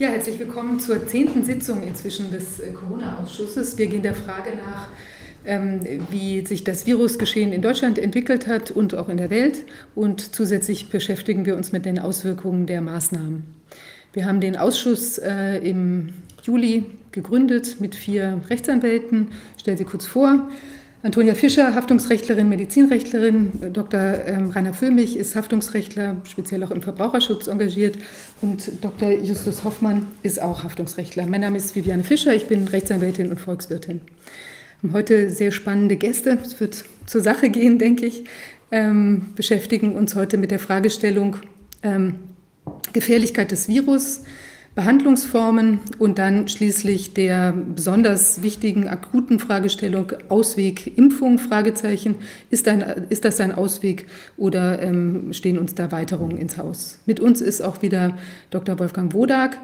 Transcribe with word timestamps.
Ja, 0.00 0.10
herzlich 0.10 0.38
willkommen 0.38 0.78
zur 0.78 1.08
zehnten 1.08 1.42
Sitzung 1.42 1.82
inzwischen 1.82 2.30
des 2.30 2.60
äh, 2.60 2.70
Corona-Ausschusses. 2.70 3.76
Wir 3.78 3.88
gehen 3.88 4.02
der 4.04 4.14
Frage 4.14 4.50
nach, 4.50 4.86
ähm, 5.44 5.80
wie 6.10 6.46
sich 6.46 6.62
das 6.62 6.86
Virusgeschehen 6.86 7.52
in 7.52 7.62
Deutschland 7.62 7.98
entwickelt 7.98 8.46
hat 8.46 8.70
und 8.70 8.94
auch 8.94 9.08
in 9.08 9.16
der 9.16 9.28
Welt. 9.28 9.64
Und 9.96 10.36
zusätzlich 10.36 10.88
beschäftigen 10.90 11.46
wir 11.46 11.56
uns 11.56 11.72
mit 11.72 11.84
den 11.84 11.98
Auswirkungen 11.98 12.66
der 12.66 12.80
Maßnahmen. 12.80 13.42
Wir 14.12 14.26
haben 14.26 14.40
den 14.40 14.56
Ausschuss 14.56 15.18
äh, 15.18 15.56
im 15.68 16.10
Juli 16.44 16.86
gegründet 17.10 17.80
mit 17.80 17.96
vier 17.96 18.40
Rechtsanwälten. 18.50 19.32
Ich 19.56 19.62
stelle 19.62 19.78
sie 19.78 19.84
kurz 19.84 20.06
vor. 20.06 20.48
Antonia 21.00 21.36
Fischer, 21.36 21.76
Haftungsrechtlerin, 21.76 22.48
Medizinrechtlerin, 22.48 23.72
Dr. 23.72 24.00
Ähm, 24.26 24.50
Rainer 24.50 24.74
Füllmich 24.74 25.16
ist 25.16 25.36
Haftungsrechtler, 25.36 26.16
speziell 26.24 26.64
auch 26.64 26.72
im 26.72 26.82
Verbraucherschutz 26.82 27.46
engagiert 27.46 27.96
und 28.40 28.72
Dr. 28.80 29.12
Justus 29.12 29.62
Hoffmann 29.62 30.08
ist 30.24 30.42
auch 30.42 30.64
Haftungsrechtler. 30.64 31.24
Mein 31.26 31.42
Name 31.42 31.56
ist 31.56 31.76
Viviane 31.76 32.02
Fischer, 32.02 32.34
ich 32.34 32.46
bin 32.46 32.66
Rechtsanwältin 32.66 33.30
und 33.30 33.38
Volkswirtin. 33.38 34.00
Wir 34.80 34.90
haben 34.90 34.96
heute 34.96 35.30
sehr 35.30 35.52
spannende 35.52 35.94
Gäste, 35.94 36.36
es 36.42 36.58
wird 36.58 36.84
zur 37.06 37.20
Sache 37.20 37.48
gehen, 37.48 37.78
denke 37.78 38.06
ich, 38.06 38.24
ähm, 38.72 39.26
beschäftigen 39.36 39.94
uns 39.94 40.16
heute 40.16 40.36
mit 40.36 40.50
der 40.50 40.58
Fragestellung 40.58 41.36
ähm, 41.84 42.16
Gefährlichkeit 42.92 43.52
des 43.52 43.68
Virus, 43.68 44.22
Behandlungsformen 44.78 45.80
und 45.98 46.20
dann 46.20 46.46
schließlich 46.46 47.12
der 47.12 47.52
besonders 47.52 48.44
wichtigen 48.44 48.86
akuten 48.86 49.40
Fragestellung 49.40 50.12
Ausweg 50.28 50.96
Impfung 50.96 51.40
Fragezeichen 51.40 52.14
ist, 52.50 52.68
ein, 52.68 52.82
ist 53.08 53.24
das 53.24 53.40
ein 53.40 53.50
Ausweg 53.50 54.06
oder 54.36 54.80
ähm, 54.80 55.32
stehen 55.32 55.58
uns 55.58 55.74
da 55.74 55.82
Erweiterungen 55.82 56.38
ins 56.38 56.58
Haus? 56.58 57.00
Mit 57.06 57.18
uns 57.18 57.40
ist 57.40 57.60
auch 57.60 57.82
wieder 57.82 58.16
Dr. 58.50 58.78
Wolfgang 58.78 59.12
Wodak. 59.14 59.58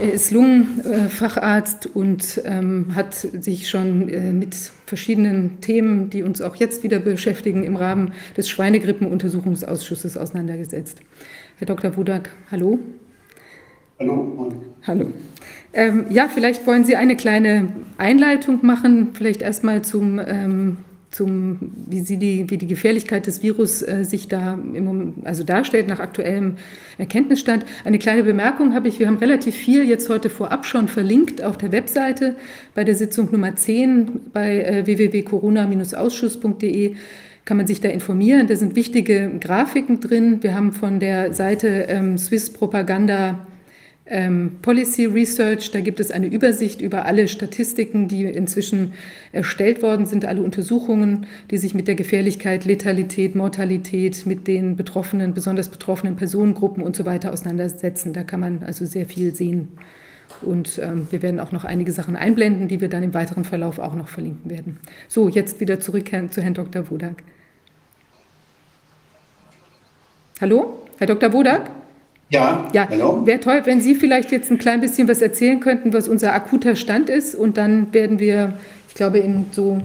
Er 0.00 0.14
ist 0.14 0.30
Lungenfacharzt 0.30 1.94
und 1.94 2.40
ähm, 2.46 2.94
hat 2.94 3.12
sich 3.14 3.68
schon 3.68 4.08
äh, 4.08 4.32
mit 4.32 4.54
verschiedenen 4.86 5.60
Themen, 5.60 6.08
die 6.08 6.22
uns 6.22 6.40
auch 6.40 6.56
jetzt 6.56 6.82
wieder 6.82 6.98
beschäftigen, 6.98 7.62
im 7.62 7.76
Rahmen 7.76 8.14
des 8.38 8.48
Schweinegrippenuntersuchungsausschusses 8.48 10.16
auseinandergesetzt. 10.16 11.00
Herr 11.58 11.66
Dr. 11.66 11.94
Wodak, 11.98 12.30
hallo. 12.50 12.78
Hallo. 13.98 14.52
Hallo. 14.86 15.10
Ähm, 15.72 16.04
ja, 16.10 16.28
vielleicht 16.28 16.66
wollen 16.66 16.84
Sie 16.84 16.96
eine 16.96 17.16
kleine 17.16 17.68
Einleitung 17.96 18.58
machen, 18.60 19.14
vielleicht 19.14 19.40
erstmal 19.40 19.80
zum, 19.82 20.18
ähm, 20.18 20.76
zum 21.10 21.72
wie, 21.88 22.00
Sie 22.00 22.18
die, 22.18 22.50
wie 22.50 22.58
die 22.58 22.66
Gefährlichkeit 22.66 23.26
des 23.26 23.42
Virus 23.42 23.80
äh, 23.80 24.04
sich 24.04 24.28
da 24.28 24.52
im, 24.52 25.14
also 25.24 25.44
darstellt 25.44 25.88
nach 25.88 25.98
aktuellem 25.98 26.56
Erkenntnisstand. 26.98 27.64
Eine 27.84 27.98
kleine 27.98 28.22
Bemerkung 28.22 28.74
habe 28.74 28.88
ich, 28.88 28.98
wir 28.98 29.06
haben 29.06 29.16
relativ 29.16 29.54
viel 29.54 29.84
jetzt 29.84 30.10
heute 30.10 30.28
vorab 30.28 30.66
schon 30.66 30.88
verlinkt 30.88 31.42
auf 31.42 31.56
der 31.56 31.72
Webseite 31.72 32.36
bei 32.74 32.84
der 32.84 32.96
Sitzung 32.96 33.32
Nummer 33.32 33.56
10 33.56 34.30
bei 34.34 34.62
äh, 34.62 34.84
www.corona-ausschuss.de 34.84 36.96
kann 37.46 37.56
man 37.56 37.66
sich 37.66 37.80
da 37.80 37.88
informieren. 37.88 38.46
Da 38.46 38.56
sind 38.56 38.76
wichtige 38.76 39.30
Grafiken 39.40 40.00
drin. 40.00 40.42
Wir 40.42 40.54
haben 40.54 40.72
von 40.72 41.00
der 41.00 41.32
Seite 41.32 41.86
ähm, 41.88 42.18
Swiss 42.18 42.52
Propaganda 42.52 43.46
ähm, 44.06 44.58
Policy 44.62 45.06
Research. 45.06 45.70
Da 45.72 45.80
gibt 45.80 46.00
es 46.00 46.10
eine 46.10 46.26
Übersicht 46.26 46.80
über 46.80 47.04
alle 47.04 47.28
Statistiken, 47.28 48.08
die 48.08 48.24
inzwischen 48.24 48.92
erstellt 49.32 49.82
worden 49.82 50.06
sind, 50.06 50.24
alle 50.24 50.42
Untersuchungen, 50.42 51.26
die 51.50 51.58
sich 51.58 51.74
mit 51.74 51.88
der 51.88 51.94
Gefährlichkeit, 51.94 52.64
Letalität, 52.64 53.34
Mortalität, 53.34 54.26
mit 54.26 54.46
den 54.46 54.76
betroffenen, 54.76 55.34
besonders 55.34 55.68
betroffenen 55.68 56.16
Personengruppen 56.16 56.82
und 56.82 56.96
so 56.96 57.04
weiter 57.04 57.32
auseinandersetzen. 57.32 58.12
Da 58.12 58.22
kann 58.22 58.40
man 58.40 58.62
also 58.62 58.84
sehr 58.86 59.06
viel 59.06 59.34
sehen. 59.34 59.68
Und 60.42 60.78
ähm, 60.82 61.06
wir 61.10 61.22
werden 61.22 61.40
auch 61.40 61.52
noch 61.52 61.64
einige 61.64 61.92
Sachen 61.92 62.16
einblenden, 62.16 62.68
die 62.68 62.80
wir 62.80 62.88
dann 62.88 63.02
im 63.02 63.14
weiteren 63.14 63.44
Verlauf 63.44 63.78
auch 63.78 63.94
noch 63.94 64.08
verlinken 64.08 64.50
werden. 64.50 64.78
So, 65.08 65.28
jetzt 65.28 65.60
wieder 65.60 65.80
zurück 65.80 66.10
zu 66.30 66.42
Herrn 66.42 66.54
Dr. 66.54 66.90
Wodak. 66.90 67.22
Hallo, 70.40 70.84
Herr 70.98 71.06
Dr. 71.06 71.32
Wodak? 71.32 71.70
Ja, 72.28 72.68
ja. 72.72 72.88
Wäre 72.90 73.40
toll, 73.40 73.62
wenn 73.64 73.80
Sie 73.80 73.94
vielleicht 73.94 74.32
jetzt 74.32 74.50
ein 74.50 74.58
klein 74.58 74.80
bisschen 74.80 75.08
was 75.08 75.22
erzählen 75.22 75.60
könnten, 75.60 75.92
was 75.92 76.08
unser 76.08 76.34
akuter 76.34 76.74
Stand 76.74 77.08
ist. 77.08 77.34
Und 77.34 77.56
dann 77.56 77.92
werden 77.94 78.18
wir, 78.18 78.54
ich 78.88 78.94
glaube, 78.94 79.18
in 79.18 79.46
so 79.52 79.80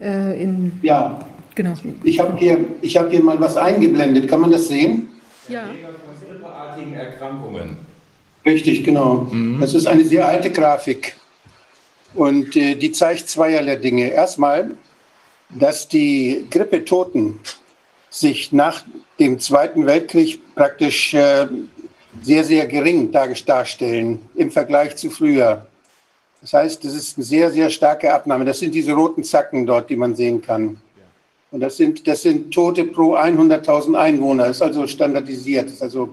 äh, 0.00 0.42
in. 0.42 0.72
Ja, 0.82 1.20
genau. 1.54 1.74
Ich 2.02 2.18
habe 2.18 2.36
hier, 2.38 2.58
hab 2.82 3.10
hier 3.10 3.22
mal 3.22 3.38
was 3.38 3.56
eingeblendet. 3.56 4.28
Kann 4.28 4.40
man 4.40 4.50
das 4.50 4.68
sehen? 4.68 5.08
Ja. 5.48 5.64
Grippeartigen 6.26 6.94
Erkrankungen. 6.94 7.76
Richtig, 8.44 8.84
genau. 8.84 9.28
Mhm. 9.30 9.60
Das 9.60 9.74
ist 9.74 9.86
eine 9.86 10.04
sehr 10.04 10.26
alte 10.26 10.50
Grafik. 10.50 11.16
Und 12.14 12.56
äh, 12.56 12.74
die 12.74 12.92
zeigt 12.92 13.28
zweierlei 13.28 13.76
Dinge. 13.76 14.08
Erstmal, 14.08 14.70
dass 15.50 15.88
die 15.88 16.46
Grippetoten 16.50 17.38
sich 18.08 18.52
nach 18.52 18.84
dem 19.18 19.38
Zweiten 19.38 19.86
Weltkrieg 19.86 20.40
praktisch 20.54 21.14
äh, 21.14 21.46
sehr, 22.22 22.44
sehr 22.44 22.66
gering 22.66 23.10
darstellen 23.12 24.20
im 24.34 24.50
Vergleich 24.50 24.96
zu 24.96 25.10
früher. 25.10 25.66
Das 26.40 26.52
heißt, 26.52 26.84
das 26.84 26.94
ist 26.94 27.16
eine 27.16 27.24
sehr, 27.24 27.50
sehr 27.50 27.70
starke 27.70 28.12
Abnahme. 28.12 28.44
Das 28.44 28.60
sind 28.60 28.74
diese 28.74 28.92
roten 28.92 29.24
Zacken 29.24 29.66
dort, 29.66 29.90
die 29.90 29.96
man 29.96 30.14
sehen 30.14 30.40
kann. 30.40 30.80
Und 31.50 31.60
das 31.60 31.76
sind, 31.76 32.06
das 32.06 32.22
sind 32.22 32.52
Tote 32.52 32.84
pro 32.84 33.16
100.000 33.16 33.96
Einwohner. 33.96 34.46
Das 34.46 34.56
ist 34.56 34.62
also 34.62 34.86
standardisiert, 34.86 35.70
ist 35.70 35.82
also 35.82 36.10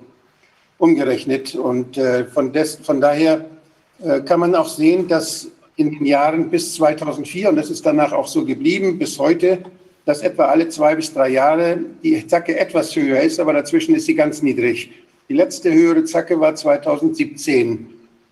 umgerechnet. 0.78 1.56
Und 1.56 1.98
äh, 1.98 2.26
von, 2.26 2.52
des, 2.54 2.76
von 2.76 3.02
daher 3.02 3.46
äh, 4.02 4.22
kann 4.22 4.40
man 4.40 4.56
auch 4.56 4.70
sehen, 4.70 5.08
dass 5.08 5.48
in 5.76 5.92
den 5.92 6.06
Jahren 6.06 6.50
bis 6.50 6.76
2004, 6.76 7.50
und 7.50 7.56
das 7.56 7.70
ist 7.70 7.86
danach 7.86 8.12
auch 8.12 8.28
so 8.28 8.46
geblieben, 8.46 9.00
bis 9.00 9.18
heute, 9.18 9.60
dass 10.06 10.22
etwa 10.22 10.46
alle 10.46 10.70
zwei 10.70 10.96
bis 10.96 11.14
drei 11.14 11.30
Jahre 11.30 11.80
die 12.04 12.26
Zacke 12.28 12.58
etwas 12.60 12.96
höher 12.96 13.22
ist, 13.22 13.40
aber 13.40 13.54
dazwischen 13.54 13.96
ist 13.96 14.06
sie 14.06 14.16
ganz 14.16 14.42
niedrig. 14.42 14.92
Die 15.30 15.34
letzte 15.34 15.74
höhere 15.74 16.04
Zacke 16.04 16.40
war 16.40 16.56
2017. 16.56 17.88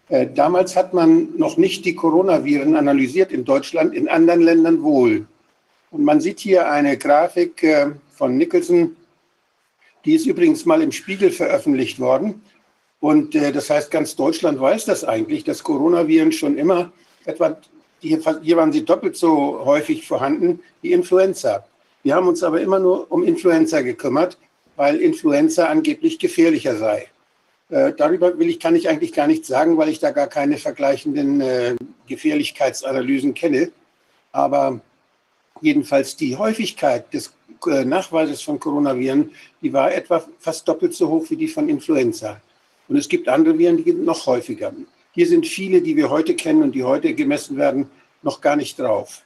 Äh, 0.09 0.27
damals 0.35 0.75
hat 0.75 0.93
man 0.93 1.29
noch 1.37 1.57
nicht 1.57 1.85
die 1.85 1.95
Coronaviren 1.95 2.75
analysiert 2.75 3.31
in 3.31 3.45
Deutschland, 3.45 3.93
in 3.93 4.09
anderen 4.09 4.41
Ländern 4.41 4.83
wohl. 4.83 5.25
Und 5.91 6.03
man 6.03 6.19
sieht 6.19 6.39
hier 6.39 6.69
eine 6.69 6.97
Grafik 6.97 7.63
äh, 7.63 7.91
von 8.15 8.37
Nicholson, 8.37 8.95
die 10.03 10.15
ist 10.15 10.25
übrigens 10.25 10.65
mal 10.65 10.81
im 10.81 10.91
Spiegel 10.91 11.31
veröffentlicht 11.31 11.99
worden. 11.99 12.41
Und 12.99 13.35
äh, 13.35 13.51
das 13.51 13.69
heißt, 13.69 13.89
ganz 13.89 14.15
Deutschland 14.15 14.59
weiß 14.59 14.85
das 14.85 15.03
eigentlich, 15.03 15.43
dass 15.43 15.63
Coronaviren 15.63 16.31
schon 16.31 16.57
immer 16.57 16.91
etwa 17.25 17.57
hier, 18.01 18.19
hier 18.41 18.57
waren 18.57 18.71
sie 18.71 18.83
doppelt 18.83 19.15
so 19.15 19.63
häufig 19.63 20.07
vorhanden 20.07 20.59
wie 20.81 20.91
Influenza. 20.91 21.65
Wir 22.03 22.15
haben 22.15 22.27
uns 22.27 22.43
aber 22.43 22.61
immer 22.61 22.79
nur 22.79 23.11
um 23.11 23.23
Influenza 23.23 23.81
gekümmert, 23.81 24.37
weil 24.75 24.97
Influenza 24.97 25.67
angeblich 25.67 26.17
gefährlicher 26.17 26.75
sei. 26.75 27.07
Äh, 27.69 27.93
darüber 27.95 28.37
will 28.37 28.49
ich, 28.49 28.59
kann 28.59 28.75
ich 28.75 28.89
eigentlich 28.89 29.13
gar 29.13 29.27
nichts 29.27 29.47
sagen, 29.47 29.77
weil 29.77 29.89
ich 29.89 29.99
da 29.99 30.11
gar 30.11 30.27
keine 30.27 30.57
vergleichenden 30.57 31.41
äh, 31.41 31.75
Gefährlichkeitsanalysen 32.07 33.33
kenne. 33.33 33.71
Aber 34.31 34.81
jedenfalls 35.61 36.15
die 36.15 36.35
Häufigkeit 36.35 37.13
des 37.13 37.33
äh, 37.67 37.85
Nachweises 37.85 38.41
von 38.41 38.59
Coronaviren, 38.59 39.31
die 39.61 39.71
war 39.71 39.93
etwa 39.93 40.23
fast 40.39 40.67
doppelt 40.67 40.95
so 40.95 41.07
hoch 41.07 41.25
wie 41.29 41.35
die 41.35 41.47
von 41.47 41.69
Influenza. 41.69 42.41
Und 42.87 42.97
es 42.97 43.07
gibt 43.07 43.29
andere 43.29 43.57
Viren, 43.57 43.77
die 43.77 43.83
sind 43.83 44.03
noch 44.03 44.25
häufiger. 44.25 44.73
Hier 45.13 45.27
sind 45.27 45.45
viele, 45.45 45.81
die 45.81 45.95
wir 45.95 46.09
heute 46.09 46.35
kennen 46.35 46.63
und 46.63 46.73
die 46.73 46.83
heute 46.83 47.13
gemessen 47.13 47.57
werden, 47.57 47.89
noch 48.21 48.39
gar 48.39 48.55
nicht 48.55 48.79
drauf. 48.79 49.23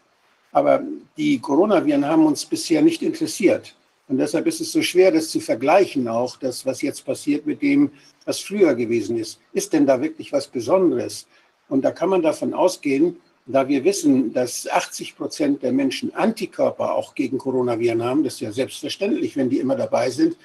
Aber 0.51 0.83
die 1.17 1.39
Coronaviren 1.39 2.05
haben 2.05 2.25
uns 2.25 2.45
bisher 2.45 2.81
nicht 2.81 3.01
interessiert. 3.01 3.75
Und 4.07 4.17
deshalb 4.17 4.47
ist 4.47 4.61
es 4.61 4.71
so 4.71 4.81
schwer, 4.81 5.11
das 5.11 5.29
zu 5.29 5.39
vergleichen, 5.39 6.07
auch 6.07 6.37
das, 6.37 6.65
was 6.65 6.81
jetzt 6.81 7.05
passiert 7.05 7.45
mit 7.45 7.61
dem, 7.61 7.91
was 8.25 8.39
früher 8.39 8.73
gewesen 8.75 9.17
ist. 9.17 9.39
Ist 9.53 9.73
denn 9.73 9.85
da 9.85 10.01
wirklich 10.01 10.31
was 10.31 10.47
Besonderes? 10.47 11.27
Und 11.67 11.83
da 11.83 11.91
kann 11.91 12.09
man 12.09 12.21
davon 12.21 12.53
ausgehen, 12.53 13.17
da 13.47 13.67
wir 13.67 13.83
wissen, 13.83 14.33
dass 14.33 14.67
80 14.67 15.15
Prozent 15.15 15.61
der 15.61 15.71
Menschen 15.71 16.13
Antikörper 16.15 16.95
auch 16.95 17.13
gegen 17.13 17.37
Coronaviren 17.37 18.03
haben, 18.03 18.23
das 18.23 18.35
ist 18.35 18.39
ja 18.39 18.51
selbstverständlich, 18.51 19.35
wenn 19.35 19.49
die 19.49 19.59
immer 19.59 19.75
dabei 19.75 20.09
sind, 20.09 20.35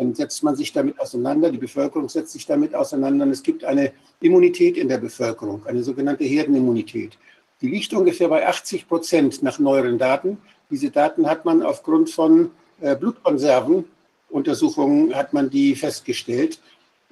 dann 0.00 0.14
setzt 0.14 0.42
man 0.42 0.56
sich 0.56 0.72
damit 0.72 0.98
auseinander, 0.98 1.50
die 1.50 1.58
Bevölkerung 1.58 2.08
setzt 2.08 2.32
sich 2.32 2.46
damit 2.46 2.74
auseinander 2.74 3.26
und 3.26 3.32
es 3.32 3.42
gibt 3.42 3.64
eine 3.64 3.92
Immunität 4.20 4.78
in 4.78 4.88
der 4.88 4.96
Bevölkerung, 4.96 5.60
eine 5.66 5.82
sogenannte 5.82 6.24
Herdenimmunität. 6.24 7.18
Die 7.60 7.68
liegt 7.68 7.92
ungefähr 7.92 8.28
bei 8.28 8.48
80 8.48 8.88
Prozent 8.88 9.42
nach 9.42 9.58
neueren 9.58 9.98
Daten. 9.98 10.38
Diese 10.70 10.90
Daten 10.90 11.26
hat 11.26 11.44
man 11.44 11.62
aufgrund 11.62 12.08
von 12.08 12.50
äh, 12.80 12.96
Blutkonservenuntersuchungen 12.96 15.14
hat 15.14 15.34
man 15.34 15.50
die 15.50 15.74
festgestellt. 15.74 16.60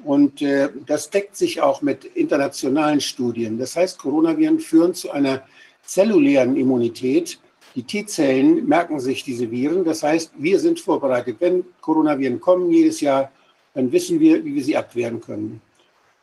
Und 0.02 0.40
äh, 0.40 0.70
das 0.86 1.10
deckt 1.10 1.36
sich 1.36 1.60
auch 1.60 1.82
mit 1.82 2.06
internationalen 2.06 3.02
Studien. 3.02 3.58
Das 3.58 3.76
heißt, 3.76 3.98
Coronaviren 3.98 4.60
führen 4.60 4.94
zu 4.94 5.10
einer 5.10 5.42
zellulären 5.84 6.56
Immunität, 6.56 7.38
die 7.74 7.82
T-Zellen 7.82 8.66
merken 8.66 9.00
sich 9.00 9.24
diese 9.24 9.50
Viren. 9.50 9.84
Das 9.84 10.02
heißt, 10.02 10.32
wir 10.36 10.58
sind 10.58 10.80
vorbereitet. 10.80 11.36
Wenn 11.40 11.64
Coronaviren 11.80 12.40
kommen 12.40 12.70
jedes 12.70 13.00
Jahr, 13.00 13.30
dann 13.74 13.92
wissen 13.92 14.18
wir, 14.20 14.44
wie 14.44 14.54
wir 14.54 14.64
sie 14.64 14.76
abwehren 14.76 15.20
können. 15.20 15.60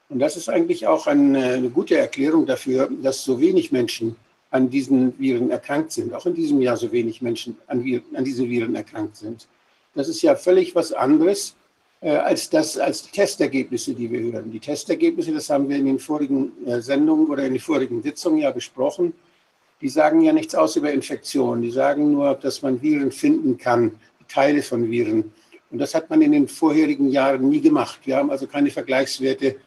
Und 0.10 0.20
das 0.20 0.38
ist 0.38 0.50
eigentlich 0.50 0.86
auch 0.86 1.08
eine, 1.08 1.54
eine 1.54 1.70
gute 1.70 1.98
Erklärung 1.98 2.46
dafür, 2.46 2.90
dass 3.02 3.24
so 3.24 3.40
wenig 3.40 3.72
Menschen 3.72 4.16
an 4.52 4.70
diesen 4.70 5.18
Viren 5.20 5.50
erkrankt 5.50 5.92
sind. 5.92 6.14
Auch 6.14 6.26
in 6.26 6.34
diesem 6.34 6.62
Jahr 6.62 6.78
so 6.78 6.92
wenig 6.92 7.22
Menschen 7.22 7.58
an, 7.68 7.84
Viren, 7.84 8.16
an 8.16 8.24
diese 8.24 8.48
Viren 8.48 8.76
erkrankt 8.76 9.18
sind. 9.18 9.48
Das 9.96 10.08
ist 10.08 10.22
ja 10.22 10.36
völlig 10.36 10.76
was 10.76 10.94
anderes 10.94 11.56
äh, 12.02 12.10
als, 12.10 12.50
das, 12.50 12.78
als 12.78 13.04
die 13.04 13.12
Testergebnisse, 13.12 13.94
die 13.94 14.12
wir 14.12 14.20
hören. 14.20 14.52
Die 14.52 14.60
Testergebnisse, 14.60 15.34
das 15.34 15.50
haben 15.50 15.68
wir 15.70 15.78
in 15.78 15.86
den 15.86 16.00
vorigen 16.00 16.52
äh, 16.66 16.82
Sendungen 16.82 17.28
oder 17.28 17.46
in 17.46 17.54
den 17.54 17.62
vorigen 17.62 18.02
Sitzungen 18.04 18.40
ja 18.40 18.52
besprochen, 18.52 19.14
die 19.82 19.90
sagen 19.90 20.22
ja 20.22 20.34
nichts 20.34 20.56
aus 20.56 20.76
über 20.76 20.92
Infektionen. 20.92 21.62
Die 21.62 21.72
sagen 21.72 22.12
nur, 22.12 22.36
dass 22.36 22.62
man 22.62 22.82
Viren 22.82 23.12
finden 23.12 23.58
kann, 23.58 23.92
Teile 24.28 24.62
von 24.62 24.90
Viren. 24.90 25.32
Und 25.72 25.80
das 25.80 25.94
hat 25.94 26.10
man 26.10 26.22
in 26.22 26.32
den 26.32 26.48
vorherigen 26.48 27.10
Jahren 27.10 27.50
nie 27.50 27.62
gemacht. 27.62 28.00
Wir 28.06 28.18
haben 28.18 28.30
also 28.30 28.48
keine 28.48 28.72
Vergleichswerte, 28.72 29.58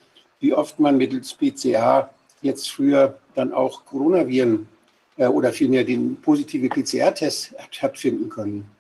wie 0.41 0.55
oft 0.55 0.79
man 0.79 0.97
mittels 0.97 1.35
PCA 1.35 2.11
jetzt 2.43 2.71
früher 2.71 3.19
dann 3.35 3.53
auch 3.53 3.85
Coronaviren 3.85 4.69
äh, 5.17 5.27
oder 5.27 5.53
vielmehr 5.53 5.85
den 5.85 6.17
positive 6.17 6.69
PCR-Test 6.69 7.55
hat 7.81 7.99
finden 7.99 8.29
können. 8.29 8.71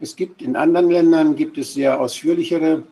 Es 0.00 0.14
gibt 0.14 0.42
in 0.42 0.56
anderen 0.56 0.90
Ländern 0.90 1.36
gibt 1.36 1.58
es 1.58 1.74
sehr 1.74 2.00
ausführlichere 2.00 2.82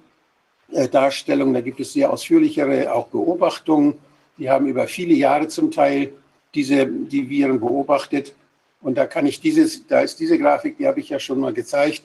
äh, 0.72 0.88
Darstellungen, 0.88 1.54
da 1.54 1.60
gibt 1.60 1.80
es 1.80 1.92
sehr 1.92 2.12
ausführlichere 2.12 2.92
auch 2.92 3.08
Beobachtungen. 3.08 3.94
Die 4.38 4.50
haben 4.50 4.66
über 4.66 4.86
viele 4.86 5.14
Jahre 5.14 5.48
zum 5.48 5.70
Teil 5.70 6.12
diese 6.56 6.86
die 6.86 7.28
Viren 7.28 7.60
beobachtet. 7.60 8.34
Und 8.80 8.96
da 8.98 9.06
kann 9.06 9.26
ich 9.26 9.40
dieses, 9.40 9.86
da 9.86 10.00
ist 10.00 10.18
diese 10.18 10.38
Grafik, 10.38 10.78
die 10.78 10.86
habe 10.86 11.00
ich 11.00 11.08
ja 11.08 11.18
schon 11.18 11.40
mal 11.40 11.52
gezeigt. 11.52 12.02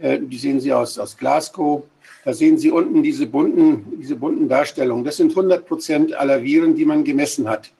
Äh, 0.00 0.18
die 0.20 0.38
sehen 0.38 0.60
Sie 0.60 0.72
aus, 0.72 0.98
aus 0.98 1.16
Glasgow. 1.16 1.84
Da 2.24 2.32
sehen 2.32 2.58
Sie 2.58 2.70
unten 2.70 3.02
diese 3.02 3.26
bunten, 3.26 3.98
diese 3.98 4.16
bunten 4.16 4.48
Darstellungen. 4.48 5.04
Das 5.04 5.16
sind 5.16 5.30
100 5.30 5.66
Prozent 5.66 6.14
aller 6.14 6.42
Viren, 6.42 6.74
die 6.74 6.84
man 6.84 7.04
gemessen 7.04 7.48
hat. 7.48 7.72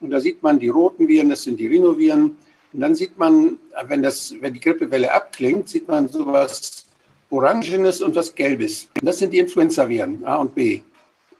Und 0.00 0.10
da 0.10 0.20
sieht 0.20 0.42
man 0.42 0.58
die 0.58 0.68
roten 0.68 1.08
Viren, 1.08 1.30
das 1.30 1.42
sind 1.42 1.58
die 1.58 1.66
Rhinoviren. 1.66 2.36
Und 2.72 2.80
dann 2.80 2.94
sieht 2.94 3.16
man, 3.18 3.58
wenn, 3.86 4.02
das, 4.02 4.34
wenn 4.40 4.52
die 4.52 4.60
Grippewelle 4.60 5.12
abklingt, 5.12 5.68
sieht 5.68 5.88
man 5.88 6.08
sowas 6.08 6.86
Orangenes 7.30 8.00
und 8.02 8.14
was 8.14 8.34
Gelbes. 8.34 8.88
Und 9.00 9.06
das 9.06 9.18
sind 9.18 9.32
die 9.32 9.38
Influenzaviren 9.38 10.24
A 10.24 10.36
und 10.36 10.54
B. 10.54 10.80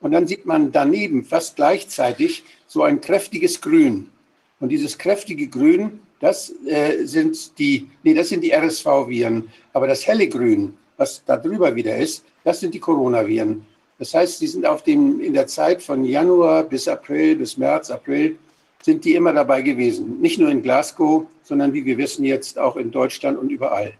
Und 0.00 0.12
dann 0.12 0.26
sieht 0.26 0.44
man 0.44 0.70
daneben 0.70 1.24
fast 1.24 1.56
gleichzeitig 1.56 2.44
so 2.66 2.82
ein 2.82 3.00
kräftiges 3.00 3.60
Grün. 3.60 4.10
Und 4.60 4.68
dieses 4.68 4.96
kräftige 4.96 5.48
Grün, 5.48 6.00
das 6.20 6.52
äh, 6.66 7.04
sind 7.04 7.58
die, 7.58 7.90
nee, 8.02 8.14
das 8.14 8.28
sind 8.28 8.42
die 8.42 8.52
RSV-Viren. 8.52 9.50
Aber 9.72 9.86
das 9.86 10.06
helle 10.06 10.28
Grün, 10.28 10.74
was 10.96 11.22
da 11.24 11.36
drüber 11.36 11.74
wieder 11.74 11.96
ist, 11.96 12.24
das 12.44 12.60
sind 12.60 12.74
die 12.74 12.80
Coronaviren. 12.80 13.66
Das 13.98 14.14
heißt, 14.14 14.40
die 14.40 14.46
sind 14.46 14.66
auf 14.66 14.82
dem, 14.82 15.20
in 15.20 15.34
der 15.34 15.46
Zeit 15.46 15.82
von 15.82 16.04
Januar 16.04 16.64
bis 16.64 16.88
April, 16.88 17.36
bis 17.36 17.56
März, 17.56 17.90
April, 17.90 18.36
sind 18.82 19.04
die 19.04 19.14
immer 19.14 19.32
dabei 19.32 19.62
gewesen. 19.62 20.20
Nicht 20.20 20.38
nur 20.38 20.50
in 20.50 20.62
Glasgow, 20.62 21.26
sondern 21.42 21.72
wie 21.72 21.84
wir 21.84 21.96
wissen 21.96 22.24
jetzt 22.24 22.58
auch 22.58 22.76
in 22.76 22.90
Deutschland 22.90 23.38
und 23.38 23.50
überall. 23.50 23.94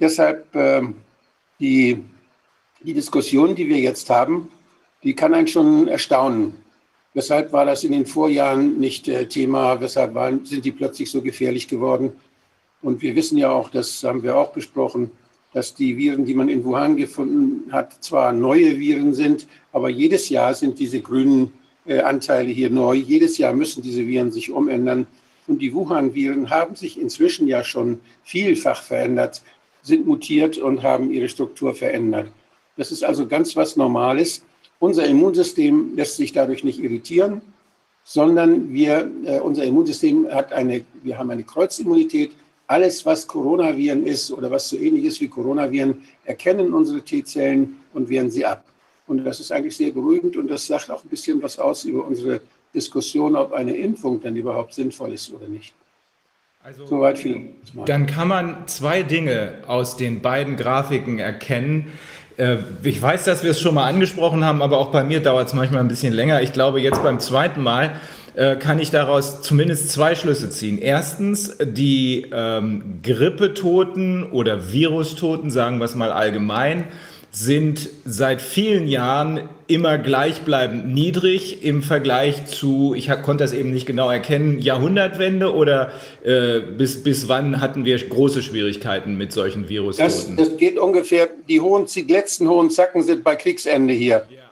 Deshalb 0.00 0.54
äh, 0.54 0.82
die, 1.60 2.02
die 2.82 2.94
Diskussion, 2.94 3.54
die 3.54 3.68
wir 3.68 3.78
jetzt 3.78 4.08
haben, 4.08 4.50
die 5.02 5.14
kann 5.14 5.34
einen 5.34 5.46
schon 5.46 5.88
erstaunen. 5.88 6.61
Weshalb 7.14 7.52
war 7.52 7.66
das 7.66 7.84
in 7.84 7.92
den 7.92 8.06
Vorjahren 8.06 8.78
nicht 8.78 9.06
äh, 9.08 9.26
Thema? 9.26 9.80
Weshalb 9.80 10.14
waren, 10.14 10.44
sind 10.46 10.64
die 10.64 10.72
plötzlich 10.72 11.10
so 11.10 11.20
gefährlich 11.20 11.68
geworden? 11.68 12.12
Und 12.80 13.02
wir 13.02 13.14
wissen 13.14 13.38
ja 13.38 13.50
auch, 13.50 13.68
das 13.68 14.02
haben 14.02 14.22
wir 14.22 14.36
auch 14.36 14.52
besprochen, 14.52 15.10
dass 15.52 15.74
die 15.74 15.96
Viren, 15.96 16.24
die 16.24 16.34
man 16.34 16.48
in 16.48 16.64
Wuhan 16.64 16.96
gefunden 16.96 17.70
hat, 17.72 18.02
zwar 18.02 18.32
neue 18.32 18.78
Viren 18.78 19.14
sind, 19.14 19.46
aber 19.72 19.90
jedes 19.90 20.30
Jahr 20.30 20.54
sind 20.54 20.78
diese 20.78 21.00
grünen 21.00 21.52
äh, 21.86 22.00
Anteile 22.00 22.48
hier 22.48 22.70
neu. 22.70 22.94
Jedes 22.94 23.38
Jahr 23.38 23.52
müssen 23.52 23.82
diese 23.82 24.06
Viren 24.06 24.32
sich 24.32 24.50
umändern. 24.50 25.06
Und 25.46 25.60
die 25.60 25.74
Wuhan-Viren 25.74 26.48
haben 26.48 26.76
sich 26.76 26.98
inzwischen 26.98 27.46
ja 27.46 27.64
schon 27.64 28.00
vielfach 28.22 28.82
verändert, 28.82 29.42
sind 29.82 30.06
mutiert 30.06 30.56
und 30.58 30.82
haben 30.82 31.10
ihre 31.10 31.28
Struktur 31.28 31.74
verändert. 31.74 32.28
Das 32.76 32.92
ist 32.92 33.04
also 33.04 33.26
ganz 33.26 33.54
was 33.56 33.76
Normales. 33.76 34.42
Unser 34.82 35.06
Immunsystem 35.06 35.94
lässt 35.94 36.16
sich 36.16 36.32
dadurch 36.32 36.64
nicht 36.64 36.80
irritieren, 36.80 37.40
sondern 38.02 38.72
wir, 38.72 39.08
äh, 39.24 39.38
unser 39.38 39.62
Immunsystem 39.62 40.26
hat 40.28 40.52
eine, 40.52 40.84
wir 41.04 41.16
haben 41.16 41.30
eine 41.30 41.44
Kreuzimmunität. 41.44 42.32
Alles, 42.66 43.06
was 43.06 43.28
Coronaviren 43.28 44.04
ist 44.04 44.32
oder 44.32 44.50
was 44.50 44.68
so 44.68 44.76
ähnlich 44.76 45.04
ist 45.04 45.20
wie 45.20 45.28
Coronaviren, 45.28 46.02
erkennen 46.24 46.74
unsere 46.74 47.00
T-Zellen 47.00 47.76
und 47.94 48.08
wehren 48.08 48.28
sie 48.28 48.44
ab. 48.44 48.64
Und 49.06 49.24
das 49.24 49.38
ist 49.38 49.52
eigentlich 49.52 49.76
sehr 49.76 49.92
beruhigend 49.92 50.36
und 50.36 50.50
das 50.50 50.66
sagt 50.66 50.90
auch 50.90 51.04
ein 51.04 51.08
bisschen 51.08 51.40
was 51.40 51.60
aus 51.60 51.84
über 51.84 52.04
unsere 52.04 52.40
Diskussion, 52.74 53.36
ob 53.36 53.52
eine 53.52 53.76
Impfung 53.76 54.20
dann 54.20 54.34
überhaupt 54.34 54.74
sinnvoll 54.74 55.12
ist 55.12 55.32
oder 55.32 55.46
nicht. 55.46 55.74
Also, 56.64 56.86
Soweit 56.86 57.18
viel. 57.18 57.54
Dann 57.86 58.06
kann 58.06 58.28
man 58.28 58.68
zwei 58.68 59.02
Dinge 59.02 59.62
aus 59.66 59.96
den 59.96 60.22
beiden 60.22 60.56
Grafiken 60.56 61.18
erkennen. 61.18 61.92
Äh, 62.36 62.58
ich 62.82 63.00
weiß, 63.00 63.24
dass 63.24 63.42
wir 63.42 63.50
es 63.50 63.60
schon 63.60 63.74
mal 63.74 63.86
angesprochen 63.86 64.44
haben, 64.44 64.62
aber 64.62 64.78
auch 64.78 64.90
bei 64.90 65.04
mir 65.04 65.20
dauert 65.20 65.48
es 65.48 65.54
manchmal 65.54 65.80
ein 65.80 65.88
bisschen 65.88 66.12
länger. 66.12 66.42
Ich 66.42 66.52
glaube, 66.52 66.80
jetzt 66.80 67.02
beim 67.02 67.20
zweiten 67.20 67.62
Mal 67.62 68.00
äh, 68.34 68.56
kann 68.56 68.78
ich 68.78 68.90
daraus 68.90 69.42
zumindest 69.42 69.90
zwei 69.90 70.14
Schlüsse 70.14 70.48
ziehen. 70.50 70.78
Erstens, 70.78 71.56
die 71.62 72.26
ähm, 72.32 73.00
Grippetoten 73.02 74.24
oder 74.30 74.72
Virustoten, 74.72 75.50
sagen 75.50 75.78
wir 75.78 75.84
es 75.84 75.94
mal 75.94 76.10
allgemein, 76.10 76.84
sind 77.34 77.88
seit 78.04 78.42
vielen 78.42 78.86
Jahren 78.88 79.48
immer 79.66 79.96
gleichbleibend 79.96 80.92
niedrig 80.92 81.64
im 81.64 81.82
Vergleich 81.82 82.44
zu, 82.44 82.94
ich 82.94 83.08
konnte 83.22 83.42
das 83.42 83.54
eben 83.54 83.72
nicht 83.72 83.86
genau 83.86 84.10
erkennen, 84.10 84.58
Jahrhundertwende 84.58 85.54
oder 85.54 85.92
äh, 86.24 86.60
bis, 86.60 87.02
bis 87.02 87.28
wann 87.28 87.62
hatten 87.62 87.86
wir 87.86 87.96
große 87.96 88.42
Schwierigkeiten 88.42 89.16
mit 89.16 89.32
solchen 89.32 89.70
Virustoten? 89.70 90.36
Das, 90.36 90.48
das 90.48 90.58
geht 90.58 90.78
ungefähr, 90.78 91.30
die, 91.48 91.60
hohen, 91.60 91.86
die 91.86 92.02
letzten 92.02 92.48
hohen 92.48 92.70
Zacken 92.70 93.02
sind 93.02 93.24
bei 93.24 93.36
Kriegsende 93.36 93.92
hier. 93.92 94.26
Ja. 94.30 94.42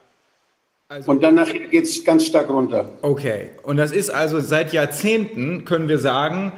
Also, 0.87 1.11
und 1.11 1.23
danach 1.23 1.51
geht 1.51 1.85
es 1.85 2.03
ganz 2.03 2.25
stark 2.25 2.49
runter. 2.49 2.89
Okay, 3.01 3.51
und 3.63 3.77
das 3.77 3.91
ist 3.91 4.09
also 4.09 4.41
seit 4.41 4.73
Jahrzehnten, 4.73 5.63
können 5.63 5.87
wir 5.87 5.99
sagen, 5.99 6.51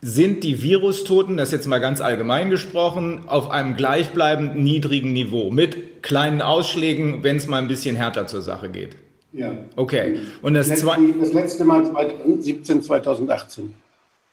sind 0.00 0.44
die 0.44 0.62
Virustoten, 0.62 1.36
das 1.36 1.52
jetzt 1.52 1.66
mal 1.66 1.78
ganz 1.78 2.00
allgemein 2.00 2.50
gesprochen, 2.50 3.24
auf 3.26 3.50
einem 3.50 3.76
gleichbleibend 3.76 4.56
niedrigen 4.56 5.12
Niveau 5.12 5.50
mit 5.50 6.02
kleinen 6.02 6.42
Ausschlägen, 6.42 7.22
wenn 7.22 7.36
es 7.36 7.46
mal 7.46 7.58
ein 7.58 7.68
bisschen 7.68 7.96
härter 7.96 8.26
zur 8.26 8.42
Sache 8.42 8.68
geht. 8.68 8.96
Ja. 9.32 9.52
Okay. 9.76 10.20
Und 10.42 10.54
das, 10.54 10.68
das, 10.68 10.82
letzte, 10.82 11.14
das 11.20 11.32
letzte 11.32 11.64
Mal 11.64 11.86
2017, 11.86 12.82
2018. 12.82 13.74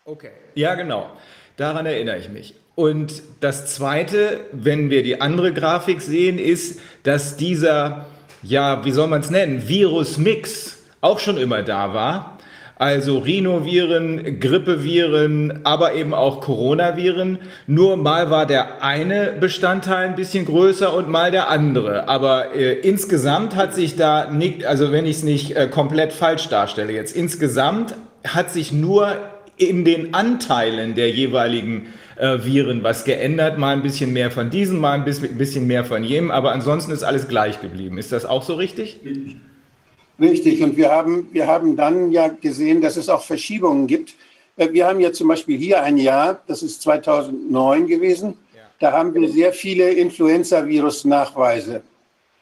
Okay. 0.05 0.31
Ja, 0.55 0.75
genau. 0.75 1.11
Daran 1.59 1.85
erinnere 1.85 2.17
ich 2.17 2.29
mich. 2.29 2.53
Und 2.75 3.21
das 3.41 3.65
Zweite, 3.65 4.39
wenn 4.53 4.89
wir 4.89 5.03
die 5.03 5.19
andere 5.19 5.51
Grafik 5.53 6.01
sehen, 6.01 6.39
ist, 6.39 6.79
dass 7.03 7.35
dieser, 7.35 8.05
ja, 8.41 8.85
wie 8.85 8.91
soll 8.91 9.07
man 9.07 9.19
es 9.19 9.29
nennen, 9.29 9.67
Virusmix 9.67 10.77
auch 11.01 11.19
schon 11.19 11.37
immer 11.37 11.61
da 11.61 11.93
war 11.93 12.39
also 12.79 13.17
Rhinoviren, 13.17 14.39
Grippeviren, 14.39 15.59
aber 15.65 15.95
eben 15.95 16.13
auch 16.13 16.39
Coronaviren. 16.39 17.39
Nur 17.67 17.97
mal 17.97 18.31
war 18.31 18.45
der 18.45 18.81
eine 18.81 19.33
Bestandteil 19.37 20.07
ein 20.07 20.15
bisschen 20.15 20.45
größer 20.45 20.93
und 20.93 21.09
mal 21.09 21.29
der 21.29 21.49
andere. 21.49 22.07
Aber 22.07 22.55
äh, 22.55 22.75
insgesamt 22.75 23.57
hat 23.57 23.75
sich 23.75 23.97
da 23.97 24.31
nicht, 24.31 24.65
also 24.65 24.93
wenn 24.93 25.05
ich 25.05 25.17
es 25.17 25.23
nicht 25.23 25.57
äh, 25.57 25.67
komplett 25.67 26.13
falsch 26.13 26.47
darstelle 26.47 26.93
jetzt, 26.93 27.13
insgesamt 27.13 27.95
hat 28.25 28.49
sich 28.49 28.71
nur 28.71 29.17
in 29.59 29.85
den 29.85 30.13
Anteilen 30.13 30.95
der 30.95 31.11
jeweiligen 31.11 31.93
äh, 32.15 32.43
Viren 32.43 32.81
was 32.81 33.03
geändert. 33.03 33.57
Mal 33.57 33.75
ein 33.75 33.83
bisschen 33.83 34.13
mehr 34.13 34.31
von 34.31 34.49
diesem, 34.49 34.79
mal 34.79 34.93
ein 34.93 35.05
bisschen 35.05 35.67
mehr 35.67 35.85
von 35.85 36.03
jenem. 36.03 36.31
Aber 36.31 36.53
ansonsten 36.53 36.91
ist 36.91 37.03
alles 37.03 37.27
gleich 37.27 37.61
geblieben. 37.61 37.97
Ist 37.97 38.11
das 38.11 38.25
auch 38.25 38.43
so 38.43 38.55
richtig? 38.55 38.99
Richtig, 40.19 40.61
und 40.61 40.75
wir 40.75 40.89
haben, 40.89 41.27
wir 41.31 41.47
haben 41.47 41.77
dann 41.77 42.11
ja 42.11 42.27
gesehen, 42.27 42.81
dass 42.81 42.97
es 42.97 43.07
auch 43.07 43.23
Verschiebungen 43.23 43.87
gibt. 43.87 44.15
Äh, 44.57 44.71
wir 44.71 44.87
haben 44.87 44.99
ja 44.99 45.11
zum 45.11 45.27
Beispiel 45.27 45.57
hier 45.57 45.83
ein 45.83 45.97
Jahr, 45.97 46.41
das 46.47 46.63
ist 46.63 46.81
2009 46.81 47.87
gewesen, 47.87 48.35
da 48.79 48.93
haben 48.93 49.13
wir 49.13 49.29
sehr 49.29 49.51
viele 49.51 49.91
Influenza-Virus-Nachweise. 49.91 51.81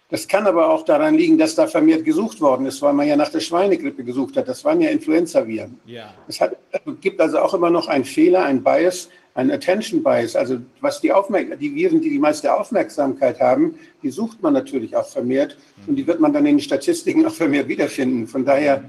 Das 0.09 0.27
kann 0.27 0.47
aber 0.47 0.69
auch 0.69 0.85
daran 0.85 1.15
liegen, 1.15 1.37
dass 1.37 1.55
da 1.55 1.67
vermehrt 1.67 2.05
gesucht 2.05 2.39
worden 2.39 2.65
ist, 2.65 2.81
weil 2.81 2.93
man 2.93 3.07
ja 3.07 3.17
nach 3.17 3.29
der 3.29 3.41
Schweinegrippe 3.41 4.05
gesucht 4.05 4.37
hat. 4.37 4.47
Das 4.47 4.63
waren 4.63 4.79
ja 4.79 4.89
Influenza-Viren. 4.89 5.77
Ja. 5.85 6.13
Es 6.29 6.39
hat, 6.39 6.55
gibt 7.01 7.19
also 7.19 7.39
auch 7.39 7.53
immer 7.53 7.69
noch 7.69 7.89
einen 7.89 8.05
Fehler, 8.05 8.45
einen 8.45 8.63
Bias, 8.63 9.09
ein 9.33 9.51
Attention 9.51 10.01
Bias, 10.01 10.35
also 10.35 10.59
was 10.79 11.01
die, 11.01 11.11
Aufmerk 11.11 11.59
die 11.59 11.75
Viren, 11.75 12.01
die 12.01 12.09
die 12.09 12.19
meiste 12.19 12.53
Aufmerksamkeit 12.53 13.39
haben, 13.41 13.75
die 14.01 14.09
sucht 14.09 14.41
man 14.41 14.53
natürlich 14.53 14.95
auch 14.95 15.07
vermehrt 15.07 15.57
und 15.85 15.97
die 15.97 16.07
wird 16.07 16.21
man 16.21 16.31
dann 16.31 16.45
in 16.45 16.55
den 16.55 16.61
Statistiken 16.61 17.25
auch 17.25 17.33
vermehrt 17.33 17.67
wiederfinden. 17.67 18.27
Von 18.27 18.45
daher 18.45 18.85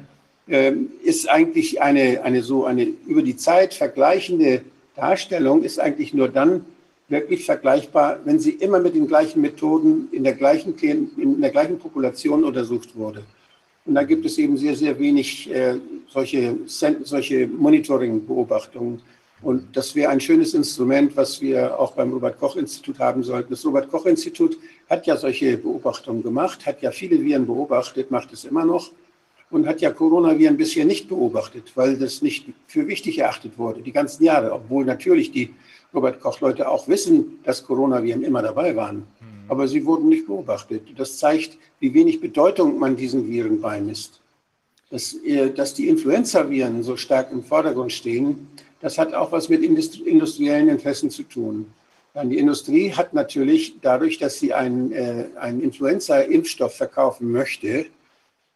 äh, 0.47 0.73
ist 1.03 1.29
eigentlich 1.29 1.83
eine, 1.83 2.23
eine 2.23 2.43
so 2.43 2.65
eine 2.65 2.85
über 2.85 3.23
die 3.23 3.37
Zeit 3.37 3.75
vergleichende 3.75 4.63
Darstellung 4.99 5.63
ist 5.63 5.79
eigentlich 5.79 6.13
nur 6.13 6.29
dann 6.29 6.65
wirklich 7.09 7.45
vergleichbar, 7.45 8.21
wenn 8.25 8.38
sie 8.38 8.50
immer 8.50 8.79
mit 8.81 8.95
den 8.95 9.07
gleichen 9.07 9.41
Methoden 9.41 10.09
in 10.12 10.25
der 10.25 10.35
gleichen, 10.35 10.77
in 10.79 11.41
der 11.41 11.50
gleichen 11.50 11.79
Population 11.79 12.45
untersucht 12.45 12.95
wurde. 12.95 13.25
Und 13.87 13.95
da 13.95 14.03
gibt 14.03 14.27
es 14.27 14.37
eben 14.37 14.59
sehr, 14.59 14.77
sehr 14.77 14.99
wenig 14.99 15.50
äh, 15.50 15.77
solche, 16.09 16.57
solche 16.67 17.47
Monitoring-Beobachtungen. 17.47 19.00
Und 19.41 19.75
das 19.75 19.95
wäre 19.95 20.11
ein 20.11 20.21
schönes 20.21 20.53
Instrument, 20.53 21.17
was 21.17 21.41
wir 21.41 21.79
auch 21.79 21.93
beim 21.93 22.12
Robert-Koch-Institut 22.12 22.99
haben 22.99 23.23
sollten. 23.23 23.50
Das 23.50 23.65
Robert-Koch-Institut 23.65 24.59
hat 24.91 25.07
ja 25.07 25.17
solche 25.17 25.57
Beobachtungen 25.57 26.23
gemacht, 26.23 26.67
hat 26.67 26.83
ja 26.83 26.91
viele 26.91 27.23
Viren 27.23 27.47
beobachtet, 27.47 28.11
macht 28.11 28.33
es 28.33 28.45
immer 28.45 28.65
noch 28.65 28.91
und 29.50 29.67
hat 29.67 29.81
ja 29.81 29.91
Coronaviren 29.91 30.57
bisher 30.57 30.85
nicht 30.85 31.09
beobachtet, 31.09 31.73
weil 31.75 31.97
das 31.97 32.21
nicht 32.21 32.47
für 32.67 32.87
wichtig 32.87 33.19
erachtet 33.19 33.57
wurde, 33.57 33.81
die 33.81 33.93
ganzen 33.93 34.25
Jahre, 34.25 34.53
obwohl 34.53 34.85
natürlich 34.85 35.31
die 35.31 35.55
Robert-Koch-Leute 35.95 36.68
auch 36.68 36.88
wissen, 36.88 37.38
dass 37.45 37.64
Coronaviren 37.64 38.23
immer 38.23 38.42
dabei 38.42 38.76
waren. 38.76 38.97
Mhm. 38.97 39.50
Aber 39.50 39.66
sie 39.68 39.85
wurden 39.85 40.09
nicht 40.09 40.26
beobachtet. 40.26 40.83
Das 40.97 41.18
zeigt, 41.18 41.59
wie 41.80 41.95
wenig 41.95 42.21
Bedeutung 42.21 42.78
man 42.78 42.97
diesen 42.97 43.28
Viren 43.28 43.61
beimisst. 43.61 44.21
Dass, 44.90 45.14
äh, 45.25 45.50
dass 45.50 45.75
die 45.75 45.88
Influenza-Viren 45.88 46.83
so 46.83 46.97
stark 46.97 47.33
im 47.33 47.42
Vordergrund 47.42 47.92
stehen, 47.92 48.49
das 48.80 48.99
hat 48.99 49.12
auch 49.14 49.33
was 49.33 49.49
mit 49.49 49.62
industriellen 49.62 50.68
Interessen 50.68 51.11
zu 51.11 51.25
tun. 51.25 51.66
Die 52.25 52.38
Industrie 52.38 52.92
hat 52.92 53.14
natürlich 53.14 53.76
dadurch, 53.80 54.18
dass 54.18 54.38
sie 54.38 54.52
einen, 54.52 54.92
äh, 54.92 55.26
einen 55.38 55.61
Influenza-Impfstoff 55.61 56.75
verkaufen 56.75 57.30
möchte, 57.30 57.87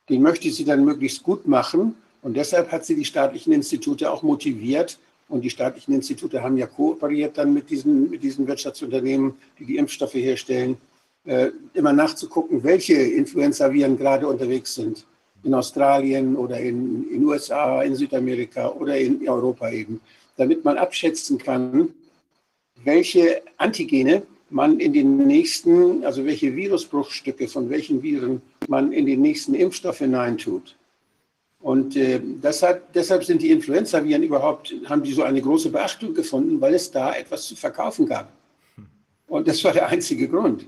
den 0.09 0.23
möchte 0.23 0.51
sie 0.51 0.65
dann 0.65 0.85
möglichst 0.85 1.23
gut 1.23 1.47
machen. 1.47 1.95
Und 2.23 2.37
deshalb 2.37 2.73
hat 2.73 2.85
sie 2.85 2.97
die 2.97 3.05
staatlichen 3.05 3.53
Institute 3.53 4.11
auch 4.11 4.23
motiviert. 4.23 4.99
Und 5.33 5.41
die 5.41 5.49
staatlichen 5.49 5.95
Institute 5.95 6.43
haben 6.43 6.59
ja 6.59 6.67
kooperiert 6.67 7.39
dann 7.39 7.55
mit 7.55 7.71
diesen, 7.71 8.11
mit 8.11 8.23
diesen 8.23 8.47
Wirtschaftsunternehmen, 8.47 9.33
die 9.59 9.65
die 9.65 9.77
Impfstoffe 9.79 10.13
herstellen, 10.13 10.77
äh, 11.25 11.49
immer 11.73 11.95
nachzugucken, 11.95 12.63
welche 12.63 12.93
Influenza-Viren 12.93 13.97
gerade 13.97 14.29
unterwegs 14.29 14.75
sind. 14.75 15.07
In 15.43 15.55
Australien 15.55 16.37
oder 16.37 16.61
in 16.61 17.09
den 17.09 17.25
USA, 17.25 17.83
in 17.83 17.95
Südamerika 17.95 18.69
oder 18.73 18.99
in 18.99 19.27
Europa 19.27 19.71
eben. 19.71 20.03
Damit 20.37 20.67
man 20.67 20.77
abschätzen 20.77 21.39
kann, 21.39 21.95
welche 22.85 23.41
Antigene 23.57 24.25
man 24.51 24.81
in 24.81 24.93
den 24.93 25.17
nächsten, 25.17 26.05
also 26.05 26.27
welche 26.27 26.55
Virusbruchstücke 26.55 27.49
von 27.49 27.71
welchen 27.71 28.03
Viren 28.03 28.43
man 28.69 28.93
in 28.93 29.07
den 29.07 29.23
nächsten 29.23 29.55
Impfstoff 29.55 30.01
hineintut. 30.01 30.77
Und 31.63 31.97
äh, 31.97 32.21
deshalb, 32.21 32.93
deshalb 32.93 33.25
sind 33.25 33.41
die 33.41 33.51
Influenza-Viren 33.51 34.23
überhaupt, 34.25 34.75
haben 34.87 35.03
die 35.03 35.13
so 35.13 35.23
eine 35.23 35.41
große 35.41 35.71
Beachtung 35.71 36.13
gefunden, 36.13 36.61
weil 36.61 36.75
es 36.75 36.91
da 36.91 37.15
etwas 37.15 37.47
zu 37.47 37.55
verkaufen 37.55 38.07
gab. 38.07 38.33
Und 39.29 39.47
das 39.47 39.63
war 39.65 39.73
der 39.73 39.89
einzige 39.89 40.29
Grund. 40.29 40.67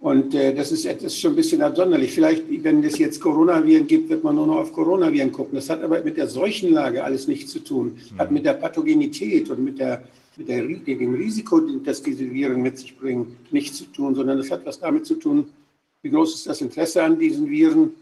Und 0.00 0.34
äh, 0.34 0.52
das, 0.52 0.72
ist, 0.72 0.86
das 1.02 1.18
schon 1.18 1.32
ein 1.32 1.36
bisschen 1.36 1.62
absonderlich. 1.62 2.12
Vielleicht, 2.12 2.44
wenn 2.64 2.82
es 2.82 2.98
jetzt 2.98 3.20
Coronaviren 3.20 3.86
gibt, 3.86 4.10
wird 4.10 4.24
man 4.24 4.34
nur 4.34 4.46
noch 4.46 4.56
auf 4.56 4.72
Coronaviren 4.72 5.32
gucken. 5.32 5.54
Das 5.54 5.70
hat 5.70 5.82
aber 5.82 6.02
mit 6.02 6.16
der 6.16 6.28
Seuchenlage 6.28 7.02
alles 7.02 7.28
nichts 7.28 7.52
zu 7.52 7.60
tun. 7.60 7.96
Hat 8.18 8.30
mit 8.30 8.44
der 8.44 8.54
Pathogenität 8.54 9.48
und 9.50 9.64
mit 9.64 9.78
der 9.78 10.02
mit 10.36 10.48
der, 10.48 10.62
dem 10.62 11.14
Risiko, 11.14 11.60
das 11.60 12.02
diese 12.02 12.30
Viren 12.30 12.60
mit 12.60 12.78
sich 12.78 12.96
bringen, 12.96 13.36
nichts 13.50 13.78
zu 13.78 13.84
tun, 13.84 14.14
sondern 14.14 14.38
es 14.38 14.50
hat 14.50 14.66
was 14.66 14.80
damit 14.80 15.06
zu 15.06 15.14
tun, 15.14 15.46
wie 16.02 16.10
groß 16.10 16.34
ist 16.34 16.46
das 16.46 16.60
Interesse 16.60 17.02
an 17.02 17.18
diesen 17.18 17.48
Viren 17.48 17.94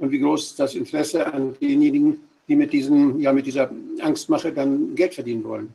und 0.00 0.10
wie 0.10 0.18
groß 0.18 0.52
ist 0.52 0.60
das 0.60 0.74
Interesse 0.74 1.32
an 1.32 1.54
denjenigen, 1.60 2.18
die 2.48 2.56
mit, 2.56 2.72
diesen, 2.72 3.20
ja, 3.20 3.32
mit 3.32 3.46
dieser 3.46 3.70
Angstmache 4.00 4.50
dann 4.52 4.94
Geld 4.94 5.14
verdienen 5.14 5.44
wollen. 5.44 5.72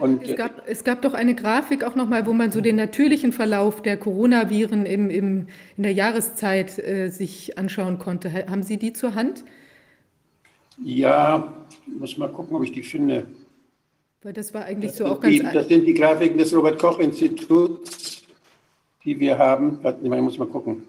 Und, 0.00 0.22
es, 0.22 0.36
gab, 0.36 0.62
es 0.68 0.84
gab 0.84 1.02
doch 1.02 1.14
eine 1.14 1.34
Grafik 1.34 1.82
auch 1.82 1.96
nochmal, 1.96 2.26
wo 2.26 2.32
man 2.32 2.52
so 2.52 2.60
den 2.60 2.76
natürlichen 2.76 3.32
Verlauf 3.32 3.82
der 3.82 3.96
Coronaviren 3.96 4.86
im, 4.86 5.10
im, 5.10 5.48
in 5.76 5.82
der 5.82 5.92
Jahreszeit 5.92 6.78
äh, 6.78 7.08
sich 7.08 7.58
anschauen 7.58 7.98
konnte. 7.98 8.32
Haben 8.48 8.62
Sie 8.62 8.76
die 8.76 8.92
zur 8.92 9.16
Hand? 9.16 9.44
Ja, 10.82 11.52
ich 11.86 11.98
muss 11.98 12.16
mal 12.16 12.28
gucken, 12.28 12.56
ob 12.56 12.62
ich 12.62 12.70
die 12.70 12.84
finde. 12.84 13.26
Weil 14.22 14.32
das 14.32 14.54
war 14.54 14.64
eigentlich 14.64 14.92
das 14.92 14.98
so 14.98 15.06
auch 15.06 15.20
ganz. 15.20 15.34
Die, 15.34 15.42
das 15.42 15.66
sind 15.66 15.84
die 15.84 15.94
Grafiken 15.94 16.38
des 16.38 16.54
Robert-Koch-Instituts, 16.54 18.22
die 19.04 19.18
wir 19.18 19.36
haben. 19.36 19.80
Warte, 19.82 20.04
ich 20.04 20.10
muss 20.10 20.38
mal 20.38 20.46
gucken. 20.46 20.84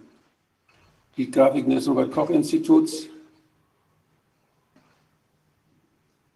Die 1.17 1.31
Grafiken 1.31 1.71
des 1.71 1.87
Robert-Koch-Instituts. 1.87 3.07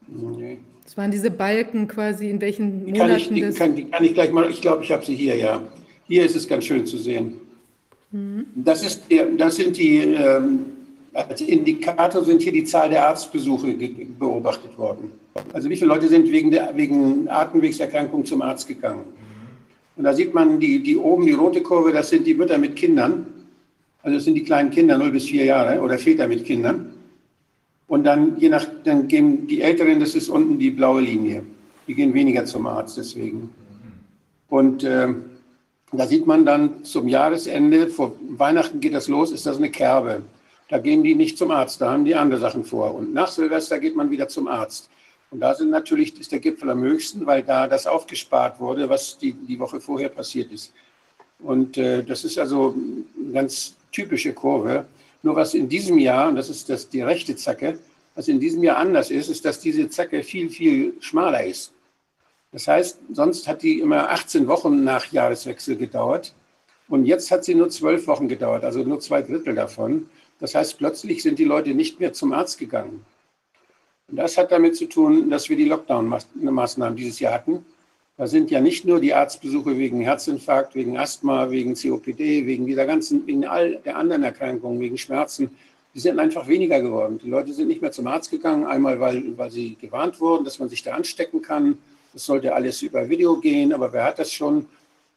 Nee. 0.08 0.60
Das 0.84 0.98
waren 0.98 1.12
diese 1.12 1.30
Balken 1.30 1.88
quasi, 1.88 2.30
in 2.30 2.42
welchen 2.42 2.86
die 2.86 2.94
Monaten 2.94 3.16
ich, 3.18 3.30
die, 3.30 3.42
das... 3.42 3.56
Kann, 3.56 3.76
die 3.76 3.86
kann 3.86 4.04
ich 4.04 4.14
gleich 4.14 4.32
mal, 4.32 4.50
ich 4.50 4.62
glaube, 4.62 4.84
ich 4.84 4.92
habe 4.92 5.06
sie 5.06 5.16
hier, 5.16 5.36
ja. 5.36 5.62
Hier 6.08 6.26
ist 6.26 6.36
es 6.36 6.48
ganz 6.48 6.66
schön 6.66 6.86
zu 6.86 6.98
sehen. 6.98 7.34
Mhm. 8.12 8.48
Das, 8.56 8.84
ist, 8.84 9.04
das 9.38 9.56
sind 9.58 9.78
die, 9.78 9.98
ähm, 9.98 10.66
als 11.14 11.42
Indikator 11.42 12.24
sind 12.24 12.42
hier 12.42 12.52
die 12.52 12.64
Zahl 12.64 12.90
der 12.90 13.08
Arztbesuche 13.08 13.76
beobachtet 14.18 14.76
worden. 14.78 15.12
Also 15.54 15.70
wie 15.70 15.76
viele 15.76 15.90
Leute 15.90 16.08
sind 16.08 16.32
wegen, 16.32 16.50
der, 16.50 16.76
wegen 16.76 17.28
Atemwegserkrankung 17.30 18.26
zum 18.26 18.42
Arzt 18.42 18.68
gegangen? 18.68 19.04
Und 19.96 20.06
da 20.06 20.14
sieht 20.14 20.34
man 20.34 20.60
die, 20.60 20.82
die 20.82 20.98
oben, 20.98 21.26
die 21.26 21.34
rote 21.34 21.62
Kurve, 21.62 21.92
das 21.92 22.10
sind 22.10 22.26
die 22.26 22.34
Mütter 22.34 22.58
mit 22.58 22.76
Kindern. 22.76 23.28
Also 24.02 24.18
das 24.18 24.26
sind 24.26 24.36
die 24.36 24.44
kleinen 24.44 24.72
Kinder, 24.72 24.98
0 24.98 25.12
bis 25.12 25.26
4 25.26 25.46
Jahre 25.46 25.82
oder 25.82 25.98
Väter 25.98 26.28
mit 26.28 26.46
Kindern. 26.46 26.94
Und 27.88 28.04
dann, 28.04 28.40
je 28.40 28.50
nach, 28.50 28.66
dann 28.84 29.08
gehen 29.08 29.48
die 29.48 29.62
Älteren, 29.62 30.00
das 30.00 30.16
ist 30.16 30.30
unten 30.30 30.60
die 30.60 30.72
blaue 30.72 31.02
Linie. 31.02 31.44
Die 31.88 31.96
gehen 31.96 32.14
weniger 32.14 32.46
zum 32.46 32.68
Arzt 32.68 32.98
deswegen. 32.98 33.50
Und 34.48 34.84
äh, 34.84 35.08
da 35.92 36.06
sieht 36.06 36.28
man 36.28 36.46
dann 36.46 36.84
zum 36.84 37.08
Jahresende, 37.08 37.88
vor 37.88 38.16
Weihnachten 38.30 38.80
geht 38.80 38.94
das 38.94 39.08
los, 39.08 39.32
ist 39.32 39.46
das 39.46 39.58
eine 39.58 39.72
Kerbe. 39.72 40.22
Da 40.70 40.78
gehen 40.78 41.04
die 41.04 41.16
nicht 41.16 41.38
zum 41.38 41.50
Arzt, 41.50 41.82
da 41.82 41.92
haben 41.92 42.06
die 42.06 42.14
andere 42.14 42.40
Sachen 42.40 42.64
vor. 42.64 42.94
Und 42.94 43.12
nach 43.14 43.30
Silvester 43.30 43.80
geht 43.80 43.96
man 43.96 44.12
wieder 44.12 44.28
zum 44.28 44.48
Arzt. 44.48 44.90
Und 45.32 45.40
da 45.40 45.56
sind 45.56 45.72
natürlich, 45.72 46.20
ist 46.20 46.32
der 46.32 46.40
Gipfel 46.40 46.70
am 46.70 46.82
höchsten, 46.82 47.26
weil 47.26 47.42
da 47.42 47.68
das 47.68 47.88
aufgespart 47.88 48.60
wurde, 48.60 48.88
was 48.88 49.18
die, 49.18 49.34
die 49.34 49.60
Woche 49.60 49.80
vorher 49.80 50.10
passiert 50.10 50.52
ist. 50.52 50.74
Und 51.40 51.78
äh, 51.78 52.04
das 52.04 52.24
ist 52.24 52.38
also 52.38 52.76
ganz 53.34 53.76
typische 53.92 54.34
Kurve. 54.34 54.86
Nur 55.22 55.36
was 55.36 55.54
in 55.54 55.68
diesem 55.68 55.98
Jahr, 55.98 56.30
und 56.30 56.36
das 56.36 56.50
ist 56.50 56.70
das, 56.70 56.90
die 56.90 57.02
rechte 57.02 57.36
Zacke, 57.36 57.80
was 58.16 58.28
in 58.28 58.40
diesem 58.40 58.64
Jahr 58.64 58.78
anders 58.78 59.12
ist, 59.12 59.30
ist, 59.30 59.46
dass 59.46 59.60
diese 59.60 59.90
Zacke 59.90 60.24
viel, 60.24 60.50
viel 60.50 60.94
schmaler 61.00 61.46
ist. 61.46 61.74
Das 62.52 62.68
heißt, 62.68 63.00
sonst 63.14 63.48
hat 63.48 63.62
die 63.62 63.80
immer 63.80 64.10
18 64.10 64.48
Wochen 64.48 64.84
nach 64.84 65.06
Jahreswechsel 65.12 65.78
gedauert. 65.78 66.34
Und 66.88 67.06
jetzt 67.06 67.30
hat 67.30 67.46
sie 67.46 67.54
nur 67.54 67.70
zwölf 67.70 68.08
Wochen 68.08 68.28
gedauert, 68.28 68.64
also 68.64 68.80
nur 68.80 69.00
zwei 69.00 69.22
Drittel 69.22 69.54
davon. 69.54 70.10
Das 70.40 70.56
heißt, 70.56 70.78
plötzlich 70.78 71.22
sind 71.22 71.38
die 71.38 71.46
Leute 71.46 71.74
nicht 71.76 72.00
mehr 72.00 72.14
zum 72.14 72.34
Arzt 72.34 72.58
gegangen. 72.58 73.06
Und 74.08 74.18
das 74.18 74.38
hat 74.38 74.52
damit 74.52 74.76
zu 74.76 74.88
tun, 74.88 75.30
dass 75.30 75.50
wir 75.50 75.56
die 75.56 75.70
Lockdown-Maßnahmen 75.70 76.96
dieses 76.96 77.20
Jahr 77.20 77.34
hatten. 77.34 77.66
Da 78.20 78.28
sind 78.28 78.52
ja 78.52 78.60
nicht 78.60 78.84
nur 78.84 79.00
die 79.00 79.14
Arztbesuche 79.14 79.78
wegen 79.78 80.02
Herzinfarkt, 80.02 80.76
wegen 80.76 80.98
Asthma, 80.98 81.50
wegen 81.52 81.74
COPD, 81.74 82.46
wegen 82.46 82.66
dieser 82.66 82.86
ganzen, 82.86 83.26
wegen 83.26 83.46
all 83.46 83.78
der 83.78 83.96
anderen 83.96 84.24
Erkrankungen, 84.24 84.82
wegen 84.82 84.98
Schmerzen. 84.98 85.52
Die 85.96 86.02
sind 86.02 86.20
einfach 86.20 86.46
weniger 86.46 86.82
geworden. 86.82 87.18
Die 87.24 87.30
Leute 87.30 87.54
sind 87.54 87.70
nicht 87.70 87.82
mehr 87.82 87.94
zum 87.94 88.08
Arzt 88.08 88.30
gegangen, 88.30 88.66
einmal 88.66 89.00
weil, 89.00 89.38
weil 89.38 89.50
sie 89.50 89.78
gewarnt 89.80 90.20
wurden, 90.20 90.44
dass 90.44 90.60
man 90.60 90.68
sich 90.68 90.84
da 90.84 90.96
anstecken 90.96 91.42
kann. 91.42 91.78
Das 92.12 92.26
sollte 92.26 92.54
alles 92.54 92.82
über 92.82 93.08
Video 93.08 93.38
gehen, 93.40 93.72
aber 93.72 93.94
wer 93.94 94.04
hat 94.04 94.20
das 94.20 94.34
schon? 94.34 94.66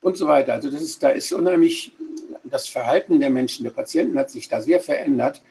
Und 0.00 0.16
so 0.16 0.28
weiter. 0.28 0.52
Also 0.52 0.70
das 0.70 0.80
ist, 0.80 1.02
da 1.02 1.08
ist 1.08 1.32
unheimlich, 1.32 1.90
das 2.44 2.68
Verhalten 2.68 3.18
der 3.18 3.30
Menschen, 3.30 3.64
der 3.64 3.72
Patienten 3.72 4.16
hat 4.16 4.30
sich 4.30 4.48
da 4.48 4.60
sehr 4.60 4.78
verändert 4.78 5.42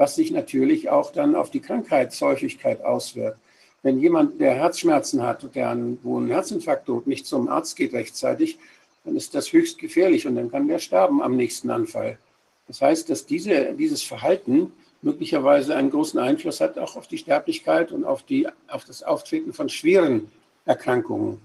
was 0.00 0.14
sich 0.14 0.30
natürlich 0.30 0.88
auch 0.88 1.12
dann 1.12 1.34
auf 1.34 1.50
die 1.50 1.60
Krankheitshäufigkeit 1.60 2.82
auswirkt. 2.82 3.38
Wenn 3.82 3.98
jemand, 3.98 4.40
der 4.40 4.54
Herzschmerzen 4.54 5.22
hat, 5.22 5.54
der 5.54 5.70
an, 5.70 5.98
wo 6.02 6.18
ein 6.18 6.28
Herzinfarkt 6.28 6.88
droht, 6.88 7.06
nicht 7.06 7.26
zum 7.26 7.48
Arzt 7.48 7.76
geht 7.76 7.94
rechtzeitig, 7.94 8.58
dann 9.04 9.16
ist 9.16 9.34
das 9.34 9.52
höchst 9.52 9.78
gefährlich 9.78 10.26
und 10.26 10.36
dann 10.36 10.50
kann 10.50 10.68
der 10.68 10.78
sterben 10.78 11.22
am 11.22 11.36
nächsten 11.36 11.70
Anfall. 11.70 12.18
Das 12.66 12.82
heißt, 12.82 13.08
dass 13.08 13.26
diese, 13.26 13.74
dieses 13.74 14.02
Verhalten 14.02 14.72
möglicherweise 15.02 15.74
einen 15.74 15.90
großen 15.90 16.20
Einfluss 16.20 16.60
hat 16.60 16.78
auch 16.78 16.96
auf 16.96 17.06
die 17.06 17.18
Sterblichkeit 17.18 17.90
und 17.90 18.04
auf, 18.04 18.22
die, 18.22 18.46
auf 18.68 18.84
das 18.84 19.02
Auftreten 19.02 19.52
von 19.52 19.68
schweren 19.68 20.30
Erkrankungen. 20.66 21.40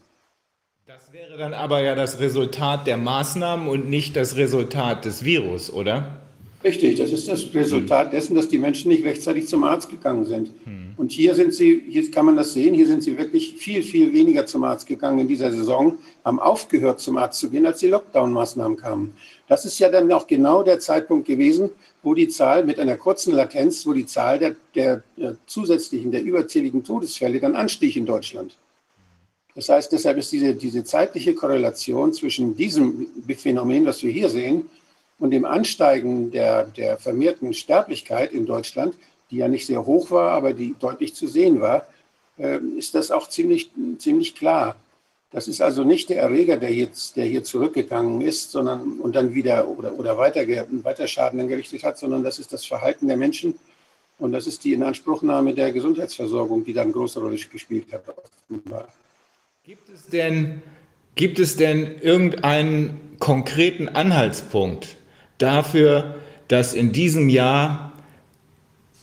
Das 0.85 1.11
wäre 1.11 1.37
dann 1.37 1.53
aber 1.53 1.81
ja 1.81 1.95
das 1.95 2.19
Resultat 2.19 2.85
der 2.85 2.97
Maßnahmen 2.97 3.67
und 3.67 3.89
nicht 3.89 4.15
das 4.15 4.35
Resultat 4.35 5.05
des 5.05 5.23
Virus, 5.23 5.71
oder? 5.71 6.21
Richtig, 6.63 6.97
das 6.97 7.11
ist 7.11 7.27
das 7.27 7.53
Resultat 7.53 8.11
dessen, 8.11 8.35
dass 8.35 8.47
die 8.47 8.57
Menschen 8.57 8.89
nicht 8.89 9.05
rechtzeitig 9.05 9.47
zum 9.47 9.63
Arzt 9.63 9.89
gegangen 9.89 10.25
sind. 10.25 10.49
Hm. 10.63 10.93
Und 10.97 11.11
hier 11.11 11.35
sind 11.35 11.53
sie, 11.53 11.83
hier 11.87 12.09
kann 12.09 12.25
man 12.25 12.35
das 12.35 12.53
sehen, 12.53 12.73
hier 12.73 12.87
sind 12.87 13.03
sie 13.03 13.17
wirklich 13.17 13.55
viel, 13.57 13.83
viel 13.83 14.11
weniger 14.13 14.45
zum 14.45 14.63
Arzt 14.63 14.87
gegangen 14.87 15.19
in 15.19 15.27
dieser 15.27 15.51
Saison, 15.51 15.97
haben 16.23 16.39
aufgehört 16.39 16.99
zum 17.01 17.17
Arzt 17.17 17.39
zu 17.39 17.49
gehen, 17.49 17.65
als 17.65 17.79
die 17.79 17.89
Lockdown-Maßnahmen 17.89 18.77
kamen. 18.77 19.13
Das 19.47 19.65
ist 19.65 19.77
ja 19.77 19.89
dann 19.89 20.11
auch 20.11 20.25
genau 20.25 20.63
der 20.63 20.79
Zeitpunkt 20.79 21.27
gewesen, 21.27 21.69
wo 22.01 22.13
die 22.13 22.29
Zahl 22.29 22.65
mit 22.65 22.79
einer 22.79 22.97
kurzen 22.97 23.33
Latenz, 23.33 23.85
wo 23.85 23.93
die 23.93 24.05
Zahl 24.05 24.39
der, 24.39 24.55
der, 24.73 25.03
der 25.17 25.37
zusätzlichen, 25.45 26.11
der 26.11 26.23
überzähligen 26.23 26.83
Todesfälle 26.83 27.39
dann 27.39 27.55
anstieg 27.55 27.95
in 27.95 28.05
Deutschland. 28.05 28.57
Das 29.55 29.69
heißt, 29.69 29.91
deshalb 29.91 30.17
ist 30.17 30.31
diese, 30.31 30.53
diese 30.53 30.83
zeitliche 30.83 31.33
Korrelation 31.33 32.11
zwischen 32.13 32.55
diesem 32.55 33.07
Phänomen, 33.37 33.85
was 33.85 34.03
wir 34.03 34.11
hier 34.11 34.29
sehen, 34.29 34.69
und 35.19 35.31
dem 35.31 35.45
Ansteigen 35.45 36.31
der, 36.31 36.65
der 36.65 36.97
vermehrten 36.97 37.53
Sterblichkeit 37.53 38.33
in 38.33 38.45
Deutschland, 38.45 38.95
die 39.31 39.37
ja 39.37 39.47
nicht 39.47 39.65
sehr 39.65 39.85
hoch 39.85 40.11
war, 40.11 40.31
aber 40.31 40.53
die 40.53 40.75
deutlich 40.79 41.15
zu 41.15 41.27
sehen 41.27 41.61
war, 41.61 41.87
äh, 42.37 42.59
ist 42.77 42.95
das 42.95 43.11
auch 43.11 43.29
ziemlich, 43.29 43.71
ziemlich 43.97 44.35
klar. 44.35 44.75
Das 45.31 45.47
ist 45.47 45.61
also 45.61 45.83
nicht 45.83 46.09
der 46.09 46.21
Erreger, 46.21 46.57
der 46.57 46.73
jetzt, 46.73 47.17
der 47.17 47.25
hier 47.25 47.43
zurückgegangen 47.43 48.21
ist, 48.21 48.51
sondern 48.51 48.99
und 48.99 49.15
dann 49.15 49.33
wieder 49.33 49.67
oder, 49.67 49.97
oder 49.97 50.17
weiter, 50.17 50.47
weiter 50.47 51.07
Schaden 51.07 51.39
angerichtet 51.39 51.83
hat, 51.83 51.97
sondern 51.97 52.23
das 52.23 52.39
ist 52.39 52.53
das 52.53 52.65
Verhalten 52.65 53.07
der 53.07 53.17
Menschen 53.17 53.55
und 54.17 54.31
das 54.31 54.47
ist 54.47 54.63
die 54.63 54.73
Inanspruchnahme 54.73 55.53
der 55.53 55.71
Gesundheitsversorgung, 55.71 56.63
die 56.63 56.73
da 56.73 56.83
eine 56.83 56.91
große 56.91 57.19
Rolle 57.19 57.37
gespielt 57.37 57.87
hat. 57.91 58.03
Gibt 59.65 59.89
es 59.89 60.05
denn, 60.05 60.61
gibt 61.15 61.39
es 61.39 61.57
denn 61.57 61.99
irgendeinen 61.99 63.17
konkreten 63.19 63.89
Anhaltspunkt 63.89 64.97
dafür, 65.37 66.15
dass 66.47 66.73
in 66.73 66.91
diesem 66.91 67.29
Jahr 67.29 67.91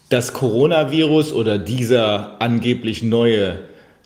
das 0.09 0.33
Coronavirus 0.33 1.33
oder 1.33 1.59
dieser 1.59 2.37
angeblich 2.39 3.03
neue 3.03 3.61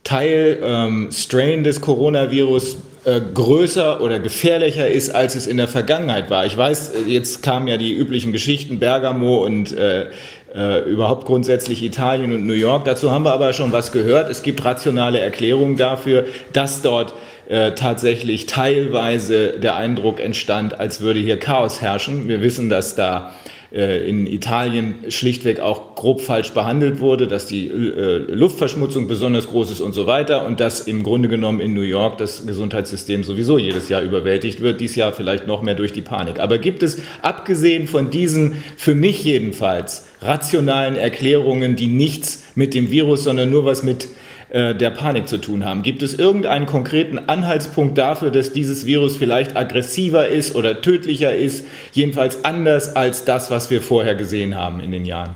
Teil, 0.04 0.60
ähm, 0.62 1.08
Strain 1.12 1.64
des 1.64 1.80
Coronavirus 1.80 2.76
äh, 3.04 3.20
größer 3.34 4.00
oder 4.00 4.20
gefährlicher 4.20 4.88
ist, 4.88 5.10
als 5.10 5.34
es 5.34 5.46
in 5.46 5.56
der 5.56 5.68
Vergangenheit 5.68 6.30
war. 6.30 6.46
Ich 6.46 6.56
weiß, 6.56 6.90
äh, 6.90 7.10
jetzt 7.10 7.42
kamen 7.42 7.66
ja 7.66 7.76
die 7.76 7.92
üblichen 7.92 8.30
Geschichten, 8.30 8.78
Bergamo 8.78 9.44
und 9.44 9.72
äh, 9.72 10.06
äh, 10.54 10.88
überhaupt 10.88 11.26
grundsätzlich 11.26 11.82
Italien 11.82 12.32
und 12.32 12.46
New 12.46 12.54
York. 12.54 12.84
Dazu 12.84 13.10
haben 13.10 13.24
wir 13.24 13.32
aber 13.32 13.52
schon 13.52 13.72
was 13.72 13.92
gehört. 13.92 14.30
Es 14.30 14.42
gibt 14.42 14.64
rationale 14.64 15.18
Erklärungen 15.20 15.76
dafür, 15.76 16.26
dass 16.52 16.82
dort 16.82 17.14
äh, 17.48 17.72
tatsächlich 17.72 18.46
teilweise 18.46 19.58
der 19.58 19.76
Eindruck 19.76 20.20
entstand, 20.20 20.80
als 20.80 21.00
würde 21.00 21.20
hier 21.20 21.38
Chaos 21.38 21.80
herrschen. 21.80 22.28
Wir 22.28 22.40
wissen, 22.40 22.68
dass 22.68 22.96
da 22.96 23.32
äh, 23.72 24.08
in 24.08 24.26
Italien 24.26 24.96
schlichtweg 25.08 25.60
auch 25.60 25.96
grob 25.96 26.20
falsch 26.20 26.52
behandelt 26.52 27.00
wurde, 27.00 27.26
dass 27.26 27.46
die 27.46 27.66
äh, 27.66 28.18
Luftverschmutzung 28.32 29.08
besonders 29.08 29.48
groß 29.48 29.72
ist 29.72 29.80
und 29.80 29.92
so 29.92 30.06
weiter 30.06 30.46
und 30.46 30.60
dass 30.60 30.80
im 30.80 31.02
Grunde 31.02 31.28
genommen 31.28 31.60
in 31.60 31.74
New 31.74 31.82
York 31.82 32.18
das 32.18 32.46
Gesundheitssystem 32.46 33.24
sowieso 33.24 33.58
jedes 33.58 33.88
Jahr 33.88 34.02
überwältigt 34.02 34.60
wird, 34.60 34.80
dies 34.80 34.94
Jahr 34.94 35.12
vielleicht 35.12 35.46
noch 35.46 35.62
mehr 35.62 35.74
durch 35.74 35.92
die 35.92 36.02
Panik. 36.02 36.40
Aber 36.40 36.58
gibt 36.58 36.82
es, 36.82 37.02
abgesehen 37.22 37.86
von 37.88 38.10
diesen, 38.10 38.62
für 38.76 38.94
mich 38.94 39.24
jedenfalls, 39.24 40.06
rationalen 40.22 40.96
Erklärungen, 40.96 41.76
die 41.76 41.88
nichts 41.88 42.44
mit 42.54 42.72
dem 42.72 42.90
Virus, 42.90 43.24
sondern 43.24 43.50
nur 43.50 43.64
was 43.64 43.82
mit 43.82 44.08
äh, 44.56 44.74
der 44.74 44.88
Panik 44.88 45.28
zu 45.28 45.36
tun 45.36 45.66
haben. 45.66 45.82
Gibt 45.82 46.02
es 46.02 46.14
irgendeinen 46.14 46.64
konkreten 46.64 47.18
Anhaltspunkt 47.26 47.98
dafür, 47.98 48.30
dass 48.30 48.54
dieses 48.54 48.86
Virus 48.86 49.18
vielleicht 49.18 49.54
aggressiver 49.54 50.28
ist 50.28 50.54
oder 50.54 50.80
tödlicher 50.80 51.36
ist, 51.36 51.66
jedenfalls 51.92 52.42
anders 52.42 52.96
als 52.96 53.26
das, 53.26 53.50
was 53.50 53.68
wir 53.68 53.82
vorher 53.82 54.14
gesehen 54.14 54.54
haben 54.54 54.80
in 54.80 54.92
den 54.92 55.04
Jahren? 55.04 55.34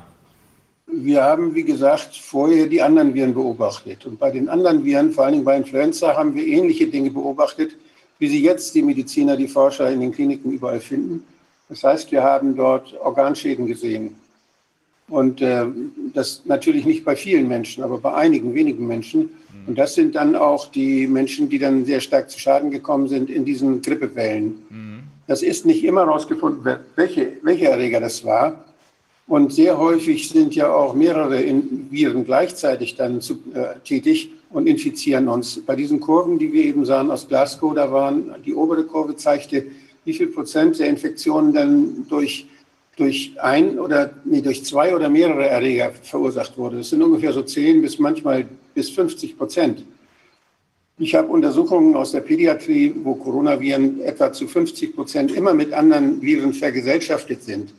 Wir 0.86 1.22
haben, 1.22 1.54
wie 1.54 1.64
gesagt, 1.64 2.16
vorher 2.16 2.66
die 2.66 2.80
anderen 2.80 3.12
Viren 3.12 3.34
beobachtet. 3.34 4.06
Und 4.06 4.18
bei 4.18 4.30
den 4.30 4.48
anderen 4.48 4.86
Viren, 4.86 5.12
vor 5.12 5.26
allem 5.26 5.44
bei 5.44 5.58
Influenza, 5.58 6.16
haben 6.16 6.34
wir 6.34 6.46
ähnliche 6.46 6.86
Dinge 6.86 7.10
beobachtet, 7.10 7.72
wie 8.18 8.28
sie 8.28 8.42
jetzt 8.42 8.74
die 8.74 8.80
Mediziner, 8.80 9.36
die 9.36 9.48
Forscher 9.48 9.90
in 9.90 10.00
den 10.00 10.12
Kliniken 10.12 10.50
überall 10.50 10.80
finden. 10.80 11.24
Das 11.68 11.84
heißt, 11.84 12.10
wir 12.10 12.22
haben 12.22 12.56
dort 12.56 12.98
Organschäden 12.98 13.66
gesehen. 13.66 14.16
Und 15.10 15.42
äh, 15.42 15.66
das 16.14 16.42
natürlich 16.44 16.86
nicht 16.86 17.04
bei 17.04 17.16
vielen 17.16 17.48
Menschen, 17.48 17.82
aber 17.82 17.98
bei 17.98 18.14
einigen 18.14 18.54
wenigen 18.54 18.86
Menschen. 18.86 19.20
Mhm. 19.20 19.68
Und 19.68 19.78
das 19.78 19.94
sind 19.94 20.14
dann 20.14 20.36
auch 20.36 20.70
die 20.70 21.06
Menschen, 21.06 21.48
die 21.48 21.58
dann 21.58 21.84
sehr 21.84 22.00
stark 22.00 22.30
zu 22.30 22.38
Schaden 22.38 22.70
gekommen 22.70 23.08
sind 23.08 23.28
in 23.28 23.44
diesen 23.44 23.82
Grippewellen. 23.82 24.62
Mhm. 24.70 25.00
Das 25.26 25.42
ist 25.42 25.66
nicht 25.66 25.84
immer 25.84 26.06
herausgefunden, 26.06 26.64
welche, 26.96 27.32
welcher 27.42 27.70
Erreger 27.70 28.00
das 28.00 28.24
war. 28.24 28.64
Und 29.26 29.52
sehr 29.52 29.78
häufig 29.78 30.28
sind 30.28 30.56
ja 30.56 30.72
auch 30.72 30.94
mehrere 30.94 31.44
Viren 31.90 32.24
gleichzeitig 32.24 32.96
dann 32.96 33.20
zu, 33.20 33.34
äh, 33.54 33.78
tätig 33.84 34.32
und 34.50 34.66
infizieren 34.66 35.28
uns. 35.28 35.60
Bei 35.64 35.76
diesen 35.76 36.00
Kurven, 36.00 36.38
die 36.38 36.52
wir 36.52 36.64
eben 36.64 36.84
sahen 36.84 37.10
aus 37.10 37.28
Glasgow, 37.28 37.74
da 37.74 37.92
waren 37.92 38.34
die 38.44 38.54
obere 38.54 38.84
Kurve 38.84 39.14
zeigte, 39.14 39.66
wie 40.04 40.14
viel 40.14 40.28
Prozent 40.28 40.78
der 40.80 40.88
Infektionen 40.88 41.52
dann 41.52 42.06
durch 42.08 42.48
durch 42.96 43.32
ein 43.40 43.78
oder 43.78 44.10
nee, 44.24 44.40
durch 44.40 44.64
zwei 44.64 44.94
oder 44.94 45.08
mehrere 45.08 45.48
Erreger 45.48 45.92
verursacht 46.02 46.58
wurde. 46.58 46.78
Das 46.78 46.90
sind 46.90 47.02
ungefähr 47.02 47.32
so 47.32 47.42
10 47.42 47.80
bis 47.82 47.98
manchmal 47.98 48.46
bis 48.74 48.90
50 48.90 49.38
Prozent. 49.38 49.84
Ich 50.98 51.14
habe 51.14 51.28
Untersuchungen 51.28 51.96
aus 51.96 52.12
der 52.12 52.20
Pädiatrie, 52.20 52.94
wo 53.02 53.14
Coronaviren 53.14 54.02
etwa 54.02 54.32
zu 54.32 54.46
50 54.46 54.94
Prozent 54.94 55.32
immer 55.32 55.54
mit 55.54 55.72
anderen 55.72 56.20
Viren 56.20 56.52
vergesellschaftet 56.52 57.42
sind. 57.42 57.72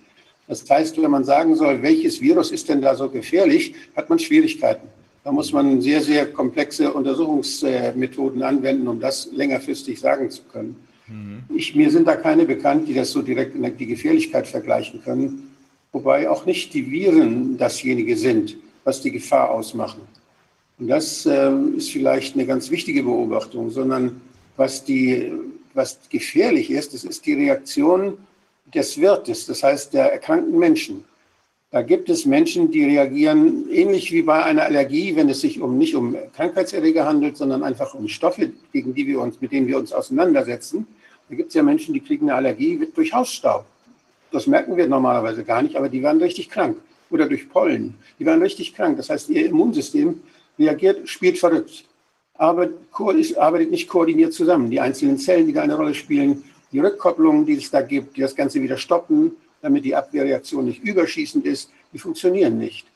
Das 0.48 0.68
heißt, 0.68 1.00
wenn 1.00 1.12
man 1.12 1.24
sagen 1.24 1.56
soll, 1.56 1.82
welches 1.84 2.20
Virus 2.20 2.52
ist 2.52 2.68
denn 2.68 2.82
da 2.82 2.96
so 2.96 3.08
gefährlich, 3.10 3.76
hat 3.96 4.10
man 4.10 4.18
Schwierigkeiten. 4.18 4.88
Da 5.24 5.32
muss 5.32 5.54
man 5.54 5.82
sehr, 5.82 6.02
sehr 6.02 6.26
komplexe 6.34 6.92
Untersuchungsmethoden 6.92 8.42
anwenden, 8.42 8.88
um 8.88 9.00
das 9.00 9.30
längerfristig 9.32 10.00
sagen 10.00 10.32
zu 10.32 10.42
können. 10.52 10.76
Mhm. 11.12 11.44
Ich, 11.56 11.76
mir 11.76 11.92
sind 11.92 12.08
da 12.08 12.16
keine 12.16 12.46
bekannt, 12.46 12.88
die 12.88 12.94
das 12.94 13.12
so 13.12 13.22
direkt 13.22 13.56
in 13.56 13.78
die 13.78 13.86
Gefährlichkeit 13.86 14.48
vergleichen 14.48 15.04
können, 15.04 15.56
wobei 15.92 16.30
auch 16.30 16.46
nicht 16.46 16.74
die 16.74 16.90
Viren 16.90 17.58
dasjenige 17.58 18.16
sind, 18.16 18.56
was 18.84 19.02
die 19.02 19.12
Gefahr 19.12 19.52
ausmachen. 19.52 20.02
Und 20.80 20.88
das 20.88 21.26
äh, 21.26 21.52
ist 21.76 21.92
vielleicht 21.92 22.36
eine 22.36 22.46
ganz 22.46 22.72
wichtige 22.72 23.04
Beobachtung, 23.04 23.70
sondern 23.70 24.22
was, 24.58 24.84
die, 24.84 25.32
was 25.74 26.00
gefährlich 26.10 26.72
ist, 26.72 26.94
das 26.94 27.04
ist 27.04 27.26
die 27.26 27.34
Reaktion 27.34 28.18
des 28.74 29.00
Wirtes, 29.00 29.46
das 29.46 29.64
heißt 29.64 29.94
der 29.94 30.14
erkrankten 30.14 30.58
Menschen. 30.58 31.04
Da 31.72 31.82
gibt 31.82 32.10
es 32.10 32.26
Menschen, 32.26 32.70
die 32.70 32.84
reagieren 32.84 33.70
ähnlich 33.72 34.12
wie 34.12 34.24
bei 34.24 34.44
einer 34.44 34.64
Allergie, 34.64 35.16
wenn 35.16 35.30
es 35.30 35.40
sich 35.40 35.62
um 35.62 35.78
nicht 35.78 35.96
um 35.96 36.18
Krankheitserreger 36.36 37.06
handelt, 37.06 37.38
sondern 37.38 37.64
einfach 37.64 37.94
um 37.94 38.10
Stoffe, 38.10 38.52
gegen 38.74 38.94
die 38.94 39.08
wir 39.08 39.22
uns, 39.22 39.40
mit 39.40 39.54
denen 39.54 39.68
wir 39.68 39.78
uns 39.78 39.94
auseinandersetzen. 39.94 40.86
Da 41.32 41.38
gibt 41.38 41.48
es 41.48 41.54
ja 41.56 41.64
Menschen, 41.64 41.94
die 41.94 42.02
kriegen 42.02 42.30
eine 42.30 42.36
Allergie 42.36 42.90
durch 42.94 43.14
Hausstaub. 43.14 43.64
Das 44.34 44.48
merken 44.48 44.76
wir 44.76 44.86
normalerweise 44.86 45.46
gar 45.46 45.62
nicht, 45.62 45.78
aber 45.78 45.88
die 45.88 46.04
werden 46.04 46.22
richtig 46.22 46.50
krank. 46.50 46.76
Oder 47.10 47.26
durch 47.26 47.48
Pollen. 47.48 47.96
Die 48.20 48.26
werden 48.26 48.42
richtig 48.42 48.76
krank. 48.76 48.98
Das 48.98 49.10
heißt, 49.10 49.30
ihr 49.30 49.46
Immunsystem 49.46 50.22
reagiert, 50.60 51.08
spielt 51.08 51.40
verrückt. 51.40 51.86
Aber 52.34 52.68
arbeitet 53.38 53.72
nicht 53.72 53.88
koordiniert 53.88 54.34
zusammen. 54.34 54.70
Die 54.70 54.82
einzelnen 54.82 55.18
Zellen, 55.18 55.48
die 55.48 55.54
da 55.54 55.62
eine 55.62 55.78
Rolle 55.78 55.94
spielen, 55.94 56.44
die 56.74 56.80
Rückkopplungen, 56.80 57.46
die 57.46 57.54
es 57.54 57.72
da 57.72 57.82
gibt, 57.82 58.18
die 58.18 58.22
das 58.22 58.36
Ganze 58.36 58.62
wieder 58.62 58.76
stoppen, 58.76 59.32
damit 59.62 59.86
die 59.86 59.96
Abwehrreaktion 59.96 60.66
nicht 60.66 60.84
überschießend 60.84 61.46
ist, 61.46 61.72
die 61.94 62.00
funktionieren 62.00 62.58
nicht. 62.58 62.88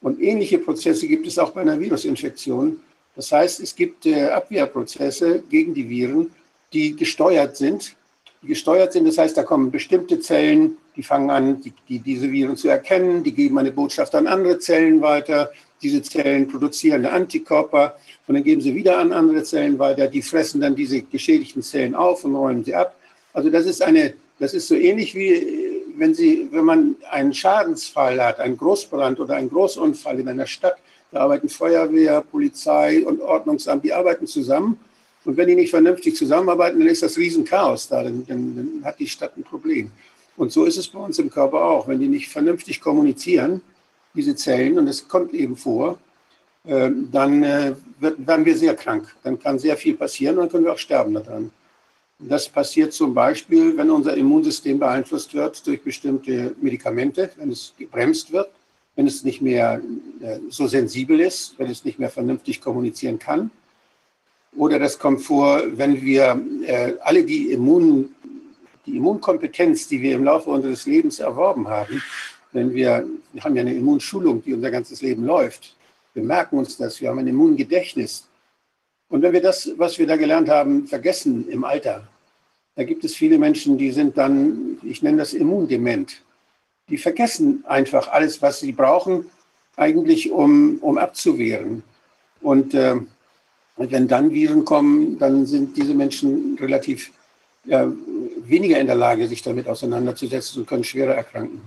Und 0.00 0.20
ähnliche 0.20 0.58
Prozesse 0.58 1.06
gibt 1.06 1.28
es 1.28 1.38
auch 1.38 1.52
bei 1.52 1.60
einer 1.60 1.78
Virusinfektion. 1.78 2.80
Das 3.14 3.30
heißt, 3.30 3.60
es 3.60 3.76
gibt 3.76 4.06
äh, 4.06 4.24
Abwehrprozesse 4.30 5.44
gegen 5.48 5.72
die 5.72 5.88
Viren, 5.88 6.32
die 6.72 6.96
gesteuert 6.96 7.56
sind. 7.56 7.94
Die 8.42 8.48
gesteuert 8.48 8.92
sind, 8.92 9.06
das 9.06 9.18
heißt, 9.18 9.36
da 9.36 9.42
kommen 9.42 9.70
bestimmte 9.70 10.20
Zellen, 10.20 10.76
die 10.94 11.02
fangen 11.02 11.30
an, 11.30 11.60
die, 11.60 11.72
die, 11.88 11.98
diese 11.98 12.30
Viren 12.30 12.56
zu 12.56 12.68
erkennen, 12.68 13.22
die 13.22 13.32
geben 13.32 13.58
eine 13.58 13.72
Botschaft 13.72 14.14
an 14.14 14.26
andere 14.26 14.58
Zellen 14.58 15.00
weiter. 15.00 15.50
Diese 15.82 16.02
Zellen 16.02 16.48
produzieren 16.48 17.04
Antikörper 17.04 17.96
und 18.26 18.34
dann 18.34 18.44
geben 18.44 18.60
sie 18.60 18.74
wieder 18.74 18.98
an 18.98 19.12
andere 19.12 19.42
Zellen 19.42 19.78
weiter. 19.78 20.06
Die 20.08 20.22
fressen 20.22 20.60
dann 20.60 20.74
diese 20.74 21.02
geschädigten 21.02 21.62
Zellen 21.62 21.94
auf 21.94 22.24
und 22.24 22.34
räumen 22.34 22.64
sie 22.64 22.74
ab. 22.74 22.96
Also 23.32 23.50
das 23.50 23.66
ist 23.66 23.82
eine, 23.82 24.14
das 24.38 24.54
ist 24.54 24.68
so 24.68 24.74
ähnlich 24.74 25.14
wie 25.14 25.66
wenn 25.96 26.14
Sie, 26.14 26.48
wenn 26.50 26.64
man 26.64 26.96
einen 27.10 27.32
Schadensfall 27.32 28.22
hat, 28.22 28.38
einen 28.38 28.56
Großbrand 28.56 29.18
oder 29.18 29.36
einen 29.36 29.48
Großunfall 29.48 30.20
in 30.20 30.28
einer 30.28 30.46
Stadt, 30.46 30.76
da 31.10 31.20
arbeiten 31.20 31.48
Feuerwehr, 31.48 32.20
Polizei 32.20 33.04
und 33.06 33.20
Ordnungsamt, 33.20 33.84
die 33.84 33.92
arbeiten 33.92 34.26
zusammen 34.26 34.78
und 35.26 35.36
wenn 35.36 35.48
die 35.48 35.56
nicht 35.56 35.70
vernünftig 35.70 36.14
zusammenarbeiten, 36.14 36.78
dann 36.78 36.88
ist 36.88 37.02
das 37.02 37.18
Riesenchaos 37.18 37.88
da, 37.88 38.04
dann, 38.04 38.24
dann, 38.26 38.56
dann 38.56 38.84
hat 38.84 39.00
die 39.00 39.08
Stadt 39.08 39.36
ein 39.36 39.42
Problem. 39.42 39.90
Und 40.36 40.52
so 40.52 40.64
ist 40.64 40.76
es 40.76 40.86
bei 40.86 41.00
uns 41.00 41.18
im 41.18 41.30
Körper 41.30 41.62
auch. 41.62 41.88
Wenn 41.88 41.98
die 41.98 42.06
nicht 42.06 42.28
vernünftig 42.28 42.80
kommunizieren, 42.80 43.60
diese 44.14 44.36
Zellen, 44.36 44.78
und 44.78 44.86
es 44.86 45.08
kommt 45.08 45.34
eben 45.34 45.56
vor, 45.56 45.98
äh, 46.64 46.90
dann 47.10 47.42
äh, 47.42 47.74
werden 47.98 48.44
wir 48.44 48.56
sehr 48.56 48.76
krank. 48.76 49.16
Dann 49.24 49.36
kann 49.36 49.58
sehr 49.58 49.76
viel 49.76 49.96
passieren 49.96 50.36
und 50.36 50.44
dann 50.44 50.50
können 50.50 50.64
wir 50.64 50.72
auch 50.72 50.78
sterben 50.78 51.14
daran. 51.14 51.50
Das 52.20 52.48
passiert 52.48 52.92
zum 52.92 53.12
Beispiel, 53.12 53.76
wenn 53.76 53.90
unser 53.90 54.16
Immunsystem 54.16 54.78
beeinflusst 54.78 55.34
wird 55.34 55.66
durch 55.66 55.82
bestimmte 55.82 56.54
Medikamente, 56.60 57.30
wenn 57.36 57.50
es 57.50 57.74
gebremst 57.76 58.32
wird, 58.32 58.48
wenn 58.94 59.08
es 59.08 59.24
nicht 59.24 59.42
mehr 59.42 59.80
äh, 60.20 60.38
so 60.50 60.68
sensibel 60.68 61.18
ist, 61.18 61.58
wenn 61.58 61.68
es 61.68 61.84
nicht 61.84 61.98
mehr 61.98 62.10
vernünftig 62.10 62.60
kommunizieren 62.60 63.18
kann 63.18 63.50
oder 64.56 64.78
das 64.78 64.98
kommt 64.98 65.22
vor, 65.22 65.62
wenn 65.76 66.00
wir 66.00 66.40
äh, 66.64 66.94
alle 67.00 67.24
die, 67.24 67.52
Immun, 67.52 68.14
die 68.86 68.96
Immunkompetenz, 68.96 69.88
die 69.88 70.00
wir 70.00 70.14
im 70.14 70.24
Laufe 70.24 70.50
unseres 70.50 70.86
Lebens 70.86 71.18
erworben 71.18 71.68
haben, 71.68 72.02
wenn 72.52 72.72
wir, 72.72 73.06
wir 73.32 73.44
haben 73.44 73.54
ja 73.54 73.62
eine 73.62 73.74
Immunschulung, 73.74 74.42
die 74.42 74.54
unser 74.54 74.70
ganzes 74.70 75.02
Leben 75.02 75.24
läuft. 75.24 75.76
Wir 76.14 76.22
merken 76.22 76.58
uns 76.58 76.76
das, 76.76 77.00
wir 77.00 77.10
haben 77.10 77.18
ein 77.18 77.26
Immungedächtnis. 77.26 78.28
Und 79.08 79.22
wenn 79.22 79.32
wir 79.32 79.42
das, 79.42 79.70
was 79.76 79.98
wir 79.98 80.06
da 80.06 80.16
gelernt 80.16 80.48
haben, 80.48 80.86
vergessen 80.86 81.48
im 81.48 81.64
Alter, 81.64 82.08
da 82.74 82.84
gibt 82.84 83.04
es 83.04 83.14
viele 83.14 83.38
Menschen, 83.38 83.78
die 83.78 83.92
sind 83.92 84.16
dann, 84.16 84.78
ich 84.82 85.02
nenne 85.02 85.18
das 85.18 85.34
immundement. 85.34 86.22
Die 86.88 86.98
vergessen 86.98 87.64
einfach 87.66 88.08
alles, 88.08 88.42
was 88.42 88.60
sie 88.60 88.72
brauchen, 88.72 89.26
eigentlich 89.76 90.30
um, 90.30 90.78
um 90.80 90.98
abzuwehren. 90.98 91.82
Und 92.40 92.74
äh, 92.74 92.96
wenn 93.76 94.08
dann 94.08 94.30
Viren 94.32 94.64
kommen, 94.64 95.18
dann 95.18 95.46
sind 95.46 95.76
diese 95.76 95.94
Menschen 95.94 96.56
relativ 96.60 97.12
ja, 97.64 97.92
weniger 98.44 98.78
in 98.78 98.86
der 98.86 98.96
Lage, 98.96 99.28
sich 99.28 99.42
damit 99.42 99.68
auseinanderzusetzen 99.68 100.60
und 100.60 100.66
können 100.66 100.84
schwerer 100.84 101.14
erkranken. 101.14 101.60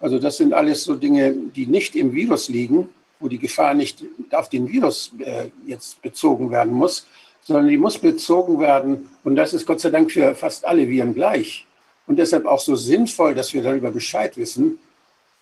Also 0.00 0.18
das 0.18 0.36
sind 0.36 0.52
alles 0.52 0.84
so 0.84 0.94
Dinge, 0.94 1.34
die 1.54 1.66
nicht 1.66 1.96
im 1.96 2.12
Virus 2.12 2.48
liegen, 2.48 2.88
wo 3.20 3.28
die 3.28 3.38
Gefahr 3.38 3.74
nicht 3.74 4.04
auf 4.30 4.48
den 4.48 4.68
Virus 4.68 5.12
äh, 5.18 5.50
jetzt 5.66 6.00
bezogen 6.02 6.50
werden 6.50 6.72
muss, 6.72 7.06
sondern 7.42 7.68
die 7.68 7.78
muss 7.78 7.98
bezogen 7.98 8.60
werden. 8.60 9.08
Und 9.24 9.36
das 9.36 9.54
ist 9.54 9.66
Gott 9.66 9.80
sei 9.80 9.90
Dank 9.90 10.12
für 10.12 10.34
fast 10.34 10.64
alle 10.64 10.88
Viren 10.88 11.14
gleich. 11.14 11.66
Und 12.06 12.18
deshalb 12.18 12.46
auch 12.46 12.60
so 12.60 12.76
sinnvoll, 12.76 13.34
dass 13.34 13.52
wir 13.52 13.62
darüber 13.62 13.90
Bescheid 13.90 14.36
wissen 14.36 14.78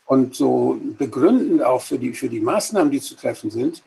und 0.06 0.34
so 0.34 0.80
begründen 0.98 1.62
auch 1.62 1.82
für 1.82 1.98
die, 1.98 2.12
für 2.12 2.28
die 2.28 2.40
Maßnahmen, 2.40 2.90
die 2.90 3.00
zu 3.00 3.14
treffen 3.14 3.50
sind, 3.50 3.82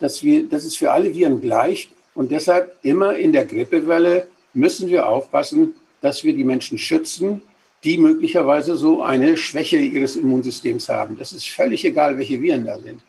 dass 0.00 0.24
wir, 0.24 0.48
das 0.48 0.64
ist 0.64 0.76
für 0.76 0.90
alle 0.90 1.14
Viren 1.14 1.40
gleich. 1.40 1.90
Und 2.14 2.32
deshalb 2.32 2.76
immer 2.82 3.16
in 3.16 3.32
der 3.32 3.44
Grippewelle 3.44 4.26
müssen 4.52 4.88
wir 4.88 5.08
aufpassen, 5.08 5.74
dass 6.00 6.24
wir 6.24 6.34
die 6.34 6.44
Menschen 6.44 6.78
schützen, 6.78 7.42
die 7.84 7.96
möglicherweise 7.96 8.76
so 8.76 9.02
eine 9.02 9.36
Schwäche 9.36 9.76
ihres 9.78 10.16
Immunsystems 10.16 10.88
haben. 10.88 11.16
Das 11.18 11.32
ist 11.32 11.48
völlig 11.48 11.84
egal, 11.84 12.18
welche 12.18 12.40
Viren 12.42 12.66
da 12.66 12.78
sind. 12.78 13.00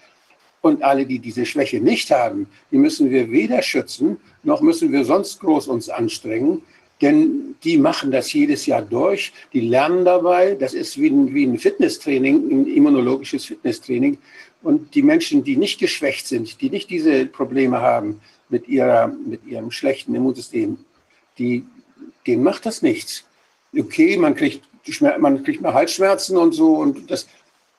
Und 0.61 0.83
alle, 0.83 1.05
die 1.05 1.19
diese 1.19 1.45
Schwäche 1.45 1.81
nicht 1.81 2.11
haben, 2.11 2.47
die 2.71 2.77
müssen 2.77 3.09
wir 3.09 3.31
weder 3.31 3.61
schützen, 3.63 4.17
noch 4.43 4.61
müssen 4.61 4.91
wir 4.91 5.03
sonst 5.05 5.39
groß 5.39 5.67
uns 5.67 5.89
anstrengen, 5.89 6.61
denn 7.01 7.55
die 7.63 7.77
machen 7.77 8.11
das 8.11 8.31
jedes 8.31 8.67
Jahr 8.67 8.83
durch, 8.83 9.33
die 9.53 9.61
lernen 9.61 10.05
dabei, 10.05 10.53
das 10.53 10.75
ist 10.75 10.99
wie 10.99 11.09
ein, 11.09 11.33
wie 11.33 11.45
ein 11.45 11.57
Fitnesstraining, 11.57 12.35
ein 12.51 12.67
immunologisches 12.67 13.45
Fitnesstraining. 13.45 14.19
Und 14.63 14.93
die 14.93 15.01
Menschen, 15.01 15.43
die 15.43 15.57
nicht 15.57 15.79
geschwächt 15.79 16.27
sind, 16.27 16.61
die 16.61 16.69
nicht 16.69 16.89
diese 16.89 17.25
Probleme 17.25 17.81
haben 17.81 18.21
mit, 18.49 18.67
ihrer, 18.67 19.07
mit 19.07 19.45
ihrem 19.45 19.71
schlechten 19.71 20.13
Immunsystem, 20.13 20.77
die, 21.37 21.65
denen 22.27 22.43
macht 22.43 22.65
das 22.65 22.81
nichts. 22.81 23.25
Okay, 23.77 24.17
man 24.17 24.35
kriegt, 24.35 24.63
man 25.19 25.43
kriegt 25.43 25.61
mal 25.61 25.73
Halsschmerzen 25.73 26.37
und 26.37 26.53
so 26.53 26.75
und 26.75 27.09
das, 27.09 27.27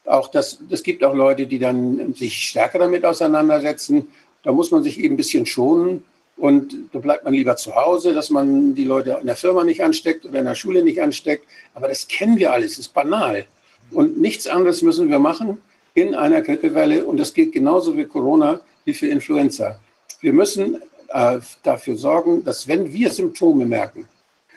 auch 0.06 0.28
das, 0.28 0.58
das 0.68 0.82
gibt 0.82 1.04
auch 1.04 1.14
Leute, 1.14 1.46
die 1.46 1.58
dann 1.58 2.14
sich 2.14 2.48
stärker 2.48 2.80
damit 2.80 3.04
auseinandersetzen. 3.04 4.08
Da 4.42 4.50
muss 4.50 4.72
man 4.72 4.82
sich 4.82 4.98
eben 4.98 5.14
ein 5.14 5.18
bisschen 5.18 5.46
schonen 5.46 6.02
und 6.36 6.74
da 6.92 6.98
bleibt 6.98 7.24
man 7.24 7.34
lieber 7.34 7.54
zu 7.54 7.76
Hause, 7.76 8.12
dass 8.12 8.30
man 8.30 8.74
die 8.74 8.84
Leute 8.84 9.18
in 9.20 9.26
der 9.26 9.36
Firma 9.36 9.62
nicht 9.62 9.84
ansteckt 9.84 10.24
oder 10.24 10.40
in 10.40 10.46
der 10.46 10.56
Schule 10.56 10.82
nicht 10.82 11.00
ansteckt. 11.00 11.46
Aber 11.74 11.86
das 11.86 12.08
kennen 12.08 12.38
wir 12.38 12.52
alles, 12.52 12.78
ist 12.78 12.92
banal. 12.92 13.44
Und 13.92 14.18
nichts 14.18 14.48
anderes 14.48 14.82
müssen 14.82 15.10
wir 15.10 15.20
machen 15.20 15.58
in 15.94 16.14
einer 16.14 16.42
Grippewelle 16.42 17.04
und 17.04 17.18
das 17.18 17.32
gilt 17.34 17.52
genauso 17.52 17.96
wie 17.96 18.04
Corona 18.04 18.60
wie 18.84 18.94
für 18.94 19.08
Influenza. 19.08 19.78
Wir 20.20 20.32
müssen 20.32 20.80
äh, 21.08 21.38
dafür 21.62 21.96
sorgen, 21.96 22.44
dass 22.44 22.66
wenn 22.66 22.92
wir 22.92 23.10
Symptome 23.10 23.66
merken 23.66 24.08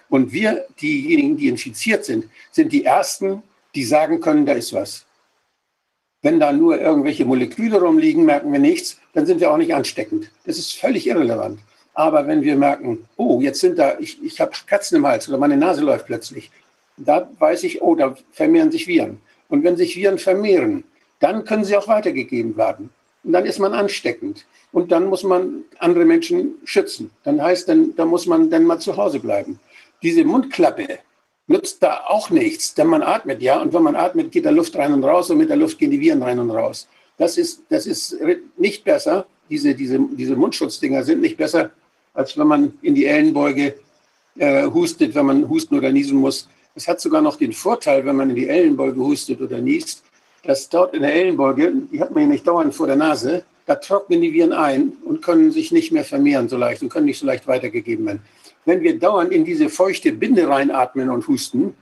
und 0.09 0.31
wir 0.31 0.65
diejenigen, 0.81 1.37
die 1.37 1.49
infiziert 1.49 2.05
sind, 2.05 2.25
sind 2.51 2.71
die 2.71 2.85
Ersten, 2.85 3.43
die 3.73 3.83
sagen 3.83 4.19
können, 4.21 4.45
da 4.45 4.53
ist 4.53 4.73
was. 4.73 5.05
Wenn 6.21 6.39
da 6.39 6.51
nur 6.51 6.79
irgendwelche 6.79 7.25
Moleküle 7.25 7.79
rumliegen, 7.79 8.25
merken 8.25 8.51
wir 8.51 8.59
nichts, 8.59 8.99
dann 9.13 9.25
sind 9.25 9.41
wir 9.41 9.51
auch 9.51 9.57
nicht 9.57 9.75
ansteckend. 9.75 10.31
Das 10.45 10.57
ist 10.57 10.79
völlig 10.79 11.05
irrelevant. 11.05 11.59
Aber 11.93 12.27
wenn 12.27 12.41
wir 12.41 12.55
merken, 12.55 13.07
oh, 13.15 13.41
jetzt 13.41 13.61
sind 13.61 13.77
da, 13.77 13.97
ich, 13.99 14.21
ich 14.23 14.41
habe 14.41 14.51
Katzen 14.65 14.97
im 14.97 15.07
Hals 15.07 15.29
oder 15.29 15.37
meine 15.37 15.55
Nase 15.55 15.81
läuft 15.81 16.07
plötzlich, 16.07 16.51
da 16.97 17.29
weiß 17.39 17.63
ich, 17.63 17.81
oh, 17.81 17.95
da 17.95 18.15
vermehren 18.31 18.71
sich 18.71 18.87
Viren. 18.87 19.21
Und 19.49 19.63
wenn 19.63 19.77
sich 19.77 19.95
Viren 19.95 20.17
vermehren, 20.17 20.83
dann 21.19 21.45
können 21.45 21.63
sie 21.63 21.77
auch 21.77 21.87
weitergegeben 21.87 22.57
werden. 22.57 22.89
Und 23.23 23.33
dann 23.33 23.45
ist 23.45 23.59
man 23.59 23.73
ansteckend. 23.73 24.45
Und 24.71 24.91
dann 24.91 25.07
muss 25.07 25.23
man 25.23 25.63
andere 25.79 26.05
Menschen 26.05 26.55
schützen. 26.65 27.11
Dann 27.23 27.41
heißt, 27.41 27.67
dann, 27.69 27.95
dann 27.95 28.09
muss 28.09 28.25
man 28.25 28.49
dann 28.49 28.65
mal 28.65 28.79
zu 28.79 28.97
Hause 28.97 29.19
bleiben. 29.19 29.59
Diese 30.03 30.23
Mundklappe, 30.25 30.99
nutzt 31.47 31.83
da 31.83 32.01
auch 32.07 32.29
nichts, 32.29 32.73
denn 32.73 32.87
man 32.87 33.03
atmet 33.03 33.41
ja 33.41 33.61
und 33.61 33.73
wenn 33.73 33.83
man 33.83 33.95
atmet, 33.95 34.31
geht 34.31 34.45
da 34.45 34.49
Luft 34.49 34.75
rein 34.75 34.93
und 34.93 35.03
raus 35.03 35.29
und 35.29 35.37
mit 35.37 35.49
der 35.49 35.57
Luft 35.57 35.77
gehen 35.77 35.91
die 35.91 35.99
Viren 35.99 36.23
rein 36.23 36.39
und 36.39 36.49
raus. 36.49 36.87
Das 37.17 37.37
ist, 37.37 37.63
das 37.69 37.85
ist 37.85 38.17
nicht 38.57 38.83
besser, 38.83 39.25
diese, 39.49 39.75
diese, 39.75 39.99
diese 39.99 40.35
Mundschutzdinger 40.35 41.03
sind 41.03 41.21
nicht 41.21 41.37
besser, 41.37 41.71
als 42.13 42.37
wenn 42.37 42.47
man 42.47 42.73
in 42.81 42.95
die 42.95 43.05
Ellenbeuge 43.05 43.75
äh, 44.37 44.65
hustet, 44.65 45.13
wenn 45.13 45.25
man 45.27 45.47
husten 45.47 45.75
oder 45.75 45.91
niesen 45.91 46.17
muss. 46.17 46.49
Es 46.73 46.87
hat 46.87 46.99
sogar 46.99 47.21
noch 47.21 47.37
den 47.37 47.53
Vorteil, 47.53 48.05
wenn 48.05 48.15
man 48.15 48.31
in 48.31 48.35
die 48.35 48.49
Ellenbeuge 48.49 48.99
hustet 48.99 49.39
oder 49.39 49.59
niest, 49.59 50.03
dass 50.45 50.69
dort 50.69 50.93
in 50.93 51.01
der 51.01 51.13
Ellenbeuge, 51.13 51.73
die 51.91 51.99
hat 51.99 52.11
man 52.11 52.23
ja 52.23 52.29
nicht 52.29 52.47
dauernd 52.47 52.73
vor 52.73 52.87
der 52.87 52.95
Nase, 52.95 53.43
da 53.65 53.75
trocknen 53.75 54.21
die 54.21 54.33
Viren 54.33 54.53
ein 54.53 54.93
und 55.03 55.23
können 55.23 55.51
sich 55.51 55.71
nicht 55.71 55.91
mehr 55.91 56.05
vermehren 56.05 56.49
so 56.49 56.57
leicht 56.57 56.83
und 56.83 56.89
können 56.89 57.07
nicht 57.07 57.19
so 57.19 57.25
leicht 57.25 57.47
weitergegeben 57.47 58.05
werden 58.05 58.21
wenn 58.65 58.81
wir 58.81 58.99
dauernd 58.99 59.31
in 59.31 59.45
diese 59.45 59.69
feuchte 59.69 60.11
Binde 60.11 60.47
reinatmen 60.47 61.09
und 61.09 61.27
husten, 61.27 61.75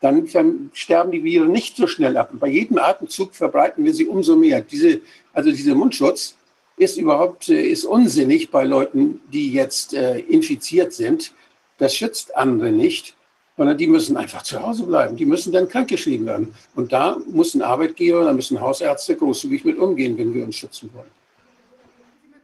dann 0.00 0.26
sterben 0.72 1.12
die 1.12 1.22
Viren 1.22 1.52
nicht 1.52 1.76
so 1.76 1.86
schnell 1.86 2.16
ab. 2.16 2.30
Und 2.32 2.40
bei 2.40 2.48
jedem 2.48 2.78
Atemzug 2.78 3.34
verbreiten 3.34 3.84
wir 3.84 3.92
sie 3.92 4.06
umso 4.06 4.34
mehr. 4.34 4.62
Diese, 4.62 5.02
also 5.34 5.50
dieser 5.50 5.74
Mundschutz 5.74 6.36
ist 6.78 6.96
überhaupt 6.96 7.50
äh, 7.50 7.60
ist 7.60 7.84
unsinnig 7.84 8.50
bei 8.50 8.64
Leuten, 8.64 9.20
die 9.30 9.52
jetzt 9.52 9.92
äh, 9.92 10.20
infiziert 10.20 10.94
sind. 10.94 11.34
Das 11.76 11.94
schützt 11.94 12.34
andere 12.34 12.72
nicht, 12.72 13.14
sondern 13.60 13.76
die 13.76 13.88
müssen 13.88 14.16
einfach 14.16 14.40
zu 14.40 14.58
Hause 14.58 14.84
bleiben. 14.84 15.16
Die 15.16 15.26
müssen 15.26 15.52
dann 15.52 15.68
krankgeschrieben 15.68 16.24
werden. 16.24 16.48
Und 16.76 16.94
da 16.94 17.18
muss 17.30 17.54
ein 17.54 17.60
Arbeitgeber, 17.60 18.24
da 18.24 18.32
müssen 18.32 18.58
Hausärzte 18.58 19.14
großzügig 19.14 19.66
mit 19.66 19.76
umgehen, 19.76 20.16
wenn 20.16 20.32
wir 20.32 20.46
uns 20.46 20.56
schützen 20.56 20.88
wollen. 20.94 21.10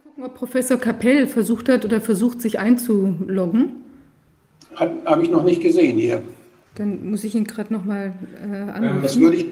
Gucken, 0.04 0.24
ob 0.24 0.34
Professor 0.34 0.76
Kapell 0.76 1.26
versucht 1.26 1.70
hat 1.70 1.86
oder 1.86 2.02
versucht, 2.02 2.42
sich 2.42 2.58
einzuloggen. 2.58 3.76
Habe 4.74 5.22
ich 5.22 5.30
noch 5.30 5.42
nicht 5.42 5.62
gesehen 5.62 5.96
hier. 5.96 6.22
Dann 6.74 7.08
muss 7.08 7.24
ich 7.24 7.34
ihn 7.34 7.44
gerade 7.44 7.72
noch 7.72 7.86
mal 7.86 8.12
äh, 8.42 8.70
anrufen. 8.72 9.00
Das 9.02 9.18
würde 9.18 9.38
ich 9.38 9.46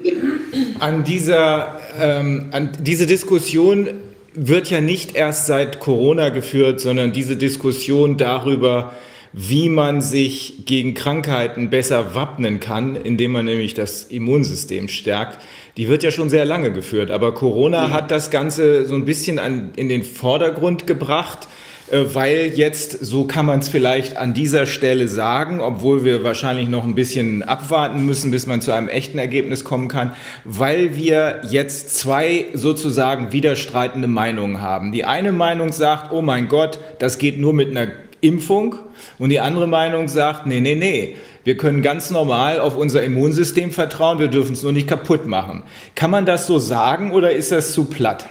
an 0.79 1.03
dieser 1.03 1.79
ähm, 1.99 2.49
an 2.51 2.73
diese 2.79 3.07
Diskussion 3.07 3.87
wird 4.35 4.69
ja 4.69 4.81
nicht 4.81 5.15
erst 5.15 5.47
seit 5.47 5.79
Corona 5.79 6.29
geführt, 6.29 6.79
sondern 6.79 7.11
diese 7.11 7.35
Diskussion 7.35 8.17
darüber, 8.17 8.93
wie 9.37 9.67
man 9.67 9.99
sich 9.99 10.63
gegen 10.65 10.93
Krankheiten 10.93 11.69
besser 11.69 12.15
wappnen 12.15 12.61
kann, 12.61 12.95
indem 12.95 13.33
man 13.33 13.43
nämlich 13.43 13.73
das 13.73 14.03
Immunsystem 14.03 14.87
stärkt, 14.87 15.39
die 15.75 15.89
wird 15.89 16.03
ja 16.03 16.11
schon 16.11 16.29
sehr 16.29 16.45
lange 16.45 16.71
geführt. 16.71 17.11
Aber 17.11 17.33
Corona 17.33 17.89
mhm. 17.89 17.93
hat 17.93 18.11
das 18.11 18.31
Ganze 18.31 18.85
so 18.85 18.95
ein 18.95 19.03
bisschen 19.03 19.37
an, 19.37 19.71
in 19.75 19.89
den 19.89 20.03
Vordergrund 20.03 20.87
gebracht 20.87 21.49
äh, 21.91 22.05
weil 22.13 22.53
jetzt, 22.55 23.05
so 23.05 23.25
kann 23.25 23.45
man 23.45 23.59
es 23.59 23.69
vielleicht 23.69 24.17
an 24.17 24.33
dieser 24.33 24.65
Stelle 24.65 25.07
sagen, 25.07 25.59
obwohl 25.59 26.03
wir 26.03 26.23
wahrscheinlich 26.23 26.67
noch 26.67 26.83
ein 26.83 26.95
bisschen 26.95 27.43
abwarten 27.43 28.05
müssen, 28.05 28.31
bis 28.31 28.47
man 28.47 28.61
zu 28.61 28.71
einem 28.71 28.87
echten 28.87 29.19
Ergebnis 29.19 29.63
kommen 29.63 29.87
kann, 29.87 30.13
weil 30.45 30.95
wir 30.95 31.41
jetzt 31.49 31.95
zwei 31.95 32.45
sozusagen 32.53 33.31
widerstreitende 33.31 34.07
Meinungen 34.07 34.61
haben. 34.61 34.91
Die 34.91 35.05
eine 35.05 35.31
Meinung 35.31 35.71
sagt, 35.71 36.11
oh 36.11 36.23
mein 36.23 36.47
Gott, 36.47 36.79
das 36.97 37.19
geht 37.19 37.37
nur 37.37 37.53
mit 37.53 37.69
einer 37.69 37.87
Impfung 38.25 38.75
und 39.19 39.29
die 39.29 39.39
andere 39.39 39.67
Meinung 39.67 40.07
sagt, 40.07 40.45
nee, 40.45 40.59
nee, 40.59 40.75
nee. 40.75 41.15
Wir 41.43 41.57
können 41.57 41.83
ganz 41.83 42.09
normal 42.09 42.59
auf 42.59 42.75
unser 42.75 43.03
Immunsystem 43.03 43.71
vertrauen, 43.71 44.17
wir 44.17 44.29
dürfen 44.29 44.53
es 44.53 44.63
nur 44.63 44.71
nicht 44.71 44.87
kaputt 44.87 45.27
machen. 45.27 45.63
Kann 45.93 46.09
man 46.09 46.25
das 46.25 46.47
so 46.47 46.57
sagen 46.57 47.11
oder 47.11 47.31
ist 47.31 47.51
das 47.51 47.73
zu 47.73 47.85
platt? 47.85 48.27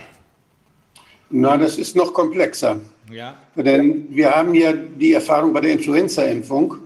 Na, 1.30 1.57
das 1.57 1.78
ist 1.78 1.94
noch 1.94 2.12
komplexer. 2.12 2.80
Ja. 3.12 3.37
Denn 3.54 4.07
wir 4.11 4.30
haben 4.30 4.54
ja 4.54 4.72
die 4.72 5.12
Erfahrung 5.12 5.52
bei 5.52 5.61
der 5.61 5.72
Influenza-Impfung, 5.72 6.76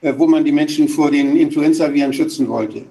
äh, 0.00 0.12
wo 0.16 0.26
man 0.26 0.44
die 0.44 0.52
Menschen 0.52 0.88
vor 0.88 1.10
den 1.10 1.36
Influenza-Viren 1.36 2.12
schützen 2.12 2.48
wollte. 2.48 2.82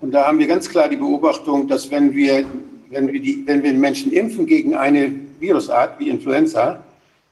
Und 0.00 0.12
da 0.12 0.26
haben 0.26 0.38
wir 0.38 0.46
ganz 0.46 0.68
klar 0.68 0.88
die 0.88 0.96
Beobachtung, 0.96 1.68
dass 1.68 1.90
wenn 1.90 2.14
wir, 2.14 2.44
wenn 2.90 3.12
wir, 3.12 3.20
die, 3.20 3.42
wenn 3.46 3.62
wir 3.62 3.72
Menschen 3.72 4.12
impfen 4.12 4.46
gegen 4.46 4.74
eine 4.74 5.12
Virusart 5.38 5.98
wie 5.98 6.08
Influenza, 6.08 6.82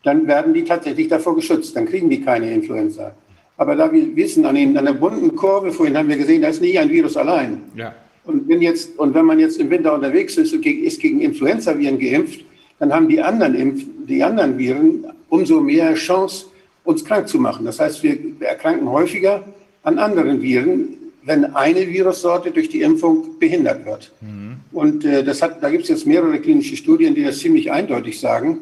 dann 0.05 0.27
werden 0.27 0.55
die 0.55 0.65
tatsächlich 0.65 1.09
davor 1.09 1.35
geschützt. 1.35 1.75
Dann 1.77 1.87
kriegen 1.87 2.09
die 2.09 2.21
keine 2.21 2.53
Influenza. 2.53 3.13
Aber 3.57 3.75
da 3.75 3.93
wir 3.93 4.15
wissen, 4.15 4.47
an, 4.47 4.55
den, 4.55 4.77
an 4.79 4.85
der 4.85 4.93
bunten 4.93 5.35
Kurve, 5.35 5.73
vorhin 5.73 5.97
haben 5.97 6.09
wir 6.09 6.17
gesehen, 6.17 6.43
da 6.43 6.49
ist 6.49 6.63
nie 6.63 6.79
ein 6.79 6.89
Virus 6.89 7.17
allein. 7.17 7.63
Ja. 7.75 7.95
Und, 8.25 8.49
wenn 8.49 8.63
jetzt, 8.63 8.97
und 8.99 9.15
wenn 9.15 9.25
man 9.25 9.41
jetzt 9.41 9.59
im 9.59 9.71
Winter 9.71 9.95
unterwegs 9.95 10.37
ist 10.37 10.53
und 10.53 10.65
ist 10.65 11.01
gegen 11.01 11.21
Influenza-Viren 11.21 11.99
geimpft, 11.99 12.45
dann 12.79 12.93
haben 12.93 13.09
die 13.09 13.21
anderen, 13.21 13.55
Impf 13.55 13.85
die 14.07 14.23
anderen 14.23 14.57
Viren 14.57 15.07
umso 15.29 15.61
mehr 15.61 15.95
Chance, 15.95 16.47
uns 16.85 17.05
krank 17.05 17.29
zu 17.29 17.39
machen. 17.39 17.67
Das 17.67 17.81
heißt, 17.81 18.03
wir 18.03 18.17
erkranken 18.41 18.89
häufiger 18.89 19.45
an 19.83 19.99
anderen 19.99 20.41
Viren, 20.41 20.95
wenn 21.25 21.45
eine 21.55 21.87
Virussorte 21.87 22.51
durch 22.51 22.69
die 22.69 22.83
Impfung 22.83 23.39
behindert 23.39 23.85
wird. 23.85 24.13
Mhm. 24.21 24.57
Und 24.73 25.05
äh, 25.05 25.25
das 25.25 25.43
hat, 25.43 25.63
da 25.63 25.69
gibt 25.69 25.83
es 25.83 25.89
jetzt 25.91 26.07
mehrere 26.07 26.39
klinische 26.39 26.77
Studien, 26.77 27.15
die 27.15 27.25
das 27.25 27.39
ziemlich 27.39 27.71
eindeutig 27.71 28.21
sagen. 28.21 28.59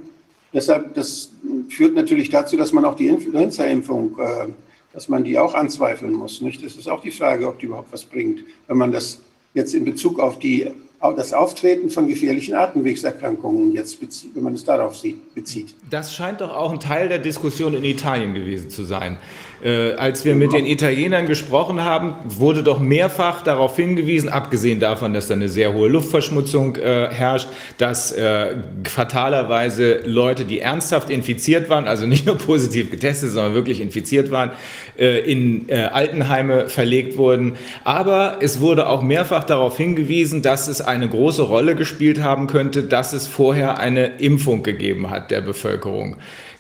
Deshalb, 0.56 0.94
das 0.94 1.30
führt 1.68 1.94
natürlich 1.94 2.30
dazu, 2.30 2.56
dass 2.56 2.72
man 2.72 2.86
auch 2.86 2.96
die 2.96 3.08
Influenza-Impfung, 3.08 4.18
äh, 4.18 4.48
dass 4.94 5.06
man 5.06 5.22
die 5.22 5.38
auch 5.38 5.52
anzweifeln 5.52 6.14
muss. 6.14 6.40
Nicht? 6.40 6.64
Das 6.64 6.76
ist 6.76 6.88
auch 6.88 7.02
die 7.02 7.10
Frage, 7.10 7.46
ob 7.46 7.58
die 7.58 7.66
überhaupt 7.66 7.92
was 7.92 8.04
bringt, 8.04 8.40
wenn 8.66 8.78
man 8.78 8.90
das 8.90 9.20
jetzt 9.52 9.74
in 9.74 9.84
Bezug 9.84 10.18
auf 10.18 10.38
die 10.38 10.70
das 11.14 11.34
Auftreten 11.34 11.90
von 11.90 12.08
gefährlichen 12.08 12.54
Atemwegserkrankungen 12.54 13.72
jetzt, 13.72 14.00
bezieht, 14.00 14.34
wenn 14.34 14.42
man 14.42 14.54
es 14.54 14.64
darauf 14.64 14.96
sieht, 14.96 15.34
bezieht. 15.34 15.74
Das 15.90 16.14
scheint 16.14 16.40
doch 16.40 16.50
auch 16.50 16.72
ein 16.72 16.80
Teil 16.80 17.08
der 17.08 17.18
Diskussion 17.18 17.74
in 17.74 17.84
Italien 17.84 18.34
gewesen 18.34 18.70
zu 18.70 18.84
sein. 18.84 19.18
Äh, 19.64 19.94
als 19.94 20.24
wir 20.24 20.34
mit 20.34 20.52
den 20.52 20.66
Italienern 20.66 21.26
gesprochen 21.26 21.82
haben, 21.82 22.14
wurde 22.24 22.62
doch 22.62 22.78
mehrfach 22.78 23.42
darauf 23.42 23.76
hingewiesen, 23.76 24.28
abgesehen 24.28 24.80
davon, 24.80 25.14
dass 25.14 25.28
da 25.28 25.34
eine 25.34 25.48
sehr 25.48 25.72
hohe 25.72 25.88
Luftverschmutzung 25.88 26.76
äh, 26.76 27.08
herrscht, 27.10 27.48
dass 27.78 28.12
äh, 28.12 28.56
fatalerweise 28.84 30.00
Leute, 30.04 30.44
die 30.44 30.60
ernsthaft 30.60 31.08
infiziert 31.08 31.70
waren, 31.70 31.88
also 31.88 32.06
nicht 32.06 32.26
nur 32.26 32.36
positiv 32.38 32.90
getestet, 32.90 33.30
sondern 33.30 33.54
wirklich 33.54 33.80
infiziert 33.80 34.30
waren, 34.30 34.50
äh, 34.98 35.20
in 35.20 35.68
äh, 35.68 35.88
Altenheime 35.92 36.68
verlegt 36.68 37.16
wurden. 37.16 37.54
Aber 37.84 38.38
es 38.40 38.60
wurde 38.60 38.88
auch 38.88 39.02
mehrfach 39.02 39.44
darauf 39.44 39.78
hingewiesen, 39.78 40.42
dass 40.42 40.68
es 40.68 40.82
eine 40.82 41.08
große 41.08 41.42
Rolle 41.42 41.74
gespielt 41.76 42.22
haben 42.22 42.46
könnte, 42.46 42.82
dass 42.82 43.14
es 43.14 43.26
vorher 43.26 43.78
eine 43.78 44.06
Impfung 44.18 44.62
gegeben 44.62 45.08
hat 45.08 45.30
der 45.30 45.40
Bevölkerung. 45.40 46.16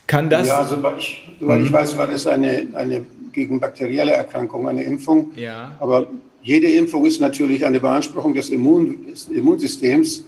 Kann 0.06 0.30
das? 0.30 0.46
Ja, 0.46 0.64
soweit 0.64 0.98
ich, 0.98 1.28
soweit 1.40 1.60
mhm. 1.60 1.66
ich 1.66 1.72
weiß, 1.72 1.98
war 1.98 2.06
das 2.06 2.26
eine, 2.26 2.66
eine 2.74 3.04
gegen 3.32 3.60
bakterielle 3.60 4.12
Erkrankung, 4.12 4.68
eine 4.68 4.82
Impfung. 4.82 5.32
Ja. 5.36 5.72
Aber 5.78 6.06
jede 6.42 6.68
Impfung 6.68 7.04
ist 7.04 7.20
natürlich 7.20 7.64
eine 7.64 7.80
Beanspruchung 7.80 8.34
des, 8.34 8.50
Immun, 8.50 9.06
des 9.10 9.28
Immunsystems. 9.28 10.24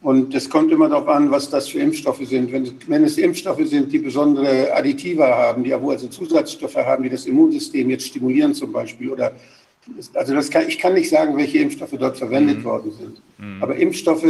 Und 0.00 0.34
es 0.34 0.48
kommt 0.48 0.70
immer 0.70 0.88
darauf 0.88 1.08
an, 1.08 1.30
was 1.30 1.50
das 1.50 1.68
für 1.68 1.80
Impfstoffe 1.80 2.24
sind. 2.24 2.52
Wenn, 2.52 2.70
wenn 2.86 3.04
es 3.04 3.18
Impfstoffe 3.18 3.66
sind, 3.66 3.92
die 3.92 3.98
besondere 3.98 4.72
Additiva 4.72 5.26
haben, 5.26 5.64
die 5.64 5.74
also 5.74 6.06
Zusatzstoffe 6.06 6.76
haben, 6.76 7.02
die 7.02 7.10
das 7.10 7.26
Immunsystem 7.26 7.90
jetzt 7.90 8.06
stimulieren 8.06 8.54
zum 8.54 8.72
Beispiel, 8.72 9.10
oder 9.10 9.32
also 10.14 10.34
das 10.34 10.50
kann, 10.50 10.68
ich 10.68 10.78
kann 10.78 10.94
nicht 10.94 11.08
sagen, 11.08 11.36
welche 11.36 11.58
Impfstoffe 11.58 11.94
dort 11.98 12.16
verwendet 12.16 12.58
mhm. 12.58 12.64
worden 12.64 12.92
sind. 12.92 13.22
Mhm. 13.38 13.62
Aber 13.62 13.74
Impfstoffe 13.76 14.26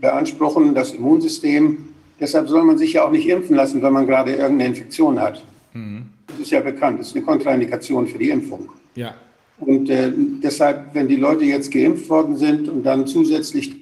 beanspruchen 0.00 0.74
das 0.74 0.92
Immunsystem 0.92 1.85
Deshalb 2.18 2.48
soll 2.48 2.64
man 2.64 2.78
sich 2.78 2.94
ja 2.94 3.04
auch 3.04 3.10
nicht 3.10 3.28
impfen 3.28 3.56
lassen, 3.56 3.82
wenn 3.82 3.92
man 3.92 4.06
gerade 4.06 4.32
irgendeine 4.32 4.66
Infektion 4.66 5.20
hat. 5.20 5.42
Mhm. 5.74 6.06
Das 6.28 6.38
ist 6.38 6.50
ja 6.50 6.60
bekannt, 6.60 7.00
das 7.00 7.08
ist 7.08 7.16
eine 7.16 7.24
Kontraindikation 7.24 8.06
für 8.06 8.18
die 8.18 8.30
Impfung. 8.30 8.70
Ja. 8.94 9.14
Und 9.58 9.88
äh, 9.88 10.12
deshalb, 10.42 10.94
wenn 10.94 11.08
die 11.08 11.16
Leute 11.16 11.44
jetzt 11.44 11.70
geimpft 11.70 12.08
worden 12.08 12.36
sind 12.36 12.68
und 12.68 12.82
dann 12.82 13.06
zusätzlich 13.06 13.74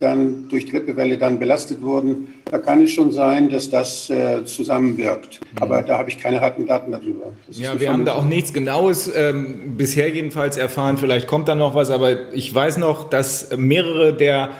dann 0.00 0.48
durch 0.48 0.70
Grippewelle 0.70 1.16
dann 1.16 1.38
belastet 1.38 1.80
wurden, 1.80 2.34
da 2.50 2.58
kann 2.58 2.82
es 2.82 2.90
schon 2.90 3.12
sein, 3.12 3.48
dass 3.48 3.70
das 3.70 4.10
äh, 4.10 4.44
zusammenwirkt. 4.44 5.40
Mhm. 5.40 5.62
Aber 5.62 5.82
da 5.82 5.98
habe 5.98 6.10
ich 6.10 6.18
keine 6.18 6.40
harten 6.40 6.66
Daten 6.66 6.92
darüber. 6.92 7.32
Das 7.46 7.58
ja, 7.58 7.78
wir 7.78 7.92
haben 7.92 8.04
da 8.04 8.14
auch 8.14 8.24
nichts 8.24 8.52
Genaues 8.52 9.10
ähm, 9.14 9.76
bisher 9.76 10.08
jedenfalls 10.10 10.56
erfahren. 10.56 10.98
Vielleicht 10.98 11.26
kommt 11.26 11.48
da 11.48 11.54
noch 11.54 11.74
was, 11.74 11.90
aber 11.90 12.32
ich 12.32 12.54
weiß 12.54 12.78
noch, 12.78 13.08
dass 13.08 13.56
mehrere 13.56 14.12
der 14.12 14.50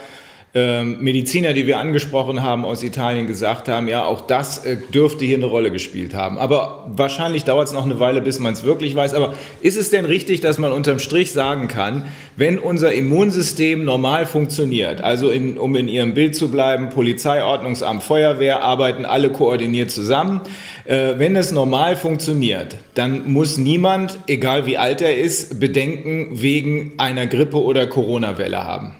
ähm, 0.56 0.98
Mediziner, 1.00 1.52
die 1.52 1.66
wir 1.66 1.78
angesprochen 1.78 2.44
haben 2.44 2.64
aus 2.64 2.84
Italien, 2.84 3.26
gesagt 3.26 3.68
haben, 3.68 3.88
ja, 3.88 4.04
auch 4.04 4.20
das 4.20 4.64
äh, 4.64 4.76
dürfte 4.76 5.24
hier 5.24 5.36
eine 5.36 5.46
Rolle 5.46 5.72
gespielt 5.72 6.14
haben. 6.14 6.38
Aber 6.38 6.86
wahrscheinlich 6.86 7.42
dauert 7.42 7.66
es 7.66 7.74
noch 7.74 7.84
eine 7.84 7.98
Weile, 7.98 8.20
bis 8.20 8.38
man 8.38 8.52
es 8.52 8.62
wirklich 8.62 8.94
weiß. 8.94 9.14
Aber 9.14 9.34
ist 9.62 9.76
es 9.76 9.90
denn 9.90 10.04
richtig, 10.04 10.42
dass 10.42 10.58
man 10.58 10.70
unterm 10.70 11.00
Strich 11.00 11.32
sagen 11.32 11.66
kann, 11.66 12.04
wenn 12.36 12.60
unser 12.60 12.92
Immunsystem 12.92 13.84
normal 13.84 14.26
funktioniert, 14.26 15.00
also 15.02 15.28
in, 15.28 15.58
um 15.58 15.74
in 15.74 15.88
Ihrem 15.88 16.14
Bild 16.14 16.36
zu 16.36 16.48
bleiben, 16.52 16.88
Polizei, 16.90 17.42
Ordnungsamt, 17.42 18.04
Feuerwehr 18.04 18.62
arbeiten 18.62 19.04
alle 19.04 19.30
koordiniert 19.30 19.90
zusammen, 19.90 20.40
äh, 20.84 21.14
wenn 21.16 21.34
es 21.34 21.50
normal 21.50 21.96
funktioniert, 21.96 22.76
dann 22.94 23.32
muss 23.32 23.58
niemand, 23.58 24.20
egal 24.28 24.66
wie 24.66 24.78
alt 24.78 25.02
er 25.02 25.16
ist, 25.18 25.58
Bedenken 25.58 26.28
wegen 26.40 26.92
einer 26.98 27.26
Grippe 27.26 27.60
oder 27.60 27.88
Corona-Welle 27.88 28.62
haben. 28.62 28.94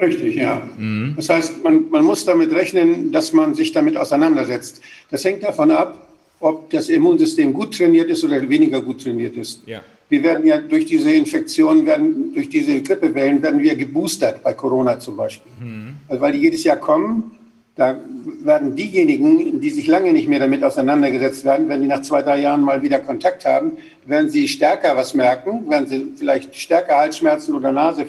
Richtig, 0.00 0.36
ja. 0.36 0.62
Mhm. 0.76 1.14
Das 1.16 1.28
heißt, 1.28 1.62
man, 1.62 1.88
man 1.90 2.04
muss 2.04 2.24
damit 2.24 2.52
rechnen, 2.52 3.12
dass 3.12 3.32
man 3.32 3.54
sich 3.54 3.72
damit 3.72 3.96
auseinandersetzt. 3.96 4.80
Das 5.10 5.24
hängt 5.24 5.42
davon 5.42 5.70
ab, 5.70 6.08
ob 6.40 6.68
das 6.70 6.88
Immunsystem 6.88 7.52
gut 7.52 7.76
trainiert 7.76 8.10
ist 8.10 8.24
oder 8.24 8.46
weniger 8.48 8.82
gut 8.82 9.02
trainiert 9.02 9.36
ist. 9.36 9.62
Ja. 9.66 9.82
Wir 10.08 10.22
werden 10.22 10.46
ja 10.46 10.58
durch 10.58 10.86
diese 10.86 11.12
Infektion, 11.12 11.86
werden, 11.86 12.34
durch 12.34 12.48
diese 12.48 12.82
Grippewellen, 12.82 13.40
werden 13.42 13.62
wir 13.62 13.74
geboostert, 13.76 14.42
bei 14.42 14.52
Corona 14.52 14.98
zum 14.98 15.16
Beispiel. 15.16 15.52
Mhm. 15.60 15.94
Also 16.08 16.20
weil 16.20 16.32
die 16.32 16.40
jedes 16.40 16.64
Jahr 16.64 16.76
kommen, 16.76 17.38
da 17.76 17.98
werden 18.42 18.76
diejenigen, 18.76 19.60
die 19.60 19.70
sich 19.70 19.86
lange 19.86 20.12
nicht 20.12 20.28
mehr 20.28 20.38
damit 20.38 20.62
auseinandergesetzt 20.62 21.44
werden, 21.44 21.68
wenn 21.68 21.80
die 21.80 21.88
nach 21.88 22.02
zwei, 22.02 22.22
drei 22.22 22.40
Jahren 22.40 22.62
mal 22.62 22.82
wieder 22.82 23.00
Kontakt 23.00 23.44
haben, 23.44 23.72
werden 24.06 24.30
sie 24.30 24.46
stärker 24.46 24.96
was 24.96 25.14
merken, 25.14 25.68
werden 25.68 25.88
sie 25.88 26.12
vielleicht 26.16 26.54
stärker 26.54 26.96
Halsschmerzen 26.96 27.54
oder 27.54 27.72
Nase, 27.72 28.06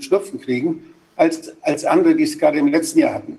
Schnupfen 0.00 0.40
kriegen 0.40 0.82
als, 1.16 1.52
als 1.62 1.84
andere, 1.84 2.14
die 2.14 2.24
es 2.24 2.38
gerade 2.38 2.58
im 2.58 2.68
letzten 2.68 3.00
Jahr 3.00 3.14
hatten. 3.14 3.38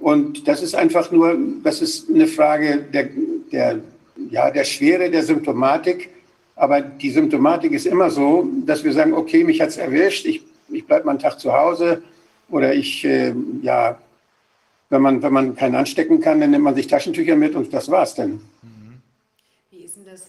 Und 0.00 0.48
das 0.48 0.62
ist 0.62 0.74
einfach 0.74 1.10
nur, 1.12 1.38
das 1.62 1.80
ist 1.80 2.10
eine 2.10 2.26
Frage 2.26 2.78
der, 2.92 3.10
der, 3.52 3.80
ja, 4.30 4.50
der 4.50 4.64
Schwere 4.64 5.10
der 5.10 5.22
Symptomatik. 5.22 6.10
Aber 6.56 6.80
die 6.80 7.10
Symptomatik 7.10 7.72
ist 7.72 7.86
immer 7.86 8.10
so, 8.10 8.48
dass 8.66 8.84
wir 8.84 8.92
sagen, 8.92 9.14
okay, 9.14 9.44
mich 9.44 9.60
hat 9.60 9.70
es 9.70 9.76
erwischt, 9.76 10.26
ich, 10.26 10.42
ich 10.68 10.86
bleibe 10.86 11.06
mal 11.06 11.12
einen 11.12 11.20
Tag 11.20 11.38
zu 11.38 11.52
Hause 11.52 12.02
oder 12.50 12.74
ich, 12.74 13.04
äh, 13.04 13.32
ja, 13.62 13.98
wenn 14.90 15.02
man, 15.02 15.22
wenn 15.22 15.32
man 15.32 15.56
keinen 15.56 15.74
anstecken 15.74 16.20
kann, 16.20 16.40
dann 16.40 16.50
nimmt 16.50 16.64
man 16.64 16.74
sich 16.74 16.86
Taschentücher 16.86 17.36
mit 17.36 17.54
und 17.54 17.72
das 17.72 17.90
war's 17.90 18.14
dann. 18.14 18.40
Wie 19.70 19.84
ist 19.84 19.96
denn 19.96 20.04
das? 20.04 20.26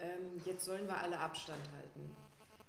Ähm, 0.00 0.42
jetzt 0.44 0.64
sollen 0.66 0.86
wir 0.86 0.98
alle 1.02 1.18
Abstand 1.18 1.62
halten. 1.74 2.10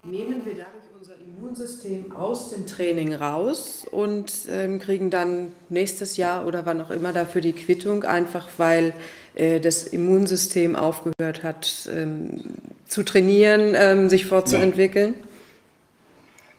Nehmen 0.03 0.45
wir 0.45 0.53
dadurch 0.53 0.92
Immunsystem 1.25 2.11
aus 2.11 2.49
dem 2.49 2.65
Training 2.65 3.13
raus 3.13 3.85
und 3.89 4.31
ähm, 4.49 4.79
kriegen 4.79 5.09
dann 5.09 5.53
nächstes 5.69 6.17
Jahr 6.17 6.45
oder 6.45 6.65
wann 6.65 6.81
auch 6.81 6.89
immer 6.89 7.13
dafür 7.13 7.39
die 7.39 7.53
Quittung, 7.53 8.03
einfach 8.03 8.49
weil 8.57 8.93
äh, 9.35 9.61
das 9.61 9.87
Immunsystem 9.87 10.75
aufgehört 10.75 11.43
hat 11.43 11.89
ähm, 11.95 12.41
zu 12.87 13.03
trainieren, 13.03 13.73
ähm, 13.75 14.09
sich 14.09 14.25
fortzuentwickeln? 14.25 15.13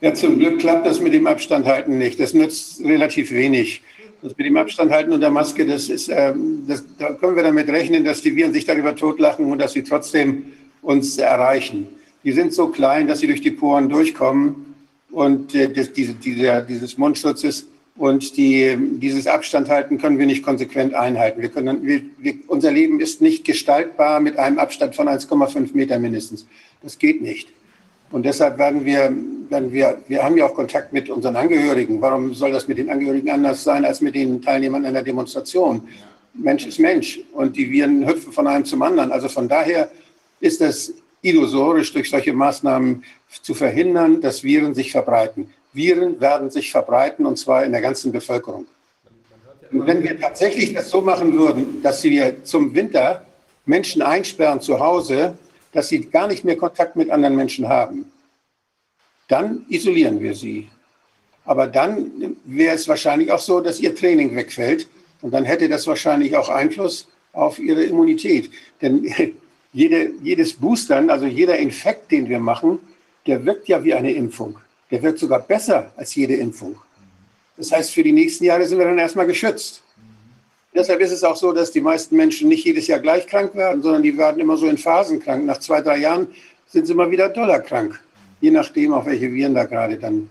Ja, 0.00 0.14
zum 0.14 0.38
Glück 0.38 0.60
klappt 0.60 0.86
das 0.86 0.98
mit 1.00 1.12
dem 1.12 1.26
Abstand 1.26 1.66
halten 1.66 1.98
nicht. 1.98 2.18
Das 2.18 2.32
nützt 2.32 2.80
relativ 2.80 3.32
wenig. 3.32 3.82
Das 4.22 4.34
mit 4.36 4.46
dem 4.46 4.56
Abstand 4.56 4.90
halten 4.92 5.12
und 5.12 5.20
der 5.20 5.30
Maske, 5.30 5.66
das 5.66 5.90
ist, 5.90 6.08
ähm, 6.08 6.64
das, 6.66 6.84
da 6.98 7.12
können 7.12 7.36
wir 7.36 7.42
damit 7.42 7.68
rechnen, 7.68 8.04
dass 8.04 8.22
die 8.22 8.34
Viren 8.34 8.54
sich 8.54 8.64
darüber 8.64 8.96
totlachen 8.96 9.44
und 9.44 9.58
dass 9.58 9.72
sie 9.72 9.82
trotzdem 9.82 10.52
uns 10.80 11.18
erreichen 11.18 11.88
die 12.24 12.32
sind 12.32 12.52
so 12.52 12.68
klein, 12.68 13.06
dass 13.06 13.20
sie 13.20 13.26
durch 13.26 13.42
die 13.42 13.50
Poren 13.50 13.88
durchkommen 13.88 14.74
und 15.10 15.54
äh, 15.54 15.72
das, 15.72 15.92
diese, 15.92 16.14
dieser, 16.14 16.62
dieses 16.62 16.98
Mundschutzes 16.98 17.66
und 17.96 18.36
die, 18.36 18.76
dieses 18.98 19.26
Abstand 19.26 19.68
halten 19.68 19.98
können 19.98 20.18
wir 20.18 20.26
nicht 20.26 20.42
konsequent 20.42 20.94
einhalten. 20.94 21.42
Wir 21.42 21.48
können, 21.50 21.86
wir, 21.86 22.02
wir, 22.18 22.34
unser 22.48 22.72
Leben 22.72 22.98
ist 22.98 23.20
nicht 23.20 23.44
gestaltbar 23.44 24.18
mit 24.18 24.36
einem 24.36 24.58
Abstand 24.58 24.96
von 24.96 25.08
1,5 25.08 25.70
Meter 25.74 25.98
mindestens. 25.98 26.46
Das 26.82 26.98
geht 26.98 27.22
nicht. 27.22 27.48
Und 28.10 28.26
deshalb 28.26 28.58
werden 28.58 28.84
wir, 28.84 29.12
werden 29.48 29.72
wir, 29.72 30.00
wir 30.08 30.22
haben 30.22 30.36
ja 30.36 30.46
auch 30.46 30.54
Kontakt 30.54 30.92
mit 30.92 31.08
unseren 31.08 31.36
Angehörigen. 31.36 32.00
Warum 32.00 32.34
soll 32.34 32.52
das 32.52 32.68
mit 32.68 32.78
den 32.78 32.90
Angehörigen 32.90 33.30
anders 33.30 33.62
sein 33.62 33.84
als 33.84 34.00
mit 34.00 34.14
den 34.14 34.42
Teilnehmern 34.42 34.84
einer 34.84 35.02
Demonstration? 35.02 35.82
Mensch 36.34 36.66
ist 36.66 36.80
Mensch 36.80 37.20
und 37.32 37.56
die 37.56 37.70
Viren 37.70 38.06
hüpfen 38.06 38.32
von 38.32 38.46
einem 38.46 38.64
zum 38.64 38.82
anderen. 38.82 39.12
Also 39.12 39.28
von 39.28 39.48
daher 39.48 39.90
ist 40.40 40.60
das 40.60 40.92
illusorisch 41.24 41.92
durch 41.92 42.10
solche 42.10 42.32
Maßnahmen 42.32 43.04
zu 43.42 43.54
verhindern, 43.54 44.20
dass 44.20 44.44
Viren 44.44 44.74
sich 44.74 44.92
verbreiten. 44.92 45.52
Viren 45.72 46.20
werden 46.20 46.50
sich 46.50 46.70
verbreiten 46.70 47.26
und 47.26 47.36
zwar 47.36 47.64
in 47.64 47.72
der 47.72 47.80
ganzen 47.80 48.12
Bevölkerung. 48.12 48.66
Und 49.72 49.86
wenn 49.86 50.02
wir 50.02 50.20
tatsächlich 50.20 50.72
das 50.74 50.90
so 50.90 51.00
machen 51.00 51.36
würden, 51.36 51.82
dass 51.82 52.04
wir 52.04 52.44
zum 52.44 52.74
Winter 52.74 53.26
Menschen 53.66 54.02
einsperren 54.02 54.60
zu 54.60 54.78
Hause, 54.78 55.36
dass 55.72 55.88
sie 55.88 56.02
gar 56.02 56.28
nicht 56.28 56.44
mehr 56.44 56.56
Kontakt 56.56 56.94
mit 56.94 57.10
anderen 57.10 57.34
Menschen 57.34 57.68
haben, 57.68 58.12
dann 59.26 59.64
isolieren 59.68 60.20
wir 60.20 60.34
sie. 60.34 60.68
Aber 61.44 61.66
dann 61.66 62.36
wäre 62.44 62.76
es 62.76 62.86
wahrscheinlich 62.86 63.32
auch 63.32 63.40
so, 63.40 63.60
dass 63.60 63.80
ihr 63.80 63.94
Training 63.94 64.36
wegfällt 64.36 64.88
und 65.22 65.32
dann 65.32 65.44
hätte 65.44 65.68
das 65.68 65.86
wahrscheinlich 65.86 66.36
auch 66.36 66.48
Einfluss 66.48 67.08
auf 67.32 67.58
ihre 67.58 67.82
Immunität. 67.82 68.50
Denn 68.80 69.04
jede, 69.74 70.12
jedes 70.22 70.54
Boostern, 70.54 71.10
also 71.10 71.26
jeder 71.26 71.58
Infekt, 71.58 72.10
den 72.12 72.28
wir 72.28 72.38
machen, 72.38 72.78
der 73.26 73.44
wirkt 73.44 73.68
ja 73.68 73.82
wie 73.84 73.92
eine 73.92 74.12
Impfung. 74.12 74.56
Der 74.90 75.02
wirkt 75.02 75.18
sogar 75.18 75.40
besser 75.40 75.92
als 75.96 76.14
jede 76.14 76.34
Impfung. 76.36 76.76
Das 77.56 77.72
heißt, 77.72 77.90
für 77.90 78.02
die 78.02 78.12
nächsten 78.12 78.44
Jahre 78.44 78.66
sind 78.66 78.78
wir 78.78 78.86
dann 78.86 78.98
erstmal 78.98 79.26
geschützt. 79.26 79.82
Deshalb 80.74 81.00
ist 81.00 81.12
es 81.12 81.22
auch 81.22 81.36
so, 81.36 81.52
dass 81.52 81.70
die 81.70 81.80
meisten 81.80 82.16
Menschen 82.16 82.48
nicht 82.48 82.64
jedes 82.64 82.86
Jahr 82.86 83.00
gleich 83.00 83.26
krank 83.26 83.54
werden, 83.54 83.82
sondern 83.82 84.02
die 84.02 84.16
werden 84.16 84.40
immer 84.40 84.56
so 84.56 84.66
in 84.66 84.78
Phasen 84.78 85.20
krank. 85.20 85.44
Nach 85.44 85.58
zwei, 85.58 85.80
drei 85.80 85.98
Jahren 85.98 86.28
sind 86.66 86.86
sie 86.86 86.92
immer 86.92 87.10
wieder 87.10 87.28
doller 87.28 87.60
krank. 87.60 88.00
Je 88.40 88.50
nachdem, 88.50 88.92
auf 88.92 89.06
welche 89.06 89.32
Viren 89.32 89.54
da 89.54 89.64
gerade 89.64 89.96
dann 89.98 90.28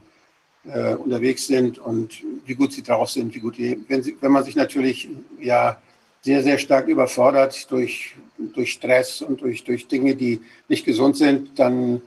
äh, 0.66 0.96
unterwegs 0.96 1.48
sind 1.48 1.80
und 1.80 2.22
wie 2.46 2.56
gut 2.56 2.74
sie 2.74 2.84
drauf 2.84 3.10
sind, 3.10 3.34
wie 3.36 3.40
gut 3.40 3.58
die, 3.58 3.84
wenn, 3.88 4.04
sie, 4.04 4.18
wenn 4.20 4.32
man 4.32 4.44
sich 4.44 4.56
natürlich 4.56 5.10
ja 5.40 5.78
sehr, 6.22 6.44
sehr 6.44 6.58
stark 6.58 6.88
überfordert 6.88 7.70
durch, 7.72 8.16
durch 8.52 8.74
Stress 8.74 9.22
und 9.22 9.42
durch, 9.42 9.64
durch 9.64 9.88
Dinge, 9.88 10.16
die 10.16 10.42
nicht 10.68 10.86
gesund 10.86 11.18
sind, 11.18 11.58
dann 11.60 12.02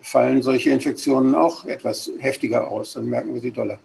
fallen 0.00 0.42
solche 0.42 0.70
Infektionen 0.70 1.34
auch 1.34 1.64
etwas 1.64 2.10
heftiger 2.18 2.68
aus. 2.68 2.94
Dann 2.94 3.06
merken 3.06 3.34
wir 3.34 3.40
sie 3.40 3.50
doller. 3.50 3.78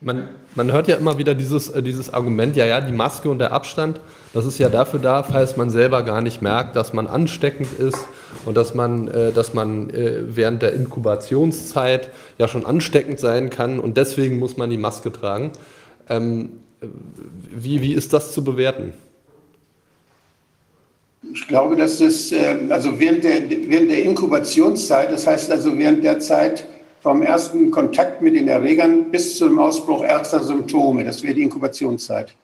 Man, 0.00 0.28
man 0.54 0.70
hört 0.70 0.86
ja 0.86 0.96
immer 0.96 1.18
wieder 1.18 1.34
dieses, 1.34 1.70
äh, 1.70 1.82
dieses 1.82 2.14
Argument, 2.14 2.54
ja, 2.54 2.66
ja, 2.66 2.80
die 2.80 2.92
Maske 2.92 3.28
und 3.28 3.40
der 3.40 3.52
Abstand, 3.52 4.00
das 4.32 4.46
ist 4.46 4.58
ja 4.58 4.68
dafür 4.68 5.00
da, 5.00 5.24
falls 5.24 5.56
man 5.56 5.70
selber 5.70 6.04
gar 6.04 6.20
nicht 6.20 6.40
merkt, 6.40 6.76
dass 6.76 6.92
man 6.92 7.08
ansteckend 7.08 7.72
ist 7.80 7.98
und 8.44 8.56
dass 8.56 8.74
man, 8.74 9.08
äh, 9.08 9.32
dass 9.32 9.54
man 9.54 9.90
äh, 9.90 10.22
während 10.36 10.62
der 10.62 10.72
Inkubationszeit 10.74 12.10
ja 12.38 12.46
schon 12.46 12.64
ansteckend 12.64 13.18
sein 13.18 13.50
kann 13.50 13.80
und 13.80 13.96
deswegen 13.96 14.38
muss 14.38 14.56
man 14.56 14.70
die 14.70 14.78
Maske 14.78 15.10
tragen. 15.10 15.50
Ähm, 16.08 16.60
wie, 16.80 17.82
wie 17.82 17.92
ist 17.92 18.12
das 18.12 18.32
zu 18.32 18.44
bewerten? 18.44 18.92
Ich 21.32 21.48
glaube, 21.48 21.76
dass 21.76 21.98
das, 21.98 22.32
äh, 22.32 22.58
also 22.68 22.98
während 22.98 23.24
der, 23.24 23.48
während 23.50 23.90
der 23.90 24.04
Inkubationszeit, 24.04 25.10
das 25.12 25.26
heißt 25.26 25.50
also 25.50 25.76
während 25.76 26.04
der 26.04 26.20
Zeit, 26.20 26.66
vom 27.00 27.22
ersten 27.22 27.70
Kontakt 27.70 28.22
mit 28.22 28.34
den 28.34 28.48
Erregern 28.48 29.10
bis 29.10 29.36
zum 29.38 29.58
Ausbruch 29.58 30.04
erster 30.04 30.42
Symptome. 30.42 31.04
Das 31.04 31.22
wäre 31.22 31.34
die 31.34 31.42
Inkubationszeit. 31.42 32.34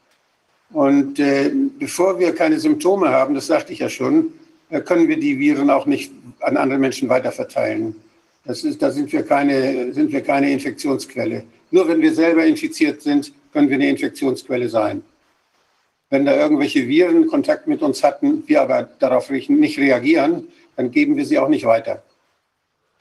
Und 0.72 1.18
äh, 1.18 1.50
bevor 1.78 2.18
wir 2.18 2.34
keine 2.34 2.58
Symptome 2.58 3.08
haben, 3.10 3.34
das 3.34 3.46
sagte 3.46 3.72
ich 3.72 3.80
ja 3.80 3.88
schon, 3.88 4.32
äh, 4.70 4.80
können 4.80 5.08
wir 5.08 5.18
die 5.18 5.38
Viren 5.38 5.70
auch 5.70 5.86
nicht 5.86 6.12
an 6.40 6.56
andere 6.56 6.78
Menschen 6.78 7.08
weiterverteilen. 7.08 7.94
Das 8.44 8.64
ist, 8.64 8.82
da 8.82 8.90
sind 8.90 9.12
wir, 9.12 9.22
keine, 9.22 9.92
sind 9.92 10.12
wir 10.12 10.20
keine 10.20 10.50
Infektionsquelle. 10.50 11.44
Nur 11.70 11.88
wenn 11.88 12.00
wir 12.00 12.12
selber 12.12 12.44
infiziert 12.44 13.02
sind, 13.02 13.32
können 13.52 13.68
wir 13.68 13.76
eine 13.76 13.88
Infektionsquelle 13.88 14.68
sein. 14.68 15.02
Wenn 16.10 16.24
da 16.24 16.36
irgendwelche 16.36 16.86
Viren 16.86 17.26
Kontakt 17.26 17.66
mit 17.66 17.82
uns 17.82 18.02
hatten, 18.02 18.44
wir 18.46 18.62
aber 18.62 18.88
darauf 18.98 19.30
nicht 19.30 19.78
reagieren, 19.78 20.48
dann 20.76 20.90
geben 20.90 21.16
wir 21.16 21.26
sie 21.26 21.38
auch 21.38 21.48
nicht 21.48 21.64
weiter. 21.64 22.02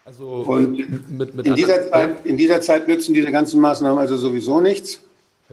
Also 0.06 0.26
und 0.26 0.78
mit, 1.18 1.34
mit 1.34 1.46
in, 1.46 1.56
dieser 1.56 1.90
Zeit, 1.90 2.26
in 2.26 2.38
dieser 2.38 2.62
Zeit 2.62 2.88
nützen 2.88 3.14
diese 3.14 3.32
ganzen 3.32 3.62
Maßnahmen 3.62 4.00
also 4.00 4.18
sowieso 4.18 4.60
nichts. 4.60 5.02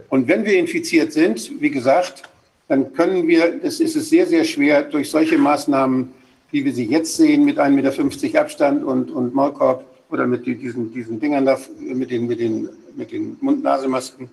Und 0.09 0.29
wenn 0.29 0.45
wir 0.45 0.59
infiziert 0.59 1.13
sind, 1.13 1.61
wie 1.61 1.71
gesagt, 1.71 2.23
dann 2.69 2.93
können 2.93 3.29
wir, 3.29 3.61
es 3.63 3.81
ist 3.81 3.97
es 3.97 4.09
sehr, 4.11 4.27
sehr 4.27 4.45
schwer, 4.45 4.83
durch 4.83 5.11
solche 5.11 5.39
Maßnahmen, 5.39 6.13
wie 6.51 6.65
wir 6.65 6.73
sie 6.73 6.87
jetzt 6.87 7.17
sehen, 7.17 7.45
mit 7.45 7.59
1,50 7.59 8.23
Meter 8.23 8.41
Abstand 8.41 8.85
und, 8.85 9.11
und 9.11 9.35
Maulkorb 9.35 9.85
oder 10.11 10.27
mit 10.27 10.47
diesen, 10.47 10.93
diesen 10.93 11.21
Dingern 11.21 11.47
da, 11.47 11.59
mit 11.79 12.11
den, 12.11 12.27
mit 12.27 12.41
den, 12.41 12.69
mit 12.97 13.13
den 13.13 13.37
Mund-Nase-Masken, 13.41 14.31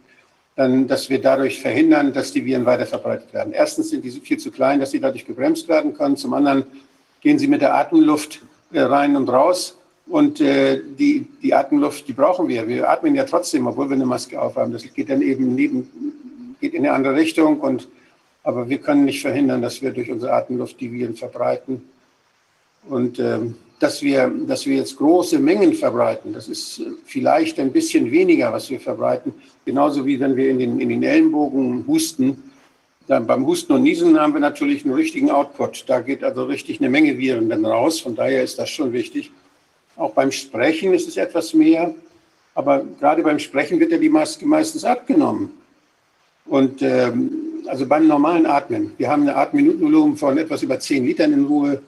dann, 0.58 0.88
dass 0.88 1.08
wir 1.08 1.22
dadurch 1.22 1.62
verhindern, 1.62 2.12
dass 2.12 2.34
die 2.34 2.44
Viren 2.44 2.66
weiter 2.66 2.88
verbreitet 2.88 3.32
werden. 3.32 3.54
Erstens 3.54 3.92
sind 3.92 4.04
die 4.04 4.10
viel 4.10 4.40
zu 4.40 4.50
klein, 4.52 4.80
dass 4.80 4.90
sie 4.90 5.00
dadurch 5.00 5.24
gebremst 5.24 5.68
werden 5.68 5.94
können. 5.94 6.18
Zum 6.18 6.34
anderen 6.34 6.66
gehen 7.22 7.38
sie 7.38 7.48
mit 7.48 7.62
der 7.62 7.76
Atemluft 7.76 8.42
äh, 8.74 8.82
rein 8.82 9.16
und 9.16 9.30
raus. 9.30 9.78
Und 10.08 10.42
äh, 10.42 10.82
die, 10.98 11.28
die 11.44 11.54
Atemluft, 11.54 12.08
die 12.08 12.14
brauchen 12.14 12.48
wir. 12.48 12.68
Wir 12.68 12.90
atmen 12.90 13.14
ja 13.14 13.24
trotzdem, 13.24 13.68
obwohl 13.68 13.88
wir 13.88 13.96
eine 13.96 14.08
Maske 14.08 14.42
aufhaben. 14.42 14.74
Das 14.74 14.82
geht 14.92 15.12
dann 15.12 15.22
eben 15.22 15.54
neben, 15.54 16.56
geht 16.60 16.74
in 16.74 16.86
eine 16.86 16.94
andere 16.94 17.14
Richtung. 17.14 17.60
Und, 17.60 17.88
aber 18.42 18.68
wir 18.68 18.80
können 18.80 19.06
nicht 19.06 19.22
verhindern, 19.22 19.62
dass 19.62 19.84
wir 19.84 19.92
durch 19.92 20.10
unsere 20.10 20.34
Atemluft 20.34 20.82
die 20.82 20.92
Viren 20.92 21.16
verbreiten. 21.16 21.88
Und 22.90 23.20
ähm, 23.20 23.58
dass, 23.80 24.02
wir, 24.02 24.32
dass 24.48 24.66
wir 24.66 24.78
jetzt 24.78 24.98
große 24.98 25.38
Mengen 25.40 25.74
verbreiten, 25.74 26.34
das 26.34 26.48
ist 26.48 26.82
vielleicht 27.06 27.60
ein 27.60 27.72
bisschen 27.72 28.12
weniger, 28.12 28.52
was 28.52 28.70
wir 28.70 28.80
verbreiten. 28.80 29.34
Genauso 29.66 30.06
wie 30.06 30.20
wenn 30.20 30.36
wir 30.36 30.50
in 30.50 30.60
den, 30.60 30.80
in 30.80 30.90
den 30.90 31.04
Ellenbogen 31.04 31.86
husten. 31.88 32.52
Dann 33.08 33.26
beim 33.26 33.46
Husten 33.46 33.74
und 33.74 33.84
Niesen 33.84 34.20
haben 34.20 34.34
wir 34.34 34.40
natürlich 34.40 34.84
einen 34.84 34.94
richtigen 34.94 35.32
Output. 35.32 35.86
Da 35.88 36.02
geht 36.02 36.24
also 36.24 36.44
richtig 36.46 36.80
eine 36.80 36.90
Menge 36.90 37.18
Viren 37.18 37.50
dann 37.50 37.66
raus. 37.66 38.02
Von 38.02 38.16
daher 38.16 38.44
ist 38.44 38.60
das 38.60 38.70
schon 38.70 38.92
wichtig. 38.92 39.32
Auch 39.96 40.12
beim 40.12 40.32
Sprechen 40.32 40.94
ist 40.94 41.08
es 41.08 41.16
etwas 41.16 41.54
mehr. 41.54 41.94
Aber 42.54 42.84
gerade 43.00 43.22
beim 43.24 43.40
Sprechen 43.40 43.80
wird 43.80 43.92
ja 43.92 43.98
die 43.98 44.10
Maske 44.10 44.46
meistens 44.46 44.84
abgenommen. 44.84 45.52
Und 46.46 46.82
ähm, 46.82 47.32
also 47.68 47.86
beim 47.86 48.08
normalen 48.08 48.46
Atmen. 48.46 48.94
Wir 48.98 49.10
haben 49.10 49.24
eine 49.24 49.36
Atemminutenvolumen 49.36 50.18
von 50.18 50.38
etwas 50.38 50.64
über 50.64 50.80
10 50.80 51.06
Litern 51.06 51.34
in 51.34 51.46
Ruhe. 51.46 51.82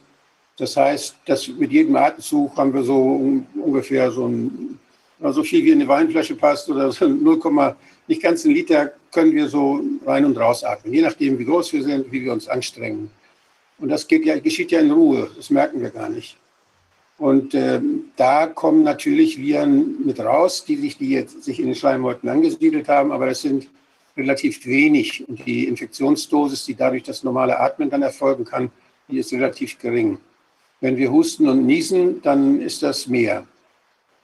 Das 0.60 0.76
heißt, 0.76 1.16
dass 1.26 1.48
mit 1.48 1.72
jedem 1.72 1.96
Atemzug 1.96 2.56
haben 2.58 2.74
wir 2.74 2.84
so 2.84 3.40
ungefähr 3.56 4.12
so, 4.12 4.28
ein, 4.28 4.78
so 5.32 5.42
viel 5.42 5.64
wie 5.64 5.72
eine 5.72 5.88
Weinflasche 5.88 6.36
passt 6.36 6.70
oder 6.70 6.92
so 6.92 7.08
0, 7.08 7.76
nicht 8.08 8.22
ganz 8.22 8.44
ein 8.44 8.52
Liter 8.52 8.92
können 9.12 9.34
wir 9.34 9.48
so 9.48 9.82
rein 10.06 10.26
und 10.26 10.38
raus 10.38 10.64
atmen, 10.64 10.94
je 10.94 11.02
nachdem, 11.02 11.40
wie 11.40 11.46
groß 11.46 11.72
wir 11.72 11.84
sind, 11.84 12.12
wie 12.12 12.26
wir 12.26 12.34
uns 12.34 12.50
anstrengen. 12.50 13.10
Und 13.78 13.88
das 13.88 14.06
geht 14.06 14.26
ja, 14.26 14.38
geschieht 14.38 14.72
ja 14.72 14.82
in 14.82 14.92
Ruhe, 14.92 15.32
das 15.38 15.50
merken 15.50 15.82
wir 15.82 15.92
gar 15.92 16.10
nicht. 16.10 16.36
Und 17.18 17.54
äh, 17.54 17.80
da 18.18 18.48
kommen 18.48 18.84
natürlich 18.84 19.38
Viren 19.38 20.06
mit 20.06 20.20
raus, 20.20 20.66
die 20.66 20.76
sich, 20.76 20.98
die 20.98 21.12
jetzt 21.12 21.44
sich 21.44 21.60
in 21.60 21.68
den 21.68 21.76
Schleimhäuten 21.76 22.28
angesiedelt 22.28 22.90
haben, 22.90 23.14
aber 23.14 23.28
das 23.28 23.42
sind 23.42 23.70
relativ 24.18 24.66
wenig. 24.66 25.28
Und 25.28 25.46
die 25.46 25.68
Infektionsdosis, 25.68 26.66
die 26.66 26.76
dadurch 26.76 27.04
das 27.04 27.24
normale 27.24 27.60
Atmen 27.60 27.90
dann 27.90 28.02
erfolgen 28.02 28.44
kann, 28.44 28.72
die 29.08 29.20
ist 29.20 29.32
relativ 29.32 29.80
gering. 29.80 30.18
Wenn 30.82 30.98
wir 30.98 31.12
husten 31.12 31.48
und 31.48 31.66
niesen, 31.66 32.22
dann 32.22 32.62
ist 32.62 32.84
das 32.84 33.08
mehr. 33.08 33.46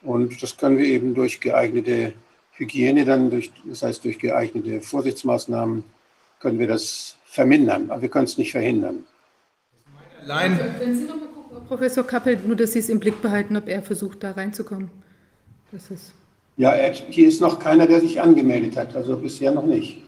Und 0.02 0.42
das 0.42 0.56
können 0.56 0.78
wir 0.78 0.86
eben 0.86 1.14
durch 1.14 1.40
geeignete 1.40 2.14
Hygiene, 2.52 3.04
dann 3.04 3.30
durch, 3.30 3.52
das 3.64 3.82
heißt 3.82 4.04
durch 4.04 4.18
geeignete 4.18 4.80
Vorsichtsmaßnahmen, 4.80 5.84
können 6.40 6.58
wir 6.58 6.66
das 6.66 7.16
vermindern. 7.24 7.90
Aber 7.90 8.02
wir 8.02 8.08
können 8.08 8.24
es 8.24 8.38
nicht 8.38 8.52
verhindern. 8.52 9.04
Allein. 10.22 10.58
Wenn 10.78 10.96
Sie 10.96 11.04
noch 11.04 11.16
mal 11.16 11.60
Professor 11.68 12.04
Kappel, 12.04 12.38
nur 12.46 12.56
dass 12.56 12.72
Sie 12.72 12.78
es 12.78 12.88
im 12.88 13.00
Blick 13.00 13.20
behalten, 13.20 13.56
ob 13.56 13.68
er 13.68 13.82
versucht, 13.82 14.22
da 14.22 14.32
reinzukommen. 14.32 14.90
Das 15.72 15.90
ist 15.90 16.12
ja, 16.56 16.72
hier 17.10 17.28
ist 17.28 17.40
noch 17.40 17.58
keiner, 17.58 17.86
der 17.86 18.00
sich 18.00 18.20
angemeldet 18.20 18.76
hat, 18.76 18.96
also 18.96 19.16
bisher 19.16 19.52
noch 19.52 19.66
nicht. 19.66 20.02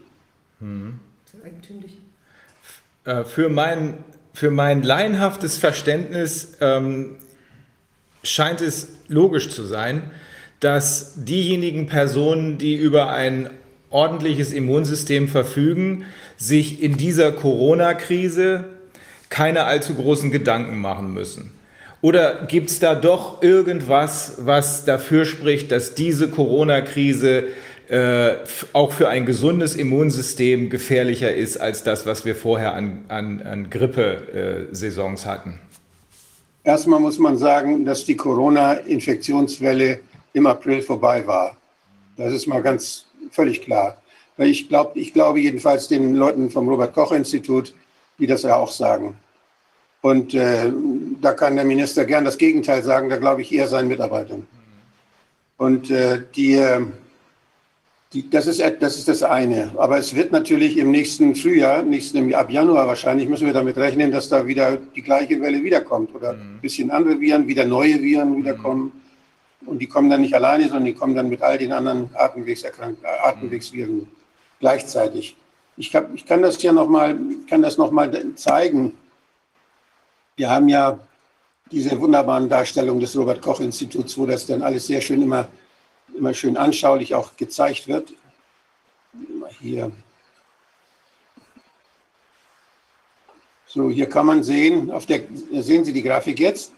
Hm. 0.61 0.98
Eigentümlich. 1.44 1.98
Äh, 3.04 3.24
für 3.24 3.48
mein, 3.48 3.98
für 4.38 4.53
mein 4.53 4.85
laienhaftes 4.85 5.59
Verständnis 5.59 6.53
ähm, 6.61 7.16
scheint 8.22 8.61
es 8.61 8.87
logisch 9.09 9.48
zu 9.48 9.64
sein, 9.64 10.12
dass 10.61 11.14
diejenigen 11.16 11.88
Personen, 11.88 12.57
die 12.57 12.77
über 12.77 13.11
ein 13.11 13.51
ordentliches 13.90 14.53
Immunsystem 14.53 15.27
verfügen, 15.27 16.05
sich 16.37 16.81
in 16.81 16.96
dieser 16.96 17.33
Corona-Krise 17.33 18.66
keine 19.29 19.64
allzu 19.64 19.96
großen 19.96 20.31
Gedanken 20.31 20.79
machen 20.79 21.12
müssen? 21.12 21.51
Oder 22.01 22.46
gibt 22.46 22.70
es 22.70 22.79
da 22.79 22.94
doch 22.94 23.42
irgendwas, 23.42 24.35
was 24.38 24.85
dafür 24.85 25.24
spricht, 25.24 25.72
dass 25.72 25.94
diese 25.94 26.29
Corona-Krise 26.29 27.48
äh, 27.88 28.37
auch 28.72 28.92
für 28.92 29.09
ein 29.09 29.24
gesundes 29.24 29.74
Immunsystem 29.74 30.68
gefährlicher 30.68 31.35
ist 31.35 31.57
als 31.57 31.85
das, 31.85 32.05
was 32.07 32.24
wir 32.24 32.37
vorher 32.37 32.74
an, 32.74 33.05
an, 33.09 33.42
an 33.42 33.70
Grippe-Saisons 33.70 35.24
äh, 35.24 35.29
hatten? 35.29 35.61
Erstmal 36.64 37.01
muss 37.01 37.18
man 37.18 37.38
sagen, 37.38 37.87
dass 37.87 38.05
die 38.05 38.16
Corona-Infektionswelle 38.16 40.01
im 40.35 40.46
April 40.46 40.83
vorbei 40.83 41.27
war. 41.27 41.57
Das 42.16 42.33
ist 42.33 42.46
mal 42.46 42.61
ganz 42.61 43.07
völlig 43.31 43.62
klar. 43.62 43.96
Ich, 44.37 44.68
glaub, 44.68 44.94
ich 44.94 45.14
glaube 45.14 45.40
jedenfalls 45.40 45.88
den 45.88 46.14
Leuten 46.14 46.51
vom 46.51 46.68
Robert-Koch-Institut, 46.68 47.74
die 48.18 48.27
das 48.27 48.42
ja 48.42 48.57
auch 48.57 48.70
sagen. 48.70 49.16
Und 50.03 50.35
äh, 50.35 50.70
da 51.20 51.33
kann 51.33 51.57
der 51.57 51.64
Minister 51.64 52.05
gern 52.05 52.24
das 52.24 52.38
Gegenteil 52.38 52.83
sagen, 52.83 53.09
da 53.09 53.16
glaube 53.16 53.42
ich 53.42 53.53
eher 53.53 53.66
seinen 53.66 53.88
Mitarbeitern. 53.88 54.46
Und 55.57 55.90
äh, 55.90 56.22
die, 56.37 56.62
die, 58.12 58.29
das, 58.31 58.47
ist, 58.47 58.62
das 58.81 58.97
ist 58.97 59.09
das 59.09 59.23
eine. 59.23 59.71
Aber 59.77 59.99
es 59.99 60.14
wird 60.14 60.33
natürlich 60.33 60.79
im 60.79 60.90
nächsten 60.90 61.35
Frühjahr, 61.35 61.83
nächsten, 61.83 62.33
ab 62.35 62.51
Januar 62.51 62.87
wahrscheinlich, 62.87 63.29
müssen 63.29 63.47
wir 63.47 63.53
damit 63.53 63.77
rechnen, 63.77 64.11
dass 64.11 64.29
da 64.29 64.47
wieder 64.47 64.77
die 64.77 65.03
gleiche 65.03 65.40
Welle 65.40 65.62
wiederkommt 65.62 66.15
oder 66.15 66.33
mhm. 66.33 66.56
ein 66.56 66.61
bisschen 66.61 66.90
andere 66.90 67.21
Viren, 67.21 67.46
wieder 67.46 67.67
neue 67.67 68.00
Viren 68.00 68.37
wiederkommen. 68.37 68.92
Mhm. 69.61 69.69
Und 69.69 69.79
die 69.81 69.87
kommen 69.87 70.09
dann 70.09 70.23
nicht 70.23 70.35
alleine, 70.35 70.65
sondern 70.65 70.87
die 70.87 70.94
kommen 70.94 71.15
dann 71.15 71.29
mit 71.29 71.42
all 71.42 71.59
den 71.59 71.73
anderen 71.73 72.09
Atemwegserkrank 72.15 72.96
Atemwegsviren 73.04 73.96
mhm. 73.96 74.09
gleichzeitig. 74.61 75.37
Ich, 75.77 75.94
hab, 75.94 76.13
ich 76.15 76.25
kann 76.25 76.40
das 76.40 76.61
ja 76.63 76.73
nochmal, 76.73 77.19
kann 77.48 77.61
das 77.61 77.77
noch 77.77 77.90
mal 77.90 78.11
zeigen. 78.37 78.94
Wir 80.37 80.48
haben 80.48 80.69
ja 80.69 80.98
diese 81.71 82.00
wunderbaren 82.00 82.48
Darstellungen 82.48 83.00
des 83.00 83.15
Robert 83.17 83.42
Koch 83.42 83.61
Instituts, 83.61 84.17
wo 84.17 84.25
das 84.25 84.46
dann 84.46 84.63
alles 84.63 84.87
sehr 84.87 85.02
schön 85.02 85.21
immer, 85.21 85.46
immer 86.15 86.35
schön 86.35 86.56
anschaulich 86.56 87.15
auch 87.15 87.37
gezeigt 87.37 87.88
wird. 87.88 88.13
Hier. 89.61 89.90
So, 93.67 93.90
hier 93.90 94.09
kann 94.09 94.27
man 94.27 94.42
sehen, 94.42 94.90
auf 94.90 95.06
der, 95.06 95.23
sehen 95.63 95.85
Sie 95.85 95.92
die 95.92 96.02
Grafik 96.02 96.40
jetzt? 96.40 96.73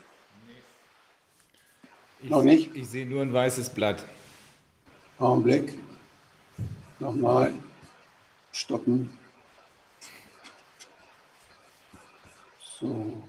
Ich, 2.22 2.28
Noch 2.28 2.42
nicht? 2.42 2.74
Ich 2.74 2.88
sehe 2.88 3.06
nur 3.06 3.22
ein 3.22 3.32
weißes 3.32 3.70
Blatt. 3.70 4.04
Augenblick. 5.18 5.78
Nochmal 6.98 7.54
stoppen. 8.52 9.10
So. 12.58 13.22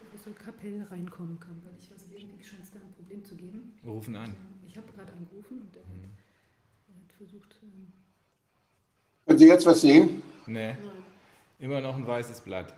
Professor 0.00 0.34
Kapell 0.34 0.86
reinkommen 0.90 1.38
kann, 1.38 1.60
weil 1.64 1.74
ich 1.80 1.90
weiß, 1.90 2.06
irgendwie 2.10 2.44
scheint 2.44 2.62
es 2.62 2.70
da 2.72 2.78
ein 2.78 2.92
Problem 2.94 3.24
zu 3.24 3.36
geben. 3.36 3.75
Wir 3.86 3.92
rufen 3.92 4.16
an. 4.16 4.34
Ich 4.66 4.76
habe 4.76 4.90
gerade 4.92 5.12
angerufen 5.12 5.60
und 5.60 5.76
er 5.76 5.82
hat, 5.82 5.88
hat 7.08 7.16
versucht, 7.16 7.54
ähm, 7.62 7.92
Können 9.24 9.38
Sie 9.38 9.46
jetzt 9.46 9.64
was 9.64 9.80
sehen? 9.80 10.24
Nee. 10.48 10.74
Immer 11.60 11.80
noch 11.80 11.94
ein 11.94 12.04
weißes 12.04 12.40
Blatt. 12.40 12.74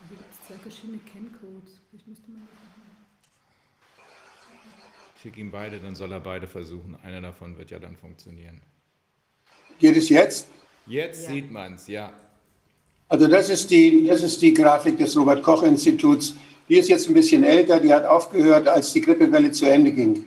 also 0.00 0.14
gibt 0.14 0.32
es 0.32 0.46
zwei 0.46 0.54
verschiedene 0.54 0.98
Kenncodes. 1.00 1.78
Vielleicht 1.90 2.06
müsste 2.08 2.30
man 2.30 2.48
Ich 5.16 5.20
schicke 5.20 5.40
ihm 5.40 5.50
beide, 5.50 5.78
dann 5.78 5.94
soll 5.94 6.10
er 6.12 6.20
beide 6.20 6.46
versuchen. 6.46 6.96
Einer 7.02 7.20
davon 7.20 7.58
wird 7.58 7.70
ja 7.70 7.78
dann 7.78 7.96
funktionieren. 7.98 8.62
Geht 9.78 9.98
es 9.98 10.08
jetzt? 10.08 10.48
Jetzt 10.86 11.24
Ja. 11.24 11.30
sieht 11.32 11.50
man 11.50 11.74
es, 11.74 11.86
ja. 11.86 12.14
Also 13.08 13.26
das 13.28 13.50
ist 13.50 13.70
die, 13.70 14.06
das 14.06 14.22
ist 14.22 14.42
die 14.42 14.52
Grafik 14.52 14.98
des 14.98 15.16
Robert 15.16 15.42
Koch 15.42 15.62
Instituts. 15.62 16.34
Die 16.68 16.78
ist 16.78 16.88
jetzt 16.88 17.08
ein 17.08 17.14
bisschen 17.14 17.44
älter, 17.44 17.78
die 17.78 17.92
hat 17.92 18.04
aufgehört, 18.04 18.66
als 18.66 18.92
die 18.92 19.00
Grippewelle 19.00 19.52
zu 19.52 19.66
Ende 19.66 19.92
ging. 19.92 20.24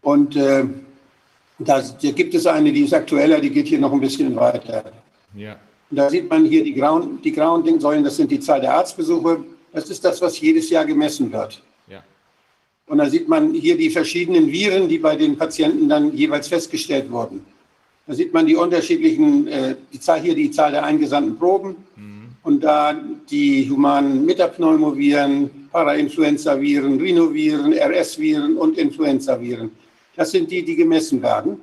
Und 0.00 0.36
äh, 0.36 0.64
da, 1.58 1.82
da 1.82 2.10
gibt 2.12 2.34
es 2.34 2.46
eine, 2.46 2.72
die 2.72 2.84
ist 2.84 2.94
aktueller, 2.94 3.40
die 3.40 3.50
geht 3.50 3.66
hier 3.66 3.78
noch 3.78 3.92
ein 3.92 4.00
bisschen 4.00 4.34
weiter. 4.36 4.84
Ja. 5.34 5.56
Und 5.90 5.96
da 5.96 6.08
sieht 6.08 6.28
man 6.30 6.44
hier 6.46 6.64
die 6.64 6.72
grauen, 6.72 7.20
die 7.22 7.32
grauen 7.32 7.64
Dingsäulen, 7.64 8.04
das 8.04 8.16
sind 8.16 8.30
die 8.30 8.40
Zahl 8.40 8.60
der 8.60 8.74
Arztbesuche. 8.74 9.44
Das 9.72 9.90
ist 9.90 10.04
das, 10.04 10.20
was 10.22 10.40
jedes 10.40 10.70
Jahr 10.70 10.86
gemessen 10.86 11.30
wird. 11.30 11.62
Ja. 11.88 12.02
Und 12.86 12.98
da 12.98 13.10
sieht 13.10 13.28
man 13.28 13.52
hier 13.52 13.76
die 13.76 13.90
verschiedenen 13.90 14.50
Viren, 14.50 14.88
die 14.88 14.98
bei 14.98 15.16
den 15.16 15.36
Patienten 15.36 15.88
dann 15.88 16.16
jeweils 16.16 16.48
festgestellt 16.48 17.10
wurden. 17.10 17.44
Da 18.08 18.14
sieht 18.14 18.32
man 18.32 18.46
die 18.46 18.56
unterschiedlichen, 18.56 19.46
äh, 19.48 19.76
die 19.92 20.00
Zahl 20.00 20.20
hier, 20.20 20.34
die 20.34 20.50
Zahl 20.50 20.72
der 20.72 20.82
eingesandten 20.82 21.38
Proben 21.38 21.76
und 22.42 22.64
da 22.64 22.98
die 23.30 23.68
humanen 23.68 24.24
Metapneumoviren, 24.24 25.68
Parainfluenzaviren, 25.70 26.98
Rhinoviren, 26.98 27.74
RS-Viren 27.74 28.56
und 28.56 28.78
Influenzaviren. 28.78 29.70
Das 30.16 30.30
sind 30.30 30.50
die, 30.50 30.64
die 30.64 30.74
gemessen 30.74 31.20
werden. 31.20 31.60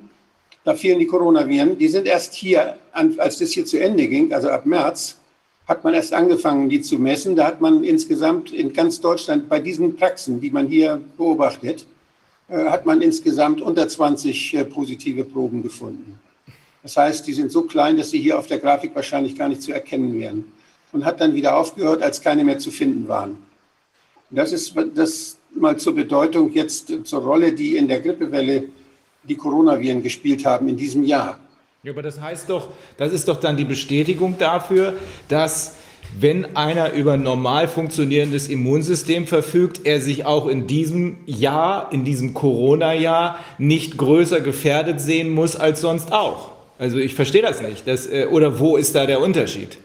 Da 0.63 0.75
fehlen 0.75 0.99
die 0.99 1.07
Coronaviren. 1.07 1.79
Die 1.79 1.87
sind 1.87 2.05
erst 2.05 2.35
hier, 2.35 2.77
als 2.91 3.39
das 3.39 3.49
hier 3.51 3.65
zu 3.65 3.79
Ende 3.79 4.07
ging, 4.07 4.31
also 4.31 4.49
ab 4.49 4.67
März, 4.67 5.17
hat 5.67 5.83
man 5.83 5.95
erst 5.95 6.13
angefangen, 6.13 6.69
die 6.69 6.81
zu 6.81 6.99
messen. 6.99 7.35
Da 7.35 7.47
hat 7.47 7.59
man 7.59 7.83
insgesamt 7.83 8.51
in 8.51 8.71
ganz 8.71 9.01
Deutschland 9.01 9.49
bei 9.49 9.59
diesen 9.59 9.95
Praxen, 9.95 10.39
die 10.39 10.51
man 10.51 10.67
hier 10.67 11.01
beobachtet, 11.17 11.87
äh, 12.49 12.65
hat 12.65 12.85
man 12.85 13.01
insgesamt 13.01 13.61
unter 13.61 13.87
20 13.87 14.53
äh, 14.53 14.65
positive 14.65 15.23
Proben 15.23 15.63
gefunden. 15.63 16.19
Das 16.85 16.97
heißt, 16.97 17.25
die 17.25 17.33
sind 17.33 17.51
so 17.51 17.63
klein, 17.63 17.97
dass 17.97 18.11
sie 18.11 18.19
hier 18.19 18.37
auf 18.37 18.45
der 18.45 18.59
Grafik 18.59 18.93
wahrscheinlich 18.93 19.35
gar 19.35 19.49
nicht 19.49 19.63
zu 19.63 19.71
erkennen 19.71 20.19
wären. 20.19 20.45
Und 20.91 21.03
hat 21.03 21.19
dann 21.19 21.33
wieder 21.33 21.57
aufgehört, 21.57 22.03
als 22.03 22.21
keine 22.21 22.43
mehr 22.43 22.59
zu 22.59 22.69
finden 22.69 23.07
waren. 23.07 23.31
Und 24.29 24.37
das 24.37 24.51
ist 24.51 24.75
das 24.93 25.39
mal 25.55 25.77
zur 25.77 25.95
Bedeutung 25.95 26.53
jetzt 26.53 26.93
zur 27.05 27.23
Rolle, 27.23 27.53
die 27.53 27.75
in 27.75 27.87
der 27.87 28.01
Grippewelle 28.01 28.65
die 29.23 29.35
Coronaviren 29.35 30.03
gespielt 30.03 30.45
haben 30.45 30.69
in 30.69 30.77
diesem 30.77 31.03
Jahr. 31.03 31.39
Ja, 31.81 31.91
aber 31.91 32.03
das 32.03 32.21
heißt 32.21 32.51
doch, 32.51 32.67
das 32.97 33.11
ist 33.11 33.27
doch 33.27 33.39
dann 33.39 33.57
die 33.57 33.65
Bestätigung 33.65 34.37
dafür, 34.37 34.93
dass 35.27 35.73
wenn 36.19 36.55
einer 36.55 36.93
über 36.93 37.17
normal 37.17 37.67
funktionierendes 37.67 38.47
Immunsystem 38.47 39.25
verfügt, 39.25 39.81
er 39.85 40.01
sich 40.01 40.27
auch 40.27 40.45
in 40.45 40.67
diesem 40.67 41.17
Jahr, 41.25 41.91
in 41.91 42.05
diesem 42.05 42.35
Corona-Jahr 42.35 43.39
nicht 43.57 43.97
größer 43.97 44.39
gefährdet 44.41 45.01
sehen 45.01 45.31
muss 45.31 45.55
als 45.55 45.81
sonst 45.81 46.11
auch. 46.11 46.54
Also 46.77 46.97
ich 46.97 47.15
verstehe 47.15 47.41
das 47.41 47.61
nicht. 47.61 47.87
Das, 47.87 48.07
äh, 48.07 48.27
oder 48.29 48.59
wo 48.59 48.77
ist 48.77 48.93
da 48.95 49.05
der 49.05 49.19
Unterschied? 49.21 49.77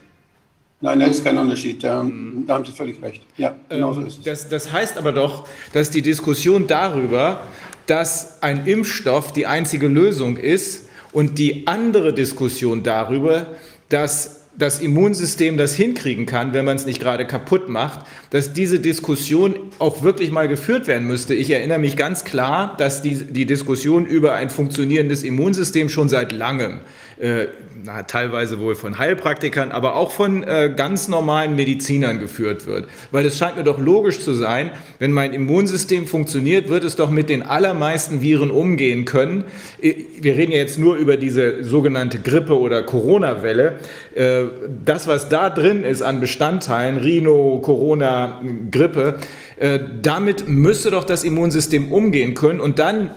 Nein, 0.81 0.99
da 1.01 1.07
ist 1.07 1.23
kein 1.25 1.37
Unterschied. 1.37 1.85
Da, 1.85 2.05
da 2.47 2.55
haben 2.55 2.65
Sie 2.65 2.73
völlig 2.73 3.01
recht. 3.03 3.23
Ja, 3.37 3.55
genau 3.69 3.93
so 3.93 4.01
Ähm, 4.01 4.07
ist 4.07 4.19
es. 4.19 4.25
das, 4.25 4.49
das 4.49 4.73
heißt 4.73 4.97
aber 4.97 5.13
doch, 5.13 5.47
dass 5.73 5.91
die 5.91 6.03
Diskussion 6.03 6.67
darüber, 6.67 7.43
dass 7.87 8.43
ein 8.43 8.67
Impfstoff 8.67 9.33
die 9.33 9.47
einzige 9.47 9.89
Lösung 9.89 10.37
ist 10.37 10.89
und 11.13 11.39
die 11.39 11.67
andere 11.67 12.15
Diskussion 12.15 12.83
darüber, 12.83 13.47
dass 13.89 14.40
das 14.57 14.81
Immunsystem 14.81 15.57
das 15.57 15.75
hinkriegen 15.75 16.27
kann, 16.27 16.53
wenn 16.53 16.65
man 16.65 16.77
es 16.77 16.85
nicht 16.85 17.01
gerade 17.01 17.27
kaputt 17.27 17.69
macht, 17.69 18.01
dass 18.31 18.53
diese 18.53 18.81
Diskussion 18.81 19.55
auch 19.79 20.03
wirklich 20.03 20.31
mal 20.31 20.49
geführt 20.49 20.87
werden 20.87 21.07
müsste. 21.07 21.35
Ich 21.35 21.51
erinnere 21.51 21.79
mich 21.79 21.97
ganz 21.97 22.25
klar, 22.25 22.77
dass 22.77 23.01
die, 23.01 23.15
die 23.15 23.47
Diskussion 23.47 24.07
über 24.07 24.35
ein 24.35 24.51
funktionierendes 24.51 25.23
Immunsystem 25.23 25.89
schon 25.89 26.09
seit 26.09 26.33
langem 26.33 26.81
äh, 27.21 27.49
na, 27.85 28.03
teilweise 28.03 28.59
wohl 28.59 28.75
von 28.75 28.99
Heilpraktikern, 28.99 29.73
aber 29.73 29.97
auch 29.97 30.11
von 30.11 30.43
äh, 30.43 30.73
ganz 30.75 31.09
normalen 31.09 31.57
Medizinern 31.57 32.19
geführt 32.19 32.67
wird. 32.67 32.89
Weil 33.11 33.27
es 33.27 33.39
scheint 33.39 33.57
mir 33.57 33.65
doch 33.65 33.79
logisch 33.79 34.21
zu 34.21 34.35
sein, 34.35 34.71
wenn 34.99 35.13
mein 35.13 35.33
Immunsystem 35.33 36.07
funktioniert, 36.07 36.69
wird 36.69 36.85
es 36.85 36.97
doch 36.97 37.11
mit 37.11 37.29
den 37.29 37.43
allermeisten 37.43 38.21
Viren 38.23 38.51
umgehen 38.51 39.05
können. 39.05 39.45
Äh, 39.81 39.95
Wir 40.21 40.37
reden 40.37 40.53
ja 40.53 40.59
jetzt 40.59 40.79
nur 40.79 40.97
über 40.97 41.17
diese 41.17 41.65
sogenannte 41.65 42.19
Grippe- 42.19 42.59
oder 42.59 42.83
Corona-Welle. 42.83 43.79
Äh, 44.15 44.45
das, 44.85 45.07
was 45.07 45.29
da 45.29 45.51
drin 45.51 45.85
ist 45.85 46.03
an 46.03 46.21
Bestandteilen, 46.21 46.99
Rhino, 46.99 47.61
Corona, 47.63 48.41
Grippe, 48.71 49.19
äh, 49.59 49.79
damit 50.03 50.49
müsste 50.49 50.91
doch 50.91 51.05
das 51.05 51.25
Immunsystem 51.25 51.93
umgehen 51.93 52.35
können 52.35 52.61
und 52.61 52.79
dann 52.79 53.11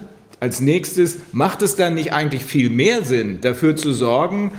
als 0.44 0.60
nächstes, 0.60 1.20
macht 1.32 1.62
es 1.62 1.78
dann 1.78 1.94
nicht 1.94 2.12
eigentlich 2.12 2.44
viel 2.44 2.70
mehr 2.70 3.06
Sinn, 3.06 3.40
dafür 3.40 3.78
zu 3.78 3.94
sorgen, 3.94 4.52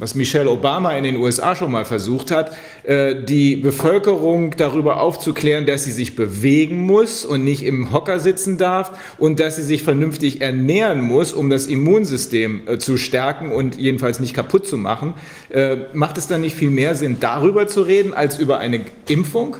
was 0.00 0.16
Michelle 0.16 0.50
Obama 0.50 0.90
in 0.96 1.04
den 1.04 1.18
USA 1.18 1.54
schon 1.54 1.70
mal 1.70 1.84
versucht 1.84 2.32
hat, 2.32 2.56
äh, 2.82 3.14
die 3.14 3.54
Bevölkerung 3.54 4.56
darüber 4.56 5.00
aufzuklären, 5.00 5.66
dass 5.66 5.84
sie 5.84 5.92
sich 5.92 6.16
bewegen 6.16 6.80
muss 6.80 7.24
und 7.24 7.44
nicht 7.44 7.62
im 7.62 7.92
Hocker 7.92 8.18
sitzen 8.18 8.58
darf 8.58 9.14
und 9.18 9.38
dass 9.38 9.54
sie 9.54 9.62
sich 9.62 9.84
vernünftig 9.84 10.40
ernähren 10.40 11.00
muss, 11.00 11.32
um 11.32 11.48
das 11.48 11.68
Immunsystem 11.68 12.62
äh, 12.66 12.78
zu 12.78 12.96
stärken 12.96 13.52
und 13.52 13.76
jedenfalls 13.76 14.18
nicht 14.18 14.34
kaputt 14.34 14.66
zu 14.66 14.78
machen. 14.78 15.14
Äh, 15.50 15.76
Macht 15.92 16.18
es 16.18 16.26
dann 16.26 16.40
nicht 16.40 16.56
viel 16.56 16.70
mehr 16.70 16.96
Sinn, 16.96 17.18
darüber 17.20 17.68
zu 17.68 17.82
reden, 17.82 18.14
als 18.14 18.36
über 18.40 18.58
eine 18.58 18.84
Impfung? 19.06 19.58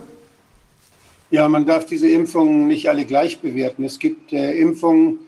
Ja, 1.31 1.49
man 1.49 1.65
darf 1.65 1.87
diese 1.87 2.09
Impfungen 2.09 2.67
nicht 2.67 2.89
alle 2.89 3.05
gleich 3.05 3.39
bewerten. 3.39 3.85
Es 3.85 4.01
gibt 4.01 4.33
Impfungen, 4.33 5.21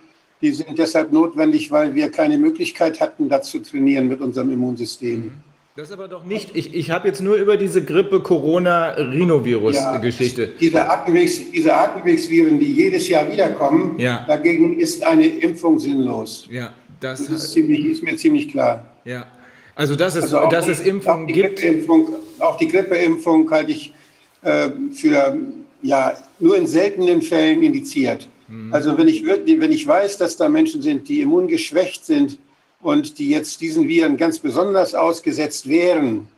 die 0.42 0.50
sind 0.50 0.76
deshalb 0.76 1.12
notwendig, 1.12 1.70
weil 1.70 1.94
wir 1.94 2.10
keine 2.10 2.36
Möglichkeit 2.36 3.00
hatten, 3.00 3.28
das 3.28 3.48
zu 3.48 3.60
trainieren 3.60 4.08
mit 4.08 4.20
unserem 4.20 4.52
Immunsystem. 4.52 5.30
Das 5.76 5.86
ist 5.88 5.92
aber 5.94 6.08
doch 6.08 6.24
nicht. 6.24 6.50
Ich, 6.54 6.74
ich 6.74 6.90
habe 6.90 7.08
jetzt 7.08 7.22
nur 7.22 7.36
über 7.36 7.56
diese 7.56 7.82
Grippe-Corona-Rhinovirus-Geschichte. 7.82 10.52
diese, 10.60 10.88
Atemwegs, 10.88 11.40
diese 11.50 11.74
Atemwegsviren, 11.74 12.58
die 12.58 12.72
jedes 12.72 13.08
Jahr 13.08 13.30
wiederkommen, 13.30 13.98
Ja. 13.98 14.24
dagegen 14.26 14.78
ist 14.78 15.02
eine 15.04 15.26
Impfung 15.26 15.78
sinnlos. 15.78 16.46
Ja, 16.50 16.72
das, 17.00 17.26
Das 17.26 17.44
ist, 17.44 17.52
ziemlich, 17.52 17.84
ist 17.86 18.02
mir 18.02 18.16
ziemlich 18.16 18.48
klar. 18.50 18.84
ja. 19.04 19.26
Also, 19.74 19.96
dass 19.96 20.14
es, 20.16 20.24
Also 20.24 20.40
auch 20.40 20.50
dass 20.50 20.66
die- 20.66 20.72
es 20.72 20.80
Impfungen 20.80 21.22
auch 21.22 21.26
die 21.28 21.32
gibt. 21.32 21.58
Grippeimpfung, 21.58 22.08
auch 22.40 22.58
die 22.58 22.68
Grippeimpfung 22.68 23.50
halte 23.50 23.72
ich 23.72 23.94
äh, 24.42 24.68
für 24.92 25.38
ja, 25.80 26.12
nur 26.40 26.58
in 26.58 26.66
seltenen 26.66 27.22
Fällen 27.22 27.62
indiziert. 27.62 28.28
Mhm. 28.52 28.72
Also 28.72 28.98
wenn 28.98 29.08
ich, 29.08 29.24
wenn 29.24 29.72
ich 29.72 29.86
weiß, 29.86 30.18
dass 30.18 30.36
da 30.36 30.48
Menschen 30.48 30.82
sind, 30.82 31.08
die 31.08 31.22
immungeschwächt 31.22 32.04
sind 32.04 32.38
und 32.80 33.18
die 33.18 33.30
jetzt 33.30 33.60
diesen 33.60 33.88
Viren 33.88 34.16
ganz 34.16 34.38
besonders 34.38 34.94
ausgesetzt 34.94 35.68
wären, 35.68 36.28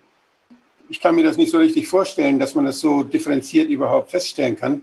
ich 0.88 1.00
kann 1.00 1.16
mir 1.16 1.24
das 1.24 1.36
nicht 1.36 1.50
so 1.50 1.58
richtig 1.58 1.88
vorstellen, 1.88 2.38
dass 2.38 2.54
man 2.54 2.66
das 2.66 2.78
so 2.78 3.02
differenziert 3.02 3.68
überhaupt 3.68 4.10
feststellen 4.10 4.56
kann, 4.56 4.82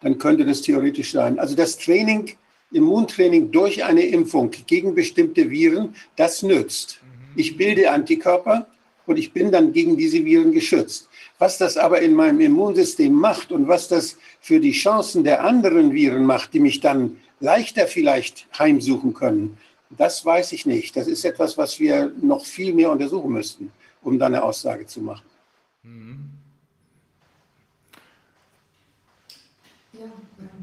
dann 0.00 0.16
könnte 0.16 0.44
das 0.46 0.62
theoretisch 0.62 1.12
sein. 1.12 1.38
Also 1.38 1.54
das 1.54 1.76
Training, 1.76 2.32
Immuntraining 2.70 3.50
durch 3.50 3.84
eine 3.84 4.02
Impfung 4.02 4.50
gegen 4.66 4.94
bestimmte 4.94 5.50
Viren, 5.50 5.94
das 6.16 6.42
nützt. 6.42 7.00
Ich 7.34 7.56
bilde 7.56 7.90
Antikörper 7.90 8.66
und 9.06 9.18
ich 9.18 9.32
bin 9.32 9.50
dann 9.50 9.72
gegen 9.72 9.96
diese 9.96 10.24
Viren 10.24 10.52
geschützt. 10.52 11.08
Was 11.38 11.58
das 11.58 11.76
aber 11.76 12.00
in 12.00 12.14
meinem 12.14 12.40
Immunsystem 12.40 13.12
macht 13.12 13.52
und 13.52 13.68
was 13.68 13.88
das 13.88 14.16
für 14.40 14.58
die 14.58 14.72
Chancen 14.72 15.22
der 15.22 15.44
anderen 15.44 15.92
Viren 15.92 16.24
macht, 16.24 16.52
die 16.52 16.60
mich 16.60 16.80
dann 16.80 17.18
leichter 17.40 17.86
vielleicht 17.86 18.48
heimsuchen 18.58 19.14
können, 19.14 19.56
das 19.90 20.24
weiß 20.24 20.52
ich 20.52 20.66
nicht. 20.66 20.96
Das 20.96 21.06
ist 21.06 21.24
etwas, 21.24 21.56
was 21.56 21.78
wir 21.78 22.12
noch 22.20 22.44
viel 22.44 22.74
mehr 22.74 22.90
untersuchen 22.90 23.32
müssten, 23.32 23.72
um 24.02 24.18
dann 24.18 24.34
eine 24.34 24.42
Aussage 24.42 24.86
zu 24.86 25.00
machen. 25.00 25.24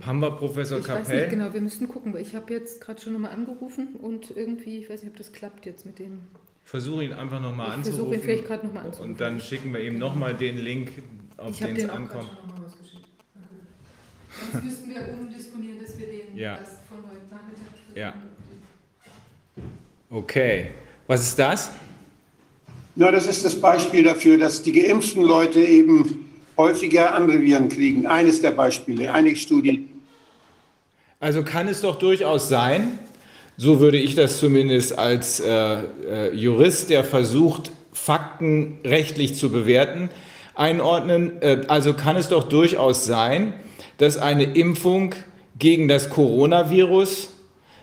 Haben 0.06 0.20
wir 0.20 0.32
Professor 0.32 0.80
Ich 0.80 0.88
weiß 0.88 1.08
nicht 1.08 1.30
genau, 1.30 1.54
wir 1.54 1.62
müssen 1.62 1.88
gucken, 1.88 2.14
weil 2.14 2.22
ich 2.22 2.36
habe 2.36 2.54
jetzt 2.54 2.80
gerade 2.82 3.02
schon 3.02 3.14
nochmal 3.14 3.32
angerufen 3.32 3.96
und 3.96 4.32
irgendwie, 4.36 4.80
ich 4.80 4.90
weiß 4.90 5.02
nicht, 5.02 5.12
ob 5.12 5.18
das 5.18 5.32
klappt 5.32 5.66
jetzt 5.66 5.86
mit 5.86 6.00
dem. 6.00 6.22
Versuche 6.76 7.06
ihn 7.06 7.14
einfach 7.14 7.40
nochmal 7.40 7.68
Ich 7.80 7.86
versuche 7.86 7.92
ihn 7.92 8.00
anzurufen. 8.02 8.22
vielleicht 8.22 8.48
gerade 8.48 8.68
nochmal 8.68 8.86
anzurufen. 8.88 9.12
Und 9.14 9.22
dann 9.22 9.40
schicken 9.40 9.74
wir 9.74 9.80
ihm 9.80 9.98
nochmal 9.98 10.34
den 10.34 10.58
Link, 10.58 10.92
auf 11.38 11.58
den 11.58 11.78
es 11.78 11.88
ankommt. 11.88 12.28
Sonst 14.52 14.66
müssten 14.66 14.90
wir 14.90 15.08
umdisponieren, 15.18 15.80
dass 15.82 15.98
wir 15.98 16.06
den 16.08 16.36
Ja. 16.38 16.58
erst 16.58 16.82
von 16.90 16.98
heute 17.10 17.22
Nachmittag. 17.32 17.96
Ja. 17.96 18.14
Okay. 20.10 20.72
Was 21.08 21.22
ist 21.22 21.40
das? 21.40 21.72
Ja, 22.98 23.10
das 23.10 23.26
ist 23.26 23.46
das 23.46 23.56
Beispiel 23.62 24.04
dafür, 24.04 24.38
dass 24.38 24.62
die 24.62 24.74
geimpften 24.74 25.24
Leute 25.24 25.62
eben 25.62 26.30
häufiger 26.58 27.16
andere 27.16 27.40
Viren 27.42 27.70
kriegen. 27.70 28.06
Eines 28.06 28.42
der 28.42 28.52
Beispiele, 28.52 29.14
einige 29.14 29.38
Studien. 29.38 30.02
Also 31.22 31.42
kann 31.42 31.70
es 31.70 31.80
doch 31.80 31.98
durchaus 31.98 32.50
sein, 32.50 33.00
so 33.58 33.80
würde 33.80 33.97
ich 33.97 34.16
das 34.16 34.39
zumindest 34.39 34.97
als 34.97 35.39
äh, 35.39 35.49
äh, 35.49 36.34
Jurist, 36.34 36.89
der 36.89 37.03
versucht, 37.03 37.72
Fakten 37.93 38.80
rechtlich 38.84 39.36
zu 39.36 39.49
bewerten, 39.49 40.10
einordnen. 40.56 41.41
Äh, 41.41 41.62
also 41.68 41.93
kann 41.93 42.18
es 42.18 42.30
doch 42.30 42.43
durchaus 42.43 43.06
sein, 43.06 43.53
dass 43.97 44.18
eine 44.18 44.43
Impfung 44.43 45.16
gegen 45.58 45.88
das 45.88 46.10
Coronavirus 46.10 47.30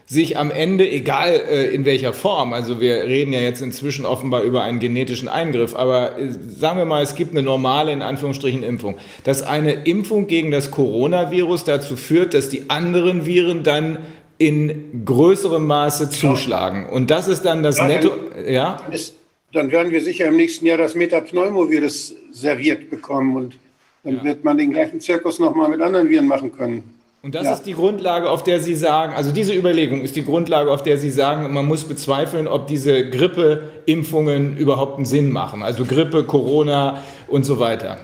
sich 0.05 0.37
am 0.37 0.51
Ende, 0.51 0.89
egal 0.91 1.31
äh, 1.31 1.75
in 1.75 1.87
welcher 1.87 2.13
Form, 2.13 2.53
also 2.53 2.81
wir 2.81 3.05
reden 3.05 3.33
ja 3.33 3.41
jetzt 3.41 3.63
inzwischen 3.63 4.05
offenbar 4.05 4.43
über 4.43 4.63
einen 4.63 4.79
genetischen 4.79 5.29
Eingriff, 5.29 5.75
aber 5.75 6.19
äh, 6.19 6.29
sagen 6.59 6.77
wir 6.77 6.85
mal, 6.85 7.03
es 7.03 7.15
gibt 7.15 7.33
eine 7.33 7.43
normale, 7.43 7.93
in 7.93 8.03
Anführungsstrichen, 8.03 8.63
Impfung, 8.63 8.97
dass 9.25 9.43
eine 9.43 9.73
Impfung 9.73 10.27
gegen 10.27 10.51
das 10.51 10.71
Coronavirus 10.71 11.65
dazu 11.65 11.97
führt, 11.97 12.35
dass 12.35 12.51
die 12.51 12.69
anderen 12.69 13.25
Viren 13.25 13.63
dann 13.63 13.99
in 14.39 15.05
größerem 15.05 15.67
Maße 15.67 16.11
zuschlagen. 16.11 16.87
Und 16.89 17.11
das 17.11 17.29
ist 17.29 17.45
dann 17.45 17.63
das 17.63 17.79
Ja, 17.79 17.87
Netto, 17.87 18.11
dann- 18.11 18.53
ja? 18.53 18.77
Es, 18.91 19.15
dann 19.53 19.71
werden 19.71 19.93
wir 19.93 20.03
sicher 20.03 20.27
im 20.27 20.37
nächsten 20.37 20.67
Jahr 20.67 20.79
das 20.79 20.95
Metapneumovirus 20.95 22.15
serviert 22.33 22.91
bekommen 22.91 23.37
und 23.37 23.59
dann 24.05 24.17
Ja. 24.17 24.25
wird 24.25 24.45
man 24.45 24.59
den 24.59 24.73
gleichen 24.73 25.01
Zirkus 25.01 25.39
nochmal 25.39 25.69
mit 25.69 25.81
anderen 25.81 26.09
Viren 26.09 26.27
machen 26.27 26.51
können. 26.57 26.83
Und 27.23 27.37
das 27.37 27.45
Ja. 27.45 27.53
ist 27.55 27.63
die 27.63 27.75
Grundlage, 27.75 28.29
auf 28.29 28.43
der 28.43 28.59
Sie 28.61 28.75
sagen, 28.75 29.13
also 29.15 29.31
diese 29.31 29.55
Überlegung 29.55 30.01
ist 30.03 30.17
die 30.17 30.25
Grundlage, 30.25 30.73
auf 30.73 30.83
der 30.83 30.99
Sie 30.99 31.11
sagen, 31.11 31.53
man 31.53 31.67
muss 31.67 31.85
bezweifeln, 31.85 32.49
ob 32.49 32.67
diese 32.67 33.09
Grippeimpfungen 33.11 34.57
überhaupt 34.57 34.97
einen 34.97 35.05
Sinn 35.07 35.31
machen. 35.31 35.63
Also 35.63 35.85
Grippe, 35.85 36.25
Corona 36.25 37.03
und 37.29 37.45
so 37.45 37.61
weiter. 37.61 37.99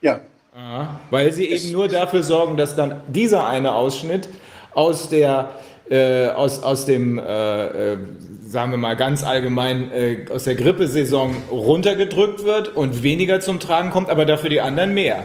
Ja, 0.00 0.20
Aha. 0.52 1.00
Weil 1.10 1.32
sie 1.32 1.46
eben 1.46 1.72
nur 1.72 1.86
dafür 1.88 2.22
sorgen, 2.24 2.56
dass 2.56 2.74
dann 2.76 3.00
dieser 3.08 3.46
eine 3.46 3.72
Ausschnitt 3.72 4.28
aus 4.74 5.08
der 5.08 5.50
äh, 5.90 6.28
aus, 6.28 6.62
aus 6.62 6.86
dem, 6.86 7.18
äh, 7.18 7.92
äh, 7.94 7.98
sagen 8.46 8.70
wir 8.70 8.78
mal 8.78 8.94
ganz 8.94 9.24
allgemein, 9.24 9.90
äh, 9.90 10.18
aus 10.32 10.44
der 10.44 10.54
Grippesaison 10.54 11.34
runtergedrückt 11.50 12.44
wird 12.44 12.76
und 12.76 13.02
weniger 13.02 13.40
zum 13.40 13.58
Tragen 13.58 13.90
kommt, 13.90 14.08
aber 14.08 14.24
dafür 14.24 14.50
die 14.50 14.60
anderen 14.60 14.94
mehr. 14.94 15.24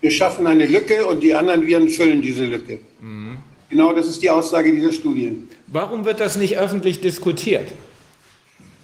wir 0.00 0.10
schaffen 0.10 0.46
eine 0.46 0.64
Lücke 0.66 1.04
und 1.06 1.22
die 1.22 1.34
anderen 1.34 1.66
Viren 1.66 1.88
füllen 1.90 2.22
diese 2.22 2.46
Lücke. 2.46 2.78
Genau 3.68 3.92
das 3.92 4.06
ist 4.08 4.22
die 4.22 4.30
Aussage 4.30 4.72
dieser 4.72 4.92
Studien. 4.92 5.48
Warum 5.66 6.04
wird 6.06 6.18
das 6.20 6.36
nicht 6.36 6.56
öffentlich 6.58 7.00
diskutiert? 7.02 7.68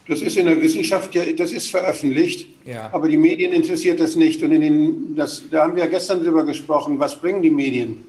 Das 0.09 0.21
ist 0.23 0.37
in 0.37 0.47
der 0.47 0.61
Wissenschaft, 0.61 1.15
ja, 1.15 1.23
das 1.37 1.53
ist 1.53 1.71
veröffentlicht, 1.71 2.47
Ja. 2.67 2.91
aber 2.93 3.09
die 3.09 3.17
Medien 3.17 3.53
interessiert 3.53 4.01
das 4.01 4.17
nicht. 4.17 4.43
Und 4.43 4.51
in 4.53 4.61
den, 4.61 5.17
das, 5.17 5.43
da 5.51 5.63
haben 5.65 5.77
wir 5.77 5.85
ja 5.85 5.89
gestern 5.91 6.23
drüber 6.25 6.45
gesprochen, 6.45 6.99
was 6.99 7.15
bringen 7.17 7.41
die 7.43 7.51
Medien? 7.51 8.05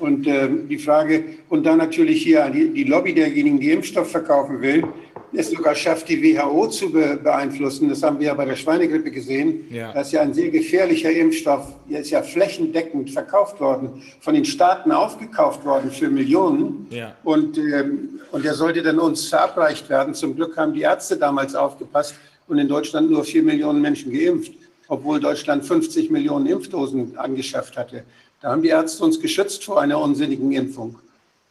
Und 0.00 0.26
ähm, 0.26 0.68
die 0.68 0.78
Frage, 0.78 1.24
und 1.48 1.64
dann 1.64 1.78
natürlich 1.78 2.22
hier 2.22 2.48
die, 2.50 2.70
die 2.70 2.84
Lobby 2.84 3.14
derjenigen, 3.14 3.60
die 3.60 3.70
Impfstoff 3.70 4.10
verkaufen 4.10 4.60
will, 4.60 4.84
es 5.32 5.50
sogar 5.50 5.74
schafft, 5.74 6.08
die 6.08 6.22
WHO 6.22 6.66
zu 6.68 6.90
be 6.90 7.18
beeinflussen. 7.22 7.88
Das 7.88 8.02
haben 8.02 8.18
wir 8.18 8.28
ja 8.28 8.34
bei 8.34 8.44
der 8.44 8.56
Schweinegrippe 8.56 9.10
gesehen. 9.10 9.66
Ja. 9.70 9.92
Das 9.92 10.08
ist 10.08 10.12
ja 10.12 10.22
ein 10.22 10.34
sehr 10.34 10.50
gefährlicher 10.50 11.10
Impfstoff. 11.10 11.72
Der 11.88 12.00
ist 12.00 12.10
ja 12.10 12.22
flächendeckend 12.22 13.10
verkauft 13.10 13.60
worden, 13.60 14.02
von 14.20 14.34
den 14.34 14.44
Staaten 14.44 14.90
aufgekauft 14.90 15.64
worden 15.64 15.90
für 15.90 16.08
Millionen. 16.08 16.86
Ja. 16.90 17.14
Und, 17.22 17.58
ähm, 17.58 18.20
und 18.32 18.44
der 18.44 18.54
sollte 18.54 18.82
dann 18.82 18.98
uns 18.98 19.28
verabreicht 19.28 19.88
werden. 19.88 20.14
Zum 20.14 20.34
Glück 20.34 20.56
haben 20.56 20.72
die 20.72 20.82
Ärzte 20.82 21.16
damals 21.16 21.54
aufgepasst 21.54 22.14
und 22.48 22.58
in 22.58 22.68
Deutschland 22.68 23.10
nur 23.10 23.24
vier 23.24 23.42
Millionen 23.42 23.80
Menschen 23.80 24.12
geimpft, 24.12 24.52
obwohl 24.88 25.20
Deutschland 25.20 25.64
50 25.64 26.10
Millionen 26.10 26.46
Impfdosen 26.46 27.16
angeschafft 27.16 27.76
hatte. 27.76 28.04
Da 28.40 28.50
haben 28.50 28.62
die 28.62 28.68
Ärzte 28.68 29.04
uns 29.04 29.20
geschützt 29.20 29.64
vor 29.64 29.80
einer 29.80 29.98
unsinnigen 30.00 30.50
Impfung. 30.52 30.98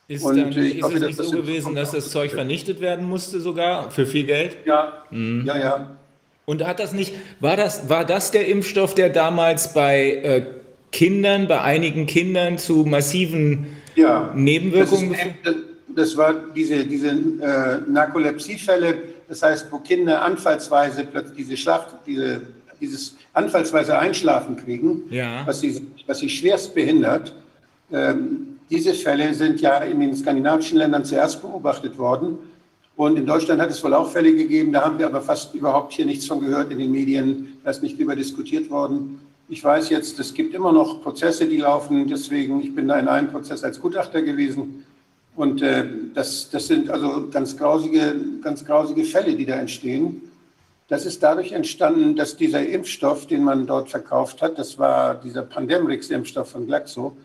Ist, 0.07 0.25
Und, 0.25 0.37
dann, 0.37 0.49
ich 0.51 0.77
ist 0.77 0.83
hoffe, 0.83 0.95
es 0.95 1.01
nicht 1.01 1.19
das 1.19 1.27
so 1.27 1.37
gewesen, 1.37 1.75
dass 1.75 1.91
das 1.91 2.09
Zeug 2.09 2.31
vernichtet 2.31 2.81
werden 2.81 3.07
musste 3.07 3.39
sogar 3.39 3.91
für 3.91 4.07
viel 4.07 4.23
Geld? 4.25 4.57
Ja, 4.65 5.03
Mhm. 5.11 5.45
ja, 5.45 5.57
ja. 5.57 5.97
Und 6.45 6.65
hat 6.65 6.79
das 6.79 6.93
nicht, 6.93 7.13
war 7.39 7.55
das, 7.55 7.89
war 7.89 8.05
das 8.05 8.31
der 8.31 8.47
Impfstoff, 8.47 8.95
der 8.95 9.09
damals 9.09 9.71
bei 9.71 10.13
äh, 10.23 10.45
Kindern, 10.91 11.47
bei 11.47 11.61
einigen 11.61 12.07
Kindern 12.07 12.57
zu 12.57 12.85
massiven 12.85 13.67
ja. 13.93 14.31
Nebenwirkungen 14.35 15.11
Das, 15.11 15.19
ist, 15.19 15.35
das, 15.43 15.55
das 15.95 16.17
war 16.17 16.33
diese, 16.55 16.85
diese 16.85 17.09
äh, 17.09 17.81
Narkolepsiefälle, 17.87 18.97
das 19.27 19.43
heißt, 19.43 19.67
wo 19.71 19.77
Kinder 19.77 20.23
anfallsweise 20.23 21.03
plötzlich 21.03 21.37
diese 21.37 21.55
Schlaf, 21.57 21.85
diese, 22.07 22.41
dieses 22.79 23.15
anfallsweise 23.33 23.97
Einschlafen 23.97 24.55
kriegen, 24.55 25.03
Ja. 25.09 25.45
was, 25.45 25.61
sie, 25.61 25.81
was 26.07 26.19
sie 26.19 26.29
schwerst 26.29 26.73
behindert. 26.73 27.35
Ähm, 27.91 28.59
diese 28.69 28.93
Fälle 28.93 29.33
sind 29.33 29.61
ja 29.61 29.79
in 29.79 29.99
den 29.99 30.15
skandinavischen 30.15 30.77
Ländern 30.77 31.03
zuerst 31.03 31.41
beobachtet 31.41 31.97
worden. 31.97 32.37
Und 32.95 33.17
in 33.17 33.25
Deutschland 33.25 33.61
hat 33.61 33.69
es 33.71 33.83
wohl 33.83 33.93
auch 33.93 34.11
Fälle 34.11 34.35
gegeben, 34.35 34.73
da 34.73 34.83
haben 34.83 34.99
wir 34.99 35.05
aber 35.05 35.21
fast 35.21 35.55
überhaupt 35.55 35.93
hier 35.93 36.05
nichts 36.05 36.25
von 36.27 36.41
gehört 36.41 36.71
in 36.71 36.79
den 36.79 36.91
Medien, 36.91 37.57
da 37.63 37.71
ist 37.71 37.81
nicht 37.81 37.97
drüber 37.97 38.15
diskutiert 38.15 38.69
worden. 38.69 39.19
Ich 39.47 39.63
weiß 39.63 39.89
jetzt, 39.89 40.19
es 40.19 40.33
gibt 40.33 40.53
immer 40.53 40.71
noch 40.71 41.01
Prozesse, 41.01 41.47
die 41.47 41.57
laufen, 41.57 42.07
deswegen, 42.07 42.61
ich 42.61 42.75
bin 42.75 42.87
da 42.87 42.99
in 42.99 43.07
einem 43.07 43.29
Prozess 43.29 43.63
als 43.63 43.79
Gutachter 43.79 44.21
gewesen. 44.21 44.85
Und 45.35 45.61
äh, 45.61 45.85
das, 46.13 46.49
das 46.51 46.67
sind 46.67 46.89
also 46.89 47.29
ganz 47.31 47.55
grausige, 47.55 48.15
ganz 48.43 48.63
grausige 48.65 49.05
Fälle, 49.05 49.33
die 49.33 49.45
da 49.45 49.55
entstehen. 49.55 50.21
Das 50.89 51.05
ist 51.05 51.21
dadurch 51.21 51.51
entstanden, 51.51 52.15
dass 52.15 52.35
dieser 52.35 52.67
Impfstoff, 52.67 53.27
den 53.27 53.43
man 53.43 53.67
dort 53.67 53.89
verkauft 53.89 54.41
hat, 54.41 54.57
das 54.57 54.79
war 54.79 55.15
dieser 55.15 55.43
Pandemrix-Impfstoff 55.43 56.49
von 56.49 56.65
Glaxo, 56.65 57.15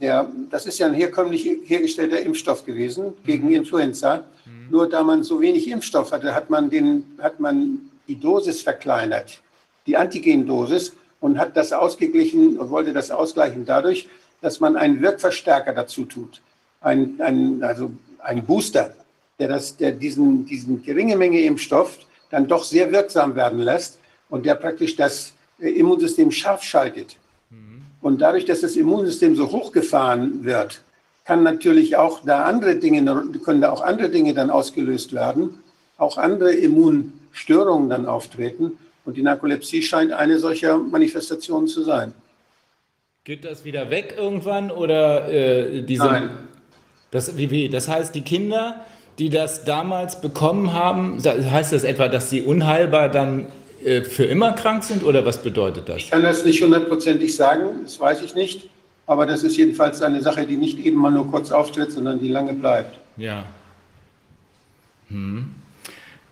der, 0.00 0.28
das 0.50 0.66
ist 0.66 0.80
ja 0.80 0.88
ein 0.88 0.94
herkömmlich 0.94 1.48
hergestellter 1.64 2.20
Impfstoff 2.20 2.64
gewesen 2.64 3.14
gegen 3.24 3.52
Influenza. 3.52 4.24
Nur 4.68 4.88
da 4.88 5.02
man 5.04 5.22
so 5.22 5.40
wenig 5.40 5.68
Impfstoff 5.68 6.10
hatte, 6.10 6.34
hat 6.34 6.50
man, 6.50 6.70
den, 6.70 7.04
hat 7.18 7.38
man 7.38 7.90
die 8.08 8.18
Dosis 8.18 8.62
verkleinert, 8.62 9.40
die 9.86 9.96
Antigendosis, 9.96 10.92
und 11.20 11.38
hat 11.38 11.56
das 11.56 11.72
ausgeglichen 11.72 12.58
und 12.58 12.70
wollte 12.70 12.92
das 12.92 13.12
ausgleichen 13.12 13.64
dadurch, 13.64 14.08
dass 14.40 14.58
man 14.58 14.76
einen 14.76 15.00
Wirkverstärker 15.00 15.72
dazu 15.72 16.04
tut. 16.04 16.42
Ein, 16.80 17.14
ein, 17.20 17.62
also 17.62 17.92
ein 18.18 18.44
Booster, 18.44 18.92
der, 19.38 19.46
das, 19.46 19.76
der 19.76 19.92
diesen, 19.92 20.46
diesen 20.46 20.82
geringe 20.82 21.16
Menge 21.16 21.40
Impfstoff 21.42 21.96
dann 22.32 22.48
doch 22.48 22.64
sehr 22.64 22.90
wirksam 22.90 23.36
werden 23.36 23.60
lässt 23.60 24.00
und 24.28 24.44
der 24.44 24.56
praktisch 24.56 24.96
das 24.96 25.34
äh, 25.60 25.68
Immunsystem 25.70 26.32
scharf 26.32 26.64
schaltet. 26.64 27.16
Und 28.02 28.20
dadurch, 28.20 28.44
dass 28.44 28.60
das 28.60 28.74
Immunsystem 28.74 29.36
so 29.36 29.52
hochgefahren 29.52 30.44
wird, 30.44 30.82
kann 31.24 31.44
natürlich 31.44 31.96
auch 31.96 32.20
da 32.24 32.44
andere 32.44 32.74
Dinge, 32.74 33.04
können 33.44 33.60
da 33.60 33.70
auch 33.70 33.80
andere 33.80 34.10
Dinge 34.10 34.34
dann 34.34 34.50
ausgelöst 34.50 35.12
werden, 35.12 35.62
auch 35.96 36.18
andere 36.18 36.52
Immunstörungen 36.52 37.88
dann 37.88 38.06
auftreten. 38.06 38.72
Und 39.04 39.16
die 39.16 39.22
Narkolepsie 39.22 39.82
scheint 39.82 40.12
eine 40.12 40.40
solcher 40.40 40.78
Manifestationen 40.78 41.68
zu 41.68 41.84
sein. 41.84 42.12
Geht 43.22 43.44
das 43.44 43.64
wieder 43.64 43.88
weg 43.90 44.16
irgendwann 44.18 44.72
oder 44.72 45.28
äh, 45.28 45.82
diese? 45.82 46.06
Nein. 46.06 46.30
Das, 47.12 47.36
wie, 47.36 47.50
wie? 47.50 47.68
das 47.68 47.86
heißt, 47.86 48.14
die 48.16 48.22
Kinder, 48.22 48.84
die 49.18 49.30
das 49.30 49.64
damals 49.64 50.20
bekommen 50.20 50.72
haben, 50.72 51.22
heißt 51.22 51.72
das 51.72 51.84
etwa, 51.84 52.08
dass 52.08 52.30
sie 52.30 52.42
unheilbar 52.42 53.08
dann 53.08 53.46
äh, 53.84 54.02
für 54.02 54.24
immer 54.24 54.52
krank 54.52 54.84
sind 54.84 55.04
oder 55.04 55.24
was 55.24 55.42
bedeutet 55.42 55.88
das? 55.88 55.98
Ich 55.98 56.10
kann 56.10 56.22
das 56.22 56.44
nicht 56.44 56.62
hundertprozentig 56.62 57.34
sagen, 57.34 57.80
das 57.84 57.98
weiß 57.98 58.22
ich 58.22 58.34
nicht. 58.34 58.68
Aber 59.06 59.26
das 59.26 59.42
ist 59.42 59.56
jedenfalls 59.56 60.00
eine 60.00 60.22
Sache, 60.22 60.46
die 60.46 60.56
nicht 60.56 60.78
eben 60.78 60.96
mal 60.96 61.10
nur 61.10 61.30
kurz 61.30 61.50
auftritt, 61.50 61.92
sondern 61.92 62.20
die 62.20 62.28
lange 62.28 62.54
bleibt. 62.54 62.98
Ja. 63.16 63.44
Hm. 65.08 65.54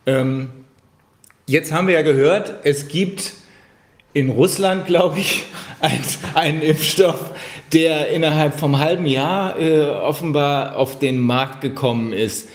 Ähm, 0.07 0.51
jetzt 1.47 1.73
haben 1.73 1.89
wir 1.89 1.95
ja 1.95 2.03
gehört, 2.03 2.55
es 2.63 2.89
gibt 2.89 3.33
in 4.13 4.31
Russland, 4.31 4.87
glaube 4.87 5.19
ich, 5.19 5.45
ein, 5.81 6.01
einen 6.35 6.63
Impfstoff, 6.63 7.33
der 7.73 8.09
innerhalb 8.09 8.59
vom 8.59 8.79
halben 8.79 9.07
Jahr 9.07 9.59
äh, 9.59 9.89
offenbar 9.89 10.77
auf 10.77 10.99
den 10.99 11.21
Markt 11.21 11.61
gekommen 11.61 12.13
ist. 12.13 12.49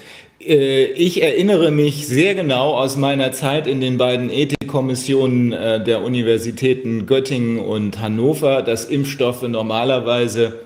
Äh, 0.45 0.85
ich 0.93 1.21
erinnere 1.21 1.71
mich 1.71 2.07
sehr 2.07 2.35
genau 2.35 2.75
aus 2.75 2.97
meiner 2.97 3.31
Zeit 3.31 3.67
in 3.67 3.81
den 3.81 3.97
beiden 3.97 4.29
Ethikkommissionen 4.29 5.53
äh, 5.53 5.83
der 5.83 6.03
Universitäten 6.03 7.05
Göttingen 7.05 7.59
und 7.59 7.99
Hannover, 7.99 8.61
dass 8.61 8.85
Impfstoffe 8.85 9.41
normalerweise, 9.43 10.59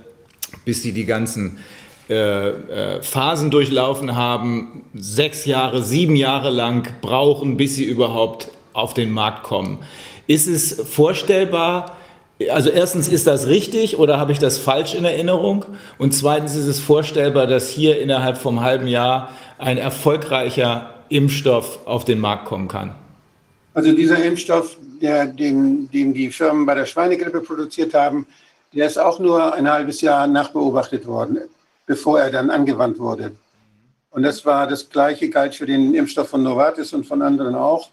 bis 0.66 0.84
sie 0.84 0.92
die 0.92 1.06
ganzen 1.06 1.60
äh, 2.08 3.02
Phasen 3.02 3.52
durchlaufen 3.52 4.16
haben, 4.16 4.84
sechs 4.96 5.46
Jahre, 5.46 5.84
sieben 5.84 6.16
Jahre 6.16 6.50
lang 6.50 6.96
brauchen, 7.02 7.56
bis 7.56 7.76
sie 7.76 7.86
überhaupt 7.86 8.50
auf 8.74 8.94
den 8.96 9.12
Markt 9.12 9.44
kommen. 9.44 9.80
Ist 10.26 10.48
es 10.48 10.74
vorstellbar, 10.74 11.98
Also 12.52 12.70
erstens, 12.70 13.10
ist 13.10 13.28
das 13.28 13.48
richtig 13.48 14.00
oder 14.00 14.18
habe 14.18 14.32
ich 14.32 14.40
das 14.40 14.58
falsch 14.58 14.96
in 14.96 15.04
Erinnerung? 15.06 15.66
Und 15.98 16.14
zweitens 16.14 16.56
ist 16.56 16.68
es 16.68 16.80
vorstellbar, 16.80 17.48
dass 17.48 17.70
hier 17.70 18.02
innerhalb 18.02 18.38
vom 18.38 18.62
halben 18.62 18.88
Jahr 18.88 19.30
ein 19.60 19.78
erfolgreicher 19.78 20.94
Impfstoff 21.10 21.86
auf 21.86 22.06
den 22.06 22.20
Markt 22.20 22.46
kommen 22.46 22.68
kann. 22.68 22.96
Also 23.74 23.92
dieser 23.94 24.24
Impfstoff, 24.24 24.78
der, 25.02 25.28
den, 25.28 25.90
den 25.92 26.14
die 26.14 26.32
Firmen 26.32 26.66
bei 26.66 26.76
der 26.76 26.86
Schweinegrippe 26.86 27.42
produziert 27.42 27.94
haben, 27.94 28.26
der 28.74 28.88
ist 28.88 28.98
auch 28.98 29.20
nur 29.20 29.54
ein 29.54 29.70
halbes 29.70 30.02
Jahr 30.02 30.28
nachbeobachtet 30.28 31.06
worden, 31.06 31.40
bevor 31.86 32.20
er 32.20 32.32
dann 32.32 32.50
angewandt 32.50 33.00
wurde. 33.00 33.32
Und 34.12 34.24
das 34.24 34.46
war 34.46 34.68
das 34.68 34.90
Gleiche, 34.90 35.30
galt 35.30 35.56
für 35.56 35.66
den 35.66 35.94
Impfstoff 35.94 36.30
von 36.30 36.44
Novartis 36.44 36.94
und 36.94 37.06
von 37.06 37.22
anderen 37.22 37.56
auch. 37.56 37.90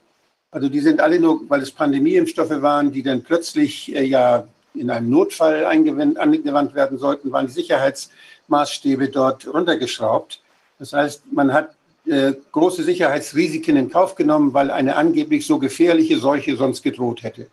Also 0.50 0.68
die 0.68 0.80
sind 0.80 1.00
alle 1.00 1.20
nur, 1.20 1.42
weil 1.48 1.62
es 1.62 1.70
Pandemieimpfstoffe 1.70 2.62
waren, 2.62 2.90
die 2.90 3.02
dann 3.02 3.22
plötzlich 3.22 3.94
äh, 3.94 4.04
ja 4.04 4.46
in 4.74 4.90
einem 4.90 5.10
Notfall 5.10 5.64
angewandt 5.64 6.74
werden 6.74 6.98
sollten, 6.98 7.32
waren 7.32 7.46
die 7.46 7.52
Sicherheitsmaßstäbe 7.52 9.08
dort 9.08 9.46
runtergeschraubt. 9.46 10.40
Das 10.78 10.92
heißt, 10.92 11.32
man 11.32 11.52
hat 11.52 11.74
äh, 12.06 12.32
große 12.52 12.82
Sicherheitsrisiken 12.82 13.76
in 13.76 13.90
Kauf 13.90 14.14
genommen, 14.14 14.54
weil 14.54 14.70
eine 14.70 14.96
angeblich 14.96 15.46
so 15.46 15.58
gefährliche 15.58 16.18
Seuche 16.18 16.56
sonst 16.56 16.82
gedroht 16.82 17.22
hätte. 17.22 17.48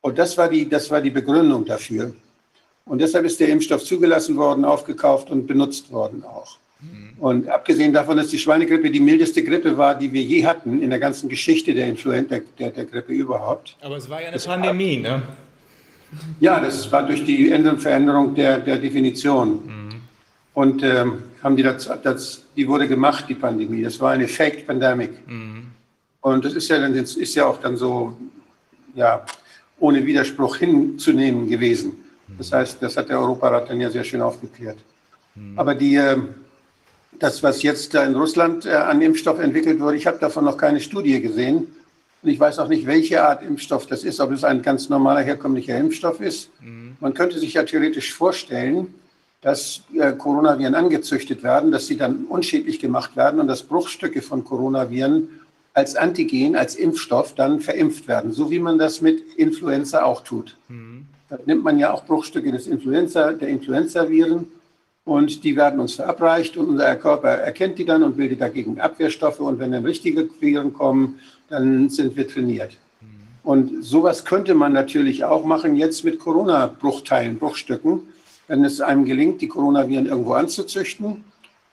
Und 0.00 0.18
das 0.18 0.36
war 0.36 0.48
die, 0.48 0.68
das 0.68 0.90
war 0.90 1.00
die 1.00 1.10
Begründung 1.10 1.64
dafür. 1.64 2.14
Und 2.84 3.00
deshalb 3.00 3.24
ist 3.24 3.40
der 3.40 3.48
Impfstoff 3.48 3.82
zugelassen 3.82 4.36
worden, 4.36 4.64
aufgekauft 4.64 5.30
und 5.30 5.46
benutzt 5.46 5.90
worden 5.90 6.22
auch. 6.24 6.58
Und 7.18 7.48
abgesehen 7.48 7.92
davon, 7.92 8.16
dass 8.16 8.28
die 8.28 8.38
Schweinegrippe 8.38 8.90
die 8.90 9.00
mildeste 9.00 9.42
Grippe 9.42 9.78
war, 9.78 9.94
die 9.94 10.12
wir 10.12 10.22
je 10.22 10.44
hatten 10.44 10.82
in 10.82 10.90
der 10.90 10.98
ganzen 10.98 11.28
Geschichte 11.28 11.72
der 11.72 11.86
Influenza, 11.86 12.40
der, 12.58 12.70
der 12.70 12.84
Grippe 12.84 13.12
überhaupt. 13.12 13.76
Aber 13.80 13.96
es 13.96 14.10
war 14.10 14.20
ja 14.20 14.26
eine 14.26 14.34
das 14.34 14.46
Pandemie, 14.46 14.98
ne? 14.98 15.22
Ja, 16.40 16.60
das 16.60 16.90
war 16.92 17.06
durch 17.06 17.24
die 17.24 17.48
Veränderung 17.78 18.34
der, 18.34 18.58
der 18.58 18.78
Definition. 18.78 19.64
Mhm. 19.64 19.83
Und 20.54 20.82
ähm, 20.82 21.24
haben 21.42 21.56
die 21.56 21.62
das, 21.64 21.90
das, 22.02 22.44
die 22.56 22.66
wurde 22.66 22.88
gemacht, 22.88 23.26
die 23.28 23.34
Pandemie. 23.34 23.82
Das 23.82 24.00
war 24.00 24.12
eine 24.12 24.28
Fake 24.28 24.66
Pandemic. 24.66 25.26
Mhm. 25.26 25.66
Und 26.20 26.44
das 26.44 26.54
ist 26.54 26.68
ja 26.68 26.78
dann, 26.78 26.94
ist 26.94 27.34
ja 27.34 27.46
auch 27.46 27.60
dann 27.60 27.76
so, 27.76 28.16
ja, 28.94 29.26
ohne 29.78 30.06
Widerspruch 30.06 30.56
hinzunehmen 30.56 31.48
gewesen. 31.48 32.04
Das 32.38 32.52
heißt, 32.52 32.78
das 32.80 32.96
hat 32.96 33.08
der 33.08 33.18
Europarat 33.18 33.68
dann 33.68 33.80
ja 33.80 33.90
sehr 33.90 34.04
schön 34.04 34.22
aufgeklärt. 34.22 34.78
Mhm. 35.34 35.58
Aber 35.58 35.74
die, 35.74 35.96
ähm, 35.96 36.28
das, 37.18 37.42
was 37.42 37.62
jetzt 37.62 37.94
in 37.94 38.14
Russland 38.14 38.66
äh, 38.66 38.70
an 38.70 39.02
Impfstoff 39.02 39.38
entwickelt 39.38 39.80
wurde, 39.80 39.96
ich 39.96 40.06
habe 40.06 40.18
davon 40.18 40.44
noch 40.44 40.56
keine 40.56 40.80
Studie 40.80 41.20
gesehen. 41.20 41.66
Und 42.22 42.30
ich 42.30 42.40
weiß 42.40 42.58
auch 42.60 42.68
nicht, 42.68 42.86
welche 42.86 43.22
Art 43.22 43.42
Impfstoff 43.42 43.86
das 43.86 44.04
ist, 44.04 44.20
ob 44.20 44.30
es 44.30 44.44
ein 44.44 44.62
ganz 44.62 44.88
normaler 44.88 45.20
herkömmlicher 45.20 45.76
Impfstoff 45.76 46.20
ist. 46.20 46.50
Mhm. 46.62 46.96
Man 47.00 47.12
könnte 47.12 47.38
sich 47.38 47.54
ja 47.54 47.64
theoretisch 47.64 48.14
vorstellen, 48.14 48.94
dass 49.44 49.82
äh, 49.92 50.12
Coronaviren 50.12 50.74
angezüchtet 50.74 51.42
werden, 51.42 51.70
dass 51.70 51.86
sie 51.86 51.98
dann 51.98 52.24
unschädlich 52.24 52.78
gemacht 52.78 53.14
werden 53.14 53.40
und 53.40 53.46
dass 53.46 53.62
Bruchstücke 53.62 54.22
von 54.22 54.42
Coronaviren 54.42 55.28
als 55.74 55.96
Antigen, 55.96 56.56
als 56.56 56.76
Impfstoff 56.76 57.34
dann 57.34 57.60
verimpft 57.60 58.08
werden, 58.08 58.32
so 58.32 58.50
wie 58.50 58.58
man 58.58 58.78
das 58.78 59.02
mit 59.02 59.34
Influenza 59.34 60.02
auch 60.02 60.22
tut. 60.22 60.56
Mhm. 60.68 61.04
Da 61.28 61.38
nimmt 61.44 61.62
man 61.62 61.78
ja 61.78 61.92
auch 61.92 62.06
Bruchstücke 62.06 62.50
des 62.52 62.66
Influenza, 62.66 63.32
der 63.32 63.48
Influenza-Viren 63.48 64.46
und 65.04 65.44
die 65.44 65.54
werden 65.56 65.78
uns 65.78 65.96
verabreicht 65.96 66.56
und 66.56 66.68
unser 66.68 66.96
Körper 66.96 67.28
erkennt 67.28 67.78
die 67.78 67.84
dann 67.84 68.02
und 68.02 68.16
bildet 68.16 68.40
dagegen 68.40 68.80
Abwehrstoffe 68.80 69.40
und 69.40 69.58
wenn 69.58 69.72
dann 69.72 69.84
richtige 69.84 70.26
Viren 70.40 70.72
kommen, 70.72 71.18
dann 71.50 71.90
sind 71.90 72.16
wir 72.16 72.26
trainiert. 72.26 72.78
Mhm. 73.02 73.06
Und 73.42 73.84
sowas 73.84 74.24
könnte 74.24 74.54
man 74.54 74.72
natürlich 74.72 75.22
auch 75.22 75.44
machen 75.44 75.76
jetzt 75.76 76.02
mit 76.02 76.18
Corona-Bruchteilen, 76.18 77.38
Bruchstücken 77.38 78.13
wenn 78.48 78.64
es 78.64 78.80
einem 78.80 79.04
gelingt, 79.04 79.40
die 79.40 79.48
Coronaviren 79.48 80.06
irgendwo 80.06 80.32
anzuzüchten 80.32 81.24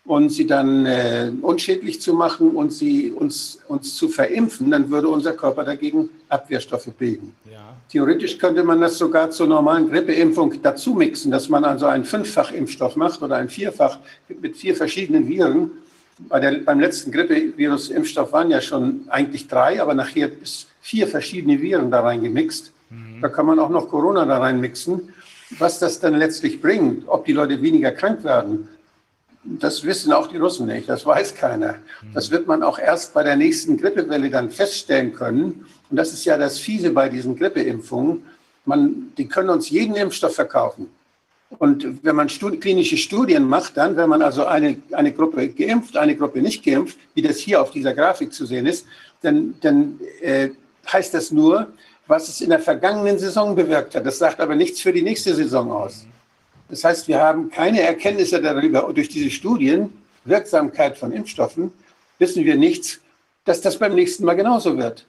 und 0.06 0.30
sie 0.30 0.48
dann 0.48 0.86
äh, 0.86 1.32
unschädlich 1.42 2.02
zu 2.02 2.14
machen 2.14 2.52
und 2.52 2.72
sie 2.72 3.12
uns, 3.12 3.60
uns 3.68 3.96
zu 3.96 4.10
verimpfen, 4.10 4.72
dann 4.72 4.90
würde 4.90 5.08
unser 5.08 5.34
Körper 5.34 5.64
dagegen 5.64 6.10
Abwehrstoffe 6.30 6.90
bilden. 6.98 7.36
Ja. 7.52 7.60
Theoretisch 7.90 8.38
könnte 8.38 8.64
man 8.64 8.82
das 8.82 8.98
sogar 8.98 9.30
zur 9.32 9.48
normalen 9.48 9.90
Grippeimpfung 9.90 10.62
dazu 10.62 10.96
mixen, 10.96 11.30
dass 11.30 11.50
man 11.50 11.64
also 11.66 11.86
einen 11.86 12.06
Fünffach-Impfstoff 12.06 12.96
macht 12.96 13.22
oder 13.22 13.36
einen 13.36 13.50
Vierfach 13.50 14.00
mit 14.42 14.58
vier 14.58 14.76
verschiedenen 14.76 15.28
Viren. 15.28 15.72
Bei 16.30 16.40
der, 16.40 16.60
beim 16.60 16.80
letzten 16.80 17.12
Grippevirus-Impfstoff 17.12 18.32
waren 18.32 18.50
ja 18.50 18.62
schon 18.62 19.02
eigentlich 19.10 19.48
drei, 19.48 19.82
aber 19.82 19.94
nachher 19.94 20.32
ist 20.42 20.68
vier 20.82 21.08
verschiedene 21.08 21.62
Viren 21.62 21.92
da 21.92 22.02
reingemixt. 22.02 22.72
Mhm. 22.90 23.22
Da 23.22 23.30
kann 23.30 23.46
man 23.46 23.60
auch 23.60 23.70
noch 23.70 23.90
Corona 23.90 24.26
da 24.26 24.40
reinmixen. 24.40 25.14
Was 25.60 25.80
das 25.80 26.00
dann 26.00 26.16
letztlich 26.16 26.62
bringt, 26.62 27.08
ob 27.08 27.26
die 27.26 27.34
Leute 27.34 27.62
weniger 27.62 27.92
krank 27.92 28.24
werden, 28.24 28.68
das 29.44 29.84
wissen 29.84 30.14
auch 30.14 30.28
die 30.28 30.38
Russen 30.38 30.68
nicht, 30.68 30.88
das 30.88 31.06
weiß 31.06 31.34
keiner. 31.36 31.76
Das 32.14 32.30
wird 32.30 32.48
man 32.48 32.62
auch 32.62 32.78
erst 32.78 33.14
bei 33.14 33.24
der 33.24 33.36
nächsten 33.36 33.78
Grippewelle 33.78 34.30
dann 34.30 34.52
feststellen 34.52 35.14
können. 35.14 35.66
Und 35.90 35.98
das 35.98 36.14
ist 36.14 36.26
ja 36.26 36.38
das 36.38 36.60
Fiese 36.60 36.92
bei 36.92 37.10
diesen 37.10 37.36
Grippeimpfungen. 37.36 38.24
Man, 38.66 39.12
die 39.18 39.28
können 39.28 39.50
uns 39.50 39.70
jeden 39.70 39.96
Impfstoff 39.96 40.36
verkaufen. 40.36 40.92
Und 41.58 42.04
wenn 42.04 42.16
man 42.16 42.30
Studi 42.30 42.58
klinische 42.58 42.98
Studien 42.98 43.44
macht, 43.44 43.76
dann, 43.76 43.98
wenn 43.98 44.08
man 44.08 44.22
also 44.22 44.46
eine, 44.46 44.78
eine 44.94 45.12
Gruppe 45.12 45.50
geimpft, 45.50 45.98
eine 45.98 46.16
Gruppe 46.16 46.42
nicht 46.42 46.64
geimpft, 46.64 46.98
wie 47.14 47.22
das 47.22 47.40
hier 47.40 47.62
auf 47.62 47.72
dieser 47.72 47.94
Grafik 47.94 48.34
zu 48.34 48.46
sehen 48.46 48.66
ist, 48.66 48.86
dann, 49.22 49.56
dann 49.62 50.00
äh, 50.22 50.50
heißt 50.92 51.14
das 51.14 51.32
nur, 51.32 51.74
was 52.08 52.30
es 52.30 52.42
in 52.42 52.50
der 52.50 52.60
vergangenen 52.60 53.18
Saison 53.20 53.56
bewirkt 53.56 53.96
hat. 53.96 54.06
Das 54.06 54.18
sagt 54.18 54.40
aber 54.40 54.56
nichts 54.56 54.82
für 54.82 54.92
die 54.92 55.02
nächste 55.02 55.34
Saison 55.34 55.72
aus. 55.72 56.06
Das 56.70 56.84
heißt, 56.84 57.08
wir 57.08 57.20
haben 57.20 57.50
keine 57.50 57.82
Erkenntnisse 57.82 58.42
darüber. 58.42 58.88
Und 58.88 58.98
durch 58.98 59.10
diese 59.10 59.30
Studien, 59.30 59.92
Wirksamkeit 60.26 60.98
von 60.98 61.12
Impfstoffen, 61.12 61.72
wissen 62.20 62.46
wir 62.46 62.56
nichts, 62.56 63.00
dass 63.46 63.62
das 63.62 63.78
beim 63.78 63.96
nächsten 63.96 64.26
Mal 64.26 64.36
genauso 64.36 64.78
wird. 64.78 65.06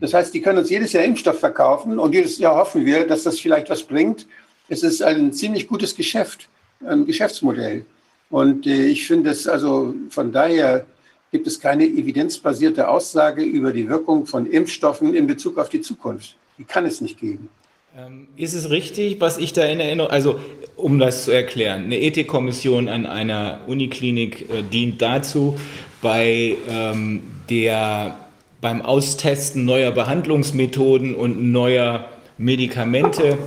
Das 0.00 0.12
heißt, 0.12 0.34
die 0.34 0.42
können 0.42 0.58
uns 0.58 0.70
jedes 0.70 0.92
Jahr 0.92 1.04
Impfstoff 1.04 1.38
verkaufen 1.38 1.98
und 1.98 2.14
jedes 2.14 2.38
Jahr 2.38 2.56
hoffen 2.56 2.84
wir, 2.84 3.06
dass 3.06 3.22
das 3.22 3.40
vielleicht 3.40 3.70
was 3.70 3.82
bringt. 3.82 4.26
Es 4.68 4.82
ist 4.82 5.02
ein 5.02 5.32
ziemlich 5.32 5.68
gutes 5.68 5.94
Geschäft, 5.94 6.48
ein 6.84 7.06
Geschäftsmodell. 7.06 7.86
Und 8.28 8.66
äh, 8.66 8.86
ich 8.86 9.06
finde 9.06 9.30
es 9.30 9.46
also 9.46 9.94
von 10.10 10.32
daher 10.32 10.84
gibt 11.32 11.46
es 11.46 11.60
keine 11.60 11.84
evidenzbasierte 11.84 12.88
Aussage 12.88 13.42
über 13.42 13.72
die 13.72 13.88
Wirkung 13.88 14.26
von 14.26 14.46
Impfstoffen 14.46 15.14
in 15.14 15.26
Bezug 15.26 15.58
auf 15.58 15.68
die 15.68 15.80
Zukunft. 15.80 16.36
Die 16.58 16.64
kann 16.64 16.86
es 16.86 17.00
nicht 17.00 17.20
geben. 17.20 17.48
Ähm, 17.96 18.28
ist 18.36 18.54
es 18.54 18.70
richtig, 18.70 19.20
was 19.20 19.38
ich 19.38 19.52
da 19.52 19.64
in 19.64 19.80
Erinnerung, 19.80 20.10
also 20.10 20.38
um 20.76 20.98
das 20.98 21.24
zu 21.24 21.30
erklären, 21.30 21.84
eine 21.84 21.98
Ethikkommission 21.98 22.88
an 22.88 23.06
einer 23.06 23.60
Uniklinik 23.66 24.50
äh, 24.50 24.62
dient 24.62 25.00
dazu, 25.00 25.56
bei 26.02 26.56
ähm, 26.68 27.22
der 27.48 28.18
beim 28.60 28.82
Austesten 28.82 29.64
neuer 29.64 29.92
Behandlungsmethoden 29.92 31.14
und 31.14 31.52
neuer 31.52 32.08
Medikamente 32.38 33.38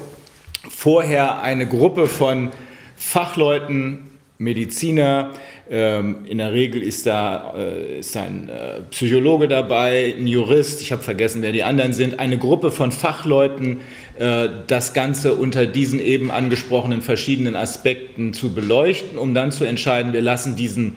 vorher 0.69 1.41
eine 1.41 1.67
Gruppe 1.67 2.07
von 2.07 2.51
Fachleuten, 2.95 4.09
Mediziner, 4.37 5.33
ähm, 5.71 6.25
in 6.25 6.39
der 6.39 6.51
Regel 6.51 6.81
ist 6.81 7.05
da, 7.05 7.53
äh, 7.55 7.99
ist 7.99 8.17
ein 8.17 8.49
äh, 8.49 8.81
Psychologe 8.89 9.47
dabei, 9.47 10.15
ein 10.17 10.25
Jurist, 10.25 10.81
ich 10.81 10.91
habe 10.91 11.03
vergessen, 11.03 11.43
wer 11.43 11.51
die 11.51 11.63
anderen 11.63 11.93
sind, 11.93 12.19
eine 12.19 12.39
Gruppe 12.39 12.71
von 12.71 12.91
Fachleuten, 12.91 13.81
äh, 14.17 14.49
das 14.65 14.93
Ganze 14.93 15.35
unter 15.35 15.67
diesen 15.67 15.99
eben 15.99 16.31
angesprochenen 16.31 17.03
verschiedenen 17.03 17.55
Aspekten 17.55 18.33
zu 18.33 18.51
beleuchten, 18.51 19.19
um 19.19 19.35
dann 19.35 19.51
zu 19.51 19.63
entscheiden, 19.63 20.11
wir 20.13 20.21
lassen 20.21 20.55
diesen, 20.55 20.95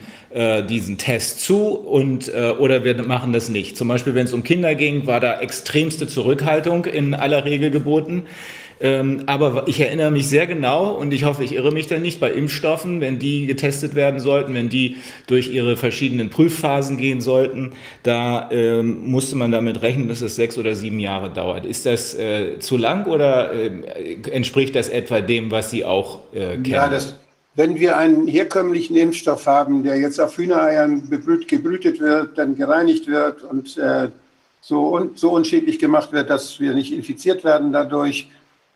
diesen 0.67 0.97
Test 0.97 1.41
zu 1.41 1.67
und, 1.67 2.33
oder 2.57 2.83
wir 2.83 2.99
machen 3.03 3.33
das 3.33 3.49
nicht. 3.49 3.77
Zum 3.77 3.87
Beispiel, 3.87 4.15
wenn 4.15 4.25
es 4.25 4.33
um 4.33 4.41
Kinder 4.41 4.73
ging, 4.73 5.05
war 5.05 5.19
da 5.19 5.39
extremste 5.39 6.07
Zurückhaltung 6.07 6.85
in 6.85 7.13
aller 7.13 7.45
Regel 7.45 7.69
geboten. 7.69 8.23
Ähm, 8.79 9.23
aber 9.27 9.67
ich 9.67 9.79
erinnere 9.79 10.11
mich 10.11 10.27
sehr 10.27 10.47
genau 10.47 10.91
und 10.91 11.13
ich 11.13 11.23
hoffe, 11.23 11.43
ich 11.43 11.53
irre 11.53 11.71
mich 11.71 11.87
da 11.87 11.99
nicht 11.99 12.19
bei 12.19 12.31
Impfstoffen, 12.31 13.01
wenn 13.01 13.19
die 13.19 13.45
getestet 13.45 13.95
werden 13.95 14.19
sollten, 14.19 14.53
wenn 14.53 14.69
die 14.69 14.97
durch 15.27 15.51
ihre 15.51 15.77
verschiedenen 15.77 16.29
Prüfphasen 16.29 16.97
gehen 16.97 17.21
sollten, 17.21 17.73
da 18.03 18.49
ähm, 18.51 19.09
musste 19.09 19.35
man 19.35 19.51
damit 19.51 19.81
rechnen, 19.81 20.07
dass 20.07 20.21
es 20.21 20.35
sechs 20.35 20.57
oder 20.57 20.75
sieben 20.75 20.99
Jahre 20.99 21.29
dauert. 21.29 21.65
Ist 21.65 21.85
das 21.85 22.15
äh, 22.15 22.59
zu 22.59 22.77
lang 22.77 23.05
oder 23.05 23.53
äh, 23.53 23.71
entspricht 24.31 24.75
das 24.75 24.89
etwa 24.89 25.21
dem, 25.21 25.51
was 25.51 25.71
Sie 25.71 25.85
auch 25.85 26.21
äh, 26.33 26.55
kennen? 26.55 26.65
Ja, 26.65 26.89
das, 26.89 27.15
wenn 27.55 27.79
wir 27.79 27.97
einen 27.97 28.27
herkömmlichen 28.27 28.95
Impfstoff 28.95 29.45
haben, 29.45 29.83
der 29.83 29.97
jetzt 29.97 30.19
auf 30.19 30.37
Hühnereiern 30.37 31.07
bebrüt, 31.09 31.47
gebrütet 31.47 31.99
wird, 31.99 32.37
dann 32.37 32.55
gereinigt 32.55 33.07
wird 33.07 33.43
und 33.43 33.77
äh, 33.77 34.09
so, 34.59 34.95
un, 34.95 35.11
so 35.15 35.31
unschädlich 35.31 35.77
gemacht 35.77 36.11
wird, 36.11 36.29
dass 36.29 36.59
wir 36.59 36.73
nicht 36.73 36.91
infiziert 36.91 37.43
werden 37.43 37.71
dadurch, 37.71 38.29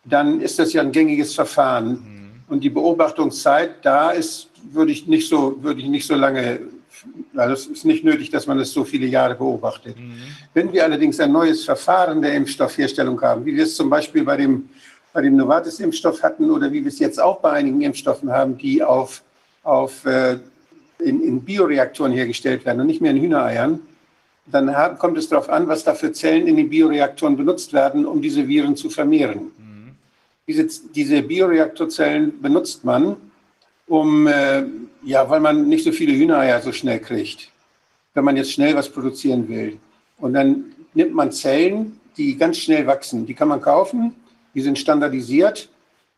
dann 0.08 0.40
ist 0.40 0.58
das 0.58 0.72
ja 0.72 0.82
ein 0.82 0.92
gängiges 0.92 1.34
Verfahren. 1.34 1.90
Mhm. 1.90 2.42
Und 2.48 2.64
die 2.64 2.70
Beobachtungszeit, 2.70 3.76
da 3.82 4.10
ist, 4.10 4.48
würde 4.72 4.92
ich 4.92 5.06
nicht 5.06 5.28
so, 5.28 5.62
würde 5.62 5.80
ich 5.80 5.88
nicht 5.88 6.06
so 6.06 6.14
lange, 6.14 6.60
also 7.36 7.54
es 7.54 7.66
ist 7.66 7.84
nicht 7.84 8.04
nötig, 8.04 8.30
dass 8.30 8.46
man 8.46 8.58
das 8.58 8.70
so 8.70 8.84
viele 8.84 9.06
Jahre 9.06 9.34
beobachtet. 9.34 9.98
Mhm. 9.98 10.14
Wenn 10.54 10.72
wir 10.72 10.84
allerdings 10.84 11.20
ein 11.20 11.32
neues 11.32 11.64
Verfahren 11.64 12.22
der 12.22 12.34
Impfstoffherstellung 12.34 13.20
haben, 13.20 13.44
wie 13.44 13.54
wir 13.54 13.64
es 13.64 13.76
zum 13.76 13.90
Beispiel 13.90 14.24
bei 14.24 14.36
dem 14.36 14.68
bei 15.12 15.22
dem 15.22 15.36
Novartis-Impfstoff 15.36 16.22
hatten 16.22 16.50
oder 16.50 16.70
wie 16.72 16.84
wir 16.84 16.88
es 16.88 16.98
jetzt 16.98 17.20
auch 17.20 17.40
bei 17.40 17.50
einigen 17.50 17.80
Impfstoffen 17.80 18.30
haben, 18.30 18.56
die 18.56 18.82
auf, 18.82 19.22
auf, 19.62 20.04
äh, 20.04 20.38
in, 20.98 21.22
in 21.22 21.40
Bioreaktoren 21.40 22.12
hergestellt 22.12 22.64
werden 22.64 22.80
und 22.80 22.86
nicht 22.86 23.00
mehr 23.00 23.10
in 23.10 23.20
Hühnereiern, 23.20 23.80
dann 24.46 24.74
haben, 24.74 24.98
kommt 24.98 25.18
es 25.18 25.28
darauf 25.28 25.48
an, 25.48 25.68
was 25.68 25.84
da 25.84 25.94
für 25.94 26.12
Zellen 26.12 26.46
in 26.46 26.56
den 26.56 26.70
Bioreaktoren 26.70 27.36
benutzt 27.36 27.72
werden, 27.72 28.06
um 28.06 28.22
diese 28.22 28.46
Viren 28.46 28.76
zu 28.76 28.90
vermehren. 28.90 29.50
Mhm. 29.58 29.67
Diese, 30.48 30.66
diese 30.94 31.22
Bioreaktorzellen 31.22 32.40
benutzt 32.40 32.84
man, 32.84 33.16
um, 33.86 34.26
äh, 34.26 34.64
ja, 35.04 35.28
weil 35.30 35.40
man 35.40 35.68
nicht 35.68 35.84
so 35.84 35.92
viele 35.92 36.12
Hühnereier 36.12 36.60
so 36.60 36.72
schnell 36.72 36.98
kriegt, 36.98 37.52
wenn 38.14 38.24
man 38.24 38.36
jetzt 38.36 38.52
schnell 38.52 38.74
was 38.74 38.88
produzieren 38.88 39.48
will. 39.48 39.78
Und 40.18 40.32
dann 40.32 40.74
nimmt 40.94 41.14
man 41.14 41.30
Zellen, 41.30 42.00
die 42.16 42.36
ganz 42.36 42.58
schnell 42.58 42.86
wachsen. 42.86 43.26
Die 43.26 43.34
kann 43.34 43.48
man 43.48 43.60
kaufen, 43.60 44.14
die 44.54 44.60
sind 44.60 44.78
standardisiert 44.78 45.68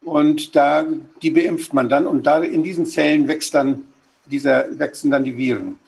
und 0.02 0.56
da, 0.56 0.86
die 1.22 1.30
beimpft 1.30 1.74
man 1.74 1.88
dann 1.88 2.06
und 2.06 2.26
da 2.26 2.38
in 2.42 2.62
diesen 2.62 2.86
Zellen 2.86 3.28
wächst 3.28 3.54
dann 3.54 3.84
dieser, 4.26 4.66
wachsen 4.78 5.10
dann 5.10 5.24
die 5.24 5.36
Viren. 5.36 5.78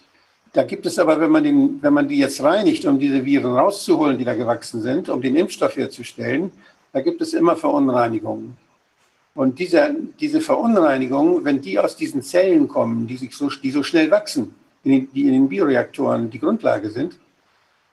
Da 0.52 0.64
gibt 0.64 0.84
es 0.84 0.98
aber, 0.98 1.18
wenn 1.18 1.30
man, 1.30 1.44
den, 1.44 1.82
wenn 1.82 1.94
man 1.94 2.08
die 2.08 2.18
jetzt 2.18 2.42
reinigt, 2.42 2.84
um 2.84 2.98
diese 2.98 3.24
Viren 3.24 3.52
rauszuholen, 3.52 4.18
die 4.18 4.24
da 4.24 4.34
gewachsen 4.34 4.82
sind, 4.82 5.08
um 5.08 5.22
den 5.22 5.34
Impfstoff 5.34 5.76
herzustellen, 5.76 6.52
da 6.92 7.00
gibt 7.00 7.20
es 7.22 7.34
immer 7.34 7.56
Verunreinigungen. 7.56 8.56
Und 9.34 9.58
diese, 9.58 9.94
diese 10.20 10.40
Verunreinigungen, 10.40 11.44
wenn 11.44 11.60
die 11.60 11.78
aus 11.78 11.96
diesen 11.96 12.22
Zellen 12.22 12.68
kommen, 12.68 13.06
die, 13.06 13.16
sich 13.16 13.34
so, 13.34 13.48
die 13.48 13.70
so 13.70 13.82
schnell 13.82 14.10
wachsen, 14.10 14.54
die 14.84 15.08
in 15.14 15.32
den 15.32 15.48
Bioreaktoren 15.48 16.28
die 16.28 16.38
Grundlage 16.38 16.90
sind, 16.90 17.18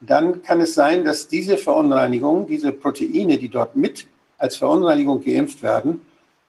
dann 0.02 0.42
kann 0.44 0.62
es 0.62 0.74
sein, 0.74 1.04
dass 1.04 1.28
diese 1.28 1.58
Verunreinigungen, 1.58 2.48
diese 2.48 2.72
Proteine, 2.72 3.38
die 3.38 3.50
dort 3.50 3.76
mit 3.76 4.08
als 4.38 4.58
Verunreinigung 4.58 5.24
geimpft 5.24 5.62
werden, 5.62 6.02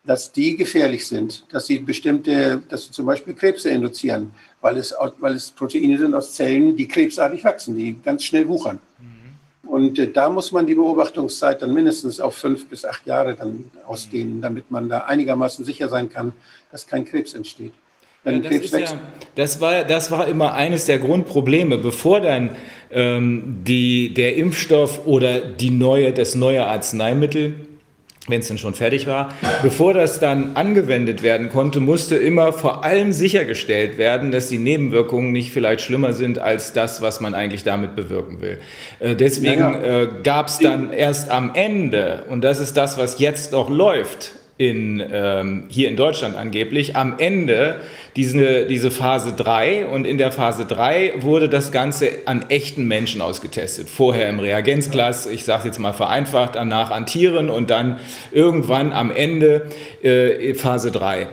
dass 0.04 0.32
die 0.32 0.56
gefährlich 0.56 1.06
sind, 1.06 1.44
dass 1.52 1.66
sie 1.66 1.78
bestimmte, 1.78 2.62
dass 2.68 2.86
sie 2.86 2.90
zum 2.92 3.06
Beispiel 3.06 3.34
Krebse 3.34 3.70
induzieren, 3.70 4.32
weil 4.60 4.76
es, 4.76 4.94
weil 5.18 5.34
es 5.34 5.50
Proteine 5.50 5.98
sind 5.98 6.14
aus 6.14 6.34
Zellen, 6.34 6.76
die 6.76 6.88
krebsartig 6.88 7.44
wachsen, 7.44 7.76
die 7.76 8.00
ganz 8.02 8.24
schnell 8.24 8.48
wuchern. 8.48 8.80
Und 9.70 10.00
äh, 10.00 10.10
da 10.10 10.28
muss 10.28 10.50
man 10.50 10.66
die 10.66 10.74
Beobachtungszeit 10.74 11.62
dann 11.62 11.72
mindestens 11.72 12.18
auf 12.18 12.34
fünf 12.34 12.68
bis 12.68 12.84
acht 12.84 13.06
Jahre 13.06 13.36
dann 13.36 13.70
ausdehnen, 13.86 14.42
damit 14.42 14.68
man 14.68 14.88
da 14.88 14.98
einigermaßen 15.04 15.64
sicher 15.64 15.88
sein 15.88 16.10
kann, 16.10 16.32
dass 16.72 16.86
kein 16.86 17.04
Krebs 17.04 17.34
entsteht. 17.34 17.72
Ja, 18.24 18.32
das, 18.32 18.70
ja, 18.72 19.00
das, 19.36 19.60
war, 19.60 19.84
das 19.84 20.10
war 20.10 20.26
immer 20.26 20.52
eines 20.52 20.86
der 20.86 20.98
Grundprobleme, 20.98 21.78
bevor 21.78 22.20
dann 22.20 22.50
ähm, 22.90 23.60
die, 23.64 24.12
der 24.12 24.36
Impfstoff 24.36 25.06
oder 25.06 25.40
die 25.40 25.70
neue, 25.70 26.12
das 26.12 26.34
neue 26.34 26.66
Arzneimittel 26.66 27.54
wenn 28.30 28.40
es 28.40 28.48
denn 28.48 28.58
schon 28.58 28.74
fertig 28.74 29.06
war. 29.06 29.34
Bevor 29.62 29.94
das 29.94 30.20
dann 30.20 30.52
angewendet 30.54 31.22
werden 31.22 31.48
konnte, 31.50 31.80
musste 31.80 32.16
immer 32.16 32.52
vor 32.52 32.84
allem 32.84 33.12
sichergestellt 33.12 33.98
werden, 33.98 34.30
dass 34.30 34.48
die 34.48 34.58
Nebenwirkungen 34.58 35.32
nicht 35.32 35.52
vielleicht 35.52 35.82
schlimmer 35.82 36.12
sind 36.12 36.38
als 36.38 36.72
das, 36.72 37.02
was 37.02 37.20
man 37.20 37.34
eigentlich 37.34 37.64
damit 37.64 37.96
bewirken 37.96 38.40
will. 38.40 38.58
Äh, 38.98 39.14
deswegen 39.14 39.60
ja, 39.60 39.72
ja. 39.72 40.02
äh, 40.02 40.08
gab 40.22 40.48
es 40.48 40.58
dann 40.58 40.92
erst 40.92 41.30
am 41.30 41.52
Ende, 41.54 42.24
und 42.28 42.42
das 42.42 42.60
ist 42.60 42.76
das, 42.76 42.98
was 42.98 43.18
jetzt 43.18 43.52
noch 43.52 43.68
läuft, 43.68 44.32
in, 44.60 45.02
ähm, 45.10 45.64
hier 45.68 45.88
in 45.88 45.96
Deutschland 45.96 46.36
angeblich, 46.36 46.94
am 46.94 47.14
Ende 47.16 47.80
diese, 48.16 48.66
diese 48.66 48.90
Phase 48.90 49.32
3 49.32 49.86
und 49.86 50.04
in 50.04 50.18
der 50.18 50.32
Phase 50.32 50.66
3 50.66 51.14
wurde 51.20 51.48
das 51.48 51.70
Ganze 51.70 52.10
an 52.24 52.46
echten 52.48 52.86
Menschen 52.86 53.20
ausgetestet. 53.20 53.88
Vorher 53.88 54.28
im 54.28 54.40
Reagenzglas, 54.40 55.26
ich 55.26 55.44
sage 55.44 55.68
jetzt 55.68 55.78
mal 55.78 55.92
vereinfacht, 55.92 56.56
danach 56.56 56.90
an 56.90 57.06
Tieren 57.06 57.50
und 57.50 57.70
dann 57.70 58.00
irgendwann 58.32 58.92
am 58.92 59.10
Ende 59.10 59.68
äh, 60.02 60.54
Phase 60.54 60.90
3. 60.90 61.28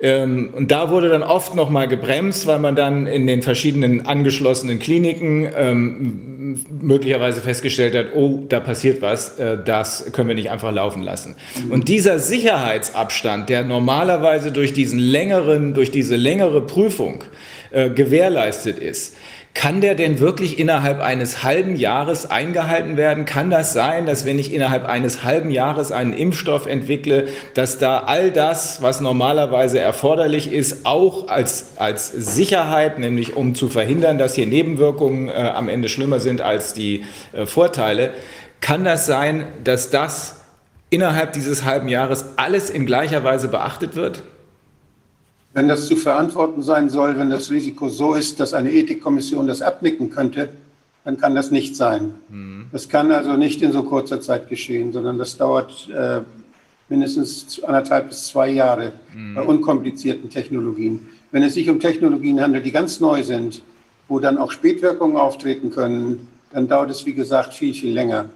Ähm, 0.00 0.50
und 0.54 0.70
da 0.70 0.90
wurde 0.90 1.08
dann 1.08 1.22
oft 1.22 1.54
noch 1.54 1.70
mal 1.70 1.88
gebremst, 1.88 2.46
weil 2.46 2.60
man 2.60 2.76
dann 2.76 3.06
in 3.06 3.26
den 3.26 3.42
verschiedenen 3.42 4.06
angeschlossenen 4.06 4.78
Kliniken 4.78 5.48
ähm, 5.56 6.64
möglicherweise 6.80 7.40
festgestellt 7.40 7.94
hat, 7.94 8.14
oh, 8.14 8.44
da 8.48 8.60
passiert 8.60 9.02
was, 9.02 9.38
äh, 9.38 9.58
das 9.62 10.12
können 10.12 10.28
wir 10.28 10.36
nicht 10.36 10.50
einfach 10.50 10.72
laufen 10.72 11.02
lassen. 11.02 11.36
Mhm. 11.64 11.72
Und 11.72 11.88
dieser 11.88 12.20
Sicherheitsabstand, 12.20 13.48
der 13.48 13.64
normalerweise 13.64 14.52
durch 14.52 14.72
diesen 14.72 15.00
längeren, 15.00 15.74
durch 15.74 15.90
diese 15.90 16.16
längere 16.16 16.60
Prüfung 16.60 17.24
äh, 17.70 17.90
gewährleistet 17.90 18.78
ist, 18.78 19.16
kann 19.58 19.80
der 19.80 19.96
denn 19.96 20.20
wirklich 20.20 20.60
innerhalb 20.60 21.00
eines 21.00 21.42
halben 21.42 21.74
Jahres 21.74 22.30
eingehalten 22.30 22.96
werden? 22.96 23.24
Kann 23.24 23.50
das 23.50 23.72
sein, 23.72 24.06
dass 24.06 24.24
wenn 24.24 24.38
ich 24.38 24.54
innerhalb 24.54 24.84
eines 24.84 25.24
halben 25.24 25.50
Jahres 25.50 25.90
einen 25.90 26.12
Impfstoff 26.12 26.68
entwickle, 26.68 27.26
dass 27.54 27.76
da 27.76 28.04
all 28.06 28.30
das, 28.30 28.82
was 28.82 29.00
normalerweise 29.00 29.80
erforderlich 29.80 30.52
ist, 30.52 30.86
auch 30.86 31.26
als, 31.26 31.72
als 31.74 32.06
Sicherheit, 32.12 33.00
nämlich 33.00 33.34
um 33.34 33.56
zu 33.56 33.68
verhindern, 33.68 34.16
dass 34.16 34.36
hier 34.36 34.46
Nebenwirkungen 34.46 35.28
äh, 35.28 35.32
am 35.32 35.68
Ende 35.68 35.88
schlimmer 35.88 36.20
sind 36.20 36.40
als 36.40 36.72
die 36.72 37.04
äh, 37.32 37.44
Vorteile, 37.44 38.12
kann 38.60 38.84
das 38.84 39.06
sein, 39.06 39.44
dass 39.64 39.90
das 39.90 40.36
innerhalb 40.88 41.32
dieses 41.32 41.64
halben 41.64 41.88
Jahres 41.88 42.26
alles 42.36 42.70
in 42.70 42.86
gleicher 42.86 43.24
Weise 43.24 43.48
beachtet 43.48 43.96
wird? 43.96 44.22
Wenn 45.54 45.68
das 45.68 45.86
zu 45.86 45.96
verantworten 45.96 46.62
sein 46.62 46.90
soll, 46.90 47.18
wenn 47.18 47.30
das 47.30 47.50
Risiko 47.50 47.88
so 47.88 48.14
ist, 48.14 48.38
dass 48.38 48.54
eine 48.54 48.70
Ethikkommission 48.70 49.46
das 49.46 49.62
abnicken 49.62 50.10
könnte, 50.10 50.50
dann 51.04 51.16
kann 51.16 51.34
das 51.34 51.50
nicht 51.50 51.74
sein. 51.74 52.14
Mhm. 52.28 52.66
Das 52.70 52.88
kann 52.88 53.10
also 53.10 53.32
nicht 53.34 53.62
in 53.62 53.72
so 53.72 53.82
kurzer 53.82 54.20
Zeit 54.20 54.48
geschehen, 54.48 54.92
sondern 54.92 55.16
das 55.16 55.38
dauert 55.38 55.88
äh, 55.88 56.20
mindestens 56.88 57.62
anderthalb 57.62 58.08
bis 58.08 58.26
zwei 58.26 58.50
Jahre 58.50 58.92
mhm. 59.14 59.34
bei 59.34 59.42
unkomplizierten 59.42 60.28
Technologien. 60.28 61.08
Wenn 61.30 61.42
es 61.42 61.54
sich 61.54 61.68
um 61.70 61.80
Technologien 61.80 62.40
handelt, 62.40 62.66
die 62.66 62.72
ganz 62.72 63.00
neu 63.00 63.22
sind, 63.22 63.62
wo 64.06 64.18
dann 64.18 64.38
auch 64.38 64.52
Spätwirkungen 64.52 65.16
auftreten 65.16 65.70
können, 65.70 66.28
dann 66.52 66.68
dauert 66.68 66.90
es, 66.90 67.04
wie 67.06 67.14
gesagt, 67.14 67.54
viel, 67.54 67.74
viel 67.74 67.92
länger. 67.92 68.30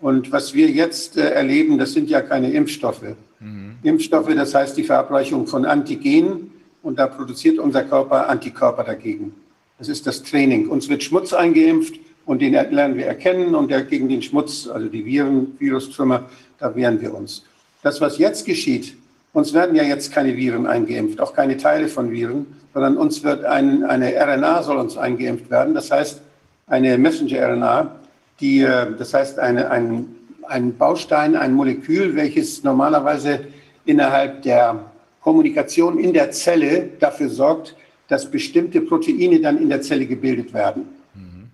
Und 0.00 0.30
was 0.30 0.52
wir 0.52 0.70
jetzt 0.70 1.16
äh, 1.16 1.30
erleben, 1.30 1.78
das 1.78 1.92
sind 1.92 2.10
ja 2.10 2.20
keine 2.20 2.50
Impfstoffe. 2.50 3.14
Mhm. 3.40 3.76
Impfstoffe, 3.82 4.34
das 4.34 4.54
heißt 4.54 4.76
die 4.76 4.84
Verabreichung 4.84 5.46
von 5.46 5.64
Antigenen 5.64 6.50
und 6.82 6.98
da 6.98 7.06
produziert 7.06 7.58
unser 7.58 7.84
Körper 7.84 8.28
Antikörper 8.28 8.84
dagegen. 8.84 9.34
Das 9.78 9.88
ist 9.88 10.06
das 10.06 10.22
Training. 10.22 10.68
Uns 10.68 10.88
wird 10.88 11.02
Schmutz 11.02 11.32
eingeimpft 11.32 11.94
und 12.24 12.40
den 12.40 12.52
lernen 12.52 12.96
wir 12.96 13.06
erkennen 13.06 13.54
und 13.54 13.68
gegen 13.88 14.08
den 14.08 14.22
Schmutz, 14.22 14.66
also 14.66 14.88
die 14.88 15.04
Viren, 15.04 15.56
Virustrümmer, 15.58 16.28
da 16.58 16.74
wehren 16.74 17.00
wir 17.00 17.14
uns. 17.14 17.44
Das, 17.82 18.00
was 18.00 18.18
jetzt 18.18 18.46
geschieht, 18.46 18.96
uns 19.32 19.52
werden 19.52 19.76
ja 19.76 19.82
jetzt 19.82 20.12
keine 20.12 20.34
Viren 20.36 20.66
eingeimpft, 20.66 21.20
auch 21.20 21.34
keine 21.34 21.56
Teile 21.56 21.88
von 21.88 22.10
Viren, 22.10 22.46
sondern 22.72 22.96
uns 22.96 23.22
wird 23.22 23.44
ein, 23.44 23.84
eine 23.84 24.14
RNA 24.14 24.62
soll 24.62 24.78
uns 24.78 24.96
eingeimpft 24.96 25.50
werden. 25.50 25.74
Das 25.74 25.90
heißt, 25.90 26.20
eine 26.66 26.98
Messenger-RNA, 26.98 27.96
die, 28.40 28.62
äh, 28.62 28.96
das 28.98 29.14
heißt, 29.14 29.38
eine, 29.38 29.70
ein, 29.70 30.15
ein 30.48 30.76
Baustein, 30.76 31.36
ein 31.36 31.54
Molekül, 31.54 32.14
welches 32.16 32.62
normalerweise 32.62 33.46
innerhalb 33.84 34.42
der 34.42 34.84
Kommunikation 35.20 35.98
in 35.98 36.12
der 36.12 36.30
Zelle 36.30 36.90
dafür 36.98 37.28
sorgt, 37.28 37.76
dass 38.08 38.30
bestimmte 38.30 38.80
Proteine 38.80 39.40
dann 39.40 39.60
in 39.60 39.68
der 39.68 39.82
Zelle 39.82 40.06
gebildet 40.06 40.54
werden. 40.54 40.86
Mhm. 41.14 41.48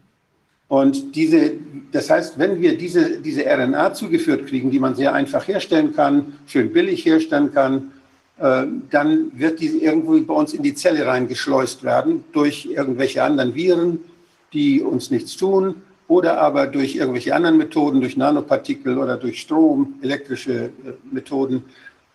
Und 0.69 1.17
diese, 1.17 1.53
das 1.91 2.11
heißt, 2.11 2.39
wenn 2.39 2.61
wir 2.61 2.77
diese, 2.77 3.21
diese 3.21 3.45
RNA 3.47 3.95
zugeführt 3.95 4.47
kriegen, 4.47 4.71
die 4.71 4.79
man 4.79 4.95
sehr 4.95 5.15
einfach 5.15 5.49
herstellen 5.49 5.95
kann, 5.95 6.35
schön 6.47 6.73
billig 6.73 7.05
herstellen 7.05 7.53
kann, 7.53 7.93
äh, 8.39 8.65
dann 8.91 9.33
wird 9.35 9.61
diese 9.61 9.79
irgendwo 9.79 10.21
bei 10.21 10.35
uns 10.35 10.53
in 10.53 10.63
die 10.63 10.75
Zelle 10.75 11.07
reingeschleust 11.07 11.83
werden 11.83 12.25
durch 12.33 12.67
irgendwelche 12.67 13.23
anderen 13.23 13.55
Viren, 13.55 14.01
die 14.53 14.83
uns 14.83 15.11
nichts 15.11 15.37
tun 15.37 15.77
oder 16.13 16.39
aber 16.39 16.67
durch 16.67 16.95
irgendwelche 16.95 17.35
anderen 17.35 17.57
Methoden, 17.57 18.03
durch 18.03 18.19
Nanopartikel 18.19 18.99
oder 18.99 19.17
durch 19.17 19.41
Strom, 19.41 19.95
elektrische 20.03 20.65
äh, 20.65 20.71
Methoden, 21.11 21.65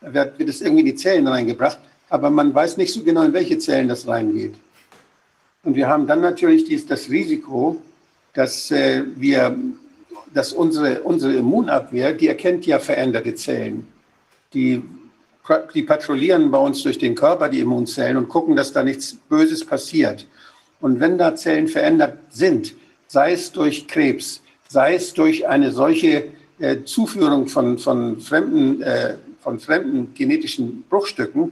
wird, 0.02 0.38
wird 0.38 0.50
es 0.50 0.62
irgendwie 0.62 0.82
in 0.82 0.86
die 0.86 0.96
Zellen 0.96 1.28
reingebracht. 1.28 1.80
Aber 2.10 2.30
man 2.30 2.54
weiß 2.54 2.78
nicht 2.78 2.94
so 2.94 3.02
genau, 3.02 3.24
in 3.24 3.34
welche 3.34 3.58
Zellen 3.58 3.88
das 3.88 4.08
reingeht. 4.08 4.54
Und 5.64 5.76
wir 5.76 5.88
haben 5.88 6.06
dann 6.06 6.22
natürlich 6.22 6.66
dies, 6.66 6.86
das 6.86 7.10
Risiko, 7.10 7.82
dass 8.34 8.70
äh, 8.70 9.04
wir, 9.16 9.58
dass 10.32 10.54
unsere, 10.54 11.02
unsere 11.02 11.34
Immunabwehr, 11.34 12.14
die 12.14 12.28
erkennt 12.28 12.68
ja 12.68 12.78
veränderte 12.78 13.34
Zellen. 13.34 13.88
Die, 14.54 14.84
die 15.74 15.82
patrouillieren 15.82 16.52
bei 16.52 16.60
uns 16.60 16.84
durch 16.84 17.00
den 17.00 17.16
Körper, 17.16 17.50
die 17.50 17.62
Immunzellen, 17.62 18.18
und 18.18 18.30
gucken, 18.30 18.56
dass 18.56 18.72
da 18.72 18.84
nichts 18.84 19.16
Böses 19.28 19.66
passiert. 19.66 20.28
Und 20.82 21.00
wenn 21.00 21.18
da 21.18 21.36
Zellen 21.36 21.68
verändert 21.68 22.20
sind, 22.30 22.76
sei 23.08 23.34
es 23.34 23.52
durch 23.52 23.88
Krebs, 23.88 24.42
sei 24.70 24.96
es 24.96 25.14
durch 25.14 25.48
eine 25.48 25.72
solche 25.72 26.26
äh, 26.60 26.84
Zuführung 26.84 27.48
von, 27.48 27.78
von, 27.78 28.20
fremden, 28.20 28.82
äh, 28.82 29.16
von 29.42 29.60
fremden 29.60 30.14
genetischen 30.14 30.84
Bruchstücken, 30.90 31.52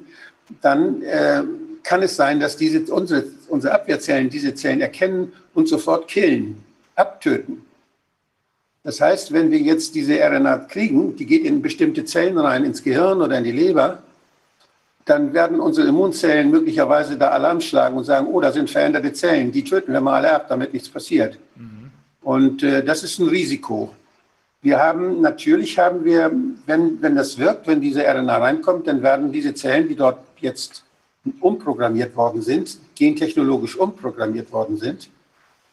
dann 0.62 1.02
äh, 1.02 1.44
kann 1.84 2.02
es 2.02 2.16
sein, 2.16 2.40
dass 2.40 2.58
diese, 2.58 2.82
unsere, 2.94 3.26
unsere 3.48 3.74
Abwehrzellen 3.74 4.30
diese 4.30 4.54
Zellen 4.56 4.82
erkennen 4.82 5.32
und 5.54 5.68
sofort 5.68 6.08
killen, 6.08 6.64
abtöten. 6.96 7.62
Das 8.84 9.02
heißt, 9.02 9.34
wenn 9.34 9.50
wir 9.50 9.60
jetzt 9.60 9.96
diese 9.96 10.20
RNA 10.20 10.58
kriegen, 10.70 11.16
die 11.16 11.26
geht 11.26 11.44
in 11.44 11.62
bestimmte 11.62 12.06
Zellen 12.06 12.38
rein, 12.38 12.66
ins 12.66 12.84
Gehirn 12.84 13.22
oder 13.22 13.38
in 13.38 13.44
die 13.44 13.52
Leber, 13.52 14.04
dann 15.06 15.34
werden 15.34 15.60
unsere 15.60 15.88
Immunzellen 15.88 16.50
möglicherweise 16.50 17.18
da 17.18 17.30
Alarm 17.30 17.62
schlagen 17.62 17.96
und 17.96 18.04
sagen, 18.04 18.28
oh, 18.28 18.42
da 18.42 18.52
sind 18.52 18.70
veränderte 18.70 19.14
Zellen, 19.14 19.52
die 19.52 19.64
töten 19.64 19.94
wir 19.94 20.02
mal 20.02 20.26
ab, 20.26 20.48
damit 20.50 20.74
nichts 20.74 20.90
passiert. 20.90 21.38
Mhm. 21.56 21.92
Und 22.22 22.64
äh, 22.64 22.84
das 22.84 23.04
ist 23.04 23.20
ein 23.20 23.30
Risiko. 23.30 23.94
Wir 24.64 24.80
haben, 24.80 25.22
natürlich 25.22 25.78
haben 25.78 26.04
wir, 26.04 26.32
wenn, 26.66 27.00
wenn 27.00 27.16
das 27.16 27.38
wirkt, 27.38 27.68
wenn 27.68 27.82
diese 27.82 28.04
RNA 28.04 28.38
reinkommt, 28.38 28.88
dann 28.88 29.04
werden 29.04 29.32
diese 29.32 29.54
Zellen, 29.54 29.88
die 29.88 29.96
dort 29.96 30.18
jetzt 30.40 30.84
umprogrammiert 31.40 32.16
worden 32.16 32.42
sind, 32.42 32.80
gentechnologisch 32.96 33.76
umprogrammiert 33.78 34.52
worden 34.52 34.78
sind, 34.78 35.10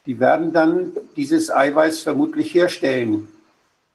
die 0.05 0.21
werden 0.21 0.53
dann 0.53 0.93
dieses 1.17 1.51
Eiweiß 1.51 2.01
vermutlich 2.01 2.53
herstellen. 2.53 3.29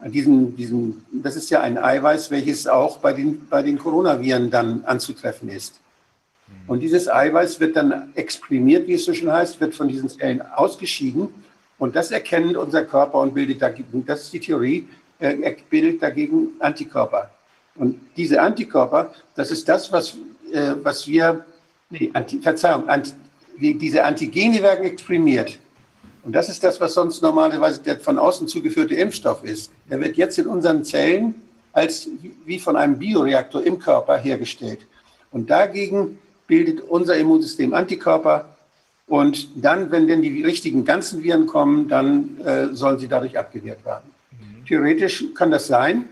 Diesen, 0.06 0.56
diesen, 0.56 1.06
das 1.12 1.36
ist 1.36 1.50
ja 1.50 1.62
ein 1.62 1.78
Eiweiß, 1.78 2.30
welches 2.30 2.68
auch 2.68 3.00
bei 3.00 3.14
den, 3.14 3.48
bei 3.48 3.64
den 3.64 3.80
Coronaviren 3.80 4.52
dann 4.52 4.86
anzutreffen 4.86 5.50
ist. 5.50 5.80
Und 6.68 6.82
dieses 6.82 7.10
Eiweiß 7.10 7.60
wird 7.60 7.76
dann 7.76 8.12
exprimiert, 8.16 8.88
wie 8.88 8.94
es 8.94 9.06
so 9.06 9.14
schön 9.14 9.32
heißt, 9.32 9.60
wird 9.60 9.74
von 9.74 9.88
diesen 9.88 10.10
Zellen 10.10 10.42
ausgeschieden. 10.42 11.30
Und 11.80 11.96
das 11.96 12.12
erkennt 12.12 12.58
unser 12.58 12.86
Körper 12.86 13.20
und 13.20 13.34
bildet 13.34 13.62
dagegen, 13.62 14.06
das 14.06 14.24
ist 14.24 14.34
die 14.34 14.40
Theorie, 14.40 14.88
äh, 15.20 15.36
er 15.42 15.56
bildet 15.70 16.02
dagegen 16.02 16.50
Antikörper. 16.60 17.32
Und 17.76 18.00
diese 18.16 18.42
Antikörper, 18.42 19.14
das 19.36 19.52
ist 19.52 19.68
das, 19.68 19.92
was, 19.92 20.16
äh, 20.52 20.74
was 20.82 21.08
wir, 21.08 21.46
nee, 21.90 22.10
Anti, 22.14 22.40
Verzeihung, 22.40 22.88
Anti, 22.90 23.12
diese 23.60 24.04
Antigene 24.04 24.62
werden 24.62 24.86
exprimiert. 24.86 25.60
Und 26.24 26.34
das 26.34 26.50
ist 26.50 26.64
das, 26.64 26.80
was 26.82 26.94
sonst 26.94 27.22
normalerweise 27.22 27.82
der 27.82 28.00
von 28.00 28.18
außen 28.18 28.48
zugeführte 28.48 28.96
Impfstoff 28.96 29.44
ist. 29.44 29.72
Der 29.90 30.00
wird 30.00 30.18
jetzt 30.18 30.38
in 30.38 30.48
unseren 30.48 30.84
Zellen 30.84 31.36
als 31.74 32.10
wie 32.46 32.60
von 32.60 32.76
einem 32.76 32.98
Bioreaktor 32.98 33.64
im 33.64 33.78
Körper 33.78 34.18
hergestellt. 34.18 34.80
Und 35.32 35.50
dagegen 35.50 36.18
bildet 36.48 36.82
unser 36.82 37.18
Immunsystem 37.18 37.74
Antikörper. 37.74 38.58
Und 39.06 39.50
dann, 39.56 39.92
wenn 39.92 40.08
denn 40.08 40.22
die 40.22 40.44
richtigen 40.44 40.84
ganzen 40.86 41.24
Viren 41.24 41.46
kommen, 41.46 41.88
dann 41.88 42.40
äh, 42.44 42.68
sollen 42.74 42.98
sie 42.98 43.08
dadurch 43.08 43.38
abgewehrt 43.38 43.86
werden. 43.86 44.10
Mhm. 44.32 44.66
Theoretisch 44.66 45.26
kann 45.36 45.52
das 45.52 45.68
sein, 45.68 46.10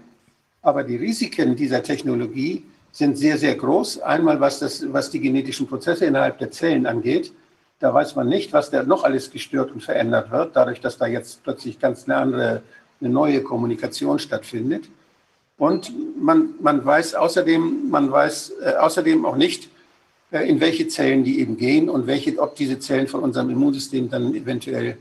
aber 0.61 0.83
die 0.83 0.97
Risiken 0.97 1.55
dieser 1.55 1.81
Technologie 1.81 2.63
sind 2.91 3.17
sehr, 3.17 3.37
sehr 3.37 3.55
groß. 3.55 4.01
Einmal, 4.01 4.39
was, 4.39 4.59
das, 4.59 4.85
was 4.93 5.09
die 5.09 5.19
genetischen 5.19 5.67
Prozesse 5.67 6.05
innerhalb 6.05 6.37
der 6.39 6.51
Zellen 6.51 6.85
angeht. 6.85 7.33
Da 7.79 7.93
weiß 7.93 8.15
man 8.15 8.29
nicht, 8.29 8.53
was 8.53 8.71
da 8.71 8.83
noch 8.83 9.03
alles 9.03 9.31
gestört 9.31 9.71
und 9.71 9.81
verändert 9.81 10.31
wird, 10.31 10.55
dadurch, 10.55 10.79
dass 10.79 10.97
da 10.97 11.07
jetzt 11.07 11.43
plötzlich 11.43 11.79
ganz 11.79 12.05
eine 12.05 12.17
andere, 12.17 12.61
eine 13.01 13.09
neue 13.09 13.43
Kommunikation 13.43 14.19
stattfindet. 14.19 14.85
Und 15.57 15.91
man, 16.21 16.49
man 16.61 16.85
weiß 16.85 17.15
außerdem, 17.15 17.89
man 17.89 18.11
weiß 18.11 18.53
äh, 18.61 18.73
außerdem 18.75 19.25
auch 19.25 19.35
nicht, 19.35 19.69
äh, 20.31 20.47
in 20.49 20.59
welche 20.59 20.87
Zellen 20.87 21.23
die 21.23 21.39
eben 21.39 21.57
gehen 21.57 21.89
und 21.89 22.07
welche, 22.07 22.37
ob 22.39 22.55
diese 22.55 22.79
Zellen 22.79 23.07
von 23.07 23.21
unserem 23.21 23.49
Immunsystem 23.49 24.09
dann 24.09 24.33
eventuell 24.33 24.97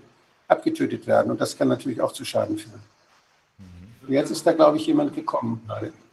abgetötet 0.47 1.07
werden. 1.07 1.31
Und 1.31 1.41
das 1.41 1.57
kann 1.57 1.69
natürlich 1.69 2.01
auch 2.01 2.13
zu 2.13 2.25
Schaden 2.25 2.59
führen. 2.59 2.81
Jetzt 4.09 4.31
ist 4.31 4.47
da, 4.47 4.53
glaube 4.53 4.77
ich, 4.77 4.87
jemand 4.87 5.15
gekommen. 5.15 5.63
Ich 5.83 6.04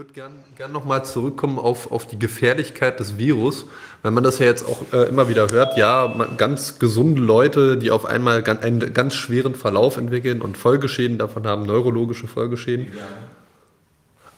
würde 0.00 0.14
gerne 0.14 0.34
gern 0.56 0.72
nochmal 0.72 1.04
zurückkommen 1.04 1.58
auf, 1.58 1.92
auf 1.92 2.06
die 2.06 2.18
Gefährlichkeit 2.18 2.98
des 3.00 3.18
Virus, 3.18 3.66
weil 4.00 4.12
man 4.12 4.24
das 4.24 4.38
ja 4.38 4.46
jetzt 4.46 4.66
auch 4.66 4.80
äh, 4.94 5.06
immer 5.10 5.28
wieder 5.28 5.48
hört, 5.50 5.76
ja, 5.76 6.08
man, 6.16 6.38
ganz 6.38 6.78
gesunde 6.78 7.20
Leute, 7.20 7.76
die 7.76 7.90
auf 7.90 8.06
einmal 8.06 8.42
ganz, 8.42 8.62
einen 8.62 8.94
ganz 8.94 9.14
schweren 9.14 9.54
Verlauf 9.54 9.98
entwickeln 9.98 10.40
und 10.40 10.56
Folgeschäden 10.56 11.18
davon 11.18 11.46
haben, 11.46 11.66
neurologische 11.66 12.28
Folgeschäden. 12.28 12.86
Ja. 12.96 13.02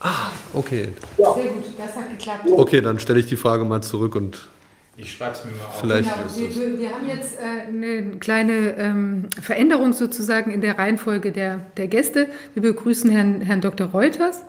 Ah, 0.00 0.32
okay. 0.52 0.88
Ja. 1.16 1.32
Sehr 1.32 1.44
gut, 1.44 1.64
das 1.78 1.94
hat 1.94 2.10
geklappt. 2.10 2.48
Okay, 2.50 2.80
dann 2.80 2.98
stelle 2.98 3.20
ich 3.20 3.26
die 3.26 3.36
Frage 3.36 3.64
mal 3.64 3.82
zurück 3.82 4.16
und 4.16 4.48
ich 4.96 5.12
schreibe 5.12 5.36
es 5.36 5.44
mir 5.44 5.52
mal 5.52 5.66
auf. 5.66 5.80
Vielleicht 5.80 6.10
genau, 6.12 6.56
wir, 6.56 6.78
wir, 6.80 6.90
haben 6.90 7.08
jetzt 7.08 7.38
äh, 7.38 7.68
eine 7.68 8.18
kleine 8.18 8.76
ähm, 8.78 9.28
Veränderung 9.40 9.92
sozusagen 9.92 10.50
in 10.50 10.60
der 10.60 10.76
Reihenfolge 10.76 11.30
der, 11.30 11.60
der 11.76 11.86
Gäste. 11.86 12.26
Wir 12.54 12.62
begrüßen 12.62 13.08
Herrn, 13.12 13.42
Herrn 13.42 13.60
Dr. 13.60 13.86
Reuters. 13.86 14.42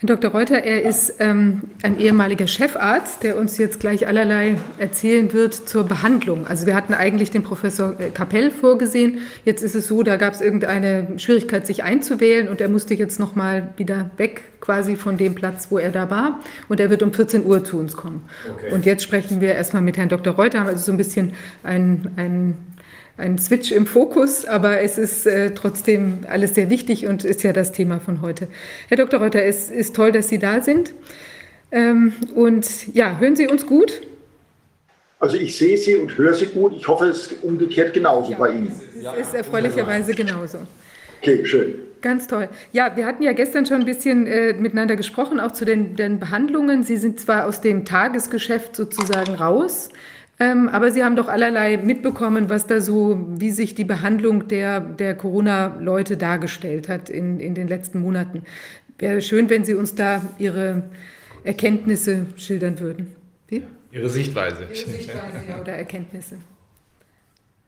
Herr 0.00 0.14
Dr. 0.14 0.30
Reuter, 0.30 0.62
er 0.62 0.84
ist 0.84 1.14
ähm, 1.18 1.62
ein 1.82 1.98
ehemaliger 1.98 2.46
Chefarzt, 2.46 3.24
der 3.24 3.36
uns 3.36 3.58
jetzt 3.58 3.80
gleich 3.80 4.06
allerlei 4.06 4.56
erzählen 4.78 5.32
wird 5.32 5.54
zur 5.54 5.82
Behandlung. 5.82 6.46
Also 6.46 6.66
wir 6.66 6.76
hatten 6.76 6.94
eigentlich 6.94 7.32
den 7.32 7.42
Professor 7.42 7.98
äh, 7.98 8.10
Kapell 8.10 8.52
vorgesehen. 8.52 9.22
Jetzt 9.44 9.64
ist 9.64 9.74
es 9.74 9.88
so, 9.88 10.04
da 10.04 10.16
gab 10.16 10.34
es 10.34 10.40
irgendeine 10.40 11.18
Schwierigkeit, 11.18 11.66
sich 11.66 11.82
einzuwählen 11.82 12.48
und 12.48 12.60
er 12.60 12.68
musste 12.68 12.94
jetzt 12.94 13.18
nochmal 13.18 13.70
wieder 13.76 14.12
weg 14.18 14.44
quasi 14.60 14.94
von 14.94 15.16
dem 15.16 15.34
Platz, 15.34 15.66
wo 15.70 15.78
er 15.78 15.90
da 15.90 16.08
war. 16.10 16.38
Und 16.68 16.78
er 16.78 16.90
wird 16.90 17.02
um 17.02 17.12
14 17.12 17.44
Uhr 17.44 17.64
zu 17.64 17.76
uns 17.76 17.96
kommen. 17.96 18.22
Okay. 18.48 18.72
Und 18.72 18.86
jetzt 18.86 19.02
sprechen 19.02 19.40
wir 19.40 19.56
erstmal 19.56 19.82
mit 19.82 19.96
Herrn 19.96 20.10
Dr. 20.10 20.32
Reuter, 20.32 20.64
also 20.64 20.80
so 20.80 20.92
ein 20.92 20.98
bisschen 20.98 21.32
ein, 21.64 22.56
ein 23.18 23.38
Switch 23.38 23.72
im 23.72 23.86
Fokus, 23.86 24.44
aber 24.44 24.80
es 24.80 24.96
ist 24.96 25.26
äh, 25.26 25.50
trotzdem 25.52 26.20
alles 26.28 26.54
sehr 26.54 26.70
wichtig 26.70 27.06
und 27.06 27.24
ist 27.24 27.42
ja 27.42 27.52
das 27.52 27.72
Thema 27.72 28.00
von 28.00 28.22
heute. 28.22 28.48
Herr 28.88 28.96
Dr. 28.96 29.20
Reuter, 29.20 29.44
es 29.44 29.70
ist 29.70 29.94
toll, 29.94 30.12
dass 30.12 30.28
Sie 30.28 30.38
da 30.38 30.62
sind. 30.62 30.94
Ähm, 31.70 32.14
und 32.34 32.94
ja, 32.94 33.18
hören 33.18 33.36
Sie 33.36 33.48
uns 33.48 33.66
gut? 33.66 34.00
Also 35.18 35.36
ich 35.36 35.56
sehe 35.58 35.76
Sie 35.76 35.96
und 35.96 36.16
höre 36.16 36.32
Sie 36.32 36.46
gut. 36.46 36.74
Ich 36.76 36.86
hoffe, 36.86 37.06
es 37.06 37.32
ist 37.32 37.42
umgekehrt 37.42 37.92
genauso 37.92 38.30
ja, 38.30 38.38
bei 38.38 38.50
Ihnen. 38.50 38.80
Es 39.20 39.28
ist 39.28 39.34
erfreulicherweise 39.34 40.14
genauso. 40.14 40.58
Okay, 41.20 41.44
schön. 41.44 41.74
Ganz 42.00 42.28
toll. 42.28 42.48
Ja, 42.72 42.96
wir 42.96 43.04
hatten 43.04 43.24
ja 43.24 43.32
gestern 43.32 43.66
schon 43.66 43.80
ein 43.80 43.84
bisschen 43.84 44.28
äh, 44.28 44.52
miteinander 44.52 44.94
gesprochen, 44.94 45.40
auch 45.40 45.50
zu 45.50 45.64
den, 45.64 45.96
den 45.96 46.20
Behandlungen. 46.20 46.84
Sie 46.84 46.96
sind 46.96 47.18
zwar 47.18 47.46
aus 47.46 47.60
dem 47.60 47.84
Tagesgeschäft 47.84 48.76
sozusagen 48.76 49.34
raus, 49.34 49.88
ähm, 50.40 50.68
aber 50.68 50.92
Sie 50.92 51.02
haben 51.02 51.16
doch 51.16 51.28
allerlei 51.28 51.76
mitbekommen, 51.76 52.48
was 52.48 52.66
da 52.66 52.80
so, 52.80 53.26
wie 53.28 53.50
sich 53.50 53.74
die 53.74 53.84
Behandlung 53.84 54.48
der, 54.48 54.80
der 54.80 55.16
Corona-Leute 55.16 56.16
dargestellt 56.16 56.88
hat 56.88 57.10
in, 57.10 57.40
in 57.40 57.54
den 57.54 57.68
letzten 57.68 58.00
Monaten. 58.00 58.44
Wäre 58.98 59.22
schön, 59.22 59.50
wenn 59.50 59.64
Sie 59.64 59.74
uns 59.74 59.94
da 59.94 60.22
Ihre 60.38 60.84
Erkenntnisse 61.44 62.26
schildern 62.36 62.80
würden. 62.80 63.14
Wie? 63.48 63.62
Ihre 63.90 64.08
Sichtweise. 64.08 64.64
Ihre 64.64 64.74
Sichtweise 64.74 65.42
ja, 65.48 65.60
oder 65.60 65.72
Erkenntnisse. 65.72 66.38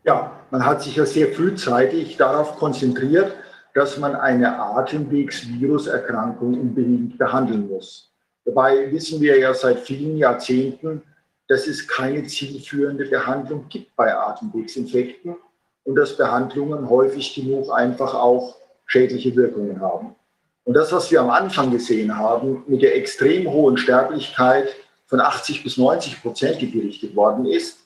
Ja, 0.05 0.33
man 0.51 0.65
hat 0.65 0.83
sich 0.83 0.97
ja 0.97 1.07
sehr 1.07 1.29
frühzeitig 1.29 2.17
darauf 2.17 2.57
konzentriert, 2.57 3.33
dass 3.75 3.99
man 3.99 4.17
eine 4.17 4.59
Atemwegsviruserkrankung 4.59 6.59
unbedingt 6.59 7.19
behandeln 7.19 7.69
muss. 7.69 8.11
Dabei 8.45 8.91
wissen 8.91 9.21
wir 9.21 9.39
ja 9.39 9.55
seit 9.55 9.79
vielen 9.81 10.17
Jahrzehnten, 10.17 11.03
dass 11.51 11.67
es 11.67 11.89
keine 11.89 12.25
zielführende 12.29 13.07
Behandlung 13.07 13.69
gibt 13.69 13.97
bei 13.97 14.15
Atemwegsinfekten 14.15 15.35
und 15.83 15.97
dass 15.97 16.17
Behandlungen 16.17 16.89
häufig 16.89 17.35
genug 17.35 17.73
einfach 17.73 18.15
auch 18.15 18.55
schädliche 18.87 19.35
Wirkungen 19.35 19.81
haben. 19.81 20.15
Und 20.63 20.75
das, 20.75 20.93
was 20.93 21.11
wir 21.11 21.21
am 21.21 21.31
Anfang 21.31 21.73
gesehen 21.73 22.17
haben, 22.17 22.63
mit 22.69 22.83
der 22.83 22.95
extrem 22.95 23.51
hohen 23.51 23.77
Sterblichkeit 23.77 24.69
von 25.07 25.19
80 25.19 25.65
bis 25.65 25.77
90 25.77 26.23
Prozent, 26.23 26.61
die 26.61 26.67
berichtet 26.67 27.17
worden 27.17 27.47
ist, 27.47 27.79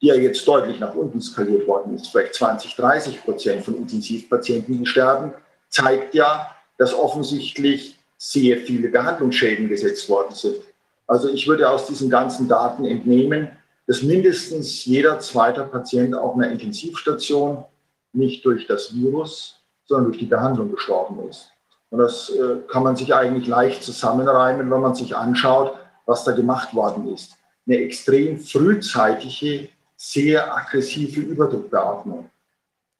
die 0.00 0.06
ja 0.06 0.14
jetzt 0.14 0.46
deutlich 0.46 0.78
nach 0.78 0.94
unten 0.94 1.20
skaliert 1.20 1.66
worden 1.66 1.96
ist, 1.96 2.06
vielleicht 2.06 2.34
20, 2.34 2.76
30 2.76 3.24
Prozent 3.24 3.64
von 3.64 3.76
Intensivpatienten, 3.76 4.78
die 4.78 4.86
sterben, 4.86 5.34
zeigt 5.68 6.14
ja, 6.14 6.54
dass 6.78 6.94
offensichtlich 6.94 7.98
sehr 8.16 8.58
viele 8.58 8.88
Behandlungsschäden 8.88 9.68
gesetzt 9.68 10.08
worden 10.08 10.32
sind. 10.32 10.62
Also 11.10 11.28
ich 11.28 11.48
würde 11.48 11.68
aus 11.68 11.86
diesen 11.86 12.08
ganzen 12.08 12.46
Daten 12.46 12.84
entnehmen, 12.84 13.48
dass 13.88 14.00
mindestens 14.00 14.84
jeder 14.84 15.18
zweite 15.18 15.64
Patient 15.64 16.14
auf 16.14 16.36
einer 16.36 16.48
Intensivstation 16.52 17.64
nicht 18.12 18.44
durch 18.44 18.68
das 18.68 18.94
Virus, 18.94 19.56
sondern 19.86 20.04
durch 20.04 20.18
die 20.18 20.26
Behandlung 20.26 20.70
gestorben 20.70 21.28
ist. 21.28 21.50
Und 21.90 21.98
das 21.98 22.30
äh, 22.30 22.58
kann 22.70 22.84
man 22.84 22.94
sich 22.94 23.12
eigentlich 23.12 23.48
leicht 23.48 23.82
zusammenreimen, 23.82 24.70
wenn 24.70 24.80
man 24.80 24.94
sich 24.94 25.16
anschaut, 25.16 25.74
was 26.06 26.22
da 26.22 26.30
gemacht 26.30 26.72
worden 26.74 27.12
ist. 27.12 27.32
Eine 27.66 27.78
extrem 27.78 28.38
frühzeitige, 28.38 29.68
sehr 29.96 30.56
aggressive 30.56 31.22
Überdruckbeatmung. 31.22 32.30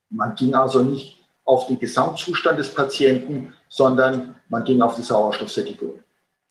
Man 0.09 0.35
ging 0.35 0.53
also 0.57 0.83
nicht 0.83 1.21
auf 1.45 1.69
den 1.69 1.79
Gesamtzustand 1.79 2.59
des 2.59 2.75
Patienten, 2.75 3.55
sondern 3.69 4.35
man 4.49 4.65
ging 4.65 4.83
auf 4.83 4.97
die 4.97 5.03
Sauerstoffsättigung. 5.03 6.01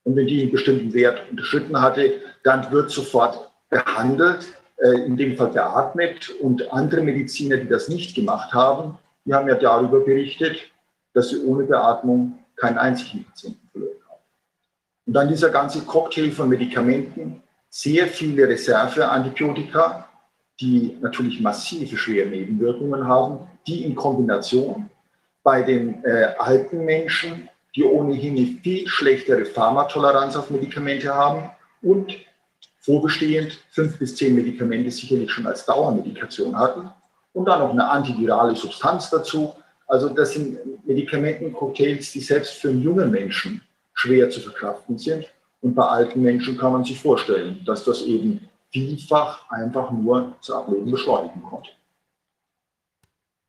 Und 0.04 0.16
wenn 0.16 0.28
die 0.28 0.42
einen 0.42 0.52
bestimmten 0.52 0.94
Wert 0.94 1.30
unterschritten 1.30 1.80
hatte, 1.80 2.22
dann 2.44 2.72
wird 2.72 2.90
sofort 2.90 3.52
behandelt, 3.70 4.48
äh, 4.78 5.06
in 5.06 5.18
dem 5.18 5.36
Fall 5.36 5.50
beatmet. 5.50 6.30
Und 6.42 6.72
andere 6.72 7.02
Mediziner, 7.02 7.58
die 7.58 7.68
das 7.68 7.90
nicht 7.90 8.16
gemacht 8.16 8.54
haben, 8.54 8.98
die 9.26 9.34
haben 9.34 9.48
ja 9.48 9.56
darüber 9.56 10.00
berichtet, 10.00 10.58
dass 11.14 11.30
sie 11.30 11.44
ohne 11.44 11.66
Beatmung 11.66 12.40
keinen 12.56 12.78
einzigen 12.78 13.26
Patienten 13.26 13.68
verloren 13.72 13.98
haben. 14.10 14.22
Und 15.06 15.14
dann 15.14 15.28
dieser 15.28 15.50
ganze 15.50 15.82
Cocktail 15.82 16.32
von 16.32 16.50
Medikamenten, 16.50 17.44
sehr 17.70 18.08
viele 18.08 18.48
Reserveantibiotika, 18.48 20.08
die 20.60 20.98
natürlich 21.02 21.40
massive 21.40 21.96
schwere 21.98 22.28
Nebenwirkungen 22.28 23.08
haben, 23.08 23.48
die 23.68 23.84
in 23.84 23.96
Kombination 23.96 24.90
bei 25.44 25.62
den 25.62 26.04
äh, 26.04 26.34
alten 26.38 26.84
Menschen, 26.84 27.50
die 27.80 27.86
ohnehin 27.86 28.36
eine 28.36 28.60
viel 28.62 28.86
schlechtere 28.88 29.46
Pharmatoleranz 29.46 30.36
auf 30.36 30.50
Medikamente 30.50 31.16
haben 31.16 31.50
und 31.82 32.14
vorbestehend 32.80 33.58
fünf 33.72 33.98
bis 33.98 34.18
zehn 34.18 34.36
Medikamente 34.36 34.92
sicherlich 34.92 35.32
schon 35.32 35.48
als 35.48 35.66
Dauermedikation 35.66 36.58
hatten 36.58 36.90
und 37.32 37.46
dann 37.46 37.60
noch 37.60 37.70
eine 37.70 37.90
antivirale 37.90 38.54
Substanz 38.54 39.10
dazu. 39.10 39.54
Also 39.88 40.10
das 40.10 40.34
sind 40.34 40.58
Medikamentencocktails, 40.86 42.12
die 42.12 42.20
selbst 42.20 42.56
für 42.56 42.72
junge 42.72 43.06
Menschen 43.06 43.62
schwer 43.94 44.30
zu 44.30 44.42
verkraften 44.42 44.98
sind. 44.98 45.26
Und 45.62 45.74
bei 45.74 45.86
alten 45.86 46.22
Menschen 46.22 46.58
kann 46.58 46.74
man 46.74 46.84
sich 46.84 47.00
vorstellen, 47.00 47.62
dass 47.66 47.86
das 47.86 48.02
eben 48.02 48.50
vielfach 48.72 49.50
einfach 49.50 49.90
nur 49.92 50.36
das 50.40 50.52
Ableben 50.52 50.92
beschleunigen 50.92 51.42
konnte. 51.44 51.70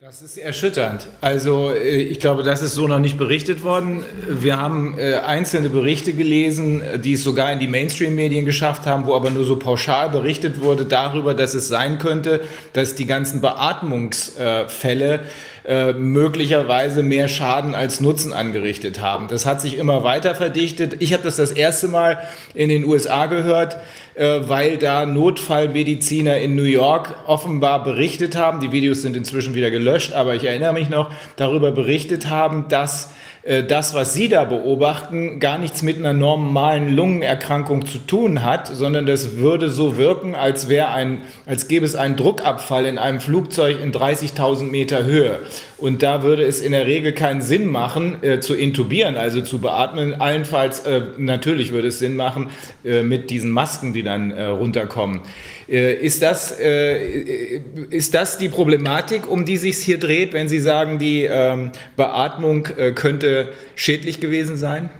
Das 0.03 0.23
ist 0.23 0.39
erschütternd. 0.39 1.09
Also 1.21 1.75
äh, 1.75 1.99
ich 1.99 2.21
glaube, 2.21 2.43
das 2.43 2.63
ist 2.63 2.73
so 2.73 2.89
noch 2.89 3.01
nicht 3.01 3.19
berichtet 3.19 3.63
worden. 3.63 4.03
Wir 4.27 4.57
haben 4.57 4.99
äh, 4.99 5.17
einzelne 5.17 5.69
Berichte 5.69 6.15
gelesen, 6.15 6.81
die 7.05 7.13
es 7.13 7.23
sogar 7.23 7.53
in 7.53 7.59
die 7.59 7.67
Mainstream-Medien 7.67 8.47
geschafft 8.47 8.87
haben, 8.87 9.05
wo 9.05 9.15
aber 9.15 9.29
nur 9.29 9.45
so 9.45 9.57
pauschal 9.57 10.09
berichtet 10.09 10.63
wurde 10.63 10.87
darüber, 10.87 11.35
dass 11.35 11.53
es 11.53 11.69
sein 11.69 11.99
könnte, 11.99 12.41
dass 12.73 12.95
die 12.95 13.05
ganzen 13.05 13.43
Beatmungsfälle 13.43 15.21
äh, 15.65 15.93
möglicherweise 15.93 17.03
mehr 17.03 17.29
Schaden 17.29 17.75
als 17.75 18.01
Nutzen 18.01 18.33
angerichtet 18.33 19.01
haben. 19.01 19.29
Das 19.29 19.47
hat 19.47 19.61
sich 19.61 19.77
immer 19.77 20.05
weiter 20.05 20.35
verdichtet. 20.35 20.97
Ich 21.01 21.13
habe 21.13 21.23
das 21.23 21.37
das 21.37 21.53
erste 21.53 21.89
Mal 21.89 22.19
in 22.55 22.69
den 22.69 22.85
USA 22.85 23.27
gehört 23.27 23.77
äh, 24.21 24.49
weil 24.49 24.77
da 24.77 25.07
Notfallmediziner 25.07 26.39
in 26.39 26.55
New 26.55 26.65
York 26.65 27.15
offenbar 27.27 27.83
berichtet 27.83 28.37
haben, 28.37 28.61
die 28.61 28.71
Videos 28.71 29.03
sind 29.03 29.17
inzwischen 29.17 29.55
wieder 29.55 29.71
gelöscht, 29.71 30.13
aber 30.13 30.35
ich 30.35 30.45
erinnere 30.45 30.73
mich 30.73 30.91
noch, 30.91 31.11
darüber 31.37 31.71
berichtet 31.71 32.29
haben, 32.29 32.67
dass 32.69 33.11
das, 33.43 33.95
was 33.95 34.13
Sie 34.13 34.29
da 34.29 34.45
beobachten, 34.45 35.41
gar 35.41 35.57
nichts 35.57 35.83
mit 35.83 35.97
einer 35.97 36.13
normalen 36.13 36.95
Lungenerkrankung 36.95 37.87
zu 37.87 37.97
tun 37.99 38.45
hat, 38.45 38.67
sondern 38.67 39.07
das 39.07 39.39
würde 39.39 39.71
so 39.71 39.97
wirken, 39.97 40.35
als 40.35 40.69
wäre 40.69 40.91
ein, 40.91 41.23
als 41.47 41.67
gäbe 41.67 41.87
es 41.87 41.95
einen 41.95 42.17
Druckabfall 42.17 42.85
in 42.85 42.99
einem 42.99 43.21
Flugzeug 43.21 43.81
in 43.83 43.93
30.000 43.93 44.65
Meter 44.65 45.05
Höhe. 45.05 45.41
Und 45.79 46.03
da 46.03 46.23
würde 46.23 46.45
es 46.45 46.61
in 46.61 46.73
der 46.73 46.87
Regel 46.87 47.13
keinen 47.13 47.41
Sinn 47.41 47.67
machen, 47.67 48.23
äh, 48.23 48.41
zu 48.41 48.55
intubieren, 48.55 49.17
also 49.17 49.41
zu 49.41 49.59
beatmen. 49.59 50.21
Allenfalls, 50.21 50.81
äh, 50.81 51.01
natürlich 51.17 51.73
würde 51.73 51.89
es 51.89 51.99
Sinn 51.99 52.17
machen, 52.17 52.51
äh, 52.85 53.03
mit 53.03 53.31
diesen 53.31 53.51
Masken, 53.51 53.95
die 53.95 54.03
dann 54.03 54.31
äh, 54.31 54.45
runterkommen. 54.45 55.23
Äh, 55.71 55.95
ist 55.95 56.21
das, 56.21 56.59
äh, 56.59 57.59
ist 57.91 58.13
das 58.13 58.39
die 58.39 58.49
Problematik, 58.49 59.31
um 59.31 59.45
die 59.45 59.57
sich 59.57 59.77
hier 59.79 60.01
dreht, 60.01 60.33
wenn 60.33 60.49
Sie 60.49 60.59
sagen, 60.59 60.99
die 60.99 61.25
ähm, 61.25 61.71
Beatmung 61.97 62.67
äh, 62.77 62.91
könnte 62.91 63.53
schädlich 63.77 64.19
gewesen 64.19 64.57
sein? 64.57 64.91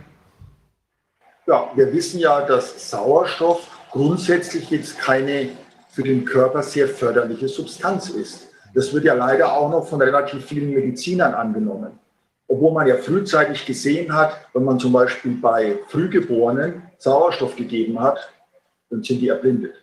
Ja, 1.45 1.69
wir 1.75 1.91
wissen 1.91 2.19
ja, 2.21 2.45
dass 2.45 2.89
Sauerstoff 2.89 3.67
grundsätzlich 3.91 4.69
jetzt 4.69 4.97
keine 4.97 5.49
für 5.89 6.03
den 6.03 6.23
Körper 6.23 6.63
sehr 6.63 6.87
förderliche 6.87 7.49
Substanz 7.49 8.09
ist. 8.09 8.47
Das 8.73 8.93
wird 8.93 9.03
ja 9.03 9.13
leider 9.13 9.51
auch 9.51 9.69
noch 9.69 9.85
von 9.85 10.01
relativ 10.01 10.45
vielen 10.45 10.73
Medizinern 10.73 11.33
angenommen. 11.33 11.99
Obwohl 12.47 12.71
man 12.71 12.87
ja 12.87 12.95
frühzeitig 12.95 13.65
gesehen 13.65 14.15
hat, 14.15 14.37
wenn 14.53 14.63
man 14.63 14.79
zum 14.79 14.93
Beispiel 14.93 15.33
bei 15.33 15.79
Frühgeborenen 15.87 16.83
Sauerstoff 16.97 17.57
gegeben 17.57 17.99
hat, 17.99 18.19
dann 18.89 19.03
sind 19.03 19.19
die 19.19 19.27
erblindet. 19.27 19.80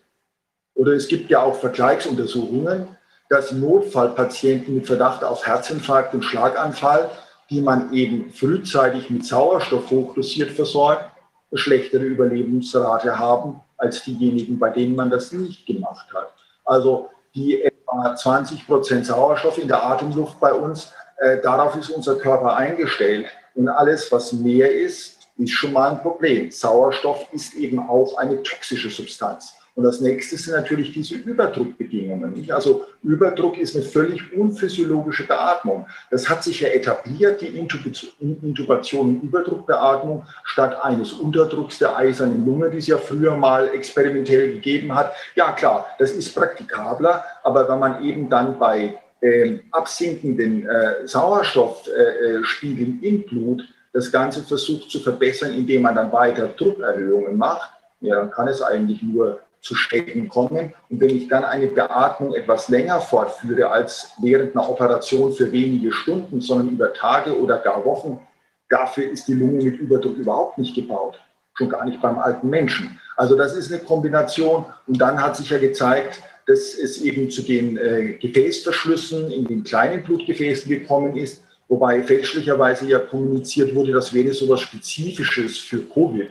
Oder 0.79 0.93
es 0.93 1.09
gibt 1.09 1.29
ja 1.29 1.43
auch 1.43 1.57
Vergleichsuntersuchungen, 1.57 2.87
dass 3.29 3.51
Notfallpatienten 3.51 4.77
mit 4.77 4.87
Verdacht 4.87 5.25
auf 5.25 5.45
Herzinfarkt 5.45 6.15
und 6.15 6.23
Schlaganfall, 6.23 7.11
die 7.51 7.61
man 7.61 7.93
eben 7.93 8.31
frühzeitig 8.33 9.11
mit 9.11 9.27
Sauerstoff 9.27 9.91
hochdosiert 9.91 10.53
versorgt, 10.53 11.11
eine 11.51 11.59
schlechtere 11.59 12.05
Überlebensrate 12.05 13.19
haben 13.19 13.61
als 13.77 14.05
diejenigen, 14.05 14.59
bei 14.59 14.71
denen 14.71 14.95
man 14.95 15.11
das 15.11 15.33
nicht 15.33 15.67
gemacht 15.67 16.07
hat. 16.15 16.33
Also 16.65 17.11
die 17.35 17.61
etwa 17.61 18.15
20 18.15 18.65
Prozent 18.65 19.07
Sauerstoff 19.07 19.59
in 19.59 19.67
der 19.67 19.83
Atemluft 19.85 20.39
bei 20.39 20.53
uns, 20.53 20.93
äh, 21.17 21.41
darauf 21.43 21.75
ist 21.75 21.91
unser 21.91 22.17
Körper 22.17 22.57
eingestellt. 22.57 23.27
Und 23.57 23.69
alles, 23.69 24.13
was 24.13 24.33
mehr 24.33 24.73
ist, 24.73 25.19
ist 25.39 25.51
schon 25.51 25.73
mal 25.73 25.91
ein 25.91 26.03
Problem. 26.03 26.53
Sauerstoff 26.53 27.27
ist 27.33 27.55
eben 27.55 27.81
auch 27.81 28.17
eine 28.17 28.41
toxische 28.45 28.91
Substanz. 28.91 29.58
Und 29.79 29.85
das 29.85 30.01
nächste 30.01 30.37
sind 30.37 30.57
natürlich 30.57 30.93
diese 30.93 31.15
Überdruckbedingungen. 31.15 32.51
Also 32.51 32.87
Überdruck 33.05 33.57
ist 33.59 33.77
eine 33.77 33.85
völlig 33.85 34.37
unphysiologische 34.37 35.25
Beatmung. 35.25 35.87
Das 36.11 36.29
hat 36.29 36.43
sich 36.43 36.59
ja 36.59 36.69
etabliert, 36.71 37.41
die 37.41 37.57
Intubation 37.57 39.21
und 39.21 39.23
Überdruckbeatmung 39.23 40.25
statt 40.43 40.77
eines 40.83 41.13
Unterdrucks 41.13 41.79
der 41.79 41.97
eisernen 41.97 42.45
Lunge, 42.45 42.71
die 42.71 42.79
es 42.79 42.89
ja 42.89 42.99
früher 42.99 43.37
mal 43.37 43.69
experimentell 43.69 44.55
gegeben 44.55 44.93
hat. 44.93 45.13
Ja 45.37 45.53
klar, 45.53 45.87
das 46.01 46.11
ist 46.11 46.35
praktikabler, 46.35 47.23
aber 47.45 47.69
wenn 47.69 47.79
man 47.79 48.03
eben 48.03 48.29
dann 48.29 48.59
bei 48.59 48.99
äh, 49.21 49.61
absinkenden 49.71 50.69
äh, 50.69 51.07
Sauerstoffspiegeln 51.07 53.01
äh, 53.01 53.09
im 53.09 53.23
Blut 53.27 53.63
das 53.93 54.11
Ganze 54.11 54.43
versucht 54.43 54.91
zu 54.91 54.99
verbessern, 54.99 55.55
indem 55.55 55.83
man 55.83 55.95
dann 55.95 56.11
weiter 56.11 56.49
Druckerhöhungen 56.49 57.37
macht, 57.37 57.71
ja, 58.01 58.17
dann 58.17 58.33
kann 58.33 58.49
es 58.49 58.61
eigentlich 58.61 59.03
nur 59.03 59.41
zu 59.61 59.75
Schäden 59.75 60.29
kommen. 60.29 60.73
Und 60.89 61.01
wenn 61.01 61.17
ich 61.17 61.29
dann 61.29 61.45
eine 61.45 61.67
Beatmung 61.67 62.35
etwas 62.35 62.69
länger 62.69 63.01
fortführe 63.01 63.71
als 63.71 64.13
während 64.21 64.57
einer 64.57 64.69
Operation 64.69 65.33
für 65.33 65.51
wenige 65.51 65.93
Stunden, 65.93 66.41
sondern 66.41 66.71
über 66.71 66.93
Tage 66.93 67.39
oder 67.39 67.59
gar 67.59 67.85
Wochen, 67.85 68.21
dafür 68.69 69.11
ist 69.11 69.27
die 69.29 69.35
Lunge 69.35 69.65
mit 69.65 69.79
Überdruck 69.79 70.17
überhaupt 70.17 70.59
nicht 70.59 70.75
gebaut. 70.75 71.21
Schon 71.55 71.69
gar 71.69 71.85
nicht 71.85 72.01
beim 72.01 72.19
alten 72.19 72.49
Menschen. 72.49 73.01
Also 73.17 73.37
das 73.37 73.57
ist 73.57 73.73
eine 73.73 73.83
Kombination. 73.83 74.65
Und 74.87 75.01
dann 75.01 75.21
hat 75.21 75.37
sich 75.37 75.51
ja 75.51 75.59
gezeigt, 75.59 76.23
dass 76.47 76.75
es 76.75 77.03
eben 77.03 77.31
zu 77.31 77.43
den 77.43 77.77
äh, 77.77 78.15
Gefäßverschlüssen 78.15 79.31
in 79.31 79.45
den 79.45 79.65
kleinen 79.65 80.03
Blutgefäßen 80.03 80.69
gekommen 80.69 81.17
ist, 81.17 81.43
wobei 81.69 82.03
fälschlicherweise 82.03 82.87
ja 82.89 82.99
kommuniziert 83.01 83.75
wurde, 83.75 83.93
das 83.93 84.15
wäre 84.15 84.33
so 84.33 84.47
etwas 84.47 84.63
Spezifisches 84.63 85.59
für 85.59 85.83
Covid. 85.83 86.31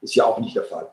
Ist 0.00 0.16
ja 0.16 0.24
auch 0.24 0.40
nicht 0.40 0.56
der 0.56 0.64
Fall. 0.64 0.88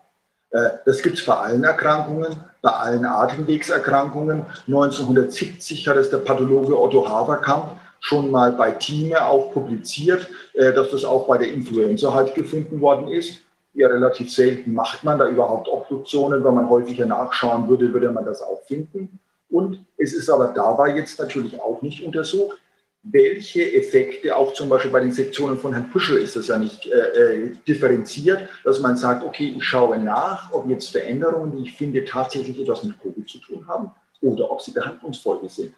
Äh, 0.52 0.70
das 0.86 1.02
gibt 1.02 1.18
es 1.18 1.26
bei 1.26 1.36
allen 1.36 1.64
Erkrankungen, 1.64 2.36
bei 2.62 2.72
allen 2.72 3.06
Atemwegserkrankungen. 3.06 4.46
1970 4.68 5.88
hat 5.88 5.98
es 5.98 6.10
der 6.10 6.18
Pathologe 6.18 6.80
Otto 6.80 7.08
Haverkamp 7.08 7.80
schon 8.00 8.32
mal 8.32 8.52
bei 8.54 8.72
Thieme 8.72 9.26
auch 9.26 9.52
publiziert, 9.54 10.28
äh, 10.54 10.74
dass 10.74 10.92
das 10.92 11.06
auch 11.06 11.28
bei 11.28 11.38
der 11.38 11.52
Influenza 11.52 12.14
halt 12.14 12.34
gefunden 12.34 12.82
worden 12.82 13.08
ist. 13.10 13.40
Ja, 13.74 13.88
relativ 13.88 14.34
selten 14.34 14.74
macht 14.74 15.04
man 15.04 15.20
da 15.20 15.28
überhaupt 15.28 15.68
Obduktionen. 15.68 16.44
Wenn 16.44 16.56
man 16.56 16.70
häufiger 16.70 17.06
nachschauen 17.06 17.70
würde, 17.70 17.94
würde 17.94 18.12
man 18.12 18.26
das 18.26 18.42
auch 18.42 18.64
finden. 18.66 19.20
Und 19.50 19.86
es 19.98 20.14
ist 20.14 20.30
aber 20.30 20.48
dabei 20.56 20.96
jetzt 20.96 21.20
natürlich 21.20 21.60
auch 21.60 21.82
nicht 21.82 22.04
untersucht, 22.04 22.58
welche 23.04 23.74
Effekte, 23.74 24.36
auch 24.36 24.54
zum 24.54 24.70
Beispiel 24.70 24.92
bei 24.92 25.00
den 25.00 25.12
Sektionen 25.12 25.58
von 25.58 25.74
Herrn 25.74 25.90
Puschel 25.90 26.18
ist 26.18 26.36
das 26.36 26.48
ja 26.48 26.58
nicht 26.58 26.86
äh, 26.86 26.98
äh, 26.98 27.56
differenziert, 27.68 28.50
dass 28.64 28.80
man 28.80 28.98
sagt, 28.98 29.24
okay, 29.24 29.54
ich 29.56 29.64
schaue 29.64 29.98
nach, 29.98 30.52
ob 30.52 30.70
jetzt 30.70 30.92
Veränderungen, 30.92 31.56
die 31.56 31.70
ich 31.70 31.78
finde, 31.78 32.04
tatsächlich 32.04 32.60
etwas 32.60 32.84
mit 32.84 33.00
Covid 33.02 33.28
zu 33.28 33.40
tun 33.40 33.66
haben 33.68 33.92
oder 34.22 34.52
ob 34.52 34.62
sie 34.62 34.72
Behandlungsfolge 34.72 35.48
sind. 35.48 35.74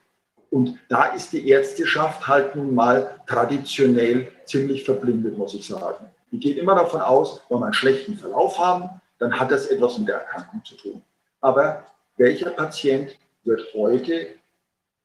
Und 0.50 0.78
da 0.90 1.06
ist 1.14 1.32
die 1.32 1.48
Ärzteschaft 1.48 2.28
halt 2.28 2.56
nun 2.56 2.76
mal 2.76 3.22
traditionell 3.28 4.32
ziemlich 4.46 4.84
verblindet, 4.84 5.38
muss 5.38 5.54
ich 5.54 5.66
sagen. 5.66 6.08
Die 6.32 6.40
geht 6.40 6.58
immer 6.58 6.76
davon 6.76 7.02
aus, 7.02 7.42
wenn 7.50 7.60
wir 7.60 7.66
einen 7.66 7.74
schlechten 7.74 8.18
Verlauf 8.18 8.58
haben, 8.58 8.90
dann 9.20 9.40
hat 9.40 9.52
das 9.52 9.68
etwas 9.68 9.98
mit 9.98 10.08
der 10.08 10.16
Erkrankung 10.16 10.62
zu 10.66 10.76
tun. 10.76 11.02
Aber 11.40 11.86
welcher 12.18 12.50
Patient 12.50 13.16
wird 13.44 13.62
heute 13.74 14.28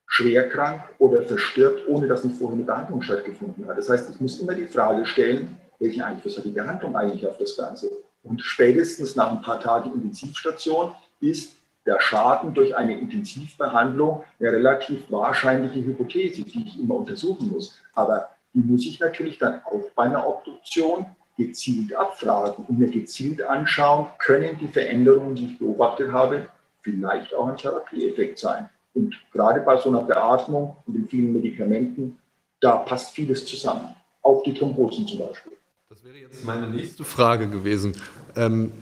schwer 0.06 0.48
krank 0.48 0.82
oder 0.98 1.22
verstirbt, 1.22 1.88
ohne 1.88 2.06
dass 2.06 2.24
eine 2.24 2.32
Behandlung 2.62 3.02
stattgefunden 3.02 3.66
hat. 3.66 3.78
Das 3.78 3.88
heißt, 3.88 4.10
ich 4.10 4.20
muss 4.20 4.40
immer 4.40 4.54
die 4.54 4.66
Frage 4.66 5.04
stellen, 5.04 5.58
welchen 5.78 6.02
Einfluss 6.02 6.38
hat 6.38 6.44
die 6.44 6.50
Behandlung 6.50 6.96
eigentlich 6.96 7.26
auf 7.26 7.36
das 7.38 7.56
Ganze? 7.56 7.90
Und 8.22 8.40
spätestens 8.40 9.14
nach 9.14 9.30
ein 9.30 9.42
paar 9.42 9.60
Tagen 9.60 9.92
Intensivstation 9.92 10.92
ist 11.20 11.56
der 11.86 12.00
Schaden 12.00 12.52
durch 12.52 12.76
eine 12.76 12.98
Intensivbehandlung 12.98 14.24
eine 14.40 14.52
relativ 14.52 15.10
wahrscheinliche 15.10 15.84
Hypothese, 15.84 16.42
die 16.42 16.66
ich 16.66 16.80
immer 16.80 16.96
untersuchen 16.96 17.50
muss. 17.50 17.78
Aber 17.94 18.28
die 18.52 18.60
muss 18.60 18.84
ich 18.84 18.98
natürlich 18.98 19.38
dann 19.38 19.60
auch 19.64 19.84
bei 19.94 20.04
einer 20.04 20.26
Obduktion 20.26 21.06
gezielt 21.36 21.94
abfragen 21.94 22.64
und 22.64 22.78
mir 22.78 22.88
gezielt 22.88 23.42
anschauen, 23.42 24.06
können 24.18 24.58
die 24.58 24.68
Veränderungen, 24.68 25.36
die 25.36 25.46
ich 25.52 25.58
beobachtet 25.58 26.10
habe, 26.10 26.48
vielleicht 26.82 27.34
auch 27.34 27.46
ein 27.46 27.56
Therapieeffekt 27.56 28.38
sein. 28.38 28.68
Und 28.96 29.14
gerade 29.32 29.60
bei 29.60 29.76
so 29.76 29.90
einer 29.90 30.02
Beatmung 30.02 30.76
und 30.86 30.94
den 30.94 31.08
vielen 31.08 31.32
Medikamenten, 31.34 32.18
da 32.60 32.76
passt 32.76 33.14
vieles 33.14 33.44
zusammen. 33.44 33.94
Auch 34.22 34.42
die 34.42 34.54
Thrombosen 34.54 35.06
zum 35.06 35.18
Beispiel. 35.18 35.52
Das 35.90 36.02
wäre 36.02 36.16
jetzt 36.16 36.44
meine 36.44 36.66
nächste 36.66 37.04
Frage 37.04 37.48
gewesen. 37.48 37.92
Ähm, 38.34 38.72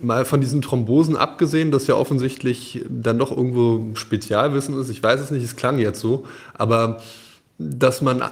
mal 0.00 0.24
von 0.24 0.40
diesen 0.40 0.62
Thrombosen 0.62 1.14
abgesehen, 1.16 1.70
das 1.70 1.86
ja 1.86 1.94
offensichtlich 1.94 2.84
dann 2.88 3.18
doch 3.18 3.30
irgendwo 3.30 3.94
Spezialwissen 3.94 4.80
ist, 4.80 4.88
ich 4.88 5.02
weiß 5.02 5.20
es 5.20 5.30
nicht, 5.30 5.44
es 5.44 5.56
klang 5.56 5.78
jetzt 5.78 6.00
so, 6.00 6.24
aber 6.54 7.00
dass 7.58 8.02
man 8.02 8.22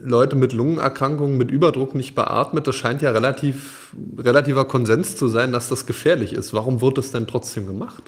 Leute 0.00 0.36
mit 0.36 0.52
Lungenerkrankungen, 0.52 1.36
mit 1.36 1.50
Überdruck 1.50 1.94
nicht 1.94 2.14
beatmet, 2.14 2.66
das 2.66 2.76
scheint 2.76 3.02
ja 3.02 3.10
relativ, 3.10 3.92
relativer 4.16 4.64
Konsens 4.64 5.16
zu 5.16 5.28
sein, 5.28 5.52
dass 5.52 5.68
das 5.68 5.84
gefährlich 5.84 6.32
ist. 6.32 6.54
Warum 6.54 6.80
wird 6.80 6.96
es 6.96 7.12
denn 7.12 7.26
trotzdem 7.26 7.66
gemacht? 7.66 8.04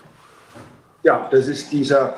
Ja, 1.03 1.29
das 1.31 1.47
ist 1.47 1.71
dieser, 1.73 2.17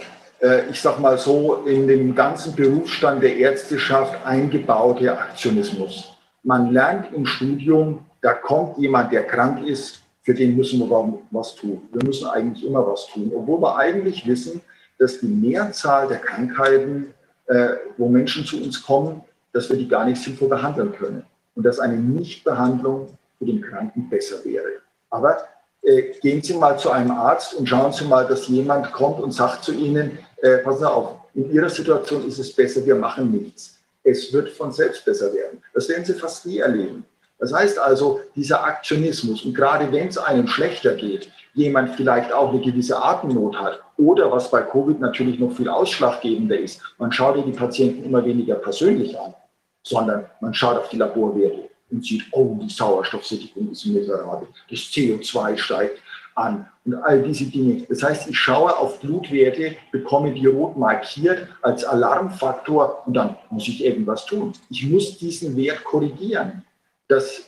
ich 0.71 0.81
sag 0.81 1.01
mal 1.01 1.19
so, 1.19 1.65
in 1.67 1.89
dem 1.89 2.15
ganzen 2.15 2.55
Berufsstand 2.55 3.23
der 3.23 3.37
Ärzteschaft 3.37 4.25
eingebaute 4.25 5.13
Aktionismus. 5.13 6.17
Man 6.45 6.73
lernt 6.73 7.13
im 7.13 7.27
Studium, 7.27 8.07
da 8.21 8.35
kommt 8.35 8.79
jemand, 8.79 9.13
der 9.13 9.25
krank 9.25 9.67
ist, 9.67 10.01
für 10.23 10.35
den 10.35 10.57
müssen 10.57 10.79
wir 10.79 11.21
was 11.33 11.57
tun. 11.57 11.89
Wir 11.93 12.07
müssen 12.07 12.29
eigentlich 12.29 12.65
immer 12.65 12.87
was 12.87 13.09
tun, 13.09 13.33
obwohl 13.35 13.61
wir 13.61 13.77
eigentlich 13.77 14.27
wissen, 14.29 14.61
dass 14.99 15.19
die 15.19 15.27
Mehrzahl 15.27 16.07
der 16.07 16.19
Krankheiten 16.19 17.15
äh, 17.49 17.77
wo 17.97 18.09
Menschen 18.09 18.45
zu 18.45 18.63
uns 18.63 18.83
kommen, 18.83 19.23
dass 19.53 19.69
wir 19.71 19.77
die 19.77 19.89
gar 19.89 20.05
nicht 20.05 20.23
sinnvoll 20.23 20.49
behandeln 20.49 20.93
können 20.93 21.25
und 21.55 21.65
dass 21.65 21.81
eine 21.81 21.97
Nichtbehandlung 21.97 23.19
für 23.39 23.47
den 23.47 23.63
Kranken 23.63 24.09
besser 24.09 24.45
wäre. 24.45 24.67
Aber 25.11 25.39
äh, 25.83 26.13
gehen 26.21 26.43
Sie 26.43 26.55
mal 26.55 26.79
zu 26.79 26.91
einem 26.91 27.11
Arzt 27.11 27.55
und 27.55 27.67
schauen 27.67 27.93
Sie 27.93 28.05
mal, 28.05 28.27
dass 28.27 28.49
jemand 28.49 28.93
kommt 28.93 29.21
und 29.21 29.33
sagt 29.33 29.65
zu 29.65 29.73
Ihnen, 29.73 30.19
äh, 30.43 30.59
passen 30.59 30.85
auf, 30.85 31.17
in 31.35 31.51
Ihrer 31.53 31.69
Situation 31.69 32.27
ist 32.27 32.39
es 32.39 32.53
besser, 32.55 32.85
wir 32.85 32.95
machen 32.95 33.31
nichts. 33.31 33.79
Es 34.03 34.33
wird 34.33 34.51
von 34.51 34.73
selbst 34.73 35.05
besser 35.05 35.33
werden. 35.33 35.63
Das 35.75 35.89
werden 35.89 36.05
Sie 36.05 36.15
fast 36.15 36.47
nie 36.47 36.59
erleben. 36.59 37.05
Das 37.39 37.53
heißt 37.53 37.79
also, 37.79 38.21
dieser 38.35 38.65
Aktionismus, 38.65 39.45
und 39.45 39.55
gerade 39.55 39.91
wenn 39.93 40.09
es 40.09 40.19
einem 40.19 40.49
schlechter 40.49 40.95
geht, 40.95 41.31
jemand 41.55 41.97
vielleicht 41.97 42.33
auch 42.33 42.51
eine 42.53 42.61
gewisse 42.61 43.01
Atemnot 43.01 43.57
hat 43.57 43.81
oder 43.97 44.31
was 44.31 44.51
bei 44.51 44.63
Covid 44.63 45.01
natürlich 45.01 45.39
noch 45.39 45.53
viel 45.53 45.69
ausschlaggebender 45.69 46.59
ist, 46.59 46.81
man 46.99 47.13
schaut 47.13 47.37
ja 47.37 47.43
die 47.43 47.53
Patienten 47.53 48.05
immer 48.05 48.25
weniger 48.25 48.57
persönlich 48.57 49.19
an, 49.19 49.35
sondern 49.83 50.27
man 50.41 50.55
schaut 50.55 50.79
auf 50.79 50.89
die 50.89 50.97
Laborwerte 50.97 51.69
und 51.91 52.05
sieht, 52.05 52.25
oh, 52.33 52.59
die 52.61 52.69
Sauerstoffsättigung 52.69 53.71
ist 53.71 53.87
miserabel, 53.87 54.49
das 54.71 54.81
CO2 54.81 55.57
steigt 55.57 56.01
an 56.39 56.67
und 56.85 56.95
all 56.95 57.23
diese 57.23 57.45
Dinge. 57.47 57.85
Das 57.89 58.03
heißt, 58.03 58.29
ich 58.29 58.39
schaue 58.39 58.77
auf 58.77 59.01
Blutwerte, 59.01 59.77
bekomme 59.93 60.33
die 60.33 60.47
rot 60.47 60.77
markiert 60.77 61.49
als 61.63 61.85
Alarmfaktor 61.85 63.03
und 63.07 63.15
dann 63.15 63.37
muss 63.51 63.69
ich 63.69 63.85
irgendwas 63.85 64.25
tun. 64.27 64.53
Ich 64.71 64.89
muss 64.89 65.19
diesen 65.19 65.57
Wert 65.57 65.85
korrigieren 65.85 66.65
dass 67.09 67.47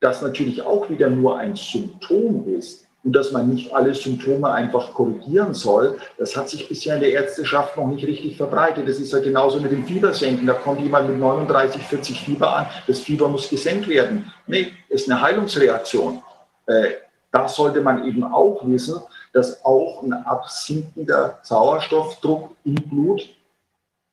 das 0.00 0.22
natürlich 0.22 0.62
auch 0.62 0.90
wieder 0.90 1.08
nur 1.08 1.38
ein 1.38 1.54
Symptom 1.54 2.48
ist 2.56 2.86
und 3.04 3.12
dass 3.12 3.32
man 3.32 3.48
nicht 3.48 3.72
alle 3.72 3.94
Symptome 3.94 4.50
einfach 4.50 4.92
korrigieren 4.94 5.54
soll, 5.54 5.98
das 6.18 6.36
hat 6.36 6.48
sich 6.48 6.68
bisher 6.68 6.96
in 6.96 7.00
der 7.00 7.12
Ärzteschaft 7.12 7.76
noch 7.76 7.88
nicht 7.88 8.04
richtig 8.06 8.36
verbreitet. 8.36 8.88
Das 8.88 8.98
ist 8.98 9.12
ja 9.12 9.20
genauso 9.20 9.60
mit 9.60 9.72
dem 9.72 9.84
Fiebersenken. 9.84 10.46
Da 10.46 10.54
kommt 10.54 10.80
jemand 10.80 11.08
mit 11.08 11.18
39, 11.18 11.82
40 11.82 12.20
Fieber 12.20 12.56
an, 12.56 12.66
das 12.86 13.00
Fieber 13.00 13.28
muss 13.28 13.48
gesenkt 13.48 13.88
werden. 13.88 14.32
Nee, 14.46 14.72
ist 14.88 15.10
eine 15.10 15.20
Heilungsreaktion. 15.20 16.22
Äh, 16.66 16.92
da 17.32 17.48
sollte 17.48 17.80
man 17.80 18.04
eben 18.06 18.22
auch 18.22 18.60
wissen, 18.64 19.00
dass 19.32 19.64
auch 19.64 20.02
ein 20.02 20.12
absinkender 20.12 21.38
Sauerstoffdruck 21.42 22.54
im 22.64 22.74
Blut 22.74 23.22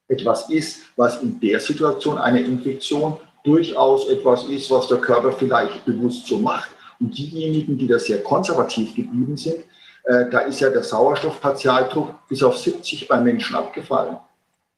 etwas 0.07 0.49
ist, 0.49 0.82
was 0.95 1.22
in 1.22 1.39
der 1.39 1.59
Situation 1.59 2.17
einer 2.17 2.39
Infektion 2.39 3.17
durchaus 3.43 4.07
etwas 4.07 4.45
ist, 4.45 4.72
was 4.72 4.88
der 4.88 4.99
Körper 4.99 5.34
vielleicht 5.34 5.86
bewusst 5.86 6.28
so 6.28 6.39
macht. 6.39 6.72
Und 6.99 7.17
diejenigen, 7.17 7.78
die 7.78 7.88
da 7.88 7.99
sehr 7.99 8.24
konservativ 8.24 8.95
geblieben 8.95 9.38
sind, 9.38 9.65
äh, 10.05 10.30
da 10.30 10.39
ist 10.39 10.61
ja 10.61 10.70
der 10.70 10.84
Sauerstoffpartialdruck 10.84 12.28
bis 12.28 12.41
auf 12.41 12.57
70 12.57 13.07
bei 13.07 13.20
Menschen 13.20 13.55
abgefallen. 13.55 14.17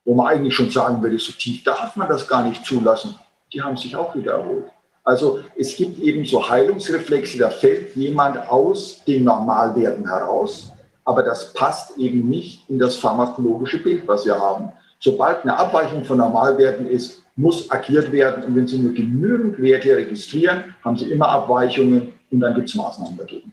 Wo 0.04 0.16
man 0.16 0.28
eigentlich 0.28 0.56
schon 0.56 0.72
sagen 0.72 1.02
würde, 1.02 1.20
so 1.20 1.32
tief 1.32 1.64
darf 1.64 1.96
man 1.96 2.10
das 2.10 2.28
gar 2.28 2.44
nicht 2.44 2.66
zulassen. 2.66 3.16
Die 3.54 3.62
haben 3.62 3.78
sich 3.78 3.96
auch 3.96 4.16
wieder 4.16 4.34
erholt. 4.34 4.66
Also 5.04 5.40
es 5.58 5.76
gibt 5.76 6.00
eben 6.00 6.26
so 6.26 6.48
Heilungsreflexe, 6.48 7.40
da 7.40 7.50
fällt 7.50 7.96
jemand 7.96 8.38
aus 8.50 9.04
dem 9.06 9.24
Normalwerden 9.24 10.08
heraus, 10.08 10.72
aber 11.06 11.24
das 11.24 11.54
passt 11.54 11.98
eben 11.98 12.30
nicht 12.30 12.70
in 12.70 12.78
das 12.78 12.98
pharmakologische 12.98 13.80
Bild, 13.80 14.08
was 14.08 14.26
wir 14.26 14.40
haben. 14.40 14.72
Sobald 15.00 15.42
eine 15.42 15.58
Abweichung 15.58 16.06
von 16.06 16.18
Normalwerten 16.18 16.88
ist, 16.88 17.24
muss 17.36 17.70
agiert 17.72 18.12
werden. 18.12 18.44
Und 18.44 18.56
wenn 18.56 18.68
Sie 18.68 18.78
nur 18.78 18.94
genügend 18.94 19.60
Werte 19.60 19.96
registrieren, 19.96 20.76
haben 20.84 20.98
Sie 20.98 21.10
immer 21.10 21.30
Abweichungen 21.30 22.14
und 22.30 22.40
dann 22.40 22.54
gibt 22.54 22.70
es 22.70 22.76
Maßnahmen 22.76 23.18
dagegen. 23.18 23.52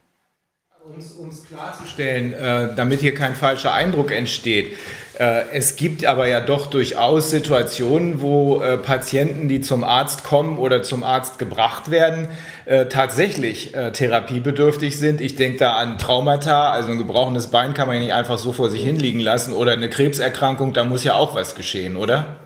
Um 1.18 1.28
es 1.28 1.46
klarzustellen, 1.46 2.32
äh, 2.32 2.74
damit 2.74 3.00
hier 3.00 3.14
kein 3.14 3.34
falscher 3.34 3.74
Eindruck 3.74 4.10
entsteht, 4.10 4.76
es 5.18 5.74
gibt 5.74 6.04
aber 6.04 6.28
ja 6.28 6.40
doch 6.40 6.68
durchaus 6.68 7.30
Situationen, 7.30 8.22
wo 8.22 8.62
äh, 8.62 8.78
Patienten, 8.78 9.48
die 9.48 9.60
zum 9.60 9.82
Arzt 9.82 10.22
kommen 10.22 10.58
oder 10.58 10.82
zum 10.84 11.02
Arzt 11.02 11.40
gebracht 11.40 11.90
werden, 11.90 12.28
äh, 12.66 12.86
tatsächlich 12.86 13.74
äh, 13.74 13.90
therapiebedürftig 13.90 14.96
sind. 14.96 15.20
Ich 15.20 15.34
denke 15.34 15.58
da 15.58 15.72
an 15.72 15.98
Traumata, 15.98 16.70
also 16.70 16.92
ein 16.92 16.98
gebrochenes 16.98 17.48
Bein 17.48 17.74
kann 17.74 17.88
man 17.88 17.96
ja 17.96 18.02
nicht 18.02 18.12
einfach 18.12 18.38
so 18.38 18.52
vor 18.52 18.70
sich 18.70 18.84
hinliegen 18.84 19.20
lassen 19.20 19.52
oder 19.54 19.72
eine 19.72 19.90
Krebserkrankung, 19.90 20.72
da 20.72 20.84
muss 20.84 21.02
ja 21.02 21.14
auch 21.14 21.34
was 21.34 21.56
geschehen, 21.56 21.96
oder? 21.96 22.36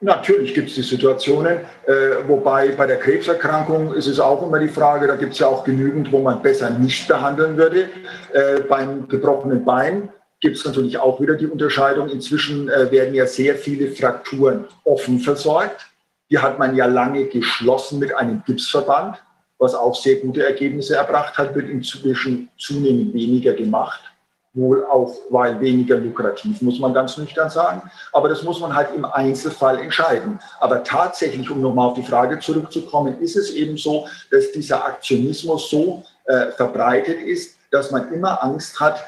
Natürlich 0.00 0.52
gibt 0.54 0.68
es 0.68 0.74
die 0.74 0.82
Situationen, 0.82 1.58
äh, 1.86 1.92
wobei 2.26 2.68
bei 2.70 2.86
der 2.86 2.98
Krebserkrankung 2.98 3.94
ist 3.94 4.08
es 4.08 4.18
auch 4.18 4.42
immer 4.46 4.58
die 4.58 4.68
Frage, 4.68 5.06
da 5.06 5.16
gibt 5.16 5.32
es 5.32 5.38
ja 5.38 5.46
auch 5.46 5.62
genügend, 5.62 6.10
wo 6.10 6.20
man 6.20 6.42
besser 6.42 6.70
nicht 6.70 7.06
behandeln 7.06 7.56
würde. 7.56 7.88
Äh, 8.32 8.60
beim 8.68 9.08
gebrochenen 9.08 9.64
Bein 9.64 10.08
gibt 10.42 10.58
es 10.58 10.64
natürlich 10.66 10.98
auch 10.98 11.20
wieder 11.20 11.36
die 11.36 11.46
Unterscheidung. 11.46 12.10
Inzwischen 12.10 12.68
äh, 12.68 12.90
werden 12.90 13.14
ja 13.14 13.26
sehr 13.26 13.56
viele 13.56 13.92
Frakturen 13.92 14.66
offen 14.84 15.20
versorgt. 15.20 15.86
Die 16.30 16.38
hat 16.38 16.58
man 16.58 16.76
ja 16.76 16.84
lange 16.86 17.26
geschlossen 17.26 17.98
mit 17.98 18.14
einem 18.14 18.42
Gipsverband, 18.44 19.22
was 19.58 19.74
auch 19.74 19.94
sehr 19.94 20.16
gute 20.16 20.44
Ergebnisse 20.44 20.96
erbracht 20.96 21.38
hat, 21.38 21.54
wird 21.54 21.70
inzwischen 21.70 22.50
zunehmend 22.58 23.14
weniger 23.14 23.54
gemacht 23.54 24.12
wohl 24.54 24.84
auch, 24.84 25.14
weil 25.30 25.58
weniger 25.60 25.96
lukrativ, 25.96 26.60
muss 26.60 26.78
man 26.78 26.92
ganz 26.92 27.16
nüchtern 27.16 27.48
sagen. 27.48 27.90
Aber 28.12 28.28
das 28.28 28.42
muss 28.42 28.60
man 28.60 28.74
halt 28.74 28.94
im 28.94 29.04
Einzelfall 29.04 29.78
entscheiden. 29.78 30.38
Aber 30.60 30.84
tatsächlich, 30.84 31.48
um 31.50 31.60
nochmal 31.60 31.88
auf 31.88 31.94
die 31.94 32.02
Frage 32.02 32.38
zurückzukommen, 32.38 33.18
ist 33.20 33.36
es 33.36 33.50
eben 33.52 33.76
so, 33.76 34.06
dass 34.30 34.52
dieser 34.52 34.84
Aktionismus 34.84 35.70
so 35.70 36.04
äh, 36.26 36.48
verbreitet 36.52 37.20
ist, 37.20 37.56
dass 37.70 37.90
man 37.90 38.12
immer 38.12 38.42
Angst 38.44 38.78
hat, 38.78 39.02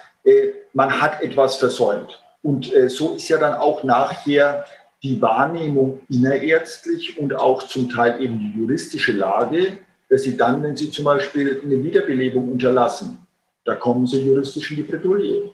man 0.73 1.01
hat 1.01 1.23
etwas 1.23 1.57
versäumt. 1.57 2.21
Und 2.43 2.73
äh, 2.75 2.89
so 2.89 3.15
ist 3.15 3.29
ja 3.29 3.39
dann 3.39 3.55
auch 3.55 3.85
nachher 3.85 4.65
die 5.03 5.21
Wahrnehmung 5.21 6.01
innerärztlich 6.09 7.19
und 7.19 7.35
auch 7.35 7.63
zum 7.65 7.91
Teil 7.91 8.21
eben 8.23 8.39
die 8.39 8.59
juristische 8.59 9.13
Lage, 9.13 9.79
dass 10.09 10.23
sie 10.23 10.37
dann, 10.37 10.63
wenn 10.63 10.77
sie 10.77 10.91
zum 10.91 11.05
Beispiel 11.05 11.61
eine 11.63 11.83
Wiederbelebung 11.83 12.53
unterlassen, 12.53 13.19
da 13.65 13.75
kommen 13.75 14.07
sie 14.07 14.21
juristisch 14.21 14.71
in 14.71 14.79
die 14.79 14.83
Bredouille. 14.83 15.51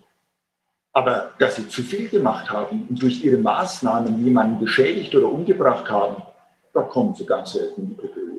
Aber 0.93 1.33
dass 1.39 1.57
sie 1.57 1.69
zu 1.69 1.83
viel 1.83 2.09
gemacht 2.09 2.51
haben 2.51 2.87
und 2.89 3.01
durch 3.01 3.25
ihre 3.25 3.39
Maßnahmen 3.39 4.25
jemanden 4.25 4.59
geschädigt 4.59 5.15
oder 5.15 5.31
umgebracht 5.31 5.89
haben, 5.89 6.23
da 6.73 6.83
kommen 6.83 7.15
sie 7.15 7.27
ganz 7.27 7.53
selten 7.53 7.83
in 7.83 7.89
die 7.91 7.95
Bredouille. 7.95 8.30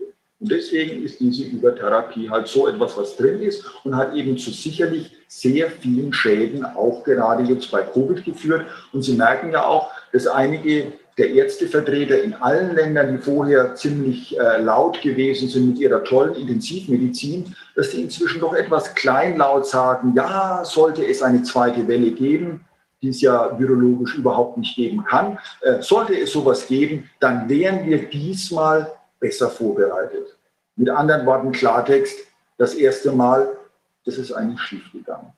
Und 0.41 0.51
deswegen 0.51 1.03
ist 1.03 1.19
diese 1.19 1.43
Übertherapie 1.43 2.29
halt 2.29 2.47
so 2.47 2.67
etwas, 2.67 2.97
was 2.97 3.15
drin 3.15 3.41
ist 3.41 3.63
und 3.83 3.95
hat 3.95 4.15
eben 4.15 4.37
zu 4.39 4.49
sicherlich 4.49 5.11
sehr 5.27 5.69
vielen 5.69 6.11
Schäden 6.11 6.65
auch 6.65 7.03
gerade 7.03 7.43
jetzt 7.43 7.69
bei 7.69 7.83
Covid 7.83 8.25
geführt. 8.25 8.65
Und 8.91 9.03
Sie 9.03 9.13
merken 9.13 9.51
ja 9.51 9.63
auch, 9.63 9.91
dass 10.11 10.25
einige 10.25 10.93
der 11.19 11.29
Ärztevertreter 11.29 12.23
in 12.23 12.33
allen 12.33 12.75
Ländern, 12.75 13.15
die 13.15 13.21
vorher 13.21 13.75
ziemlich 13.75 14.37
äh, 14.39 14.61
laut 14.61 14.99
gewesen 15.01 15.47
sind 15.47 15.69
mit 15.69 15.79
ihrer 15.79 16.03
tollen 16.03 16.33
Intensivmedizin, 16.33 17.55
dass 17.75 17.91
die 17.91 18.01
inzwischen 18.01 18.41
doch 18.41 18.55
etwas 18.55 18.95
kleinlaut 18.95 19.67
sagen, 19.67 20.13
ja, 20.15 20.63
sollte 20.65 21.05
es 21.05 21.21
eine 21.21 21.43
zweite 21.43 21.87
Welle 21.87 22.11
geben, 22.11 22.65
die 23.03 23.09
es 23.09 23.21
ja 23.21 23.59
virologisch 23.59 24.15
überhaupt 24.15 24.57
nicht 24.57 24.75
geben 24.75 25.03
kann, 25.03 25.37
äh, 25.61 25.81
sollte 25.81 26.19
es 26.19 26.31
sowas 26.31 26.65
geben, 26.65 27.09
dann 27.19 27.47
wären 27.47 27.85
wir 27.85 28.09
diesmal 28.09 28.91
besser 29.21 29.49
vorbereitet. 29.49 30.37
Mit 30.75 30.89
anderen 30.89 31.25
Worten, 31.25 31.53
Klartext, 31.53 32.17
das 32.57 32.73
erste 32.73 33.13
Mal, 33.13 33.57
das 34.03 34.17
ist 34.17 34.33
eigentlich 34.33 34.59
schiefgegangen 34.59 35.31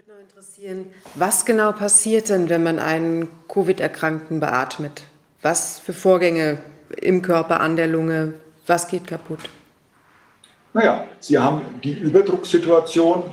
würde 0.00 0.12
noch 0.12 0.20
interessieren, 0.20 0.86
was 1.14 1.44
genau 1.44 1.72
passiert 1.72 2.28
denn, 2.28 2.48
wenn 2.48 2.62
man 2.62 2.78
einen 2.78 3.28
Covid-Erkrankten 3.48 4.40
beatmet? 4.40 5.02
Was 5.42 5.78
für 5.78 5.92
Vorgänge 5.92 6.58
im 6.96 7.22
Körper, 7.22 7.60
an 7.60 7.76
der 7.76 7.86
Lunge, 7.86 8.34
was 8.66 8.88
geht 8.88 9.06
kaputt? 9.06 9.40
Naja, 10.72 11.06
Sie 11.18 11.38
haben 11.38 11.80
die 11.82 11.92
Überdrucksituation. 11.92 13.24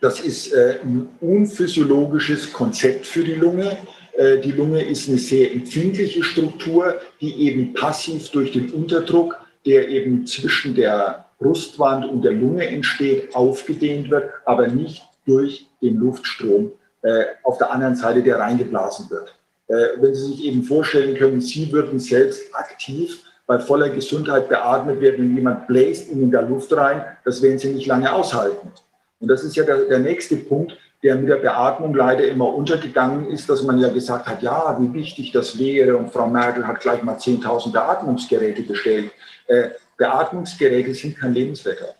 Das 0.00 0.20
ist 0.20 0.52
äh, 0.52 0.80
ein 0.82 1.08
unphysiologisches 1.20 2.52
Konzept 2.52 3.06
für 3.06 3.22
die 3.22 3.34
Lunge. 3.34 3.76
Äh, 4.16 4.38
die 4.38 4.52
Lunge 4.52 4.82
ist 4.82 5.08
eine 5.08 5.18
sehr 5.18 5.52
empfindliche 5.52 6.22
Struktur, 6.22 7.00
die 7.20 7.34
eben 7.46 7.74
passiv 7.74 8.30
durch 8.30 8.52
den 8.52 8.70
Unterdruck, 8.70 9.38
der 9.64 9.88
eben 9.88 10.26
zwischen 10.26 10.74
der 10.74 11.26
Brustwand 11.38 12.06
und 12.06 12.22
der 12.22 12.32
Lunge 12.32 12.66
entsteht, 12.66 13.34
aufgedehnt 13.34 14.10
wird, 14.10 14.30
aber 14.44 14.68
nicht 14.68 15.02
durch 15.26 15.68
den 15.82 15.96
Luftstrom 15.96 16.72
äh, 17.02 17.24
auf 17.42 17.58
der 17.58 17.70
anderen 17.70 17.96
Seite, 17.96 18.22
der 18.22 18.38
reingeblasen 18.38 19.10
wird. 19.10 19.34
Äh, 19.68 20.00
wenn 20.00 20.14
Sie 20.14 20.32
sich 20.32 20.44
eben 20.44 20.62
vorstellen 20.62 21.16
können, 21.16 21.40
Sie 21.40 21.70
würden 21.72 21.98
selbst 21.98 22.42
aktiv 22.54 23.22
bei 23.46 23.58
voller 23.58 23.90
Gesundheit 23.90 24.48
beatmet 24.48 25.00
werden 25.00 25.30
und 25.30 25.36
jemand 25.36 25.66
bläst 25.66 26.10
Ihnen 26.10 26.30
da 26.30 26.40
Luft 26.40 26.72
rein, 26.72 27.04
das 27.24 27.42
werden 27.42 27.58
Sie 27.58 27.68
nicht 27.68 27.86
lange 27.86 28.12
aushalten. 28.12 28.72
Und 29.20 29.28
das 29.28 29.44
ist 29.44 29.56
ja 29.56 29.64
der, 29.64 29.84
der 29.84 29.98
nächste 29.98 30.36
Punkt, 30.36 30.76
der 31.06 31.14
mit 31.14 31.28
der 31.28 31.36
Beatmung 31.36 31.94
leider 31.94 32.26
immer 32.26 32.52
untergegangen 32.52 33.30
ist, 33.30 33.48
dass 33.48 33.62
man 33.62 33.78
ja 33.78 33.88
gesagt 33.90 34.26
hat, 34.26 34.42
ja, 34.42 34.76
wie 34.80 34.92
wichtig 34.92 35.30
das 35.30 35.56
wäre 35.56 35.96
und 35.96 36.10
Frau 36.10 36.26
Merkel 36.26 36.66
hat 36.66 36.80
gleich 36.80 37.00
mal 37.04 37.14
10.000 37.14 37.70
Beatmungsgeräte 37.70 38.62
bestellt. 38.62 39.12
Äh, 39.46 39.68
Beatmungsgeräte 39.96 40.92
sind 40.96 41.16
kein 41.16 41.32
Lebenswetter. 41.32 41.94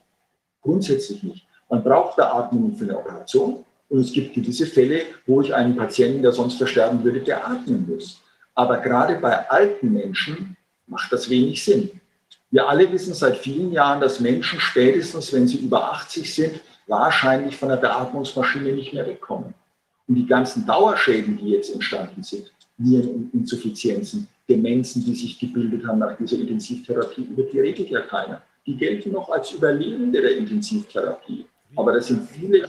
Grundsätzlich 0.61 1.23
nicht. 1.23 1.47
Man 1.71 1.85
braucht 1.85 2.17
Beatmung 2.17 2.75
für 2.77 2.83
eine 2.83 2.99
Operation 2.99 3.65
und 3.89 4.01
es 4.01 4.13
gibt 4.13 4.35
gewisse 4.35 4.67
Fälle, 4.67 5.03
wo 5.25 5.41
ich 5.41 5.55
einen 5.55 5.77
Patienten, 5.77 6.23
der 6.23 6.33
sonst 6.33 6.59
versterben 6.59 7.05
würde, 7.05 7.21
beatmen 7.21 7.87
muss. 7.89 8.21
Aber 8.57 8.79
gerade 8.79 9.21
bei 9.21 9.49
alten 9.49 9.93
Menschen 9.93 10.57
macht 10.89 11.13
das 11.13 11.31
wenig 11.31 11.65
Sinn. 11.65 11.93
Wir 12.51 12.69
alle 12.69 12.91
wissen 12.91 13.15
seit 13.15 13.37
vielen 13.37 13.71
Jahren, 13.71 14.01
dass 14.01 14.19
Menschen 14.19 14.59
spätestens, 14.59 15.33
wenn 15.33 15.47
sie 15.47 15.59
über 15.59 15.93
80 15.93 16.35
sind, 16.35 16.61
wahrscheinlich 16.87 17.57
von 17.57 17.69
der 17.69 17.77
Beatmungsmaschine 17.77 18.73
nicht 18.73 18.93
mehr 18.93 19.07
wegkommen. 19.07 19.55
Und 20.09 20.15
die 20.15 20.27
ganzen 20.27 20.67
Dauerschäden, 20.67 21.37
die 21.37 21.51
jetzt 21.51 21.73
entstanden 21.73 22.23
sind, 22.23 22.53
Niereninsuffizienzen, 22.79 24.29
Demenzen, 24.49 25.05
die 25.05 25.15
sich 25.15 25.39
gebildet 25.39 25.87
haben 25.87 25.99
nach 25.99 26.17
dieser 26.17 26.37
Intensivtherapie, 26.39 27.23
über 27.23 27.43
die 27.43 27.59
redet 27.59 27.91
ja 27.91 28.03
keiner. 28.03 28.43
Die 28.67 28.77
gelten 28.77 29.13
noch 29.13 29.29
als 29.31 29.53
Überlebende 29.53 30.21
der 30.21 30.37
Intensivtherapie. 30.37 31.47
Aber 31.75 31.93
das 31.93 32.07
sind 32.07 32.29
viele 32.31 32.69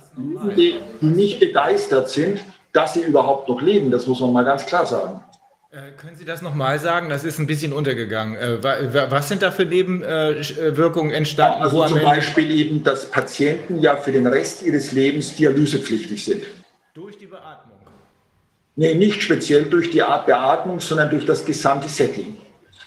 die 0.55 0.75
nicht 1.01 1.39
begeistert 1.39 2.09
sind, 2.09 2.43
dass 2.73 2.93
sie 2.93 3.01
überhaupt 3.01 3.47
noch 3.47 3.61
leben. 3.61 3.91
Das 3.91 4.07
muss 4.07 4.19
man 4.19 4.33
mal 4.33 4.43
ganz 4.43 4.65
klar 4.65 4.85
sagen. 4.85 5.23
Äh, 5.69 5.91
können 5.97 6.15
Sie 6.15 6.23
das 6.23 6.41
nochmal 6.41 6.79
sagen? 6.79 7.09
Das 7.09 7.25
ist 7.25 7.39
ein 7.39 7.47
bisschen 7.47 7.73
untergegangen. 7.73 8.37
Äh, 8.37 8.63
was 9.11 9.27
sind 9.27 9.41
da 9.41 9.51
für 9.51 9.65
Nebenwirkungen 9.65 11.11
entstanden? 11.11 11.61
Also 11.61 11.85
zum 11.87 12.01
Beispiel 12.01 12.51
eben, 12.51 12.83
dass 12.83 13.11
Patienten 13.11 13.79
ja 13.79 13.97
für 13.97 14.13
den 14.13 14.27
Rest 14.27 14.63
ihres 14.63 14.93
Lebens 14.93 15.35
dialysepflichtig 15.35 16.23
sind. 16.23 16.43
Durch 16.93 17.17
die 17.17 17.25
Beatmung? 17.25 17.75
Nee, 18.77 18.95
nicht 18.95 19.21
speziell 19.21 19.65
durch 19.65 19.91
die 19.91 20.01
Art 20.01 20.25
Beatmung, 20.25 20.79
sondern 20.79 21.09
durch 21.09 21.25
das 21.25 21.43
gesamte 21.43 21.89
Setting. 21.89 22.37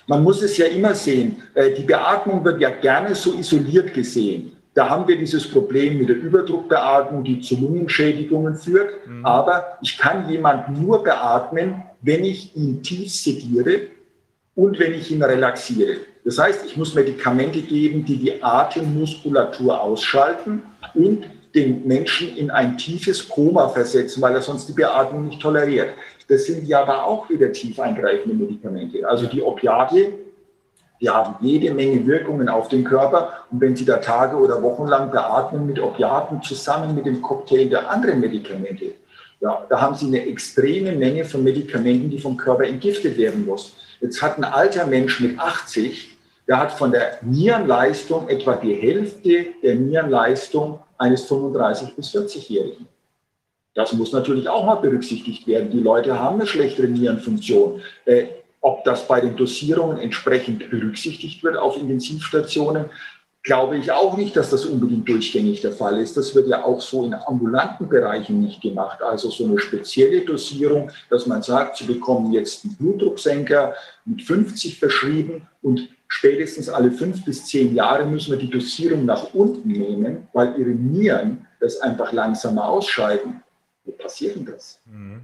Man 0.07 0.23
muss 0.23 0.41
es 0.41 0.57
ja 0.57 0.67
immer 0.67 0.95
sehen. 0.95 1.43
Äh, 1.55 1.75
die 1.75 1.83
Beatmung 1.83 2.43
wird 2.45 2.63
ja 2.63 2.71
gerne 2.71 3.15
so 3.15 3.35
isoliert 3.35 3.93
gesehen. 3.93 4.57
Da 4.73 4.89
haben 4.89 5.07
wir 5.07 5.19
dieses 5.19 5.51
Problem 5.51 5.99
mit 5.99 6.09
der 6.09 6.17
Überdruckbeatmung, 6.17 7.25
die 7.25 7.41
zu 7.41 7.57
Lungenschädigungen 7.57 8.55
führt. 8.55 9.07
Mhm. 9.07 9.27
Aber 9.27 9.77
ich 9.83 9.99
kann 9.99 10.31
jemanden 10.31 10.83
nur 10.83 11.03
beatmen, 11.03 11.83
wenn 12.03 12.25
ich 12.25 12.57
ihn 12.57 12.83
tief 12.83 13.13
sediere 13.13 13.89
und 14.55 14.79
wenn 14.79 14.95
ich 14.95 15.11
ihn 15.11 15.23
relaxiere. 15.23 15.99
Das 16.25 16.39
heißt, 16.39 16.67
ich 16.67 16.77
muss 16.77 16.95
Medikamente 16.95 17.63
geben, 17.63 18.05
die 18.05 18.17
die 18.17 18.43
Atemmuskulatur 18.43 19.81
ausschalten 19.81 20.63
und 20.95 21.25
den 21.55 21.87
Menschen 21.87 22.37
in 22.37 22.51
ein 22.51 22.77
tiefes 22.79 23.29
Koma 23.29 23.69
versetzen, 23.69 24.23
weil 24.23 24.35
er 24.35 24.43
sonst 24.43 24.69
die 24.69 24.73
Beatmung 24.73 25.29
nicht 25.29 25.41
toleriert. 25.41 25.95
Das 26.29 26.45
sind 26.45 26.67
ja 26.69 26.83
aber 26.83 27.05
auch 27.05 27.29
wieder 27.29 27.51
tief 27.53 27.81
eingreifende 27.81 28.37
Medikamente. 28.37 29.09
Also 29.09 29.27
die 29.27 29.43
Opiate 29.43 30.13
die 31.01 31.09
haben 31.09 31.37
jede 31.41 31.73
Menge 31.73 32.07
Wirkungen 32.07 32.49
auf 32.49 32.69
den 32.69 32.85
Körper. 32.85 33.33
Und 33.51 33.61
wenn 33.61 33.75
Sie 33.75 33.85
da 33.85 33.97
Tage 33.97 34.37
oder 34.37 34.63
Wochen 34.63 34.87
lang 34.87 35.11
beatmen 35.11 35.67
mit 35.67 35.81
Opiaten 35.81 36.43
zusammen 36.43 36.95
mit 36.95 37.07
dem 37.07 37.23
Cocktail 37.23 37.69
der 37.69 37.91
anderen 37.91 38.21
Medikamente, 38.21 38.95
ja, 39.41 39.67
da 39.69 39.81
haben 39.81 39.95
Sie 39.95 40.07
eine 40.07 40.27
extreme 40.27 40.93
Menge 40.93 41.25
von 41.25 41.43
Medikamenten, 41.43 42.11
die 42.11 42.19
vom 42.19 42.37
Körper 42.37 42.65
entgiftet 42.65 43.17
werden 43.17 43.47
muss. 43.47 43.75
Jetzt 44.01 44.23
hat 44.23 44.39
ein 44.39 44.45
alter 44.45 44.87
Mensch 44.87 45.21
mit 45.21 45.39
80, 45.39 46.17
der 46.47 46.59
hat 46.59 46.73
von 46.73 46.93
der 46.93 47.19
Nierenleistung 47.23 48.29
etwa 48.29 48.57
die 48.57 48.75
Hälfte 48.75 49.47
der 49.63 49.77
Nierenleistung 49.77 50.81
eines 50.99 51.31
35- 51.31 51.95
bis 51.95 52.15
40-Jährigen. 52.15 52.87
Das 53.75 53.93
muss 53.93 54.13
natürlich 54.13 54.49
auch 54.49 54.65
mal 54.67 54.75
berücksichtigt 54.75 55.47
werden. 55.47 55.71
Die 55.71 55.81
Leute 55.81 56.19
haben 56.19 56.37
eine 56.37 56.47
schlechtere 56.47 56.89
Nierenfunktion. 56.89 57.81
Äh, 58.05 58.27
ob 58.61 58.85
das 58.85 59.09
bei 59.09 59.21
den 59.21 59.37
Dosierungen 59.37 59.99
entsprechend 59.99 60.69
berücksichtigt 60.71 61.43
wird 61.43 61.57
auf 61.57 61.79
Intensivstationen, 61.79 62.87
glaube 63.43 63.79
ich 63.79 63.91
auch 63.91 64.17
nicht, 64.17 64.37
dass 64.37 64.51
das 64.51 64.67
unbedingt 64.67 65.09
durchgängig 65.09 65.63
der 65.63 65.73
Fall 65.73 65.99
ist. 65.99 66.17
Das 66.17 66.35
wird 66.35 66.49
ja 66.49 66.65
auch 66.65 66.81
so 66.81 67.05
in 67.05 67.15
ambulanten 67.15 67.89
Bereichen 67.89 68.41
nicht 68.41 68.61
gemacht. 68.61 69.03
Also 69.03 69.31
so 69.31 69.45
eine 69.45 69.59
spezielle 69.59 70.21
Dosierung, 70.23 70.91
dass 71.09 71.27
man 71.27 71.43
sagt, 71.43 71.79
Sie 71.79 71.85
bekommen 71.85 72.33
jetzt 72.33 72.65
einen 72.65 72.77
Blutdrucksenker 72.77 73.75
mit 74.05 74.23
50 74.23 74.79
verschrieben 74.79 75.49
und 75.63 75.89
spätestens 76.09 76.69
alle 76.69 76.93
fünf 76.93 77.25
bis 77.25 77.47
zehn 77.47 77.75
Jahre 77.75 78.05
müssen 78.05 78.33
wir 78.33 78.39
die 78.39 78.51
Dosierung 78.51 79.07
nach 79.07 79.33
unten 79.33 79.69
nehmen, 79.69 80.29
weil 80.33 80.59
Ihre 80.59 80.71
Nieren 80.71 81.47
das 81.61 81.81
einfach 81.81 82.13
langsamer 82.13 82.69
ausscheiden. 82.69 83.43
Wie 83.85 83.93
passiert 83.93 84.37
denn 84.37 84.47
das? 84.47 84.79
Mhm. 84.85 85.21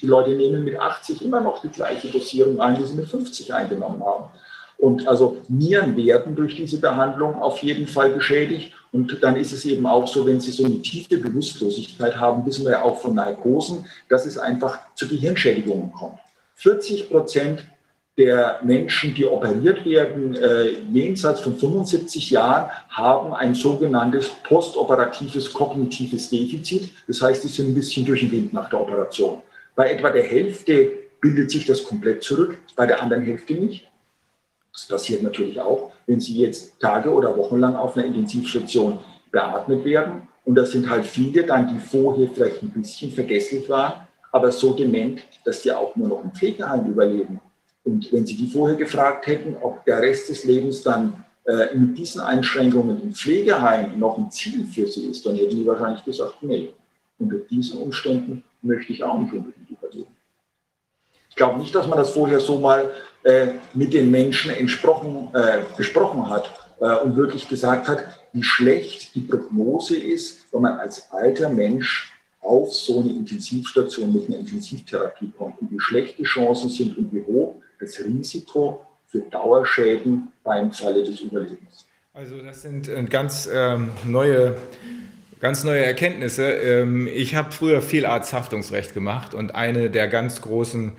Die 0.00 0.06
Leute 0.06 0.30
nehmen 0.30 0.64
mit 0.64 0.78
80 0.78 1.22
immer 1.22 1.40
noch 1.40 1.60
die 1.62 1.68
gleiche 1.68 2.08
Dosierung 2.08 2.60
ein, 2.60 2.76
die 2.76 2.84
sie 2.84 2.94
mit 2.94 3.08
50 3.08 3.54
eingenommen 3.54 4.04
haben. 4.04 4.30
Und 4.80 5.06
also 5.06 5.36
Nieren 5.48 5.94
werden 5.96 6.34
durch 6.34 6.56
diese 6.56 6.80
Behandlung 6.80 7.34
auf 7.34 7.58
jeden 7.58 7.86
Fall 7.86 8.10
beschädigt. 8.10 8.72
Und 8.92 9.22
dann 9.22 9.36
ist 9.36 9.52
es 9.52 9.64
eben 9.66 9.86
auch 9.86 10.08
so, 10.08 10.26
wenn 10.26 10.40
Sie 10.40 10.50
so 10.50 10.64
eine 10.64 10.80
tiefe 10.80 11.18
Bewusstlosigkeit 11.18 12.16
haben, 12.18 12.46
wissen 12.46 12.64
wir 12.64 12.72
ja 12.72 12.82
auch 12.82 12.98
von 12.98 13.14
Narkosen, 13.14 13.84
dass 14.08 14.24
es 14.24 14.38
einfach 14.38 14.78
zu 14.94 15.06
Gehirnschädigungen 15.06 15.92
kommt. 15.92 16.18
40 16.56 17.10
Prozent 17.10 17.64
der 18.16 18.60
Menschen, 18.62 19.14
die 19.14 19.26
operiert 19.26 19.84
werden, 19.84 20.34
äh, 20.34 20.70
jenseits 20.92 21.40
von 21.40 21.56
75 21.56 22.30
Jahren, 22.30 22.70
haben 22.88 23.32
ein 23.34 23.54
sogenanntes 23.54 24.30
postoperatives 24.44 25.52
kognitives 25.52 26.30
Defizit. 26.30 26.90
Das 27.06 27.20
heißt, 27.22 27.42
sie 27.42 27.48
sind 27.48 27.68
ein 27.68 27.74
bisschen 27.74 28.04
durch 28.06 28.20
den 28.20 28.32
Wind 28.32 28.52
nach 28.52 28.68
der 28.70 28.80
Operation. 28.80 29.42
Bei 29.76 29.90
etwa 29.90 30.10
der 30.10 30.24
Hälfte 30.24 30.90
bildet 31.20 31.50
sich 31.50 31.66
das 31.66 31.84
komplett 31.84 32.22
zurück, 32.22 32.58
bei 32.76 32.86
der 32.86 33.02
anderen 33.02 33.22
Hälfte 33.22 33.54
nicht. 33.54 33.89
Das 34.72 34.86
passiert 34.86 35.22
natürlich 35.22 35.60
auch, 35.60 35.92
wenn 36.06 36.20
sie 36.20 36.38
jetzt 36.38 36.78
Tage 36.80 37.10
oder 37.10 37.36
Wochen 37.36 37.58
lang 37.58 37.76
auf 37.76 37.96
einer 37.96 38.06
Intensivstation 38.06 38.98
beatmet 39.30 39.84
werden. 39.84 40.28
Und 40.44 40.54
das 40.54 40.72
sind 40.72 40.88
halt 40.88 41.04
viele 41.04 41.44
dann, 41.44 41.68
die 41.68 41.78
vorher 41.78 42.28
vielleicht 42.32 42.62
ein 42.62 42.70
bisschen 42.70 43.12
vergesslich 43.12 43.68
waren, 43.68 44.06
aber 44.32 44.50
so 44.52 44.72
dement, 44.72 45.22
dass 45.44 45.62
die 45.62 45.72
auch 45.72 45.94
nur 45.96 46.08
noch 46.08 46.24
im 46.24 46.32
Pflegeheim 46.32 46.86
überleben 46.86 47.40
und 47.84 48.12
wenn 48.12 48.26
Sie 48.26 48.36
die 48.36 48.48
vorher 48.48 48.76
gefragt 48.76 49.26
hätten, 49.26 49.56
ob 49.60 49.84
der 49.84 50.00
Rest 50.00 50.28
des 50.28 50.44
Lebens 50.44 50.82
dann 50.82 51.24
äh, 51.44 51.74
mit 51.74 51.96
diesen 51.96 52.20
Einschränkungen 52.20 53.02
im 53.02 53.14
Pflegeheim 53.14 53.98
noch 53.98 54.18
ein 54.18 54.30
Ziel 54.30 54.64
für 54.66 54.86
Sie 54.86 55.06
ist, 55.06 55.24
dann 55.24 55.36
hätten 55.36 55.56
die 55.56 55.66
wahrscheinlich 55.66 56.04
gesagt, 56.04 56.42
nee, 56.42 56.74
unter 57.18 57.38
diesen 57.38 57.80
Umständen 57.80 58.44
möchte 58.62 58.92
ich 58.92 59.02
auch 59.02 59.18
nicht 59.18 59.32
unbedingt 59.32 59.70
überleben. 59.70 60.14
Ich 61.28 61.36
glaube 61.36 61.58
nicht, 61.58 61.74
dass 61.74 61.86
man 61.86 61.98
das 61.98 62.10
vorher 62.10 62.40
so 62.40 62.58
mal 62.58 62.90
mit 63.74 63.92
den 63.92 64.10
Menschen 64.10 64.50
äh, 64.50 64.66
besprochen 65.76 66.30
hat 66.30 66.50
äh, 66.80 66.96
und 66.96 67.16
wirklich 67.16 67.48
gesagt 67.48 67.88
hat, 67.88 68.04
wie 68.32 68.42
schlecht 68.42 69.14
die 69.14 69.20
Prognose 69.20 69.96
ist, 69.96 70.46
wenn 70.52 70.62
man 70.62 70.78
als 70.78 71.10
alter 71.10 71.48
Mensch 71.48 72.12
auf 72.40 72.72
so 72.72 73.00
eine 73.00 73.10
Intensivstation 73.10 74.12
mit 74.12 74.28
einer 74.28 74.38
Intensivtherapie 74.38 75.32
kommt 75.36 75.60
und 75.60 75.70
wie 75.70 75.80
schlecht 75.80 76.18
die 76.18 76.24
Chancen 76.24 76.70
sind 76.70 76.96
und 76.96 77.12
wie 77.12 77.22
hoch 77.22 77.56
das 77.78 77.98
Risiko 77.98 78.86
für 79.08 79.20
Dauerschäden 79.20 80.32
beim 80.42 80.72
Falle 80.72 81.04
des 81.04 81.20
Überlebens. 81.20 81.86
Also 82.14 82.38
das 82.38 82.62
sind 82.62 82.88
äh, 82.88 83.02
ganz 83.04 83.48
ähm, 83.52 83.90
neue 84.04 84.56
ganz 85.40 85.64
neue 85.64 85.84
Erkenntnisse. 85.84 86.44
Ähm, 86.44 87.06
ich 87.06 87.34
habe 87.34 87.50
früher 87.50 87.82
viel 87.82 88.04
Arzthaftungsrecht 88.06 88.94
gemacht 88.94 89.34
und 89.34 89.54
eine 89.54 89.90
der 89.90 90.08
ganz 90.08 90.42
großen 90.42 90.92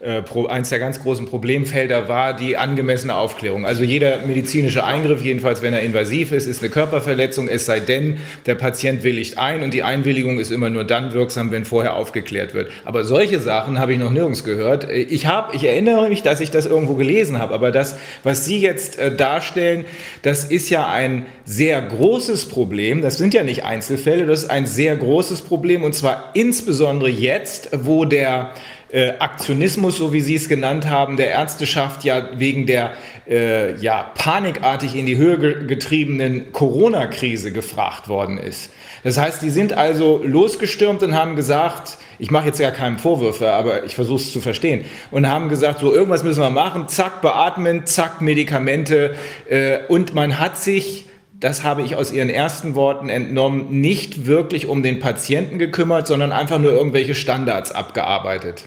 äh, 0.00 0.22
eins 0.48 0.68
der 0.68 0.78
ganz 0.78 1.00
großen 1.02 1.26
Problemfelder 1.26 2.08
war 2.08 2.34
die 2.34 2.56
angemessene 2.56 3.14
Aufklärung. 3.14 3.64
Also 3.64 3.82
jeder 3.82 4.18
medizinische 4.26 4.84
Eingriff, 4.84 5.22
jedenfalls 5.22 5.62
wenn 5.62 5.72
er 5.72 5.80
invasiv 5.80 6.32
ist, 6.32 6.46
ist 6.46 6.62
eine 6.62 6.70
Körperverletzung, 6.70 7.48
es 7.48 7.64
sei 7.64 7.80
denn, 7.80 8.18
der 8.44 8.56
Patient 8.56 9.04
willigt 9.04 9.38
ein 9.38 9.62
und 9.62 9.72
die 9.72 9.82
Einwilligung 9.82 10.38
ist 10.38 10.52
immer 10.52 10.68
nur 10.68 10.84
dann 10.84 11.14
wirksam, 11.14 11.50
wenn 11.50 11.64
vorher 11.64 11.94
aufgeklärt 11.94 12.52
wird. 12.52 12.70
Aber 12.84 13.04
solche 13.04 13.40
Sachen 13.40 13.78
habe 13.78 13.94
ich 13.94 13.98
noch 13.98 14.10
nirgends 14.10 14.44
gehört. 14.44 14.90
Ich 14.90 15.26
habe, 15.26 15.56
ich 15.56 15.64
erinnere 15.64 16.08
mich, 16.08 16.22
dass 16.22 16.40
ich 16.40 16.50
das 16.50 16.66
irgendwo 16.66 16.94
gelesen 16.94 17.38
habe, 17.38 17.54
aber 17.54 17.70
das, 17.70 17.96
was 18.22 18.44
Sie 18.44 18.60
jetzt 18.60 18.98
äh, 18.98 19.14
darstellen, 19.14 19.86
das 20.22 20.44
ist 20.44 20.68
ja 20.68 20.88
ein 20.88 21.26
sehr 21.46 21.80
großes 21.80 22.48
Problem. 22.48 23.00
Das 23.00 23.16
sind 23.16 23.32
ja 23.32 23.44
nicht 23.44 23.64
Einzelfälle, 23.64 24.26
das 24.26 24.44
ist 24.44 24.50
ein 24.50 24.66
sehr 24.66 24.96
großes 24.96 25.42
Problem 25.42 25.84
und 25.84 25.94
zwar 25.94 26.30
insbesondere 26.34 27.08
jetzt, 27.08 27.70
wo 27.72 28.04
der 28.04 28.52
äh, 28.90 29.12
Aktionismus, 29.18 29.96
so 29.96 30.12
wie 30.12 30.20
Sie 30.20 30.34
es 30.34 30.48
genannt 30.48 30.88
haben, 30.88 31.16
der 31.16 31.30
Ärzteschaft 31.30 32.04
ja 32.04 32.28
wegen 32.38 32.66
der 32.66 32.92
äh, 33.28 33.76
ja, 33.76 34.10
panikartig 34.14 34.94
in 34.94 35.06
die 35.06 35.16
Höhe 35.16 35.66
getriebenen 35.66 36.52
Corona-Krise 36.52 37.52
gefragt 37.52 38.08
worden 38.08 38.38
ist. 38.38 38.70
Das 39.02 39.18
heißt, 39.18 39.42
die 39.42 39.50
sind 39.50 39.72
also 39.72 40.20
losgestürmt 40.24 41.02
und 41.02 41.14
haben 41.14 41.36
gesagt, 41.36 41.98
ich 42.18 42.30
mache 42.30 42.46
jetzt 42.46 42.60
ja 42.60 42.70
keinen 42.70 42.98
Vorwürfe, 42.98 43.52
aber 43.52 43.84
ich 43.84 43.94
versuche 43.94 44.20
es 44.20 44.32
zu 44.32 44.40
verstehen, 44.40 44.84
und 45.10 45.28
haben 45.28 45.48
gesagt, 45.48 45.80
so 45.80 45.92
irgendwas 45.92 46.24
müssen 46.24 46.40
wir 46.40 46.50
machen, 46.50 46.88
zack, 46.88 47.22
beatmen, 47.22 47.86
zack, 47.86 48.20
Medikamente. 48.20 49.14
Äh, 49.48 49.78
und 49.88 50.14
man 50.14 50.38
hat 50.38 50.58
sich 50.58 51.06
das 51.38 51.64
habe 51.64 51.82
ich 51.82 51.96
aus 51.96 52.12
Ihren 52.12 52.30
ersten 52.30 52.74
Worten 52.74 53.10
entnommen, 53.10 53.80
nicht 53.80 54.26
wirklich 54.26 54.66
um 54.66 54.82
den 54.82 55.00
Patienten 55.00 55.58
gekümmert, 55.58 56.06
sondern 56.06 56.32
einfach 56.32 56.58
nur 56.58 56.72
irgendwelche 56.72 57.14
Standards 57.14 57.72
abgearbeitet. 57.72 58.64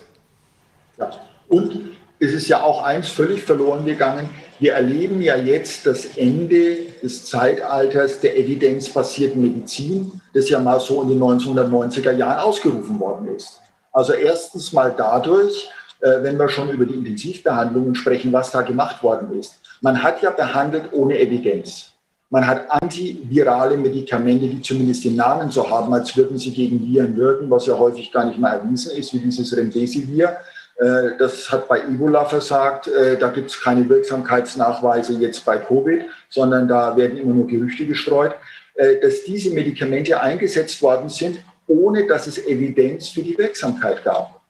Ja. 0.99 1.11
Und 1.47 1.91
es 2.19 2.33
ist 2.33 2.47
ja 2.49 2.61
auch 2.61 2.83
eins 2.83 3.07
völlig 3.09 3.43
verloren 3.43 3.85
gegangen. 3.85 4.29
Wir 4.59 4.73
erleben 4.73 5.21
ja 5.21 5.37
jetzt 5.37 5.85
das 5.85 6.17
Ende 6.17 6.87
des 7.01 7.25
Zeitalters 7.25 8.19
der 8.19 8.37
evidenzbasierten 8.37 9.41
Medizin, 9.41 10.21
das 10.33 10.49
ja 10.49 10.59
mal 10.59 10.81
so 10.81 11.01
in 11.01 11.09
den 11.09 11.19
1990er 11.19 12.11
Jahren 12.11 12.39
ausgerufen 12.39 12.99
worden 12.99 13.35
ist. 13.35 13.61
Also 13.93 14.13
erstens 14.13 14.73
mal 14.73 14.93
dadurch, 14.95 15.69
äh, 16.01 16.21
wenn 16.21 16.37
wir 16.37 16.49
schon 16.49 16.69
über 16.69 16.85
die 16.85 16.95
Intensivbehandlungen 16.95 17.95
sprechen, 17.95 18.33
was 18.33 18.51
da 18.51 18.61
gemacht 18.61 19.01
worden 19.01 19.39
ist. 19.39 19.55
Man 19.81 20.03
hat 20.03 20.21
ja 20.21 20.31
behandelt 20.31 20.91
ohne 20.91 21.17
Evidenz. 21.17 21.93
Man 22.29 22.45
hat 22.45 22.69
antivirale 22.69 23.75
Medikamente, 23.75 24.47
die 24.47 24.61
zumindest 24.61 25.03
den 25.03 25.15
Namen 25.15 25.49
so 25.49 25.67
haben, 25.67 25.91
als 25.93 26.15
würden 26.15 26.37
sie 26.37 26.51
gegen 26.51 26.85
Viren 26.85 27.17
wirken, 27.17 27.49
was 27.49 27.65
ja 27.65 27.77
häufig 27.77 28.11
gar 28.11 28.25
nicht 28.25 28.37
mal 28.37 28.51
erwiesen 28.51 28.95
ist, 28.95 29.13
wie 29.13 29.19
dieses 29.19 29.55
Remdesivir. 29.55 30.37
Äh, 30.79 31.17
das 31.17 31.51
hat 31.51 31.67
bei 31.67 31.81
Ebola 31.81 32.25
versagt. 32.25 32.87
Äh, 32.87 33.17
da 33.17 33.29
gibt 33.29 33.51
es 33.51 33.61
keine 33.61 33.87
Wirksamkeitsnachweise 33.87 35.13
jetzt 35.13 35.43
bei 35.43 35.57
Covid, 35.57 36.05
sondern 36.29 36.67
da 36.67 36.95
werden 36.95 37.17
immer 37.17 37.33
nur 37.33 37.47
Gerüchte 37.47 37.85
gestreut, 37.85 38.35
äh, 38.75 38.99
dass 39.01 39.23
diese 39.23 39.51
Medikamente 39.51 40.19
eingesetzt 40.19 40.81
worden 40.81 41.09
sind, 41.09 41.39
ohne 41.67 42.07
dass 42.07 42.27
es 42.27 42.37
Evidenz 42.47 43.09
für 43.09 43.21
die 43.21 43.37
Wirksamkeit 43.37 44.03
gab. 44.03 44.41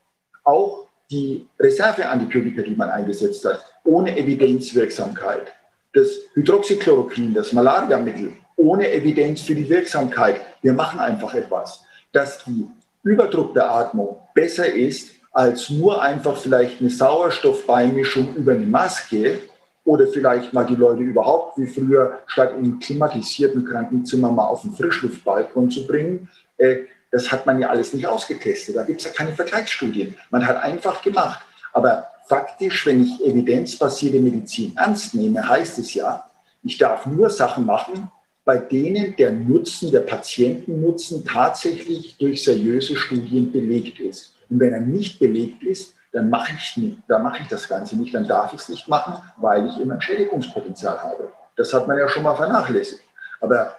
Auch 0.44 0.88
die 1.10 1.48
Reserveantibiotika, 1.60 2.62
die 2.62 2.76
man 2.76 2.90
eingesetzt 2.90 3.44
hat, 3.46 3.66
ohne 3.84 4.16
Evidenzwirksamkeit 4.16 5.52
das 5.94 6.08
Hydroxychloroquin, 6.36 7.34
das 7.34 7.52
Malariamittel, 7.52 8.34
ohne 8.56 8.92
Evidenz 8.92 9.42
für 9.42 9.56
die 9.56 9.68
Wirksamkeit. 9.68 10.42
Wir 10.62 10.74
machen 10.74 11.00
einfach 11.00 11.34
etwas, 11.34 11.84
dass 12.12 12.44
die 12.46 12.68
Überdruckbeatmung 13.04 14.20
besser 14.36 14.72
ist 14.72 15.19
als 15.32 15.70
nur 15.70 16.02
einfach 16.02 16.38
vielleicht 16.38 16.82
eine 16.82 16.90
Sauerstoffbeimischung 16.90 18.36
über 18.36 18.54
eine 18.54 18.66
Maske 18.66 19.40
oder 19.86 20.08
vielleicht 20.08 20.54
mal 20.54 20.66
die 20.66 20.76
Leute 20.76 21.02
überhaupt 21.02 21.58
wie 21.58 21.68
früher 21.68 22.20
statt 22.28 22.54
im 22.58 22.80
klimatisierten 22.80 23.66
Krankenzimmer 23.66 24.32
mal 24.32 24.48
auf 24.48 24.62
den 24.62 24.74
Frischluftbalkon 24.74 25.72
zu 25.72 25.86
bringen. 25.88 26.30
Äh, 26.58 26.80
das 27.12 27.32
hat 27.32 27.46
man 27.46 27.60
ja 27.60 27.70
alles 27.70 27.94
nicht 27.94 28.06
ausgetestet. 28.06 28.76
Da 28.76 28.84
gibt 28.84 29.02
es 29.02 29.08
ja 29.08 29.14
keine 29.14 29.34
Vergleichsstudien. 29.34 30.16
Man 30.30 30.46
hat 30.46 30.62
einfach 30.62 31.02
gemacht. 31.02 31.44
Aber 31.74 32.08
faktisch, 32.28 32.86
wenn 32.86 33.04
ich 33.04 33.26
evidenzbasierte 33.26 34.20
Medizin 34.20 34.74
ernst 34.78 35.16
nehme, 35.16 35.48
heißt 35.48 35.80
es 35.80 35.94
ja, 35.94 36.30
ich 36.64 36.78
darf 36.78 37.06
nur 37.06 37.30
Sachen 37.30 37.66
machen, 37.66 38.12
bei 38.46 38.58
denen 38.58 39.16
der 39.16 39.32
Nutzen, 39.32 39.92
der 39.92 40.02
Patientennutzen 40.02 41.26
tatsächlich 41.26 42.18
durch 42.18 42.44
seriöse 42.44 42.96
Studien 42.96 43.52
belegt 43.52 44.00
ist. 44.00 44.34
Und 44.50 44.60
wenn 44.60 44.74
er 44.74 44.82
nicht 44.82 45.20
belegt 45.20 45.64
ist, 45.64 45.96
dann 46.12 46.30
mache 46.30 46.54
ich 46.58 46.78
nicht, 46.78 46.98
dann 47.08 47.24
mache 47.24 47.44
ich 47.44 47.48
das 47.48 47.68
Ganze 47.68 47.96
nicht, 47.96 48.14
dann 48.14 48.28
darf 48.28 48.54
ich 48.54 48.62
es 48.62 48.70
nicht 48.70 48.88
machen, 48.88 49.22
weil 49.38 49.68
ich 49.68 49.80
immer 49.80 49.96
ein 49.96 50.02
Schädigungspotenzial 50.02 50.98
habe. 50.98 51.32
Das 51.56 51.74
hat 51.74 51.88
man 51.88 51.98
ja 51.98 52.10
schon 52.10 52.24
mal 52.24 52.36
vernachlässigt. 52.36 53.04
Aber 53.42 53.78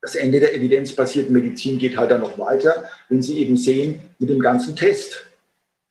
das 0.00 0.14
Ende 0.14 0.40
der 0.40 0.54
evidenzbasierten 0.54 1.32
Medizin 1.32 1.78
geht 1.78 1.96
halt 1.96 2.10
dann 2.10 2.20
noch 2.20 2.38
weiter, 2.38 2.84
wenn 3.08 3.22
Sie 3.22 3.38
eben 3.38 3.56
sehen 3.56 4.00
mit 4.18 4.28
dem 4.28 4.40
ganzen 4.40 4.76
Test. 4.76 5.26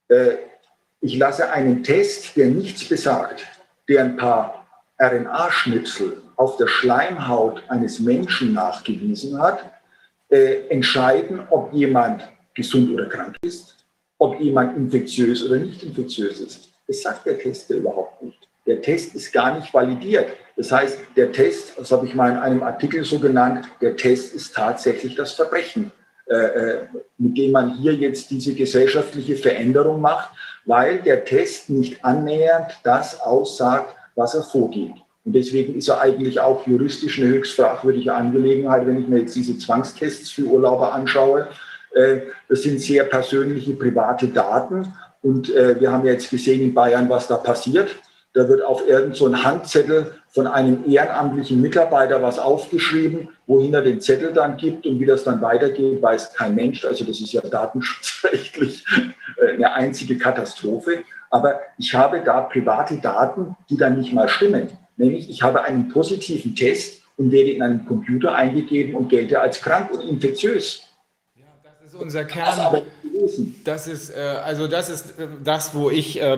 Äh, 0.07 0.35
ich 1.01 1.17
lasse 1.17 1.49
einen 1.51 1.83
Test, 1.83 2.35
der 2.37 2.47
nichts 2.47 2.87
besagt, 2.87 3.45
der 3.89 4.03
ein 4.03 4.17
paar 4.17 4.65
RNA-Schnipsel 4.99 6.21
auf 6.35 6.57
der 6.57 6.67
Schleimhaut 6.67 7.63
eines 7.69 7.99
Menschen 7.99 8.53
nachgewiesen 8.53 9.41
hat, 9.41 9.71
äh, 10.29 10.67
entscheiden, 10.69 11.41
ob 11.49 11.73
jemand 11.73 12.27
gesund 12.53 12.91
oder 12.91 13.07
krank 13.07 13.35
ist, 13.41 13.76
ob 14.17 14.39
jemand 14.39 14.77
infektiös 14.77 15.43
oder 15.43 15.57
nicht 15.57 15.83
infektiös 15.83 16.39
ist. 16.39 16.69
Das 16.87 17.01
sagt 17.01 17.25
der 17.25 17.37
Test 17.37 17.69
überhaupt 17.69 18.23
nicht. 18.23 18.39
Der 18.65 18.81
Test 18.81 19.15
ist 19.15 19.31
gar 19.31 19.57
nicht 19.57 19.73
validiert. 19.73 20.29
Das 20.55 20.71
heißt, 20.71 20.99
der 21.15 21.31
Test, 21.31 21.73
das 21.77 21.91
habe 21.91 22.05
ich 22.05 22.15
mal 22.15 22.31
in 22.31 22.37
einem 22.37 22.63
Artikel 22.63 23.03
so 23.03 23.19
genannt, 23.19 23.67
der 23.81 23.95
Test 23.95 24.33
ist 24.33 24.55
tatsächlich 24.55 25.15
das 25.15 25.33
Verbrechen, 25.33 25.91
äh, 26.29 26.35
äh 26.35 26.79
mit 27.17 27.37
dem 27.37 27.51
man 27.51 27.77
hier 27.77 27.93
jetzt 27.93 28.29
diese 28.31 28.53
gesellschaftliche 28.53 29.35
Veränderung 29.35 30.01
macht 30.01 30.29
weil 30.67 31.01
der 31.01 31.25
Test 31.25 31.69
nicht 31.69 32.03
annähernd 32.03 32.77
das 32.83 33.19
aussagt, 33.21 33.95
was 34.15 34.35
er 34.35 34.43
vorgeht. 34.43 34.93
Und 35.25 35.33
deswegen 35.33 35.75
ist 35.75 35.87
er 35.87 36.01
eigentlich 36.01 36.39
auch 36.39 36.67
juristisch 36.67 37.19
eine 37.19 37.29
höchst 37.29 37.55
fragwürdige 37.55 38.13
Angelegenheit, 38.13 38.85
wenn 38.85 39.01
ich 39.01 39.07
mir 39.07 39.19
jetzt 39.19 39.35
diese 39.35 39.57
Zwangstests 39.57 40.29
für 40.29 40.43
Urlauber 40.43 40.93
anschaue. 40.93 41.47
Äh, 41.93 42.21
das 42.49 42.63
sind 42.63 42.81
sehr 42.81 43.03
persönliche, 43.05 43.73
private 43.73 44.27
Daten. 44.27 44.93
Und 45.21 45.53
äh, 45.53 45.79
wir 45.79 45.91
haben 45.91 46.05
jetzt 46.05 46.29
gesehen 46.29 46.61
in 46.61 46.73
Bayern, 46.73 47.09
was 47.09 47.27
da 47.27 47.37
passiert. 47.37 47.95
Da 48.33 48.47
wird 48.47 48.61
auf 48.61 48.87
irgendein 48.87 49.15
so 49.15 49.43
Handzettel 49.43 50.13
von 50.29 50.45
einem 50.45 50.83
ehrenamtlichen 50.87 51.59
Mitarbeiter 51.59 52.21
was 52.21 52.37
aufgeschrieben, 52.37 53.29
wohin 53.47 53.73
er 53.73 53.81
den 53.81 53.99
Zettel 53.99 54.31
dann 54.33 54.57
gibt 54.57 54.85
und 54.85 54.99
wie 54.99 55.05
das 55.05 55.23
dann 55.23 55.41
weitergeht, 55.41 56.01
weiß 56.01 56.33
kein 56.33 56.53
Mensch. 56.53 56.85
Also 56.85 57.03
das 57.03 57.19
ist 57.19 57.33
ja 57.33 57.41
datenschutzrechtlich 57.41 58.85
äh, 59.41 59.53
eine 59.53 59.73
einzige 59.73 60.17
Katastrophe. 60.17 61.03
Aber 61.29 61.59
ich 61.77 61.93
habe 61.95 62.21
da 62.23 62.41
private 62.41 62.97
Daten, 62.97 63.55
die 63.69 63.77
dann 63.77 63.97
nicht 63.97 64.13
mal 64.13 64.29
stimmen. 64.29 64.69
Nämlich 64.97 65.29
ich 65.29 65.41
habe 65.41 65.63
einen 65.63 65.89
positiven 65.89 66.55
Test 66.55 67.01
und 67.17 67.31
werde 67.31 67.51
in 67.51 67.63
einen 67.63 67.85
Computer 67.85 68.35
eingegeben 68.35 68.95
und 68.95 69.09
gelte 69.09 69.41
als 69.41 69.61
krank 69.61 69.91
und 69.91 70.01
infektiös. 70.01 70.86
Ja, 71.97 72.01
das 72.01 72.01
ist 72.01 72.01
unser 72.01 72.25
Kern. 72.25 72.81
Das 73.63 73.87
ist 73.87 74.09
äh, 74.11 74.19
also 74.19 74.67
das 74.67 74.89
ist 74.89 75.19
äh, 75.19 75.27
das, 75.43 75.73
wo 75.73 75.89
ich 75.89 76.21
äh, 76.21 76.37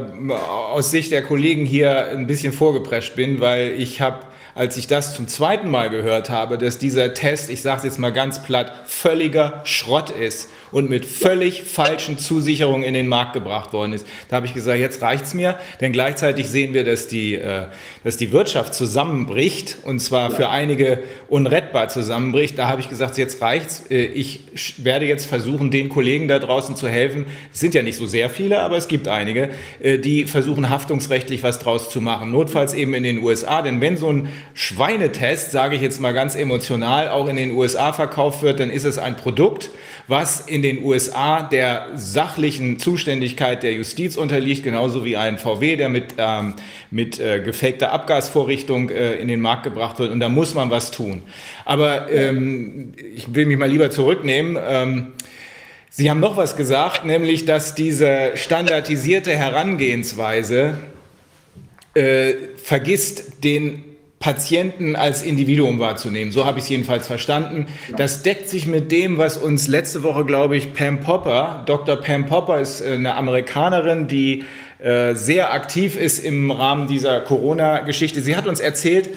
aus 0.71 0.91
Sicht 0.91 1.11
der 1.11 1.23
Kollegen 1.23 1.65
hier 1.65 2.07
ein 2.07 2.27
bisschen 2.27 2.53
vorgeprescht 2.53 3.15
bin, 3.15 3.39
weil 3.39 3.71
ich 3.71 4.01
habe 4.01 4.19
als 4.55 4.75
ich 4.75 4.87
das 4.87 5.15
zum 5.15 5.27
zweiten 5.27 5.69
Mal 5.69 5.89
gehört 5.89 6.29
habe, 6.29 6.57
dass 6.57 6.77
dieser 6.79 7.13
Test, 7.13 7.49
ich 7.49 7.61
sage 7.61 7.77
es 7.77 7.83
jetzt 7.85 7.99
mal 7.99 8.11
ganz 8.11 8.43
platt, 8.43 8.73
völliger 8.87 9.61
Schrott 9.63 10.09
ist 10.09 10.49
und 10.71 10.89
mit 10.89 11.05
völlig 11.05 11.63
falschen 11.63 12.17
Zusicherungen 12.17 12.83
in 12.83 12.93
den 12.93 13.07
Markt 13.07 13.33
gebracht 13.33 13.73
worden 13.73 13.93
ist. 13.93 14.05
Da 14.29 14.37
habe 14.37 14.45
ich 14.45 14.53
gesagt, 14.53 14.79
jetzt 14.79 15.01
reicht's 15.01 15.33
mir, 15.33 15.59
denn 15.81 15.91
gleichzeitig 15.91 16.47
sehen 16.47 16.73
wir, 16.73 16.83
dass 16.83 17.07
die, 17.07 17.35
äh, 17.35 17.65
dass 18.03 18.17
die 18.17 18.31
Wirtschaft 18.31 18.73
zusammenbricht 18.73 19.77
und 19.83 19.99
zwar 19.99 20.31
für 20.31 20.49
einige 20.49 21.03
unrettbar 21.27 21.89
zusammenbricht. 21.89 22.57
Da 22.57 22.67
habe 22.67 22.81
ich 22.81 22.89
gesagt, 22.89 23.17
jetzt 23.17 23.41
reicht's. 23.41 23.85
Äh, 23.89 24.05
ich 24.05 24.41
werde 24.77 25.05
jetzt 25.05 25.25
versuchen, 25.25 25.71
den 25.71 25.89
Kollegen 25.89 26.27
da 26.27 26.39
draußen 26.39 26.75
zu 26.75 26.87
helfen. 26.87 27.25
Es 27.53 27.59
sind 27.59 27.73
ja 27.73 27.81
nicht 27.81 27.97
so 27.97 28.05
sehr 28.05 28.29
viele, 28.29 28.61
aber 28.61 28.77
es 28.77 28.87
gibt 28.87 29.07
einige, 29.07 29.49
äh, 29.79 29.97
die 29.97 30.25
versuchen 30.25 30.69
haftungsrechtlich 30.69 31.43
was 31.43 31.59
draus 31.59 31.89
zu 31.89 32.01
machen. 32.01 32.31
Notfalls 32.31 32.73
eben 32.73 32.93
in 32.93 33.03
den 33.03 33.23
USA, 33.23 33.61
denn 33.61 33.81
wenn 33.81 33.97
so 33.97 34.11
ein 34.11 34.29
Schweinetest, 34.53 35.51
sage 35.51 35.75
ich 35.75 35.81
jetzt 35.81 35.99
mal 35.99 36.13
ganz 36.13 36.35
emotional, 36.35 37.09
auch 37.09 37.27
in 37.27 37.35
den 37.35 37.51
USA 37.51 37.93
verkauft 37.93 38.41
wird, 38.41 38.59
dann 38.59 38.69
ist 38.69 38.85
es 38.85 38.97
ein 38.97 39.15
Produkt, 39.15 39.71
was 40.09 40.41
in 40.41 40.63
den 40.63 40.83
USA 40.83 41.43
der 41.43 41.89
sachlichen 41.93 42.79
Zuständigkeit 42.79 43.61
der 43.61 43.73
Justiz 43.73 44.17
unterliegt, 44.17 44.63
genauso 44.63 45.05
wie 45.05 45.15
ein 45.15 45.37
VW, 45.37 45.75
der 45.75 45.87
mit, 45.87 46.15
ähm, 46.17 46.55
mit 46.89 47.19
äh, 47.19 47.39
gefakter 47.39 47.91
Abgasvorrichtung 47.91 48.89
äh, 48.89 49.13
in 49.17 49.27
den 49.27 49.39
Markt 49.39 49.63
gebracht 49.63 49.99
wird. 49.99 50.11
Und 50.11 50.19
da 50.19 50.27
muss 50.27 50.55
man 50.55 50.71
was 50.71 50.89
tun. 50.89 51.21
Aber 51.63 52.11
ähm, 52.11 52.93
ich 53.15 53.35
will 53.35 53.45
mich 53.45 53.59
mal 53.59 53.69
lieber 53.69 53.91
zurücknehmen. 53.91 54.57
Ähm, 54.59 55.13
Sie 55.91 56.09
haben 56.09 56.19
noch 56.19 56.37
was 56.37 56.55
gesagt, 56.55 57.05
nämlich, 57.05 57.45
dass 57.45 57.75
diese 57.75 58.31
standardisierte 58.35 59.35
Herangehensweise 59.35 60.79
äh, 61.93 62.33
vergisst 62.57 63.43
den 63.43 63.83
Patienten 64.19 64.97
als 64.97 65.23
Individuum 65.23 65.79
wahrzunehmen. 65.79 66.33
So 66.33 66.45
habe 66.45 66.59
ich 66.59 66.65
es 66.65 66.69
jedenfalls 66.69 67.07
verstanden. 67.07 67.67
Das 67.95 68.21
deckt 68.21 68.49
sich 68.49 68.67
mit 68.67 68.91
dem, 68.91 69.17
was 69.17 69.37
uns 69.37 69.67
letzte 69.69 70.03
Woche, 70.03 70.25
glaube 70.25 70.57
ich, 70.57 70.73
Pam 70.73 70.99
Popper, 70.99 71.63
Dr. 71.65 71.95
Pam 71.95 72.25
Popper 72.25 72.59
ist 72.59 72.81
äh, 72.81 72.93
eine 72.93 73.15
Amerikanerin, 73.15 74.07
die 74.07 74.43
äh, 74.79 75.15
sehr 75.15 75.53
aktiv 75.53 75.97
ist 75.97 76.19
im 76.19 76.51
Rahmen 76.51 76.87
dieser 76.87 77.21
Corona-Geschichte. 77.21 78.21
Sie 78.21 78.35
hat 78.35 78.45
uns 78.45 78.59
erzählt, 78.59 79.09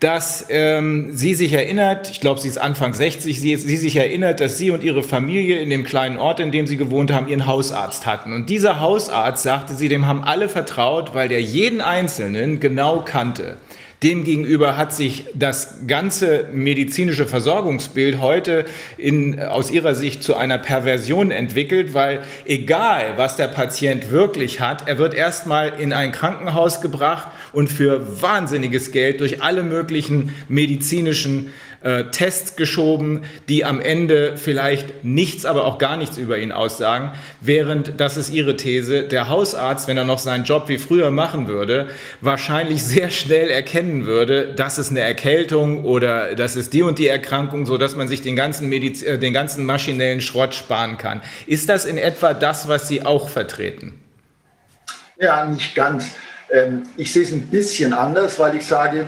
dass 0.00 0.46
ähm, 0.48 1.10
sie 1.14 1.34
sich 1.34 1.52
erinnert, 1.52 2.10
ich 2.10 2.20
glaube, 2.20 2.40
sie 2.40 2.48
ist 2.48 2.58
Anfang 2.58 2.92
60, 2.94 3.40
sie, 3.40 3.56
sie 3.56 3.76
sich 3.76 3.96
erinnert, 3.96 4.40
dass 4.40 4.58
sie 4.58 4.70
und 4.70 4.82
ihre 4.82 5.02
Familie 5.02 5.60
in 5.60 5.70
dem 5.70 5.84
kleinen 5.84 6.18
Ort, 6.18 6.40
in 6.40 6.50
dem 6.50 6.66
sie 6.66 6.76
gewohnt 6.76 7.12
haben, 7.12 7.28
ihren 7.28 7.46
Hausarzt 7.46 8.04
hatten. 8.04 8.32
Und 8.32 8.50
dieser 8.50 8.80
Hausarzt, 8.80 9.42
sagte 9.42 9.74
sie, 9.74 9.88
dem 9.88 10.06
haben 10.06 10.24
alle 10.24 10.48
vertraut, 10.48 11.14
weil 11.14 11.28
der 11.28 11.40
jeden 11.40 11.80
Einzelnen 11.80 12.60
genau 12.60 13.00
kannte. 13.00 13.56
Demgegenüber 14.04 14.76
hat 14.76 14.92
sich 14.92 15.24
das 15.34 15.76
ganze 15.86 16.50
medizinische 16.52 17.24
Versorgungsbild 17.24 18.20
heute 18.20 18.66
in, 18.98 19.40
aus 19.40 19.70
ihrer 19.70 19.94
Sicht 19.94 20.22
zu 20.22 20.36
einer 20.36 20.58
Perversion 20.58 21.30
entwickelt, 21.30 21.94
weil 21.94 22.20
egal, 22.44 23.14
was 23.16 23.36
der 23.36 23.48
Patient 23.48 24.10
wirklich 24.10 24.60
hat, 24.60 24.86
er 24.86 24.98
wird 24.98 25.14
erstmal 25.14 25.80
in 25.80 25.94
ein 25.94 26.12
Krankenhaus 26.12 26.82
gebracht 26.82 27.28
und 27.54 27.68
für 27.68 28.20
wahnsinniges 28.20 28.92
Geld 28.92 29.20
durch 29.20 29.42
alle 29.42 29.62
möglichen 29.62 30.34
medizinischen 30.48 31.54
äh, 31.84 32.04
Tests 32.04 32.56
geschoben, 32.56 33.24
die 33.48 33.64
am 33.64 33.80
Ende 33.80 34.36
vielleicht 34.36 35.04
nichts, 35.04 35.44
aber 35.44 35.66
auch 35.66 35.78
gar 35.78 35.96
nichts 35.96 36.16
über 36.16 36.38
ihn 36.38 36.50
aussagen, 36.50 37.12
während, 37.40 38.00
das 38.00 38.16
ist 38.16 38.30
ihre 38.30 38.56
These, 38.56 39.02
der 39.02 39.28
Hausarzt, 39.28 39.86
wenn 39.86 39.98
er 39.98 40.04
noch 40.04 40.18
seinen 40.18 40.44
Job 40.44 40.68
wie 40.68 40.78
früher 40.78 41.10
machen 41.10 41.46
würde, 41.46 41.88
wahrscheinlich 42.22 42.82
sehr 42.82 43.10
schnell 43.10 43.50
erkennen 43.50 44.06
würde, 44.06 44.54
das 44.56 44.78
ist 44.78 44.90
eine 44.90 45.00
Erkältung 45.00 45.84
oder 45.84 46.34
das 46.34 46.56
ist 46.56 46.72
die 46.72 46.82
und 46.82 46.98
die 46.98 47.08
Erkrankung, 47.08 47.66
so 47.66 47.76
dass 47.76 47.94
man 47.94 48.08
sich 48.08 48.22
den 48.22 48.34
ganzen, 48.34 48.68
Mediz 48.70 49.02
äh, 49.02 49.18
den 49.18 49.34
ganzen 49.34 49.66
maschinellen 49.66 50.22
Schrott 50.22 50.54
sparen 50.54 50.96
kann. 50.96 51.20
Ist 51.46 51.68
das 51.68 51.84
in 51.84 51.98
etwa 51.98 52.32
das, 52.32 52.66
was 52.66 52.88
Sie 52.88 53.04
auch 53.04 53.28
vertreten? 53.28 54.00
Ja, 55.18 55.44
nicht 55.44 55.74
ganz. 55.74 56.06
Ähm, 56.50 56.84
ich 56.96 57.12
sehe 57.12 57.24
es 57.24 57.32
ein 57.32 57.46
bisschen 57.48 57.92
anders, 57.92 58.38
weil 58.38 58.56
ich 58.56 58.66
sage, 58.66 59.06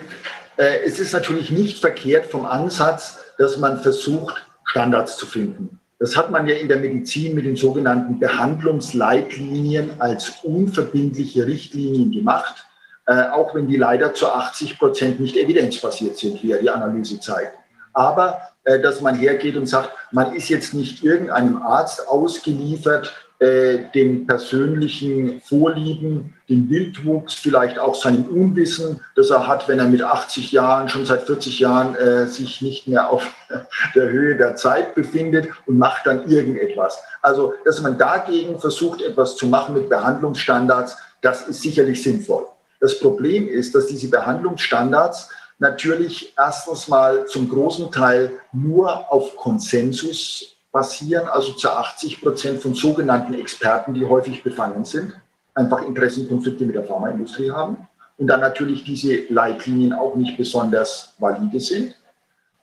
es 0.57 0.99
ist 0.99 1.13
natürlich 1.13 1.51
nicht 1.51 1.81
verkehrt 1.81 2.27
vom 2.27 2.47
Ansatz, 2.47 3.19
dass 3.39 3.59
man 3.59 3.81
versucht, 3.81 4.47
Standards 4.65 5.17
zu 5.17 5.27
finden. 5.27 5.81
Das 5.99 6.17
hat 6.17 6.31
man 6.31 6.47
ja 6.47 6.57
in 6.57 6.69
der 6.69 6.79
Medizin 6.79 7.35
mit 7.35 7.47
den 7.47 7.57
sogenannten 7.57 8.19
Behandlungsleitlinien 8.19 9.93
als 9.99 10.33
unverbindliche 10.43 11.47
Richtlinien 11.47 12.13
gemacht, 12.13 12.67
äh, 13.07 13.29
auch 13.31 13.55
wenn 13.55 13.67
die 13.67 13.77
leider 13.77 14.13
zu 14.13 14.29
80 14.29 14.79
Prozent 14.79 15.21
nicht 15.21 15.37
evidenzbasiert 15.37 16.19
sind, 16.19 16.43
wie 16.43 16.49
ja 16.49 16.59
die 16.59 16.69
Analyse 16.69 17.19
zeigt. 17.21 17.55
Aber 17.95 18.41
äh, 18.65 18.79
dass 18.81 19.01
man 19.01 19.15
hergeht 19.15 19.57
und 19.57 19.67
sagt, 19.67 19.91
man 20.13 20.35
ist 20.35 20.51
jetzt 20.51 20.75
nicht 20.75 21.03
irgendeinem 21.03 21.63
Arzt 21.63 22.07
ausgeliefert, 22.07 23.15
äh, 23.39 23.91
den 23.95 24.27
persönlichen 24.27 25.43
Vorlieben, 25.43 26.35
den 26.49 26.71
Wildwuchs, 26.71 27.35
vielleicht 27.35 27.79
auch 27.79 27.95
seinem 27.95 28.25
Unwissen, 28.25 29.01
das 29.15 29.31
er 29.31 29.47
hat, 29.47 29.69
wenn 29.69 29.79
er 29.79 29.89
mit 29.89 30.03
80 30.03 30.53
Jahren, 30.53 30.89
schon 30.89 31.05
seit 31.05 31.25
40 31.25 31.59
Jahren 31.59 31.95
äh, 31.97 32.27
sich 32.29 32.63
nicht 32.63 32.89
mehr 32.89 33.11
auf 33.11 33.31
der 33.95 34.09
Höhe 34.09 34.37
der 34.37 34.57
Zeit 34.57 34.95
befindet 34.95 35.49
und 35.67 35.77
macht 35.77 36.07
dann 36.07 36.31
irgendetwas. 36.31 36.99
Also, 37.21 37.53
dass 37.65 37.83
man 37.83 37.99
dagegen 37.99 38.59
versucht, 38.59 39.03
etwas 39.03 39.37
zu 39.37 39.47
machen 39.47 39.75
mit 39.75 39.89
Behandlungsstandards, 39.91 40.97
das 41.21 41.47
ist 41.47 41.61
sicherlich 41.61 42.03
sinnvoll. 42.03 42.47
Das 42.81 42.99
Problem 43.01 43.49
ist, 43.49 43.75
dass 43.75 43.87
diese 43.87 44.09
Behandlungsstandards 44.09 45.29
natürlich 45.59 46.35
erstens 46.39 46.89
mal 46.89 47.27
zum 47.27 47.49
großen 47.49 47.91
Teil 47.91 48.33
nur 48.53 49.13
auf 49.13 49.37
Konsensus 49.37 50.56
basieren 50.77 51.27
also 51.27 51.55
zu 51.55 51.71
80 51.71 52.21
Prozent 52.21 52.61
von 52.61 52.75
sogenannten 52.75 53.33
Experten, 53.33 53.95
die 53.95 54.05
häufig 54.05 54.43
befangen 54.43 54.85
sind, 54.85 55.15
einfach 55.55 55.81
Interessenkonflikte 55.81 56.67
mit 56.67 56.75
der 56.75 56.85
Pharmaindustrie 56.85 57.51
haben 57.51 57.89
und 58.19 58.27
dann 58.27 58.41
natürlich 58.41 58.85
diese 58.85 59.25
Leitlinien 59.31 59.95
auch 59.95 60.15
nicht 60.17 60.37
besonders 60.37 61.15
valide 61.19 61.61
sind. 61.61 61.97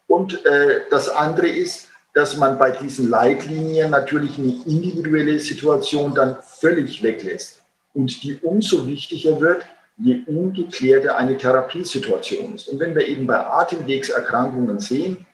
Und 0.05 0.45
äh, 0.45 0.81
das 0.91 1.09
andere 1.09 1.47
ist, 1.47 1.87
dass 2.13 2.37
man 2.37 2.59
bei 2.59 2.69
diesen 2.69 3.09
Leitlinien 3.09 3.89
natürlich 3.89 4.37
eine 4.37 4.61
individuelle 4.67 5.39
Situation 5.39 6.13
dann 6.13 6.37
völlig 6.43 7.01
weglässt 7.01 7.63
und 7.95 8.21
die 8.21 8.37
umso 8.43 8.85
wichtiger 8.85 9.41
wird, 9.41 9.65
je 9.97 10.21
ungeklärter 10.27 11.17
eine 11.17 11.35
Therapiesituation 11.35 12.53
ist. 12.53 12.67
Und 12.67 12.79
wenn 12.79 12.93
wir 12.93 13.07
eben 13.07 13.25
bei 13.25 13.43
Atemwegserkrankungen 13.43 14.79
sehen, 14.79 15.25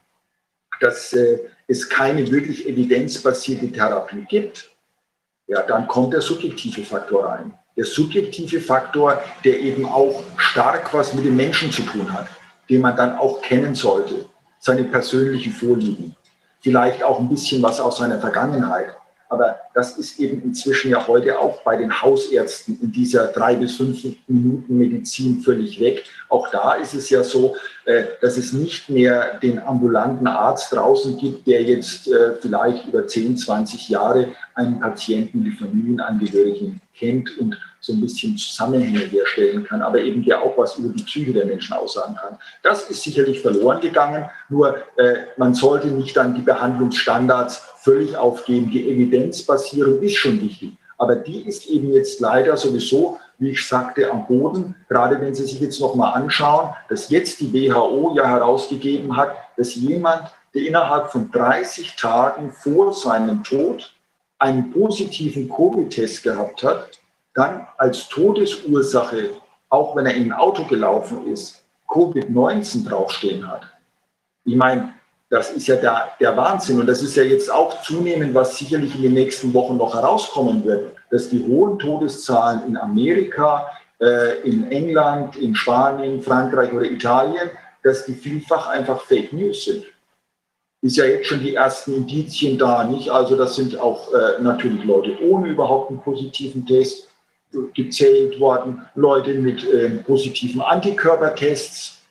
dass 0.79 1.11
äh, 1.11 1.39
es 1.69 1.87
keine 1.87 2.29
wirklich 2.29 2.67
evidenzbasierte 2.67 3.71
Therapie 3.71 4.25
gibt, 4.27 4.71
ja, 5.47 5.61
dann 5.61 5.87
kommt 5.87 6.13
der 6.13 6.21
subjektive 6.21 6.83
Faktor 6.83 7.25
rein. 7.25 7.53
Der 7.77 7.85
subjektive 7.85 8.59
Faktor, 8.59 9.21
der 9.45 9.59
eben 9.59 9.85
auch 9.85 10.23
stark 10.37 10.93
was 10.93 11.13
mit 11.13 11.25
dem 11.25 11.35
Menschen 11.35 11.71
zu 11.71 11.83
tun 11.83 12.11
hat, 12.11 12.27
den 12.69 12.81
man 12.81 12.95
dann 12.95 13.17
auch 13.17 13.41
kennen 13.41 13.75
sollte, 13.75 14.25
seine 14.59 14.83
persönlichen 14.83 15.53
Vorlieben, 15.53 16.15
vielleicht 16.59 17.03
auch 17.03 17.19
ein 17.19 17.29
bisschen 17.29 17.61
was 17.61 17.79
aus 17.79 17.97
seiner 17.97 18.19
Vergangenheit. 18.19 18.95
Aber 19.29 19.59
das 19.75 19.95
ist 19.97 20.19
eben 20.19 20.41
inzwischen 20.41 20.89
ja 20.89 21.07
heute 21.07 21.37
auch 21.37 21.61
bei 21.61 21.77
den 21.77 22.01
Hausärzten 22.01 22.79
in 22.81 22.91
dieser 22.91 23.27
drei 23.27 23.55
bis 23.55 23.77
fünf 23.77 24.03
Minuten 24.27 24.75
Medizin 24.75 25.41
völlig 25.41 25.79
weg. 25.79 26.03
Auch 26.29 26.49
da 26.49 26.73
ist 26.73 26.95
es 26.95 27.11
ja 27.11 27.23
so, 27.23 27.55
äh, 27.85 28.05
dass 28.21 28.37
es 28.37 28.53
nicht 28.53 28.89
mehr 28.89 29.37
den 29.37 29.59
ambulanten 29.59 30.25
Arzt 30.25 30.73
draußen 30.73 31.17
gibt, 31.17 31.45
der 31.45 31.61
jetzt 31.61 32.07
äh, 32.07 32.33
vielleicht 32.41 32.87
über 32.87 33.05
10, 33.05 33.37
20 33.37 33.89
Jahre 33.89 34.29
einen 34.55 34.79
Patienten, 34.79 35.43
die 35.43 35.51
Familienangehörigen 35.51 36.81
kennt 36.95 37.37
und 37.37 37.55
so 37.89 37.95
ein 37.95 38.01
bisschen 38.01 38.37
Zusammenhänge 38.37 38.99
herstellen 38.99 39.63
kann, 39.63 39.81
aber 39.81 39.99
eben 39.99 40.23
der 40.23 40.41
auch 40.41 40.55
was 40.57 40.77
über 40.77 40.89
die 40.89 41.03
Psyche 41.03 41.33
der 41.33 41.45
Menschen 41.45 41.73
aussagen 41.73 42.15
kann. 42.15 42.37
Das 42.61 42.89
ist 42.89 43.01
sicherlich 43.01 43.41
verloren 43.41 43.81
gegangen, 43.81 44.29
nur 44.47 44.77
äh, 44.97 45.25
man 45.37 45.55
sollte 45.55 45.87
nicht 45.87 46.15
dann 46.15 46.35
die 46.35 46.41
Behandlungsstandards 46.41 47.63
völlig 47.77 48.15
aufgeben. 48.15 48.69
Die 48.69 48.89
Evidenzbasierung 48.89 50.01
ist 50.01 50.17
schon 50.17 50.39
wichtig, 50.39 50.73
aber 50.97 51.15
die 51.15 51.47
ist 51.47 51.67
eben 51.67 51.91
jetzt 51.93 52.19
leider 52.19 52.55
sowieso, 52.57 53.17
wie 53.39 53.51
ich 53.51 53.67
sagte, 53.67 54.11
am 54.11 54.27
Boden. 54.27 54.75
Gerade 54.87 55.19
wenn 55.19 55.33
Sie 55.33 55.45
sich 55.45 55.59
jetzt 55.59 55.79
nochmal 55.79 56.13
anschauen, 56.13 56.75
dass 56.89 57.09
jetzt 57.09 57.39
die 57.39 57.51
WHO 57.51 58.13
ja 58.15 58.27
herausgegeben 58.27 59.15
hat, 59.15 59.35
dass 59.57 59.73
jemand, 59.75 60.23
der 60.53 60.63
innerhalb 60.63 61.11
von 61.11 61.31
30 61.31 61.95
Tagen 61.95 62.51
vor 62.51 62.93
seinem 62.93 63.43
Tod 63.43 63.93
einen 64.37 64.71
positiven 64.71 65.49
Covid-Test 65.49 66.23
gehabt 66.23 66.63
hat, 66.63 66.99
dann 67.39 67.67
als 67.77 68.09
Todesursache, 68.09 69.31
auch 69.69 69.95
wenn 69.95 70.05
er 70.05 70.13
ein 70.13 70.33
Auto 70.33 70.65
gelaufen 70.65 71.27
ist, 71.27 71.63
Covid-19 71.87 72.87
draufstehen 72.87 73.49
hat. 73.49 73.61
Ich 74.43 74.55
meine, 74.55 74.93
das 75.29 75.51
ist 75.51 75.67
ja 75.67 75.75
der, 75.75 76.09
der 76.19 76.35
Wahnsinn. 76.35 76.79
Und 76.79 76.87
das 76.87 77.01
ist 77.01 77.15
ja 77.15 77.23
jetzt 77.23 77.51
auch 77.51 77.81
zunehmend, 77.83 78.33
was 78.33 78.57
sicherlich 78.57 78.95
in 78.95 79.03
den 79.03 79.13
nächsten 79.13 79.53
Wochen 79.53 79.77
noch 79.77 79.93
herauskommen 79.93 80.65
wird, 80.65 80.95
dass 81.11 81.29
die 81.29 81.43
hohen 81.45 81.79
Todeszahlen 81.79 82.67
in 82.67 82.77
Amerika, 82.77 83.67
äh, 84.01 84.41
in 84.41 84.71
England, 84.71 85.35
in 85.37 85.55
Spanien, 85.55 86.21
Frankreich 86.21 86.73
oder 86.73 86.85
Italien, 86.85 87.51
dass 87.83 88.05
die 88.05 88.15
vielfach 88.15 88.67
einfach 88.67 89.01
Fake 89.01 89.31
News 89.31 89.65
sind. 89.65 89.85
Ist 90.81 90.97
ja 90.97 91.05
jetzt 91.05 91.27
schon 91.27 91.41
die 91.41 91.55
ersten 91.55 91.93
Indizien 91.93 92.57
da, 92.57 92.83
nicht? 92.83 93.09
Also 93.09 93.35
das 93.35 93.55
sind 93.55 93.77
auch 93.77 94.13
äh, 94.13 94.41
natürlich 94.41 94.83
Leute 94.83 95.17
ohne 95.21 95.49
überhaupt 95.49 95.89
einen 95.89 96.01
positiven 96.01 96.65
Test 96.65 97.08
gezählt 97.73 98.39
worden, 98.39 98.81
Leute 98.95 99.33
mit 99.33 99.63
äh, 99.67 99.89
positiven 100.03 100.61
Antikörpertests, 100.61 102.01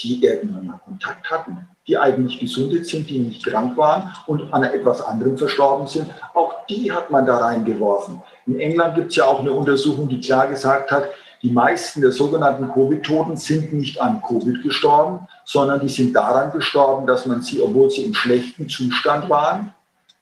die 0.00 0.24
irgendwann 0.24 0.66
mal 0.66 0.80
Kontakt 0.84 1.30
hatten 1.30 1.68
die 1.86 1.98
eigentlich 1.98 2.40
gesundet 2.40 2.86
sind, 2.86 3.08
die 3.10 3.18
nicht 3.18 3.44
krank 3.44 3.76
waren 3.76 4.12
und 4.26 4.52
an 4.52 4.64
etwas 4.64 5.02
anderem 5.02 5.36
verstorben 5.36 5.86
sind. 5.86 6.06
Auch 6.32 6.66
die 6.66 6.90
hat 6.90 7.10
man 7.10 7.26
da 7.26 7.38
reingeworfen. 7.38 8.22
In 8.46 8.58
England 8.58 8.94
gibt 8.94 9.10
es 9.10 9.16
ja 9.16 9.26
auch 9.26 9.40
eine 9.40 9.52
Untersuchung, 9.52 10.08
die 10.08 10.20
klar 10.20 10.48
gesagt 10.48 10.90
hat, 10.90 11.10
die 11.42 11.50
meisten 11.50 12.00
der 12.00 12.12
sogenannten 12.12 12.72
Covid-Toten 12.72 13.36
sind 13.36 13.74
nicht 13.74 14.00
an 14.00 14.22
Covid 14.22 14.62
gestorben, 14.62 15.26
sondern 15.44 15.80
die 15.80 15.90
sind 15.90 16.14
daran 16.14 16.50
gestorben, 16.52 17.06
dass 17.06 17.26
man 17.26 17.42
sie, 17.42 17.60
obwohl 17.60 17.90
sie 17.90 18.04
im 18.04 18.14
schlechten 18.14 18.66
Zustand 18.66 19.28
waren, 19.28 19.74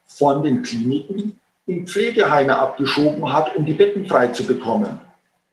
von 0.08 0.42
den 0.42 0.62
Kliniken 0.62 1.38
in 1.66 1.86
Pflegeheime 1.86 2.56
abgeschoben 2.56 3.32
hat, 3.32 3.54
um 3.56 3.64
die 3.64 3.74
Betten 3.74 4.06
frei 4.06 4.28
zu 4.28 4.44
bekommen. 4.44 5.00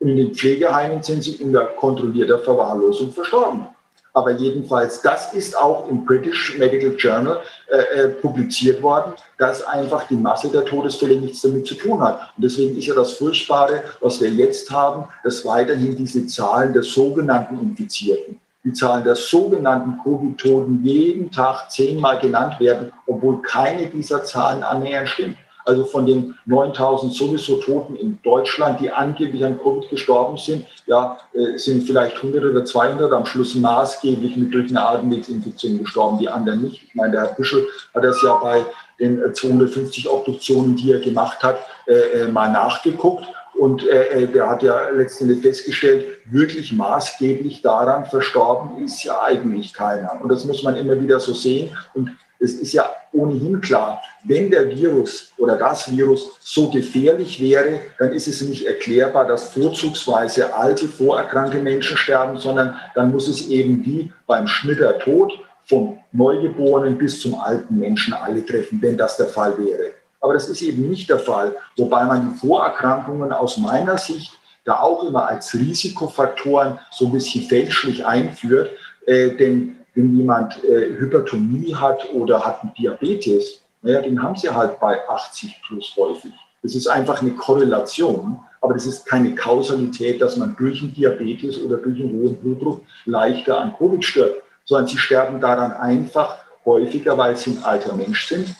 Und 0.00 0.08
in 0.08 0.16
den 0.16 0.34
Pflegeheimen 0.34 1.02
sind 1.02 1.22
sie 1.22 1.36
unter 1.36 1.66
kontrollierter 1.66 2.38
Verwahrlosung 2.38 3.12
verstorben. 3.12 3.66
Aber 4.12 4.32
jedenfalls, 4.32 5.02
das 5.02 5.32
ist 5.34 5.56
auch 5.56 5.88
im 5.88 6.04
British 6.04 6.58
Medical 6.58 6.94
Journal 6.96 7.40
äh, 7.68 7.76
äh, 7.76 8.08
publiziert 8.08 8.82
worden, 8.82 9.12
dass 9.38 9.62
einfach 9.62 10.08
die 10.08 10.16
Masse 10.16 10.48
der 10.48 10.64
Todesfälle 10.64 11.20
nichts 11.20 11.42
damit 11.42 11.66
zu 11.66 11.76
tun 11.76 12.00
hat. 12.00 12.32
Und 12.36 12.44
deswegen 12.44 12.76
ist 12.76 12.86
ja 12.86 12.94
das 12.94 13.12
Furchtbare, 13.12 13.84
was 14.00 14.20
wir 14.20 14.30
jetzt 14.30 14.68
haben, 14.70 15.04
dass 15.22 15.44
weiterhin 15.44 15.96
diese 15.96 16.26
Zahlen 16.26 16.72
der 16.72 16.82
sogenannten 16.82 17.60
Infizierten, 17.60 18.40
die 18.64 18.72
Zahlen 18.72 19.04
der 19.04 19.14
sogenannten 19.14 20.00
Covid-Toten 20.02 20.84
jeden 20.84 21.30
Tag 21.30 21.70
zehnmal 21.70 22.18
genannt 22.18 22.58
werden, 22.58 22.92
obwohl 23.06 23.40
keine 23.42 23.86
dieser 23.86 24.24
Zahlen 24.24 24.64
annähernd 24.64 25.08
stimmt. 25.08 25.36
Also 25.64 25.84
von 25.84 26.06
den 26.06 26.34
9000 26.46 27.12
sowieso 27.12 27.56
Toten 27.56 27.96
in 27.96 28.18
Deutschland, 28.22 28.80
die 28.80 28.90
angeblich 28.90 29.44
an 29.44 29.58
Covid 29.58 29.88
gestorben 29.90 30.36
sind, 30.36 30.66
ja, 30.86 31.18
äh, 31.34 31.58
sind 31.58 31.84
vielleicht 31.84 32.16
100 32.16 32.44
oder 32.44 32.64
200 32.64 33.12
am 33.12 33.26
Schluss 33.26 33.54
maßgeblich 33.54 34.36
mit 34.36 34.52
durch 34.54 34.70
eine 34.70 34.86
Atemwegsinfektion 34.86 35.78
gestorben, 35.78 36.18
die 36.18 36.28
anderen 36.28 36.62
nicht. 36.62 36.82
Ich 36.82 36.94
meine, 36.94 37.12
der 37.12 37.20
Herr 37.22 37.34
Büschel 37.34 37.66
hat 37.94 38.04
das 38.04 38.20
ja 38.22 38.34
bei 38.36 38.64
den 38.98 39.34
250 39.34 40.08
Obduktionen, 40.08 40.76
die 40.76 40.92
er 40.92 41.00
gemacht 41.00 41.42
hat, 41.42 41.58
äh, 41.86 42.26
mal 42.28 42.50
nachgeguckt. 42.50 43.26
Und 43.54 43.86
äh, 43.88 44.26
der 44.26 44.48
hat 44.48 44.62
ja 44.62 44.88
letztendlich 44.90 45.42
festgestellt, 45.42 46.06
wirklich 46.24 46.72
maßgeblich 46.72 47.60
daran 47.60 48.06
verstorben 48.06 48.82
ist 48.82 49.02
ja 49.04 49.20
eigentlich 49.22 49.74
keiner. 49.74 50.18
Und 50.20 50.30
das 50.30 50.44
muss 50.44 50.62
man 50.62 50.76
immer 50.76 50.98
wieder 51.00 51.20
so 51.20 51.34
sehen. 51.34 51.76
Und 51.92 52.10
es 52.40 52.54
ist 52.54 52.72
ja 52.72 52.90
ohnehin 53.12 53.60
klar, 53.60 54.02
wenn 54.24 54.50
der 54.50 54.68
Virus 54.70 55.32
oder 55.36 55.56
das 55.56 55.90
Virus 55.90 56.38
so 56.40 56.70
gefährlich 56.70 57.40
wäre, 57.40 57.80
dann 57.98 58.12
ist 58.12 58.26
es 58.28 58.40
nicht 58.40 58.66
erklärbar, 58.66 59.26
dass 59.26 59.52
vorzugsweise 59.52 60.54
alte, 60.54 60.88
vorerkrankte 60.88 61.58
Menschen 61.58 61.96
sterben, 61.96 62.38
sondern 62.38 62.76
dann 62.94 63.10
muss 63.10 63.28
es 63.28 63.48
eben 63.48 63.84
wie 63.84 64.12
beim 64.26 64.46
Schnitter 64.46 64.98
Tod 64.98 65.32
vom 65.66 65.98
Neugeborenen 66.12 66.98
bis 66.98 67.20
zum 67.20 67.34
alten 67.38 67.78
Menschen 67.78 68.14
alle 68.14 68.44
treffen, 68.44 68.80
wenn 68.82 68.96
das 68.96 69.16
der 69.16 69.26
Fall 69.26 69.56
wäre. 69.58 69.92
Aber 70.20 70.34
das 70.34 70.48
ist 70.48 70.62
eben 70.62 70.88
nicht 70.88 71.08
der 71.08 71.18
Fall, 71.18 71.54
wobei 71.76 72.04
man 72.04 72.32
die 72.32 72.38
Vorerkrankungen 72.38 73.32
aus 73.32 73.56
meiner 73.56 73.96
Sicht 73.96 74.32
da 74.64 74.80
auch 74.80 75.04
immer 75.04 75.28
als 75.28 75.54
Risikofaktoren 75.54 76.78
so 76.90 77.06
ein 77.06 77.12
bisschen 77.12 77.44
fälschlich 77.44 78.04
einführt. 78.04 78.70
Äh, 79.06 79.30
denn 79.36 79.79
wenn 79.94 80.16
jemand 80.16 80.62
äh, 80.64 80.98
Hypertonie 80.98 81.74
hat 81.74 82.12
oder 82.12 82.44
hat 82.44 82.62
einen 82.62 82.74
Diabetes, 82.74 83.62
naja, 83.82 84.02
den 84.02 84.22
haben 84.22 84.36
sie 84.36 84.50
halt 84.50 84.78
bei 84.80 84.98
80 85.08 85.60
plus 85.66 85.94
häufig. 85.96 86.32
Das 86.62 86.74
ist 86.74 86.86
einfach 86.86 87.22
eine 87.22 87.32
Korrelation, 87.32 88.38
aber 88.60 88.74
das 88.74 88.86
ist 88.86 89.06
keine 89.06 89.34
Kausalität, 89.34 90.20
dass 90.20 90.36
man 90.36 90.54
durch 90.56 90.82
einen 90.82 90.92
Diabetes 90.92 91.58
oder 91.62 91.78
durch 91.78 91.98
einen 92.00 92.12
hohen 92.12 92.36
Blutdruck 92.36 92.82
leichter 93.06 93.58
an 93.58 93.74
Covid 93.76 94.04
stirbt, 94.04 94.42
sondern 94.66 94.86
sie 94.86 94.98
sterben 94.98 95.40
daran 95.40 95.72
einfach 95.72 96.38
häufiger, 96.66 97.16
weil 97.16 97.36
sie 97.36 97.52
ein 97.52 97.64
alter 97.64 97.94
Mensch 97.94 98.26
sind 98.26 98.54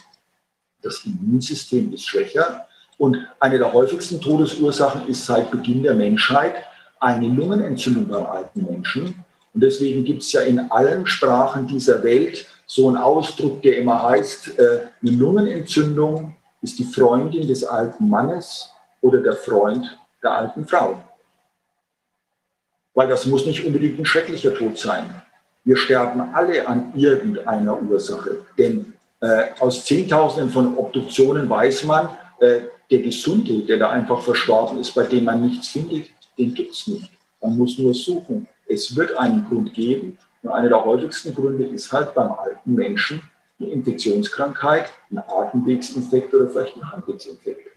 das 0.82 1.05
Immunsystem 1.05 1.93
ist 1.93 2.09
schwächer. 2.09 2.66
Und 2.98 3.16
eine 3.39 3.59
der 3.59 3.73
häufigsten 3.73 4.20
Todesursachen 4.20 5.09
ist 5.09 5.24
seit 5.24 5.51
Beginn 5.51 5.82
der 5.82 5.94
Menschheit 5.94 6.55
eine 6.98 7.28
Lungenentzündung 7.28 8.09
beim 8.09 8.27
alten 8.27 8.65
Menschen. 8.65 9.24
Und 9.52 9.62
deswegen 9.62 10.05
gibt 10.05 10.22
es 10.22 10.32
ja 10.32 10.43
in 10.43 10.70
allen 10.70 11.06
Sprachen 11.06 11.66
dieser 11.66 12.02
Welt 12.02 12.47
so 12.66 12.89
einen 12.89 12.98
Ausdruck, 12.98 13.62
der 13.62 13.78
immer 13.78 14.02
heißt, 14.02 14.59
äh, 14.59 14.81
eine 15.02 15.10
Lungenentzündung 15.10 16.36
ist 16.62 16.78
die 16.78 16.85
Freundin 16.85 17.48
des 17.48 17.64
alten 17.64 18.09
Mannes 18.09 18.70
oder 19.01 19.18
der 19.18 19.35
Freund 19.35 19.98
der 20.22 20.32
alten 20.32 20.66
Frau. 20.66 21.02
Weil 22.94 23.09
das 23.09 23.27
muss 23.27 23.47
nicht 23.47 23.64
unbedingt 23.64 23.98
ein 23.98 24.05
schrecklicher 24.05 24.55
Tod 24.55 24.78
sein. 24.78 25.22
Wir 25.64 25.77
sterben 25.77 26.20
alle 26.32 26.66
an 26.66 26.93
irgendeiner 26.94 27.81
Ursache. 27.82 28.47
Denn 28.56 28.94
äh, 29.20 29.48
aus 29.59 29.85
Zehntausenden 29.85 30.51
von 30.51 30.77
Obduktionen 30.77 31.48
weiß 31.48 31.85
man, 31.85 32.10
äh, 32.40 32.60
der 32.90 32.98
Gesunde, 33.01 33.60
der 33.66 33.78
da 33.78 33.90
einfach 33.90 34.20
verstorben 34.20 34.78
ist, 34.78 34.94
bei 34.94 35.05
dem 35.05 35.24
man 35.24 35.43
nichts 35.43 35.68
findet, 35.68 36.06
den 36.39 36.55
gibt 36.55 36.72
es 36.72 36.86
nicht. 36.86 37.10
Man 37.40 37.56
muss 37.56 37.78
nur 37.78 37.94
suchen. 37.94 38.47
Es 38.70 38.94
wird 38.97 39.16
einen 39.18 39.47
Grund 39.48 39.74
geben. 39.74 40.16
Und 40.42 40.51
einer 40.51 40.68
der 40.68 40.84
häufigsten 40.84 41.34
Gründe 41.34 41.64
ist 41.66 41.92
halt 41.92 42.14
beim 42.14 42.32
alten 42.32 42.74
Menschen 42.74 43.20
eine 43.59 43.70
Infektionskrankheit, 43.70 44.90
ein 45.10 45.18
Atemwegsinfekt 45.18 46.32
oder 46.32 46.48
vielleicht 46.48 46.76
ein 46.76 46.90
Handwegsinfekt. 46.90 47.68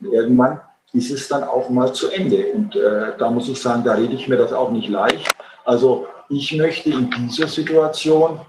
Und 0.00 0.12
irgendwann 0.12 0.60
ist 0.92 1.10
es 1.10 1.28
dann 1.28 1.44
auch 1.44 1.70
mal 1.70 1.92
zu 1.94 2.10
Ende. 2.10 2.52
Und 2.52 2.74
äh, 2.76 3.16
da 3.16 3.30
muss 3.30 3.48
ich 3.48 3.60
sagen, 3.60 3.84
da 3.84 3.94
rede 3.94 4.14
ich 4.14 4.28
mir 4.28 4.36
das 4.36 4.52
auch 4.52 4.70
nicht 4.70 4.88
leicht. 4.88 5.32
Also 5.64 6.08
ich 6.28 6.52
möchte 6.56 6.90
in 6.90 7.10
dieser 7.10 7.46
Situation 7.46 8.40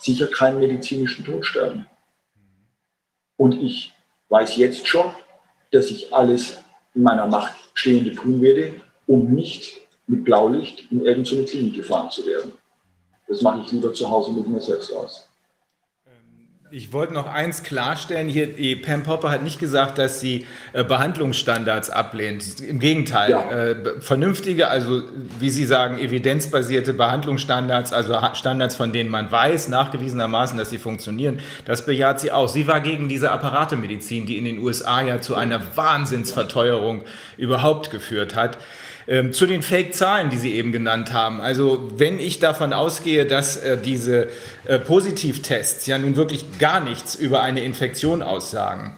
sicher 0.00 0.26
keinen 0.26 0.58
medizinischen 0.58 1.24
Tod 1.24 1.46
sterben. 1.46 1.86
Und 3.36 3.54
ich 3.54 3.94
weiß 4.28 4.56
jetzt 4.56 4.86
schon, 4.86 5.06
dass 5.70 5.86
ich 5.86 6.12
alles 6.12 6.58
in 6.94 7.02
meiner 7.02 7.26
Macht 7.26 7.54
Stehende 7.74 8.14
tun 8.14 8.40
werde, 8.40 8.80
um 9.06 9.32
nicht 9.32 9.83
mit 10.06 10.24
Blaulicht 10.24 10.90
in 10.90 11.04
irgendeine 11.04 11.44
Klinik 11.44 11.74
gefahren 11.74 12.10
zu 12.10 12.26
werden. 12.26 12.52
Das 13.28 13.42
mache 13.42 13.62
ich 13.64 13.72
lieber 13.72 13.92
zu 13.92 14.08
Hause 14.08 14.32
mit 14.32 14.46
mir 14.46 14.60
selbst 14.60 14.92
aus. 14.92 15.28
Ich 16.76 16.92
wollte 16.92 17.14
noch 17.14 17.32
eins 17.32 17.62
klarstellen. 17.62 18.28
Hier, 18.28 18.48
die 18.48 18.74
Pam 18.74 19.04
Popper 19.04 19.30
hat 19.30 19.44
nicht 19.44 19.60
gesagt, 19.60 19.96
dass 19.96 20.18
sie 20.18 20.44
äh, 20.72 20.82
Behandlungsstandards 20.82 21.88
ablehnt. 21.88 22.58
Im 22.60 22.80
Gegenteil, 22.80 23.30
ja. 23.30 23.48
äh, 23.48 24.00
vernünftige, 24.00 24.66
also 24.66 25.02
wie 25.38 25.50
Sie 25.50 25.66
sagen, 25.66 25.98
evidenzbasierte 25.98 26.92
Behandlungsstandards, 26.92 27.92
also 27.92 28.18
Standards, 28.32 28.74
von 28.74 28.92
denen 28.92 29.08
man 29.08 29.30
weiß, 29.30 29.68
nachgewiesenermaßen, 29.68 30.58
dass 30.58 30.70
sie 30.70 30.78
funktionieren, 30.78 31.38
das 31.64 31.86
bejaht 31.86 32.18
sie 32.18 32.32
auch. 32.32 32.48
Sie 32.48 32.66
war 32.66 32.80
gegen 32.80 33.08
diese 33.08 33.30
Apparatemedizin, 33.30 34.26
die 34.26 34.36
in 34.36 34.44
den 34.44 34.58
USA 34.58 35.00
ja 35.00 35.20
zu 35.20 35.36
einer 35.36 35.76
Wahnsinnsverteuerung 35.76 37.02
überhaupt 37.36 37.92
geführt 37.92 38.34
hat. 38.34 38.58
Ähm, 39.06 39.34
zu 39.34 39.44
den 39.44 39.60
Fake-Zahlen, 39.62 40.30
die 40.30 40.38
Sie 40.38 40.54
eben 40.54 40.72
genannt 40.72 41.12
haben. 41.12 41.42
Also 41.42 41.90
wenn 41.96 42.18
ich 42.18 42.38
davon 42.38 42.72
ausgehe, 42.72 43.26
dass 43.26 43.58
äh, 43.58 43.76
diese 43.76 44.28
äh, 44.64 44.78
Positivtests 44.78 45.86
ja 45.86 45.98
nun 45.98 46.16
wirklich 46.16 46.58
gar 46.58 46.80
nichts 46.80 47.14
über 47.14 47.42
eine 47.42 47.62
Infektion 47.62 48.22
aussagen, 48.22 48.94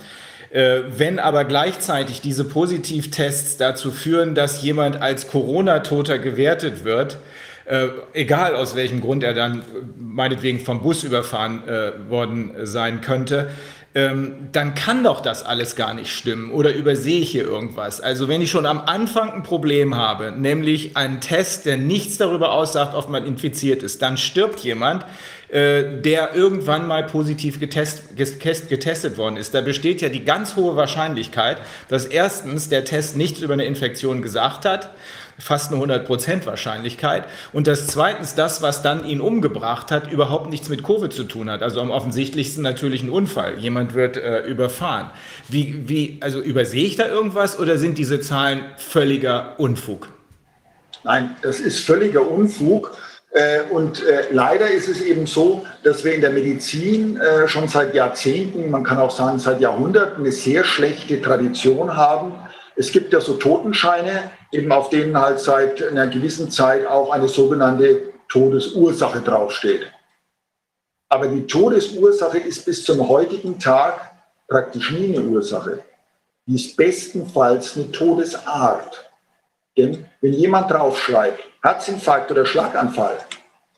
äh, 0.50 0.82
wenn 0.96 1.18
aber 1.18 1.44
gleichzeitig 1.44 2.20
diese 2.20 2.44
Positivtests 2.44 3.56
dazu 3.56 3.90
führen, 3.90 4.36
dass 4.36 4.62
jemand 4.62 5.02
als 5.02 5.26
Corona-Toter 5.26 6.20
gewertet 6.20 6.84
wird, 6.84 7.18
äh, 7.64 7.88
egal 8.12 8.54
aus 8.54 8.76
welchem 8.76 9.00
Grund 9.00 9.24
er 9.24 9.34
dann 9.34 9.64
meinetwegen 9.98 10.60
vom 10.60 10.82
Bus 10.82 11.02
überfahren 11.02 11.66
äh, 11.66 12.08
worden 12.08 12.52
sein 12.62 13.00
könnte, 13.00 13.50
ähm, 13.96 14.48
dann 14.52 14.74
kann 14.74 15.02
doch 15.04 15.22
das 15.22 15.42
alles 15.42 15.74
gar 15.74 15.94
nicht 15.94 16.12
stimmen 16.12 16.50
oder 16.50 16.74
übersehe 16.74 17.20
ich 17.20 17.30
hier 17.30 17.44
irgendwas. 17.44 18.02
Also 18.02 18.28
wenn 18.28 18.42
ich 18.42 18.50
schon 18.50 18.66
am 18.66 18.78
Anfang 18.78 19.32
ein 19.32 19.42
Problem 19.42 19.96
habe, 19.96 20.32
nämlich 20.32 20.98
einen 20.98 21.22
Test, 21.22 21.64
der 21.64 21.78
nichts 21.78 22.18
darüber 22.18 22.52
aussagt, 22.52 22.94
ob 22.94 23.08
man 23.08 23.24
infiziert 23.24 23.82
ist, 23.82 24.02
dann 24.02 24.18
stirbt 24.18 24.60
jemand, 24.60 25.06
äh, 25.48 26.02
der 26.02 26.34
irgendwann 26.34 26.86
mal 26.86 27.04
positiv 27.04 27.58
getest, 27.58 28.14
getestet 28.16 29.16
worden 29.16 29.38
ist. 29.38 29.54
Da 29.54 29.62
besteht 29.62 30.02
ja 30.02 30.10
die 30.10 30.26
ganz 30.26 30.56
hohe 30.56 30.76
Wahrscheinlichkeit, 30.76 31.56
dass 31.88 32.04
erstens 32.04 32.68
der 32.68 32.84
Test 32.84 33.16
nichts 33.16 33.40
über 33.40 33.54
eine 33.54 33.64
Infektion 33.64 34.20
gesagt 34.20 34.66
hat 34.66 34.90
fast 35.38 35.72
eine 35.72 35.82
100% 35.82 36.46
Wahrscheinlichkeit. 36.46 37.24
Und 37.52 37.66
das 37.66 37.86
zweitens, 37.86 38.34
das, 38.34 38.62
was 38.62 38.82
dann 38.82 39.04
ihn 39.04 39.20
umgebracht 39.20 39.90
hat, 39.90 40.10
überhaupt 40.10 40.50
nichts 40.50 40.68
mit 40.68 40.82
Covid 40.82 41.12
zu 41.12 41.24
tun 41.24 41.50
hat. 41.50 41.62
Also 41.62 41.80
am 41.80 41.90
offensichtlichsten 41.90 42.62
natürlich 42.62 43.02
ein 43.02 43.10
Unfall. 43.10 43.58
Jemand 43.58 43.94
wird 43.94 44.16
äh, 44.16 44.40
überfahren. 44.42 45.10
Wie, 45.48 45.88
wie, 45.88 46.18
also 46.20 46.40
übersehe 46.40 46.86
ich 46.86 46.96
da 46.96 47.06
irgendwas 47.06 47.58
oder 47.58 47.78
sind 47.78 47.98
diese 47.98 48.20
Zahlen 48.20 48.64
völliger 48.76 49.54
Unfug? 49.58 50.08
Nein, 51.04 51.36
das 51.42 51.60
ist 51.60 51.84
völliger 51.84 52.28
Unfug. 52.28 52.96
Äh, 53.36 53.62
und 53.70 54.02
äh, 54.02 54.28
leider 54.30 54.70
ist 54.70 54.88
es 54.88 55.02
eben 55.02 55.26
so, 55.26 55.66
dass 55.82 56.04
wir 56.04 56.14
in 56.14 56.22
der 56.22 56.30
Medizin 56.30 57.20
äh, 57.20 57.46
schon 57.46 57.68
seit 57.68 57.94
Jahrzehnten, 57.94 58.70
man 58.70 58.82
kann 58.82 58.96
auch 58.96 59.10
sagen 59.10 59.38
seit 59.38 59.60
Jahrhunderten, 59.60 60.24
eine 60.24 60.32
sehr 60.32 60.64
schlechte 60.64 61.20
Tradition 61.20 61.94
haben. 61.94 62.32
Es 62.76 62.92
gibt 62.92 63.12
ja 63.12 63.20
so 63.20 63.34
Totenscheine, 63.34 64.30
eben 64.52 64.70
auf 64.70 64.90
denen 64.90 65.18
halt 65.18 65.40
seit 65.40 65.82
einer 65.82 66.06
gewissen 66.08 66.50
Zeit 66.50 66.86
auch 66.86 67.10
eine 67.10 67.26
sogenannte 67.26 68.12
Todesursache 68.28 69.22
draufsteht. 69.22 69.90
Aber 71.08 71.26
die 71.26 71.46
Todesursache 71.46 72.38
ist 72.38 72.66
bis 72.66 72.84
zum 72.84 73.08
heutigen 73.08 73.58
Tag 73.58 74.12
praktisch 74.46 74.90
nie 74.90 75.16
eine 75.16 75.26
Ursache. 75.26 75.82
Die 76.46 76.56
ist 76.56 76.76
bestenfalls 76.76 77.76
eine 77.76 77.90
Todesart. 77.90 79.10
Denn 79.76 80.06
wenn 80.20 80.32
jemand 80.34 80.70
draufschreibt, 80.70 81.42
Herzinfarkt 81.62 82.30
oder 82.30 82.44
Schlaganfall, 82.44 83.18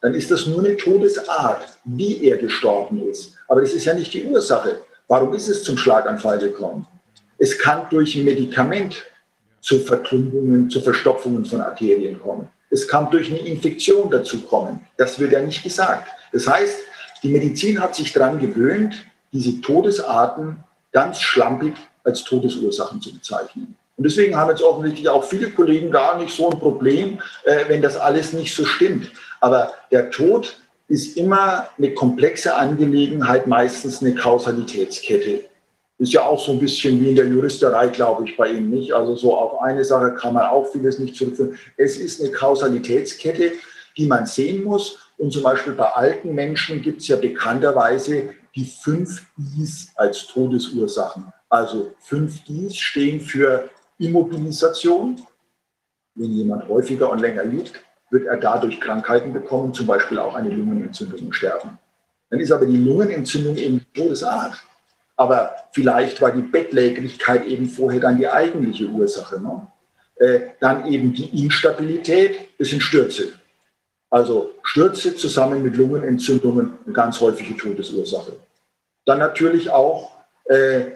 dann 0.01 0.15
ist 0.15 0.31
das 0.31 0.47
nur 0.47 0.61
eine 0.61 0.77
Todesart, 0.77 1.79
wie 1.85 2.25
er 2.25 2.37
gestorben 2.37 3.09
ist. 3.09 3.35
Aber 3.47 3.61
das 3.61 3.73
ist 3.73 3.85
ja 3.85 3.95
nicht 3.95 4.13
die 4.13 4.25
Ursache. 4.25 4.83
Warum 5.07 5.35
ist 5.35 5.49
es 5.49 5.63
zum 5.63 5.79
Schlaganfall 5.79 6.39
gekommen? 6.39 6.87
Es 7.39 7.59
kann 7.59 7.87
durch 7.91 8.17
ein 8.17 8.25
Medikament 8.25 9.05
zu 9.61 9.81
Verkrümmungen, 9.81 10.69
zu 10.69 10.81
Verstopfungen 10.81 11.45
von 11.45 11.61
Arterien 11.61 12.21
kommen. 12.21 12.49
Es 12.71 12.87
kann 12.87 13.11
durch 13.11 13.31
eine 13.31 13.39
Infektion 13.39 14.11
dazu 14.11 14.43
kommen. 14.43 14.81
Das 14.97 15.19
wird 15.19 15.33
ja 15.33 15.41
nicht 15.41 15.63
gesagt. 15.63 16.09
Das 16.33 16.47
heißt, 16.47 16.77
die 17.23 17.29
Medizin 17.29 17.81
hat 17.81 17.95
sich 17.95 18.13
daran 18.13 18.39
gewöhnt, 18.39 18.95
diese 19.33 19.61
Todesarten 19.61 20.63
ganz 20.93 21.21
schlampig 21.21 21.75
als 22.05 22.25
Todesursachen 22.25 23.01
zu 23.01 23.13
bezeichnen. 23.13 23.77
Und 23.97 24.05
deswegen 24.05 24.37
haben 24.37 24.51
jetzt 24.51 24.63
offensichtlich 24.63 25.09
auch 25.09 25.25
viele 25.25 25.51
Kollegen 25.51 25.91
gar 25.91 26.19
nicht 26.19 26.35
so 26.35 26.51
ein 26.51 26.59
Problem, 26.59 27.21
äh, 27.45 27.65
wenn 27.67 27.83
das 27.83 27.97
alles 27.97 28.33
nicht 28.33 28.55
so 28.55 28.65
stimmt. 28.65 29.11
Aber 29.41 29.73
der 29.91 30.11
Tod 30.11 30.61
ist 30.87 31.17
immer 31.17 31.69
eine 31.77 31.93
komplexe 31.95 32.55
Angelegenheit, 32.55 33.47
meistens 33.47 34.01
eine 34.01 34.15
Kausalitätskette. 34.15 35.45
Ist 35.99 36.13
ja 36.13 36.23
auch 36.23 36.39
so 36.39 36.53
ein 36.53 36.61
bisschen 36.61 37.01
wie 37.01 37.11
in 37.11 37.17
der 37.17 37.27
Juristerei, 37.27 37.89
glaube 37.89 38.25
ich, 38.25 38.37
bei 38.37 38.53
Ihnen 38.53 38.71
nicht. 38.71 38.93
Also 38.93 39.17
so 39.17 39.37
auf 39.37 39.61
eine 39.61 39.85
Sache 39.85 40.15
kann 40.15 40.35
man 40.35 40.47
auch 40.47 40.71
vieles 40.71 41.01
nicht 41.01 41.17
zurückführen. 41.17 41.59
Es 41.77 41.97
ist 41.97 42.21
eine 42.21 42.31
Kausalitätskette, 42.31 43.53
die 43.97 44.07
man 44.07 44.25
sehen 44.25 44.63
muss. 44.63 44.99
Und 45.17 45.33
zum 45.33 45.43
Beispiel 45.43 45.73
bei 45.73 45.87
alten 45.87 46.33
Menschen 46.35 46.81
gibt 46.81 47.01
es 47.01 47.09
ja 47.09 47.17
bekannterweise 47.17 48.31
die 48.55 48.65
fünf 48.65 49.27
Is 49.61 49.91
als 49.97 50.27
Todesursachen. 50.29 51.33
Also 51.49 51.93
fünf 51.99 52.49
Is 52.49 52.77
stehen 52.77 53.21
für 53.21 53.69
Immobilisation. 53.99 55.21
Wenn 56.15 56.33
jemand 56.33 56.69
häufiger 56.69 57.11
und 57.11 57.21
länger 57.21 57.45
liegt, 57.45 57.73
wird 58.11 58.27
er 58.27 58.37
dadurch 58.37 58.81
Krankheiten 58.81 59.33
bekommen, 59.33 59.75
zum 59.75 59.87
Beispiel 59.87 60.19
auch 60.19 60.35
eine 60.35 60.51
Lungenentzündung 60.51 61.33
sterben. 61.33 61.79
Dann 62.31 62.41
ist 62.41 62.53
aber 62.53 62.67
die 62.67 62.77
Lungenentzündung 62.77 63.57
eben 63.57 63.85
Todesart. 63.95 64.55
Aber 65.19 65.51
vielleicht 65.73 66.23
war 66.23 66.31
die 66.31 66.43
Bettlägerigkeit 66.43 67.45
eben 67.45 67.69
vorher 67.69 68.01
dann 68.01 68.19
die 68.19 68.29
eigentliche 68.29 68.87
Ursache. 68.87 69.41
Ne? 69.41 69.67
Äh, 70.15 70.41
dann 70.61 70.87
eben 70.87 71.13
die 71.13 71.43
Instabilität, 71.43 72.51
das 72.57 72.69
sind 72.69 72.83
Stürze. 72.83 73.33
Also 74.11 74.53
Stürze 74.63 75.17
zusammen 75.17 75.63
mit 75.63 75.77
Lungenentzündungen, 75.77 76.79
eine 76.85 76.95
ganz 76.95 77.21
häufige 77.21 77.57
Todesursache. 77.57 78.37
Dann 79.07 79.19
natürlich 79.19 79.69
auch 79.69 80.13
äh, 80.45 80.93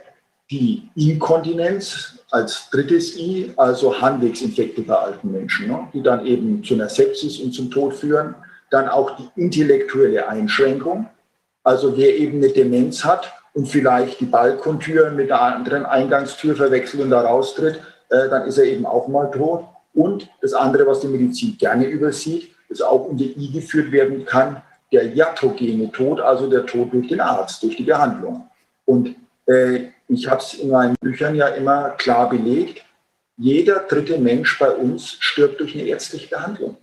die 0.48 0.88
Inkontinenz 0.94 2.20
als 2.30 2.70
drittes 2.70 3.18
I, 3.18 3.52
also 3.56 4.00
Harnwegsinfekte 4.00 4.82
bei 4.82 4.94
alten 4.94 5.32
Menschen, 5.32 5.66
ne, 5.66 5.88
die 5.92 6.02
dann 6.02 6.24
eben 6.24 6.62
zu 6.62 6.74
einer 6.74 6.88
Sepsis 6.88 7.40
und 7.40 7.52
zum 7.52 7.72
Tod 7.72 7.92
führen. 7.94 8.36
Dann 8.70 8.88
auch 8.88 9.16
die 9.16 9.28
intellektuelle 9.40 10.28
Einschränkung, 10.28 11.08
also 11.64 11.96
wer 11.96 12.16
eben 12.16 12.38
eine 12.38 12.50
Demenz 12.50 13.04
hat 13.04 13.32
und 13.54 13.66
vielleicht 13.66 14.20
die 14.20 14.26
Balkontür 14.26 15.10
mit 15.10 15.28
der 15.28 15.40
anderen 15.40 15.84
Eingangstür 15.84 16.56
verwechselt 16.56 17.02
und 17.02 17.10
da 17.10 17.20
raustritt, 17.20 17.80
äh, 18.08 18.28
dann 18.28 18.46
ist 18.46 18.58
er 18.58 18.64
eben 18.64 18.86
auch 18.86 19.08
mal 19.08 19.30
tot. 19.30 19.64
Und 19.94 20.28
das 20.40 20.54
andere, 20.54 20.86
was 20.86 21.00
die 21.00 21.08
Medizin 21.08 21.56
gerne 21.58 21.86
übersieht, 21.86 22.50
das 22.68 22.80
auch 22.80 23.04
unter 23.06 23.24
I 23.24 23.52
geführt 23.52 23.92
werden 23.92 24.24
kann, 24.24 24.62
der 24.90 25.14
iatrogene 25.14 25.90
Tod, 25.92 26.20
also 26.20 26.48
der 26.48 26.66
Tod 26.66 26.92
durch 26.92 27.08
den 27.08 27.20
Arzt, 27.20 27.62
durch 27.62 27.76
die 27.76 27.82
Behandlung. 27.82 28.48
Und 28.84 29.14
äh, 29.46 29.88
ich 30.08 30.28
habe 30.28 30.40
es 30.40 30.54
in 30.54 30.70
meinen 30.70 30.96
Büchern 31.00 31.34
ja 31.34 31.48
immer 31.48 31.90
klar 31.90 32.28
belegt, 32.28 32.84
jeder 33.38 33.80
dritte 33.80 34.18
Mensch 34.18 34.58
bei 34.58 34.70
uns 34.70 35.16
stirbt 35.18 35.60
durch 35.60 35.74
eine 35.74 35.84
ärztliche 35.84 36.28
Behandlung. 36.28 36.76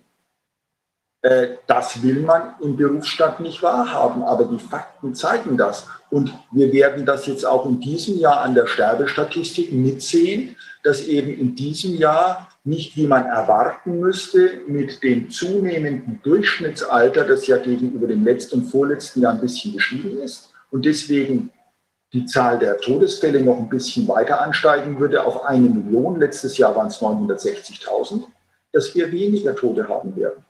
Äh, 1.22 1.48
das 1.66 2.02
will 2.02 2.20
man 2.20 2.54
im 2.60 2.76
Berufsstand 2.76 3.40
nicht 3.40 3.62
wahrhaben, 3.62 4.22
aber 4.22 4.44
die 4.44 4.58
Fakten 4.58 5.14
zeigen 5.14 5.56
das. 5.56 5.86
Und 6.10 6.32
wir 6.50 6.72
werden 6.72 7.04
das 7.04 7.26
jetzt 7.26 7.44
auch 7.44 7.66
in 7.66 7.80
diesem 7.80 8.18
Jahr 8.18 8.40
an 8.40 8.54
der 8.54 8.66
Sterbestatistik 8.66 9.72
mitsehen, 9.72 10.56
dass 10.82 11.02
eben 11.02 11.28
in 11.28 11.54
diesem 11.54 11.94
Jahr 11.94 12.48
nicht, 12.64 12.96
wie 12.96 13.06
man 13.06 13.26
erwarten 13.26 14.00
müsste, 14.00 14.60
mit 14.66 15.02
dem 15.02 15.30
zunehmenden 15.30 16.20
Durchschnittsalter, 16.22 17.24
das 17.24 17.46
ja 17.46 17.58
gegenüber 17.58 18.06
dem 18.06 18.24
letzten 18.24 18.60
und 18.60 18.66
vorletzten 18.66 19.22
Jahr 19.22 19.32
ein 19.32 19.40
bisschen 19.40 19.74
gestiegen 19.74 20.18
ist 20.20 20.50
und 20.70 20.84
deswegen 20.84 21.50
die 22.12 22.26
Zahl 22.26 22.58
der 22.58 22.78
Todesfälle 22.78 23.40
noch 23.42 23.58
ein 23.58 23.68
bisschen 23.68 24.08
weiter 24.08 24.40
ansteigen 24.40 24.98
würde 24.98 25.24
auf 25.24 25.44
eine 25.44 25.68
Million. 25.68 26.18
Letztes 26.18 26.58
Jahr 26.58 26.74
waren 26.74 26.88
es 26.88 27.00
960.000, 27.00 28.24
dass 28.72 28.94
wir 28.94 29.12
weniger 29.12 29.54
Tote 29.54 29.88
haben 29.88 30.16
werden. 30.16 30.44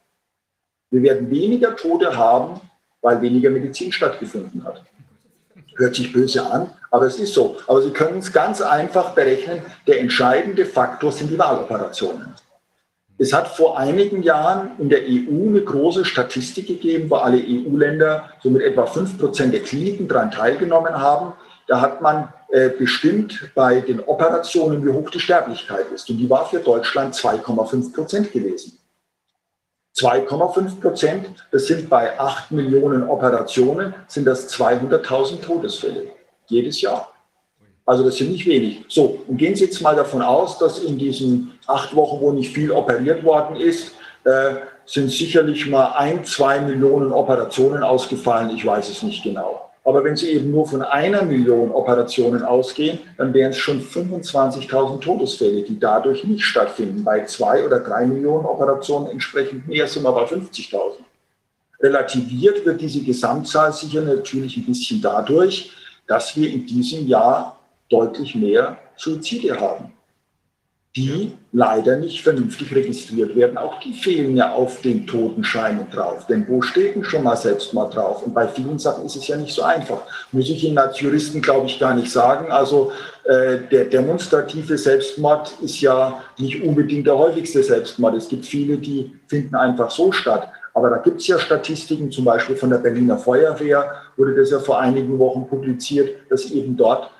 Wir 0.91 1.03
werden 1.03 1.31
weniger 1.31 1.77
Tote 1.77 2.17
haben, 2.17 2.61
weil 3.01 3.23
weniger 3.23 3.51
Medizin 3.51 3.93
stattgefunden 3.93 4.65
hat. 4.65 4.83
Hört 5.77 5.95
sich 5.95 6.13
böse 6.13 6.45
an, 6.45 6.71
aber 6.91 7.07
es 7.07 7.19
ist 7.19 7.33
so. 7.33 7.57
Aber 7.67 7.81
Sie 7.81 7.91
können 7.91 8.19
es 8.19 8.33
ganz 8.33 8.61
einfach 8.61 9.15
berechnen. 9.15 9.63
Der 9.87 10.01
entscheidende 10.01 10.67
Faktor 10.67 11.13
sind 11.13 11.31
die 11.31 11.39
Wahloperationen. 11.39 12.35
Es 13.19 13.33
hat 13.35 13.49
vor 13.49 13.79
einigen 13.79 14.23
Jahren 14.23 14.71
in 14.79 14.89
der 14.89 15.03
EU 15.03 15.49
eine 15.49 15.63
große 15.63 16.07
Statistik 16.07 16.67
gegeben, 16.67 17.11
wo 17.11 17.17
alle 17.17 17.37
EU-Länder 17.37 18.31
so 18.43 18.49
mit 18.49 18.63
etwa 18.63 18.85
5% 18.85 19.51
der 19.51 19.61
Kliniken 19.61 20.09
daran 20.09 20.31
teilgenommen 20.31 20.95
haben. 20.95 21.35
Da 21.69 21.83
hat 21.83 22.01
man 22.01 22.33
äh, 22.49 22.71
bestimmt 22.71 23.51
bei 23.55 23.81
den 23.81 24.01
Operationen, 24.01 24.85
wie 24.85 24.91
hoch 24.91 25.11
die 25.11 25.21
Sterblichkeit 25.21 25.87
ist. 25.95 26.09
Und 26.09 26.17
die 26.17 26.31
war 26.31 26.49
für 26.49 26.61
Deutschland 26.61 27.15
2,5 27.15 27.95
Prozent 27.95 28.33
gewesen. 28.33 28.80
2,5 30.01 30.81
Prozent, 30.81 31.27
das 31.51 31.67
sind 31.67 31.91
bei 31.91 32.19
8 32.19 32.51
Millionen 32.53 33.09
Operationen, 33.09 33.95
sind 34.09 34.25
das 34.25 34.49
200.000 34.53 35.41
Todesfälle 35.41 36.09
jedes 36.47 36.81
Jahr. 36.81 37.13
Also 37.87 38.05
das 38.05 38.17
sind 38.17 38.31
nicht 38.31 38.47
wenig. 38.47 38.85
So, 38.89 39.23
und 39.27 39.37
gehen 39.37 39.57
Sie 39.57 39.65
jetzt 39.65 39.81
mal 39.81 39.97
davon 39.97 40.23
aus, 40.23 40.59
dass 40.59 40.79
in 40.79 40.99
diesen 40.99 41.59
acht 41.67 41.95
Wochen, 41.95 42.21
wo 42.21 42.33
nicht 42.33 42.53
viel 42.55 42.71
operiert 42.71 43.25
worden 43.25 43.57
ist, 43.57 43.93
äh, 44.25 44.57
sind 44.87 45.11
sicherlich 45.11 45.67
mal 45.69 45.93
ein, 45.97 46.25
zwei 46.25 46.61
Millionen 46.61 47.13
Operationen 47.13 47.83
ausgefallen. 47.83 48.51
Ich 48.51 48.65
weiß 48.65 48.89
es 48.89 49.03
nicht 49.03 49.23
genau. 49.23 49.70
Aber 49.91 50.05
wenn 50.05 50.15
Sie 50.15 50.31
eben 50.31 50.53
nur 50.53 50.69
von 50.69 50.83
einer 50.83 51.23
Million 51.23 51.73
Operationen 51.73 52.45
ausgehen, 52.45 53.01
dann 53.17 53.35
wären 53.35 53.51
es 53.51 53.59
schon 53.59 53.83
25.000 53.83 55.01
Todesfälle, 55.01 55.63
die 55.63 55.81
dadurch 55.81 56.23
nicht 56.23 56.45
stattfinden. 56.45 57.03
Bei 57.03 57.25
zwei 57.25 57.67
oder 57.67 57.81
drei 57.81 58.07
Millionen 58.07 58.47
Operationen 58.47 59.09
entsprechend 59.09 59.67
mehr 59.67 59.89
sind 59.89 60.05
wir 60.05 60.13
bei 60.13 60.23
50.000. 60.23 61.01
Relativiert 61.81 62.65
wird 62.65 62.81
diese 62.81 63.03
Gesamtzahl 63.03 63.73
sicher 63.73 64.03
natürlich 64.03 64.57
ein 64.59 64.67
bisschen 64.67 65.03
dadurch, 65.03 65.73
dass 66.07 66.37
wir 66.37 66.49
in 66.49 66.65
diesem 66.65 67.09
Jahr 67.09 67.59
deutlich 67.89 68.37
mehr 68.37 68.79
Suizide 68.95 69.59
haben 69.59 69.93
die 70.97 71.33
leider 71.53 71.97
nicht 71.99 72.23
vernünftig 72.23 72.75
registriert 72.75 73.37
werden. 73.37 73.57
Auch 73.57 73.79
die 73.79 73.93
fehlen 73.93 74.37
ja 74.37 74.53
auf 74.53 74.81
den 74.83 75.07
Totenscheinen 75.07 75.89
drauf. 75.91 76.27
Denn 76.27 76.47
wo 76.49 76.63
steht 76.63 76.97
denn 76.97 77.05
schon 77.05 77.23
mal 77.23 77.37
Selbstmord 77.37 77.95
drauf? 77.95 78.25
Und 78.25 78.35
bei 78.35 78.49
vielen 78.49 78.79
Sachen 78.79 79.07
ist 79.07 79.15
es 79.15 79.29
ja 79.29 79.37
nicht 79.37 79.55
so 79.55 79.63
einfach. 79.63 80.03
Muss 80.33 80.51
ich 80.51 80.65
Ihnen 80.65 80.79
als 80.79 81.01
Juristen, 81.01 81.41
glaube 81.43 81.67
ich, 81.67 81.79
gar 81.79 81.95
nicht 81.95 82.11
sagen. 82.11 82.51
Also 82.51 82.91
äh, 83.25 83.59
der 83.71 83.85
demonstrative 83.85 84.77
Selbstmord 84.77 85.53
ist 85.63 85.81
ja 85.81 86.25
nicht 86.39 86.61
unbedingt 86.61 87.07
der 87.07 87.17
häufigste 87.17 87.63
Selbstmord. 87.63 88.17
Es 88.17 88.29
gibt 88.29 88.45
viele, 88.45 88.77
die 88.77 89.13
finden 89.29 89.55
einfach 89.55 89.93
so 89.93 90.11
statt. 90.11 90.49
Aber 90.75 90.91
da 90.91 90.97
gibt 90.99 91.21
es 91.21 91.29
ja 91.29 91.39
Statistiken, 91.39 92.11
zum 92.11 92.25
Beispiel 92.25 92.57
von 92.57 92.71
der 92.71 92.79
Berliner 92.79 93.19
Feuerwehr 93.19 93.93
wurde 94.17 94.35
das 94.35 94.51
ja 94.51 94.59
vor 94.59 94.81
einigen 94.81 95.19
Wochen 95.19 95.47
publiziert, 95.47 96.17
dass 96.31 96.51
eben 96.51 96.77
dort 96.77 97.11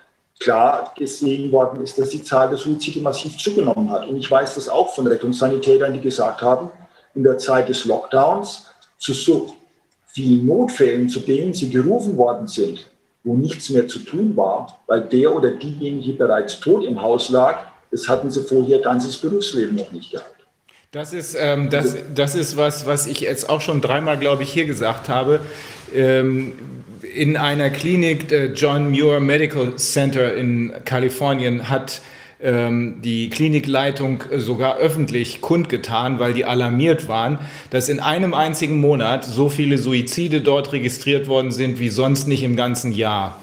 klar 0.41 0.93
gesehen 0.97 1.53
worden 1.53 1.83
ist, 1.83 1.99
dass 1.99 2.09
die 2.09 2.25
Zahl 2.25 2.49
der 2.49 2.59
Suizide 2.59 3.01
massiv 3.01 3.37
zugenommen 3.37 3.91
hat. 3.91 4.09
Und 4.09 4.17
ich 4.17 4.31
weiß 4.31 4.55
das 4.55 4.69
auch 4.69 4.95
von 4.95 5.07
Rettungssanitätern, 5.07 5.93
die 5.93 6.01
gesagt 6.01 6.41
haben, 6.43 6.71
in 7.15 7.23
der 7.23 7.39
Zeit 7.39 7.69
des 7.69 7.85
Lockdowns 7.85 8.67
zu 8.99 9.13
so 9.13 9.55
vielen 10.13 10.47
Notfällen, 10.47 11.09
zu 11.09 11.21
denen 11.21 11.53
sie 11.53 11.69
gerufen 11.69 12.17
worden 12.17 12.49
sind, 12.49 12.91
wo 13.23 13.35
nichts 13.35 13.69
mehr 13.71 13.87
zu 13.87 14.01
tun 14.01 14.37
war, 14.37 14.81
weil 14.87 15.03
der 15.03 15.35
oder 15.35 15.51
diejenige 15.51 16.15
bereits 16.15 16.59
tot 16.59 16.85
im 16.85 17.01
Haus 17.01 17.29
lag, 17.29 17.67
das 17.91 18.09
hatten 18.09 18.31
sie 18.31 18.43
vorher 18.43 18.81
ganzes 18.81 19.17
Berufsleben 19.19 19.77
noch 19.77 19.93
nicht 19.93 20.11
gehabt. 20.11 20.37
Das 20.93 21.13
ist, 21.13 21.37
ähm, 21.39 21.71
das, 21.71 21.97
das 22.13 22.35
ist 22.35 22.57
was, 22.57 22.85
was 22.87 23.07
ich 23.07 23.21
jetzt 23.21 23.49
auch 23.49 23.61
schon 23.61 23.81
dreimal, 23.81 24.19
glaube 24.19 24.43
ich, 24.43 24.53
hier 24.53 24.65
gesagt 24.65 25.09
habe. 25.09 25.41
Ähm, 25.95 26.80
in 27.15 27.37
einer 27.37 27.71
Klinik, 27.71 28.31
äh, 28.33 28.47
John 28.47 28.91
Muir 28.91 29.21
Medical 29.21 29.77
Center 29.77 30.35
in 30.35 30.73
Kalifornien, 30.85 31.69
hat 31.69 32.03
ähm, 32.43 33.03
die 33.03 33.31
Klinikleitung 33.31 34.25
sogar 34.37 34.79
öffentlich 34.79 35.41
kundgetan, 35.41 36.19
weil 36.19 36.33
die 36.33 36.45
alarmiert 36.45 37.09
waren, 37.09 37.39
dass 37.71 37.89
in 37.89 38.01
einem 38.01 38.35
einzigen 38.35 38.81
Monat 38.81 39.25
so 39.25 39.49
viele 39.49 39.79
Suizide 39.79 40.41
dort 40.41 40.73
registriert 40.73 41.29
worden 41.29 41.53
sind 41.53 41.79
wie 41.79 41.91
sonst 41.91 42.29
nicht 42.29 42.43
im 42.43 42.57
ganzen 42.57 42.93
Jahr. 42.93 43.41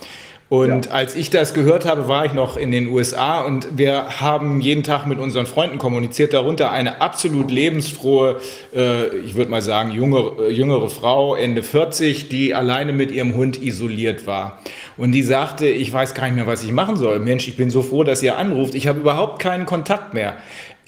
Und 0.49 0.85
ja. 0.85 0.91
als 0.91 1.15
ich 1.15 1.29
das 1.29 1.53
gehört 1.53 1.85
habe, 1.85 2.07
war 2.07 2.25
ich 2.25 2.31
noch 2.31 2.55
in 2.55 2.71
den 2.71 2.87
USA 2.87 3.41
und 3.41 3.67
wir 3.77 4.21
haben 4.21 4.61
jeden 4.61 4.81
Tag 4.83 5.05
mit 5.05 5.19
unseren 5.19 5.45
Freunden 5.45 5.77
kommuniziert, 5.77 6.31
darunter 6.31 6.71
eine 6.71 7.01
absolut 7.01 7.51
lebensfrohe, 7.51 8.39
äh, 8.73 9.07
ich 9.17 9.35
würde 9.35 9.51
mal 9.51 9.61
sagen, 9.61 9.91
jüngere, 9.91 10.47
jüngere 10.49 10.89
Frau, 10.89 11.35
Ende 11.35 11.63
40, 11.63 12.29
die 12.29 12.55
alleine 12.55 12.93
mit 12.93 13.11
ihrem 13.11 13.35
Hund 13.35 13.61
isoliert 13.61 14.25
war. 14.25 14.59
Und 14.95 15.11
die 15.11 15.21
sagte, 15.21 15.67
ich 15.67 15.91
weiß 15.91 16.13
gar 16.13 16.27
nicht 16.27 16.35
mehr, 16.35 16.47
was 16.47 16.63
ich 16.63 16.71
machen 16.71 16.95
soll. 16.95 17.19
Mensch, 17.19 17.47
ich 17.49 17.57
bin 17.57 17.69
so 17.69 17.81
froh, 17.81 18.05
dass 18.05 18.23
ihr 18.23 18.37
anruft. 18.37 18.73
Ich 18.73 18.87
habe 18.87 19.01
überhaupt 19.01 19.39
keinen 19.39 19.65
Kontakt 19.65 20.13
mehr. 20.13 20.37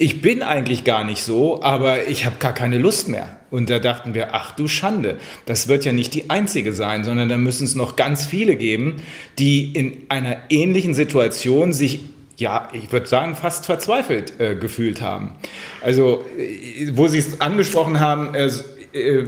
Ich 0.01 0.21
bin 0.21 0.43
eigentlich 0.43 0.85
gar 0.85 1.03
nicht 1.03 1.23
so, 1.23 1.61
aber 1.61 2.07
ich 2.07 2.25
habe 2.25 2.37
gar 2.39 2.53
keine 2.53 2.77
Lust 2.77 3.09
mehr. 3.09 3.35
Und 3.51 3.69
da 3.69 3.79
dachten 3.79 4.13
wir, 4.13 4.33
ach 4.33 4.53
du 4.55 4.69
Schande, 4.69 5.19
das 5.45 5.67
wird 5.67 5.83
ja 5.83 5.91
nicht 5.91 6.13
die 6.13 6.29
einzige 6.29 6.71
sein, 6.71 7.03
sondern 7.03 7.27
da 7.27 7.35
müssen 7.35 7.65
es 7.65 7.75
noch 7.75 7.97
ganz 7.97 8.25
viele 8.25 8.55
geben, 8.55 9.01
die 9.39 9.73
in 9.73 10.03
einer 10.07 10.37
ähnlichen 10.49 10.93
Situation 10.93 11.73
sich 11.73 11.99
ja, 12.37 12.69
ich 12.71 12.89
würde 12.93 13.07
sagen, 13.07 13.35
fast 13.35 13.65
verzweifelt 13.65 14.39
äh, 14.39 14.55
gefühlt 14.55 15.01
haben. 15.01 15.31
Also, 15.81 16.23
äh, 16.37 16.91
wo 16.93 17.09
Sie 17.09 17.17
es 17.17 17.41
angesprochen 17.41 17.99
haben, 17.99 18.33
äh, 18.33 18.49
äh 18.93 19.27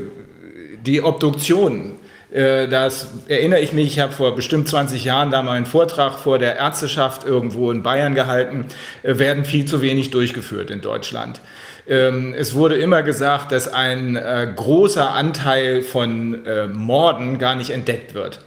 die 0.86 1.02
Obduktion, 1.02 1.96
das 2.32 3.08
erinnere 3.28 3.60
ich 3.60 3.72
mich, 3.74 3.88
ich 3.88 4.00
habe 4.00 4.12
vor 4.12 4.34
bestimmt 4.34 4.66
20 4.66 5.04
Jahren 5.04 5.30
da 5.30 5.42
mal 5.42 5.52
einen 5.52 5.66
Vortrag 5.66 6.18
vor 6.18 6.38
der 6.38 6.56
Ärzteschaft 6.56 7.24
irgendwo 7.24 7.70
in 7.70 7.82
Bayern 7.82 8.14
gehalten, 8.14 8.66
äh, 9.02 9.18
werden 9.18 9.44
viel 9.44 9.66
zu 9.66 9.82
wenig 9.82 10.10
durchgeführt 10.10 10.70
in 10.70 10.80
Deutschland. 10.80 11.42
Ähm, 11.86 12.34
es 12.36 12.54
wurde 12.54 12.76
immer 12.76 13.02
gesagt, 13.02 13.52
dass 13.52 13.68
ein 13.70 14.16
äh, 14.16 14.50
großer 14.54 15.10
Anteil 15.10 15.82
von 15.82 16.42
Morden 16.72 17.38
gar 17.38 17.54
nicht 17.54 17.70
entdeckt 17.70 18.14
wird. 18.14 18.40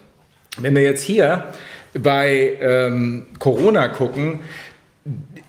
Wenn 0.58 0.76
wir 0.76 0.82
jetzt 0.82 1.04
hier 1.04 1.46
bei 1.94 2.58
ähm, 2.60 3.28
Corona 3.40 3.88
gucken, 3.88 4.40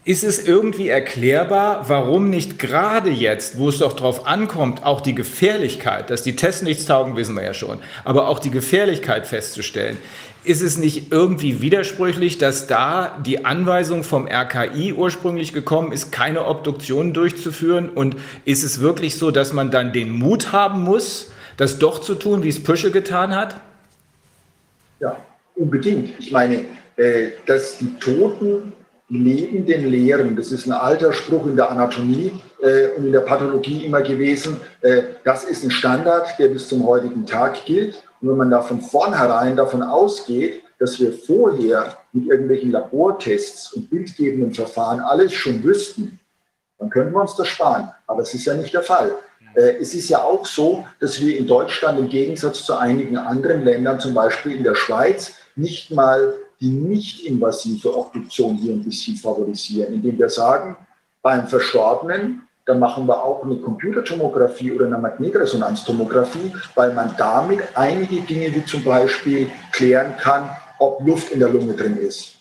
ist 0.06 0.22
es 0.22 0.46
irgendwie 0.46 0.88
erklärbar, 0.88 1.88
warum 1.88 2.30
nicht 2.30 2.60
gerade 2.60 3.10
jetzt, 3.10 3.58
wo 3.58 3.70
es 3.70 3.78
doch 3.78 3.92
darauf 3.92 4.24
ankommt, 4.24 4.84
auch 4.84 5.00
die 5.00 5.16
Gefährlichkeit, 5.16 6.10
dass 6.10 6.22
die 6.22 6.36
Tests 6.36 6.62
nichts 6.62 6.86
taugen, 6.86 7.16
wissen 7.16 7.34
wir 7.34 7.42
ja 7.42 7.52
schon, 7.52 7.80
aber 8.04 8.28
auch 8.28 8.38
die 8.38 8.52
Gefährlichkeit 8.52 9.26
festzustellen, 9.26 9.98
ist 10.44 10.62
es 10.62 10.78
nicht 10.78 11.10
irgendwie 11.10 11.60
widersprüchlich, 11.60 12.38
dass 12.38 12.68
da 12.68 13.18
die 13.26 13.44
Anweisung 13.44 14.04
vom 14.04 14.28
RKI 14.28 14.92
ursprünglich 14.92 15.52
gekommen 15.52 15.90
ist, 15.90 16.12
keine 16.12 16.46
Obduktionen 16.46 17.12
durchzuführen? 17.12 17.88
Und 17.88 18.14
ist 18.44 18.62
es 18.62 18.78
wirklich 18.78 19.16
so, 19.16 19.32
dass 19.32 19.52
man 19.52 19.72
dann 19.72 19.92
den 19.92 20.10
Mut 20.10 20.52
haben 20.52 20.84
muss, 20.84 21.32
das 21.56 21.80
doch 21.80 22.00
zu 22.00 22.14
tun, 22.14 22.44
wie 22.44 22.48
es 22.50 22.62
Püschel 22.62 22.92
getan 22.92 23.34
hat? 23.34 23.56
Ja, 25.00 25.16
unbedingt. 25.56 26.14
Ich 26.20 26.30
meine, 26.30 26.64
äh, 26.96 27.30
dass 27.46 27.78
die 27.78 27.92
Toten 27.98 28.72
neben 29.08 29.66
den 29.66 29.86
Lehren, 29.88 30.36
das 30.36 30.52
ist 30.52 30.66
ein 30.66 30.72
alter 30.72 31.12
Spruch 31.12 31.46
in 31.46 31.56
der 31.56 31.70
Anatomie 31.70 32.32
äh, 32.60 32.88
und 32.96 33.06
in 33.06 33.12
der 33.12 33.20
Pathologie 33.20 33.84
immer 33.84 34.02
gewesen, 34.02 34.60
äh, 34.80 35.02
das 35.24 35.44
ist 35.44 35.64
ein 35.64 35.70
Standard, 35.70 36.38
der 36.38 36.48
bis 36.48 36.68
zum 36.68 36.86
heutigen 36.86 37.24
Tag 37.26 37.64
gilt. 37.64 38.02
Und 38.20 38.30
wenn 38.30 38.36
man 38.36 38.50
da 38.50 38.62
von 38.62 38.80
vornherein 38.80 39.56
davon 39.56 39.82
ausgeht, 39.82 40.62
dass 40.78 40.98
wir 41.00 41.12
vorher 41.12 41.96
mit 42.12 42.26
irgendwelchen 42.26 42.72
Labortests 42.72 43.72
und 43.72 43.88
bildgebenden 43.88 44.52
Verfahren 44.52 45.00
alles 45.00 45.32
schon 45.32 45.62
wüssten, 45.62 46.18
dann 46.78 46.90
könnten 46.90 47.12
wir 47.12 47.22
uns 47.22 47.36
das 47.36 47.48
sparen. 47.48 47.90
Aber 48.06 48.22
es 48.22 48.34
ist 48.34 48.44
ja 48.44 48.54
nicht 48.54 48.74
der 48.74 48.82
Fall. 48.82 49.14
Äh, 49.54 49.76
es 49.80 49.94
ist 49.94 50.08
ja 50.08 50.22
auch 50.22 50.44
so, 50.44 50.84
dass 51.00 51.20
wir 51.20 51.36
in 51.38 51.46
Deutschland 51.46 51.98
im 51.98 52.08
Gegensatz 52.08 52.64
zu 52.64 52.74
einigen 52.74 53.16
anderen 53.16 53.64
Ländern, 53.64 54.00
zum 54.00 54.14
Beispiel 54.14 54.56
in 54.56 54.64
der 54.64 54.74
Schweiz, 54.74 55.34
nicht 55.54 55.90
mal 55.90 56.34
die 56.60 56.70
nicht-invasive 56.70 57.96
Obduktion 57.96 58.56
hier 58.56 58.72
ein 58.72 58.82
bisschen 58.82 59.16
favorisieren, 59.16 59.94
indem 59.94 60.18
wir 60.18 60.30
sagen, 60.30 60.76
beim 61.22 61.46
Verstorbenen, 61.48 62.42
dann 62.64 62.78
machen 62.80 63.06
wir 63.06 63.22
auch 63.22 63.44
eine 63.44 63.56
Computertomographie 63.56 64.72
oder 64.72 64.86
eine 64.86 64.98
Magnetresonanztomographie, 64.98 66.52
weil 66.74 66.92
man 66.94 67.14
damit 67.16 67.60
einige 67.74 68.20
Dinge 68.22 68.54
wie 68.54 68.64
zum 68.64 68.82
Beispiel 68.82 69.50
klären 69.72 70.16
kann, 70.16 70.50
ob 70.78 71.06
Luft 71.06 71.30
in 71.30 71.40
der 71.40 71.48
Lunge 71.48 71.74
drin 71.74 71.96
ist. 71.96 72.34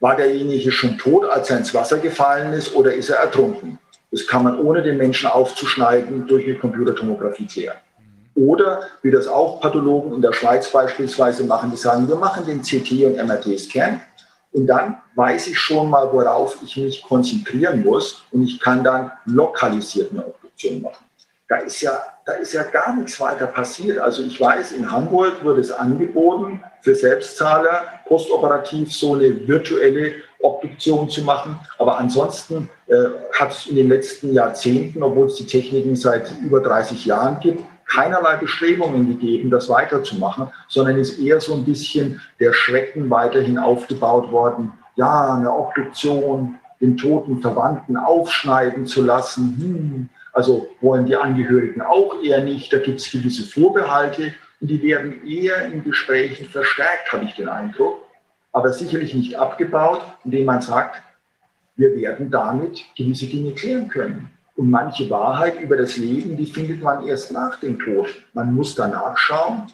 War 0.00 0.16
derjenige 0.16 0.72
schon 0.72 0.98
tot, 0.98 1.24
als 1.24 1.50
er 1.50 1.58
ins 1.58 1.72
Wasser 1.74 1.98
gefallen 1.98 2.52
ist, 2.52 2.74
oder 2.74 2.92
ist 2.94 3.10
er 3.10 3.18
ertrunken? 3.18 3.78
Das 4.10 4.26
kann 4.26 4.42
man 4.42 4.58
ohne 4.58 4.82
den 4.82 4.96
Menschen 4.96 5.28
aufzuschneiden 5.28 6.26
durch 6.26 6.46
eine 6.46 6.56
Computertomographie 6.56 7.46
klären. 7.46 7.76
Oder 8.40 8.80
wie 9.02 9.10
das 9.10 9.28
auch 9.28 9.60
Pathologen 9.60 10.14
in 10.14 10.22
der 10.22 10.32
Schweiz 10.32 10.70
beispielsweise 10.72 11.44
machen, 11.44 11.70
die 11.70 11.76
sagen, 11.76 12.08
wir 12.08 12.16
machen 12.16 12.46
den 12.46 12.62
CT 12.62 13.04
und 13.04 13.16
MRT-Scan 13.26 14.00
und 14.52 14.66
dann 14.66 14.96
weiß 15.14 15.48
ich 15.48 15.58
schon 15.58 15.90
mal, 15.90 16.10
worauf 16.10 16.56
ich 16.62 16.76
mich 16.78 17.02
konzentrieren 17.02 17.84
muss 17.84 18.24
und 18.32 18.44
ich 18.44 18.58
kann 18.58 18.82
dann 18.82 19.12
lokalisiert 19.26 20.10
eine 20.12 20.26
Obduktion 20.26 20.80
machen. 20.80 21.04
Da 21.48 21.56
ist 21.56 21.82
ja, 21.82 22.02
da 22.24 22.32
ist 22.34 22.54
ja 22.54 22.62
gar 22.62 22.94
nichts 22.96 23.20
weiter 23.20 23.46
passiert. 23.46 23.98
Also 23.98 24.22
ich 24.22 24.40
weiß, 24.40 24.72
in 24.72 24.90
Hamburg 24.90 25.44
wird 25.44 25.58
es 25.58 25.70
angeboten, 25.70 26.62
für 26.80 26.94
Selbstzahler 26.94 27.82
postoperativ 28.06 28.92
so 28.92 29.14
eine 29.14 29.46
virtuelle 29.46 30.14
Obduktion 30.40 31.10
zu 31.10 31.22
machen. 31.22 31.58
Aber 31.78 31.98
ansonsten 31.98 32.70
äh, 32.86 32.94
hat 33.38 33.50
es 33.50 33.66
in 33.66 33.76
den 33.76 33.88
letzten 33.88 34.32
Jahrzehnten, 34.32 35.02
obwohl 35.02 35.26
es 35.26 35.34
die 35.36 35.46
Techniken 35.46 35.96
seit 35.96 36.32
über 36.40 36.60
30 36.60 37.04
Jahren 37.04 37.38
gibt, 37.40 37.64
keinerlei 37.90 38.36
Bestrebungen 38.36 39.08
gegeben, 39.08 39.50
das 39.50 39.68
weiterzumachen, 39.68 40.48
sondern 40.68 40.96
ist 40.96 41.18
eher 41.18 41.40
so 41.40 41.54
ein 41.54 41.64
bisschen 41.64 42.20
der 42.38 42.52
Schrecken 42.52 43.10
weiterhin 43.10 43.58
aufgebaut 43.58 44.30
worden. 44.30 44.72
Ja, 44.96 45.34
eine 45.34 45.52
Obduktion, 45.52 46.58
den 46.80 46.96
toten 46.96 47.40
Verwandten 47.40 47.96
aufschneiden 47.96 48.86
zu 48.86 49.02
lassen. 49.02 49.56
Hm, 49.58 50.08
also 50.32 50.68
wollen 50.80 51.06
die 51.06 51.16
Angehörigen 51.16 51.82
auch 51.82 52.22
eher 52.22 52.42
nicht. 52.42 52.72
Da 52.72 52.78
gibt 52.78 53.00
es 53.00 53.10
gewisse 53.10 53.42
Vorbehalte 53.42 54.32
und 54.60 54.68
die 54.68 54.82
werden 54.82 55.26
eher 55.26 55.66
in 55.66 55.82
Gesprächen 55.84 56.46
verstärkt, 56.48 57.12
habe 57.12 57.24
ich 57.24 57.34
den 57.34 57.48
Eindruck, 57.48 58.06
aber 58.52 58.72
sicherlich 58.72 59.14
nicht 59.14 59.36
abgebaut, 59.36 60.02
indem 60.24 60.46
man 60.46 60.62
sagt, 60.62 61.02
wir 61.76 61.96
werden 61.96 62.30
damit 62.30 62.84
gewisse 62.96 63.26
Dinge 63.26 63.52
klären 63.52 63.88
können. 63.88 64.30
Und 64.60 64.68
manche 64.68 65.08
Wahrheit 65.08 65.58
über 65.58 65.74
das 65.74 65.96
Leben, 65.96 66.36
die 66.36 66.44
findet 66.44 66.82
man 66.82 67.06
erst 67.06 67.32
nach 67.32 67.58
dem 67.60 67.78
Tod. 67.78 68.08
Man 68.34 68.52
muss 68.52 68.74
danach 68.74 69.16
schauen. 69.16 69.72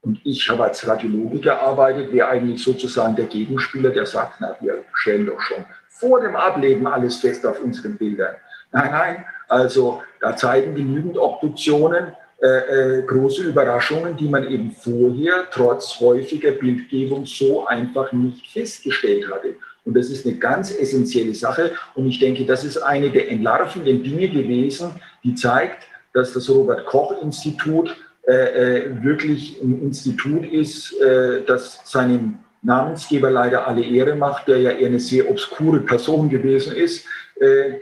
Und 0.00 0.18
ich 0.24 0.48
habe 0.48 0.64
als 0.64 0.88
Radiologe 0.88 1.38
gearbeitet, 1.38 2.10
wäre 2.14 2.28
eigentlich 2.28 2.62
sozusagen 2.64 3.14
der 3.14 3.26
Gegenspieler, 3.26 3.90
der 3.90 4.06
sagt, 4.06 4.36
na, 4.40 4.56
wir 4.60 4.84
stellen 4.94 5.26
doch 5.26 5.38
schon 5.42 5.66
vor 5.90 6.22
dem 6.22 6.34
Ableben 6.34 6.86
alles 6.86 7.16
fest 7.16 7.44
auf 7.44 7.60
unseren 7.60 7.98
Bildern. 7.98 8.36
Nein, 8.72 8.90
nein, 8.90 9.24
also 9.48 10.02
da 10.22 10.34
zeigen 10.34 10.74
genügend 10.74 11.18
Obduktionen 11.18 12.16
äh, 12.40 13.00
äh, 13.00 13.02
große 13.02 13.42
Überraschungen, 13.42 14.16
die 14.16 14.30
man 14.30 14.48
eben 14.48 14.70
vorher 14.70 15.44
trotz 15.50 16.00
häufiger 16.00 16.52
Bildgebung 16.52 17.26
so 17.26 17.66
einfach 17.66 18.10
nicht 18.12 18.50
festgestellt 18.50 19.30
hatte. 19.30 19.56
Und 19.86 19.96
das 19.96 20.10
ist 20.10 20.26
eine 20.26 20.36
ganz 20.36 20.76
essentielle 20.76 21.34
Sache. 21.34 21.72
Und 21.94 22.08
ich 22.08 22.18
denke, 22.18 22.44
das 22.44 22.64
ist 22.64 22.76
eine 22.78 23.08
der 23.08 23.30
entlarvenden 23.30 24.02
Dinge 24.02 24.28
gewesen, 24.28 24.90
die 25.24 25.34
zeigt, 25.34 25.84
dass 26.12 26.32
das 26.32 26.50
Robert 26.50 26.84
Koch 26.86 27.22
Institut 27.22 27.96
äh, 28.26 28.32
äh, 28.32 29.02
wirklich 29.04 29.62
ein 29.62 29.80
Institut 29.82 30.44
ist, 30.52 30.92
äh, 31.00 31.42
das 31.46 31.80
seinem 31.84 32.38
Namensgeber 32.62 33.30
leider 33.30 33.68
alle 33.68 33.84
Ehre 33.84 34.16
macht, 34.16 34.48
der 34.48 34.58
ja 34.58 34.70
eher 34.72 34.88
eine 34.88 34.98
sehr 34.98 35.30
obskure 35.30 35.80
Person 35.80 36.28
gewesen 36.28 36.74
ist. 36.74 37.06
Äh, 37.38 37.74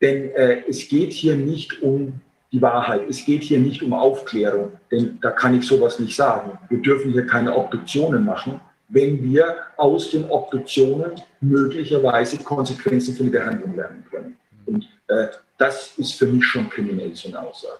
denn 0.00 0.30
äh, 0.30 0.62
es 0.66 0.88
geht 0.88 1.12
hier 1.12 1.36
nicht 1.36 1.82
um 1.82 2.20
die 2.52 2.62
Wahrheit. 2.62 3.02
Es 3.08 3.22
geht 3.26 3.42
hier 3.42 3.58
nicht 3.58 3.82
um 3.82 3.92
Aufklärung, 3.92 4.72
denn 4.90 5.18
da 5.20 5.30
kann 5.30 5.58
ich 5.58 5.66
sowas 5.66 6.00
nicht 6.00 6.16
sagen. 6.16 6.58
Wir 6.70 6.78
dürfen 6.78 7.12
hier 7.12 7.26
keine 7.26 7.54
Obduktionen 7.54 8.24
machen 8.24 8.60
wenn 8.90 9.22
wir 9.22 9.56
aus 9.76 10.10
den 10.10 10.28
Obduktionen 10.28 11.12
möglicherweise 11.40 12.38
Konsequenzen 12.38 13.14
für 13.14 13.24
die 13.24 13.30
Behandlung 13.30 13.74
lernen 13.76 14.04
können. 14.10 14.36
Und 14.66 14.88
äh, 15.08 15.28
das 15.58 15.96
ist 15.96 16.14
für 16.14 16.26
mich 16.26 16.44
schon 16.44 16.68
kriminell, 16.68 17.14
so 17.14 17.28
eine 17.28 17.40
Aussage. 17.40 17.78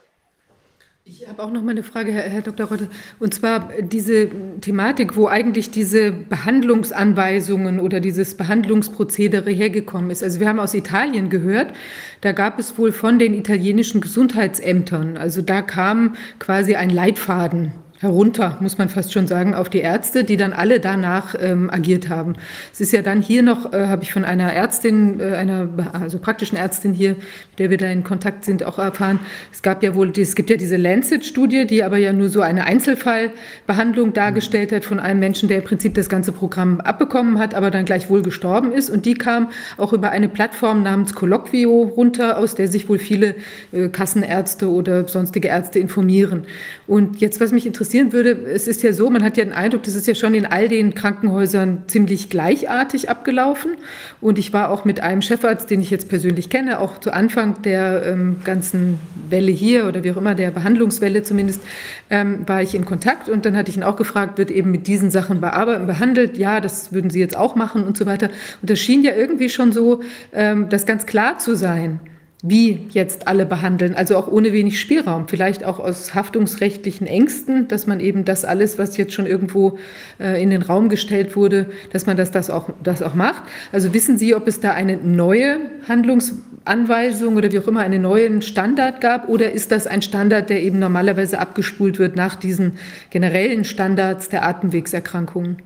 Ich 1.05 1.27
habe 1.27 1.43
auch 1.43 1.51
noch 1.51 1.63
mal 1.63 1.73
eine 1.73 1.83
Frage, 1.83 2.13
Herr, 2.13 2.29
Herr 2.29 2.43
Dr. 2.43 2.67
Rotte. 2.69 2.89
Und 3.19 3.35
zwar 3.35 3.71
diese 3.81 4.29
Thematik, 4.61 5.17
wo 5.17 5.27
eigentlich 5.27 5.71
diese 5.71 6.13
Behandlungsanweisungen 6.13 7.81
oder 7.81 7.99
dieses 7.99 8.37
Behandlungsprozedere 8.37 9.51
hergekommen 9.51 10.11
ist. 10.11 10.23
Also 10.23 10.39
wir 10.39 10.49
haben 10.49 10.61
aus 10.61 10.73
Italien 10.73 11.29
gehört, 11.29 11.73
da 12.21 12.31
gab 12.31 12.61
es 12.61 12.79
wohl 12.79 12.93
von 12.93 13.19
den 13.19 13.35
italienischen 13.35 14.01
Gesundheitsämtern, 14.01 15.17
also 15.17 15.43
da 15.43 15.63
kam 15.63 16.15
quasi 16.39 16.77
ein 16.77 16.91
Leitfaden 16.91 17.73
herunter, 18.01 18.57
muss 18.61 18.79
man 18.79 18.89
fast 18.89 19.13
schon 19.13 19.27
sagen, 19.27 19.55
auf 19.55 19.69
die 19.69 19.81
Ärzte, 19.81 20.25
die 20.25 20.39
dann 20.39 20.55
alle 20.55 20.81
danach 20.81 21.35
ähm, 21.39 21.69
agiert 21.69 22.09
haben. 22.09 22.33
Es 22.73 22.81
ist 22.81 22.93
ja 22.93 23.03
dann 23.03 23.21
hier 23.21 23.43
noch, 23.43 23.75
äh, 23.75 23.89
habe 23.89 24.03
ich 24.03 24.13
von 24.15 24.25
einer 24.25 24.55
Ärztin, 24.55 25.21
äh, 25.21 25.35
einer 25.35 25.69
also 25.93 26.19
praktischen 26.19 26.57
Ärztin 26.57 26.95
hier, 26.95 27.11
mit 27.11 27.59
der 27.59 27.69
wir 27.69 27.77
da 27.77 27.89
in 27.89 28.03
Kontakt 28.03 28.47
sind, 28.47 28.65
auch 28.65 28.79
erfahren. 28.79 29.21
Es 29.53 29.61
gab 29.61 29.83
ja 29.83 29.95
wohl, 29.95 30.11
es 30.17 30.35
gibt 30.35 30.49
ja 30.49 30.57
diese 30.57 30.79
Lancet-Studie, 30.79 31.67
die 31.67 31.85
aber 31.85 31.99
ja 31.99 32.15
nur 32.15 32.31
so 32.31 32.41
eine 32.41 32.65
Einzelfallbehandlung 32.65 34.15
dargestellt 34.15 34.73
hat 34.73 34.87
von 34.87 34.99
einem 34.99 35.21
Menschen, 35.21 35.51
der 35.51 35.59
im 35.59 35.65
Prinzip 35.65 35.93
das 35.93 36.09
ganze 36.09 36.33
Programm 36.33 36.81
abbekommen 36.81 37.39
hat, 37.39 37.55
aber 37.55 37.71
dann 37.71 37.85
gleich 37.85 38.09
wohl 38.09 38.23
gestorben 38.23 38.73
ist. 38.73 38.89
Und 38.89 39.05
die 39.05 39.13
kam 39.13 39.51
auch 39.77 39.93
über 39.93 40.11
eine 40.11 40.31
Plattform 40.31 40.83
namens 40.83 41.13
Colloquio 41.13 41.83
runter, 41.83 42.39
aus 42.39 42.55
der 42.55 42.69
sich 42.69 42.89
wohl 42.89 42.99
viele 42.99 43.35
äh, 43.73 43.89
Kassenärzte 43.91 44.71
oder 44.71 45.07
sonstige 45.07 45.49
Ärzte 45.49 45.79
informieren. 45.79 46.47
Und 46.87 47.21
jetzt, 47.21 47.43
was 47.43 47.53
mich 47.53 47.67
interessieren 47.93 48.13
würde, 48.13 48.53
es 48.53 48.69
ist 48.69 48.83
ja 48.83 48.93
so, 48.93 49.11
man 49.11 49.25
hat 49.25 49.37
ja 49.37 49.45
den 49.45 49.53
Eindruck, 49.53 49.83
das 49.83 49.95
ist 49.95 50.07
ja 50.07 50.15
schon 50.15 50.35
in 50.35 50.47
all 50.47 50.69
den 50.69 50.95
Krankenhäusern 50.95 51.85
ziemlich 51.89 52.31
gleichartig 52.31 53.11
abgelaufen. 53.11 53.73
Und 54.21 54.39
ich 54.39 54.53
war 54.53 54.71
auch 54.71 54.85
mit 54.85 55.01
einem 55.01 55.23
Chefarzt, 55.23 55.71
den 55.71 55.81
ich 55.81 55.91
jetzt 55.91 56.09
persönlich 56.09 56.51
kenne, 56.51 56.79
auch 56.79 56.99
zu 56.99 57.13
Anfang 57.13 57.63
der 57.63 58.07
ähm, 58.07 58.43
ganzen 58.45 59.01
Welle 59.29 59.51
hier 59.51 59.89
oder 59.89 60.05
wie 60.05 60.13
auch 60.13 60.17
immer, 60.17 60.35
der 60.35 60.51
Behandlungswelle 60.53 61.23
zumindest, 61.23 61.63
ähm, 62.11 62.47
war 62.47 62.63
ich 62.63 62.75
in 62.75 62.85
Kontakt. 62.85 63.29
Und 63.29 63.45
dann 63.45 63.57
hatte 63.57 63.71
ich 63.71 63.77
ihn 63.77 63.83
auch 63.83 63.97
gefragt, 63.97 64.39
wird 64.39 64.51
eben 64.51 64.71
mit 64.71 64.87
diesen 64.87 65.11
Sachen 65.11 65.41
behandelt? 65.41 66.39
Ja, 66.39 66.61
das 66.61 66.93
würden 66.93 67.11
Sie 67.11 67.19
jetzt 67.19 67.37
auch 67.37 67.57
machen 67.57 67.85
und 67.85 67.97
so 67.97 68.07
weiter. 68.07 68.29
Und 68.61 68.71
das 68.71 68.79
schien 68.79 69.03
ja 69.03 69.15
irgendwie 69.15 69.49
schon 69.49 69.73
so, 69.73 70.01
ähm, 70.33 70.69
das 70.69 70.87
ganz 70.87 71.07
klar 71.07 71.39
zu 71.39 71.57
sein 71.57 72.01
wie 72.43 72.87
jetzt 72.91 73.29
alle 73.29 73.45
behandeln, 73.45 73.95
also 73.95 74.17
auch 74.17 74.27
ohne 74.27 74.53
wenig 74.53 74.81
Spielraum, 74.81 75.29
vielleicht 75.29 75.63
auch 75.63 75.79
aus 75.79 76.15
haftungsrechtlichen 76.15 77.07
Ängsten, 77.07 77.69
dass 77.69 77.87
man 77.87 78.01
eben 78.01 78.25
das 78.25 78.47
alles, 78.47 78.79
was 78.79 78.97
jetzt 78.97 79.13
schon 79.13 79.27
irgendwo 79.27 79.79
äh, 80.19 80.43
in 80.43 80.49
den 80.49 80.63
Raum 80.63 80.89
gestellt 80.89 81.37
wurde, 81.37 81.67
dass 81.93 82.07
man 82.07 82.17
das, 82.17 82.31
das, 82.31 82.49
auch, 82.49 82.71
das 82.83 83.03
auch 83.03 83.15
macht. 83.15 83.43
Also 83.73 83.93
wissen 83.93 84.17
Sie, 84.17 84.35
ob 84.35 84.49
es 84.49 84.59
da 84.61 84.73
eine 84.73 84.97
neue 84.97 85.59
Handlungsanweisung 85.87 87.37
oder 87.37 87.53
wie 87.53 87.59
auch 87.59 87.69
immer 87.69 87.81
einen 87.81 88.03
neuen 88.03 88.41
Standard 88.41 89.03
gab 89.03 89.29
oder 89.29 89.53
ist 89.53 89.71
das 89.71 89.87
ein 89.87 90.01
Standard, 90.01 90.49
der 90.49 90.63
eben 90.63 90.79
normalerweise 90.79 91.39
abgespult 91.41 91.99
wird 91.99 92.17
nach 92.17 92.37
diesen 92.37 92.79
generellen 93.11 93.65
Standards 93.65 94.31
der 94.31 94.47
Atemwegserkrankungen? 94.47 95.61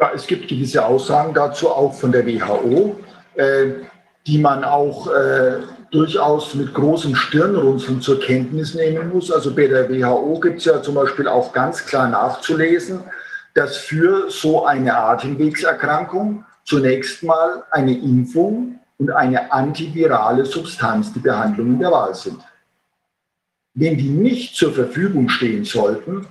Ja, 0.00 0.10
es 0.12 0.26
gibt 0.26 0.48
gewisse 0.48 0.84
Aussagen 0.84 1.32
dazu, 1.34 1.70
auch 1.70 1.94
von 1.94 2.10
der 2.10 2.26
WHO. 2.26 2.96
Äh, 3.36 3.66
die 4.26 4.38
man 4.38 4.64
auch 4.64 5.06
äh, 5.08 5.60
durchaus 5.90 6.54
mit 6.54 6.74
großen 6.74 7.14
Stirnrunzeln 7.14 8.00
zur 8.00 8.20
Kenntnis 8.20 8.74
nehmen 8.74 9.10
muss. 9.10 9.30
Also 9.30 9.54
bei 9.54 9.68
der 9.68 9.88
WHO 9.88 10.40
gibt 10.40 10.58
es 10.58 10.64
ja 10.64 10.82
zum 10.82 10.96
Beispiel 10.96 11.28
auch 11.28 11.52
ganz 11.52 11.86
klar 11.86 12.08
nachzulesen, 12.08 13.02
dass 13.54 13.76
für 13.76 14.30
so 14.30 14.66
eine 14.66 14.96
Atemwegserkrankung 14.96 16.44
zunächst 16.64 17.22
mal 17.22 17.62
eine 17.70 17.96
Impfung 17.96 18.80
und 18.98 19.10
eine 19.10 19.52
antivirale 19.52 20.44
Substanz 20.44 21.12
die 21.12 21.20
Behandlungen 21.20 21.78
der 21.78 21.92
Wahl 21.92 22.14
sind. 22.14 22.40
Wenn 23.74 23.96
die 23.96 24.08
nicht 24.08 24.56
zur 24.56 24.72
Verfügung 24.72 25.28
stehen 25.28 25.64
sollten, 25.64 26.26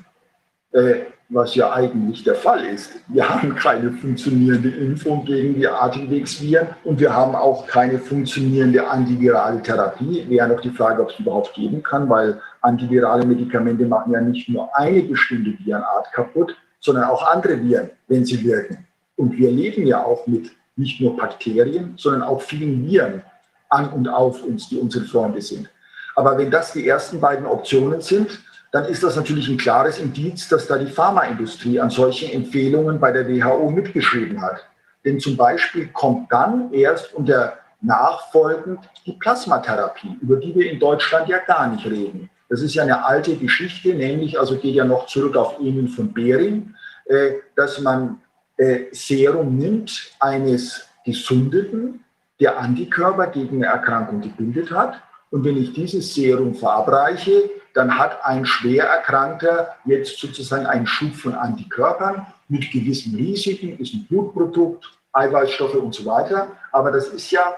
äh, 0.71 1.01
was 1.29 1.55
ja 1.55 1.73
eigentlich 1.73 2.23
der 2.23 2.35
Fall 2.35 2.63
ist. 2.65 2.91
Wir 3.07 3.27
haben 3.27 3.55
keine 3.55 3.91
funktionierende 3.91 4.69
Impfung 4.69 5.25
gegen 5.25 5.55
die 5.55 5.67
Atemwegsviren 5.67 6.67
und 6.83 6.99
wir 6.99 7.13
haben 7.13 7.35
auch 7.35 7.65
keine 7.65 7.97
funktionierende 7.97 8.87
antivirale 8.87 9.61
Therapie. 9.61 10.25
Wäre 10.29 10.49
noch 10.49 10.61
die 10.61 10.69
Frage, 10.69 11.01
ob 11.01 11.09
es 11.09 11.19
überhaupt 11.19 11.53
geben 11.55 11.81
kann, 11.81 12.07
weil 12.09 12.39
antivirale 12.61 13.25
Medikamente 13.25 13.85
machen 13.85 14.13
ja 14.13 14.21
nicht 14.21 14.47
nur 14.49 14.69
eine 14.77 15.01
bestimmte 15.01 15.57
Virenart 15.59 16.11
kaputt, 16.13 16.55
sondern 16.79 17.05
auch 17.05 17.25
andere 17.27 17.61
Viren, 17.61 17.89
wenn 18.07 18.23
sie 18.23 18.43
wirken. 18.43 18.85
Und 19.15 19.35
wir 19.35 19.49
leben 19.49 19.87
ja 19.87 20.03
auch 20.03 20.27
mit 20.27 20.51
nicht 20.75 21.01
nur 21.01 21.17
Bakterien, 21.17 21.93
sondern 21.97 22.21
auch 22.21 22.41
vielen 22.41 22.85
Viren 22.85 23.23
an 23.69 23.89
und 23.89 24.07
auf 24.07 24.43
uns, 24.43 24.69
die 24.69 24.77
unsere 24.77 25.05
Freunde 25.05 25.41
sind. 25.41 25.69
Aber 26.15 26.37
wenn 26.37 26.51
das 26.51 26.73
die 26.73 26.87
ersten 26.87 27.19
beiden 27.19 27.45
Optionen 27.45 28.01
sind, 28.01 28.39
dann 28.75 28.87
ist 28.87 29.03
das 29.03 29.15
natürlich 29.15 29.47
ein 29.47 29.55
klares 29.55 29.99
Indiz, 29.99 30.49
dass 30.49 30.67
da 30.67 30.77
die 30.77 30.91
Pharmaindustrie 30.91 31.79
an 31.79 31.89
solchen 31.89 32.29
Empfehlungen 32.29 32.99
bei 32.99 33.13
der 33.13 33.25
WHO 33.25 33.69
mitgeschrieben 33.69 34.41
hat. 34.41 34.67
Denn 35.05 35.17
zum 35.17 35.37
Beispiel 35.37 35.87
kommt 35.93 36.29
dann 36.29 36.73
erst 36.73 37.13
unter 37.13 37.53
nachfolgend 37.79 38.79
die 39.05 39.13
Plasmatherapie, 39.13 40.17
über 40.19 40.35
die 40.35 40.53
wir 40.53 40.69
in 40.69 40.77
Deutschland 40.77 41.29
ja 41.29 41.37
gar 41.37 41.69
nicht 41.69 41.85
reden. 41.85 42.29
Das 42.49 42.61
ist 42.61 42.75
ja 42.75 42.83
eine 42.83 43.05
alte 43.05 43.37
Geschichte, 43.37 43.93
nämlich, 43.93 44.37
also 44.37 44.57
geht 44.57 44.75
ja 44.75 44.83
noch 44.83 45.05
zurück 45.05 45.37
auf 45.37 45.57
Emil 45.57 45.87
von 45.87 46.11
Behring, 46.11 46.75
äh, 47.05 47.35
dass 47.55 47.79
man 47.79 48.19
äh, 48.57 48.87
Serum 48.91 49.57
nimmt 49.57 50.11
eines 50.19 50.85
Gesundeten, 51.05 52.03
der 52.41 52.59
Antikörper 52.59 53.27
gegen 53.27 53.63
eine 53.63 53.67
Erkrankung 53.67 54.19
gebildet 54.19 54.69
hat. 54.69 54.99
Und 55.31 55.45
wenn 55.45 55.55
ich 55.55 55.71
dieses 55.71 56.13
Serum 56.13 56.53
verabreiche, 56.53 57.49
dann 57.75 57.97
hat 57.97 58.23
ein 58.23 58.45
schwer 58.45 58.85
Erkrankter 58.85 59.75
jetzt 59.85 60.17
sozusagen 60.17 60.65
einen 60.65 60.87
Schub 60.87 61.13
von 61.13 61.35
Antikörpern 61.35 62.25
mit 62.47 62.71
gewissen 62.71 63.15
Risiken, 63.15 63.77
ist 63.77 63.93
ein 63.93 64.05
Blutprodukt, 64.07 64.91
Eiweißstoffe 65.11 65.75
und 65.75 65.93
so 65.93 66.05
weiter. 66.05 66.47
Aber 66.71 66.91
das 66.91 67.09
ist 67.09 67.31
ja, 67.31 67.53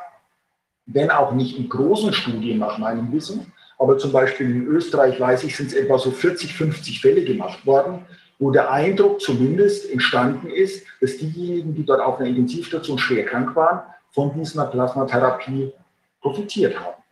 wenn 0.87 1.11
auch 1.11 1.33
nicht 1.33 1.57
in 1.57 1.69
großen 1.69 2.13
Studien 2.13 2.57
nach 2.57 2.79
meinem 2.79 3.11
Wissen, 3.11 3.53
aber 3.77 3.99
zum 3.99 4.11
Beispiel 4.11 4.49
in 4.49 4.65
Österreich, 4.65 5.19
weiß 5.19 5.43
ich, 5.43 5.55
sind 5.55 5.67
es 5.67 5.73
etwa 5.73 5.99
so 5.99 6.09
40, 6.09 6.51
50 6.55 6.99
Fälle 6.99 7.23
gemacht 7.23 7.63
worden, 7.65 8.05
wo 8.39 8.49
der 8.49 8.71
Eindruck 8.71 9.21
zumindest 9.21 9.87
entstanden 9.89 10.49
ist, 10.49 10.83
dass 10.99 11.17
diejenigen, 11.17 11.75
die 11.75 11.85
dort 11.85 12.01
auf 12.01 12.19
einer 12.19 12.29
Intensivstation 12.29 12.97
schwer 12.97 13.25
krank 13.25 13.55
waren, 13.55 13.81
von 14.11 14.33
dieser 14.33 14.65
Plasmatherapie 14.65 15.71
profitiert 16.21 16.79
haben. 16.79 17.03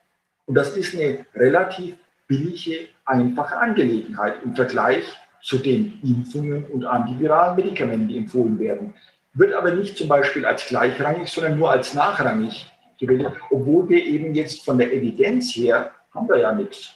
Und 0.48 0.56
das 0.56 0.76
ist 0.76 0.96
eine 0.96 1.26
relativ 1.36 1.98
billige, 2.28 2.88
einfache 3.06 3.58
Angelegenheit 3.58 4.36
im 4.44 4.56
Vergleich 4.56 5.04
zu 5.42 5.58
den 5.58 6.00
Impfungen 6.04 6.66
und 6.66 6.86
antiviralen 6.86 7.56
Medikamenten, 7.56 8.08
die 8.08 8.18
empfohlen 8.18 8.58
werden. 8.60 8.94
Wird 9.34 9.54
aber 9.54 9.72
nicht 9.72 9.98
zum 9.98 10.08
Beispiel 10.08 10.46
als 10.46 10.66
gleichrangig, 10.68 11.30
sondern 11.30 11.60
nur 11.60 11.70
als 11.70 11.94
nachrangig 11.94 12.72
gewählt, 13.00 13.34
obwohl 13.52 13.88
wir 13.90 14.04
eben 14.04 14.34
jetzt 14.34 14.66
von 14.66 14.78
der 14.78 14.94
Evidenz 14.94 15.56
her 15.56 15.92
haben 16.14 16.30
wir 16.30 16.38
ja 16.38 16.52
nichts. 16.52 16.96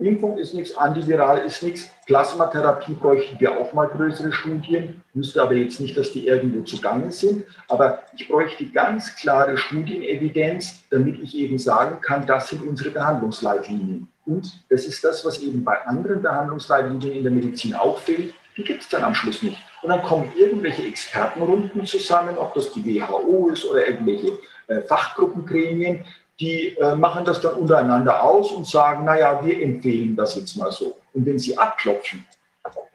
Impfung 0.00 0.36
ist 0.36 0.52
nichts, 0.52 0.76
antiviral 0.76 1.38
ist 1.38 1.62
nichts. 1.62 1.90
Plasmatherapie 2.06 2.92
bräuchten 2.92 3.40
wir 3.40 3.58
auch 3.58 3.72
mal 3.72 3.86
größere 3.86 4.30
Studien. 4.30 5.02
Wüsste 5.14 5.40
aber 5.40 5.54
jetzt 5.54 5.80
nicht, 5.80 5.96
dass 5.96 6.12
die 6.12 6.26
irgendwo 6.26 6.62
zugange 6.62 7.10
sind. 7.10 7.44
Aber 7.68 8.02
ich 8.14 8.28
bräuchte 8.28 8.66
ganz 8.66 9.16
klare 9.16 9.56
Studienevidenz, 9.56 10.84
damit 10.90 11.20
ich 11.22 11.34
eben 11.38 11.56
sagen 11.58 12.02
kann, 12.02 12.26
das 12.26 12.50
sind 12.50 12.62
unsere 12.62 12.90
Behandlungsleitlinien. 12.90 14.11
Und 14.26 14.64
das 14.70 14.86
ist 14.86 15.02
das, 15.02 15.24
was 15.24 15.40
eben 15.40 15.64
bei 15.64 15.84
anderen 15.86 16.22
Behandlungsleitlinien 16.22 17.12
in 17.12 17.22
der 17.22 17.32
Medizin 17.32 17.74
auch 17.74 17.98
fehlt. 17.98 18.34
Die 18.56 18.62
gibt 18.62 18.82
es 18.82 18.88
dann 18.88 19.02
am 19.02 19.14
Schluss 19.14 19.42
nicht. 19.42 19.58
Und 19.82 19.88
dann 19.88 20.02
kommen 20.02 20.30
irgendwelche 20.36 20.86
Expertenrunden 20.86 21.84
zusammen, 21.86 22.36
ob 22.38 22.54
das 22.54 22.72
die 22.72 22.84
WHO 22.84 23.48
ist 23.48 23.64
oder 23.64 23.86
irgendwelche 23.86 24.38
äh, 24.68 24.82
Fachgruppengremien, 24.82 26.04
die 26.38 26.76
äh, 26.76 26.94
machen 26.94 27.24
das 27.24 27.40
dann 27.40 27.54
untereinander 27.54 28.22
aus 28.22 28.52
und 28.52 28.66
sagen, 28.66 29.04
naja, 29.04 29.44
wir 29.44 29.60
empfehlen 29.60 30.16
das 30.16 30.36
jetzt 30.36 30.56
mal 30.56 30.70
so. 30.70 30.96
Und 31.12 31.26
wenn 31.26 31.38
sie 31.38 31.56
abklopfen, 31.56 32.24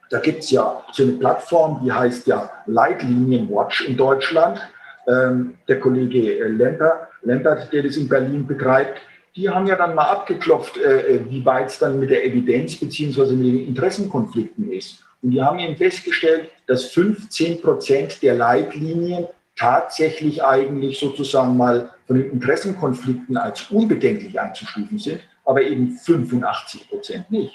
da 0.09 0.19
gibt 0.19 0.43
es 0.43 0.51
ja 0.51 0.83
so 0.91 1.03
eine 1.03 1.13
Plattform, 1.13 1.81
die 1.83 1.91
heißt 1.91 2.27
ja 2.27 2.49
Leitlinien 2.65 3.49
Watch 3.49 3.87
in 3.87 3.97
Deutschland. 3.97 4.59
Ähm, 5.07 5.57
der 5.67 5.79
Kollege 5.79 6.39
äh, 6.39 6.47
Lempert, 6.47 7.07
Lempert, 7.21 7.71
der 7.71 7.83
das 7.83 7.95
in 7.97 8.09
Berlin 8.09 8.45
betreibt, 8.45 9.01
die 9.37 9.47
haben 9.47 9.67
ja 9.67 9.75
dann 9.75 9.93
mal 9.93 10.09
abgeklopft, 10.09 10.77
äh, 10.77 11.15
äh 11.15 11.29
wie 11.29 11.45
weit 11.45 11.67
es 11.67 11.79
dann 11.79 11.99
mit 11.99 12.09
der 12.09 12.25
Evidenz 12.25 12.75
bzw. 12.75 13.33
mit 13.33 13.45
den 13.45 13.67
Interessenkonflikten 13.67 14.71
ist. 14.71 15.03
Und 15.21 15.31
die 15.31 15.41
haben 15.41 15.59
eben 15.59 15.77
festgestellt, 15.77 16.49
dass 16.65 16.85
15 16.85 17.61
Prozent 17.61 18.21
der 18.23 18.35
Leitlinien 18.35 19.27
tatsächlich 19.55 20.43
eigentlich 20.43 20.99
sozusagen 20.99 21.55
mal 21.55 21.91
von 22.05 22.17
den 22.17 22.31
Interessenkonflikten 22.31 23.37
als 23.37 23.69
unbedenklich 23.69 24.39
einzustufen 24.39 24.97
sind, 24.97 25.21
aber 25.45 25.61
eben 25.61 25.91
85 25.91 26.89
Prozent 26.89 27.31
nicht. 27.31 27.53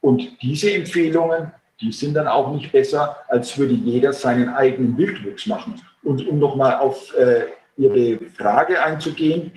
Und 0.00 0.22
diese 0.42 0.72
Empfehlungen, 0.72 1.52
die 1.80 1.92
sind 1.92 2.14
dann 2.14 2.28
auch 2.28 2.52
nicht 2.52 2.72
besser, 2.72 3.16
als 3.28 3.56
würde 3.58 3.74
jeder 3.74 4.12
seinen 4.12 4.48
eigenen 4.48 4.96
Wildwuchs 4.96 5.46
machen. 5.46 5.80
Und 6.02 6.26
um 6.26 6.38
nochmal 6.38 6.76
auf 6.76 7.14
äh, 7.16 7.46
Ihre 7.76 8.18
Frage 8.36 8.82
einzugehen, 8.82 9.52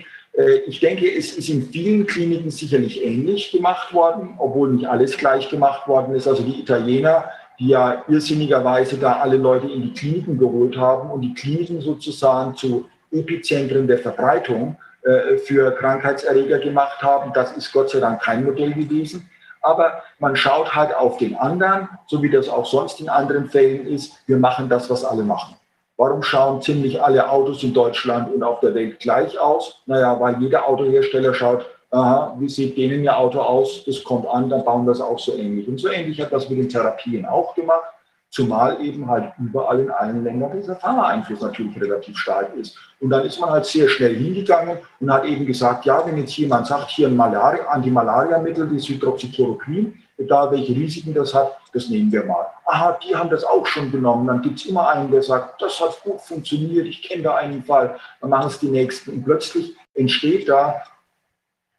ich 0.66 0.80
denke, 0.80 1.06
es 1.14 1.36
ist 1.36 1.50
in 1.50 1.68
vielen 1.70 2.06
Kliniken 2.06 2.50
sicherlich 2.50 3.04
ähnlich 3.04 3.50
gemacht 3.52 3.92
worden, 3.92 4.34
obwohl 4.38 4.70
nicht 4.70 4.86
alles 4.86 5.18
gleich 5.18 5.50
gemacht 5.50 5.86
worden 5.86 6.14
ist. 6.14 6.26
Also 6.26 6.42
die 6.42 6.60
Italiener 6.60 7.26
die 7.62 7.68
ja 7.68 8.02
irrsinnigerweise 8.08 8.96
da 8.96 9.20
alle 9.20 9.36
Leute 9.36 9.68
in 9.68 9.82
die 9.82 9.92
Kliniken 9.92 10.36
geholt 10.36 10.76
haben 10.76 11.10
und 11.10 11.20
die 11.20 11.32
Kliniken 11.32 11.80
sozusagen 11.80 12.56
zu 12.56 12.88
Epizentren 13.12 13.86
der 13.86 13.98
Verbreitung 13.98 14.76
äh, 15.02 15.36
für 15.38 15.70
Krankheitserreger 15.72 16.58
gemacht 16.58 17.00
haben. 17.02 17.32
Das 17.34 17.56
ist 17.56 17.72
Gott 17.72 17.90
sei 17.90 18.00
Dank 18.00 18.20
kein 18.20 18.44
Modell 18.44 18.72
gewesen. 18.72 19.30
Aber 19.60 20.02
man 20.18 20.34
schaut 20.34 20.74
halt 20.74 20.92
auf 20.92 21.18
den 21.18 21.36
anderen, 21.36 21.88
so 22.08 22.20
wie 22.20 22.30
das 22.30 22.48
auch 22.48 22.66
sonst 22.66 23.00
in 23.00 23.08
anderen 23.08 23.48
Fällen 23.48 23.86
ist. 23.86 24.12
Wir 24.26 24.38
machen 24.38 24.68
das, 24.68 24.90
was 24.90 25.04
alle 25.04 25.22
machen. 25.22 25.54
Warum 25.96 26.22
schauen 26.22 26.62
ziemlich 26.62 27.02
alle 27.02 27.30
Autos 27.30 27.62
in 27.62 27.74
Deutschland 27.74 28.32
und 28.32 28.42
auf 28.42 28.60
der 28.60 28.74
Welt 28.74 28.98
gleich 28.98 29.38
aus? 29.38 29.82
Naja, 29.86 30.18
weil 30.18 30.40
jeder 30.40 30.66
Autohersteller 30.66 31.34
schaut, 31.34 31.66
aha, 31.90 32.34
wie 32.38 32.48
sieht 32.48 32.76
denen 32.76 33.04
ihr 33.04 33.16
Auto 33.16 33.40
aus, 33.40 33.84
das 33.84 34.02
kommt 34.02 34.26
an, 34.26 34.48
dann 34.48 34.64
bauen 34.64 34.86
wir 34.86 34.92
es 34.92 35.00
auch 35.00 35.18
so 35.18 35.36
ähnlich. 35.36 35.68
Und 35.68 35.78
so 35.78 35.88
ähnlich 35.88 36.20
hat 36.20 36.32
das 36.32 36.48
mit 36.48 36.58
den 36.58 36.68
Therapien 36.68 37.26
auch 37.26 37.54
gemacht, 37.54 37.84
zumal 38.30 38.82
eben 38.82 39.08
halt 39.08 39.32
überall 39.38 39.80
in 39.80 39.90
allen 39.90 40.24
Ländern 40.24 40.58
dieser 40.58 40.76
Pharma-Einfluss 40.76 41.42
natürlich 41.42 41.78
relativ 41.78 42.16
stark 42.16 42.54
ist. 42.56 42.76
Und 43.00 43.10
dann 43.10 43.26
ist 43.26 43.38
man 43.38 43.50
halt 43.50 43.66
sehr 43.66 43.88
schnell 43.88 44.16
hingegangen 44.16 44.78
und 45.00 45.12
hat 45.12 45.26
eben 45.26 45.44
gesagt, 45.44 45.84
ja, 45.84 46.04
wenn 46.06 46.16
jetzt 46.16 46.36
jemand 46.38 46.66
sagt, 46.66 46.88
hier 46.90 47.08
ein 47.08 47.16
Malaria, 47.16 47.66
Antimalariamittel, 47.66 48.70
das 48.74 48.88
Hydroxychloroquin, 48.88 50.01
da 50.26 50.50
welche 50.50 50.74
Risiken 50.74 51.14
das 51.14 51.34
hat, 51.34 51.56
das 51.72 51.88
nehmen 51.88 52.12
wir 52.12 52.24
mal. 52.24 52.46
Aha, 52.66 52.98
die 53.04 53.14
haben 53.14 53.30
das 53.30 53.44
auch 53.44 53.66
schon 53.66 53.90
genommen. 53.90 54.26
Dann 54.26 54.42
gibt 54.42 54.58
es 54.58 54.66
immer 54.66 54.88
einen, 54.88 55.10
der 55.10 55.22
sagt, 55.22 55.60
das 55.60 55.80
hat 55.80 56.02
gut 56.02 56.20
funktioniert, 56.20 56.86
ich 56.86 57.02
kenne 57.02 57.22
da 57.22 57.36
einen 57.36 57.64
Fall, 57.64 57.98
dann 58.20 58.30
machen 58.30 58.48
es 58.48 58.58
die 58.58 58.70
Nächsten. 58.70 59.12
Und 59.12 59.24
plötzlich 59.24 59.74
entsteht 59.94 60.48
da 60.48 60.82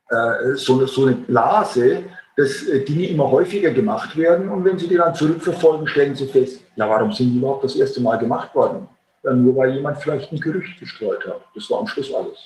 äh, 0.09 0.55
so, 0.55 0.77
eine, 0.77 0.87
so 0.87 1.05
eine 1.05 1.15
Blase, 1.15 2.03
dass 2.35 2.63
äh, 2.63 2.83
Dinge 2.83 3.07
immer 3.07 3.29
häufiger 3.29 3.71
gemacht 3.71 4.15
werden. 4.17 4.49
Und 4.49 4.65
wenn 4.65 4.77
Sie 4.77 4.87
die 4.87 4.97
dann 4.97 5.15
zurückverfolgen, 5.15 5.87
stellen 5.87 6.15
Sie 6.15 6.27
fest, 6.27 6.61
ja, 6.75 6.89
warum 6.89 7.11
sind 7.11 7.31
die 7.31 7.37
überhaupt 7.37 7.63
das 7.63 7.75
erste 7.75 8.01
Mal 8.01 8.17
gemacht 8.17 8.53
worden? 8.55 8.87
Dann 9.21 9.43
nur, 9.43 9.55
weil 9.55 9.75
jemand 9.75 9.99
vielleicht 9.99 10.31
ein 10.31 10.39
Gerücht 10.39 10.79
gestreut 10.79 11.25
hat. 11.25 11.41
Das 11.55 11.69
war 11.69 11.79
am 11.79 11.87
Schluss 11.87 12.13
alles. 12.13 12.37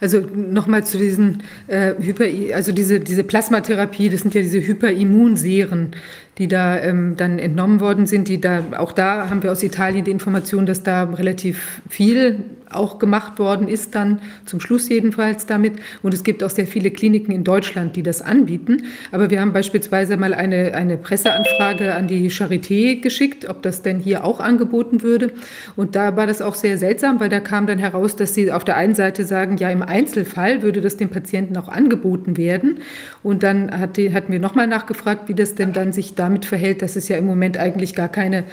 Also 0.00 0.20
nochmal 0.20 0.84
zu 0.84 0.98
diesen 0.98 1.42
äh, 1.66 1.94
Hyper, 2.00 2.26
also 2.54 2.72
diese, 2.72 3.00
diese 3.00 3.24
Plasmatherapie, 3.24 4.08
das 4.08 4.20
sind 4.20 4.34
ja 4.34 4.42
diese 4.42 4.60
Hyperimmunserien, 4.60 5.92
die 6.38 6.48
da 6.48 6.80
ähm, 6.80 7.16
dann 7.16 7.38
entnommen 7.38 7.80
worden 7.80 8.06
sind, 8.06 8.28
die 8.28 8.40
da, 8.40 8.64
auch 8.78 8.92
da 8.92 9.30
haben 9.30 9.42
wir 9.42 9.52
aus 9.52 9.62
Italien 9.62 10.04
die 10.04 10.10
Information, 10.10 10.66
dass 10.66 10.82
da 10.82 11.04
relativ 11.04 11.80
viel 11.88 12.44
auch 12.74 12.98
gemacht 12.98 13.38
worden 13.38 13.68
ist, 13.68 13.94
dann 13.94 14.20
zum 14.46 14.60
Schluss 14.60 14.88
jedenfalls 14.88 15.46
damit. 15.46 15.74
Und 16.02 16.14
es 16.14 16.22
gibt 16.22 16.42
auch 16.42 16.50
sehr 16.50 16.66
viele 16.66 16.90
Kliniken 16.90 17.32
in 17.32 17.44
Deutschland, 17.44 17.96
die 17.96 18.02
das 18.02 18.22
anbieten. 18.22 18.84
Aber 19.12 19.30
wir 19.30 19.40
haben 19.40 19.52
beispielsweise 19.52 20.16
mal 20.16 20.34
eine, 20.34 20.74
eine 20.74 20.96
Presseanfrage 20.96 21.94
an 21.94 22.08
die 22.08 22.30
Charité 22.30 23.00
geschickt, 23.00 23.48
ob 23.48 23.62
das 23.62 23.82
denn 23.82 24.00
hier 24.00 24.24
auch 24.24 24.40
angeboten 24.40 25.02
würde. 25.02 25.32
Und 25.76 25.96
da 25.96 26.16
war 26.16 26.26
das 26.26 26.42
auch 26.42 26.54
sehr 26.54 26.78
seltsam, 26.78 27.20
weil 27.20 27.28
da 27.28 27.40
kam 27.40 27.66
dann 27.66 27.78
heraus, 27.78 28.16
dass 28.16 28.34
sie 28.34 28.50
auf 28.50 28.64
der 28.64 28.76
einen 28.76 28.94
Seite 28.94 29.24
sagen, 29.24 29.56
ja, 29.56 29.70
im 29.70 29.82
Einzelfall 29.82 30.62
würde 30.62 30.80
das 30.80 30.96
dem 30.96 31.08
Patienten 31.08 31.56
auch 31.56 31.68
angeboten 31.68 32.36
werden. 32.36 32.78
Und 33.22 33.42
dann 33.42 33.70
hat 33.78 33.96
die, 33.96 34.12
hatten 34.12 34.32
wir 34.32 34.40
nochmal 34.40 34.66
nachgefragt, 34.66 35.28
wie 35.28 35.34
das 35.34 35.54
denn 35.54 35.72
dann 35.72 35.92
sich 35.92 36.14
damit 36.24 36.44
verhält, 36.44 36.82
dass 36.82 36.96
es 36.96 37.08
ja 37.08 37.16
im 37.16 37.26
Moment 37.26 37.56
eigentlich 37.56 37.94
gar 37.94 38.08
keine 38.08 38.44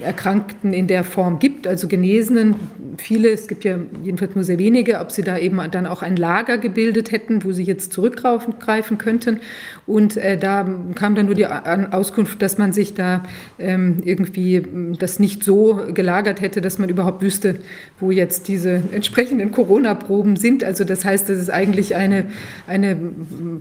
Erkrankten 0.00 0.72
in 0.72 0.86
der 0.86 1.02
Form 1.02 1.38
gibt, 1.38 1.66
also 1.66 1.88
Genesenen, 1.88 2.56
viele, 2.98 3.30
es 3.30 3.48
gibt 3.48 3.64
ja 3.64 3.78
jedenfalls 4.02 4.34
nur 4.34 4.44
sehr 4.44 4.58
wenige, 4.58 5.00
ob 5.00 5.10
sie 5.10 5.22
da 5.22 5.38
eben 5.38 5.60
dann 5.70 5.86
auch 5.86 6.02
ein 6.02 6.16
Lager 6.16 6.58
gebildet 6.58 7.10
hätten, 7.10 7.44
wo 7.44 7.52
sie 7.52 7.64
jetzt 7.64 7.92
zurückgreifen 7.92 8.98
könnten. 8.98 9.40
Und 9.86 10.16
äh, 10.16 10.36
da 10.36 10.68
kam 10.94 11.14
dann 11.14 11.26
nur 11.26 11.34
die 11.34 11.46
Auskunft, 11.46 12.42
dass 12.42 12.58
man 12.58 12.72
sich 12.72 12.94
da 12.94 13.22
ähm, 13.58 14.02
irgendwie 14.04 14.62
das 14.98 15.18
nicht 15.18 15.42
so 15.42 15.80
gelagert 15.92 16.40
hätte, 16.40 16.60
dass 16.60 16.78
man 16.78 16.88
überhaupt 16.88 17.22
wüsste, 17.22 17.56
wo 17.98 18.10
jetzt 18.10 18.48
diese 18.48 18.82
entsprechenden 18.92 19.50
Corona-Proben 19.50 20.36
sind. 20.36 20.62
Also 20.62 20.84
das 20.84 21.04
heißt, 21.04 21.28
das 21.28 21.38
ist 21.38 21.50
eigentlich 21.50 21.96
eine, 21.96 22.26
eine 22.66 22.96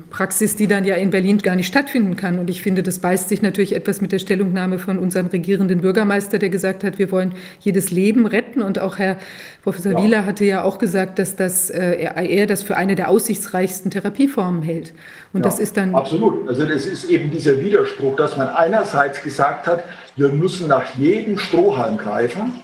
Praxis, 0.10 0.56
die 0.56 0.68
dann 0.68 0.84
ja 0.84 0.96
in 0.96 1.12
Berlin 1.12 1.38
gar 1.40 1.56
nicht 1.56 1.68
stattfinden 1.68 2.16
kann. 2.16 2.40
Und 2.40 2.50
ich 2.50 2.62
finde, 2.62 2.84
das 2.84 3.00
beißt 3.00 3.30
sich 3.30 3.42
natürlich 3.42 3.76
etwas 3.76 4.02
mit 4.02 4.12
der 4.12 4.20
Stellungnahme 4.20 4.80
von 4.80 5.00
unserem 5.00 5.28
regierenden 5.28 5.82
Bürgermeister 5.82 6.17
Bürgermeister, 6.18 6.40
der 6.40 6.50
gesagt 6.50 6.84
hat, 6.84 6.98
wir 7.00 7.12
wollen 7.12 7.34
jedes 7.60 7.92
Leben 7.92 8.26
retten. 8.26 8.62
Und 8.62 8.80
auch 8.80 8.98
Herr 8.98 9.18
Professor 9.64 9.94
ja. 9.94 10.04
Wieler 10.04 10.26
hatte 10.26 10.46
ja 10.46 10.64
auch 10.64 10.78
gesagt, 10.80 11.20
dass 11.20 11.36
das, 11.36 11.70
äh, 11.70 12.10
er 12.16 12.48
das 12.48 12.64
für 12.64 12.76
eine 12.76 12.96
der 12.96 13.10
aussichtsreichsten 13.10 13.92
Therapieformen 13.92 14.64
hält. 14.64 14.94
Und 15.34 15.42
ja, 15.42 15.50
das 15.50 15.60
ist 15.60 15.78
dann. 15.78 15.96
Absolut. 15.96 16.48
Also, 16.48 16.66
das 16.66 16.86
ist 16.86 17.06
eben 17.06 17.32
dieser 17.32 17.60
Widerspruch, 17.60 18.16
dass 18.16 18.38
man 18.38 18.50
einerseits 18.50 19.22
gesagt 19.22 19.68
hat, 19.68 19.84
wir 20.16 20.30
müssen 20.30 20.68
nach 20.68 20.96
jedem 20.96 21.38
Strohhalm 21.38 21.98
greifen 21.98 22.64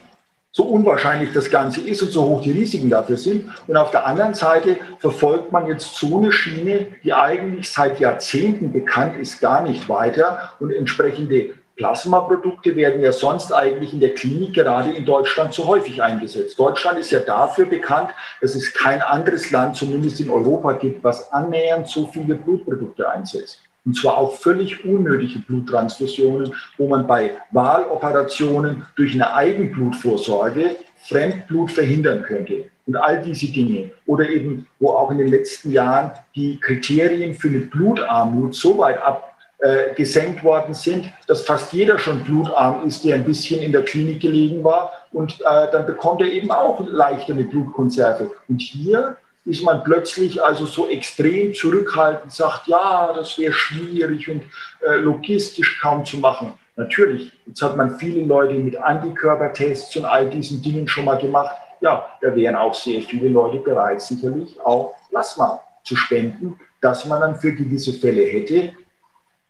so 0.55 0.65
unwahrscheinlich 0.65 1.33
das 1.33 1.49
Ganze 1.49 1.81
ist 1.81 2.03
und 2.03 2.11
so 2.11 2.25
hoch 2.25 2.43
die 2.43 2.51
Risiken 2.51 2.87
dafür 2.87 3.17
sind. 3.17 3.49
Und 3.65 3.75
auf 3.75 3.89
der 3.89 4.05
anderen 4.05 4.35
Seite 4.35 4.77
verfolgt 4.99 5.51
man 5.51 5.65
jetzt 5.65 5.95
so 5.95 6.19
eine 6.19 6.31
Schiene, 6.31 6.85
die 7.03 7.11
eigentlich 7.11 7.71
seit 7.71 7.99
Jahrzehnten 7.99 8.71
bekannt 8.71 9.17
ist, 9.19 9.41
gar 9.41 9.63
nicht 9.63 9.89
weiter 9.89 10.51
und 10.59 10.71
entsprechende 10.71 11.55
Plasmaprodukte 11.75 12.75
werden 12.75 13.01
ja 13.01 13.11
sonst 13.11 13.51
eigentlich 13.51 13.93
in 13.93 13.99
der 13.99 14.13
Klinik 14.13 14.53
gerade 14.53 14.91
in 14.91 15.05
Deutschland 15.05 15.53
zu 15.53 15.65
häufig 15.65 16.03
eingesetzt. 16.03 16.59
Deutschland 16.59 16.99
ist 16.99 17.11
ja 17.11 17.19
dafür 17.19 17.65
bekannt, 17.65 18.11
dass 18.41 18.53
es 18.53 18.73
kein 18.73 19.01
anderes 19.01 19.49
Land, 19.49 19.75
zumindest 19.75 20.19
in 20.19 20.29
Europa, 20.29 20.73
gibt, 20.73 21.03
was 21.03 21.31
annähernd 21.31 21.87
so 21.87 22.07
viele 22.07 22.35
Blutprodukte 22.35 23.09
einsetzt. 23.09 23.59
Und 23.85 23.97
zwar 23.97 24.17
auch 24.17 24.37
völlig 24.37 24.85
unnötige 24.85 25.39
Bluttransfusionen, 25.39 26.53
wo 26.77 26.87
man 26.87 27.05
bei 27.05 27.37
Wahloperationen 27.51 28.85
durch 28.95 29.13
eine 29.13 29.33
Eigenblutvorsorge 29.33 30.77
Fremdblut 31.07 31.71
verhindern 31.71 32.21
könnte. 32.23 32.69
Und 32.85 32.95
all 32.97 33.21
diese 33.21 33.47
Dinge. 33.47 33.91
Oder 34.05 34.29
eben, 34.29 34.67
wo 34.79 34.91
auch 34.91 35.09
in 35.11 35.17
den 35.17 35.29
letzten 35.29 35.71
Jahren 35.71 36.11
die 36.35 36.59
Kriterien 36.59 37.33
für 37.33 37.47
eine 37.47 37.59
Blutarmut 37.59 38.55
so 38.55 38.77
weit 38.77 39.01
ab 39.01 39.32
äh, 39.63 39.93
gesenkt 39.95 40.43
worden 40.43 40.73
sind, 40.73 41.09
dass 41.25 41.45
fast 41.45 41.71
jeder 41.71 41.97
schon 41.97 42.21
blutarm 42.25 42.85
ist, 42.85 43.05
der 43.05 43.15
ein 43.15 43.23
bisschen 43.23 43.61
in 43.61 43.71
der 43.71 43.83
Klinik 43.83 44.21
gelegen 44.21 44.61
war. 44.61 44.91
Und 45.13 45.39
äh, 45.39 45.71
dann 45.71 45.85
bekommt 45.85 46.19
er 46.19 46.27
eben 46.27 46.51
auch 46.51 46.85
leichter 46.85 47.31
eine 47.31 47.45
Blutkonserve. 47.45 48.29
Und 48.49 48.61
hier 48.61 49.15
ist 49.45 49.63
man 49.63 49.81
plötzlich 49.85 50.43
also 50.43 50.65
so 50.65 50.89
extrem 50.89 51.53
zurückhaltend, 51.53 52.33
sagt, 52.33 52.67
ja, 52.67 53.13
das 53.15 53.37
wäre 53.39 53.53
schwierig 53.53 54.29
und 54.29 54.43
äh, 54.85 54.95
logistisch 54.95 55.79
kaum 55.81 56.03
zu 56.03 56.17
machen. 56.17 56.53
Natürlich, 56.75 57.31
jetzt 57.45 57.61
hat 57.61 57.77
man 57.77 57.97
viele 57.97 58.25
Leute 58.25 58.55
mit 58.55 58.75
Antikörpertests 58.75 59.95
und 59.95 60.03
all 60.03 60.29
diesen 60.29 60.61
Dingen 60.61 60.89
schon 60.89 61.05
mal 61.05 61.17
gemacht. 61.17 61.55
Ja, 61.79 62.05
da 62.19 62.35
wären 62.35 62.57
auch 62.57 62.73
sehr 62.73 63.01
viele 63.01 63.29
Leute 63.29 63.59
bereit, 63.59 64.01
sicherlich 64.01 64.59
auch 64.59 64.93
Plasma 65.09 65.61
zu 65.85 65.95
spenden, 65.95 66.59
dass 66.81 67.05
man 67.05 67.21
dann 67.21 67.35
für 67.37 67.53
gewisse 67.53 67.93
Fälle 67.93 68.23
hätte, 68.23 68.73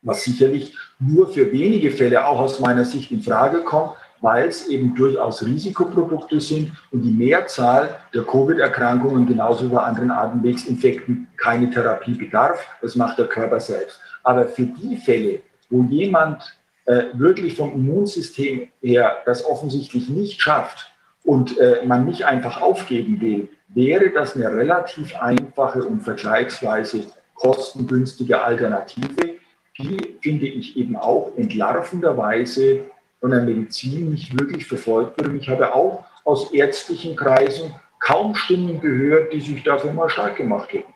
was 0.04 0.24
sicherlich 0.24 0.76
nur 1.00 1.30
für 1.34 1.52
wenige 1.52 1.92
Fälle 1.92 2.26
auch 2.26 2.40
aus 2.40 2.60
meiner 2.60 2.86
Sicht 2.86 3.12
in 3.12 3.22
Frage 3.22 3.64
kommt, 3.64 3.94
weil 4.22 4.48
es 4.48 4.68
eben 4.68 4.96
durchaus 4.96 5.46
Risikoprodukte 5.46 6.40
sind 6.40 6.72
und 6.92 7.02
die 7.02 7.12
Mehrzahl 7.12 7.98
der 8.14 8.24
Covid-Erkrankungen 8.24 9.26
genauso 9.26 9.66
wie 9.66 9.74
bei 9.76 9.82
anderen 9.82 10.12
Atemwegsinfekten 10.12 11.28
keine 11.36 11.70
Therapie 11.70 12.14
bedarf. 12.14 12.66
Das 12.82 12.96
macht 12.96 13.18
der 13.18 13.28
Körper 13.28 13.60
selbst. 13.60 14.00
Aber 14.24 14.46
für 14.46 14.66
die 14.66 14.96
Fälle, 14.96 15.42
wo 15.70 15.84
jemand 15.84 16.58
äh, 16.86 17.06
wirklich 17.14 17.58
vom 17.58 17.74
Immunsystem 17.74 18.70
her 18.82 19.18
das 19.26 19.46
offensichtlich 19.46 20.08
nicht 20.08 20.42
schafft 20.42 20.90
und 21.26 21.58
äh, 21.58 21.86
man 21.86 22.06
nicht 22.06 22.24
einfach 22.24 22.62
aufgeben 22.62 23.20
will, 23.20 23.50
wäre 23.68 24.10
das 24.12 24.36
eine 24.36 24.54
relativ 24.54 25.16
einfache 25.18 25.84
und 25.84 26.02
vergleichsweise 26.02 27.08
kostengünstige 27.34 28.42
Alternative, 28.42 29.36
die, 29.78 30.18
finde 30.22 30.48
ich, 30.48 30.78
eben 30.78 30.95
auch 30.95 31.32
entlarvenderweise 31.36 32.86
von 33.20 33.32
der 33.32 33.41
Medizin 33.41 34.12
nicht 34.12 34.38
wirklich 34.38 34.66
verfolgt 34.66 35.18
wird. 35.18 35.30
Und 35.30 35.38
ich 35.38 35.50
habe 35.50 35.74
auch 35.74 36.06
aus 36.26 36.52
ärztlichen 36.54 37.16
Kreisen 37.16 37.74
kaum 38.00 38.36
Stimmen 38.36 38.82
gehört, 38.82 39.34
die 39.34 39.41
sich 39.41 39.64
dafür 39.64 39.94
mal 39.94 40.10
stark 40.10 40.36
gemacht 40.36 40.74
hätten. 40.74 40.94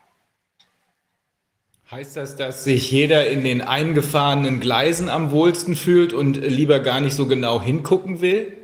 Heißt 1.90 2.18
das, 2.18 2.36
dass 2.36 2.64
sich 2.64 2.90
jeder 2.90 3.28
in 3.28 3.44
den 3.44 3.62
eingefahrenen 3.62 4.60
Gleisen 4.60 5.08
am 5.08 5.30
wohlsten 5.30 5.74
fühlt 5.74 6.12
und 6.12 6.36
lieber 6.36 6.80
gar 6.80 7.00
nicht 7.00 7.14
so 7.14 7.26
genau 7.26 7.62
hingucken 7.62 8.20
will? 8.20 8.58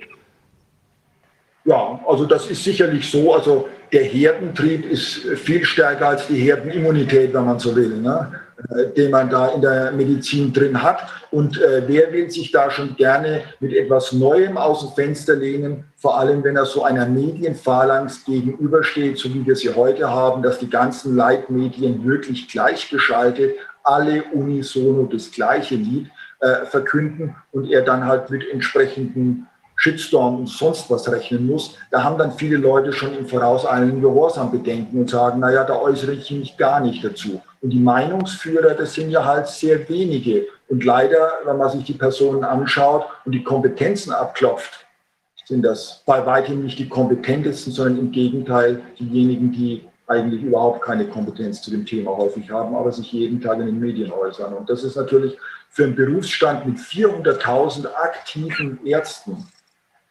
Ja, 1.65 1.99
also 2.07 2.27
das 2.27 2.51
ist 2.51 2.63
sicherlich 2.63 3.11
so. 3.11 3.33
Also 3.33 3.69
der 3.93 4.05
Herdentrieb 4.05 4.85
ist 4.85 5.27
viel 5.39 5.65
stärker 5.65 6.09
als 6.09 6.27
die 6.27 6.39
Herdenimmunität, 6.39 7.33
wenn 7.33 7.47
man 7.47 7.59
so 7.59 7.75
will. 7.75 7.97
Ne? 7.97 8.41
Äh, 8.71 8.95
den 8.95 9.11
man 9.11 9.29
da 9.29 9.49
in 9.49 9.61
der 9.61 9.91
Medizin 9.91 10.53
drin 10.53 10.81
hat. 10.81 11.09
Und 11.33 11.61
äh, 11.61 11.83
wer 11.89 12.13
will 12.13 12.31
sich 12.31 12.53
da 12.53 12.71
schon 12.71 12.95
gerne 12.95 13.43
mit 13.59 13.73
etwas 13.73 14.13
Neuem 14.13 14.57
aus 14.57 14.81
dem 14.81 14.95
Fenster 14.95 15.35
lehnen, 15.35 15.85
vor 15.97 16.19
allem 16.19 16.45
wenn 16.45 16.57
er 16.57 16.65
so 16.65 16.85
einer 16.85 17.05
Medienphalanx 17.05 18.25
gegenübersteht, 18.25 19.19
so 19.19 19.33
wie 19.35 19.45
wir 19.45 19.57
sie 19.57 19.75
heute 19.75 20.09
haben, 20.09 20.43
dass 20.43 20.61
die 20.61 20.71
ganzen 20.71 21.17
Leitmedien 21.17 22.05
wirklich 22.05 22.47
gleichgeschaltet 22.49 23.57
alle 23.83 24.23
unisono 24.33 25.09
das 25.13 25.33
gleiche 25.33 25.75
Lied 25.75 26.09
äh, 26.39 26.65
verkünden 26.67 27.35
und 27.51 27.69
er 27.71 27.83
dann 27.83 28.07
halt 28.07 28.31
mit 28.31 28.49
entsprechenden 28.49 29.49
Shitstorm 29.77 30.37
und 30.37 30.49
sonst 30.49 30.89
was 30.89 31.11
rechnen 31.11 31.47
muss, 31.47 31.77
da 31.91 32.05
haben 32.05 32.17
dann 32.17 32.33
viele 32.33 32.57
Leute 32.57 32.93
schon 32.93 33.15
im 33.19 33.27
vorauseilenden 33.27 34.01
Gehorsam 34.01 34.53
Bedenken 34.53 35.01
und 35.01 35.11
sagen, 35.11 35.41
naja, 35.41 35.65
da 35.65 35.77
äußere 35.77 36.13
ich 36.13 36.31
mich 36.31 36.57
gar 36.57 36.81
nicht 36.81 37.05
dazu. 37.05 37.43
Und 37.65 37.71
die 37.71 37.81
Meinungsführer, 37.81 38.75
das 38.75 38.93
sind 38.93 39.09
ja 39.09 39.25
halt 39.25 39.49
sehr 39.49 39.89
wenige. 39.89 40.49
Und 40.69 40.85
leider, 40.85 41.33
wenn 41.47 41.57
man 41.57 41.71
sich 41.71 41.83
die 41.85 41.95
Personen 41.95 42.45
anschaut 42.45 43.07
und 43.25 43.33
die 43.33 43.43
Kompetenzen 43.43 44.13
abklopft, 44.13 44.85
sind 45.47 45.63
das 45.63 46.03
bei 46.05 46.27
weitem 46.27 46.63
nicht 46.63 46.79
die 46.79 46.91
kompetentesten, 46.91 47.73
sondern 47.73 47.99
im 47.99 48.13
Gegenteil 48.13 48.83
diejenigen, 49.01 49.51
die 49.51 49.83
eigentlich 50.07 50.43
überhaupt 50.43 50.83
keine 50.83 51.07
Kompetenz 51.07 51.63
zu 51.63 51.71
dem 51.71 51.87
Thema 51.87 52.15
häufig 52.15 52.51
haben, 52.51 52.77
aber 52.77 52.93
sich 52.93 53.11
jeden 53.13 53.41
Tag 53.41 53.59
in 53.61 53.67
den 53.67 53.81
Medien 53.81 54.13
äußern. 54.13 54.53
Und 54.53 54.69
das 54.69 54.85
ist 54.85 54.97
natürlich 54.97 55.39
für 55.71 55.85
einen 55.85 55.95
Berufsstand 55.95 56.67
mit 56.67 56.77
400.000 56.77 57.87
aktiven 57.95 58.79
Ärzten 58.85 59.47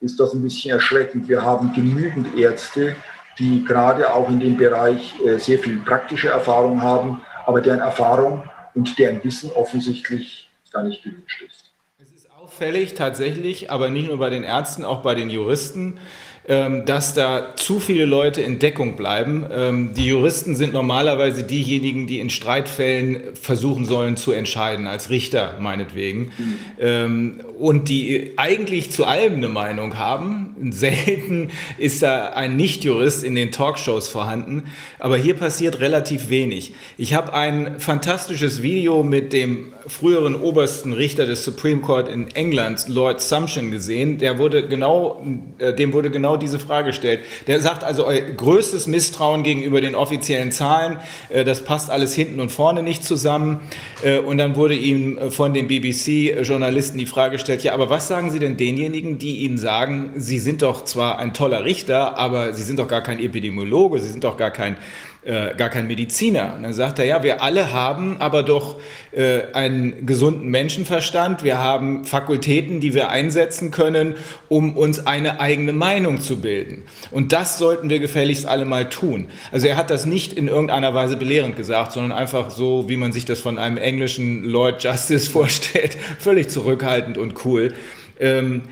ist 0.02 0.20
das 0.20 0.34
ein 0.34 0.42
bisschen 0.42 0.72
erschreckend. 0.72 1.30
Wir 1.30 1.44
haben 1.44 1.72
genügend 1.72 2.36
Ärzte, 2.36 2.96
die 3.38 3.64
gerade 3.64 4.12
auch 4.12 4.28
in 4.30 4.40
dem 4.40 4.58
Bereich 4.58 5.14
äh, 5.24 5.38
sehr 5.38 5.60
viel 5.60 5.78
praktische 5.78 6.30
Erfahrung 6.30 6.82
haben, 6.82 7.22
aber 7.46 7.62
deren 7.62 7.80
Erfahrung 7.80 8.44
und 8.74 8.98
deren 8.98 9.24
Wissen 9.24 9.52
offensichtlich 9.52 10.50
gar 10.72 10.84
nicht 10.84 11.04
gewünscht 11.04 11.44
ist. 11.44 11.72
Es 12.00 12.12
ist 12.12 12.32
auffällig 12.32 12.96
tatsächlich, 12.96 13.72
aber 13.72 13.90
nicht 13.90 14.08
nur 14.08 14.18
bei 14.18 14.30
den 14.30 14.44
Ärzten, 14.44 14.84
auch 14.84 15.02
bei 15.02 15.16
den 15.16 15.30
Juristen, 15.30 16.00
dass 16.46 17.14
da 17.14 17.56
zu 17.56 17.80
viele 17.80 18.06
Leute 18.06 18.42
in 18.42 18.60
Deckung 18.60 18.96
bleiben. 18.96 19.46
Ähm, 19.52 19.94
die 19.94 20.08
Juristen 20.08 20.56
sind 20.56 20.74
normalerweise 20.74 21.44
diejenigen, 21.44 22.06
die 22.06 22.20
in 22.20 22.30
Streitfällen 22.30 23.36
versuchen 23.42 23.86
sollen 23.86 24.18
zu 24.18 24.32
entscheiden, 24.32 24.88
als 24.88 25.10
Richter 25.10 25.56
meinetwegen. 25.60 26.32
Mhm. 26.38 27.42
Und 27.58 27.90
die 27.90 28.34
eigentlich 28.38 28.92
zu 28.92 29.06
allem 29.06 29.36
eine 29.36 29.48
Meinung 29.48 29.98
haben. 29.98 30.56
Selten 30.72 31.50
ist 31.78 32.04
da 32.04 32.30
ein 32.30 32.56
Nichtjurist 32.56 33.24
in 33.24 33.36
den 33.36 33.52
Talkshows 33.52 34.10
vorhanden. 34.10 34.64
Aber 35.00 35.18
hier 35.18 35.36
passiert 35.36 35.80
relativ 35.80 36.30
wenig. 36.30 36.74
Ich 36.98 37.14
habe 37.14 37.34
ein 37.34 37.80
fantastisches 37.80 38.62
Video 38.62 39.04
mit 39.04 39.34
dem 39.34 39.74
früheren 39.88 40.36
obersten 40.36 40.94
Richter 40.94 41.26
des 41.26 41.44
Supreme 41.44 41.82
Court 41.82 42.08
in 42.08 42.34
England, 42.36 42.86
Lord 42.88 43.22
Sumption, 43.22 43.72
gesehen. 43.72 44.18
Der 44.18 44.38
wurde 44.38 44.68
genau, 44.68 45.26
äh, 45.58 45.74
dem 45.74 45.94
wurde 45.94 46.10
genau 46.10 46.33
diese 46.38 46.60
Frage 46.60 46.88
gestellt. 46.88 47.22
Der 47.48 47.62
sagt 47.62 47.84
also, 47.84 48.06
euer 48.06 48.22
größtes 48.22 48.88
Misstrauen 48.88 49.44
gegenüber 49.44 49.82
den 49.82 49.96
offiziellen 49.96 50.52
Zahlen, 50.52 51.00
äh, 51.30 51.44
das 51.44 51.64
passt 51.64 51.90
alles 51.90 52.14
hinten 52.14 52.40
und 52.40 52.52
vorne 52.52 52.84
nicht 52.84 53.04
zusammen. 53.04 53.62
Äh, 54.04 54.20
und 54.20 54.38
dann 54.38 54.56
wurde 54.56 54.76
ihm 54.76 55.32
von 55.32 55.54
den 55.54 55.68
BBC-Journalisten 55.68 56.98
die 56.98 57.06
Frage 57.06 57.34
gestellt, 57.34 57.64
ja, 57.64 57.74
aber 57.74 57.90
was 57.90 58.08
sagen 58.08 58.32
Sie 58.32 58.40
denn 58.40 58.58
denjenigen, 58.58 59.18
die 59.18 59.38
Ihnen 59.40 59.58
sagen, 59.58 60.12
Sie 60.16 60.40
sind 60.40 60.62
doch 60.62 60.84
zwar 60.86 61.20
ein 61.20 61.34
toller 61.34 61.64
Richter, 61.66 62.18
aber 62.18 62.54
Sie 62.54 62.64
sind 62.64 62.80
doch 62.80 62.88
gar 62.88 63.02
kein 63.02 63.20
Epidemiologe, 63.20 64.00
Sie 64.00 64.10
sind 64.10 64.24
doch 64.24 64.38
gar 64.38 64.52
kein 64.52 64.78
äh, 65.26 65.56
gar 65.56 65.70
kein 65.70 65.88
Mediziner. 65.88 66.54
Und 66.56 66.64
dann 66.64 66.74
sagt 66.74 67.00
er, 67.00 67.06
ja, 67.06 67.24
wir 67.24 67.42
alle 67.42 67.72
haben 67.72 68.18
aber 68.20 68.44
doch 68.44 68.80
äh, 69.12 69.44
einen 69.54 70.06
gesunden 70.06 70.50
Menschenverstand, 70.50 71.44
wir 71.44 71.60
haben 71.60 72.04
Fakultäten, 72.04 72.82
die 72.82 72.94
wir 72.94 73.10
einsetzen 73.10 73.72
können, 73.72 74.16
um 74.50 74.76
uns 74.76 75.06
eine 75.08 75.40
eigene 75.40 75.72
Meinung 75.72 76.20
zu 76.20 76.42
bilden. 76.42 76.84
Und 77.10 77.32
das 77.32 77.58
sollten 77.58 77.90
wir 77.90 78.00
gefälligst 78.00 78.46
alle 78.46 78.66
mal 78.66 78.90
tun. 78.90 79.30
Also 79.52 79.68
er 79.68 79.78
hat 79.78 79.90
das 79.90 80.06
nicht 80.06 80.34
in 80.34 80.48
irgendeiner 80.48 80.94
Weise 80.94 81.16
belehrend 81.16 81.56
gesagt, 81.56 81.94
sondern 81.94 82.12
einfach 82.12 82.50
so, 82.50 82.90
wie 82.90 82.98
man 82.98 83.14
sich 83.14 83.26
das 83.26 83.40
von 83.40 83.58
einem 83.58 83.78
englischen 83.78 84.44
Lord 84.44 84.84
Justice 84.84 85.30
vorstellt, 85.32 85.98
völlig 86.20 86.50
zurückhaltend 86.50 87.18
und 87.18 87.46
cool. 87.46 87.74
Ähm, 88.20 88.64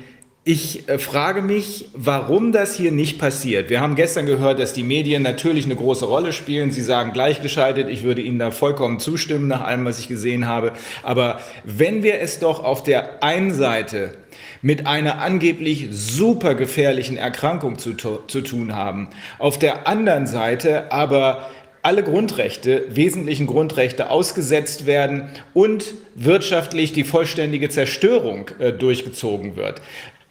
ich 0.44 0.88
äh, 0.88 0.98
frage 0.98 1.40
mich, 1.40 1.88
warum 1.92 2.50
das 2.50 2.74
hier 2.74 2.90
nicht 2.90 3.20
passiert. 3.20 3.70
Wir 3.70 3.80
haben 3.80 3.94
gestern 3.94 4.26
gehört, 4.26 4.58
dass 4.58 4.72
die 4.72 4.82
Medien 4.82 5.22
natürlich 5.22 5.66
eine 5.66 5.76
große 5.76 6.04
Rolle 6.04 6.32
spielen. 6.32 6.72
Sie 6.72 6.82
sagen 6.82 7.12
gleichgeschaltet. 7.12 7.88
Ich 7.88 8.02
würde 8.02 8.22
Ihnen 8.22 8.40
da 8.40 8.50
vollkommen 8.50 8.98
zustimmen 8.98 9.46
nach 9.46 9.60
allem, 9.60 9.84
was 9.84 10.00
ich 10.00 10.08
gesehen 10.08 10.48
habe. 10.48 10.72
Aber 11.04 11.40
wenn 11.62 12.02
wir 12.02 12.20
es 12.20 12.40
doch 12.40 12.64
auf 12.64 12.82
der 12.82 13.22
einen 13.22 13.54
Seite 13.54 14.14
mit 14.62 14.86
einer 14.88 15.20
angeblich 15.20 15.88
super 15.92 16.56
gefährlichen 16.56 17.16
Erkrankung 17.16 17.78
zu, 17.78 17.94
zu 17.94 18.40
tun 18.40 18.74
haben, 18.74 19.10
auf 19.38 19.60
der 19.60 19.86
anderen 19.86 20.26
Seite 20.26 20.90
aber 20.90 21.50
alle 21.82 22.04
Grundrechte, 22.04 22.84
wesentlichen 22.90 23.48
Grundrechte 23.48 24.08
ausgesetzt 24.08 24.86
werden 24.86 25.30
und 25.52 25.94
wirtschaftlich 26.14 26.92
die 26.92 27.02
vollständige 27.02 27.68
Zerstörung 27.68 28.50
äh, 28.60 28.72
durchgezogen 28.72 29.56
wird 29.56 29.82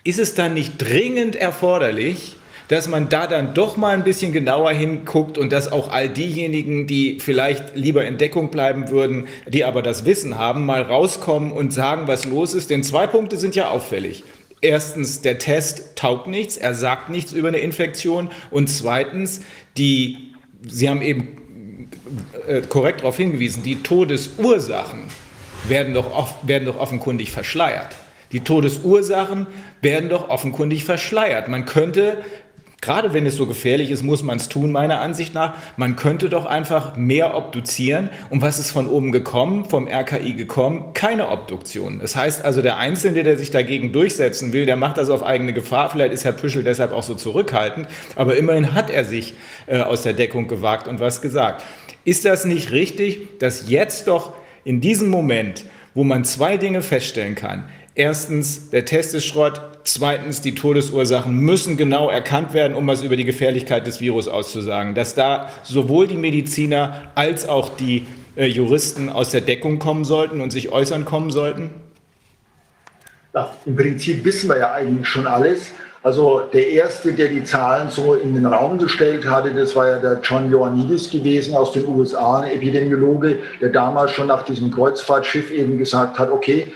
ist 0.04 0.20
es 0.20 0.34
dann 0.34 0.54
nicht 0.54 0.74
dringend 0.78 1.36
erforderlich, 1.36 2.36
dass 2.72 2.88
man 2.88 3.10
da 3.10 3.28
dann 3.28 3.54
doch 3.54 3.76
mal 3.76 3.94
ein 3.94 4.06
bisschen 4.06 4.32
genauer 4.32 4.72
hinguckt 4.72 5.38
und 5.38 5.52
dass 5.52 5.72
auch 5.72 5.92
all 5.92 6.08
diejenigen, 6.08 6.88
die 6.88 7.20
vielleicht 7.20 7.76
lieber 7.76 8.06
in 8.06 8.18
Deckung 8.18 8.50
bleiben 8.50 8.90
würden, 8.90 9.28
die 9.46 9.66
aber 9.66 9.82
das 9.82 10.06
Wissen 10.06 10.38
haben, 10.38 10.66
mal 10.66 10.82
rauskommen 10.82 11.52
und 11.52 11.74
sagen, 11.74 12.08
was 12.08 12.24
los 12.24 12.54
ist. 12.54 12.70
Denn 12.70 12.82
zwei 12.84 13.08
Punkte 13.08 13.36
sind 13.38 13.58
ja 13.58 13.70
auffällig. 13.70 14.24
Erstens, 14.62 15.20
der 15.20 15.38
Test 15.38 15.98
taugt 15.98 16.28
nichts, 16.28 16.56
er 16.56 16.74
sagt 16.74 17.10
nichts 17.10 17.34
über 17.34 17.50
eine 17.50 17.58
Infektion. 17.58 18.30
Und 18.52 18.70
zweitens, 18.70 19.42
die, 19.76 20.34
Sie 20.66 20.88
haben 20.88 21.02
eben 21.02 21.90
äh, 22.48 22.62
korrekt 22.62 23.02
darauf 23.02 23.18
hingewiesen, 23.18 23.64
die 23.64 23.84
Todesursachen 23.84 25.04
werden 25.68 25.94
doch, 25.94 26.36
werden 26.44 26.66
doch 26.68 26.80
offenkundig 26.80 27.32
verschleiert. 27.32 27.96
Die 28.32 28.42
Todesursachen 28.42 29.48
werden 29.82 30.10
doch 30.10 30.30
offenkundig 30.30 30.86
verschleiert. 30.86 31.48
Man 31.48 31.66
könnte, 31.66 32.18
gerade 32.80 33.14
wenn 33.14 33.26
es 33.26 33.36
so 33.36 33.46
gefährlich 33.46 33.92
ist, 33.92 34.04
muss 34.04 34.24
man 34.24 34.38
es 34.38 34.48
tun, 34.48 34.72
meiner 34.72 35.02
Ansicht 35.02 35.34
nach. 35.34 35.56
Man 35.76 35.96
könnte 35.96 36.30
doch 36.30 36.46
einfach 36.46 36.96
mehr 36.96 37.36
obduzieren. 37.36 38.10
Und 38.30 38.42
was 38.42 38.58
ist 38.60 38.72
von 38.72 38.88
oben 38.88 39.12
gekommen, 39.12 39.66
vom 39.66 39.88
RKI 39.88 40.34
gekommen? 40.34 40.94
Keine 40.94 41.30
Obduktion. 41.30 42.00
Das 42.00 42.16
heißt 42.16 42.46
also, 42.46 42.62
der 42.62 42.78
Einzelne, 42.78 43.24
der 43.24 43.38
sich 43.38 43.52
dagegen 43.52 43.92
durchsetzen 43.92 44.54
will, 44.54 44.66
der 44.66 44.78
macht 44.78 44.98
das 44.98 45.10
auf 45.10 45.24
eigene 45.24 45.54
Gefahr. 45.54 45.90
Vielleicht 45.90 46.14
ist 46.14 46.24
Herr 46.24 46.32
Püschel 46.32 46.64
deshalb 46.64 46.94
auch 46.94 47.04
so 47.04 47.16
zurückhaltend. 47.16 47.88
Aber 48.16 48.38
immerhin 48.38 48.74
hat 48.74 48.90
er 48.90 49.04
sich 49.04 49.34
äh, 49.68 49.82
aus 49.82 50.04
der 50.04 50.14
Deckung 50.14 50.48
gewagt 50.48 50.88
und 50.88 51.00
was 51.00 51.22
gesagt. 51.22 51.64
Ist 52.04 52.26
das 52.26 52.46
nicht 52.46 52.72
richtig, 52.72 53.40
dass 53.40 53.70
jetzt 53.70 54.08
doch 54.08 54.34
in 54.64 54.82
diesem 54.82 55.10
Moment, 55.10 55.66
wo 55.94 56.04
man 56.04 56.24
zwei 56.24 56.58
Dinge 56.58 56.82
feststellen 56.82 57.36
kann, 57.36 57.66
Erstens, 58.02 58.72
der 58.72 58.84
Test 58.84 59.14
ist 59.14 59.28
Schrott. 59.28 59.62
Zweitens, 59.84 60.42
die 60.42 60.56
Todesursachen 60.56 61.38
müssen 61.38 61.78
genau 61.78 62.10
erkannt 62.10 62.52
werden, 62.56 62.76
um 62.76 62.88
was 62.88 63.04
über 63.04 63.16
die 63.16 63.26
Gefährlichkeit 63.26 63.86
des 63.86 64.02
Virus 64.02 64.28
auszusagen. 64.28 64.96
Dass 64.96 65.14
da 65.14 65.50
sowohl 65.62 66.08
die 66.08 66.18
Mediziner 66.18 67.12
als 67.14 67.48
auch 67.48 67.70
die 67.70 68.08
äh, 68.36 68.48
Juristen 68.48 69.10
aus 69.10 69.30
der 69.30 69.42
Deckung 69.42 69.78
kommen 69.78 70.04
sollten 70.04 70.42
und 70.42 70.50
sich 70.50 70.72
äußern 70.72 71.06
kommen 71.06 71.30
sollten? 71.30 71.70
Ja, 73.36 73.56
Im 73.68 73.76
Prinzip 73.76 74.26
wissen 74.26 74.50
wir 74.50 74.58
ja 74.58 74.72
eigentlich 74.72 75.08
schon 75.08 75.28
alles. 75.28 75.72
Also 76.02 76.50
der 76.52 76.70
Erste, 76.70 77.14
der 77.14 77.28
die 77.28 77.44
Zahlen 77.44 77.92
so 77.92 78.16
in 78.16 78.34
den 78.34 78.48
Raum 78.48 78.80
gestellt 78.80 79.30
hatte, 79.30 79.54
das 79.54 79.76
war 79.76 79.88
ja 79.88 80.00
der 80.00 80.20
John 80.24 80.52
Ioannidis 80.52 81.12
gewesen 81.12 81.54
aus 81.54 81.74
den 81.74 81.88
USA, 81.88 82.40
ein 82.40 82.54
Epidemiologe, 82.54 83.38
der 83.62 83.70
damals 83.70 84.10
schon 84.14 84.26
nach 84.26 84.42
diesem 84.42 84.72
Kreuzfahrtschiff 84.72 85.52
eben 85.52 85.78
gesagt 85.78 86.18
hat, 86.18 86.32
okay, 86.32 86.74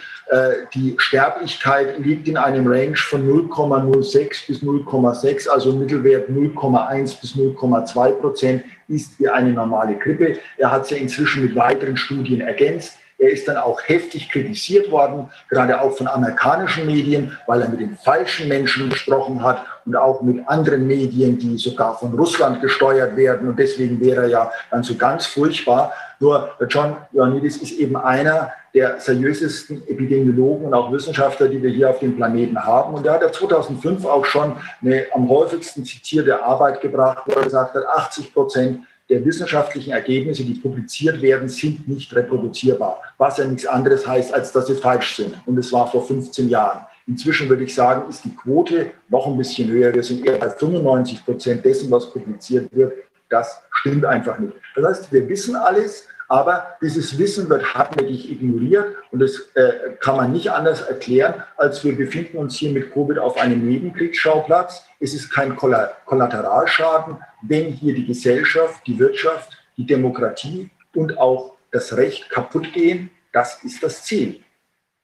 die 0.73 0.95
Sterblichkeit 0.97 1.99
liegt 1.99 2.27
in 2.27 2.35
einem 2.37 2.65
Range 2.67 2.95
von 2.95 3.27
0,06 3.27 4.47
bis 4.47 4.63
0,6, 4.63 5.47
also 5.47 5.71
Mittelwert 5.73 6.29
0,1 6.29 7.21
bis 7.21 7.35
0,2 7.35 8.11
Prozent 8.13 8.63
ist 8.87 9.19
wie 9.19 9.29
eine 9.29 9.51
normale 9.51 9.95
Grippe. 9.95 10.39
Er 10.57 10.71
hat 10.71 10.87
sie 10.87 10.97
inzwischen 10.97 11.43
mit 11.43 11.55
weiteren 11.55 11.95
Studien 11.95 12.41
ergänzt. 12.41 12.97
Er 13.17 13.29
ist 13.29 13.47
dann 13.47 13.57
auch 13.57 13.81
heftig 13.83 14.29
kritisiert 14.29 14.91
worden, 14.91 15.29
gerade 15.49 15.79
auch 15.79 15.95
von 15.95 16.07
amerikanischen 16.07 16.85
Medien, 16.85 17.37
weil 17.47 17.61
er 17.61 17.69
mit 17.69 17.79
den 17.79 17.97
falschen 17.97 18.49
Menschen 18.49 18.89
gesprochen 18.89 19.41
hat 19.41 19.65
und 19.85 19.95
auch 19.95 20.21
mit 20.21 20.47
anderen 20.47 20.85
Medien, 20.85 21.37
die 21.37 21.57
sogar 21.57 21.97
von 21.97 22.13
Russland 22.13 22.61
gesteuert 22.61 23.15
werden. 23.15 23.47
Und 23.47 23.57
deswegen 23.57 23.99
wäre 24.01 24.23
er 24.23 24.27
ja 24.27 24.51
dann 24.69 24.83
so 24.83 24.95
ganz 24.95 25.25
furchtbar. 25.25 25.93
Nur 26.19 26.51
John 26.69 26.97
Ioannidis 27.13 27.57
ist 27.57 27.71
eben 27.73 27.95
einer 27.95 28.51
der 28.73 28.99
seriösesten 28.99 29.87
Epidemiologen 29.87 30.67
und 30.67 30.73
auch 30.73 30.91
Wissenschaftler, 30.91 31.47
die 31.47 31.63
wir 31.63 31.69
hier 31.69 31.89
auf 31.89 31.99
dem 31.99 32.17
Planeten 32.17 32.61
haben. 32.61 32.93
Und 32.93 33.05
er 33.05 33.13
hat 33.13 33.21
ja 33.21 33.31
2005 33.31 34.05
auch 34.05 34.25
schon 34.25 34.57
eine 34.81 35.05
am 35.13 35.29
häufigsten 35.29 35.85
zitierte 35.85 36.43
Arbeit 36.43 36.81
gebracht, 36.81 37.23
wo 37.25 37.33
er 37.33 37.43
gesagt 37.43 37.75
hat, 37.75 37.85
80 37.85 38.33
Prozent 38.33 38.81
der 39.09 39.23
wissenschaftlichen 39.23 39.91
Ergebnisse, 39.91 40.43
die 40.43 40.55
publiziert 40.55 41.21
werden, 41.21 41.47
sind 41.47 41.87
nicht 41.87 42.13
reproduzierbar. 42.15 43.01
Was 43.17 43.37
ja 43.37 43.45
nichts 43.45 43.65
anderes 43.65 44.07
heißt, 44.07 44.33
als 44.33 44.51
dass 44.51 44.67
sie 44.67 44.75
falsch 44.75 45.17
sind. 45.17 45.35
Und 45.45 45.57
es 45.57 45.71
war 45.71 45.89
vor 45.89 46.05
15 46.05 46.49
Jahren. 46.49 46.85
Inzwischen 47.07 47.47
würde 47.47 47.63
ich 47.63 47.75
sagen, 47.75 48.09
ist 48.09 48.25
die 48.25 48.35
Quote 48.35 48.91
noch 49.09 49.27
ein 49.27 49.37
bisschen 49.37 49.69
höher. 49.69 49.93
Wir 49.93 50.03
sind 50.03 50.25
eher 50.25 50.39
bei 50.39 50.49
95 50.49 51.23
Prozent 51.23 51.63
dessen, 51.63 51.91
was 51.91 52.11
publiziert 52.11 52.67
wird. 52.75 52.93
Das 53.29 53.61
stimmt 53.71 54.05
einfach 54.05 54.39
nicht. 54.39 54.53
Das 54.75 54.85
heißt, 54.85 55.13
wir 55.13 55.27
wissen 55.29 55.55
alles, 55.55 56.07
aber 56.27 56.77
dieses 56.81 57.17
Wissen 57.17 57.49
wird 57.49 57.75
hartnäckig 57.75 58.31
ignoriert 58.31 58.95
und 59.11 59.19
das 59.19 59.39
äh, 59.53 59.91
kann 59.99 60.17
man 60.17 60.31
nicht 60.31 60.51
anders 60.51 60.81
erklären, 60.81 61.43
als 61.57 61.83
wir 61.83 61.95
befinden 61.95 62.37
uns 62.37 62.57
hier 62.57 62.71
mit 62.71 62.91
Covid 62.93 63.19
auf 63.19 63.37
einem 63.37 63.67
Nebenkriegsschauplatz. 63.67 64.85
Es 64.99 65.13
ist 65.13 65.31
kein 65.31 65.55
Kollateralschaden, 65.55 67.17
wenn 67.43 67.65
hier 67.71 67.93
die 67.93 68.07
Gesellschaft, 68.07 68.81
die 68.87 68.97
Wirtschaft, 68.97 69.57
die 69.77 69.85
Demokratie 69.85 70.71
und 70.95 71.17
auch 71.17 71.57
das 71.71 71.95
Recht 71.95 72.29
kaputt 72.29 72.73
gehen. 72.73 73.11
Das 73.31 73.63
ist 73.63 73.83
das 73.83 74.03
Ziel. 74.03 74.41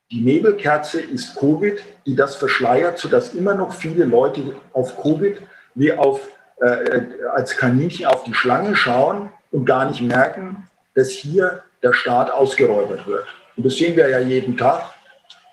Die 0.09 0.21
Nebelkerze 0.21 0.99
ist 0.99 1.35
Covid, 1.35 1.81
die 2.05 2.15
das 2.15 2.35
verschleiert, 2.35 2.97
sodass 2.97 3.33
immer 3.33 3.53
noch 3.53 3.73
viele 3.73 4.05
Leute 4.05 4.55
auf 4.73 5.01
Covid 5.01 5.41
wie 5.75 5.93
auf, 5.93 6.19
äh, 6.59 7.01
als 7.33 7.55
Kaninchen 7.55 8.07
auf 8.07 8.23
die 8.23 8.33
Schlange 8.33 8.75
schauen 8.75 9.29
und 9.51 9.65
gar 9.65 9.89
nicht 9.89 10.01
merken, 10.01 10.67
dass 10.95 11.09
hier 11.09 11.63
der 11.83 11.93
Staat 11.93 12.31
ausgeräubert 12.31 13.07
wird. 13.07 13.25
Und 13.55 13.65
das 13.65 13.75
sehen 13.75 13.95
wir 13.95 14.09
ja 14.09 14.19
jeden 14.19 14.57
Tag. 14.57 14.93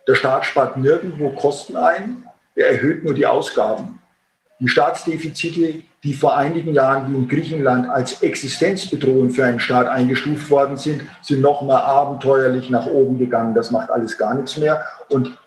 Der 0.07 0.15
Staat 0.15 0.47
spart 0.47 0.77
nirgendwo 0.77 1.31
Kosten 1.31 1.77
ein, 1.77 2.25
er 2.55 2.71
erhöht 2.71 3.05
nur 3.05 3.15
die 3.15 3.27
Ausgaben. 3.27 4.01
Die 4.61 4.69
Staatsdefizite, 4.69 5.83
die 6.03 6.15
vor 6.15 6.37
einigen 6.37 6.75
Jahren 6.75 7.13
wie 7.13 7.17
in 7.17 7.29
Griechenland 7.29 7.89
als 7.89 8.23
Existenzbedrohung 8.23 9.31
für 9.31 9.45
einen 9.45 9.61
Staat 9.61 9.87
eingestuft 9.87 10.51
worden 10.51 10.77
sind, 10.77 11.03
sind 11.23 11.41
nochmal 11.41 11.83
abenteuerlich 11.83 12.69
nach 12.69 12.87
oben 12.87 13.19
gegangen. 13.19 13.55
Das 13.55 13.71
macht 13.71 13.91
alles 13.91 14.19
gar 14.19 14.35
nichts 14.35 14.57
mehr. 14.57 14.85
Und 15.09 15.39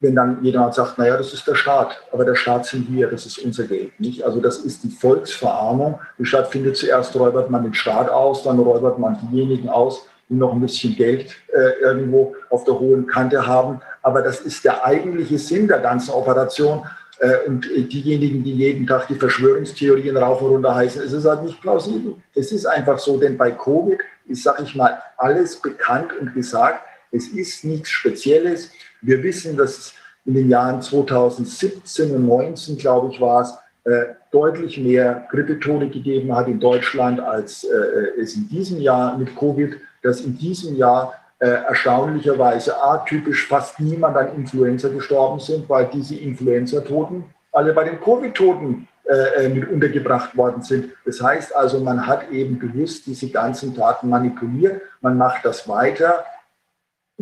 wenn 0.00 0.14
dann 0.14 0.42
jemand 0.44 0.74
sagt, 0.74 0.98
naja, 0.98 1.16
das 1.16 1.32
ist 1.32 1.46
der 1.46 1.54
Staat, 1.54 2.02
aber 2.12 2.24
der 2.24 2.34
Staat 2.34 2.66
sind 2.66 2.92
wir, 2.92 3.08
das 3.08 3.26
ist 3.26 3.38
unser 3.38 3.64
Geld. 3.64 3.98
Nicht? 3.98 4.22
Also 4.22 4.40
das 4.40 4.58
ist 4.58 4.84
die 4.84 4.90
Volksverarmung, 4.90 5.98
die 6.18 6.26
stattfindet. 6.26 6.76
Zuerst 6.76 7.14
räubert 7.16 7.50
man 7.50 7.62
den 7.62 7.74
Staat 7.74 8.10
aus, 8.10 8.42
dann 8.42 8.58
räubert 8.58 8.98
man 8.98 9.18
diejenigen 9.30 9.68
aus, 9.68 10.06
die 10.28 10.34
noch 10.34 10.52
ein 10.52 10.60
bisschen 10.60 10.94
Geld 10.96 11.34
äh, 11.52 11.80
irgendwo 11.82 12.34
auf 12.50 12.64
der 12.64 12.78
hohen 12.78 13.06
Kante 13.06 13.46
haben. 13.46 13.80
Aber 14.02 14.22
das 14.22 14.40
ist 14.40 14.64
der 14.64 14.84
eigentliche 14.84 15.38
Sinn 15.38 15.68
der 15.68 15.78
ganzen 15.78 16.12
Operation. 16.12 16.84
Äh, 17.20 17.46
und 17.46 17.66
diejenigen, 17.66 18.42
die 18.42 18.54
jeden 18.54 18.86
Tag 18.86 19.06
die 19.08 19.14
Verschwörungstheorien 19.14 20.16
rauf 20.16 20.42
und 20.42 20.48
runter 20.50 20.74
heißen, 20.74 21.02
es 21.02 21.12
ist 21.12 21.24
halt 21.24 21.44
nicht 21.44 21.60
plausibel. 21.60 22.16
Es 22.34 22.52
ist 22.52 22.66
einfach 22.66 22.98
so, 22.98 23.18
denn 23.18 23.36
bei 23.36 23.52
Covid 23.52 23.98
ist, 24.26 24.42
sag 24.42 24.60
ich 24.60 24.74
mal, 24.74 24.98
alles 25.16 25.56
bekannt 25.56 26.12
und 26.20 26.34
gesagt. 26.34 26.84
Es 27.12 27.28
ist 27.28 27.64
nichts 27.64 27.90
Spezielles. 27.90 28.70
Wir 29.04 29.22
wissen, 29.22 29.56
dass 29.56 29.78
es 29.78 29.94
in 30.24 30.34
den 30.34 30.48
Jahren 30.48 30.80
2017 30.80 32.10
und 32.10 32.26
2019, 32.26 32.78
glaube 32.78 33.12
ich, 33.12 33.20
war 33.20 33.42
es, 33.42 33.54
äh, 33.84 34.14
deutlich 34.32 34.78
mehr 34.78 35.28
Grippetote 35.30 35.90
gegeben 35.90 36.34
hat 36.34 36.48
in 36.48 36.58
Deutschland, 36.58 37.20
als 37.20 37.64
äh, 37.64 38.20
es 38.20 38.34
in 38.34 38.48
diesem 38.48 38.80
Jahr 38.80 39.18
mit 39.18 39.36
Covid, 39.36 39.76
dass 40.02 40.22
in 40.22 40.38
diesem 40.38 40.74
Jahr 40.76 41.12
äh, 41.38 41.46
erstaunlicherweise 41.46 42.82
atypisch 42.82 43.46
fast 43.46 43.78
niemand 43.78 44.16
an 44.16 44.34
Influenza 44.34 44.88
gestorben 44.88 45.38
sind, 45.38 45.68
weil 45.68 45.90
diese 45.92 46.16
Influenza-Toten 46.16 47.24
alle 47.52 47.74
bei 47.74 47.84
den 47.84 48.00
Covid-Toten 48.00 48.88
äh, 49.04 49.44
äh, 49.44 49.48
mit 49.50 49.68
untergebracht 49.68 50.34
worden 50.34 50.62
sind. 50.62 50.92
Das 51.04 51.20
heißt 51.20 51.54
also, 51.54 51.78
man 51.80 52.06
hat 52.06 52.30
eben 52.30 52.58
bewusst 52.58 53.04
diese 53.04 53.28
ganzen 53.28 53.74
Daten 53.74 54.08
manipuliert, 54.08 54.80
man 55.02 55.18
macht 55.18 55.44
das 55.44 55.68
weiter 55.68 56.24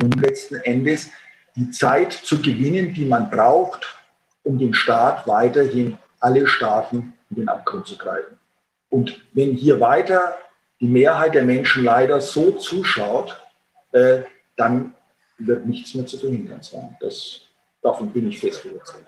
und 0.01 0.21
letzten 0.21 0.57
Endes 0.57 1.11
die 1.57 1.71
Zeit 1.71 2.13
zu 2.13 2.41
gewinnen, 2.41 2.95
die 2.95 3.05
man 3.05 3.31
braucht, 3.31 3.87
um 4.43 4.59
den 4.59 4.75
Staat 4.75 5.27
weiterhin 5.27 5.99
alle 6.21 6.47
Staaten 6.47 7.15
in 7.31 7.37
den 7.37 7.49
Abgrund 7.49 7.87
zu 7.87 7.97
treiben. 7.97 8.39
Und 8.89 9.21
wenn 9.33 9.53
hier 9.53 9.81
weiter 9.81 10.37
die 10.81 10.87
Mehrheit 10.87 11.35
der 11.35 11.45
Menschen 11.45 11.85
leider 11.85 12.21
so 12.21 12.53
zuschaut, 12.53 13.41
äh, 13.93 14.23
dann 14.57 14.95
wird 15.39 15.67
nichts 15.67 15.95
mehr 15.95 16.07
zu 16.07 16.19
verhindern 16.19 16.63
sein. 16.63 16.97
Das, 17.01 17.41
davon 17.83 18.11
bin 18.11 18.29
ich 18.29 18.39
fest 18.39 18.65
überzeugt. 18.65 19.07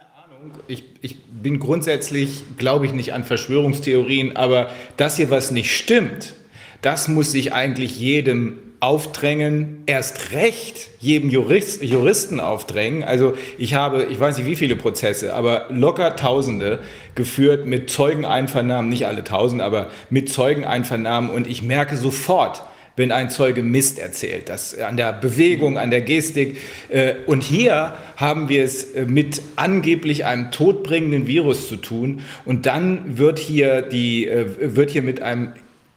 Ich, 0.66 0.84
ich 1.00 1.22
bin 1.24 1.58
grundsätzlich, 1.58 2.42
glaube 2.58 2.86
ich 2.86 2.92
nicht 2.92 3.12
an 3.14 3.24
Verschwörungstheorien, 3.24 4.36
aber 4.36 4.70
das 4.96 5.16
hier, 5.16 5.30
was 5.30 5.50
nicht 5.50 5.74
stimmt, 5.74 6.34
das 6.82 7.08
muss 7.08 7.32
sich 7.32 7.52
eigentlich 7.54 7.98
jedem 7.98 8.73
aufdrängen, 8.84 9.82
erst 9.86 10.32
recht 10.32 10.90
jedem 11.00 11.30
Jurist, 11.30 11.82
Juristen 11.82 12.38
aufdrängen. 12.38 13.02
Also 13.02 13.32
ich 13.56 13.72
habe, 13.72 14.04
ich 14.10 14.20
weiß 14.20 14.36
nicht 14.36 14.46
wie 14.46 14.56
viele 14.56 14.76
Prozesse, 14.76 15.32
aber 15.34 15.66
locker 15.70 16.16
Tausende 16.16 16.80
geführt 17.14 17.64
mit 17.66 17.88
Zeugeneinvernahmen, 17.88 18.90
nicht 18.90 19.06
alle 19.06 19.24
Tausend, 19.24 19.62
aber 19.62 19.88
mit 20.10 20.28
Zeugeneinvernahmen 20.28 21.30
und 21.30 21.46
ich 21.46 21.62
merke 21.62 21.96
sofort, 21.96 22.62
wenn 22.96 23.10
ein 23.10 23.30
Zeuge 23.30 23.62
Mist 23.62 23.98
erzählt, 23.98 24.50
das 24.50 24.78
an 24.78 24.98
der 24.98 25.14
Bewegung, 25.14 25.78
an 25.78 25.90
der 25.90 26.02
Gestik. 26.02 26.58
Äh, 26.90 27.14
und 27.26 27.42
hier 27.42 27.94
haben 28.16 28.48
wir 28.48 28.62
es 28.62 28.84
äh, 28.92 29.06
mit 29.06 29.42
angeblich 29.56 30.26
einem 30.26 30.50
todbringenden 30.52 31.26
Virus 31.26 31.68
zu 31.68 31.76
tun. 31.76 32.20
Und 32.44 32.66
dann 32.66 33.18
wird 33.18 33.40
hier 33.40 33.82
die, 33.82 34.28
äh, 34.28 34.76
wird 34.76 34.90
hier 34.90 35.02
mit 35.02 35.22
einem 35.22 35.54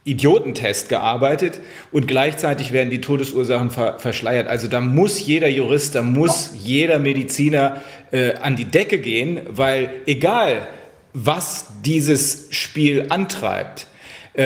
Idiotentest 0.08 0.88
gearbeitet 0.88 1.60
und 1.90 2.06
gleichzeitig 2.06 2.72
werden 2.72 2.90
die 2.90 3.00
Todesursachen 3.00 3.70
ver 3.70 3.98
verschleiert. 3.98 4.46
Also 4.46 4.68
da 4.68 4.80
muss 4.80 5.24
jeder 5.26 5.48
Jurist, 5.48 5.94
da 5.94 6.02
muss 6.02 6.52
jeder 6.56 6.98
Mediziner 6.98 7.82
äh, 8.12 8.34
an 8.34 8.56
die 8.56 8.64
Decke 8.64 8.98
gehen, 8.98 9.40
weil 9.50 9.90
egal 10.06 10.68
was 11.12 11.66
dieses 11.84 12.46
Spiel 12.50 13.06
antreibt, 13.08 13.87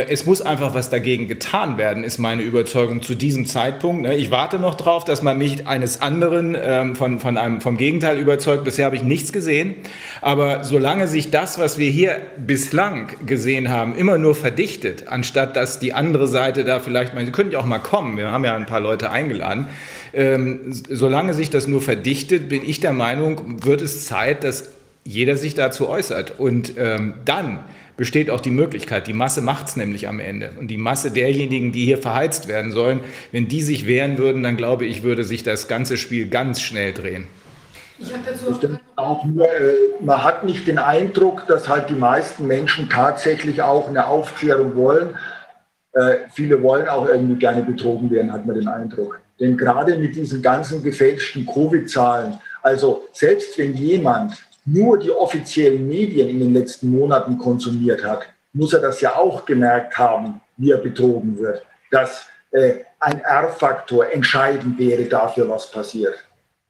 es 0.08 0.24
muss 0.24 0.40
einfach 0.40 0.72
was 0.72 0.88
dagegen 0.88 1.28
getan 1.28 1.76
werden, 1.76 2.02
ist 2.02 2.16
meine 2.16 2.40
Überzeugung 2.40 3.02
zu 3.02 3.14
diesem 3.14 3.44
Zeitpunkt. 3.44 4.02
Ne? 4.02 4.16
Ich 4.16 4.30
warte 4.30 4.58
noch 4.58 4.74
drauf, 4.74 5.04
dass 5.04 5.20
man 5.20 5.36
mich 5.36 5.66
eines 5.66 6.00
anderen 6.00 6.56
ähm, 6.58 6.96
von, 6.96 7.20
von 7.20 7.36
einem, 7.36 7.60
vom 7.60 7.76
Gegenteil 7.76 8.18
überzeugt. 8.18 8.64
Bisher 8.64 8.86
habe 8.86 8.96
ich 8.96 9.02
nichts 9.02 9.34
gesehen. 9.34 9.74
Aber 10.22 10.64
solange 10.64 11.08
sich 11.08 11.30
das, 11.30 11.58
was 11.58 11.76
wir 11.76 11.90
hier 11.90 12.22
bislang 12.38 13.08
gesehen 13.26 13.68
haben, 13.68 13.94
immer 13.94 14.16
nur 14.16 14.34
verdichtet, 14.34 15.08
anstatt 15.08 15.56
dass 15.56 15.78
die 15.78 15.92
andere 15.92 16.26
Seite 16.26 16.64
da 16.64 16.80
vielleicht 16.80 17.12
mal, 17.12 17.26
Sie 17.26 17.32
können 17.32 17.50
ja 17.50 17.58
auch 17.58 17.66
mal 17.66 17.78
kommen, 17.78 18.16
wir 18.16 18.30
haben 18.30 18.46
ja 18.46 18.56
ein 18.56 18.64
paar 18.64 18.80
Leute 18.80 19.10
eingeladen, 19.10 19.66
ähm, 20.14 20.72
solange 20.88 21.34
sich 21.34 21.50
das 21.50 21.66
nur 21.66 21.82
verdichtet, 21.82 22.48
bin 22.48 22.62
ich 22.64 22.80
der 22.80 22.94
Meinung, 22.94 23.62
wird 23.62 23.82
es 23.82 24.06
Zeit, 24.06 24.42
dass 24.42 24.70
jeder 25.04 25.36
sich 25.36 25.54
dazu 25.54 25.86
äußert. 25.86 26.38
Und 26.38 26.78
ähm, 26.78 27.14
dann 27.26 27.60
besteht 28.02 28.30
auch 28.30 28.40
die 28.40 28.50
Möglichkeit. 28.50 29.06
Die 29.06 29.12
Masse 29.12 29.42
macht 29.42 29.68
es 29.68 29.76
nämlich 29.76 30.08
am 30.08 30.18
Ende. 30.18 30.50
Und 30.58 30.66
die 30.66 30.76
Masse 30.76 31.12
derjenigen, 31.12 31.70
die 31.70 31.84
hier 31.84 31.98
verheizt 31.98 32.48
werden 32.48 32.72
sollen, 32.72 32.98
wenn 33.30 33.46
die 33.46 33.62
sich 33.62 33.86
wehren 33.86 34.18
würden, 34.18 34.42
dann 34.42 34.56
glaube 34.56 34.86
ich, 34.86 35.04
würde 35.04 35.22
sich 35.22 35.44
das 35.44 35.68
ganze 35.68 35.96
Spiel 35.96 36.28
ganz 36.28 36.60
schnell 36.60 36.92
drehen. 36.92 37.28
Ich 38.00 38.12
habe 38.12 38.24
dazu 38.26 38.58
auch 38.96 39.24
nur, 39.24 39.46
äh, 39.46 39.74
man 40.00 40.20
hat 40.20 40.42
nicht 40.42 40.66
den 40.66 40.78
Eindruck, 40.78 41.46
dass 41.46 41.68
halt 41.68 41.90
die 41.90 41.94
meisten 41.94 42.44
Menschen 42.48 42.90
tatsächlich 42.90 43.62
auch 43.62 43.86
eine 43.88 44.04
Aufklärung 44.04 44.74
wollen. 44.74 45.10
Äh, 45.92 46.26
viele 46.34 46.60
wollen 46.60 46.88
auch 46.88 47.06
irgendwie 47.06 47.38
gerne 47.38 47.62
betrogen 47.62 48.10
werden, 48.10 48.32
hat 48.32 48.44
man 48.44 48.56
den 48.56 48.66
Eindruck. 48.66 49.20
Denn 49.38 49.56
gerade 49.56 49.96
mit 49.96 50.16
diesen 50.16 50.42
ganzen 50.42 50.82
gefälschten 50.82 51.46
Covid-Zahlen, 51.46 52.40
also 52.62 53.04
selbst 53.12 53.56
wenn 53.58 53.74
jemand 53.74 54.42
nur 54.64 54.98
die 54.98 55.10
offiziellen 55.10 55.88
Medien 55.88 56.28
in 56.28 56.38
den 56.38 56.54
letzten 56.54 56.90
Monaten 56.90 57.38
konsumiert 57.38 58.04
hat, 58.04 58.26
muss 58.52 58.72
er 58.72 58.80
das 58.80 59.00
ja 59.00 59.16
auch 59.16 59.44
gemerkt 59.44 59.96
haben, 59.98 60.40
wie 60.56 60.70
er 60.70 60.78
betrogen 60.78 61.38
wird, 61.38 61.64
dass 61.90 62.26
äh, 62.50 62.84
ein 63.00 63.20
R-Faktor 63.20 64.12
entscheidend 64.12 64.78
wäre 64.78 65.04
dafür, 65.04 65.48
was 65.48 65.70
passiert. 65.70 66.14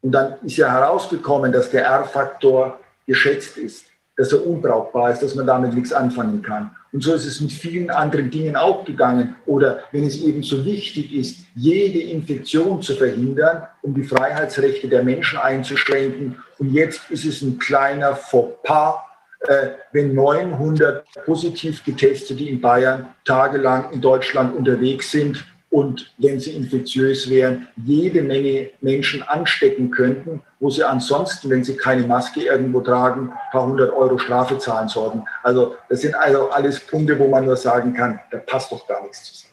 Und 0.00 0.12
dann 0.12 0.36
ist 0.42 0.56
ja 0.56 0.70
herausgekommen, 0.70 1.52
dass 1.52 1.70
der 1.70 1.84
R-Faktor 1.84 2.80
geschätzt 3.06 3.56
ist, 3.56 3.86
dass 4.16 4.32
er 4.32 4.46
unbrauchbar 4.46 5.10
ist, 5.10 5.22
dass 5.22 5.34
man 5.34 5.46
damit 5.46 5.74
nichts 5.74 5.92
anfangen 5.92 6.42
kann. 6.42 6.74
Und 6.92 7.02
so 7.02 7.14
ist 7.14 7.24
es 7.24 7.40
mit 7.40 7.52
vielen 7.52 7.90
anderen 7.90 8.30
Dingen 8.30 8.54
auch 8.54 8.84
gegangen. 8.84 9.36
Oder 9.46 9.84
wenn 9.92 10.04
es 10.04 10.22
eben 10.22 10.42
so 10.42 10.62
wichtig 10.64 11.12
ist, 11.14 11.46
jede 11.54 12.00
Infektion 12.00 12.82
zu 12.82 12.94
verhindern, 12.94 13.66
um 13.80 13.94
die 13.94 14.04
Freiheitsrechte 14.04 14.88
der 14.88 15.02
Menschen 15.02 15.38
einzuschränken. 15.38 16.36
Und 16.58 16.74
jetzt 16.74 17.10
ist 17.10 17.24
es 17.24 17.40
ein 17.40 17.58
kleiner 17.58 18.14
Fauxpas, 18.14 18.96
äh, 19.40 19.70
wenn 19.92 20.14
900 20.14 21.04
positiv 21.24 21.82
Getestete 21.82 22.44
in 22.44 22.60
Bayern 22.60 23.08
tagelang 23.24 23.90
in 23.92 24.00
Deutschland 24.00 24.54
unterwegs 24.54 25.10
sind 25.10 25.44
und 25.72 26.12
wenn 26.18 26.38
sie 26.38 26.50
infektiös 26.50 27.30
wären, 27.30 27.66
jede 27.82 28.22
Menge 28.22 28.70
Menschen 28.82 29.22
anstecken 29.22 29.90
könnten, 29.90 30.42
wo 30.60 30.68
sie 30.68 30.84
ansonsten, 30.84 31.48
wenn 31.48 31.64
sie 31.64 31.78
keine 31.78 32.06
Maske 32.06 32.42
irgendwo 32.42 32.82
tragen, 32.82 33.30
ein 33.30 33.50
paar 33.52 33.66
hundert 33.66 33.90
Euro 33.94 34.18
Strafe 34.18 34.58
zahlen 34.58 34.88
sollten. 34.88 35.24
Also 35.42 35.74
das 35.88 36.02
sind 36.02 36.14
also 36.14 36.50
alles 36.50 36.78
Punkte, 36.78 37.18
wo 37.18 37.26
man 37.26 37.46
nur 37.46 37.56
sagen 37.56 37.94
kann, 37.94 38.20
da 38.30 38.36
passt 38.38 38.70
doch 38.70 38.86
gar 38.86 39.02
nichts 39.02 39.24
zusammen. 39.24 39.48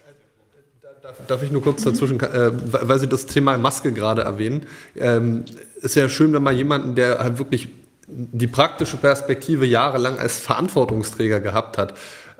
Darf 1.27 1.41
ich 1.41 1.51
nur 1.51 1.63
kurz 1.63 1.83
dazwischen, 1.83 2.19
äh, 2.19 2.51
weil 2.51 2.99
Sie 2.99 3.07
das 3.07 3.25
Thema 3.25 3.57
Maske 3.57 3.93
gerade 3.93 4.23
erwähnen. 4.23 4.65
Ähm, 4.97 5.45
ist 5.81 5.95
ja 5.95 6.09
schön, 6.09 6.33
wenn 6.33 6.43
man 6.43 6.55
jemanden, 6.55 6.95
der 6.95 7.19
halt 7.19 7.39
wirklich 7.39 7.69
die 8.07 8.47
praktische 8.47 8.97
Perspektive 8.97 9.65
jahrelang 9.65 10.19
als 10.19 10.37
Verantwortungsträger 10.39 11.39
gehabt 11.39 11.77
hat, 11.77 11.93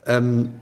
ähm, 0.06 0.60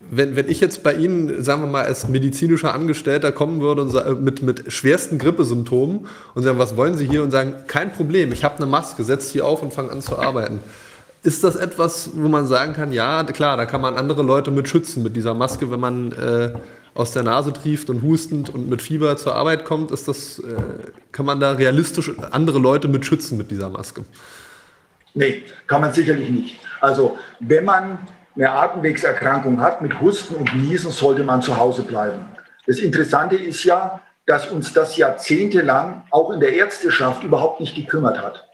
wenn, 0.00 0.36
wenn 0.36 0.48
ich 0.48 0.60
jetzt 0.60 0.82
bei 0.82 0.94
Ihnen, 0.94 1.42
sagen 1.42 1.62
wir 1.62 1.68
mal, 1.68 1.84
als 1.84 2.08
medizinischer 2.08 2.72
Angestellter 2.72 3.32
kommen 3.32 3.60
würde 3.60 3.82
und 3.82 3.94
äh, 3.94 4.14
mit, 4.14 4.42
mit 4.42 4.72
schwersten 4.72 5.18
Grippesymptomen 5.18 6.06
und 6.34 6.42
sagen, 6.42 6.58
was 6.58 6.76
wollen 6.76 6.96
Sie 6.96 7.08
hier? 7.08 7.22
Und 7.22 7.32
sagen, 7.32 7.54
kein 7.66 7.92
Problem, 7.92 8.32
ich 8.32 8.44
habe 8.44 8.56
eine 8.56 8.66
Maske, 8.66 9.02
setzt 9.02 9.34
die 9.34 9.42
auf 9.42 9.62
und 9.62 9.72
fange 9.72 9.90
an 9.90 10.00
zu 10.00 10.18
arbeiten. 10.18 10.60
Ist 11.24 11.42
das 11.42 11.56
etwas, 11.56 12.10
wo 12.14 12.28
man 12.28 12.46
sagen 12.46 12.74
kann, 12.74 12.92
ja, 12.92 13.24
klar, 13.24 13.56
da 13.56 13.66
kann 13.66 13.80
man 13.80 13.96
andere 13.96 14.22
Leute 14.22 14.52
mit 14.52 14.68
schützen 14.68 15.02
mit 15.02 15.16
dieser 15.16 15.34
Maske, 15.34 15.70
wenn 15.70 15.80
man 15.80 16.12
äh, 16.12 16.52
aus 16.94 17.12
der 17.12 17.24
Nase 17.24 17.52
trieft 17.52 17.90
und 17.90 18.02
hustend 18.02 18.50
und 18.54 18.68
mit 18.68 18.80
Fieber 18.80 19.16
zur 19.16 19.34
Arbeit 19.34 19.64
kommt, 19.64 19.90
ist 19.90 20.06
das, 20.06 20.38
äh, 20.38 20.44
kann 21.10 21.26
man 21.26 21.40
da 21.40 21.52
realistisch 21.52 22.12
andere 22.30 22.60
Leute 22.60 22.86
mit 22.86 23.04
schützen 23.04 23.36
mit 23.36 23.50
dieser 23.50 23.68
Maske? 23.68 24.04
Nee, 25.14 25.42
kann 25.66 25.80
man 25.80 25.92
sicherlich 25.92 26.30
nicht. 26.30 26.60
Also 26.80 27.18
wenn 27.40 27.64
man 27.64 27.98
eine 28.38 28.52
Atemwegserkrankung 28.52 29.60
hat 29.60 29.82
mit 29.82 30.00
Husten 30.00 30.36
und 30.36 30.54
Niesen, 30.54 30.92
sollte 30.92 31.24
man 31.24 31.42
zu 31.42 31.56
Hause 31.56 31.82
bleiben. 31.82 32.24
Das 32.66 32.78
Interessante 32.78 33.34
ist 33.34 33.64
ja, 33.64 34.00
dass 34.26 34.48
uns 34.48 34.72
das 34.72 34.96
jahrzehntelang 34.96 36.04
auch 36.10 36.30
in 36.30 36.38
der 36.38 36.52
Ärzteschaft 36.52 37.24
überhaupt 37.24 37.60
nicht 37.60 37.74
gekümmert 37.74 38.22
hat. 38.22 38.44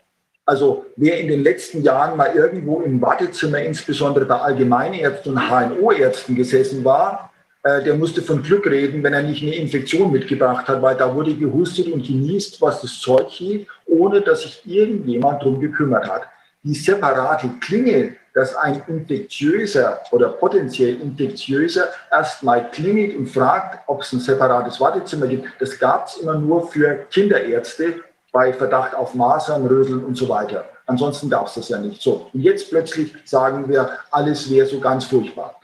Also 0.46 0.86
wer 0.96 1.20
in 1.20 1.28
den 1.28 1.42
letzten 1.42 1.82
Jahren 1.82 2.16
mal 2.16 2.34
irgendwo 2.34 2.80
im 2.80 3.00
Wartezimmer, 3.02 3.58
insbesondere 3.58 4.24
bei 4.24 4.36
Allgemeinärzten 4.36 5.32
und 5.32 5.50
HNO-Ärzten 5.50 6.34
gesessen 6.34 6.84
war, 6.84 7.32
äh, 7.62 7.82
der 7.82 7.94
musste 7.94 8.22
von 8.22 8.42
Glück 8.42 8.66
reden, 8.66 9.02
wenn 9.02 9.12
er 9.12 9.22
nicht 9.22 9.42
eine 9.42 9.54
Infektion 9.54 10.12
mitgebracht 10.12 10.66
hat, 10.68 10.80
weil 10.80 10.96
da 10.96 11.14
wurde 11.14 11.34
gehustet 11.34 11.88
und 11.92 12.06
genießt, 12.06 12.60
was 12.60 12.82
das 12.82 13.00
Zeug 13.00 13.28
hielt, 13.30 13.66
ohne 13.86 14.20
dass 14.20 14.42
sich 14.42 14.62
irgendjemand 14.64 15.42
drum 15.42 15.60
gekümmert 15.60 16.08
hat. 16.08 16.22
Die 16.62 16.74
separate 16.74 17.48
Klingel, 17.60 18.16
dass 18.34 18.54
ein 18.56 18.82
infektiöser 18.88 20.00
oder 20.10 20.28
potenziell 20.28 21.00
infektiöser 21.00 21.88
erstmal 22.10 22.70
klingelt 22.70 23.16
und 23.16 23.28
fragt, 23.28 23.80
ob 23.86 24.02
es 24.02 24.12
ein 24.12 24.20
separates 24.20 24.80
Wartezimmer 24.80 25.28
gibt, 25.28 25.48
das 25.60 25.78
gab 25.78 26.08
es 26.08 26.16
immer 26.16 26.34
nur 26.34 26.68
für 26.68 27.06
Kinderärzte 27.10 28.02
bei 28.32 28.52
Verdacht 28.52 28.94
auf 28.94 29.14
Masern, 29.14 29.66
Rödeln 29.66 30.04
und 30.04 30.16
so 30.16 30.28
weiter. 30.28 30.64
Ansonsten 30.86 31.30
gab 31.30 31.46
es 31.46 31.54
das 31.54 31.68
ja 31.68 31.78
nicht. 31.78 32.02
So, 32.02 32.28
und 32.34 32.40
jetzt 32.40 32.68
plötzlich 32.68 33.14
sagen 33.24 33.68
wir, 33.68 33.90
alles 34.10 34.50
wäre 34.50 34.66
so 34.66 34.80
ganz 34.80 35.04
furchtbar. 35.04 35.54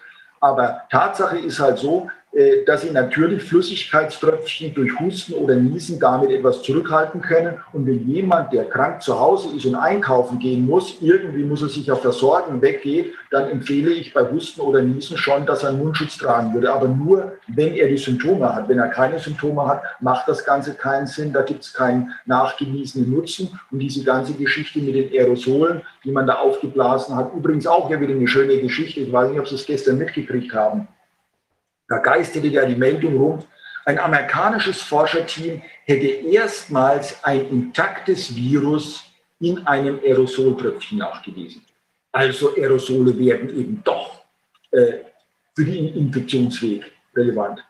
Aber 0.40 0.82
Tatsache 0.90 1.38
ist 1.38 1.58
halt 1.58 1.78
so, 1.78 2.08
dass 2.64 2.82
sie 2.82 2.90
natürlich 2.90 3.42
Flüssigkeitströpfchen 3.42 4.72
durch 4.72 4.98
Husten 5.00 5.32
oder 5.32 5.56
Niesen 5.56 5.98
damit 5.98 6.30
etwas 6.30 6.62
zurückhalten 6.62 7.20
können. 7.20 7.58
Und 7.72 7.86
wenn 7.86 8.08
jemand, 8.08 8.52
der 8.52 8.66
krank 8.66 9.02
zu 9.02 9.18
Hause 9.18 9.56
ist 9.56 9.66
und 9.66 9.74
einkaufen 9.74 10.38
gehen 10.38 10.64
muss, 10.64 10.96
irgendwie 11.00 11.42
muss 11.42 11.62
er 11.62 11.68
sich 11.68 11.86
ja 11.86 11.96
versorgen, 11.96 12.62
weggeht, 12.62 13.14
dann 13.32 13.50
empfehle 13.50 13.90
ich 13.90 14.14
bei 14.14 14.30
Husten 14.30 14.60
oder 14.60 14.80
Niesen 14.80 15.16
schon, 15.16 15.44
dass 15.44 15.64
er 15.64 15.70
einen 15.70 15.80
Mundschutz 15.80 16.18
tragen 16.18 16.54
würde. 16.54 16.72
Aber 16.72 16.86
nur, 16.86 17.32
wenn 17.48 17.74
er 17.74 17.88
die 17.88 17.98
Symptome 17.98 18.54
hat. 18.54 18.68
Wenn 18.68 18.78
er 18.78 18.88
keine 18.88 19.18
Symptome 19.18 19.66
hat, 19.66 19.82
macht 20.00 20.28
das 20.28 20.44
Ganze 20.44 20.74
keinen 20.74 21.08
Sinn. 21.08 21.32
Da 21.32 21.42
gibt 21.42 21.64
es 21.64 21.72
keinen 21.72 22.12
nachgewiesenen 22.26 23.10
Nutzen. 23.10 23.58
Und 23.72 23.80
diese 23.80 24.04
ganze 24.04 24.34
Geschichte 24.34 24.78
mit 24.78 24.94
den 24.94 25.10
Aerosolen, 25.10 25.82
die 26.04 26.12
man 26.12 26.28
da 26.28 26.34
aufgeblasen 26.34 27.16
hat, 27.16 27.34
übrigens 27.34 27.66
auch 27.66 27.90
ja 27.90 28.00
wieder 28.00 28.14
eine 28.14 28.28
schöne 28.28 28.58
Geschichte. 28.58 29.00
Ich 29.00 29.12
weiß 29.12 29.30
nicht, 29.30 29.40
ob 29.40 29.48
Sie 29.48 29.56
es 29.56 29.66
gestern 29.66 29.98
mitgekriegt 29.98 30.54
haben 30.54 30.86
da 31.90 31.98
geisterte 31.98 32.46
ja 32.46 32.64
die 32.64 32.76
Meldung 32.76 33.16
rum, 33.16 33.44
ein 33.84 33.98
amerikanisches 33.98 34.80
Forscherteam 34.80 35.60
hätte 35.84 36.06
erstmals 36.06 37.22
ein 37.24 37.48
intaktes 37.48 38.34
Virus 38.34 39.04
in 39.40 39.66
einem 39.66 39.98
Aerosoltröpfchen 39.98 40.98
nachgewiesen. 40.98 41.64
Also 42.12 42.54
Aerosole 42.54 43.18
werden 43.18 43.48
eben 43.58 43.82
doch 43.82 44.22
äh, 44.70 44.98
für 45.56 45.64
den 45.64 45.94
Infektionsweg 45.94 46.92
relevant. 47.16 47.64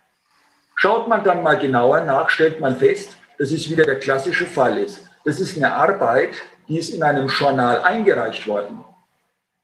Schaut 0.74 1.08
man 1.08 1.24
dann 1.24 1.42
mal 1.42 1.58
genauer 1.58 2.02
nach, 2.02 2.28
stellt 2.28 2.60
man 2.60 2.76
fest, 2.76 3.16
dass 3.38 3.50
es 3.50 3.70
wieder 3.70 3.84
der 3.84 4.00
klassische 4.00 4.44
Fall 4.44 4.76
ist. 4.78 5.08
Das 5.24 5.40
ist 5.40 5.56
eine 5.56 5.72
Arbeit, 5.72 6.34
die 6.68 6.78
ist 6.78 6.90
in 6.90 7.02
einem 7.02 7.28
Journal 7.28 7.80
eingereicht 7.80 8.46
worden. 8.46 8.84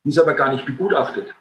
Die 0.02 0.08
ist 0.08 0.18
aber 0.18 0.32
gar 0.32 0.50
nicht 0.50 0.64
begutachtet. 0.64 1.34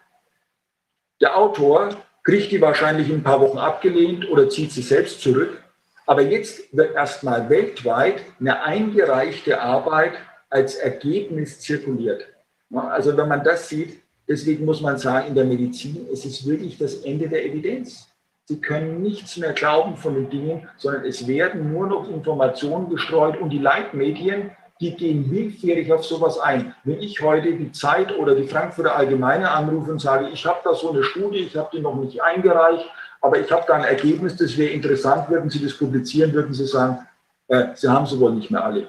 Der 1.21 1.37
Autor 1.37 1.89
kriegt 2.25 2.51
die 2.51 2.59
wahrscheinlich 2.59 3.07
in 3.07 3.17
ein 3.17 3.23
paar 3.23 3.39
Wochen 3.39 3.59
abgelehnt 3.59 4.29
oder 4.29 4.49
zieht 4.49 4.71
sie 4.71 4.81
selbst 4.81 5.21
zurück. 5.21 5.61
Aber 6.07 6.21
jetzt 6.21 6.75
wird 6.75 6.93
erstmal 6.95 7.49
weltweit 7.49 8.21
eine 8.39 8.61
eingereichte 8.63 9.61
Arbeit 9.61 10.13
als 10.49 10.75
Ergebnis 10.75 11.59
zirkuliert. 11.59 12.27
Also 12.73 13.15
wenn 13.15 13.27
man 13.27 13.43
das 13.43 13.69
sieht, 13.69 14.01
deswegen 14.27 14.65
muss 14.65 14.81
man 14.81 14.97
sagen, 14.97 15.27
in 15.27 15.35
der 15.35 15.45
Medizin, 15.45 16.07
es 16.11 16.25
ist 16.25 16.47
wirklich 16.47 16.77
das 16.77 16.95
Ende 16.95 17.29
der 17.29 17.45
Evidenz. 17.45 18.07
Sie 18.45 18.59
können 18.59 19.01
nichts 19.01 19.37
mehr 19.37 19.53
glauben 19.53 19.95
von 19.95 20.15
den 20.15 20.29
Dingen, 20.29 20.67
sondern 20.77 21.05
es 21.05 21.27
werden 21.27 21.71
nur 21.71 21.87
noch 21.87 22.09
Informationen 22.09 22.89
gestreut 22.89 23.39
und 23.39 23.49
die 23.49 23.59
Leitmedien 23.59 24.51
die 24.81 24.95
gehen 24.95 25.31
willfährig 25.31 25.91
auf 25.91 26.05
sowas 26.05 26.37
ein. 26.37 26.75
Wenn 26.83 27.01
ich 27.01 27.21
heute 27.21 27.53
die 27.53 27.71
Zeit 27.71 28.17
oder 28.17 28.35
die 28.35 28.47
Frankfurter 28.47 28.95
Allgemeine 28.95 29.49
anrufe 29.49 29.91
und 29.91 29.99
sage, 29.99 30.29
ich 30.29 30.45
habe 30.45 30.59
da 30.63 30.73
so 30.73 30.91
eine 30.91 31.03
Studie, 31.03 31.39
ich 31.39 31.55
habe 31.55 31.69
die 31.71 31.79
noch 31.79 31.95
nicht 31.95 32.21
eingereicht, 32.21 32.85
aber 33.21 33.39
ich 33.39 33.49
habe 33.51 33.63
da 33.67 33.75
ein 33.75 33.85
Ergebnis, 33.85 34.35
das 34.35 34.57
wäre 34.57 34.71
interessant, 34.71 35.29
würden 35.29 35.49
Sie 35.49 35.63
das 35.63 35.77
publizieren, 35.77 36.33
würden 36.33 36.53
Sie 36.53 36.65
sagen, 36.65 37.07
äh, 37.47 37.67
Sie 37.75 37.87
haben 37.87 38.05
sie 38.05 38.19
wohl 38.19 38.33
nicht 38.33 38.51
mehr 38.51 38.63
alle. 38.63 38.87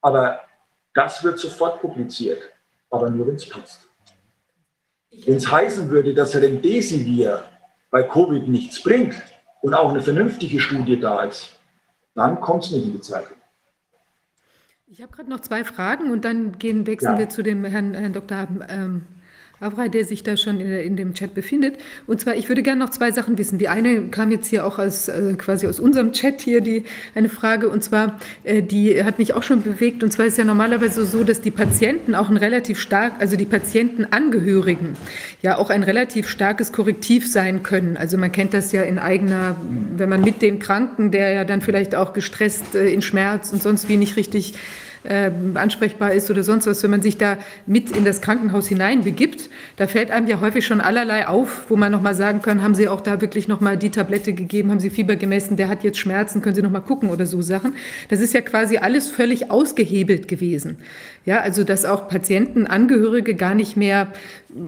Aber 0.00 0.40
das 0.94 1.22
wird 1.24 1.38
sofort 1.38 1.80
publiziert, 1.80 2.42
aber 2.90 3.10
nur, 3.10 3.26
wenn 3.26 3.34
es 3.34 3.48
passt. 3.48 3.88
Wenn 5.10 5.36
es 5.36 5.50
heißen 5.50 5.90
würde, 5.90 6.14
dass 6.14 6.36
Remdesivir 6.36 7.44
bei 7.90 8.04
Covid 8.04 8.46
nichts 8.46 8.82
bringt 8.82 9.16
und 9.62 9.74
auch 9.74 9.90
eine 9.90 10.00
vernünftige 10.00 10.60
Studie 10.60 10.98
da 10.98 11.24
ist, 11.24 11.58
dann 12.14 12.40
kommt 12.40 12.64
es 12.64 12.70
nicht 12.70 12.86
in 12.86 12.92
die 12.92 13.00
Zeitung. 13.00 13.36
Ich 14.88 15.02
habe 15.02 15.10
gerade 15.10 15.28
noch 15.28 15.40
zwei 15.40 15.64
Fragen 15.64 16.12
und 16.12 16.24
dann 16.24 16.58
gehen, 16.58 16.86
wechseln 16.86 17.14
ja. 17.14 17.18
wir 17.18 17.28
zu 17.28 17.42
dem 17.42 17.64
Herrn, 17.64 17.94
Herrn 17.94 18.12
Dr. 18.12 18.46
Ähm, 18.68 19.02
Avra, 19.58 19.88
der 19.88 20.04
sich 20.04 20.22
da 20.22 20.36
schon 20.36 20.60
in, 20.60 20.70
in, 20.70 20.96
dem 20.96 21.14
Chat 21.14 21.32
befindet. 21.32 21.78
Und 22.06 22.20
zwar, 22.20 22.36
ich 22.36 22.48
würde 22.48 22.62
gerne 22.62 22.78
noch 22.78 22.90
zwei 22.90 23.10
Sachen 23.10 23.38
wissen. 23.38 23.56
Die 23.56 23.68
eine 23.68 24.08
kam 24.08 24.30
jetzt 24.30 24.48
hier 24.48 24.66
auch 24.66 24.78
aus, 24.78 25.08
äh, 25.08 25.32
quasi 25.38 25.66
aus 25.66 25.80
unserem 25.80 26.12
Chat 26.12 26.42
hier, 26.42 26.60
die, 26.60 26.84
eine 27.14 27.30
Frage. 27.30 27.70
Und 27.70 27.82
zwar, 27.82 28.20
äh, 28.44 28.62
die 28.62 29.02
hat 29.02 29.18
mich 29.18 29.32
auch 29.32 29.42
schon 29.42 29.62
bewegt. 29.62 30.02
Und 30.02 30.12
zwar 30.12 30.26
ist 30.26 30.36
ja 30.36 30.44
normalerweise 30.44 31.06
so, 31.06 31.24
dass 31.24 31.40
die 31.40 31.50
Patienten 31.50 32.14
auch 32.14 32.28
ein 32.28 32.36
relativ 32.36 32.78
stark, 32.78 33.14
also 33.18 33.36
die 33.36 33.46
Patientenangehörigen, 33.46 34.94
ja 35.40 35.56
auch 35.56 35.70
ein 35.70 35.84
relativ 35.84 36.28
starkes 36.28 36.70
Korrektiv 36.70 37.26
sein 37.26 37.62
können. 37.62 37.96
Also 37.96 38.18
man 38.18 38.32
kennt 38.32 38.52
das 38.52 38.72
ja 38.72 38.82
in 38.82 38.98
eigener, 38.98 39.56
wenn 39.96 40.10
man 40.10 40.20
mit 40.20 40.42
dem 40.42 40.58
Kranken, 40.58 41.10
der 41.10 41.32
ja 41.32 41.44
dann 41.44 41.62
vielleicht 41.62 41.94
auch 41.94 42.12
gestresst 42.12 42.74
äh, 42.74 42.90
in 42.90 43.00
Schmerz 43.00 43.54
und 43.54 43.62
sonst 43.62 43.88
wie 43.88 43.96
nicht 43.96 44.16
richtig 44.16 44.52
äh, 45.08 45.30
ansprechbar 45.54 46.12
ist 46.12 46.30
oder 46.30 46.42
sonst 46.42 46.66
was, 46.66 46.82
wenn 46.82 46.90
man 46.90 47.02
sich 47.02 47.16
da 47.18 47.38
mit 47.66 47.96
in 47.96 48.04
das 48.04 48.20
Krankenhaus 48.20 48.66
hineinbegibt, 48.68 49.48
da 49.76 49.86
fällt 49.86 50.10
einem 50.10 50.26
ja 50.26 50.40
häufig 50.40 50.66
schon 50.66 50.80
allerlei 50.80 51.26
auf, 51.28 51.70
wo 51.70 51.76
man 51.76 51.92
nochmal 51.92 52.14
sagen 52.14 52.42
kann, 52.42 52.62
haben 52.62 52.74
Sie 52.74 52.88
auch 52.88 53.00
da 53.00 53.20
wirklich 53.20 53.48
nochmal 53.48 53.76
die 53.76 53.90
Tablette 53.90 54.32
gegeben, 54.32 54.70
haben 54.70 54.80
Sie 54.80 54.90
Fieber 54.90 55.16
gemessen, 55.16 55.56
der 55.56 55.68
hat 55.68 55.84
jetzt 55.84 55.98
Schmerzen, 55.98 56.42
können 56.42 56.54
Sie 56.54 56.62
nochmal 56.62 56.82
gucken 56.82 57.10
oder 57.10 57.26
so 57.26 57.42
Sachen. 57.42 57.74
Das 58.08 58.20
ist 58.20 58.34
ja 58.34 58.40
quasi 58.40 58.78
alles 58.78 59.10
völlig 59.10 59.50
ausgehebelt 59.50 60.28
gewesen. 60.28 60.78
Ja, 61.24 61.40
also 61.40 61.64
dass 61.64 61.84
auch 61.84 62.08
Patienten, 62.08 62.68
Angehörige 62.68 63.34
gar 63.34 63.54
nicht 63.54 63.76
mehr 63.76 64.12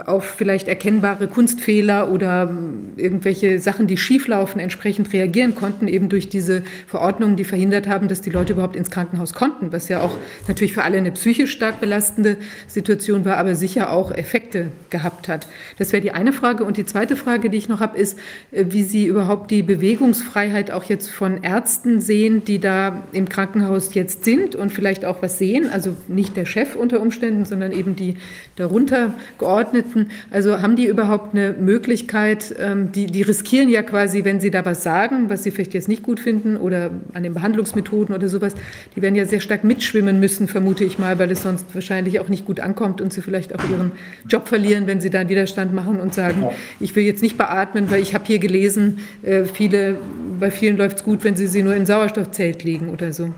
auf 0.06 0.24
vielleicht 0.24 0.66
erkennbare 0.66 1.28
Kunstfehler 1.28 2.10
oder 2.10 2.52
irgendwelche 2.96 3.60
Sachen, 3.60 3.86
die 3.86 3.96
schieflaufen, 3.96 4.60
entsprechend 4.60 5.12
reagieren 5.12 5.54
konnten, 5.54 5.86
eben 5.86 6.08
durch 6.08 6.28
diese 6.28 6.62
Verordnungen, 6.86 7.36
die 7.36 7.44
verhindert 7.44 7.86
haben, 7.86 8.08
dass 8.08 8.20
die 8.20 8.30
Leute 8.30 8.54
überhaupt 8.54 8.74
ins 8.74 8.90
Krankenhaus 8.90 9.34
konnten, 9.34 9.72
was 9.72 9.88
ja 9.88 10.00
auch 10.00 10.18
natürlich 10.46 10.72
für 10.72 10.82
alle 10.82 10.98
eine 10.98 11.12
psychisch 11.12 11.52
stark 11.52 11.80
belastende 11.80 12.36
Situation 12.66 13.24
war, 13.24 13.36
aber 13.36 13.54
sicher 13.54 13.92
auch 13.92 14.10
Effekte 14.10 14.70
gehabt 14.90 15.28
hat. 15.28 15.46
Das 15.78 15.92
wäre 15.92 16.02
die 16.02 16.12
eine 16.12 16.32
Frage. 16.32 16.64
Und 16.64 16.76
die 16.76 16.86
zweite 16.86 17.16
Frage, 17.16 17.50
die 17.50 17.58
ich 17.58 17.68
noch 17.68 17.80
habe, 17.80 17.98
ist, 17.98 18.18
äh, 18.50 18.66
wie 18.68 18.82
Sie 18.82 19.06
überhaupt 19.06 19.50
die 19.50 19.62
Bewegungsfreiheit 19.62 20.70
auch 20.70 20.84
jetzt 20.84 21.10
von 21.10 21.42
Ärzten 21.42 22.00
sehen, 22.00 22.44
die 22.44 22.58
da 22.58 23.04
im 23.12 23.28
Krankenhaus 23.28 23.94
jetzt 23.94 24.24
sind 24.24 24.54
und 24.54 24.72
vielleicht 24.72 25.04
auch 25.04 25.22
was 25.22 25.38
sehen, 25.38 25.68
also 25.70 25.96
nicht 26.08 26.36
der 26.36 26.46
Chef 26.46 26.76
unter 26.76 27.00
Umständen, 27.00 27.44
sondern 27.44 27.72
eben 27.72 27.96
die 27.96 28.16
darunter 28.56 29.14
geordneten. 29.38 30.10
Also 30.30 30.60
haben 30.60 30.76
die 30.76 30.86
überhaupt 30.86 31.34
eine 31.34 31.52
Möglichkeit, 31.52 32.54
ähm, 32.58 32.92
die, 32.92 33.06
die 33.06 33.22
riskieren 33.22 33.68
ja 33.68 33.82
quasi, 33.82 34.24
wenn 34.24 34.40
sie 34.40 34.50
da 34.50 34.64
was 34.64 34.82
sagen, 34.82 35.28
was 35.30 35.42
sie 35.42 35.50
vielleicht 35.50 35.74
jetzt 35.74 35.88
nicht 35.88 36.02
gut 36.02 36.20
finden 36.20 36.56
oder 36.56 36.90
an 37.12 37.22
den 37.22 37.34
Behandlungsmethoden 37.34 38.14
oder 38.14 38.28
sowas, 38.28 38.54
die 38.96 39.02
werden 39.02 39.14
ja 39.14 39.26
sehr 39.26 39.40
stark 39.40 39.64
mitschwimmen 39.64 40.07
müssen, 40.12 40.48
vermute 40.48 40.84
ich 40.84 40.98
mal, 40.98 41.18
weil 41.18 41.30
es 41.30 41.42
sonst 41.42 41.74
wahrscheinlich 41.74 42.20
auch 42.20 42.28
nicht 42.28 42.44
gut 42.44 42.60
ankommt 42.60 43.00
und 43.00 43.12
sie 43.12 43.22
vielleicht 43.22 43.54
auch 43.54 43.62
ihren 43.68 43.92
Job 44.28 44.48
verlieren, 44.48 44.86
wenn 44.86 45.00
sie 45.00 45.10
da 45.10 45.20
einen 45.20 45.28
Widerstand 45.28 45.74
machen 45.74 46.00
und 46.00 46.14
sagen, 46.14 46.48
ich 46.80 46.94
will 46.96 47.04
jetzt 47.04 47.22
nicht 47.22 47.36
beatmen, 47.36 47.90
weil 47.90 48.00
ich 48.00 48.14
habe 48.14 48.24
hier 48.26 48.38
gelesen, 48.38 49.00
äh, 49.22 49.44
viele, 49.44 49.98
bei 50.38 50.50
vielen 50.50 50.76
läuft 50.76 50.98
es 50.98 51.04
gut, 51.04 51.24
wenn 51.24 51.36
sie 51.36 51.46
sie 51.46 51.62
nur 51.62 51.74
in 51.74 51.86
Sauerstoffzelt 51.86 52.64
legen 52.64 52.90
oder 52.90 53.12
so. 53.12 53.32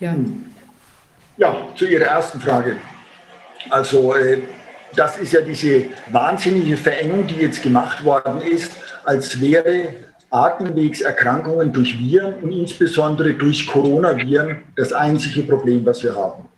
Ja. 0.00 0.12
Hm. 0.12 0.46
Ja, 1.36 1.68
zu 1.74 1.86
Ihrer 1.86 2.04
ersten 2.04 2.40
Frage. 2.40 2.76
Also 3.70 4.14
äh, 4.14 4.38
das 4.94 5.18
ist 5.18 5.32
ja 5.32 5.40
diese 5.40 5.86
wahnsinnige 6.10 6.76
Verengung, 6.76 7.26
die 7.26 7.36
jetzt 7.36 7.62
gemacht 7.62 8.04
worden 8.04 8.40
ist, 8.40 8.72
als 9.04 9.40
wäre 9.40 9.88
Atemwegserkrankungen 10.34 11.72
durch 11.72 11.98
Viren 11.98 12.34
und 12.42 12.52
insbesondere 12.52 13.34
durch 13.34 13.66
Coronaviren 13.66 14.64
das 14.76 14.92
einzige 14.92 15.42
Problem, 15.42 15.86
was 15.86 16.02
wir 16.02 16.14
haben. 16.14 16.48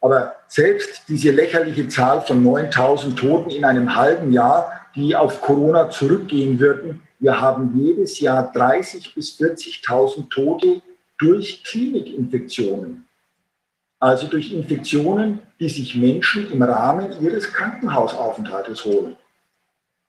Aber 0.00 0.36
selbst 0.48 1.02
diese 1.08 1.30
lächerliche 1.30 1.88
Zahl 1.88 2.22
von 2.22 2.42
9000 2.42 3.18
Toten 3.18 3.50
in 3.50 3.64
einem 3.64 3.94
halben 3.94 4.32
Jahr, 4.32 4.72
die 4.94 5.14
auf 5.14 5.40
Corona 5.40 5.90
zurückgehen 5.90 6.58
würden, 6.58 7.02
wir 7.18 7.38
haben 7.38 7.72
jedes 7.74 8.20
Jahr 8.20 8.52
30.000 8.54 9.14
bis 9.14 9.38
40.000 9.38 10.30
Tote 10.30 10.80
durch 11.18 11.62
Klinikinfektionen 11.64 13.06
also 14.00 14.26
durch 14.26 14.52
Infektionen, 14.52 15.40
die 15.60 15.68
sich 15.68 15.94
Menschen 15.94 16.50
im 16.50 16.62
Rahmen 16.62 17.12
ihres 17.20 17.52
Krankenhausaufenthaltes 17.52 18.84
holen. 18.86 19.14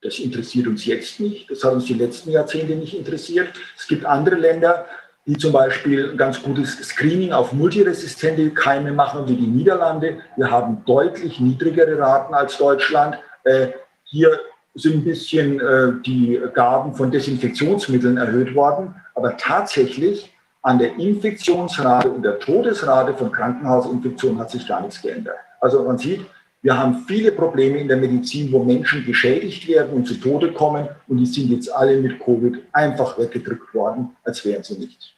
Das 0.02 0.18
interessiert 0.18 0.68
uns 0.68 0.86
jetzt 0.86 1.20
nicht, 1.20 1.50
das 1.50 1.64
hat 1.64 1.74
uns 1.74 1.86
die 1.86 1.94
letzten 1.94 2.32
Jahrzehnte 2.32 2.76
nicht 2.76 2.98
interessiert. 2.98 3.50
Es 3.78 3.88
gibt 3.88 4.04
andere 4.06 4.36
Länder, 4.36 4.88
die 5.28 5.38
zum 5.38 5.54
Beispiel 5.54 6.10
ein 6.10 6.18
ganz 6.18 6.42
gutes 6.42 6.78
Screening 6.78 7.32
auf 7.32 7.54
multiresistente 7.54 8.50
Keime 8.52 8.92
machen, 8.92 9.28
wie 9.28 9.36
die 9.36 9.48
Niederlande. 9.48 10.22
Wir 10.36 10.50
haben 10.50 10.84
deutlich 10.86 11.40
niedrigere 11.40 12.00
Raten 12.00 12.34
als 12.34 12.58
Deutschland. 12.58 13.18
Äh, 13.44 13.68
hier 14.06 14.40
sind 14.74 14.96
ein 14.96 15.04
bisschen 15.04 15.60
äh, 15.60 15.92
die 16.04 16.42
Gaben 16.54 16.96
von 16.96 17.12
Desinfektionsmitteln 17.12 18.18
erhöht 18.18 18.56
worden, 18.56 18.96
aber 19.14 19.38
tatsächlich 19.38 20.34
an 20.64 20.80
der 20.80 20.96
Infektionsrate 20.98 22.10
und 22.10 22.24
der 22.24 22.40
Todesrate 22.40 23.14
von 23.14 23.32
Krankenhausinfektionen 23.32 24.40
hat 24.40 24.52
sich 24.52 24.68
gar 24.68 24.82
nichts 24.82 25.02
geändert. 25.02 25.38
Also 25.60 25.84
man 25.84 25.98
sieht, 25.98 26.26
wir 26.64 26.78
haben 26.78 27.06
viele 27.08 27.32
Probleme 27.32 27.80
in 27.80 27.88
der 27.88 27.98
Medizin, 27.98 28.52
wo 28.52 28.64
Menschen 28.64 29.04
geschädigt 29.04 29.68
werden 29.68 29.94
und 29.94 30.08
zu 30.08 30.16
Tode 30.16 30.52
kommen 30.54 30.88
und 31.08 31.18
die 31.18 31.26
sind 31.26 31.50
jetzt 31.50 31.74
alle 31.74 31.98
mit 31.98 32.20
Covid 32.20 32.60
einfach 32.72 33.18
weggedrückt 33.18 33.74
worden, 33.74 34.16
als 34.24 34.46
wären 34.46 34.64
sie 34.64 34.78
nichts. 34.78 35.12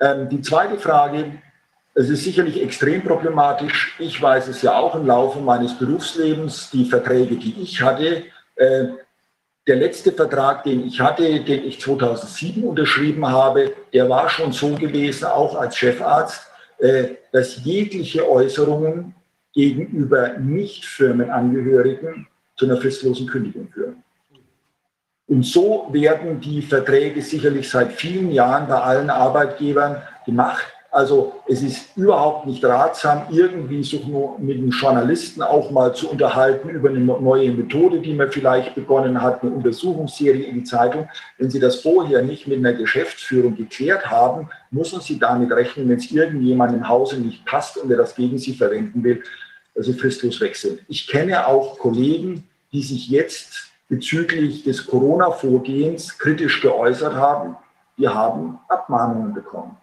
Ähm, 0.00 0.28
die 0.30 0.40
zweite 0.40 0.78
Frage, 0.78 1.32
es 1.94 2.08
ist 2.08 2.24
sicherlich 2.24 2.62
extrem 2.62 3.02
problematisch. 3.02 3.94
Ich 3.98 4.20
weiß 4.20 4.48
es 4.48 4.62
ja 4.62 4.78
auch 4.78 4.94
im 4.94 5.06
Laufe 5.06 5.40
meines 5.40 5.78
Berufslebens, 5.78 6.70
die 6.70 6.86
Verträge, 6.86 7.36
die 7.36 7.60
ich 7.60 7.82
hatte. 7.82 8.24
Äh, 8.56 8.86
der 9.66 9.76
letzte 9.76 10.10
Vertrag, 10.12 10.64
den 10.64 10.86
ich 10.86 10.98
hatte, 11.00 11.40
den 11.40 11.64
ich 11.64 11.78
2007 11.80 12.64
unterschrieben 12.64 13.28
habe, 13.28 13.74
der 13.92 14.08
war 14.08 14.30
schon 14.30 14.52
so 14.52 14.74
gewesen, 14.74 15.26
auch 15.26 15.54
als 15.54 15.76
Chefarzt, 15.76 16.46
äh, 16.78 17.10
dass 17.30 17.62
jegliche 17.62 18.28
Äußerungen 18.28 19.14
gegenüber 19.52 20.38
Nicht-Firmenangehörigen 20.38 22.26
zu 22.56 22.66
einer 22.66 22.76
fristlosen 22.76 23.26
Kündigung 23.26 23.68
führen. 23.68 24.02
Und 25.28 25.44
so 25.44 25.88
werden 25.90 26.40
die 26.40 26.60
Verträge 26.62 27.22
sicherlich 27.22 27.68
seit 27.70 27.92
vielen 27.92 28.30
Jahren 28.32 28.68
bei 28.68 28.78
allen 28.78 29.08
Arbeitgebern 29.08 30.02
gemacht. 30.26 30.66
Also 30.90 31.32
es 31.48 31.62
ist 31.62 31.96
überhaupt 31.96 32.46
nicht 32.46 32.62
ratsam, 32.62 33.22
irgendwie 33.30 33.82
sich 33.82 34.06
nur 34.06 34.38
mit 34.38 34.58
einem 34.58 34.68
Journalisten 34.68 35.40
auch 35.40 35.70
mal 35.70 35.94
zu 35.94 36.10
unterhalten 36.10 36.68
über 36.68 36.90
eine 36.90 37.00
neue 37.00 37.50
Methode, 37.50 38.00
die 38.00 38.12
man 38.12 38.30
vielleicht 38.30 38.74
begonnen 38.74 39.22
hat, 39.22 39.42
eine 39.42 39.52
Untersuchungsserie 39.52 40.42
in 40.42 40.56
die 40.56 40.64
Zeitung. 40.64 41.08
Wenn 41.38 41.48
Sie 41.48 41.60
das 41.60 41.76
vorher 41.76 42.20
nicht 42.20 42.46
mit 42.46 42.58
einer 42.58 42.74
Geschäftsführung 42.74 43.56
geklärt 43.56 44.10
haben, 44.10 44.50
müssen 44.70 45.00
Sie 45.00 45.18
damit 45.18 45.50
rechnen, 45.50 45.88
wenn 45.88 45.96
es 45.96 46.10
irgendjemand 46.10 46.74
im 46.74 46.86
Hause 46.86 47.18
nicht 47.20 47.46
passt 47.46 47.78
und 47.78 47.90
er 47.90 47.96
das 47.96 48.14
gegen 48.14 48.36
Sie 48.36 48.52
verwenden 48.52 49.02
will, 49.02 49.22
Sie 49.74 49.94
fristlos 49.94 50.38
sind. 50.54 50.80
Ich 50.88 51.08
kenne 51.08 51.46
auch 51.46 51.78
Kollegen, 51.78 52.48
die 52.72 52.82
sich 52.82 53.08
jetzt 53.08 53.72
bezüglich 53.88 54.64
des 54.64 54.86
Corona-Vorgehens 54.86 56.18
kritisch 56.18 56.60
geäußert 56.60 57.14
haben. 57.14 57.56
Die 57.98 58.08
haben 58.08 58.58
Abmahnungen 58.68 59.34
bekommen. 59.34 59.76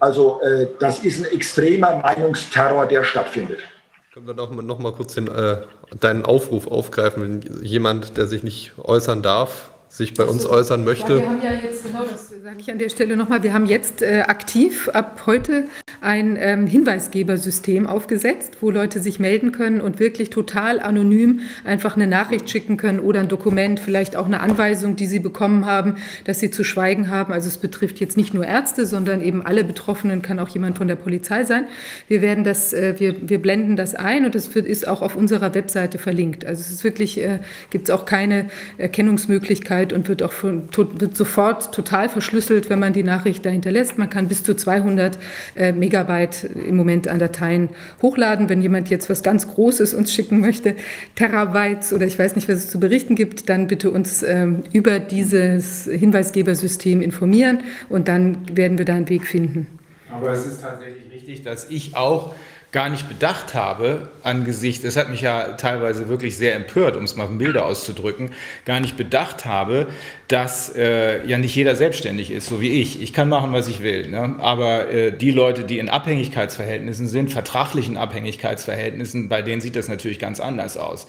Also 0.00 0.40
äh, 0.42 0.68
das 0.78 1.00
ist 1.00 1.24
ein 1.24 1.32
extremer 1.32 1.96
Meinungsterror, 1.96 2.86
der 2.86 3.04
stattfindet. 3.04 3.60
Können 4.12 4.26
wir 4.26 4.34
noch, 4.34 4.50
noch 4.50 4.78
mal 4.78 4.92
kurz 4.92 5.14
den, 5.14 5.28
äh, 5.28 5.62
deinen 5.98 6.24
Aufruf 6.24 6.66
aufgreifen, 6.66 7.22
wenn 7.22 7.64
jemand, 7.64 8.16
der 8.16 8.26
sich 8.26 8.42
nicht 8.42 8.72
äußern 8.78 9.22
darf, 9.22 9.70
sich 9.98 10.14
bei 10.14 10.24
uns 10.24 10.46
äußern 10.46 10.84
möchte. 10.84 11.14
Ja, 11.14 11.18
wir 11.18 11.28
haben 11.28 11.42
ja 11.42 11.52
jetzt, 11.52 11.84
genau, 11.84 12.04
das 12.04 12.28
sage 12.28 12.56
ich 12.60 12.70
an 12.70 12.78
der 12.78 12.88
Stelle 12.88 13.16
nochmal, 13.16 13.42
wir 13.42 13.52
haben 13.52 13.66
jetzt 13.66 14.00
äh, 14.00 14.22
aktiv 14.26 14.88
ab 14.88 15.24
heute 15.26 15.64
ein 16.00 16.38
ähm, 16.40 16.66
Hinweisgebersystem 16.66 17.86
aufgesetzt, 17.86 18.58
wo 18.60 18.70
Leute 18.70 19.00
sich 19.00 19.18
melden 19.18 19.50
können 19.50 19.80
und 19.80 19.98
wirklich 19.98 20.30
total 20.30 20.78
anonym 20.80 21.40
einfach 21.64 21.96
eine 21.96 22.06
Nachricht 22.06 22.48
schicken 22.48 22.76
können 22.76 23.00
oder 23.00 23.20
ein 23.20 23.28
Dokument, 23.28 23.80
vielleicht 23.80 24.14
auch 24.14 24.26
eine 24.26 24.40
Anweisung, 24.40 24.94
die 24.94 25.06
sie 25.06 25.18
bekommen 25.18 25.66
haben, 25.66 25.96
dass 26.24 26.38
sie 26.38 26.50
zu 26.50 26.62
schweigen 26.62 27.10
haben. 27.10 27.32
Also 27.32 27.48
es 27.48 27.58
betrifft 27.58 27.98
jetzt 27.98 28.16
nicht 28.16 28.32
nur 28.32 28.46
Ärzte, 28.46 28.86
sondern 28.86 29.20
eben 29.20 29.44
alle 29.44 29.64
Betroffenen, 29.64 30.22
kann 30.22 30.38
auch 30.38 30.48
jemand 30.48 30.78
von 30.78 30.86
der 30.86 30.96
Polizei 30.96 31.44
sein. 31.44 31.66
Wir 32.06 32.22
werden 32.22 32.44
das, 32.44 32.72
äh, 32.72 32.94
wir, 32.98 33.28
wir 33.28 33.42
blenden 33.42 33.74
das 33.74 33.96
ein 33.96 34.24
und 34.24 34.36
es 34.36 34.48
ist 34.48 34.86
auch 34.86 35.02
auf 35.02 35.16
unserer 35.16 35.54
Webseite 35.54 35.98
verlinkt. 35.98 36.46
Also 36.46 36.60
es 36.60 36.70
ist 36.70 36.84
wirklich, 36.84 37.20
äh, 37.20 37.40
gibt 37.70 37.88
es 37.88 37.94
auch 37.94 38.04
keine 38.04 38.48
Erkennungsmöglichkeit 38.76 39.87
und 39.92 40.08
wird 40.08 40.22
auch 40.22 40.32
von, 40.32 40.68
wird 40.74 41.16
sofort 41.16 41.74
total 41.74 42.08
verschlüsselt, 42.08 42.70
wenn 42.70 42.78
man 42.78 42.92
die 42.92 43.02
Nachricht 43.02 43.44
da 43.44 43.50
hinterlässt. 43.50 43.98
Man 43.98 44.10
kann 44.10 44.28
bis 44.28 44.42
zu 44.42 44.54
200 44.54 45.18
äh, 45.56 45.72
Megabyte 45.72 46.44
im 46.44 46.76
Moment 46.76 47.08
an 47.08 47.18
Dateien 47.18 47.70
hochladen. 48.02 48.48
Wenn 48.48 48.62
jemand 48.62 48.90
jetzt 48.90 49.10
was 49.10 49.22
ganz 49.22 49.48
Großes 49.48 49.94
uns 49.94 50.12
schicken 50.12 50.40
möchte, 50.40 50.76
Terabytes 51.14 51.92
oder 51.92 52.06
ich 52.06 52.18
weiß 52.18 52.36
nicht, 52.36 52.48
was 52.48 52.56
es 52.56 52.70
zu 52.70 52.80
berichten 52.80 53.14
gibt, 53.14 53.48
dann 53.48 53.66
bitte 53.66 53.90
uns 53.90 54.22
ähm, 54.22 54.62
über 54.72 54.98
dieses 54.98 55.84
Hinweisgebersystem 55.84 57.02
informieren 57.02 57.60
und 57.88 58.08
dann 58.08 58.38
werden 58.56 58.78
wir 58.78 58.84
da 58.84 58.94
einen 58.94 59.08
Weg 59.08 59.26
finden. 59.26 59.66
Aber 60.10 60.32
es 60.32 60.46
ist 60.46 60.62
tatsächlich 60.62 61.12
richtig, 61.12 61.42
dass 61.42 61.68
ich 61.70 61.96
auch 61.96 62.34
gar 62.78 62.90
nicht 62.90 63.08
bedacht 63.08 63.54
habe, 63.54 64.06
angesichts, 64.22 64.84
es 64.84 64.96
hat 64.96 65.10
mich 65.10 65.20
ja 65.20 65.54
teilweise 65.54 66.08
wirklich 66.08 66.36
sehr 66.36 66.54
empört, 66.54 66.94
um 66.94 67.02
es 67.02 67.16
mal 67.16 67.26
in 67.26 67.36
Bilder 67.36 67.66
auszudrücken, 67.66 68.30
gar 68.64 68.78
nicht 68.78 68.96
bedacht 68.96 69.44
habe, 69.44 69.88
dass 70.28 70.72
äh, 70.76 71.26
ja 71.26 71.38
nicht 71.38 71.56
jeder 71.56 71.74
selbstständig 71.74 72.30
ist, 72.30 72.46
so 72.46 72.60
wie 72.60 72.80
ich. 72.80 73.02
Ich 73.02 73.12
kann 73.12 73.28
machen, 73.28 73.52
was 73.52 73.66
ich 73.66 73.82
will. 73.82 74.06
Ne? 74.08 74.36
Aber 74.38 74.88
äh, 74.90 75.10
die 75.10 75.32
Leute, 75.32 75.64
die 75.64 75.80
in 75.80 75.88
Abhängigkeitsverhältnissen 75.88 77.08
sind, 77.08 77.32
vertraglichen 77.32 77.96
Abhängigkeitsverhältnissen, 77.96 79.28
bei 79.28 79.42
denen 79.42 79.60
sieht 79.60 79.74
das 79.74 79.88
natürlich 79.88 80.20
ganz 80.20 80.38
anders 80.38 80.76
aus. 80.76 81.08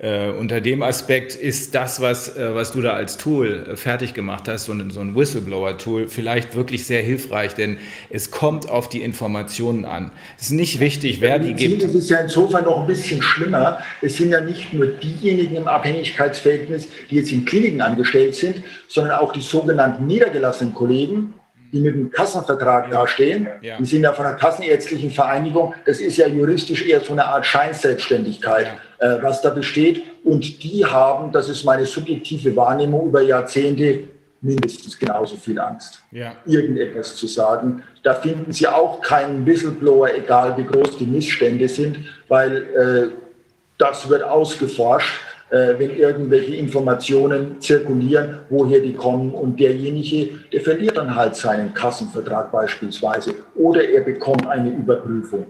Äh, 0.00 0.30
unter 0.30 0.60
dem 0.60 0.82
Aspekt 0.84 1.34
ist 1.34 1.74
das, 1.74 2.00
was, 2.00 2.36
äh, 2.36 2.54
was 2.54 2.70
du 2.70 2.80
da 2.80 2.92
als 2.92 3.16
Tool 3.16 3.66
äh, 3.68 3.76
fertig 3.76 4.14
gemacht 4.14 4.46
hast, 4.46 4.66
so 4.66 4.72
ein, 4.72 4.90
so 4.90 5.00
ein 5.00 5.16
Whistleblower-Tool, 5.16 6.06
vielleicht 6.06 6.54
wirklich 6.54 6.86
sehr 6.86 7.02
hilfreich, 7.02 7.54
denn 7.56 7.78
es 8.08 8.30
kommt 8.30 8.70
auf 8.70 8.88
die 8.88 9.02
Informationen 9.02 9.84
an. 9.84 10.12
Es 10.38 10.46
ist 10.46 10.50
nicht 10.52 10.78
wichtig, 10.78 11.20
wer 11.20 11.40
die 11.40 11.52
gibt. 11.52 11.82
Es 11.82 11.94
ist 11.94 12.10
ja 12.10 12.20
insofern 12.20 12.64
noch 12.64 12.80
ein 12.82 12.86
bisschen 12.86 13.20
schlimmer. 13.20 13.78
Es 14.00 14.16
sind 14.16 14.30
ja 14.30 14.40
nicht 14.40 14.72
nur 14.72 14.86
diejenigen 14.86 15.56
im 15.56 15.66
Abhängigkeitsverhältnis, 15.66 16.86
die 17.10 17.16
jetzt 17.16 17.32
in 17.32 17.44
Kliniken 17.44 17.80
angestellt 17.80 18.36
sind, 18.36 18.62
sondern 18.86 19.18
auch 19.18 19.32
die 19.32 19.40
sogenannten 19.40 20.06
niedergelassenen 20.06 20.74
Kollegen, 20.74 21.34
die 21.72 21.80
mit 21.80 21.94
dem 21.94 22.10
Kassenvertrag 22.10 22.90
dastehen. 22.90 23.48
Ja. 23.60 23.76
Die 23.78 23.84
sind 23.84 24.02
ja 24.02 24.12
von 24.12 24.24
der 24.24 24.34
Kassenärztlichen 24.34 25.10
Vereinigung. 25.10 25.74
Das 25.84 26.00
ist 26.00 26.16
ja 26.16 26.26
juristisch 26.26 26.86
eher 26.86 27.00
so 27.00 27.12
eine 27.12 27.24
Art 27.24 27.46
Scheinselbstständigkeit, 27.46 28.68
ja. 29.00 29.16
äh, 29.16 29.22
was 29.22 29.42
da 29.42 29.50
besteht. 29.50 30.02
Und 30.24 30.62
die 30.62 30.84
haben, 30.84 31.32
das 31.32 31.48
ist 31.48 31.64
meine 31.64 31.84
subjektive 31.84 32.54
Wahrnehmung, 32.56 33.08
über 33.08 33.22
Jahrzehnte 33.22 34.04
mindestens 34.40 34.98
genauso 34.98 35.36
viel 35.36 35.58
Angst, 35.58 36.02
ja. 36.12 36.32
irgendetwas 36.46 37.16
zu 37.16 37.26
sagen. 37.26 37.82
Da 38.02 38.14
finden 38.14 38.52
Sie 38.52 38.68
auch 38.68 39.00
keinen 39.00 39.44
Whistleblower, 39.44 40.14
egal 40.14 40.56
wie 40.56 40.64
groß 40.64 40.98
die 40.98 41.06
Missstände 41.06 41.68
sind, 41.68 41.98
weil 42.28 42.56
äh, 42.56 43.08
das 43.78 44.08
wird 44.08 44.22
ausgeforscht 44.22 45.27
wenn 45.78 45.96
irgendwelche 45.96 46.56
Informationen 46.56 47.60
zirkulieren, 47.60 48.40
woher 48.50 48.80
die 48.80 48.92
kommen. 48.92 49.32
Und 49.32 49.58
derjenige, 49.58 50.38
der 50.52 50.60
verliert 50.60 50.96
dann 50.96 51.14
halt 51.14 51.36
seinen 51.36 51.72
Kassenvertrag 51.72 52.52
beispielsweise 52.52 53.34
oder 53.54 53.88
er 53.88 54.02
bekommt 54.02 54.46
eine 54.46 54.70
Überprüfung. 54.70 55.46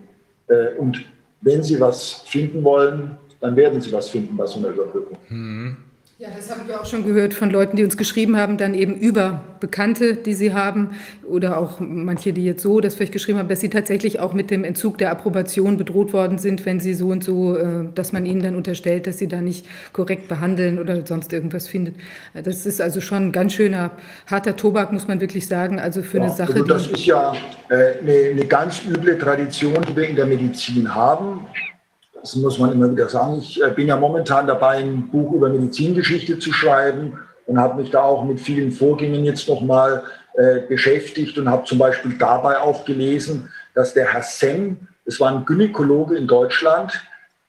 Äh, 0.49 0.75
und 0.79 1.05
wenn 1.41 1.63
Sie 1.63 1.81
was 1.81 2.25
finden 2.27 2.63
wollen, 2.65 3.17
dann 3.41 3.57
werden 3.57 3.81
Sie 3.81 3.93
was 3.93 4.09
finden 4.09 4.37
bei 4.37 4.47
so 4.47 4.59
einer 4.59 4.69
Überprüfung. 4.69 5.19
Mhm. 5.29 5.77
Ja, 6.21 6.31
das 6.37 6.51
haben 6.51 6.67
wir 6.67 6.81
auch 6.81 6.85
schon 6.85 7.07
gehört 7.07 7.33
von 7.33 7.49
Leuten, 7.49 7.77
die 7.77 7.85
uns 7.85 7.97
geschrieben 7.97 8.37
haben, 8.37 8.57
dann 8.57 8.75
eben 8.75 8.97
über 8.97 9.45
Bekannte, 9.61 10.15
die 10.15 10.35
sie 10.35 10.53
haben 10.53 10.97
oder 11.23 11.57
auch 11.57 11.79
manche, 11.79 12.33
die 12.33 12.45
jetzt 12.45 12.61
so 12.61 12.81
das 12.81 12.97
vielleicht 12.97 13.13
geschrieben 13.13 13.39
haben, 13.39 13.49
dass 13.49 13.61
sie 13.61 13.69
tatsächlich 13.69 14.19
auch 14.19 14.33
mit 14.33 14.51
dem 14.51 14.65
Entzug 14.65 14.99
der 14.99 15.13
Approbation 15.13 15.77
bedroht 15.77 16.13
worden 16.13 16.39
sind, 16.39 16.67
wenn 16.67 16.81
sie 16.81 16.95
so 16.95 17.11
und 17.11 17.23
so, 17.23 17.57
äh, 17.57 17.85
dass 17.95 18.13
man 18.13 18.27
ihnen 18.27 18.43
dann 18.43 18.57
unterstellt, 18.57 19.07
dass 19.07 19.19
sie 19.19 19.29
da 19.29 19.41
nicht 19.41 19.65
korrekt 19.93 20.27
behandeln 20.27 20.81
oder 20.81 21.07
sonst 21.07 21.33
irgendwas 21.33 21.69
findet. 21.69 21.95
Das 22.35 22.67
ist 22.67 22.81
also 22.81 23.01
schon 23.01 23.29
ein 23.29 23.33
ganz 23.33 23.53
schöner 23.53 23.93
harter 24.27 24.57
Tobak, 24.57 24.93
muss 24.93 25.07
man 25.07 25.21
wirklich 25.21 25.47
sagen. 25.47 25.79
Also 25.79 26.03
für 26.03 26.19
ja, 26.19 26.25
eine 26.25 26.33
Sache. 26.35 26.53
Also 26.53 26.65
das 26.65 26.89
ist 26.89 27.07
ja 27.07 27.33
äh, 27.69 27.97
eine, 28.01 28.31
eine 28.33 28.45
ganz 28.45 28.83
üble 28.85 29.17
Tradition, 29.19 29.87
die 29.89 29.95
wir 29.95 30.09
in 30.09 30.17
der 30.17 30.27
Medizin 30.27 30.93
haben. 30.93 31.47
Das 32.21 32.37
muss 32.37 32.59
man 32.59 32.73
immer 32.73 32.91
wieder 32.91 33.09
sagen. 33.09 33.39
Ich 33.39 33.63
äh, 33.63 33.71
bin 33.71 33.89
ja 33.89 33.97
momentan 33.97 34.47
dabei, 34.47 34.79
ein 34.79 35.09
Buch 35.09 35.33
über 35.33 35.49
Medizingeschichte 35.49 36.39
zu 36.39 36.53
schreiben 36.53 37.19
und 37.47 37.59
habe 37.59 37.81
mich 37.81 37.91
da 37.91 38.03
auch 38.03 38.25
mit 38.25 38.41
vielen 38.41 38.73
Vorgängen 38.73 39.25
jetzt 39.25 39.49
nochmal 39.49 40.03
äh, 40.35 40.61
beschäftigt 40.69 41.39
und 41.39 41.49
habe 41.49 41.65
zum 41.65 41.79
Beispiel 41.79 42.17
dabei 42.19 42.59
auch 42.59 42.85
gelesen, 42.85 43.51
dass 43.75 43.95
der 43.95 44.13
Herr 44.13 44.23
Sem, 44.23 44.77
das 45.05 45.19
war 45.21 45.31
ein 45.31 45.45
Gynäkologe 45.45 46.17
in 46.17 46.27
Deutschland, 46.27 46.93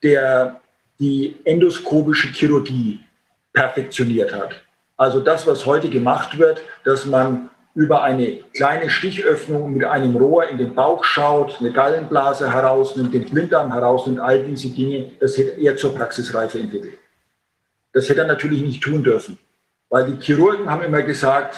der 0.02 0.62
die 1.00 1.36
endoskopische 1.44 2.30
Chirurgie 2.30 3.00
perfektioniert 3.54 4.34
hat. 4.34 4.62
Also 4.98 5.20
das, 5.20 5.48
was 5.48 5.66
heute 5.66 5.90
gemacht 5.90 6.38
wird, 6.38 6.62
dass 6.84 7.06
man 7.06 7.50
über 7.76 8.04
eine 8.04 8.44
kleine 8.54 8.90
Stichöffnung 8.90 9.74
mit 9.74 9.86
einem 9.86 10.16
Rohr 10.16 10.48
in 10.50 10.58
den 10.58 10.74
Bauch 10.74 11.04
schaut, 11.04 11.60
eine 11.60 11.72
Gallenblase 11.72 12.52
herausnimmt, 12.52 13.14
den 13.14 13.26
Blinddarm 13.26 13.72
herausnimmt, 13.72 14.20
all 14.20 14.44
diese 14.44 14.70
Dinge, 14.70 15.12
das 15.20 15.38
hätte 15.38 15.52
er 15.52 15.78
zur 15.78 15.96
Praxisreife 15.96 16.60
entwickelt. 16.60 16.98
Das 17.94 18.10
hätte 18.10 18.22
er 18.22 18.28
natürlich 18.28 18.62
nicht 18.62 18.84
tun 18.84 19.04
dürfen, 19.04 19.38
weil 19.90 20.12
die 20.12 20.22
Chirurgen 20.22 20.70
haben 20.70 20.84
immer 20.84 21.02
gesagt, 21.02 21.58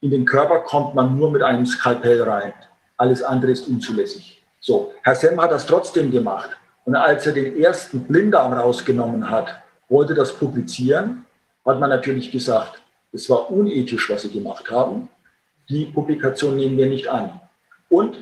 in 0.00 0.10
den 0.10 0.24
Körper 0.24 0.60
kommt 0.60 0.94
man 0.94 1.16
nur 1.16 1.30
mit 1.30 1.42
einem 1.42 1.64
Skalpell 1.64 2.22
rein. 2.22 2.52
Alles 2.96 3.22
andere 3.22 3.52
ist 3.52 3.68
unzulässig. 3.68 4.42
So, 4.58 4.92
Herr 5.02 5.14
Semm 5.14 5.40
hat 5.40 5.52
das 5.52 5.66
trotzdem 5.66 6.10
gemacht. 6.10 6.50
Und 6.84 6.96
als 6.96 7.26
er 7.26 7.32
den 7.32 7.56
ersten 7.60 8.04
Blinddarm 8.04 8.52
rausgenommen 8.52 9.30
hat, 9.30 9.62
wollte 9.88 10.14
das 10.14 10.32
publizieren, 10.32 11.24
hat 11.64 11.78
man 11.78 11.90
natürlich 11.90 12.32
gesagt, 12.32 12.81
es 13.12 13.28
war 13.28 13.50
unethisch, 13.50 14.08
was 14.10 14.22
sie 14.22 14.30
gemacht 14.30 14.70
haben. 14.70 15.08
Die 15.68 15.86
Publikation 15.86 16.56
nehmen 16.56 16.76
wir 16.76 16.86
nicht 16.86 17.08
an. 17.08 17.40
Und 17.88 18.16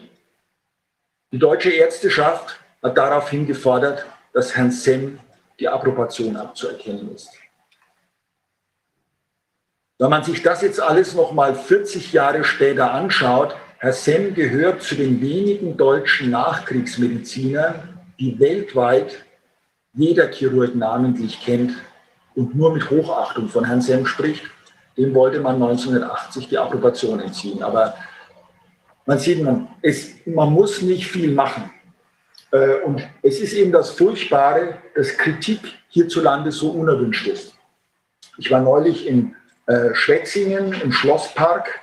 die 1.32 1.38
deutsche 1.38 1.70
Ärzteschaft 1.70 2.60
hat 2.82 2.98
daraufhin 2.98 3.46
gefordert, 3.46 4.04
dass 4.32 4.56
Herrn 4.56 4.70
Sem 4.72 5.20
die 5.58 5.68
Approbation 5.68 6.36
abzuerkennen 6.36 7.14
ist. 7.14 7.30
Wenn 9.98 10.10
man 10.10 10.24
sich 10.24 10.42
das 10.42 10.62
jetzt 10.62 10.80
alles 10.80 11.14
noch 11.14 11.32
mal 11.32 11.54
40 11.54 12.12
Jahre 12.12 12.42
später 12.42 12.92
anschaut, 12.92 13.54
Herr 13.78 13.92
Sem 13.92 14.34
gehört 14.34 14.82
zu 14.82 14.94
den 14.94 15.20
wenigen 15.20 15.76
deutschen 15.76 16.30
Nachkriegsmedizinern, 16.30 18.00
die 18.18 18.38
weltweit 18.40 19.24
jeder 19.92 20.30
Chirurg 20.30 20.74
namentlich 20.74 21.40
kennt 21.40 21.72
und 22.34 22.54
nur 22.54 22.72
mit 22.72 22.90
Hochachtung 22.90 23.48
von 23.48 23.64
Herrn 23.64 23.82
Sem 23.82 24.06
spricht. 24.06 24.44
Dem 25.00 25.14
wollte 25.14 25.40
man 25.40 25.54
1980 25.54 26.48
die 26.48 26.58
Approbation 26.58 27.20
entziehen. 27.20 27.62
Aber 27.62 27.94
man 29.06 29.18
sieht, 29.18 29.42
man, 29.42 29.66
es, 29.80 30.10
man 30.26 30.52
muss 30.52 30.82
nicht 30.82 31.06
viel 31.06 31.32
machen. 31.32 31.70
Äh, 32.50 32.80
und 32.84 33.00
es 33.22 33.40
ist 33.40 33.54
eben 33.54 33.72
das 33.72 33.92
Furchtbare, 33.92 34.74
dass 34.94 35.16
Kritik 35.16 35.60
hierzulande 35.88 36.52
so 36.52 36.72
unerwünscht 36.72 37.26
ist. 37.28 37.54
Ich 38.36 38.50
war 38.50 38.60
neulich 38.60 39.06
in 39.06 39.34
äh, 39.66 39.94
Schwetzingen 39.94 40.74
im 40.82 40.92
Schlosspark. 40.92 41.80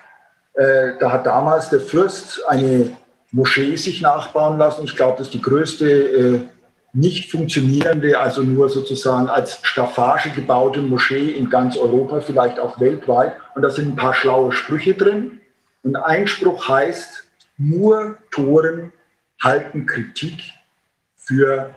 Äh, 0.53 0.91
da 0.99 1.11
hat 1.11 1.25
damals 1.25 1.71
der 1.71 1.79
Fürst 1.79 2.47
eine 2.47 2.95
Moschee 3.31 3.75
sich 3.77 3.99
nachbauen 3.99 4.59
lassen. 4.59 4.83
Ich 4.83 4.95
glaube, 4.95 5.17
das 5.17 5.27
ist 5.27 5.33
die 5.33 5.41
größte 5.41 6.49
nicht 6.93 7.31
funktionierende, 7.31 8.19
also 8.19 8.41
nur 8.41 8.69
sozusagen 8.69 9.27
als 9.29 9.59
Staffage 9.61 10.31
gebaute 10.31 10.81
Moschee 10.81 11.31
in 11.31 11.49
ganz 11.49 11.77
Europa, 11.77 12.21
vielleicht 12.21 12.59
auch 12.59 12.79
weltweit. 12.79 13.35
Und 13.55 13.61
da 13.61 13.69
sind 13.69 13.89
ein 13.89 13.95
paar 13.95 14.13
schlaue 14.13 14.51
Sprüche 14.51 14.93
drin. 14.93 15.39
Und 15.83 15.95
ein 15.95 16.27
Spruch 16.27 16.67
heißt, 16.67 17.25
nur 17.57 18.17
Toren 18.31 18.93
halten 19.41 19.85
Kritik 19.85 20.41
für 21.17 21.73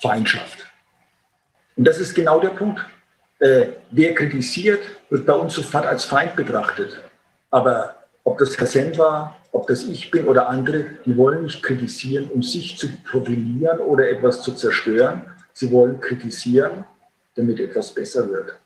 Feindschaft. 0.00 0.66
Und 1.76 1.86
das 1.86 1.98
ist 1.98 2.14
genau 2.14 2.40
der 2.40 2.50
Punkt. 2.50 2.84
Äh, 3.40 3.68
wer 3.90 4.14
kritisiert, 4.14 4.82
wird 5.10 5.26
bei 5.26 5.32
uns 5.32 5.54
sofort 5.54 5.86
als 5.86 6.04
Feind 6.04 6.36
betrachtet. 6.36 7.00
Aber 7.50 7.96
ob 8.22 8.38
das 8.38 8.56
Herr 8.58 8.66
Sen 8.66 8.96
war, 8.96 9.36
ob 9.54 9.68
das 9.68 9.84
ich 9.84 10.10
bin 10.10 10.26
oder 10.26 10.48
andere, 10.48 10.84
die 11.06 11.16
wollen 11.16 11.44
nicht 11.44 11.62
kritisieren, 11.62 12.28
um 12.28 12.42
sich 12.42 12.76
zu 12.76 12.88
profilieren 13.08 13.78
oder 13.78 14.10
etwas 14.10 14.42
zu 14.42 14.52
zerstören. 14.52 15.22
Sie 15.52 15.70
wollen 15.70 16.00
kritisieren, 16.00 16.84
damit 17.36 17.60
etwas 17.60 17.92
besser 17.92 18.28
wird. 18.28 18.58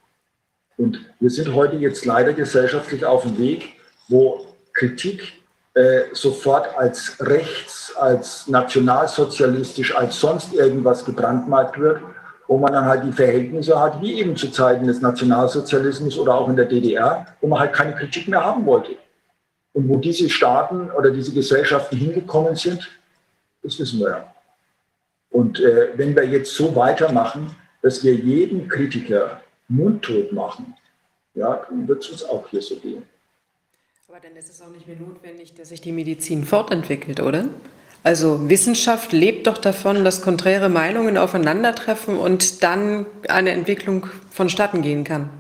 Und 0.78 1.05
wir 1.20 1.28
sind 1.28 1.55
heute 1.55 1.77
jetzt 1.77 2.06
leider 2.06 2.32
gesellschaftlich 2.32 3.05
auf 3.05 3.23
dem 3.23 3.36
Weg, 3.36 3.74
wo 4.09 4.47
Kritik 4.73 5.35
äh, 5.74 6.05
sofort 6.12 6.74
als 6.78 7.16
rechts, 7.20 7.93
als 7.94 8.48
nationalsozialistisch, 8.48 9.94
als 9.94 10.19
sonst 10.19 10.55
irgendwas 10.55 11.05
gebrandmarkt 11.05 11.78
wird, 11.78 12.01
wo 12.47 12.56
man 12.56 12.73
dann 12.73 12.86
halt 12.86 13.05
die 13.05 13.12
Verhältnisse 13.12 13.78
hat, 13.78 14.01
wie 14.01 14.15
eben 14.15 14.36
zu 14.36 14.51
Zeiten 14.51 14.86
des 14.86 15.02
Nationalsozialismus 15.02 16.19
oder 16.19 16.35
auch 16.35 16.48
in 16.48 16.56
der 16.56 16.65
DDR, 16.65 17.27
wo 17.43 17.48
man 17.48 17.59
halt 17.59 17.74
keine 17.74 17.94
Kritik 17.94 18.27
mehr 18.27 18.43
haben 18.43 18.65
wollte. 18.65 18.97
Und 19.73 19.89
wo 19.89 19.97
diese 19.97 20.28
Staaten 20.28 20.90
oder 20.90 21.11
diese 21.11 21.32
Gesellschaften 21.32 21.97
hingekommen 21.97 22.57
sind, 22.57 22.89
das 23.62 23.78
wissen 23.78 24.01
wir 24.01 24.09
ja. 24.09 24.35
Und 25.31 25.61
äh, 25.61 25.90
wenn 25.97 26.16
wir 26.16 26.24
jetzt 26.24 26.55
so 26.55 26.74
weitermachen, 26.74 27.55
dass 27.82 28.03
wir 28.03 28.15
jeden 28.15 28.69
Kritiker 28.69 29.43
mundtot 29.69 30.32
machen, 30.32 30.74
ja, 31.35 31.65
dann 31.69 31.86
wird 31.86 32.03
es 32.03 32.11
uns 32.11 32.24
auch 32.24 32.49
hier 32.49 32.62
so 32.62 32.77
gehen. 32.77 33.03
Aber 34.09 34.19
dann 34.20 34.36
ist 34.36 34.51
es 34.51 34.61
auch 34.62 34.70
nicht 34.70 34.89
mehr 34.89 34.97
notwendig, 34.97 35.55
dass 35.55 35.69
sich 35.69 35.81
die 35.81 35.93
Medizin 35.93 36.45
fortentwickelt, 36.45 37.20
oder? 37.20 37.45
Also 38.03 38.49
Wissenschaft 38.49 39.12
lebt 39.12 39.47
doch 39.47 39.59
davon, 39.59 40.05
dass 40.05 40.23
konträre 40.23 40.69
Meinungen 40.69 41.19
aufeinandertreffen 41.19 42.16
und 42.16 42.62
dann 42.62 43.07
eine 43.28 43.51
Entwicklung 43.51 44.07
vonstatten 44.31 44.82
gehen 44.82 45.05
kann. 45.05 45.31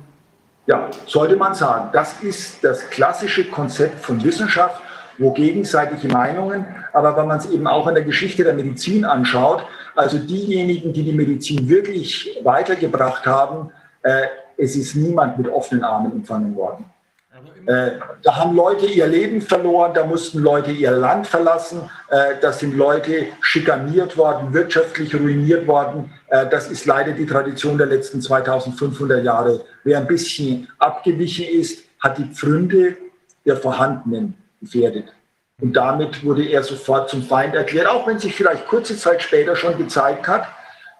Ja, 0.68 0.90
sollte 1.06 1.34
man 1.34 1.54
sagen. 1.54 1.88
Das 1.94 2.20
ist 2.20 2.62
das 2.62 2.90
klassische 2.90 3.44
Konzept 3.44 4.00
von 4.00 4.22
Wissenschaft, 4.22 4.82
wo 5.16 5.32
gegenseitige 5.32 6.08
Meinungen, 6.08 6.66
aber 6.92 7.16
wenn 7.16 7.26
man 7.26 7.38
es 7.38 7.50
eben 7.50 7.66
auch 7.66 7.88
in 7.88 7.94
der 7.94 8.04
Geschichte 8.04 8.44
der 8.44 8.52
Medizin 8.52 9.06
anschaut, 9.06 9.64
also 9.96 10.18
diejenigen, 10.18 10.92
die 10.92 11.04
die 11.04 11.12
Medizin 11.12 11.66
wirklich 11.70 12.38
weitergebracht 12.44 13.26
haben, 13.26 13.70
äh, 14.02 14.26
es 14.58 14.76
ist 14.76 14.94
niemand 14.94 15.38
mit 15.38 15.48
offenen 15.48 15.84
Armen 15.84 16.12
empfangen 16.12 16.54
worden. 16.54 16.84
Äh, 17.66 17.98
da 18.22 18.36
haben 18.36 18.56
Leute 18.56 18.86
ihr 18.86 19.06
Leben 19.06 19.42
verloren, 19.42 19.92
da 19.92 20.06
mussten 20.06 20.38
Leute 20.38 20.70
ihr 20.70 20.90
Land 20.90 21.26
verlassen, 21.26 21.90
äh, 22.08 22.34
da 22.40 22.50
sind 22.52 22.76
Leute 22.76 23.26
schikaniert 23.42 24.16
worden, 24.16 24.54
wirtschaftlich 24.54 25.14
ruiniert 25.14 25.66
worden. 25.66 26.10
Äh, 26.28 26.48
das 26.48 26.70
ist 26.70 26.86
leider 26.86 27.12
die 27.12 27.26
Tradition 27.26 27.76
der 27.76 27.88
letzten 27.88 28.22
2500 28.22 29.22
Jahre. 29.22 29.64
Wer 29.84 29.98
ein 29.98 30.06
bisschen 30.06 30.68
abgewichen 30.78 31.46
ist, 31.46 31.84
hat 32.00 32.16
die 32.16 32.24
Pfründe 32.24 32.96
der 33.44 33.56
Vorhandenen 33.56 34.34
gefährdet. 34.62 35.12
Und 35.60 35.74
damit 35.74 36.24
wurde 36.24 36.48
er 36.48 36.62
sofort 36.62 37.10
zum 37.10 37.22
Feind 37.22 37.54
erklärt, 37.54 37.88
auch 37.88 38.06
wenn 38.06 38.18
sich 38.18 38.34
vielleicht 38.34 38.66
kurze 38.66 38.96
Zeit 38.96 39.22
später 39.22 39.56
schon 39.56 39.76
gezeigt 39.76 40.28
hat, 40.28 40.46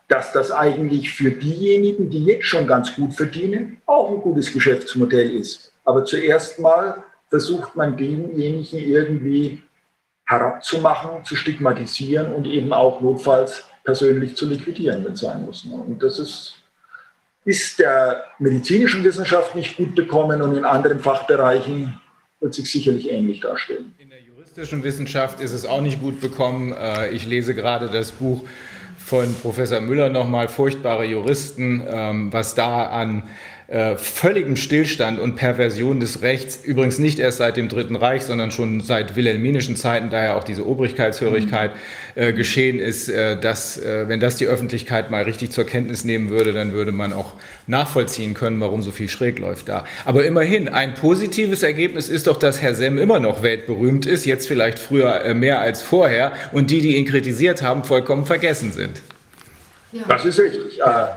dass 0.09 0.32
das 0.32 0.51
eigentlich 0.51 1.12
für 1.12 1.31
diejenigen, 1.31 2.10
die 2.10 2.24
jetzt 2.24 2.47
schon 2.47 2.66
ganz 2.66 2.94
gut 2.94 3.15
verdienen, 3.15 3.81
auch 3.86 4.10
ein 4.10 4.20
gutes 4.20 4.52
Geschäftsmodell 4.52 5.31
ist. 5.36 5.67
Aber 5.89 6.05
zuerst 6.05 6.59
mal 6.59 7.02
versucht 7.31 7.74
man 7.74 7.97
denjenigen 7.97 8.78
irgendwie 8.78 9.62
herabzumachen, 10.27 11.24
zu 11.24 11.35
stigmatisieren 11.35 12.35
und 12.35 12.44
eben 12.47 12.74
auch 12.74 13.01
notfalls 13.01 13.65
persönlich 13.85 14.36
zu 14.36 14.44
liquidieren, 14.44 15.02
wenn 15.02 15.15
es 15.15 15.20
sein 15.20 15.47
muss. 15.47 15.65
Und 15.65 16.02
das 16.02 16.19
ist, 16.19 16.56
ist 17.47 17.78
der 17.78 18.23
medizinischen 18.39 19.02
Wissenschaft 19.02 19.55
nicht 19.55 19.78
gut 19.78 19.94
bekommen 19.94 20.43
und 20.43 20.59
in 20.59 20.66
anderen 20.66 21.01
Fachbereichen 21.01 21.98
wird 22.40 22.52
sich 22.52 22.70
sicherlich 22.70 23.10
ähnlich 23.10 23.40
darstellen. 23.40 23.94
In 23.97 24.10
der 24.10 24.20
juristischen 24.20 24.85
Wissenschaft 24.85 25.40
ist 25.40 25.52
es 25.52 25.65
auch 25.65 25.81
nicht 25.81 26.02
gut 26.02 26.20
bekommen. 26.20 26.74
Äh, 26.74 27.12
ich 27.12 27.27
lese 27.27 27.55
gerade 27.55 27.89
das 27.89 28.12
Buch 28.12 28.44
von 28.98 29.35
Professor 29.36 29.81
Müller 29.81 30.10
nochmal, 30.10 30.48
Furchtbare 30.48 31.06
Juristen, 31.06 31.82
ähm, 31.89 32.31
was 32.31 32.55
da 32.55 32.89
an 32.89 33.23
äh, 33.68 33.96
völligem 33.96 34.56
Stillstand 34.56 35.20
und 35.20 35.36
Perversion 35.36 36.00
des 36.00 36.22
Rechts, 36.22 36.58
übrigens 36.64 36.98
nicht 36.98 37.18
erst 37.18 37.36
seit 37.36 37.58
dem 37.58 37.68
Dritten 37.68 37.96
Reich, 37.96 38.22
sondern 38.22 38.50
schon 38.50 38.80
seit 38.80 39.14
wilhelminischen 39.14 39.76
Zeiten, 39.76 40.08
daher 40.08 40.36
auch 40.36 40.44
diese 40.44 40.66
Obrigkeitshörigkeit 40.66 41.72
äh, 42.14 42.32
geschehen 42.32 42.78
ist, 42.78 43.10
äh, 43.10 43.38
dass, 43.38 43.76
äh, 43.76 44.08
wenn 44.08 44.20
das 44.20 44.36
die 44.36 44.46
Öffentlichkeit 44.46 45.10
mal 45.10 45.24
richtig 45.24 45.50
zur 45.50 45.64
Kenntnis 45.64 46.02
nehmen 46.02 46.30
würde, 46.30 46.54
dann 46.54 46.72
würde 46.72 46.92
man 46.92 47.12
auch 47.12 47.34
nachvollziehen 47.66 48.32
können, 48.32 48.58
warum 48.58 48.80
so 48.80 48.90
viel 48.90 49.10
schräg 49.10 49.38
läuft 49.38 49.68
da. 49.68 49.84
Aber 50.06 50.24
immerhin, 50.24 50.70
ein 50.70 50.94
positives 50.94 51.62
Ergebnis 51.62 52.08
ist 52.08 52.26
doch, 52.26 52.38
dass 52.38 52.62
Herr 52.62 52.74
Semm 52.74 52.96
immer 52.96 53.20
noch 53.20 53.42
weltberühmt 53.42 54.06
ist, 54.06 54.24
jetzt 54.24 54.48
vielleicht 54.48 54.78
früher 54.78 55.22
äh, 55.22 55.34
mehr 55.34 55.60
als 55.60 55.82
vorher, 55.82 56.32
und 56.52 56.70
die, 56.70 56.80
die 56.80 56.96
ihn 56.96 57.04
kritisiert 57.04 57.60
haben, 57.60 57.84
vollkommen 57.84 58.24
vergessen 58.24 58.72
sind. 58.72 59.02
Ja. 59.92 60.02
Das 60.08 60.24
ist 60.24 60.38
richtig. 60.38 60.80
Äh, 60.80 61.08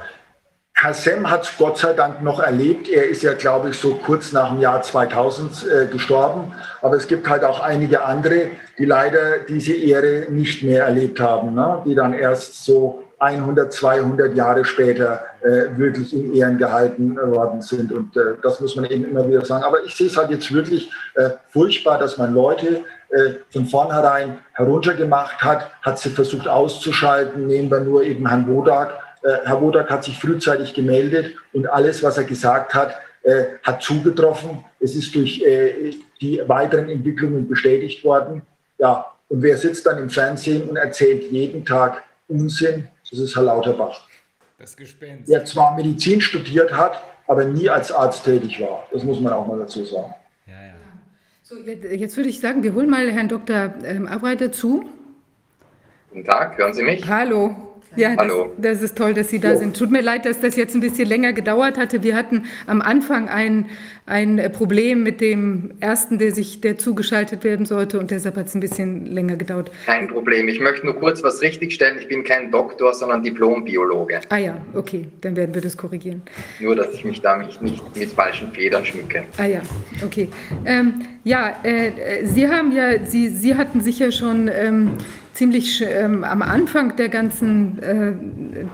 Kassem 0.82 1.30
hat 1.30 1.44
es 1.44 1.56
Gott 1.60 1.78
sei 1.78 1.94
Dank 1.94 2.24
noch 2.24 2.40
erlebt. 2.40 2.90
Er 2.90 3.08
ist 3.08 3.22
ja, 3.22 3.34
glaube 3.34 3.70
ich, 3.70 3.78
so 3.78 3.94
kurz 4.04 4.32
nach 4.32 4.50
dem 4.50 4.62
Jahr 4.62 4.82
2000 4.82 5.68
äh, 5.68 5.86
gestorben. 5.86 6.54
Aber 6.82 6.96
es 6.96 7.08
gibt 7.08 7.30
halt 7.30 7.44
auch 7.44 7.60
einige 7.60 8.04
andere, 8.04 8.48
die 8.80 8.86
leider 8.86 9.42
diese 9.48 9.74
Ehre 9.74 10.26
nicht 10.32 10.64
mehr 10.64 10.86
erlebt 10.86 11.20
haben, 11.20 11.54
ne? 11.54 11.84
die 11.86 11.94
dann 11.94 12.14
erst 12.14 12.66
so 12.66 13.04
100, 13.20 13.72
200 13.72 14.36
Jahre 14.36 14.66
später 14.66 15.24
äh, 15.44 15.78
wirklich 15.78 16.16
in 16.16 16.34
Ehren 16.34 16.58
gehalten 16.58 17.16
worden 17.16 17.62
sind. 17.62 17.92
Und 17.92 18.18
äh, 18.18 18.38
das 18.42 18.60
muss 18.60 18.76
man 18.76 18.86
eben 18.86 19.06
immer 19.06 19.28
wieder 19.30 19.46
sagen. 19.46 19.64
Aber 19.64 19.84
ich 19.84 19.94
sehe 19.94 20.08
es 20.08 20.18
halt 20.18 20.32
jetzt 20.32 20.52
wirklich 20.52 20.90
äh, 21.14 21.30
furchtbar, 21.50 22.00
dass 22.00 22.18
man 22.18 22.34
Leute 22.34 22.84
äh, 23.10 23.34
von 23.52 23.68
vornherein 23.68 24.40
heruntergemacht 24.54 25.44
hat, 25.44 25.70
hat 25.84 26.00
sie 26.00 26.10
versucht 26.10 26.48
auszuschalten. 26.48 27.46
Nehmen 27.46 27.70
wir 27.70 27.82
nur 27.82 28.02
eben 28.02 28.28
Herrn 28.28 28.48
Wodak 28.48 28.90
äh, 28.90 29.11
Herr 29.24 29.62
Wodak 29.62 29.90
hat 29.90 30.04
sich 30.04 30.18
frühzeitig 30.20 30.74
gemeldet 30.74 31.36
und 31.54 31.68
alles, 31.68 32.02
was 32.02 32.18
er 32.18 32.24
gesagt 32.24 32.74
hat, 32.74 32.96
äh, 33.24 33.46
hat 33.62 33.84
zugetroffen. 33.84 34.64
Es 34.80 34.96
ist 34.96 35.14
durch 35.14 35.42
äh, 35.44 35.94
die 36.20 36.42
weiteren 36.48 36.90
Entwicklungen 36.90 37.48
bestätigt 37.48 38.04
worden. 38.04 38.42
Ja, 38.80 39.06
und 39.30 39.44
wer 39.44 39.58
sitzt 39.58 39.86
dann 39.86 40.00
im 40.00 40.10
Fernsehen 40.10 40.68
und 40.68 40.76
erzählt 40.76 41.32
jeden 41.32 41.64
Tag 41.64 42.04
Unsinn? 42.28 42.88
Das 43.10 43.20
ist 43.20 43.36
Herr 43.36 43.44
Lauterbach. 43.44 44.08
Das 44.58 44.76
Gespenst. 44.76 45.30
Der 45.30 45.46
zwar 45.46 45.76
Medizin 45.76 46.20
studiert 46.20 46.74
hat, 46.74 47.04
aber 47.28 47.46
nie 47.46 47.70
als 47.70 47.92
Arzt 47.92 48.26
tätig 48.26 48.60
war. 48.60 48.88
Das 48.92 49.04
muss 49.04 49.20
man 49.20 49.34
auch 49.34 49.46
mal 49.46 49.60
dazu 49.60 49.86
sagen. 49.86 50.14
Ja, 50.48 50.54
ja. 50.54 50.74
So, 51.44 51.58
jetzt 51.58 52.18
würde 52.18 52.30
ich 52.30 52.40
sagen, 52.40 52.64
wir 52.64 52.74
holen 52.74 52.90
mal 52.90 53.10
Herrn 53.12 53.30
Dr. 53.30 53.74
Ähm, 53.84 54.08
Abreiter 54.08 54.52
zu. 54.52 54.90
Guten 56.10 56.26
Tag, 56.26 56.58
hören 56.58 56.74
Sie 56.74 56.84
mich? 56.84 57.08
Hallo. 57.08 57.71
Ja, 57.96 58.16
Hallo. 58.18 58.54
Das, 58.58 58.80
das, 58.80 58.84
ist 58.84 58.98
toll, 58.98 59.14
dass 59.14 59.30
Sie 59.30 59.40
da 59.40 59.58
sind. 59.58 59.78
Tut 59.78 59.92
mir 59.92 60.02
leid, 60.02 60.26
dass 60.26 60.40
das 60.40 60.56
jetzt 60.56 60.76
ein 60.76 60.82
bisschen 60.82 61.08
länger 61.08 61.34
gedauert 61.34 61.78
hatte. 61.78 62.04
Wir 62.04 62.16
hatten 62.16 62.46
am 62.66 62.82
Anfang 62.82 63.28
ein, 63.28 63.70
ein 64.06 64.52
Problem 64.54 65.04
mit 65.04 65.20
dem 65.20 65.74
ersten, 65.82 66.18
der 66.18 66.32
sich, 66.32 66.62
der 66.62 66.78
zugeschaltet 66.78 67.44
werden 67.44 67.66
sollte 67.66 68.00
und 68.00 68.12
deshalb 68.12 68.38
hat 68.38 68.48
es 68.48 68.56
ein 68.56 68.62
bisschen 68.62 69.06
länger 69.08 69.36
gedauert. 69.36 69.72
Kein 69.86 70.08
Problem. 70.08 70.48
Ich 70.48 70.62
möchte 70.62 70.86
nur 70.86 70.96
kurz 70.96 71.22
was 71.22 71.42
richtigstellen. 71.42 71.98
Ich 72.00 72.08
bin 72.08 72.24
kein 72.24 72.50
Doktor, 72.50 72.94
sondern 72.94 73.24
Diplombiologe. 73.24 74.22
Ah 74.30 74.38
ja, 74.38 74.58
okay, 74.74 75.08
dann 75.20 75.36
werden 75.36 75.54
wir 75.54 75.62
das 75.62 75.76
korrigieren. 75.76 76.22
Nur, 76.60 76.76
dass 76.76 76.94
ich 76.94 77.04
mich 77.04 77.20
da 77.20 77.38
nicht 77.38 77.62
mit 77.62 78.12
falschen 78.12 78.52
Federn 78.54 78.86
schmücke. 78.86 79.26
Ah 79.38 79.46
ja, 79.46 79.62
okay. 80.04 80.30
Ähm, 80.66 81.02
ja, 81.24 81.58
äh, 81.64 82.26
Sie 82.26 82.48
haben 82.48 82.72
ja, 82.72 83.06
Sie, 83.06 83.30
Sie 83.30 83.56
hatten 83.56 83.82
sicher 83.82 84.12
schon 84.12 84.50
ähm, 84.54 84.98
ziemlich 85.34 85.84
ähm, 85.88 86.24
am 86.24 86.42
Anfang 86.42 86.96
der 86.96 87.10
ganzen 87.10 87.82
äh, 87.82 88.14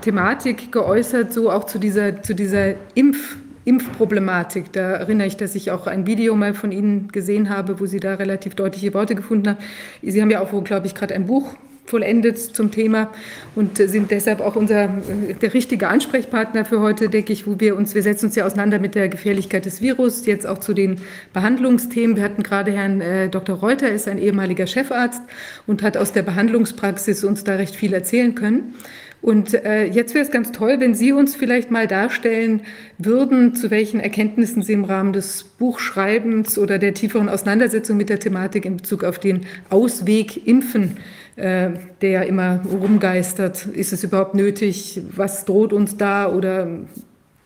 Thematik 0.00 0.72
geäußert, 0.72 1.32
so 1.32 1.50
auch 1.50 1.64
zu 1.64 1.78
dieser, 1.78 2.22
zu 2.22 2.34
dieser 2.34 2.74
Impf- 2.96 3.36
Impfproblematik. 3.64 4.72
Da 4.72 4.92
erinnere 4.92 5.26
ich, 5.26 5.36
dass 5.36 5.54
ich 5.54 5.70
auch 5.70 5.86
ein 5.86 6.06
Video 6.06 6.34
mal 6.34 6.54
von 6.54 6.72
Ihnen 6.72 7.08
gesehen 7.08 7.50
habe, 7.50 7.80
wo 7.80 7.86
Sie 7.86 8.00
da 8.00 8.14
relativ 8.14 8.54
deutliche 8.54 8.94
Worte 8.94 9.14
gefunden 9.14 9.48
haben. 9.50 9.58
Sie 10.02 10.20
haben 10.22 10.30
ja 10.30 10.40
auch, 10.40 10.64
glaube 10.64 10.86
ich, 10.86 10.94
gerade 10.94 11.14
ein 11.14 11.26
Buch 11.26 11.54
vollendet 11.88 12.38
zum 12.38 12.70
Thema 12.70 13.10
und 13.54 13.78
sind 13.78 14.10
deshalb 14.10 14.40
auch 14.40 14.56
unser 14.56 14.84
äh, 14.84 15.34
der 15.40 15.54
richtige 15.54 15.88
Ansprechpartner 15.88 16.64
für 16.64 16.80
heute, 16.80 17.08
denke 17.08 17.32
ich, 17.32 17.46
wo 17.46 17.58
wir 17.58 17.76
uns, 17.76 17.94
wir 17.94 18.02
setzen 18.02 18.26
uns 18.26 18.36
ja 18.36 18.44
auseinander 18.44 18.78
mit 18.78 18.94
der 18.94 19.08
Gefährlichkeit 19.08 19.64
des 19.64 19.80
Virus, 19.80 20.26
jetzt 20.26 20.46
auch 20.46 20.58
zu 20.58 20.74
den 20.74 21.00
Behandlungsthemen. 21.32 22.16
Wir 22.16 22.22
hatten 22.22 22.42
gerade 22.42 22.72
Herrn 22.72 23.00
äh, 23.00 23.28
Dr. 23.28 23.56
Reuter, 23.56 23.90
ist 23.90 24.06
ein 24.06 24.18
ehemaliger 24.18 24.66
Chefarzt 24.66 25.22
und 25.66 25.82
hat 25.82 25.96
aus 25.96 26.12
der 26.12 26.22
Behandlungspraxis 26.22 27.24
uns 27.24 27.44
da 27.44 27.56
recht 27.56 27.74
viel 27.74 27.92
erzählen 27.92 28.34
können. 28.34 28.74
Und 29.20 29.52
äh, 29.52 29.84
jetzt 29.84 30.14
wäre 30.14 30.24
es 30.24 30.30
ganz 30.30 30.52
toll, 30.52 30.76
wenn 30.78 30.94
Sie 30.94 31.12
uns 31.12 31.34
vielleicht 31.34 31.72
mal 31.72 31.88
darstellen 31.88 32.62
würden, 32.98 33.54
zu 33.56 33.70
welchen 33.70 33.98
Erkenntnissen 33.98 34.62
Sie 34.62 34.74
im 34.74 34.84
Rahmen 34.84 35.12
des 35.12 35.42
Buchschreibens 35.42 36.56
oder 36.56 36.78
der 36.78 36.94
tieferen 36.94 37.28
Auseinandersetzung 37.28 37.96
mit 37.96 38.10
der 38.10 38.20
Thematik 38.20 38.64
in 38.64 38.76
Bezug 38.76 39.02
auf 39.02 39.18
den 39.18 39.46
Ausweg 39.70 40.46
Impfen 40.46 40.98
äh, 41.38 41.70
der 42.00 42.26
immer 42.26 42.60
rumgeistert. 42.64 43.66
Ist 43.66 43.92
es 43.92 44.04
überhaupt 44.04 44.34
nötig? 44.34 45.00
Was 45.14 45.44
droht 45.44 45.72
uns 45.72 45.96
da? 45.96 46.30
Oder 46.30 46.68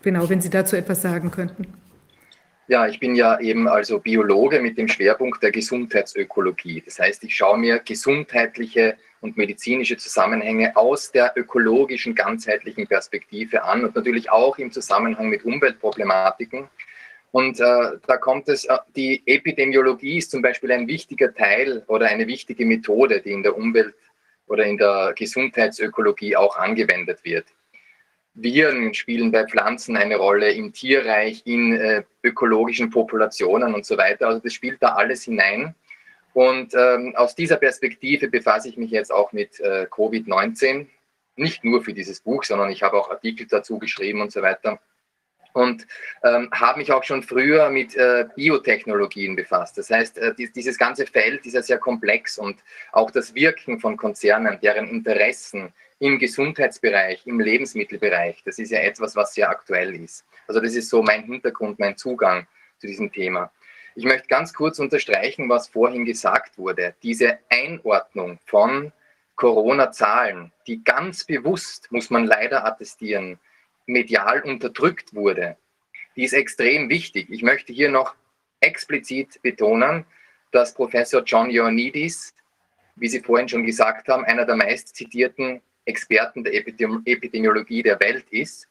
genau, 0.03 0.29
wenn 0.29 0.41
Sie 0.41 0.51
dazu 0.51 0.77
etwas 0.77 1.03
sagen 1.03 1.31
könnten. 1.31 1.67
Ja, 2.69 2.87
ich 2.87 3.01
bin 3.01 3.15
ja 3.15 3.39
eben 3.41 3.69
also 3.69 3.99
Biologe 3.99 4.61
mit 4.61 4.79
dem 4.79 4.89
Schwerpunkt 4.89 5.43
der 5.43 5.51
Gesundheitsökologie. 5.51 6.83
Das 6.85 6.99
heißt, 6.99 7.23
ich 7.25 7.35
schaue 7.35 7.59
mir 7.59 7.81
gesundheitliche 7.81 8.97
und 9.21 9.37
medizinische 9.37 9.97
Zusammenhänge 9.97 10.77
aus 10.77 11.13
der 11.13 11.33
ökologischen, 11.37 12.15
ganzheitlichen 12.15 12.87
Perspektive 12.87 13.63
an 13.65 13.85
und 13.85 13.95
natürlich 13.95 14.31
auch 14.31 14.59
im 14.59 14.73
Zusammenhang 14.73 15.29
mit 15.29 15.45
Umweltproblematiken. 15.45 16.69
Und 17.33 17.61
äh, 17.61 17.99
da 18.07 18.17
kommt 18.19 18.49
es, 18.49 18.67
äh, 18.67 18.77
die 18.95 19.23
Epidemiologie 19.27 20.19
ist 20.19 20.31
zum 20.31 20.43
Beispiel 20.43 20.71
ein 20.71 20.87
wichtiger 20.87 21.35
Teil 21.35 21.83
oder 21.89 22.07
eine 22.07 22.27
wichtige 22.27 22.65
Methode, 22.67 23.23
die 23.23 23.33
in 23.33 23.43
der 23.43 23.57
Umwelt 23.57 23.95
oder 24.47 24.65
in 24.65 24.77
der 24.77 25.15
Gesundheitsökologie 25.17 26.37
auch 26.37 26.57
angewendet 26.57 27.25
wird. 27.25 27.47
Viren 28.35 28.93
spielen 28.93 29.33
bei 29.33 29.47
Pflanzen 29.47 29.97
eine 29.97 30.17
Rolle, 30.17 30.53
im 30.53 30.75
Tierreich, 30.75 31.43
in 31.47 31.75
äh, 31.75 32.03
ökologischen 32.23 32.91
Populationen 32.91 33.75
und 33.75 33.87
so 33.87 33.97
weiter. 33.97 34.29
Also 34.29 34.41
das 34.41 34.53
spielt 34.53 34.83
da 34.83 34.95
alles 34.95 35.25
hinein. 35.25 35.75
Und 36.35 36.75
ähm, 36.75 37.15
aus 37.17 37.35
dieser 37.35 37.57
Perspektive 37.57 38.29
befasse 38.29 38.69
ich 38.69 38.77
mich 38.77 38.91
jetzt 38.91 39.13
auch 39.13 39.33
mit 39.33 39.59
äh, 39.61 39.87
Covid-19. 39.91 40.87
Nicht 41.37 41.65
nur 41.65 41.83
für 41.83 41.95
dieses 41.95 42.21
Buch, 42.21 42.45
sondern 42.45 42.71
ich 42.71 42.83
habe 42.83 42.99
auch 42.99 43.11
Artikel 43.11 43.47
dazu 43.47 43.79
geschrieben 43.79 44.21
und 44.21 44.33
so 44.33 44.43
weiter 44.43 44.79
und 45.53 45.87
ähm, 46.25 46.49
habe 46.53 46.79
mich 46.79 46.93
auch 46.93 47.05
schon 47.05 47.23
früher 47.23 47.71
mit 47.71 47.95
äh, 47.97 48.27
Biotechnologien 48.35 49.37
befasst. 49.37 49.79
Das 49.79 49.91
heißt, 49.91 50.19
äh, 50.19 50.35
die, 50.35 50.53
dieses 50.53 50.79
ganze 50.79 51.07
Feld 51.07 51.45
ist 51.47 51.55
ja 51.55 51.63
sehr 51.63 51.79
komplex 51.79 52.39
und 52.39 52.59
auch 52.93 53.11
das 53.11 53.35
Wirken 53.35 53.79
von 53.81 53.97
Konzernen, 53.97 54.59
deren 54.63 54.89
Interessen 54.89 55.73
im 55.99 56.19
Gesundheitsbereich, 56.19 57.27
im 57.27 57.39
Lebensmittelbereich, 57.39 58.43
das 58.45 58.59
ist 58.59 58.73
ja 58.73 58.81
etwas, 58.81 59.15
was 59.15 59.35
sehr 59.35 59.49
aktuell 59.49 59.95
ist. 59.95 60.25
Also 60.49 60.61
das 60.61 60.75
ist 60.75 60.89
so 60.89 61.03
mein 61.03 61.23
Hintergrund, 61.25 61.79
mein 61.79 61.97
Zugang 61.97 62.47
zu 62.79 62.87
diesem 62.87 63.13
Thema. 63.13 63.53
Ich 63.95 64.05
möchte 64.05 64.27
ganz 64.27 64.53
kurz 64.55 64.79
unterstreichen, 64.79 65.49
was 65.49 65.69
vorhin 65.69 66.05
gesagt 66.05 66.59
wurde. 66.59 66.95
Diese 67.03 67.39
Einordnung 67.51 68.39
von 68.47 68.91
Corona-Zahlen, 69.37 70.53
die 70.67 70.83
ganz 70.83 71.25
bewusst, 71.25 71.91
muss 71.93 72.11
man 72.11 72.25
leider 72.25 72.65
attestieren, 72.65 73.39
medial 73.87 74.43
unterdrückt 74.43 75.15
wurde, 75.15 75.57
die 76.17 76.25
ist 76.25 76.33
extrem 76.33 76.89
wichtig. 76.89 77.29
Ich 77.31 77.43
möchte 77.43 77.73
hier 77.73 77.91
noch 77.91 78.15
explizit 78.61 79.41
betonen, 79.43 80.05
dass 80.51 80.75
Professor 80.75 81.23
John 81.25 81.51
Ioannidis, 81.51 82.35
wie 82.97 83.09
Sie 83.09 83.21
vorhin 83.21 83.49
schon 83.49 83.65
gesagt 83.65 84.09
haben, 84.09 84.25
einer 84.25 84.45
der 84.45 84.57
meist 84.57 84.95
zitierten 84.95 85.61
Experten 85.85 86.45
der 86.45 86.55
Epidemiologie 86.55 87.83
der 87.83 87.99
Welt 87.99 88.27
ist 88.31 88.69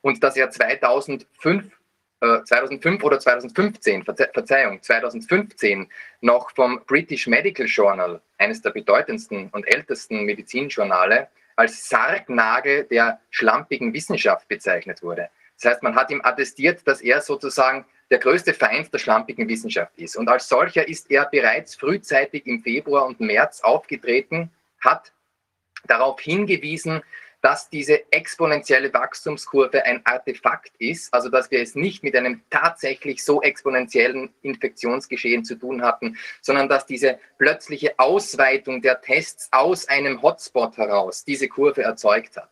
und 0.00 0.22
dass 0.22 0.36
er 0.36 0.50
2005, 0.50 1.78
äh, 2.20 2.42
2005 2.44 3.02
oder 3.02 3.18
2015, 3.18 4.04
Verzeihung, 4.04 4.82
2015 4.82 5.90
noch 6.20 6.50
vom 6.54 6.80
British 6.86 7.26
Medical 7.26 7.66
Journal, 7.66 8.22
eines 8.38 8.62
der 8.62 8.70
bedeutendsten 8.70 9.50
und 9.50 9.64
ältesten 9.64 10.24
Medizinjournale, 10.24 11.28
als 11.60 11.90
Sargnagel 11.90 12.84
der 12.84 13.20
schlampigen 13.28 13.92
Wissenschaft 13.92 14.48
bezeichnet 14.48 15.02
wurde. 15.02 15.28
Das 15.60 15.72
heißt, 15.72 15.82
man 15.82 15.94
hat 15.94 16.10
ihm 16.10 16.22
attestiert, 16.24 16.80
dass 16.86 17.02
er 17.02 17.20
sozusagen 17.20 17.84
der 18.10 18.18
größte 18.18 18.54
Feind 18.54 18.92
der 18.94 18.98
schlampigen 18.98 19.46
Wissenschaft 19.46 19.92
ist. 19.98 20.16
Und 20.16 20.28
als 20.30 20.48
solcher 20.48 20.88
ist 20.88 21.10
er 21.10 21.26
bereits 21.26 21.74
frühzeitig 21.74 22.46
im 22.46 22.62
Februar 22.62 23.04
und 23.04 23.20
März 23.20 23.60
aufgetreten, 23.60 24.50
hat 24.80 25.12
darauf 25.84 26.18
hingewiesen, 26.18 27.02
dass 27.42 27.70
diese 27.70 28.12
exponentielle 28.12 28.92
Wachstumskurve 28.92 29.84
ein 29.84 30.04
Artefakt 30.04 30.72
ist, 30.78 31.12
also 31.12 31.28
dass 31.28 31.50
wir 31.50 31.60
es 31.60 31.74
nicht 31.74 32.02
mit 32.02 32.14
einem 32.14 32.42
tatsächlich 32.50 33.24
so 33.24 33.40
exponentiellen 33.42 34.32
Infektionsgeschehen 34.42 35.44
zu 35.44 35.54
tun 35.54 35.82
hatten, 35.82 36.18
sondern 36.42 36.68
dass 36.68 36.86
diese 36.86 37.18
plötzliche 37.38 37.98
Ausweitung 37.98 38.82
der 38.82 39.00
Tests 39.00 39.48
aus 39.52 39.88
einem 39.88 40.20
Hotspot 40.22 40.76
heraus 40.76 41.24
diese 41.24 41.48
Kurve 41.48 41.82
erzeugt 41.82 42.36
hat. 42.36 42.50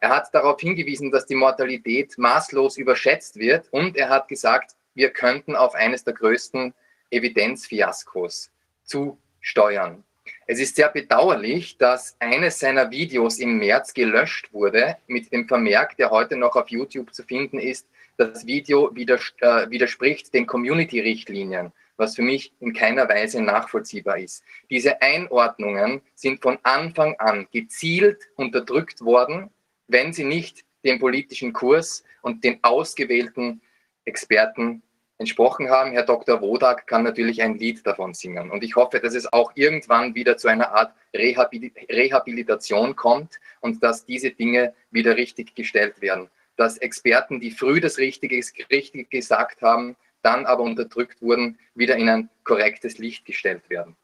Er 0.00 0.08
hat 0.08 0.34
darauf 0.34 0.60
hingewiesen, 0.60 1.10
dass 1.10 1.26
die 1.26 1.34
Mortalität 1.34 2.16
maßlos 2.16 2.78
überschätzt 2.78 3.36
wird 3.36 3.68
und 3.70 3.96
er 3.96 4.08
hat 4.08 4.28
gesagt, 4.28 4.74
wir 4.94 5.10
könnten 5.10 5.56
auf 5.56 5.74
eines 5.74 6.04
der 6.04 6.14
größten 6.14 6.72
Evidenzfiaskos 7.10 8.50
zusteuern. 8.82 10.04
Es 10.52 10.58
ist 10.58 10.74
sehr 10.74 10.88
bedauerlich, 10.88 11.78
dass 11.78 12.16
eines 12.18 12.58
seiner 12.58 12.90
Videos 12.90 13.38
im 13.38 13.58
März 13.58 13.94
gelöscht 13.94 14.52
wurde 14.52 14.96
mit 15.06 15.32
dem 15.32 15.46
Vermerk, 15.46 15.96
der 15.96 16.10
heute 16.10 16.36
noch 16.36 16.56
auf 16.56 16.70
YouTube 16.70 17.14
zu 17.14 17.22
finden 17.22 17.60
ist, 17.60 17.86
das 18.16 18.44
Video 18.44 18.90
widers 18.92 19.32
äh, 19.42 19.70
widerspricht 19.70 20.34
den 20.34 20.48
Community-Richtlinien, 20.48 21.70
was 21.96 22.16
für 22.16 22.22
mich 22.22 22.52
in 22.58 22.72
keiner 22.72 23.08
Weise 23.08 23.40
nachvollziehbar 23.40 24.18
ist. 24.18 24.42
Diese 24.70 25.00
Einordnungen 25.00 26.02
sind 26.16 26.42
von 26.42 26.58
Anfang 26.64 27.14
an 27.20 27.46
gezielt 27.52 28.18
unterdrückt 28.34 29.02
worden, 29.02 29.50
wenn 29.86 30.12
sie 30.12 30.24
nicht 30.24 30.64
dem 30.84 30.98
politischen 30.98 31.52
Kurs 31.52 32.02
und 32.22 32.42
den 32.42 32.58
ausgewählten 32.62 33.60
Experten 34.04 34.82
entsprochen 35.20 35.68
haben. 35.68 35.92
Herr 35.92 36.04
Dr. 36.04 36.40
Wodak 36.40 36.86
kann 36.86 37.02
natürlich 37.02 37.42
ein 37.42 37.58
Lied 37.58 37.86
davon 37.86 38.14
singen. 38.14 38.50
Und 38.50 38.64
ich 38.64 38.74
hoffe, 38.74 39.00
dass 39.00 39.14
es 39.14 39.30
auch 39.30 39.52
irgendwann 39.54 40.14
wieder 40.14 40.38
zu 40.38 40.48
einer 40.48 40.72
Art 40.72 40.94
Rehabilitation 41.14 42.96
kommt 42.96 43.38
und 43.60 43.82
dass 43.82 44.06
diese 44.06 44.30
Dinge 44.30 44.74
wieder 44.90 45.16
richtig 45.16 45.54
gestellt 45.54 46.00
werden. 46.00 46.30
Dass 46.56 46.78
Experten, 46.78 47.38
die 47.38 47.50
früh 47.50 47.80
das 47.80 47.98
Richtige, 47.98 48.42
richtig 48.70 49.10
gesagt 49.10 49.60
haben, 49.60 49.94
dann 50.22 50.46
aber 50.46 50.62
unterdrückt 50.62 51.20
wurden, 51.20 51.58
wieder 51.74 51.96
in 51.96 52.08
ein 52.08 52.30
korrektes 52.44 52.96
Licht 52.96 53.26
gestellt 53.26 53.68
werden. 53.68 53.96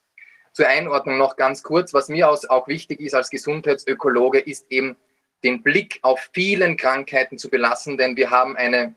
Zur 0.52 0.68
Einordnung 0.68 1.16
noch 1.16 1.36
ganz 1.36 1.62
kurz, 1.62 1.94
was 1.94 2.10
mir 2.10 2.28
auch 2.30 2.68
wichtig 2.68 3.00
ist 3.00 3.14
als 3.14 3.30
Gesundheitsökologe, 3.30 4.38
ist 4.38 4.66
eben 4.70 4.96
den 5.44 5.62
Blick 5.62 5.98
auf 6.02 6.28
vielen 6.32 6.76
Krankheiten 6.76 7.38
zu 7.38 7.48
belassen, 7.48 7.96
denn 7.96 8.16
wir 8.16 8.30
haben 8.30 8.54
eine 8.56 8.94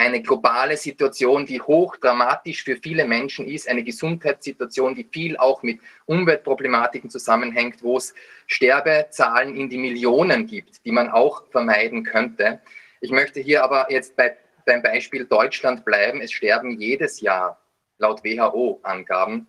eine 0.00 0.22
globale 0.22 0.76
Situation, 0.76 1.44
die 1.44 1.60
hochdramatisch 1.60 2.64
für 2.64 2.76
viele 2.76 3.04
Menschen 3.04 3.46
ist, 3.46 3.68
eine 3.68 3.84
Gesundheitssituation, 3.84 4.94
die 4.94 5.04
viel 5.04 5.36
auch 5.36 5.62
mit 5.62 5.80
Umweltproblematiken 6.06 7.10
zusammenhängt, 7.10 7.82
wo 7.82 7.98
es 7.98 8.14
Sterbezahlen 8.46 9.54
in 9.54 9.68
die 9.68 9.78
Millionen 9.78 10.46
gibt, 10.46 10.84
die 10.84 10.92
man 10.92 11.10
auch 11.10 11.44
vermeiden 11.50 12.02
könnte. 12.02 12.60
Ich 13.00 13.10
möchte 13.10 13.40
hier 13.40 13.62
aber 13.62 13.90
jetzt 13.90 14.16
bei, 14.16 14.36
beim 14.64 14.82
Beispiel 14.82 15.26
Deutschland 15.26 15.84
bleiben. 15.84 16.20
Es 16.20 16.32
sterben 16.32 16.80
jedes 16.80 17.20
Jahr 17.20 17.60
laut 17.98 18.24
WHO-Angaben 18.24 19.46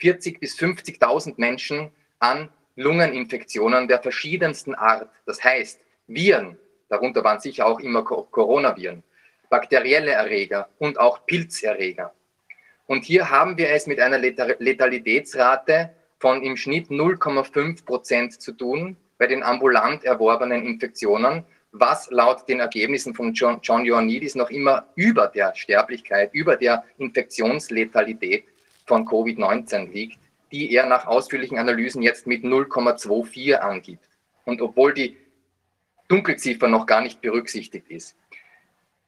40.000 0.00 0.40
bis 0.40 0.58
50.000 0.58 1.34
Menschen 1.36 1.92
an 2.18 2.50
Lungeninfektionen 2.74 3.88
der 3.88 4.02
verschiedensten 4.02 4.74
Art. 4.74 5.08
Das 5.24 5.42
heißt, 5.42 5.80
Viren, 6.08 6.58
darunter 6.88 7.24
waren 7.24 7.40
sicher 7.40 7.66
auch 7.66 7.80
immer 7.80 8.04
Coronaviren, 8.04 9.02
bakterielle 9.56 10.10
Erreger 10.10 10.68
und 10.78 11.00
auch 11.00 11.24
Pilzerreger. 11.24 12.12
Und 12.86 13.04
hier 13.04 13.30
haben 13.30 13.56
wir 13.56 13.70
es 13.70 13.86
mit 13.86 13.98
einer 14.00 14.18
Letalitätsrate 14.18 15.94
von 16.18 16.42
im 16.42 16.58
Schnitt 16.58 16.88
0,5 16.88 17.86
Prozent 17.86 18.40
zu 18.40 18.52
tun 18.52 18.98
bei 19.16 19.26
den 19.26 19.42
ambulant 19.42 20.04
erworbenen 20.04 20.66
Infektionen, 20.66 21.44
was 21.72 22.10
laut 22.10 22.46
den 22.48 22.60
Ergebnissen 22.60 23.14
von 23.14 23.32
John, 23.32 23.60
Ioannidis 23.62 24.34
noch 24.34 24.50
immer 24.50 24.88
über 24.94 25.28
der 25.28 25.54
Sterblichkeit, 25.54 26.34
über 26.34 26.56
der 26.56 26.84
Infektionsletalität 26.98 28.44
von 28.84 29.06
Covid-19 29.06 29.90
liegt, 29.90 30.18
die 30.52 30.70
er 30.74 30.86
nach 30.86 31.06
ausführlichen 31.06 31.58
Analysen 31.58 32.02
jetzt 32.02 32.26
mit 32.26 32.44
0,24 32.44 33.54
angibt. 33.54 34.04
Und 34.44 34.60
obwohl 34.60 34.92
die 34.92 35.16
Dunkelziffer 36.08 36.68
noch 36.68 36.84
gar 36.84 37.00
nicht 37.00 37.20
berücksichtigt 37.22 37.88
ist. 37.88 38.16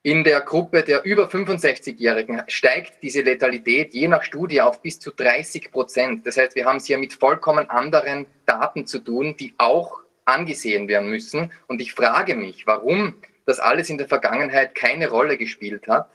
In 0.08 0.24
der 0.24 0.40
Gruppe 0.40 0.84
der 0.84 1.04
über 1.04 1.28
65-Jährigen 1.28 2.42
steigt 2.46 3.02
diese 3.02 3.20
Letalität 3.20 3.92
je 3.92 4.08
nach 4.08 4.22
Studie 4.22 4.62
auf 4.62 4.80
bis 4.80 4.98
zu 4.98 5.10
30 5.10 5.70
Prozent. 5.70 6.26
Das 6.26 6.38
heißt, 6.38 6.54
wir 6.54 6.64
haben 6.64 6.78
es 6.78 6.86
hier 6.86 6.96
mit 6.96 7.12
vollkommen 7.12 7.68
anderen 7.68 8.24
Daten 8.46 8.86
zu 8.86 9.00
tun, 9.00 9.36
die 9.36 9.52
auch 9.58 10.00
angesehen 10.24 10.88
werden 10.88 11.10
müssen. 11.10 11.52
Und 11.66 11.82
ich 11.82 11.92
frage 11.92 12.36
mich, 12.36 12.66
warum 12.66 13.16
das 13.44 13.60
alles 13.60 13.90
in 13.90 13.98
der 13.98 14.08
Vergangenheit 14.08 14.74
keine 14.74 15.10
Rolle 15.10 15.36
gespielt 15.36 15.86
hat, 15.88 16.08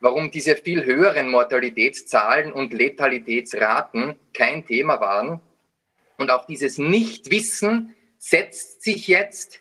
warum 0.00 0.32
diese 0.32 0.56
viel 0.56 0.84
höheren 0.84 1.30
Mortalitätszahlen 1.30 2.52
und 2.52 2.72
Letalitätsraten 2.72 4.16
kein 4.34 4.66
Thema 4.66 5.00
waren. 5.00 5.40
Und 6.18 6.32
auf 6.32 6.46
dieses 6.46 6.76
Nichtwissen 6.76 7.94
setzt 8.18 8.82
sich 8.82 9.06
jetzt 9.06 9.60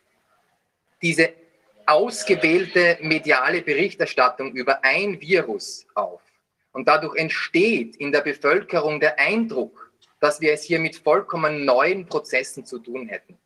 diese 1.04 1.41
ausgewählte 1.86 2.98
mediale 3.02 3.62
Berichterstattung 3.62 4.52
über 4.54 4.84
ein 4.84 5.20
Virus 5.20 5.86
auf. 5.96 6.22
Und 6.72 6.88
dadurch 6.88 7.16
entsteht 7.16 7.96
in 7.98 8.12
der 8.12 8.22
Bevölkerung 8.22 9.00
der 9.00 9.20
Eindruck, 9.20 9.92
dass 10.20 10.40
wir 10.40 10.54
es 10.54 10.64
hier 10.64 10.80
mit 10.80 10.96
vollkommen 10.96 11.66
neuen 11.66 12.06
Prozessen 12.06 12.66
zu 12.66 12.80
tun 12.80 13.08
hätten. 13.08 13.38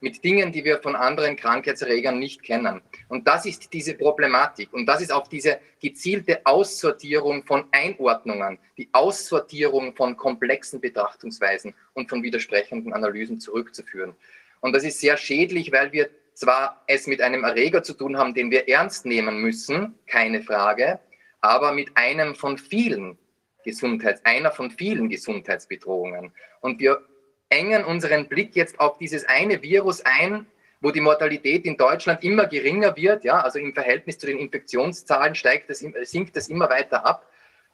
Mit 0.00 0.22
Dingen, 0.22 0.52
die 0.52 0.64
wir 0.64 0.78
von 0.78 0.94
anderen 0.94 1.34
Krankheitserregern 1.34 2.18
nicht 2.18 2.42
kennen. 2.42 2.82
Und 3.08 3.26
das 3.26 3.46
ist 3.46 3.72
diese 3.72 3.94
Problematik. 3.94 4.72
Und 4.72 4.86
das 4.86 5.00
ist 5.00 5.12
auch 5.12 5.26
diese 5.26 5.58
gezielte 5.80 6.40
Aussortierung 6.44 7.44
von 7.44 7.64
Einordnungen, 7.72 8.58
die 8.76 8.88
Aussortierung 8.92 9.96
von 9.96 10.16
komplexen 10.16 10.80
Betrachtungsweisen 10.80 11.74
und 11.94 12.08
von 12.08 12.22
widersprechenden 12.22 12.92
Analysen 12.92 13.40
zurückzuführen. 13.40 14.14
Und 14.60 14.72
das 14.72 14.84
ist 14.84 15.00
sehr 15.00 15.16
schädlich, 15.16 15.72
weil 15.72 15.92
wir 15.92 16.10
zwar 16.38 16.84
es 16.86 17.08
mit 17.08 17.20
einem 17.20 17.42
Erreger 17.42 17.82
zu 17.82 17.94
tun 17.94 18.16
haben, 18.16 18.32
den 18.32 18.52
wir 18.52 18.68
ernst 18.68 19.04
nehmen 19.04 19.42
müssen, 19.42 19.98
keine 20.06 20.40
Frage, 20.40 21.00
aber 21.40 21.72
mit 21.72 21.96
einem 21.96 22.36
von 22.36 22.58
vielen 22.58 23.18
Gesundheits, 23.64 24.24
einer 24.24 24.52
von 24.52 24.70
vielen 24.70 25.08
Gesundheitsbedrohungen. 25.08 26.32
Und 26.60 26.78
wir 26.78 27.02
engen 27.48 27.84
unseren 27.84 28.28
Blick 28.28 28.54
jetzt 28.54 28.78
auf 28.78 28.98
dieses 28.98 29.24
eine 29.24 29.62
Virus 29.62 30.00
ein, 30.02 30.46
wo 30.80 30.92
die 30.92 31.00
Mortalität 31.00 31.64
in 31.64 31.76
Deutschland 31.76 32.22
immer 32.22 32.46
geringer 32.46 32.94
wird, 32.94 33.24
ja, 33.24 33.40
also 33.40 33.58
im 33.58 33.74
Verhältnis 33.74 34.16
zu 34.18 34.28
den 34.28 34.38
Infektionszahlen 34.38 35.34
steigt 35.34 35.68
das, 35.68 35.80
sinkt 35.80 36.36
das 36.36 36.48
immer 36.48 36.70
weiter 36.70 37.04
ab. 37.04 37.26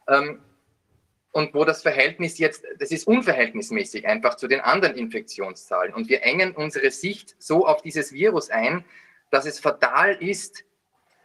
Ähm, 0.09 0.41
und 1.35 1.53
wo 1.53 1.65
das 1.65 1.83
Verhältnis 1.83 2.39
jetzt, 2.39 2.65
das 2.79 2.93
ist 2.93 3.09
unverhältnismäßig 3.09 4.07
einfach 4.07 4.37
zu 4.37 4.47
den 4.47 4.61
anderen 4.61 4.97
Infektionszahlen. 4.97 5.93
Und 5.93 6.09
wir 6.09 6.23
engen 6.23 6.53
unsere 6.53 6.93
Sicht 6.93 7.35
so 7.41 7.67
auf 7.67 7.83
dieses 7.83 8.13
Virus 8.13 8.51
ein, 8.51 8.85
dass 9.31 9.45
es 9.45 9.59
fatal 9.59 10.15
ist, 10.23 10.65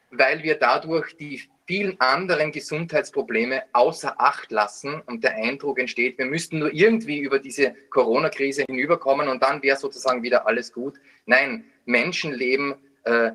weil 0.10 0.42
wir 0.42 0.56
dadurch 0.56 1.16
die 1.16 1.44
vielen 1.68 2.02
anderen 2.02 2.52
Gesundheitsprobleme 2.52 3.62
außer 3.72 4.20
Acht 4.20 4.52
lassen 4.52 5.00
und 5.06 5.24
der 5.24 5.36
Eindruck 5.36 5.78
entsteht, 5.78 6.18
wir 6.18 6.26
müssten 6.26 6.58
nur 6.58 6.74
irgendwie 6.74 7.20
über 7.20 7.38
diese 7.38 7.76
Corona-Krise 7.92 8.64
hinüberkommen 8.68 9.28
und 9.28 9.44
dann 9.44 9.62
wäre 9.62 9.78
sozusagen 9.78 10.24
wieder 10.24 10.48
alles 10.48 10.74
gut. 10.74 11.00
Nein, 11.28 11.66
Menschenleben 11.86 12.74
äh, 13.04 13.34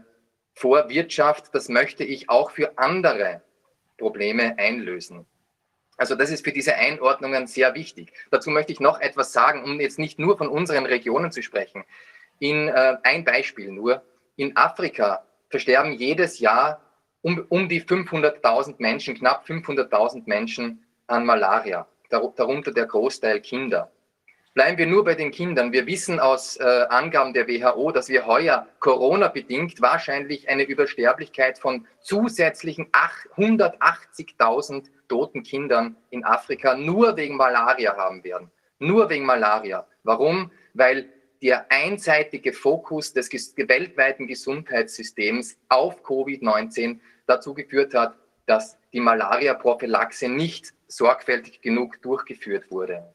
vor 0.55 0.89
Wirtschaft, 0.89 1.55
das 1.55 1.69
möchte 1.69 2.03
ich 2.03 2.29
auch 2.29 2.51
für 2.51 2.77
andere 2.79 3.43
Probleme 3.97 4.59
einlösen. 4.59 5.25
Also 5.97 6.15
das 6.15 6.31
ist 6.31 6.45
für 6.45 6.53
diese 6.53 6.75
Einordnungen 6.75 7.47
sehr 7.47 7.75
wichtig. 7.75 8.13
Dazu 8.31 8.51
möchte 8.51 8.73
ich 8.73 8.81
noch 8.81 9.01
etwas 9.01 9.33
sagen, 9.33 9.63
um 9.63 9.81
jetzt 9.81 9.99
nicht 9.99 10.19
nur 10.19 10.37
von 10.37 10.49
unseren 10.49 10.87
Regionen 10.87 11.31
zu 11.31 11.43
sprechen. 11.43 11.85
In, 12.39 12.69
äh, 12.69 12.97
ein 13.03 13.25
Beispiel 13.25 13.71
nur. 13.71 14.03
In 14.37 14.57
Afrika 14.57 15.25
versterben 15.49 15.93
jedes 15.93 16.41
Jahr 16.41 16.81
um, 17.23 17.47
um 17.49 17.69
die 17.69 17.81
500.000 17.81 18.75
Menschen, 18.79 19.15
knapp 19.15 19.47
500.000 19.47 20.25
Menschen 20.27 20.85
an 21.07 21.25
Malaria, 21.25 21.87
darunter 22.11 22.73
der 22.73 22.87
Großteil 22.87 23.41
Kinder. 23.41 23.91
Bleiben 24.55 24.79
wir 24.79 24.87
nur 24.87 25.05
bei 25.05 25.17
den 25.17 25.33
Kindern. 25.33 25.73
Wir 25.73 25.85
wissen 25.89 26.21
aus 26.21 26.57
äh, 26.59 26.63
Angaben 26.63 27.33
der 27.33 27.49
WHO, 27.49 27.91
dass 27.91 28.09
wir 28.09 28.25
heuer 28.25 28.69
Corona-bedingt 28.79 29.83
wahrscheinlich 29.83 30.49
eine 30.49 30.63
Übersterblichkeit 30.63 31.59
von 31.59 31.89
zusätzlichen 32.01 32.87
180.000 32.93 34.85
toten 35.09 35.43
Kindern 35.43 35.97
in 36.11 36.25
Afrika 36.25 36.77
nur 36.77 37.17
wegen 37.17 37.37
Malaria 37.37 37.97
haben 37.97 38.23
werden. 38.23 38.49
Nur 38.79 39.11
wegen 39.11 39.27
Malaria. 39.27 39.89
Warum? 40.05 40.53
Weil 40.73 41.09
der 41.43 41.67
einseitige 41.73 42.53
Fokus 42.53 43.13
des 43.13 43.31
weltweiten 43.57 44.29
Gesundheitssystems 44.29 45.57
auf 45.69 46.05
Covid-19 46.05 47.01
dazu 47.27 47.55
geführt 47.55 47.93
hat, 47.93 48.15
dass 48.47 48.79
die 48.93 49.01
Malaria-Prophylaxe 49.01 50.29
nicht 50.29 50.73
sorgfältig 50.87 51.61
genug 51.61 52.01
durchgeführt 52.03 52.71
wurde. 52.71 53.14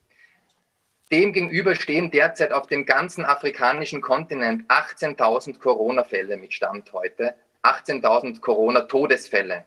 Demgegenüber 1.11 1.73
stehen 1.73 2.11
derzeit 2.11 2.51
auf 2.51 2.67
dem 2.67 2.85
ganzen 2.85 3.25
afrikanischen 3.25 4.01
Kontinent 4.01 4.69
18.000 4.69 5.57
Corona-Fälle 5.57 6.37
mit 6.37 6.53
Stand 6.53 6.93
heute, 6.93 7.35
18.000 7.63 8.39
Corona-Todesfälle. 8.39 9.65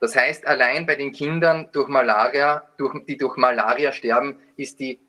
Das 0.00 0.16
heißt, 0.16 0.46
allein 0.46 0.86
bei 0.86 0.94
den 0.94 1.12
Kindern 1.12 1.68
durch 1.72 1.88
Malaria, 1.88 2.66
durch, 2.78 3.04
die 3.04 3.18
durch 3.18 3.36
Malaria 3.36 3.92
sterben, 3.92 4.40
ist, 4.56 4.80
die, 4.80 5.00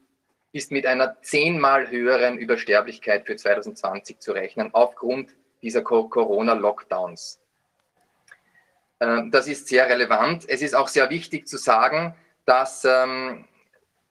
ist 0.51 0.71
mit 0.71 0.85
einer 0.85 1.21
zehnmal 1.21 1.89
höheren 1.89 2.37
Übersterblichkeit 2.37 3.25
für 3.25 3.35
2020 3.35 4.19
zu 4.19 4.33
rechnen, 4.33 4.71
aufgrund 4.73 5.35
dieser 5.61 5.83
Corona-Lockdowns. 5.83 7.39
Ähm, 8.99 9.31
das 9.31 9.47
ist 9.47 9.69
sehr 9.69 9.87
relevant. 9.87 10.49
Es 10.49 10.61
ist 10.61 10.75
auch 10.75 10.89
sehr 10.89 11.09
wichtig 11.09 11.47
zu 11.47 11.57
sagen, 11.57 12.15
dass 12.45 12.83
ähm, 12.83 13.45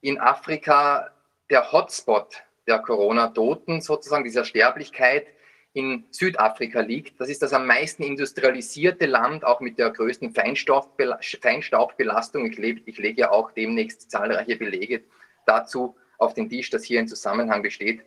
in 0.01 0.19
Afrika 0.19 1.11
der 1.51 1.73
Hotspot 1.73 2.43
der 2.67 2.79
Corona-Toten, 2.79 3.81
sozusagen 3.81 4.25
dieser 4.25 4.45
Sterblichkeit, 4.45 5.27
in 5.73 6.05
Südafrika 6.11 6.81
liegt. 6.81 7.21
Das 7.21 7.29
ist 7.29 7.43
das 7.43 7.53
am 7.53 7.67
meisten 7.67 8.03
industrialisierte 8.03 9.07
Land, 9.07 9.45
auch 9.45 9.61
mit 9.61 9.79
der 9.79 9.91
größten 9.91 10.33
Feinstaubbelastung. 10.33 12.47
Ich, 12.47 12.59
lege, 12.59 12.83
ich 12.87 12.99
lege 12.99 13.23
ja 13.23 13.31
auch 13.31 13.53
demnächst 13.53 14.11
zahlreiche 14.11 14.57
Belege 14.57 15.05
dazu 15.47 15.97
auf 16.19 16.35
den 16.35 16.49
Tisch, 16.49 16.71
dass 16.71 16.85
hier 16.85 16.99
ein 16.99 17.09
Zusammenhang 17.09 17.63
besteht. 17.63 18.05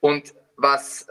Und 0.00 0.34
was 0.56 1.08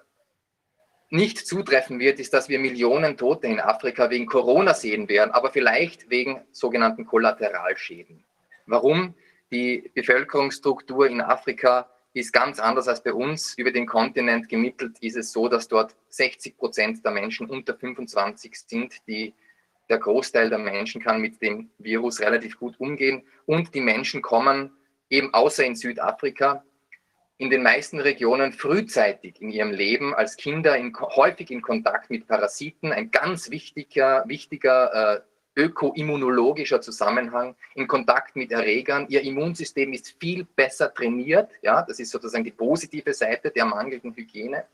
nicht 1.09 1.47
zutreffen 1.47 1.99
wird, 1.99 2.19
ist, 2.19 2.33
dass 2.33 2.49
wir 2.49 2.59
Millionen 2.59 3.17
Tote 3.17 3.47
in 3.47 3.59
Afrika 3.59 4.09
wegen 4.09 4.25
Corona 4.25 4.73
sehen 4.73 5.07
werden, 5.07 5.31
aber 5.31 5.51
vielleicht 5.51 6.09
wegen 6.09 6.41
sogenannten 6.51 7.05
Kollateralschäden. 7.05 8.23
Warum? 8.65 9.13
Die 9.53 9.91
Bevölkerungsstruktur 9.93 11.07
in 11.07 11.21
Afrika 11.21 11.87
ist 12.13 12.33
ganz 12.33 12.59
anders 12.59 12.87
als 12.87 13.03
bei 13.03 13.13
uns. 13.13 13.53
Über 13.55 13.71
den 13.71 13.85
Kontinent 13.85 14.49
gemittelt 14.49 14.97
ist 14.99 15.15
es 15.15 15.31
so, 15.31 15.47
dass 15.47 15.67
dort 15.67 15.95
60 16.09 16.57
Prozent 16.57 17.05
der 17.05 17.11
Menschen 17.11 17.47
unter 17.47 17.75
25 17.75 18.59
sind. 18.59 18.95
Die, 19.07 19.35
der 19.89 19.99
Großteil 19.99 20.49
der 20.49 20.57
Menschen 20.57 21.03
kann 21.03 21.21
mit 21.21 21.39
dem 21.43 21.69
Virus 21.77 22.19
relativ 22.19 22.57
gut 22.57 22.79
umgehen. 22.79 23.27
Und 23.45 23.75
die 23.75 23.81
Menschen 23.81 24.23
kommen 24.23 24.71
eben 25.11 25.31
außer 25.35 25.63
in 25.63 25.75
Südafrika 25.75 26.63
in 27.37 27.51
den 27.51 27.61
meisten 27.61 27.99
Regionen 27.99 28.53
frühzeitig 28.53 29.39
in 29.39 29.51
ihrem 29.51 29.71
Leben 29.71 30.15
als 30.15 30.35
Kinder 30.35 30.75
in, 30.77 30.97
häufig 30.99 31.51
in 31.51 31.61
Kontakt 31.61 32.09
mit 32.09 32.27
Parasiten. 32.27 32.91
Ein 32.91 33.11
ganz 33.11 33.51
wichtiger, 33.51 34.23
wichtiger 34.25 35.17
äh, 35.17 35.21
ökoimmunologischer 35.55 36.81
Zusammenhang, 36.81 37.55
in 37.75 37.87
Kontakt 37.87 38.35
mit 38.35 38.51
Erregern. 38.51 39.05
Ihr 39.09 39.21
Immunsystem 39.21 39.93
ist 39.93 40.15
viel 40.19 40.45
besser 40.55 40.93
trainiert. 40.93 41.51
Ja, 41.61 41.81
das 41.81 41.99
ist 41.99 42.11
sozusagen 42.11 42.43
die 42.43 42.51
positive 42.51 43.13
Seite 43.13 43.51
der 43.51 43.65
mangelnden 43.65 44.15
Hygiene, 44.15 44.65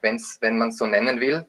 wenn's, 0.00 0.38
wenn 0.40 0.58
man 0.58 0.70
es 0.70 0.78
so 0.78 0.86
nennen 0.86 1.20
will. 1.20 1.46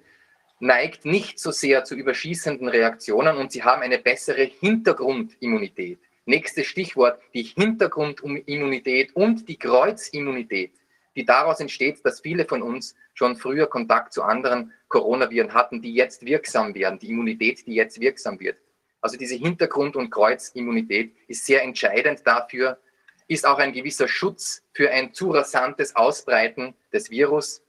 Neigt 0.60 1.06
nicht 1.06 1.40
so 1.40 1.52
sehr 1.52 1.84
zu 1.84 1.96
überschießenden 1.96 2.70
Reaktionen 2.70 3.38
und 3.38 3.52
sie 3.52 3.64
haben 3.64 3.82
eine 3.82 3.98
bessere 3.98 4.44
Hintergrundimmunität. 4.44 6.00
Nächstes 6.26 6.68
Stichwort, 6.68 7.20
die 7.34 7.44
Hintergrundimmunität 7.44 9.14
und 9.16 9.50
die 9.50 9.58
Kreuzimmunität, 9.58 10.72
die 11.16 11.26
daraus 11.26 11.60
entsteht, 11.60 12.04
dass 12.06 12.22
viele 12.22 12.46
von 12.46 12.62
uns 12.62 12.96
schon 13.14 13.36
früher 13.36 13.68
Kontakt 13.68 14.14
zu 14.14 14.24
anderen 14.24 14.74
Coronaviren 14.88 15.54
hatten, 15.54 15.82
die 15.82 15.94
jetzt 15.94 16.26
wirksam 16.26 16.74
werden, 16.76 17.00
die 17.00 17.10
Immunität, 17.10 17.66
die 17.68 17.76
jetzt 17.76 18.00
wirksam 18.00 18.40
wird. 18.40 18.58
Also 19.02 19.18
diese 19.18 19.36
Hintergrund- 19.36 19.96
und 19.96 20.10
Kreuzimmunität 20.10 21.14
ist 21.28 21.46
sehr 21.46 21.64
entscheidend 21.64 22.26
dafür, 22.26 22.80
ist 23.28 23.46
auch 23.46 23.58
ein 23.58 23.74
gewisser 23.74 24.08
Schutz 24.08 24.64
für 24.74 24.90
ein 24.90 25.14
zu 25.14 25.32
rasantes 25.32 25.96
Ausbreiten 25.96 26.74
des 26.92 27.10
Virus 27.10 27.62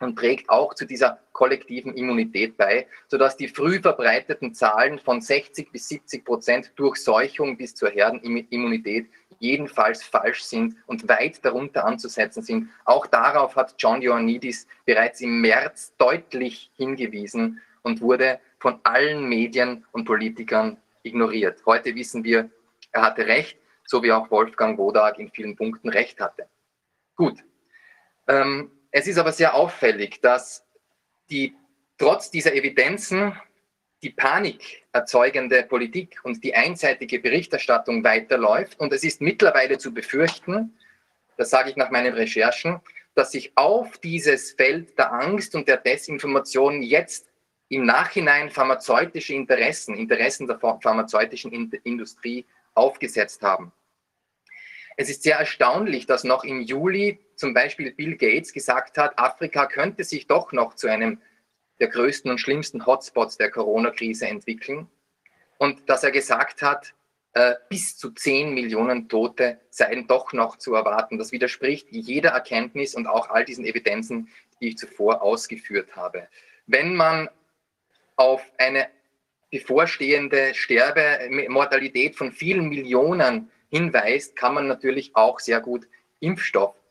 und 0.00 0.16
trägt 0.16 0.48
auch 0.48 0.74
zu 0.74 0.84
dieser 0.84 1.20
kollektiven 1.32 1.94
Immunität 1.94 2.56
bei, 2.56 2.86
sodass 3.08 3.36
die 3.36 3.48
früh 3.48 3.80
verbreiteten 3.80 4.54
Zahlen 4.54 4.98
von 4.98 5.20
60 5.20 5.72
bis 5.72 5.88
70 5.88 6.24
Prozent 6.24 6.72
Durchseuchung 6.76 7.56
bis 7.56 7.74
zur 7.74 7.90
Herdenimmunität 7.90 9.08
jedenfalls 9.40 10.02
falsch 10.02 10.42
sind 10.42 10.76
und 10.86 11.08
weit 11.08 11.44
darunter 11.44 11.84
anzusetzen 11.84 12.42
sind. 12.42 12.70
Auch 12.84 13.06
darauf 13.06 13.56
hat 13.56 13.74
John 13.78 14.02
Ioannidis 14.02 14.66
bereits 14.84 15.20
im 15.20 15.40
März 15.40 15.94
deutlich 15.98 16.70
hingewiesen 16.76 17.60
und 17.82 18.00
wurde 18.00 18.40
von 18.58 18.80
allen 18.82 19.28
Medien 19.28 19.84
und 19.92 20.04
Politikern 20.04 20.76
ignoriert. 21.02 21.62
Heute 21.66 21.94
wissen 21.94 22.24
wir, 22.24 22.50
er 22.92 23.02
hatte 23.02 23.26
recht, 23.26 23.58
so 23.84 24.02
wie 24.02 24.12
auch 24.12 24.30
Wolfgang 24.30 24.78
Wodak 24.78 25.18
in 25.18 25.30
vielen 25.30 25.56
Punkten 25.56 25.88
recht 25.88 26.20
hatte. 26.20 26.48
Gut. 27.16 27.44
Ähm, 28.26 28.70
es 28.90 29.06
ist 29.06 29.18
aber 29.18 29.32
sehr 29.32 29.54
auffällig, 29.54 30.20
dass 30.20 30.64
die 31.30 31.54
trotz 31.98 32.30
dieser 32.30 32.54
Evidenzen 32.54 33.38
die 34.02 34.10
Panik 34.10 34.86
erzeugende 34.92 35.64
Politik 35.64 36.20
und 36.22 36.42
die 36.44 36.54
einseitige 36.54 37.18
Berichterstattung 37.18 38.04
weiterläuft. 38.04 38.78
Und 38.78 38.92
es 38.92 39.02
ist 39.02 39.20
mittlerweile 39.20 39.78
zu 39.78 39.92
befürchten, 39.92 40.78
das 41.36 41.50
sage 41.50 41.70
ich 41.70 41.76
nach 41.76 41.90
meinen 41.90 42.14
Recherchen, 42.14 42.80
dass 43.14 43.32
sich 43.32 43.52
auf 43.56 43.98
dieses 43.98 44.52
Feld 44.52 44.96
der 44.98 45.12
Angst 45.12 45.54
und 45.54 45.66
der 45.66 45.78
Desinformation 45.78 46.82
jetzt 46.82 47.26
im 47.68 47.84
Nachhinein 47.84 48.50
pharmazeutische 48.50 49.34
Interessen, 49.34 49.94
Interessen 49.96 50.46
der 50.46 50.58
pharmazeutischen 50.58 51.52
Industrie 51.82 52.46
aufgesetzt 52.74 53.42
haben. 53.42 53.72
Es 54.96 55.10
ist 55.10 55.22
sehr 55.22 55.36
erstaunlich, 55.36 56.06
dass 56.06 56.24
noch 56.24 56.44
im 56.44 56.60
Juli 56.60 57.18
zum 57.38 57.54
Beispiel 57.54 57.92
Bill 57.92 58.16
Gates 58.16 58.52
gesagt 58.52 58.98
hat, 58.98 59.16
Afrika 59.16 59.66
könnte 59.66 60.02
sich 60.02 60.26
doch 60.26 60.52
noch 60.52 60.74
zu 60.74 60.88
einem 60.88 61.22
der 61.78 61.88
größten 61.88 62.30
und 62.30 62.38
schlimmsten 62.38 62.84
Hotspots 62.84 63.36
der 63.36 63.50
Corona-Krise 63.50 64.26
entwickeln 64.26 64.88
und 65.56 65.88
dass 65.88 66.02
er 66.02 66.10
gesagt 66.10 66.62
hat, 66.62 66.94
äh, 67.34 67.54
bis 67.68 67.96
zu 67.96 68.10
10 68.10 68.54
Millionen 68.54 69.08
Tote 69.08 69.60
seien 69.70 70.08
doch 70.08 70.32
noch 70.32 70.56
zu 70.56 70.74
erwarten. 70.74 71.16
Das 71.16 71.30
widerspricht 71.30 71.86
jeder 71.90 72.30
Erkenntnis 72.30 72.96
und 72.96 73.06
auch 73.06 73.30
all 73.30 73.44
diesen 73.44 73.64
Evidenzen, 73.64 74.28
die 74.60 74.70
ich 74.70 74.78
zuvor 74.78 75.22
ausgeführt 75.22 75.94
habe. 75.94 76.26
Wenn 76.66 76.96
man 76.96 77.28
auf 78.16 78.42
eine 78.58 78.88
bevorstehende 79.52 80.54
Sterbemortalität 80.54 82.16
von 82.16 82.32
vielen 82.32 82.68
Millionen 82.68 83.52
hinweist, 83.70 84.34
kann 84.34 84.54
man 84.54 84.66
natürlich 84.66 85.14
auch 85.14 85.38
sehr 85.38 85.60
gut 85.60 85.86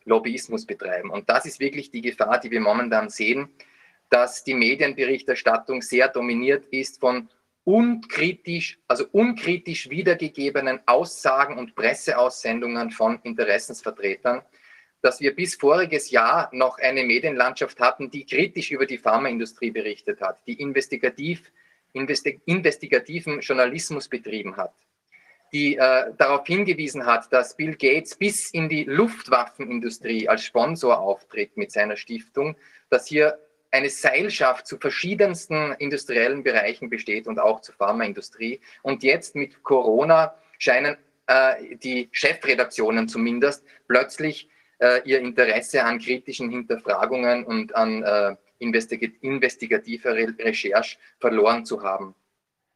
Impfstofflobbyismus 0.07 0.65
betreiben. 0.65 1.09
Und 1.09 1.29
das 1.29 1.45
ist 1.45 1.59
wirklich 1.59 1.91
die 1.91 2.01
Gefahr, 2.01 2.39
die 2.39 2.49
wir 2.49 2.61
momentan 2.61 3.09
sehen, 3.09 3.49
dass 4.09 4.43
die 4.43 4.53
Medienberichterstattung 4.53 5.81
sehr 5.81 6.07
dominiert 6.07 6.65
ist 6.71 6.99
von 6.99 7.29
unkritisch, 7.65 8.79
also 8.87 9.05
unkritisch 9.11 9.89
wiedergegebenen 9.89 10.79
Aussagen 10.85 11.57
und 11.57 11.75
Presseaussendungen 11.75 12.91
von 12.91 13.19
Interessensvertretern, 13.23 14.41
dass 15.01 15.19
wir 15.19 15.35
bis 15.35 15.55
voriges 15.55 16.09
Jahr 16.09 16.49
noch 16.53 16.79
eine 16.79 17.03
Medienlandschaft 17.03 17.79
hatten, 17.79 18.09
die 18.09 18.25
kritisch 18.25 18.71
über 18.71 18.85
die 18.85 18.97
Pharmaindustrie 18.97 19.71
berichtet 19.71 20.21
hat, 20.21 20.39
die 20.47 20.53
investigativ, 20.53 21.51
investigativen 21.93 23.41
Journalismus 23.41 24.07
betrieben 24.07 24.55
hat 24.55 24.73
die 25.53 25.77
äh, 25.77 26.13
darauf 26.17 26.45
hingewiesen 26.45 27.05
hat, 27.05 27.31
dass 27.31 27.55
Bill 27.55 27.75
Gates 27.75 28.15
bis 28.15 28.51
in 28.51 28.69
die 28.69 28.83
Luftwaffenindustrie 28.83 30.27
als 30.27 30.43
Sponsor 30.43 30.99
auftritt 30.99 31.55
mit 31.57 31.71
seiner 31.71 31.97
Stiftung, 31.97 32.55
dass 32.89 33.07
hier 33.07 33.39
eine 33.71 33.89
Seilschaft 33.89 34.67
zu 34.67 34.77
verschiedensten 34.77 35.73
industriellen 35.73 36.43
Bereichen 36.43 36.89
besteht 36.89 37.27
und 37.27 37.39
auch 37.39 37.61
zur 37.61 37.75
Pharmaindustrie. 37.75 38.59
Und 38.81 39.03
jetzt 39.03 39.35
mit 39.35 39.61
Corona 39.63 40.35
scheinen 40.57 40.97
äh, 41.27 41.75
die 41.77 42.09
Chefredaktionen 42.11 43.07
zumindest 43.07 43.65
plötzlich 43.87 44.49
äh, 44.79 45.01
ihr 45.03 45.19
Interesse 45.19 45.83
an 45.83 45.99
kritischen 45.99 46.49
Hinterfragungen 46.49 47.43
und 47.43 47.75
an 47.75 48.03
äh, 48.03 48.35
investig 48.59 49.17
investigativer 49.21 50.15
Re 50.15 50.33
Recherche 50.39 50.97
verloren 51.19 51.65
zu 51.65 51.83
haben. 51.83 52.15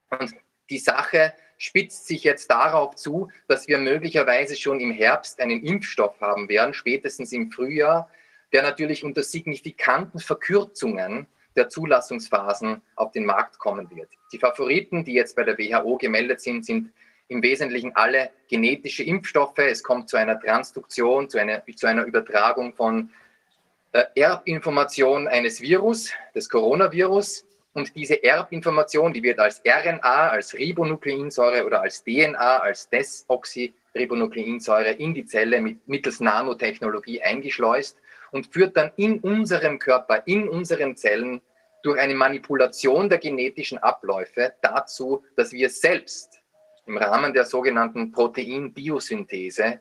Und 0.09 0.33
die 0.69 0.79
Sache 0.79 1.33
spitzt 1.61 2.07
sich 2.07 2.23
jetzt 2.23 2.49
darauf 2.49 2.95
zu, 2.95 3.29
dass 3.47 3.67
wir 3.67 3.77
möglicherweise 3.77 4.55
schon 4.55 4.79
im 4.79 4.91
Herbst 4.91 5.39
einen 5.39 5.63
Impfstoff 5.63 6.19
haben 6.19 6.49
werden, 6.49 6.73
spätestens 6.73 7.31
im 7.33 7.51
Frühjahr, 7.51 8.09
der 8.51 8.63
natürlich 8.63 9.03
unter 9.03 9.21
signifikanten 9.21 10.19
Verkürzungen 10.19 11.27
der 11.55 11.69
Zulassungsphasen 11.69 12.81
auf 12.95 13.11
den 13.11 13.25
Markt 13.25 13.59
kommen 13.59 13.91
wird. 13.91 14.09
Die 14.33 14.39
Favoriten, 14.39 15.05
die 15.05 15.13
jetzt 15.13 15.35
bei 15.35 15.43
der 15.43 15.55
WHO 15.55 15.97
gemeldet 15.97 16.41
sind, 16.41 16.65
sind 16.65 16.91
im 17.27 17.43
Wesentlichen 17.43 17.95
alle 17.95 18.31
genetische 18.49 19.03
Impfstoffe. 19.03 19.59
Es 19.59 19.83
kommt 19.83 20.09
zu 20.09 20.17
einer 20.17 20.39
Transduktion, 20.39 21.29
zu 21.29 21.37
einer, 21.37 21.61
zu 21.75 21.85
einer 21.85 22.05
Übertragung 22.05 22.73
von 22.73 23.11
äh, 23.91 24.05
Erbinformation 24.15 25.27
eines 25.27 25.61
Virus, 25.61 26.09
des 26.33 26.49
Coronavirus. 26.49 27.45
Und 27.73 27.95
diese 27.95 28.21
Erbinformation, 28.21 29.13
die 29.13 29.23
wird 29.23 29.39
als 29.39 29.61
RNA, 29.65 30.29
als 30.29 30.53
Ribonukleinsäure 30.53 31.65
oder 31.65 31.81
als 31.81 32.03
DNA, 32.03 32.59
als 32.59 32.89
Desoxyribonukleinsäure 32.89 34.91
in 34.91 35.13
die 35.13 35.25
Zelle 35.25 35.61
mit, 35.61 35.87
mittels 35.87 36.19
Nanotechnologie 36.19 37.21
eingeschleust 37.21 37.97
und 38.31 38.47
führt 38.47 38.75
dann 38.75 38.91
in 38.97 39.19
unserem 39.19 39.79
Körper, 39.79 40.21
in 40.25 40.49
unseren 40.49 40.97
Zellen 40.97 41.39
durch 41.83 41.97
eine 41.99 42.13
Manipulation 42.13 43.07
der 43.09 43.19
genetischen 43.19 43.77
Abläufe 43.77 44.53
dazu, 44.61 45.23
dass 45.35 45.53
wir 45.53 45.69
selbst 45.69 46.41
im 46.85 46.97
Rahmen 46.97 47.33
der 47.33 47.45
sogenannten 47.45 48.11
Proteinbiosynthese 48.11 49.79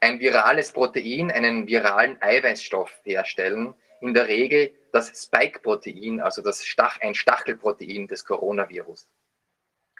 ein 0.00 0.20
virales 0.20 0.72
Protein, 0.72 1.30
einen 1.30 1.66
viralen 1.66 2.20
Eiweißstoff 2.20 3.00
herstellen, 3.04 3.74
in 4.00 4.12
der 4.12 4.28
Regel 4.28 4.72
das 4.96 5.24
Spike-Protein, 5.24 6.20
also 6.20 6.40
das 6.40 6.64
Stach, 6.64 6.98
ein 7.02 7.14
Stachelprotein 7.14 8.06
des 8.06 8.24
Coronavirus. 8.24 9.06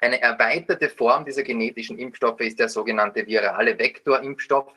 Eine 0.01 0.23
erweiterte 0.23 0.89
Form 0.89 1.27
dieser 1.27 1.43
genetischen 1.43 1.99
Impfstoffe 1.99 2.41
ist 2.41 2.59
der 2.59 2.71
sogenannte 2.71 3.27
virale 3.27 3.79
Vektorimpfstoff. 3.79 4.73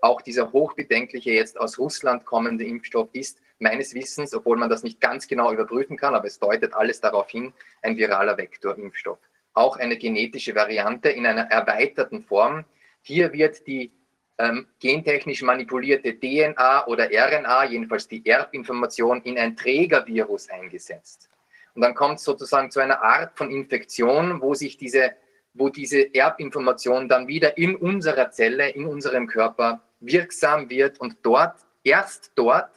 Auch 0.00 0.22
dieser 0.22 0.52
hochbedenkliche, 0.52 1.30
jetzt 1.32 1.58
aus 1.60 1.78
Russland 1.78 2.24
kommende 2.24 2.64
Impfstoff 2.64 3.10
ist 3.12 3.38
meines 3.60 3.94
Wissens, 3.94 4.34
obwohl 4.34 4.56
man 4.56 4.70
das 4.70 4.82
nicht 4.82 5.00
ganz 5.00 5.28
genau 5.28 5.52
überprüfen 5.52 5.96
kann, 5.96 6.14
aber 6.16 6.26
es 6.26 6.38
deutet 6.40 6.74
alles 6.74 7.00
darauf 7.00 7.30
hin, 7.30 7.52
ein 7.82 7.96
viraler 7.96 8.36
Vektorimpfstoff. 8.36 9.18
Auch 9.52 9.76
eine 9.76 9.96
genetische 9.98 10.54
Variante 10.56 11.10
in 11.10 11.26
einer 11.26 11.42
erweiterten 11.42 12.22
Form. 12.24 12.64
Hier 13.02 13.32
wird 13.32 13.66
die 13.68 13.92
ähm, 14.40 14.66
gentechnisch 14.78 15.42
manipulierte 15.42 16.18
DNA 16.18 16.86
oder 16.86 17.10
RNA, 17.12 17.64
jedenfalls 17.64 18.08
die 18.08 18.24
Erbinformation, 18.26 19.20
in 19.22 19.38
ein 19.38 19.54
Trägervirus 19.54 20.48
eingesetzt. 20.48 21.28
Und 21.74 21.82
dann 21.82 21.94
kommt 21.94 22.18
es 22.18 22.24
sozusagen 22.24 22.70
zu 22.70 22.80
einer 22.80 23.02
Art 23.02 23.36
von 23.36 23.50
Infektion, 23.50 24.40
wo 24.40 24.54
sich 24.54 24.78
diese, 24.78 25.12
wo 25.52 25.68
diese 25.68 26.14
Erbinformation 26.14 27.08
dann 27.08 27.28
wieder 27.28 27.58
in 27.58 27.76
unserer 27.76 28.30
Zelle, 28.30 28.70
in 28.70 28.86
unserem 28.86 29.26
Körper 29.26 29.82
wirksam 30.00 30.70
wird 30.70 30.98
und 31.00 31.18
dort, 31.22 31.56
erst 31.84 32.32
dort, 32.34 32.70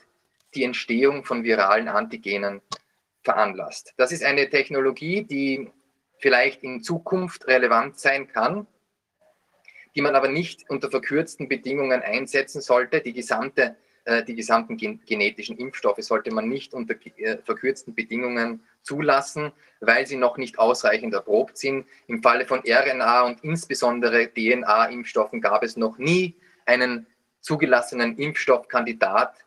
die 0.55 0.65
Entstehung 0.65 1.23
von 1.23 1.43
viralen 1.43 1.87
Antigenen 1.87 2.61
veranlasst. 3.23 3.93
Das 3.95 4.11
ist 4.11 4.23
eine 4.23 4.49
Technologie, 4.49 5.23
die 5.23 5.71
vielleicht 6.19 6.61
in 6.63 6.83
Zukunft 6.83 7.47
relevant 7.47 7.99
sein 7.99 8.27
kann 8.27 8.67
die 9.95 10.01
man 10.01 10.15
aber 10.15 10.27
nicht 10.27 10.69
unter 10.69 10.89
verkürzten 10.89 11.47
Bedingungen 11.47 12.01
einsetzen 12.01 12.61
sollte. 12.61 13.01
Die, 13.01 13.13
gesamte, 13.13 13.75
äh, 14.05 14.23
die 14.23 14.35
gesamten 14.35 14.77
gen 14.77 15.01
genetischen 15.05 15.57
Impfstoffe 15.57 16.01
sollte 16.01 16.31
man 16.31 16.49
nicht 16.49 16.73
unter 16.73 16.95
äh, 17.17 17.37
verkürzten 17.43 17.93
Bedingungen 17.93 18.63
zulassen, 18.81 19.51
weil 19.79 20.07
sie 20.07 20.17
noch 20.17 20.37
nicht 20.37 20.59
ausreichend 20.59 21.13
erprobt 21.13 21.57
sind. 21.57 21.85
Im 22.07 22.21
Falle 22.21 22.45
von 22.45 22.61
RNA 22.65 23.21
und 23.23 23.43
insbesondere 23.43 24.33
DNA-Impfstoffen 24.33 25.41
gab 25.41 25.63
es 25.63 25.77
noch 25.77 25.97
nie 25.97 26.35
einen 26.65 27.07
zugelassenen 27.41 28.17
Impfstoffkandidat, 28.17 29.37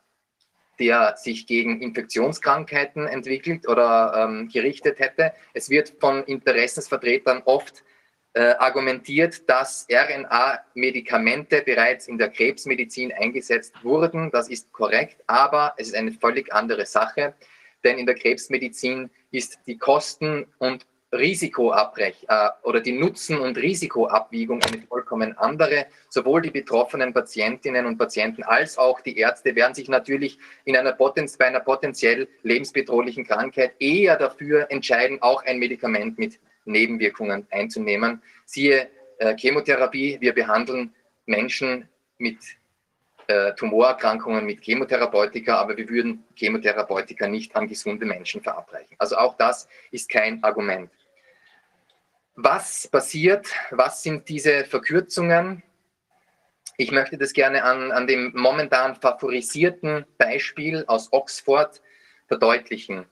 der 0.78 1.16
sich 1.16 1.46
gegen 1.46 1.80
Infektionskrankheiten 1.80 3.06
entwickelt 3.06 3.66
oder 3.66 4.28
ähm, 4.28 4.48
gerichtet 4.52 4.98
hätte. 4.98 5.32
Es 5.54 5.70
wird 5.70 5.94
von 6.00 6.22
Interessensvertretern 6.24 7.42
oft 7.46 7.82
äh, 8.36 8.54
argumentiert, 8.58 9.48
dass 9.48 9.86
RNA-Medikamente 9.90 11.62
bereits 11.62 12.06
in 12.06 12.18
der 12.18 12.28
Krebsmedizin 12.28 13.10
eingesetzt 13.14 13.82
wurden. 13.82 14.30
Das 14.30 14.50
ist 14.50 14.70
korrekt, 14.72 15.22
aber 15.26 15.72
es 15.78 15.88
ist 15.88 15.94
eine 15.94 16.12
völlig 16.12 16.52
andere 16.52 16.84
Sache, 16.84 17.32
denn 17.82 17.96
in 17.96 18.04
der 18.04 18.14
Krebsmedizin 18.14 19.08
ist 19.30 19.58
die 19.66 19.78
Kosten- 19.78 20.44
und 20.58 20.84
Risikoabbrech 21.12 22.26
äh, 22.28 22.48
oder 22.62 22.82
die 22.82 22.92
Nutzen- 22.92 23.40
und 23.40 23.56
Risikoabwiegung 23.56 24.62
eine 24.62 24.82
vollkommen 24.82 25.38
andere. 25.38 25.86
Sowohl 26.10 26.42
die 26.42 26.50
betroffenen 26.50 27.14
Patientinnen 27.14 27.86
und 27.86 27.96
Patienten 27.96 28.42
als 28.42 28.76
auch 28.76 29.00
die 29.00 29.16
Ärzte 29.16 29.56
werden 29.56 29.72
sich 29.72 29.88
natürlich 29.88 30.38
in 30.66 30.76
einer 30.76 30.92
bei 30.92 31.46
einer 31.46 31.60
potenziell 31.60 32.28
lebensbedrohlichen 32.42 33.24
Krankheit 33.26 33.72
eher 33.78 34.16
dafür 34.18 34.70
entscheiden, 34.70 35.22
auch 35.22 35.42
ein 35.42 35.58
Medikament 35.58 36.18
mit 36.18 36.38
Nebenwirkungen 36.66 37.46
einzunehmen. 37.50 38.22
Siehe 38.44 38.90
äh, 39.18 39.36
Chemotherapie, 39.36 40.18
wir 40.20 40.34
behandeln 40.34 40.94
Menschen 41.24 41.88
mit 42.18 42.38
äh, 43.28 43.54
Tumorerkrankungen 43.54 44.44
mit 44.46 44.62
Chemotherapeutika, 44.62 45.56
aber 45.56 45.76
wir 45.76 45.88
würden 45.88 46.24
Chemotherapeutika 46.36 47.26
nicht 47.26 47.56
an 47.56 47.66
gesunde 47.66 48.06
Menschen 48.06 48.40
verabreichen. 48.40 48.94
Also 48.98 49.16
auch 49.16 49.36
das 49.36 49.68
ist 49.90 50.08
kein 50.08 50.42
Argument. 50.44 50.90
Was 52.36 52.86
passiert? 52.86 53.48
Was 53.70 54.02
sind 54.02 54.28
diese 54.28 54.64
Verkürzungen? 54.64 55.62
Ich 56.76 56.92
möchte 56.92 57.16
das 57.16 57.32
gerne 57.32 57.64
an, 57.64 57.90
an 57.90 58.06
dem 58.06 58.32
momentan 58.36 58.94
favorisierten 58.94 60.04
Beispiel 60.18 60.84
aus 60.86 61.12
Oxford 61.12 61.82
verdeutlichen. 62.28 63.06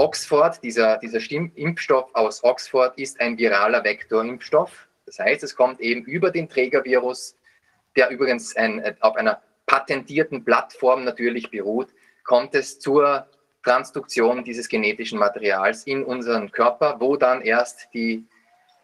Oxford, 0.00 0.62
dieser, 0.62 0.96
dieser 0.96 1.20
Impfstoff 1.30 2.08
aus 2.14 2.42
Oxford 2.42 2.96
ist 2.98 3.20
ein 3.20 3.36
viraler 3.36 3.84
Vektorimpfstoff. 3.84 4.88
Das 5.04 5.18
heißt, 5.18 5.42
es 5.42 5.54
kommt 5.54 5.78
eben 5.80 6.04
über 6.04 6.30
den 6.30 6.48
Trägervirus, 6.48 7.36
der 7.96 8.08
übrigens 8.08 8.56
ein, 8.56 8.96
auf 9.00 9.14
einer 9.16 9.42
patentierten 9.66 10.42
Plattform 10.42 11.04
natürlich 11.04 11.50
beruht, 11.50 11.88
kommt 12.24 12.54
es 12.54 12.80
zur 12.80 13.26
Transduktion 13.62 14.42
dieses 14.42 14.70
genetischen 14.70 15.18
Materials 15.18 15.84
in 15.84 16.02
unseren 16.02 16.50
Körper, 16.50 16.96
wo 16.98 17.16
dann 17.16 17.42
erst 17.42 17.88
die 17.92 18.24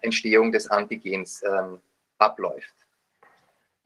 Entstehung 0.03 0.53
des 0.53 0.70
Antigens 0.70 1.43
ähm, 1.43 1.81
abläuft. 2.19 2.75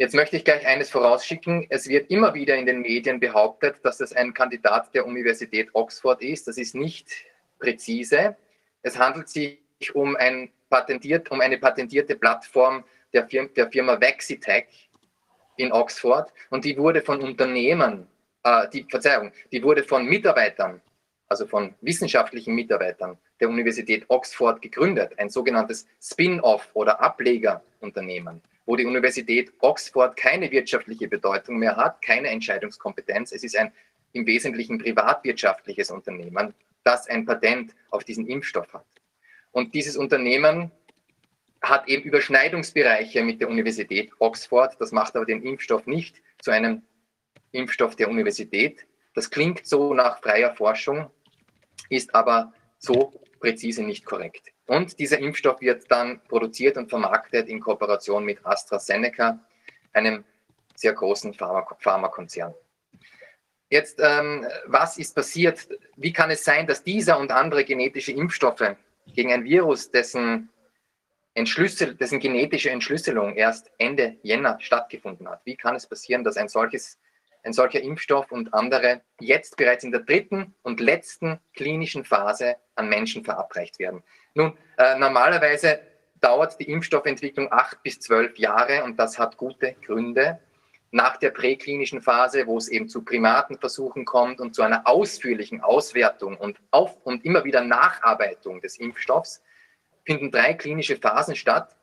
Jetzt 0.01 0.15
möchte 0.15 0.39
ich 0.39 0.47
gleich 0.47 0.67
eines 0.67 0.89
vorausschicken. 0.89 1.67
Es 1.69 1.87
wird 1.87 2.11
immer 2.11 2.33
wieder 2.33 2.57
in 2.57 2.65
den 2.65 2.81
Medien 2.81 3.21
behauptet, 3.21 3.77
dass 3.83 4.01
es 4.01 4.15
ein 4.15 4.33
Kandidat 4.33 4.95
der 4.95 5.07
Universität 5.07 5.69
Oxford 5.75 6.23
ist. 6.23 6.49
Das 6.49 6.57
ist 6.57 6.75
nicht 6.75 7.07
präzise. 7.59 8.35
Es 8.81 8.99
handelt 8.99 9.29
sich 9.29 9.59
um, 9.93 10.17
ein 10.17 10.51
patentiert, 10.71 11.31
um 11.31 11.43
eine 11.43 11.59
patentierte 11.59 12.17
Plattform 12.17 12.83
der, 13.13 13.29
Firma, 13.29 13.51
der 13.55 13.71
Firma 13.71 14.01
Vaxitech 14.01 14.89
in 15.59 15.71
Oxford 15.71 16.33
und 16.49 16.65
die 16.65 16.79
wurde 16.79 17.03
von 17.03 17.21
Unternehmen, 17.21 18.07
äh, 18.43 18.69
die, 18.71 18.87
Verzeihung, 18.89 19.33
die 19.53 19.63
wurde 19.63 19.83
von 19.83 20.07
Mitarbeitern, 20.07 20.81
also 21.29 21.47
von 21.47 21.75
wissenschaftlichen 21.83 22.55
Mitarbeitern 22.55 23.19
der 23.39 23.51
Universität 23.51 24.07
Oxford 24.09 24.63
gegründet, 24.63 25.13
ein 25.19 25.29
sogenanntes 25.29 25.87
Spin-off 26.01 26.71
oder 26.73 27.03
Ablegerunternehmen 27.03 28.41
wo 28.67 28.77
die 28.77 28.85
Universität 28.85 29.53
Oxford 29.61 30.17
keine 30.17 30.51
wirtschaftliche 30.51 31.09
Bedeutung 31.09 31.59
mehr 31.59 31.77
hat, 31.77 32.03
keine 32.03 32.29
Entscheidungskompetenz. 32.29 33.33
Es 33.33 33.43
ist 33.45 33.57
ein 33.57 33.73
im 34.13 34.27
Wesentlichen 34.27 34.79
privatwirtschaftliches 34.79 35.91
Unternehmen, 35.91 36.55
das 36.85 37.09
ein 37.09 37.25
Patent 37.25 37.75
auf 37.91 38.05
diesen 38.05 38.27
Impfstoff 38.27 38.73
hat. 38.73 38.87
Und 39.53 39.75
dieses 39.75 39.97
Unternehmen 39.97 40.71
hat 41.63 41.89
eben 41.89 42.05
Überschneidungsbereiche 42.05 43.23
mit 43.23 43.41
der 43.41 43.49
Universität 43.49 44.11
Oxford. 44.19 44.77
Das 44.81 44.93
macht 44.93 45.15
aber 45.17 45.27
den 45.27 45.43
Impfstoff 45.43 45.87
nicht 45.87 46.23
zu 46.41 46.51
einem 46.51 46.83
Impfstoff 47.53 47.97
der 47.97 48.09
Universität. 48.09 48.87
Das 49.15 49.31
klingt 49.31 49.67
so 49.67 49.93
nach 49.93 50.21
freier 50.21 50.55
Forschung, 50.55 51.11
ist 51.89 52.15
aber 52.15 52.53
so 52.79 53.21
präzise 53.41 53.83
nicht 53.83 54.05
korrekt. 54.05 54.53
Und 54.71 55.01
dieser 55.01 55.19
Impfstoff 55.19 55.61
wird 55.61 55.91
dann 55.91 56.21
produziert 56.29 56.77
und 56.77 56.89
vermarktet 56.89 57.49
in 57.49 57.59
Kooperation 57.59 58.25
mit 58.25 58.47
AstraZeneca, 58.47 59.37
einem 59.93 60.25
sehr 60.77 60.93
großen 60.93 61.35
Pharmakonzern. 61.35 62.55
Jetzt, 63.69 63.99
ähm, 64.01 64.47
was 64.67 64.97
ist 64.97 65.17
passiert? 65.17 65.67
Wie 65.97 66.13
kann 66.13 66.31
es 66.31 66.45
sein, 66.45 66.69
dass 66.69 66.85
dieser 66.85 67.19
und 67.19 67.33
andere 67.33 67.65
genetische 67.65 68.13
Impfstoffe 68.13 68.77
gegen 69.13 69.33
ein 69.33 69.43
Virus, 69.43 69.91
dessen, 69.91 70.51
Entschlüssel, 71.35 71.97
dessen 71.97 72.21
genetische 72.21 72.71
Entschlüsselung 72.71 73.35
erst 73.35 73.73
Ende 73.79 74.19
Jänner 74.23 74.57
stattgefunden 74.61 75.29
hat, 75.29 75.41
wie 75.47 75.57
kann 75.57 75.75
es 75.75 75.89
passieren, 75.89 76.23
dass 76.23 76.37
ein, 76.37 76.49
solches, 76.49 76.97
ein 77.43 77.53
solcher 77.53 77.81
Impfstoff 77.81 78.31
und 78.31 78.55
andere 78.55 79.01
jetzt 79.19 79.57
bereits 79.57 79.83
in 79.83 79.91
der 79.91 80.03
dritten 80.03 80.55
und 80.63 80.79
letzten 80.79 81.41
klinischen 81.55 82.05
Phase 82.05 82.55
an 82.77 82.89
Menschen 82.89 83.25
verabreicht 83.25 83.81
werden? 83.81 84.05
Nun, 84.35 84.57
äh, 84.77 84.97
normalerweise 84.99 85.81
dauert 86.21 86.59
die 86.61 86.71
Impfstoffentwicklung 86.71 87.51
acht 87.51 87.83
bis 87.83 88.01
zwölf 88.01 88.39
Jahre 88.39 88.85
und 88.85 88.99
das 88.99 89.19
hat 89.19 89.37
gute 89.37 89.75
Gründe. 89.85 90.41
Nach 90.93 91.17
der 91.17 91.31
präklinischen 91.31 92.03
Phase, 92.03 92.47
wo 92.47 92.59
es 92.59 92.69
eben 92.69 92.89
zu 92.89 93.05
Primatenversuchen 93.05 94.05
kommt 94.05 94.41
und 94.41 94.55
zu 94.55 94.63
einer 94.63 94.87
ausführlichen 94.89 95.61
Auswertung 95.61 96.37
und, 96.37 96.59
auf, 96.73 96.97
und 97.05 97.25
immer 97.25 97.45
wieder 97.45 97.63
Nacharbeitung 97.63 98.61
des 98.61 98.77
Impfstoffs, 98.79 99.41
finden 100.05 100.33
drei 100.33 100.55
klinische 100.55 100.97
Phasen 100.97 101.37
statt, 101.37 101.77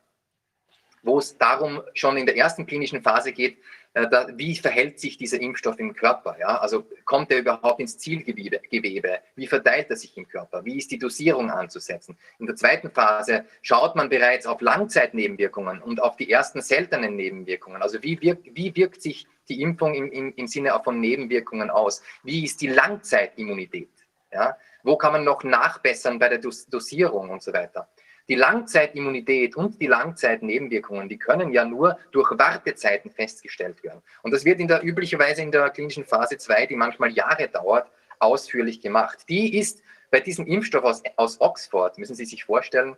wo 1.04 1.20
es 1.20 1.38
darum 1.38 1.82
schon 1.94 2.18
in 2.18 2.26
der 2.26 2.36
ersten 2.36 2.66
klinischen 2.66 3.02
Phase 3.02 3.32
geht, 3.32 3.58
da, 4.06 4.28
wie 4.34 4.56
verhält 4.56 5.00
sich 5.00 5.18
dieser 5.18 5.40
Impfstoff 5.42 5.80
im 5.80 5.94
Körper? 5.94 6.38
Ja? 6.40 6.58
Also 6.60 6.86
kommt 7.06 7.32
er 7.32 7.40
überhaupt 7.40 7.80
ins 7.80 7.98
Zielgewebe? 7.98 8.60
Gewebe? 8.70 9.20
Wie 9.36 9.48
verteilt 9.48 9.90
er 9.90 9.96
sich 9.96 10.16
im 10.18 10.28
Körper? 10.28 10.64
Wie 10.66 10.78
ist 10.78 10.92
die 10.92 11.00
Dosierung 11.00 11.50
anzusetzen? 11.50 12.18
In 12.40 12.46
der 12.46 12.56
zweiten 12.56 12.92
Phase 12.92 13.46
schaut 13.62 13.96
man 13.96 14.10
bereits 14.10 14.46
auf 14.46 14.62
Langzeitnebenwirkungen 14.62 15.82
und 15.82 16.02
auf 16.02 16.16
die 16.18 16.32
ersten 16.32 16.62
seltenen 16.62 17.16
Nebenwirkungen. 17.16 17.82
Also 17.82 18.04
wie 18.04 18.22
wirkt, 18.22 18.56
wie 18.56 18.76
wirkt 18.76 19.02
sich 19.02 19.26
die 19.50 19.62
Impfung 19.62 19.94
im, 19.94 20.12
im, 20.12 20.34
im 20.36 20.48
Sinne 20.48 20.80
von 20.84 21.00
Nebenwirkungen 21.00 21.70
aus? 21.70 22.02
Wie 22.24 22.44
ist 22.44 22.62
die 22.62 22.68
Langzeitimmunität? 22.68 23.90
Ja? 24.32 24.58
Wo 24.84 24.98
kann 24.98 25.14
man 25.14 25.24
noch 25.24 25.44
nachbessern 25.44 26.20
bei 26.20 26.30
der 26.30 26.38
Dos 26.38 26.68
Dosierung 26.68 27.30
und 27.30 27.42
so 27.42 27.52
weiter? 27.54 27.90
Die 28.30 28.36
Langzeitimmunität 28.36 29.56
und 29.56 29.82
die 29.82 29.88
Langzeitnebenwirkungen, 29.88 31.08
die 31.08 31.18
können 31.18 31.54
ja 31.54 31.64
nur 31.64 31.98
durch 32.12 32.30
Wartezeiten 32.32 33.10
festgestellt 33.10 33.84
werden. 33.84 34.02
Und 34.22 34.32
das 34.32 34.44
wird 34.44 34.60
in 34.60 34.68
der 34.68 34.84
üblicherweise 34.84 35.42
in 35.42 35.52
der 35.52 35.70
klinischen 35.70 36.04
Phase 36.04 36.38
2, 36.38 36.66
die 36.66 36.76
manchmal 36.76 37.12
Jahre 37.12 37.48
dauert, 37.48 37.90
ausführlich 38.20 38.82
gemacht. 38.82 39.20
Die 39.30 39.58
ist 39.58 39.82
bei 40.12 40.20
diesem 40.20 40.46
Impfstoff 40.46 40.84
aus, 40.84 41.04
aus 41.16 41.40
Oxford, 41.40 41.98
müssen 41.98 42.16
Sie 42.16 42.26
sich 42.26 42.44
vorstellen, 42.44 42.98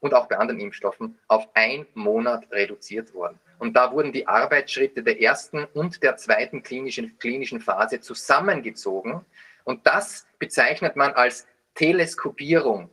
und 0.00 0.14
auch 0.14 0.28
bei 0.28 0.38
anderen 0.38 0.60
Impfstoffen, 0.60 1.18
auf 1.28 1.48
ein 1.54 1.86
Monat 1.94 2.46
reduziert 2.52 3.12
worden. 3.14 3.38
Und 3.58 3.76
da 3.76 3.92
wurden 3.92 4.12
die 4.12 4.26
Arbeitsschritte 4.26 5.02
der 5.02 5.20
ersten 5.20 5.64
und 5.74 6.02
der 6.02 6.16
zweiten 6.16 6.62
klinischen, 6.62 7.18
klinischen 7.18 7.60
Phase 7.60 8.00
zusammengezogen. 8.00 9.24
Und 9.64 9.86
das 9.86 10.26
bezeichnet 10.38 10.94
man 10.94 11.12
als 11.12 11.46
Teleskopierung 11.74 12.90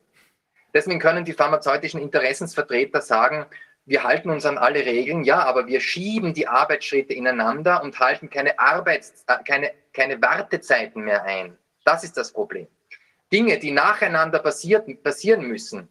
Deswegen 0.76 1.00
können 1.00 1.24
die 1.24 1.32
pharmazeutischen 1.32 2.02
Interessensvertreter 2.02 3.02
sagen, 3.02 3.46
wir 3.86 4.04
halten 4.04 4.30
uns 4.30 4.46
an 4.46 4.58
alle 4.58 4.86
Regeln, 4.86 5.24
ja, 5.24 5.40
aber 5.40 5.68
wir 5.68 5.80
schieben 5.80 6.34
die 6.34 6.50
Arbeitsschritte 6.50 7.14
ineinander 7.14 7.82
und 7.82 7.98
halten 7.98 8.30
keine, 8.30 8.60
Arbeits-, 8.60 9.24
äh, 9.28 9.38
keine, 9.48 9.72
keine 9.94 10.22
Wartezeiten 10.22 11.06
mehr 11.06 11.24
ein. 11.24 11.58
Das 11.86 12.04
ist 12.04 12.18
das 12.18 12.34
Problem. 12.34 12.68
Dinge, 13.32 13.58
die 13.58 13.72
nacheinander 13.72 14.40
passiert, 14.40 15.02
passieren 15.02 15.48
müssen, 15.48 15.88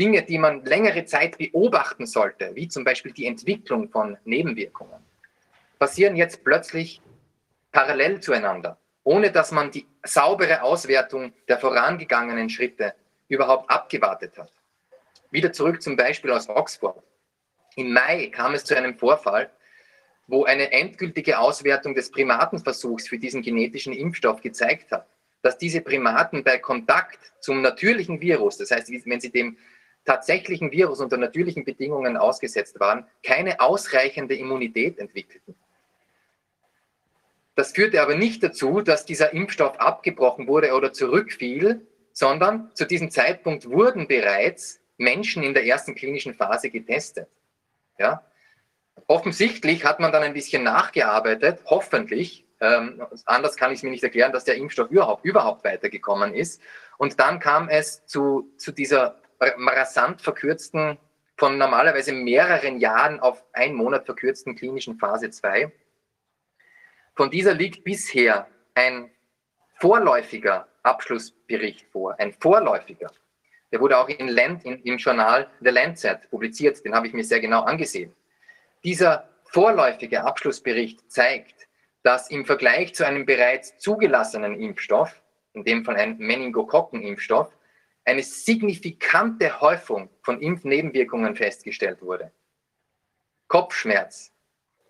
Dinge, 0.00 0.22
die 0.22 0.38
man 0.38 0.64
längere 0.64 1.04
Zeit 1.04 1.36
beobachten 1.36 2.06
sollte, 2.06 2.50
wie 2.54 2.68
zum 2.68 2.82
Beispiel 2.82 3.12
die 3.12 3.26
Entwicklung 3.26 3.90
von 3.90 4.16
Nebenwirkungen, 4.24 5.00
passieren 5.78 6.16
jetzt 6.16 6.42
plötzlich 6.42 7.02
parallel 7.72 8.20
zueinander, 8.20 8.78
ohne 9.02 9.30
dass 9.30 9.52
man 9.52 9.70
die 9.70 9.86
saubere 10.02 10.62
Auswertung 10.62 11.34
der 11.46 11.58
vorangegangenen 11.58 12.48
Schritte 12.48 12.94
überhaupt 13.28 13.70
abgewartet 13.70 14.38
hat. 14.38 14.52
Wieder 15.30 15.52
zurück 15.52 15.82
zum 15.82 15.96
Beispiel 15.96 16.30
aus 16.30 16.48
Oxford. 16.48 17.02
Im 17.76 17.92
Mai 17.92 18.28
kam 18.28 18.54
es 18.54 18.64
zu 18.64 18.76
einem 18.76 18.96
Vorfall, 18.96 19.50
wo 20.26 20.44
eine 20.44 20.72
endgültige 20.72 21.38
Auswertung 21.38 21.94
des 21.94 22.10
Primatenversuchs 22.10 23.08
für 23.08 23.18
diesen 23.18 23.42
genetischen 23.42 23.92
Impfstoff 23.92 24.40
gezeigt 24.40 24.90
hat, 24.92 25.06
dass 25.42 25.58
diese 25.58 25.80
Primaten 25.80 26.44
bei 26.44 26.58
Kontakt 26.58 27.32
zum 27.40 27.60
natürlichen 27.60 28.20
Virus, 28.20 28.56
das 28.56 28.70
heißt, 28.70 28.90
wenn 29.06 29.20
sie 29.20 29.30
dem 29.30 29.58
tatsächlichen 30.04 30.70
Virus 30.70 31.00
unter 31.00 31.16
natürlichen 31.16 31.64
Bedingungen 31.64 32.16
ausgesetzt 32.16 32.78
waren, 32.78 33.06
keine 33.22 33.60
ausreichende 33.60 34.34
Immunität 34.34 34.98
entwickelten. 34.98 35.54
Das 37.54 37.72
führte 37.72 38.02
aber 38.02 38.16
nicht 38.16 38.42
dazu, 38.42 38.80
dass 38.80 39.04
dieser 39.04 39.32
Impfstoff 39.32 39.78
abgebrochen 39.78 40.48
wurde 40.48 40.72
oder 40.72 40.92
zurückfiel, 40.92 41.86
sondern 42.14 42.70
zu 42.74 42.86
diesem 42.86 43.10
Zeitpunkt 43.10 43.68
wurden 43.68 44.06
bereits 44.06 44.80
Menschen 44.96 45.42
in 45.42 45.52
der 45.52 45.66
ersten 45.66 45.94
klinischen 45.94 46.34
Phase 46.34 46.70
getestet. 46.70 47.28
Ja? 47.98 48.24
Offensichtlich 49.08 49.84
hat 49.84 49.98
man 50.00 50.12
dann 50.12 50.22
ein 50.22 50.32
bisschen 50.32 50.62
nachgearbeitet, 50.62 51.60
hoffentlich. 51.66 52.46
Ähm, 52.60 53.04
anders 53.26 53.56
kann 53.56 53.72
ich 53.72 53.78
es 53.78 53.82
mir 53.82 53.90
nicht 53.90 54.04
erklären, 54.04 54.32
dass 54.32 54.44
der 54.44 54.54
Impfstoff 54.54 54.90
überhaupt, 54.90 55.24
überhaupt 55.24 55.64
weitergekommen 55.64 56.32
ist. 56.32 56.62
Und 56.98 57.18
dann 57.18 57.40
kam 57.40 57.68
es 57.68 58.06
zu, 58.06 58.48
zu 58.56 58.70
dieser 58.70 59.20
rasant 59.40 60.22
verkürzten, 60.22 60.96
von 61.36 61.58
normalerweise 61.58 62.12
mehreren 62.12 62.78
Jahren 62.78 63.18
auf 63.18 63.42
einen 63.52 63.74
Monat 63.74 64.06
verkürzten 64.06 64.54
klinischen 64.54 64.98
Phase 64.98 65.30
2. 65.30 65.72
Von 67.16 67.28
dieser 67.28 67.54
liegt 67.54 67.82
bisher 67.82 68.46
ein 68.74 69.10
vorläufiger 69.80 70.68
Abschlussbericht 70.84 71.86
vor, 71.90 72.18
ein 72.18 72.32
vorläufiger. 72.32 73.10
Der 73.72 73.80
wurde 73.80 73.98
auch 73.98 74.08
in 74.08 74.28
Land, 74.28 74.64
in, 74.64 74.80
im 74.82 74.98
Journal 74.98 75.50
The 75.60 75.70
Lancet 75.70 76.30
publiziert, 76.30 76.84
den 76.84 76.94
habe 76.94 77.08
ich 77.08 77.12
mir 77.12 77.24
sehr 77.24 77.40
genau 77.40 77.62
angesehen. 77.62 78.14
Dieser 78.84 79.28
vorläufige 79.46 80.24
Abschlussbericht 80.24 81.10
zeigt, 81.10 81.66
dass 82.02 82.30
im 82.30 82.44
Vergleich 82.44 82.94
zu 82.94 83.06
einem 83.06 83.24
bereits 83.24 83.78
zugelassenen 83.78 84.60
Impfstoff, 84.60 85.22
in 85.54 85.64
dem 85.64 85.84
Fall 85.84 85.96
ein 85.96 86.18
Meningokokken-Impfstoff, 86.18 87.50
eine 88.04 88.22
signifikante 88.22 89.60
Häufung 89.60 90.10
von 90.22 90.40
Impfnebenwirkungen 90.40 91.34
festgestellt 91.34 92.02
wurde. 92.02 92.30
Kopfschmerz, 93.48 94.32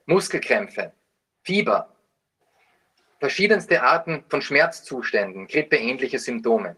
Muskelkrämpfe, 0.06 0.92
Fieber, 1.42 1.93
verschiedenste 3.24 3.82
Arten 3.82 4.22
von 4.28 4.42
Schmerzzuständen, 4.42 5.46
grippeähnliche 5.46 6.18
Symptome. 6.18 6.76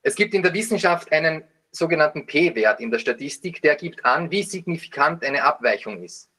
Es 0.00 0.14
gibt 0.14 0.34
in 0.34 0.42
der 0.44 0.54
Wissenschaft 0.54 1.10
einen 1.10 1.42
sogenannten 1.72 2.26
P-Wert 2.26 2.78
in 2.78 2.92
der 2.92 3.00
Statistik, 3.00 3.60
der 3.60 3.74
gibt 3.74 4.04
an, 4.04 4.30
wie 4.30 4.44
signifikant 4.44 5.24
eine 5.24 5.42
Abweichung 5.42 6.00
ist. 6.00 6.30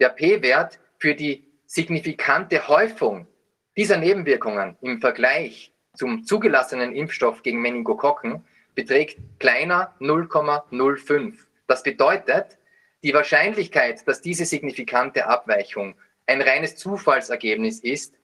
Der 0.00 0.10
P-Wert 0.10 0.78
für 0.98 1.14
die 1.14 1.50
signifikante 1.64 2.68
Häufung 2.68 3.26
dieser 3.74 3.96
Nebenwirkungen 3.96 4.76
im 4.82 5.00
Vergleich 5.00 5.72
zum 5.94 6.22
zugelassenen 6.22 6.94
Impfstoff 6.94 7.42
gegen 7.42 7.62
Meningokokken 7.62 8.44
beträgt 8.74 9.18
kleiner 9.38 9.94
0,05. 9.98 11.38
Das 11.66 11.82
bedeutet, 11.82 12.58
die 13.02 13.14
Wahrscheinlichkeit, 13.14 14.06
dass 14.06 14.20
diese 14.20 14.44
signifikante 14.44 15.26
Abweichung 15.26 15.94
ein 16.26 16.42
reines 16.42 16.76
Zufallsergebnis 16.76 17.80
ist, 17.80 18.14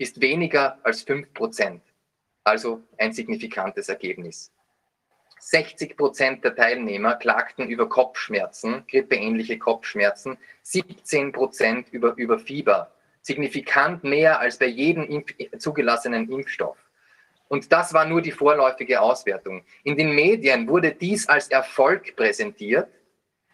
ist 0.00 0.20
weniger 0.22 0.78
als 0.82 1.06
5%. 1.06 1.80
Also 2.42 2.82
ein 2.96 3.12
signifikantes 3.12 3.90
Ergebnis. 3.90 4.50
60 5.40 5.96
Prozent 5.96 6.42
der 6.42 6.54
Teilnehmer 6.54 7.16
klagten 7.16 7.68
über 7.68 7.86
Kopfschmerzen, 7.88 8.84
grippeähnliche 8.88 9.58
Kopfschmerzen, 9.58 10.38
17 10.62 11.32
Prozent 11.32 11.88
über, 11.90 12.14
über 12.16 12.38
Fieber, 12.38 12.92
signifikant 13.20 14.02
mehr 14.02 14.40
als 14.40 14.58
bei 14.58 14.66
jedem 14.66 15.04
Impf 15.04 15.34
zugelassenen 15.58 16.30
Impfstoff. 16.30 16.78
Und 17.48 17.70
das 17.70 17.92
war 17.92 18.06
nur 18.06 18.22
die 18.22 18.30
vorläufige 18.30 19.00
Auswertung. 19.02 19.64
In 19.84 19.96
den 19.96 20.14
Medien 20.14 20.66
wurde 20.66 20.92
dies 20.92 21.28
als 21.28 21.48
Erfolg 21.48 22.16
präsentiert. 22.16 22.88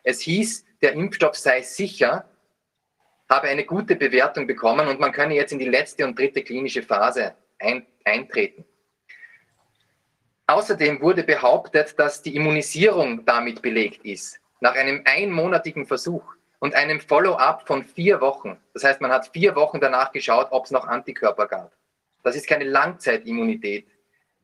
Es 0.04 0.20
hieß, 0.20 0.64
der 0.82 0.92
Impfstoff 0.92 1.34
sei 1.34 1.62
sicher, 1.62 2.28
habe 3.28 3.48
eine 3.48 3.64
gute 3.64 3.96
Bewertung 3.96 4.46
bekommen 4.46 4.88
und 4.88 5.00
man 5.00 5.12
könne 5.12 5.34
jetzt 5.34 5.52
in 5.52 5.58
die 5.58 5.68
letzte 5.68 6.06
und 6.06 6.18
dritte 6.18 6.42
klinische 6.42 6.82
Phase 6.82 7.34
ein, 7.58 7.86
eintreten. 8.04 8.64
Außerdem 10.46 11.00
wurde 11.00 11.24
behauptet, 11.24 11.98
dass 11.98 12.22
die 12.22 12.36
Immunisierung 12.36 13.24
damit 13.24 13.62
belegt 13.62 14.04
ist, 14.04 14.38
nach 14.60 14.76
einem 14.76 15.02
einmonatigen 15.04 15.86
Versuch 15.86 16.36
und 16.60 16.74
einem 16.74 17.00
Follow-up 17.00 17.66
von 17.66 17.84
vier 17.84 18.20
Wochen. 18.20 18.56
Das 18.72 18.84
heißt, 18.84 19.00
man 19.00 19.10
hat 19.10 19.28
vier 19.32 19.56
Wochen 19.56 19.80
danach 19.80 20.12
geschaut, 20.12 20.48
ob 20.50 20.66
es 20.66 20.70
noch 20.70 20.86
Antikörper 20.86 21.48
gab. 21.48 21.72
Das 22.22 22.36
ist 22.36 22.46
keine 22.46 22.64
Langzeitimmunität. 22.64 23.88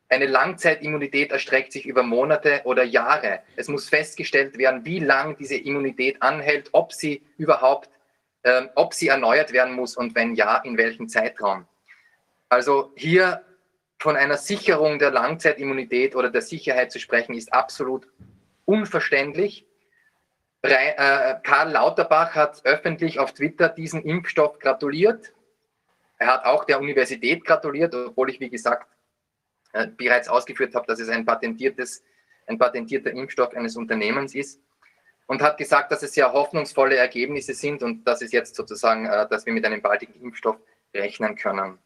Eine 0.09 0.27
Langzeitimmunität 0.27 1.31
erstreckt 1.31 1.71
sich 1.71 1.85
über 1.85 2.03
Monate 2.03 2.61
oder 2.65 2.83
Jahre. 2.83 3.39
Es 3.55 3.67
muss 3.67 3.89
festgestellt 3.89 4.57
werden, 4.57 4.85
wie 4.85 4.99
lang 4.99 5.37
diese 5.37 5.55
Immunität 5.55 6.21
anhält, 6.21 6.69
ob 6.73 6.93
sie 6.93 7.23
überhaupt, 7.37 7.89
äh, 8.43 8.67
ob 8.75 8.93
sie 8.93 9.07
erneuert 9.07 9.51
werden 9.53 9.73
muss 9.73 9.97
und 9.97 10.15
wenn 10.15 10.35
ja, 10.35 10.57
in 10.57 10.77
welchem 10.77 11.09
Zeitraum. 11.09 11.65
Also 12.49 12.91
hier 12.95 13.43
von 13.99 14.15
einer 14.15 14.37
Sicherung 14.37 14.99
der 14.99 15.11
Langzeitimmunität 15.11 16.15
oder 16.15 16.29
der 16.29 16.41
Sicherheit 16.41 16.91
zu 16.91 16.99
sprechen, 16.99 17.33
ist 17.33 17.53
absolut 17.53 18.07
unverständlich. 18.65 19.65
Äh, 20.61 21.35
Karl 21.43 21.71
Lauterbach 21.71 22.35
hat 22.35 22.61
öffentlich 22.65 23.19
auf 23.19 23.33
Twitter 23.33 23.69
diesen 23.69 24.03
Impfstoff 24.03 24.59
gratuliert. 24.59 25.33
Er 26.17 26.27
hat 26.27 26.45
auch 26.45 26.65
der 26.65 26.79
Universität 26.79 27.43
gratuliert, 27.43 27.93
obwohl 27.95 28.29
ich, 28.29 28.39
wie 28.39 28.49
gesagt, 28.49 28.87
äh, 29.73 29.87
bereits 29.87 30.29
ausgeführt 30.29 30.75
habe, 30.75 30.85
dass 30.85 30.99
es 30.99 31.09
ein, 31.09 31.25
patentiertes, 31.25 32.03
ein 32.47 32.57
patentierter 32.57 33.11
Impfstoff 33.11 33.53
eines 33.55 33.75
Unternehmens 33.75 34.35
ist. 34.35 34.61
Und 35.27 35.41
hat 35.41 35.57
gesagt, 35.57 35.91
dass 35.91 36.03
es 36.03 36.13
sehr 36.13 36.31
hoffnungsvolle 36.33 36.97
Ergebnisse 36.97 37.53
sind 37.53 37.81
und 37.81 38.03
dass 38.05 38.21
es 38.21 38.31
jetzt 38.31 38.55
sozusagen, 38.55 39.05
äh, 39.05 39.27
dass 39.29 39.45
wir 39.45 39.53
mit 39.53 39.65
einem 39.65 39.81
baldigen 39.81 40.15
Impfstoff 40.21 40.57
rechnen 40.93 41.35
können. 41.35 41.79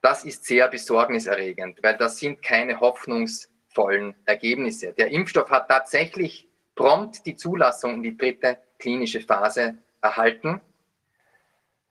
Das 0.00 0.24
ist 0.24 0.44
sehr 0.44 0.68
besorgniserregend, 0.68 1.82
weil 1.82 1.96
das 1.96 2.18
sind 2.18 2.42
keine 2.42 2.78
hoffnungsvollen 2.78 4.14
Ergebnisse. 4.26 4.92
Der 4.92 5.10
Impfstoff 5.10 5.50
hat 5.50 5.68
tatsächlich 5.68 6.48
prompt 6.74 7.26
die 7.26 7.34
Zulassung 7.34 7.94
in 7.94 8.02
die 8.04 8.16
dritte 8.16 8.58
klinische 8.78 9.20
Phase 9.20 9.78
erhalten. 10.00 10.60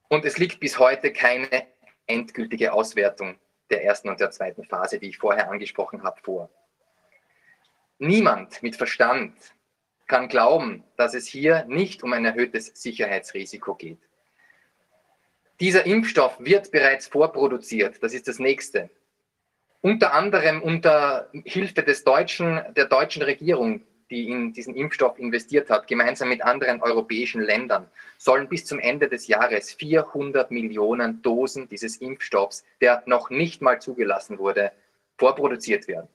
Und 0.07 0.23
es 0.23 0.38
liegt 0.38 0.61
bis 0.61 0.80
heute 0.80 1.11
keine 1.11 1.67
endgültige 2.06 2.72
Auswertung 2.72 3.35
der 3.69 3.83
ersten 3.83 4.09
und 4.09 4.19
der 4.22 4.31
zweiten 4.31 4.64
Phase, 4.64 4.99
die 4.99 5.09
ich 5.09 5.17
vorher 5.17 5.51
angesprochen 5.51 6.03
habe, 6.03 6.22
vor. 6.22 6.49
Niemand 7.99 8.64
mit 8.64 8.77
Verstand 8.77 9.33
kann 10.08 10.30
glauben, 10.30 10.84
dass 10.95 11.14
es 11.14 11.27
hier 11.27 11.66
nicht 11.68 12.03
um 12.03 12.14
ein 12.14 12.26
erhöhtes 12.26 12.72
Sicherheitsrisiko 12.74 13.76
geht. 13.76 14.00
Dieser 15.60 15.86
Impfstoff 15.86 16.38
wird 16.40 16.72
bereits 16.72 17.08
vorproduziert. 17.08 18.02
Das 18.02 18.14
ist 18.14 18.27
das 18.27 18.40
nächste. 18.40 18.90
Unter 19.82 20.14
anderem 20.14 20.61
unter 20.61 21.30
Hilfe 21.45 21.84
des 21.84 22.03
deutschen, 22.03 22.61
der 22.76 22.86
deutschen 22.86 23.22
Regierung, 23.24 23.82
die 24.10 24.30
in 24.30 24.53
diesen 24.53 24.76
Impfstoff 24.76 25.19
investiert 25.19 25.69
hat, 25.69 25.88
gemeinsam 25.88 26.30
mit 26.30 26.44
anderen 26.44 26.82
europäischen 26.82 27.42
Ländern, 27.42 27.90
sollen 28.18 28.48
bis 28.48 28.66
zum 28.66 28.80
Ende 28.80 29.10
des 29.10 29.27
Jahres 29.27 29.74
400 29.74 30.52
Millionen 30.52 31.22
Dosen 31.22 31.68
dieses 31.68 31.98
Impfstoffs, 31.98 32.64
der 32.80 33.03
noch 33.06 33.30
nicht 33.30 33.61
mal 33.61 33.82
zugelassen 33.82 34.38
wurde, 34.40 34.72
vorproduziert 35.18 35.88
werden. 35.88 36.08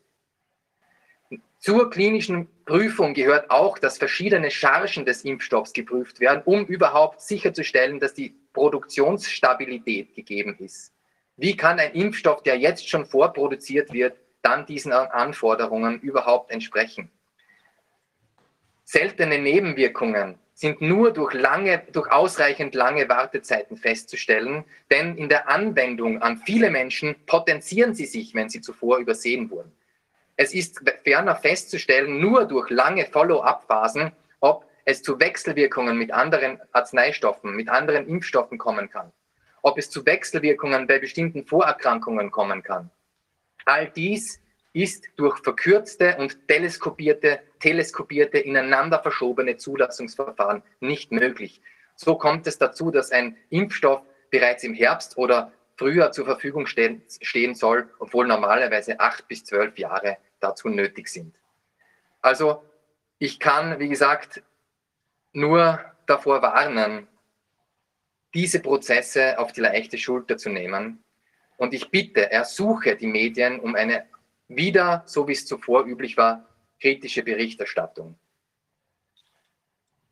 Zur 1.63 1.91
klinischen 1.91 2.49
Prüfung 2.65 3.15
gehört 3.15 3.49
auch, 3.49 3.79
dass 3.79 3.97
verschiedene 3.97 4.51
Chargen 4.51 5.05
des 5.05 5.25
Impfstoffs 5.25 5.73
geprüft 5.73 6.19
werden, 6.19 6.43
um 6.45 6.67
überhaupt 6.67 7.21
sicherzustellen, 7.21 8.01
dass 8.01 8.15
die 8.15 8.35
Produktionsstabilität 8.53 10.13
gegeben 10.17 10.57
ist. 10.59 10.93
Wie 11.37 11.57
kann 11.57 11.79
ein 11.79 11.93
Impfstoff, 11.93 12.43
der 12.43 12.59
jetzt 12.59 12.89
schon 12.89 13.07
vorproduziert 13.07 13.93
wird, 13.93 14.17
dann 14.43 14.67
diesen 14.67 14.91
Anforderungen 14.93 16.01
überhaupt 16.01 16.51
entsprechen? 16.51 17.13
Seltene 18.83 19.39
Nebenwirkungen 19.39 20.41
sind 20.55 20.81
nur 20.81 21.13
durch, 21.13 21.33
lange, 21.33 21.85
durch 21.93 22.11
ausreichend 22.11 22.75
lange 22.75 23.09
Wartezeiten 23.09 23.77
festzustellen, 23.77 24.65
denn 24.91 25.17
in 25.17 25.29
der 25.29 25.49
Anwendung 25.49 26.23
an 26.23 26.39
viele 26.39 26.71
Menschen 26.71 27.15
potenzieren 27.25 27.95
sie 27.95 28.07
sich, 28.07 28.35
wenn 28.35 28.49
sie 28.49 28.61
zuvor 28.61 28.99
übersehen 28.99 29.49
wurden. 29.49 29.71
Es 30.37 30.55
ist 30.55 30.81
ferner 31.05 31.37
festzustellen, 31.37 32.21
nur 32.21 32.47
durch 32.47 32.71
lange 32.71 33.07
Follow-up-Phasen, 33.07 34.13
ob 34.41 34.65
es 34.85 35.03
zu 35.03 35.21
Wechselwirkungen 35.21 35.97
mit 35.97 36.11
anderen 36.11 36.59
Arzneistoffen, 36.73 37.55
mit 37.55 37.69
anderen 37.69 38.09
Impfstoffen 38.09 38.59
kommen 38.59 38.91
kann, 38.91 39.13
ob 39.63 39.79
es 39.79 39.91
zu 39.91 40.05
Wechselwirkungen 40.05 40.87
bei 40.87 40.99
bestimmten 40.99 41.45
Vorerkrankungen 41.45 42.31
kommen 42.31 42.63
kann. 42.63 42.91
All 43.65 43.89
dies 43.89 44.41
ist 44.73 45.07
durch 45.17 45.39
verkürzte 45.43 46.17
und 46.17 46.49
teleskopierte, 46.49 47.41
teleskopierte, 47.61 48.39
ineinander 48.39 49.01
verschobene 49.01 49.57
Zulassungsverfahren 49.57 50.63
nicht 50.81 51.13
möglich. 51.13 51.61
So 51.95 52.17
kommt 52.17 52.47
es 52.47 52.59
dazu, 52.59 52.91
dass 52.91 53.13
ein 53.13 53.37
Impfstoff 53.51 54.03
bereits 54.31 54.65
im 54.65 54.75
Herbst 54.75 55.19
oder 55.19 55.53
früher 55.77 56.13
zur 56.13 56.25
Verfügung 56.25 56.67
stehen, 56.67 57.03
stehen 57.21 57.55
soll, 57.55 57.93
obwohl 57.99 58.27
normalerweise 58.27 59.01
acht 59.01 59.29
bis 59.29 59.45
zwölf 59.45 59.79
Jahre 59.79 60.19
dazu 60.41 60.69
nötig 60.69 61.09
sind. 61.09 61.35
Also 62.21 62.65
ich 63.19 63.39
kann, 63.39 63.79
wie 63.79 63.89
gesagt, 63.89 64.43
nur 65.33 65.81
davor 66.07 66.43
warnen, 66.43 67.09
diese 68.35 68.61
Prozesse 68.61 69.39
auf 69.39 69.53
die 69.53 69.61
leichte 69.61 69.99
Schulter 69.99 70.37
zu 70.37 70.49
nehmen. 70.49 71.03
Und 71.57 71.75
ich 71.75 71.91
bitte, 71.91 72.31
ersuche 72.31 72.97
die 72.97 73.07
Medien 73.07 73.61
um 73.61 73.75
eine 73.75 74.07
wieder, 74.49 75.03
so 75.07 75.29
wie 75.29 75.33
es 75.33 75.47
zuvor 75.47 75.85
üblich 75.85 76.17
war, 76.17 76.49
kritische 76.81 77.23
Berichterstattung. 77.23 78.19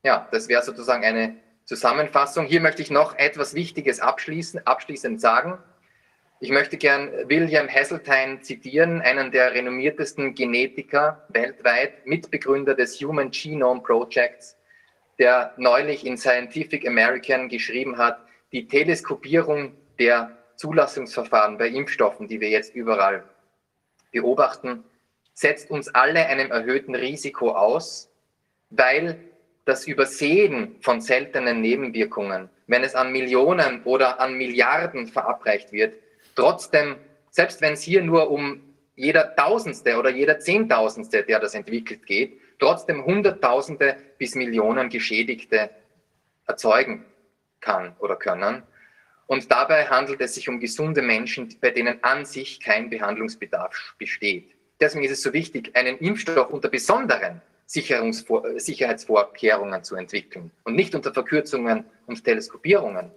Ja, 0.02 0.28
das 0.30 0.48
wäre 0.48 0.62
sozusagen 0.62 1.04
eine 1.04 1.36
Zusammenfassung. 1.70 2.46
Hier 2.46 2.60
möchte 2.60 2.82
ich 2.82 2.90
noch 2.90 3.16
etwas 3.16 3.54
Wichtiges 3.54 4.00
abschließen, 4.00 4.66
abschließend 4.66 5.20
sagen. 5.20 5.56
Ich 6.40 6.50
möchte 6.50 6.76
gern 6.76 7.12
William 7.28 7.68
Hasseltine 7.68 8.40
zitieren, 8.40 9.00
einen 9.00 9.30
der 9.30 9.54
renommiertesten 9.54 10.34
Genetiker 10.34 11.24
weltweit, 11.28 12.04
Mitbegründer 12.08 12.74
des 12.74 13.00
Human 13.00 13.30
Genome 13.30 13.82
Projects, 13.82 14.56
der 15.20 15.54
neulich 15.58 16.04
in 16.04 16.18
Scientific 16.18 16.84
American 16.88 17.48
geschrieben 17.48 17.98
hat, 17.98 18.18
die 18.50 18.66
Teleskopierung 18.66 19.76
der 20.00 20.36
Zulassungsverfahren 20.56 21.56
bei 21.56 21.68
Impfstoffen, 21.68 22.26
die 22.26 22.40
wir 22.40 22.48
jetzt 22.48 22.74
überall 22.74 23.22
beobachten, 24.10 24.82
setzt 25.34 25.70
uns 25.70 25.86
alle 25.86 26.26
einem 26.26 26.50
erhöhten 26.50 26.96
Risiko 26.96 27.52
aus, 27.52 28.10
weil 28.70 29.29
das 29.70 29.86
Übersehen 29.86 30.76
von 30.80 31.00
seltenen 31.00 31.60
Nebenwirkungen, 31.60 32.50
wenn 32.66 32.82
es 32.82 32.94
an 32.94 33.12
Millionen 33.12 33.82
oder 33.84 34.20
an 34.20 34.34
Milliarden 34.34 35.06
verabreicht 35.06 35.72
wird, 35.72 35.94
trotzdem, 36.34 36.96
selbst 37.30 37.60
wenn 37.60 37.74
es 37.74 37.82
hier 37.82 38.02
nur 38.02 38.30
um 38.30 38.60
jeder 38.96 39.34
Tausendste 39.36 39.96
oder 39.96 40.10
jeder 40.10 40.40
Zehntausendste, 40.40 41.22
der 41.22 41.38
das 41.38 41.54
entwickelt, 41.54 42.04
geht, 42.04 42.40
trotzdem 42.58 43.04
Hunderttausende 43.04 43.96
bis 44.18 44.34
Millionen 44.34 44.88
Geschädigte 44.88 45.70
erzeugen 46.46 47.04
kann 47.60 47.94
oder 48.00 48.16
können. 48.16 48.62
Und 49.26 49.50
dabei 49.52 49.86
handelt 49.86 50.20
es 50.20 50.34
sich 50.34 50.48
um 50.48 50.58
gesunde 50.58 51.00
Menschen, 51.00 51.56
bei 51.60 51.70
denen 51.70 52.02
an 52.02 52.24
sich 52.24 52.60
kein 52.60 52.90
Behandlungsbedarf 52.90 53.94
besteht. 53.96 54.50
Deswegen 54.80 55.04
ist 55.04 55.12
es 55.12 55.22
so 55.22 55.32
wichtig, 55.32 55.70
einen 55.76 55.98
Impfstoff 55.98 56.50
unter 56.50 56.68
besonderen 56.68 57.40
Sicherheitsvorkehrungen 57.70 59.84
zu 59.84 59.94
entwickeln 59.94 60.50
und 60.64 60.74
nicht 60.74 60.96
unter 60.96 61.14
Verkürzungen 61.14 61.84
und 62.06 62.24
Teleskopierungen. 62.24 63.12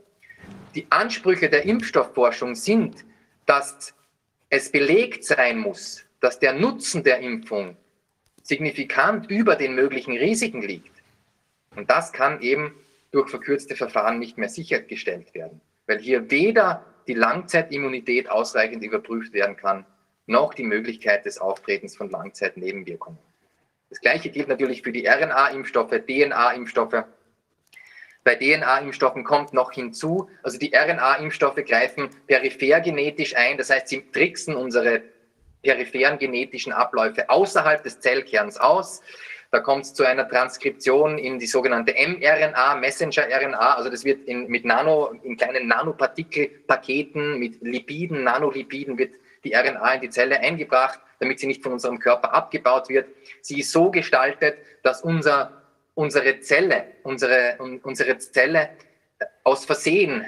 Die 0.76 0.86
Ansprüche 0.92 1.50
der 1.50 1.66
Impfstoffforschung 1.66 2.54
sind, 2.54 3.04
dass 3.48 3.96
es 4.50 4.72
belegt 4.72 5.24
sein 5.24 5.58
muss, 5.58 6.06
dass 6.20 6.38
der 6.38 6.54
Nutzen 6.54 7.04
der 7.04 7.20
Impfung 7.20 7.76
signifikant 8.44 9.32
über 9.32 9.56
den 9.56 9.74
möglichen 9.74 10.16
Risiken 10.16 10.62
liegt. 10.62 11.02
Und 11.76 11.90
das 11.90 12.14
kann 12.14 12.40
eben 12.42 12.76
durch 13.12 13.32
verkürzte 13.32 13.76
Verfahren 13.76 14.20
nicht 14.20 14.38
mehr 14.38 14.50
sichergestellt 14.50 15.34
werden, 15.34 15.62
weil 15.88 15.98
hier 15.98 16.30
weder 16.30 16.86
die 17.08 17.16
Langzeitimmunität 17.16 18.30
ausreichend 18.30 18.84
überprüft 18.84 19.34
werden 19.34 19.56
kann, 19.56 19.84
noch 20.28 20.54
die 20.54 20.64
Möglichkeit 20.64 21.26
des 21.26 21.40
Auftretens 21.40 21.98
von 21.98 22.12
Langzeitnebenwirkungen. 22.12 23.18
Das 23.94 24.02
gleiche 24.02 24.32
gilt 24.32 24.48
natürlich 24.48 24.82
für 24.82 24.92
die 24.92 25.06
RNA-Impfstoffe, 25.06 25.92
DNA-Impfstoffe. 25.92 27.04
Bei 28.24 28.34
DNA-Impfstoffen 28.34 29.24
kommt 29.24 29.54
noch 29.54 29.72
hinzu, 29.72 30.32
also 30.42 30.58
die 30.58 30.74
RNA-Impfstoffe 30.74 31.64
greifen 31.64 32.10
peripher 32.26 32.82
genetisch 32.82 33.36
ein, 33.36 33.60
das 33.60 33.70
heißt, 33.70 33.90
sie 33.90 34.10
tricksen 34.12 34.56
unsere 34.56 35.04
peripheren 35.62 36.18
genetischen 36.18 36.74
Abläufe 36.74 37.30
außerhalb 37.30 37.84
des 37.84 38.00
Zellkerns 38.00 38.58
aus. 38.58 39.02
Da 39.52 39.60
kommt 39.60 39.86
es 39.86 39.94
zu 39.94 40.04
einer 40.04 40.28
Transkription 40.28 41.20
in 41.20 41.38
die 41.38 41.46
sogenannte 41.46 41.94
mRNA, 41.94 42.74
Messenger-RNA. 42.78 43.76
Also 43.76 43.92
das 43.92 44.04
wird 44.04 44.26
in, 44.26 44.48
mit 44.48 44.66
Nano, 44.66 45.14
in 45.22 45.38
kleinen 45.38 45.68
Nanopartikelpaketen, 45.68 47.38
mit 47.38 47.62
Lipiden, 47.62 48.24
Nanolipiden 48.24 48.98
wird 48.98 49.14
die 49.44 49.54
RNA 49.54 49.94
in 49.94 50.02
die 50.02 50.10
Zelle 50.10 50.40
eingebracht, 50.40 51.00
damit 51.24 51.40
sie 51.40 51.48
nicht 51.48 51.64
von 51.64 51.74
unserem 51.74 52.00
Körper 52.00 52.34
abgebaut 52.34 52.90
wird. 52.90 53.08
Sie 53.42 53.60
ist 53.60 53.72
so 53.72 53.90
gestaltet, 53.90 54.58
dass 54.84 55.02
unser 55.02 55.64
unsere 55.96 56.40
Zelle, 56.40 56.86
unsere, 57.04 57.58
unsere 57.84 58.18
Zelle 58.18 58.70
aus 59.44 59.66
Versehen 59.66 60.26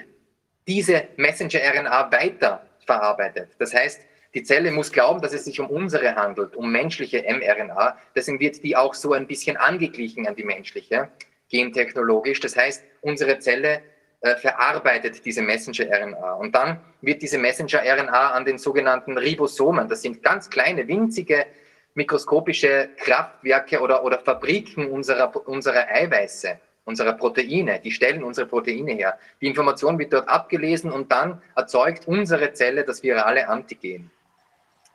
diese 0.68 1.08
Messenger-RNA 1.18 2.12
weiterverarbeitet. 2.12 3.50
Das 3.60 3.74
heißt, 3.74 4.02
die 4.34 4.44
Zelle 4.44 4.72
muss 4.72 4.92
glauben, 4.92 5.22
dass 5.22 5.34
es 5.34 5.46
sich 5.46 5.60
um 5.60 5.70
unsere 5.70 6.16
handelt, 6.16 6.56
um 6.56 6.72
menschliche 6.72 7.24
mRNA. 7.24 7.98
Deswegen 8.16 8.40
wird 8.40 8.64
die 8.64 8.76
auch 8.76 8.94
so 8.94 9.14
ein 9.14 9.28
bisschen 9.28 9.58
angeglichen 9.58 10.28
an 10.28 10.36
die 10.36 10.44
menschliche, 10.44 11.10
gentechnologisch. 11.50 12.42
Das 12.42 12.56
heißt, 12.56 12.84
unsere 13.02 13.40
Zelle 13.40 13.82
äh, 14.26 14.38
verarbeitet 14.38 15.24
diese 15.24 15.44
Messenger-RNA. 15.44 16.34
Und 16.34 16.56
dann 16.56 16.80
wird 17.02 17.22
diese 17.22 17.38
Messenger-RNA 17.38 18.32
an 18.32 18.44
den 18.44 18.58
sogenannten 18.58 19.20
Ribosomen, 19.20 19.88
das 19.88 20.02
sind 20.02 20.24
ganz 20.24 20.50
kleine, 20.50 20.88
winzige 20.88 21.46
mikroskopische 21.94 22.90
Kraftwerke 22.98 23.80
oder, 23.80 24.04
oder 24.04 24.18
Fabriken 24.18 24.90
unserer, 24.90 25.32
unserer 25.48 25.88
Eiweiße, 25.90 26.60
unserer 26.86 27.14
Proteine, 27.14 27.80
die 27.80 27.92
stellen 27.92 28.24
unsere 28.24 28.48
Proteine 28.48 28.94
her. 28.94 29.20
Die 29.42 29.46
Information 29.46 30.00
wird 30.00 30.12
dort 30.12 30.28
abgelesen 30.28 30.92
und 30.92 31.12
dann 31.12 31.40
erzeugt 31.56 32.08
unsere 32.08 32.52
Zelle 32.54 32.84
das 32.84 33.04
virale 33.04 33.48
Antigen. 33.48 34.10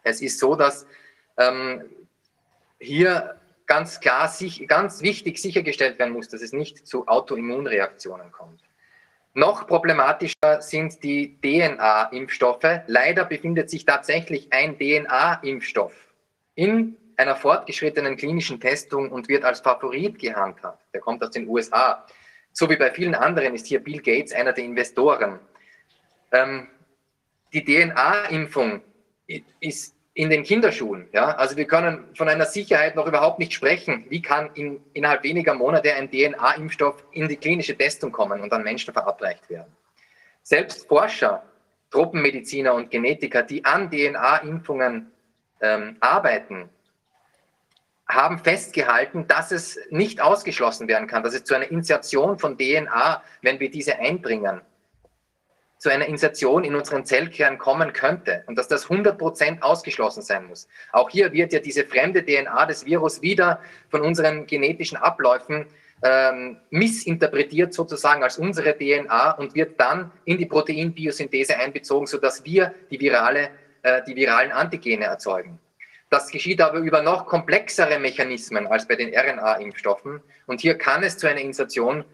Es 0.02 0.20
ist 0.20 0.40
so, 0.40 0.56
dass 0.56 0.88
ähm, 1.38 1.84
hier 2.80 3.36
ganz 3.66 4.00
klar, 4.00 4.26
sich, 4.26 4.66
ganz 4.66 5.02
wichtig 5.02 5.38
sichergestellt 5.38 6.00
werden 6.00 6.14
muss, 6.14 6.28
dass 6.28 6.42
es 6.42 6.52
nicht 6.52 6.84
zu 6.84 7.06
Autoimmunreaktionen 7.06 8.32
kommt. 8.32 8.60
Noch 9.34 9.66
problematischer 9.66 10.60
sind 10.60 11.02
die 11.04 11.38
DNA-Impfstoffe. 11.40 12.82
Leider 12.86 13.24
befindet 13.24 13.70
sich 13.70 13.84
tatsächlich 13.84 14.52
ein 14.52 14.76
DNA-Impfstoff 14.76 15.92
in 16.56 16.96
einer 17.16 17.36
fortgeschrittenen 17.36 18.16
klinischen 18.16 18.58
Testung 18.58 19.10
und 19.10 19.28
wird 19.28 19.44
als 19.44 19.60
Favorit 19.60 20.18
gehandhabt. 20.18 20.82
Der 20.92 21.00
kommt 21.00 21.22
aus 21.22 21.30
den 21.30 21.46
USA. 21.46 22.04
So 22.52 22.68
wie 22.68 22.76
bei 22.76 22.90
vielen 22.90 23.14
anderen 23.14 23.54
ist 23.54 23.66
hier 23.66 23.78
Bill 23.80 24.00
Gates 24.00 24.32
einer 24.32 24.52
der 24.52 24.64
Investoren. 24.64 25.38
Ähm, 26.32 26.66
die 27.52 27.64
DNA-Impfung 27.64 28.82
ist 29.60 29.94
in 30.14 30.30
den 30.30 30.42
Kinderschuhen. 30.42 31.08
Ja? 31.12 31.36
Also 31.36 31.56
wir 31.56 31.66
können 31.66 32.14
von 32.14 32.28
einer 32.28 32.46
Sicherheit 32.46 32.96
noch 32.96 33.06
überhaupt 33.06 33.38
nicht 33.38 33.52
sprechen. 33.52 34.06
Wie 34.08 34.22
kann 34.22 34.50
in, 34.54 34.80
innerhalb 34.92 35.22
weniger 35.22 35.54
Monate 35.54 35.94
ein 35.94 36.10
DNA-Impfstoff 36.10 37.04
in 37.12 37.28
die 37.28 37.36
klinische 37.36 37.76
Testung 37.76 38.10
kommen 38.10 38.40
und 38.40 38.52
an 38.52 38.62
Menschen 38.62 38.92
verabreicht 38.92 39.48
werden? 39.48 39.72
Selbst 40.42 40.88
Forscher, 40.88 41.42
Tropenmediziner 41.90 42.74
und 42.74 42.90
Genetiker, 42.90 43.42
die 43.42 43.64
an 43.64 43.90
DNA-Impfungen 43.90 45.12
ähm, 45.60 45.96
arbeiten, 46.00 46.68
haben 48.08 48.38
festgehalten, 48.38 49.26
dass 49.28 49.52
es 49.52 49.78
nicht 49.90 50.20
ausgeschlossen 50.20 50.88
werden 50.88 51.06
kann, 51.06 51.22
dass 51.22 51.34
es 51.34 51.44
zu 51.44 51.54
einer 51.54 51.70
Insertion 51.70 52.38
von 52.38 52.58
DNA, 52.58 53.22
wenn 53.42 53.60
wir 53.60 53.70
diese 53.70 53.98
einbringen, 53.98 54.62
zu 55.80 55.88
einer 55.88 56.06
Insertion 56.06 56.62
in 56.62 56.74
unseren 56.74 57.06
Zellkern 57.06 57.56
kommen 57.56 57.92
könnte 57.92 58.44
und 58.46 58.56
dass 58.56 58.68
das 58.68 58.86
100% 58.86 59.62
ausgeschlossen 59.62 60.22
sein 60.22 60.46
muss. 60.46 60.68
Auch 60.92 61.08
hier 61.08 61.32
wird 61.32 61.54
ja 61.54 61.58
diese 61.58 61.84
fremde 61.84 62.24
DNA 62.24 62.66
des 62.66 62.84
Virus 62.84 63.22
wieder 63.22 63.60
von 63.88 64.02
unseren 64.02 64.46
genetischen 64.46 64.98
Abläufen 64.98 65.66
ähm, 66.02 66.58
missinterpretiert 66.68 67.72
sozusagen 67.72 68.22
als 68.22 68.38
unsere 68.38 68.76
DNA 68.76 69.32
und 69.32 69.54
wird 69.54 69.80
dann 69.80 70.12
in 70.26 70.36
die 70.36 70.46
Proteinbiosynthese 70.46 71.56
einbezogen, 71.56 72.06
sodass 72.06 72.44
wir 72.44 72.74
die 72.90 73.00
virale 73.00 73.50
äh, 73.82 74.02
die 74.06 74.14
viralen 74.14 74.52
Antigene 74.52 75.06
erzeugen. 75.06 75.58
Das 76.10 76.30
geschieht 76.30 76.60
aber 76.60 76.78
über 76.78 77.02
noch 77.02 77.24
komplexere 77.24 77.98
Mechanismen 77.98 78.66
als 78.66 78.86
bei 78.86 78.96
den 78.96 79.14
RNA-Impfstoffen. 79.14 80.20
Und 80.46 80.60
hier 80.60 80.76
kann 80.76 81.02
es 81.02 81.16
zu 81.16 81.26
einer 81.28 81.40
Insertion 81.40 82.04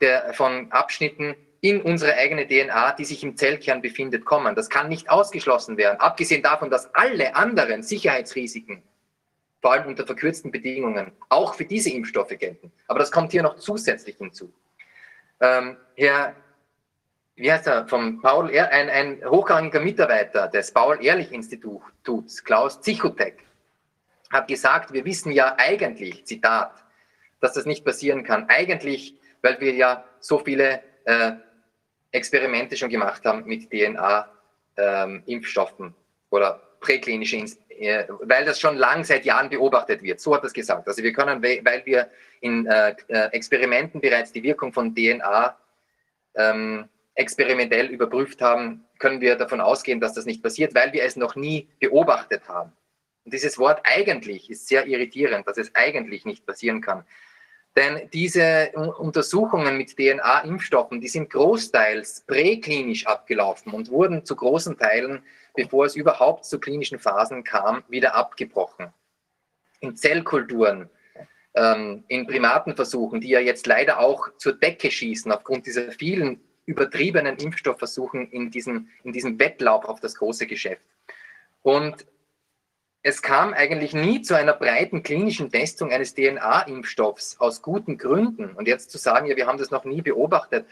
der, 0.00 0.32
von 0.32 0.72
Abschnitten 0.72 1.34
in 1.60 1.82
unsere 1.82 2.14
eigene 2.14 2.46
DNA, 2.46 2.92
die 2.92 3.04
sich 3.04 3.22
im 3.22 3.36
Zellkern 3.36 3.82
befindet, 3.82 4.24
kommen. 4.24 4.54
Das 4.54 4.70
kann 4.70 4.88
nicht 4.88 5.10
ausgeschlossen 5.10 5.76
werden, 5.76 6.00
abgesehen 6.00 6.42
davon, 6.42 6.70
dass 6.70 6.94
alle 6.94 7.34
anderen 7.34 7.82
Sicherheitsrisiken, 7.82 8.82
vor 9.60 9.72
allem 9.72 9.88
unter 9.88 10.06
verkürzten 10.06 10.50
Bedingungen, 10.50 11.12
auch 11.28 11.54
für 11.54 11.66
diese 11.66 11.90
Impfstoffe 11.90 12.36
gelten. 12.38 12.72
Aber 12.88 12.98
das 12.98 13.12
kommt 13.12 13.32
hier 13.32 13.42
noch 13.42 13.56
zusätzlich 13.56 14.16
hinzu. 14.16 14.52
Ähm, 15.40 15.76
Herr 15.96 16.34
wie 17.40 17.50
heißt 17.50 17.66
er, 17.68 17.88
vom 17.88 18.20
Paul, 18.20 18.50
ein, 18.50 18.90
ein 18.90 19.22
hochrangiger 19.24 19.80
Mitarbeiter 19.80 20.48
des 20.48 20.72
Paul-Ehrlich-Instituts, 20.72 22.44
Klaus 22.44 22.82
Zichotek, 22.82 23.46
hat 24.30 24.46
gesagt, 24.46 24.92
wir 24.92 25.06
wissen 25.06 25.32
ja 25.32 25.54
eigentlich, 25.56 26.26
Zitat, 26.26 26.72
dass 27.40 27.54
das 27.54 27.64
nicht 27.64 27.82
passieren 27.82 28.24
kann. 28.24 28.46
Eigentlich, 28.48 29.14
weil 29.40 29.58
wir 29.58 29.72
ja 29.72 30.04
so 30.20 30.38
viele 30.38 30.82
äh, 31.04 31.32
Experimente 32.12 32.76
schon 32.76 32.90
gemacht 32.90 33.24
haben 33.24 33.44
mit 33.46 33.70
DNA-Impfstoffen 33.70 35.86
ähm, 35.86 35.94
oder 36.30 36.60
präklinische, 36.80 37.44
äh, 37.68 38.04
weil 38.22 38.44
das 38.44 38.58
schon 38.58 38.76
lang 38.76 39.04
seit 39.04 39.24
Jahren 39.24 39.48
beobachtet 39.48 40.02
wird. 40.02 40.20
So 40.20 40.34
hat 40.34 40.44
es 40.44 40.52
gesagt. 40.52 40.88
Also 40.88 41.02
wir 41.02 41.12
können, 41.12 41.42
weil 41.42 41.82
wir 41.84 42.10
in 42.40 42.66
äh, 42.66 42.94
äh, 43.08 43.28
Experimenten 43.32 44.00
bereits 44.00 44.32
die 44.32 44.42
Wirkung 44.42 44.72
von 44.72 44.94
DNA 44.94 45.56
ähm, 46.34 46.88
experimentell 47.14 47.86
überprüft 47.86 48.40
haben, 48.40 48.84
können 48.98 49.20
wir 49.20 49.36
davon 49.36 49.60
ausgehen, 49.60 50.00
dass 50.00 50.14
das 50.14 50.26
nicht 50.26 50.42
passiert, 50.42 50.74
weil 50.74 50.92
wir 50.92 51.04
es 51.04 51.16
noch 51.16 51.36
nie 51.36 51.68
beobachtet 51.78 52.48
haben. 52.48 52.72
Und 53.24 53.34
dieses 53.34 53.58
Wort 53.58 53.80
eigentlich 53.84 54.50
ist 54.50 54.68
sehr 54.68 54.86
irritierend, 54.86 55.46
dass 55.46 55.58
es 55.58 55.74
eigentlich 55.74 56.24
nicht 56.24 56.46
passieren 56.46 56.80
kann. 56.80 57.04
Denn 57.76 58.08
diese 58.12 58.72
Untersuchungen 58.98 59.76
mit 59.76 59.96
DNA-Impfstoffen, 59.96 61.00
die 61.00 61.08
sind 61.08 61.30
großteils 61.30 62.22
präklinisch 62.26 63.06
abgelaufen 63.06 63.72
und 63.72 63.90
wurden 63.90 64.24
zu 64.24 64.34
großen 64.34 64.76
Teilen, 64.76 65.22
bevor 65.54 65.86
es 65.86 65.94
überhaupt 65.94 66.44
zu 66.44 66.58
klinischen 66.58 66.98
Phasen 66.98 67.44
kam, 67.44 67.84
wieder 67.88 68.14
abgebrochen. 68.16 68.92
In 69.80 69.96
Zellkulturen, 69.96 70.90
ähm, 71.54 72.04
in 72.08 72.26
Primatenversuchen, 72.26 73.20
die 73.20 73.28
ja 73.28 73.40
jetzt 73.40 73.66
leider 73.66 74.00
auch 74.00 74.28
zur 74.36 74.52
Decke 74.54 74.90
schießen 74.90 75.30
aufgrund 75.30 75.66
dieser 75.66 75.92
vielen 75.92 76.40
übertriebenen 76.66 77.36
Impfstoffversuchen 77.36 78.30
in 78.30 78.50
diesem, 78.50 78.88
in 79.04 79.12
diesem 79.12 79.38
Wettlauf 79.38 79.84
auf 79.84 80.00
das 80.00 80.14
große 80.16 80.46
Geschäft. 80.46 80.82
Und 81.62 82.06
es 83.02 83.22
kam 83.22 83.54
eigentlich 83.54 83.94
nie 83.94 84.20
zu 84.20 84.34
einer 84.34 84.52
breiten 84.52 85.02
klinischen 85.02 85.50
Testung 85.50 85.90
eines 85.90 86.14
DNA-Impfstoffs 86.14 87.40
aus 87.40 87.62
guten 87.62 87.96
Gründen. 87.96 88.50
Und 88.52 88.68
jetzt 88.68 88.90
zu 88.90 88.98
sagen, 88.98 89.26
ja, 89.26 89.36
wir 89.36 89.46
haben 89.46 89.58
das 89.58 89.70
noch 89.70 89.84
nie 89.84 90.02
beobachtet. 90.02 90.66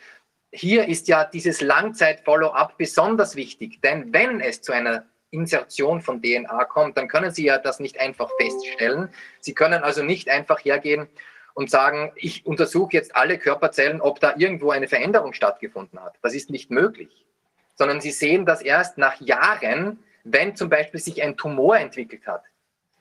Hier 0.52 0.88
ist 0.88 1.08
ja 1.08 1.24
dieses 1.24 1.60
Langzeit-Follow-up 1.60 2.76
besonders 2.76 3.36
wichtig, 3.36 3.80
denn 3.82 4.12
wenn 4.12 4.40
es 4.40 4.62
zu 4.62 4.72
einer 4.72 5.04
Insertion 5.30 6.00
von 6.00 6.22
DNA 6.22 6.64
kommt, 6.64 6.96
dann 6.96 7.08
können 7.08 7.30
Sie 7.30 7.44
ja 7.44 7.58
das 7.58 7.80
nicht 7.80 8.00
einfach 8.00 8.30
feststellen. 8.40 9.10
Sie 9.40 9.54
können 9.54 9.82
also 9.82 10.02
nicht 10.02 10.28
einfach 10.30 10.58
hergehen 10.64 11.06
und 11.54 11.70
sagen, 11.70 12.12
ich 12.14 12.46
untersuche 12.46 12.92
jetzt 12.92 13.14
alle 13.16 13.38
Körperzellen, 13.38 14.00
ob 14.00 14.20
da 14.20 14.34
irgendwo 14.36 14.70
eine 14.70 14.88
Veränderung 14.88 15.32
stattgefunden 15.32 16.00
hat. 16.00 16.14
Das 16.22 16.34
ist 16.34 16.50
nicht 16.50 16.70
möglich. 16.70 17.26
Sondern 17.74 18.00
Sie 18.00 18.10
sehen 18.10 18.46
das 18.46 18.62
erst 18.62 18.96
nach 18.96 19.20
Jahren, 19.20 19.98
wenn 20.32 20.56
zum 20.56 20.68
Beispiel 20.68 21.00
sich 21.00 21.22
ein 21.22 21.36
Tumor 21.36 21.78
entwickelt 21.78 22.26
hat 22.26 22.44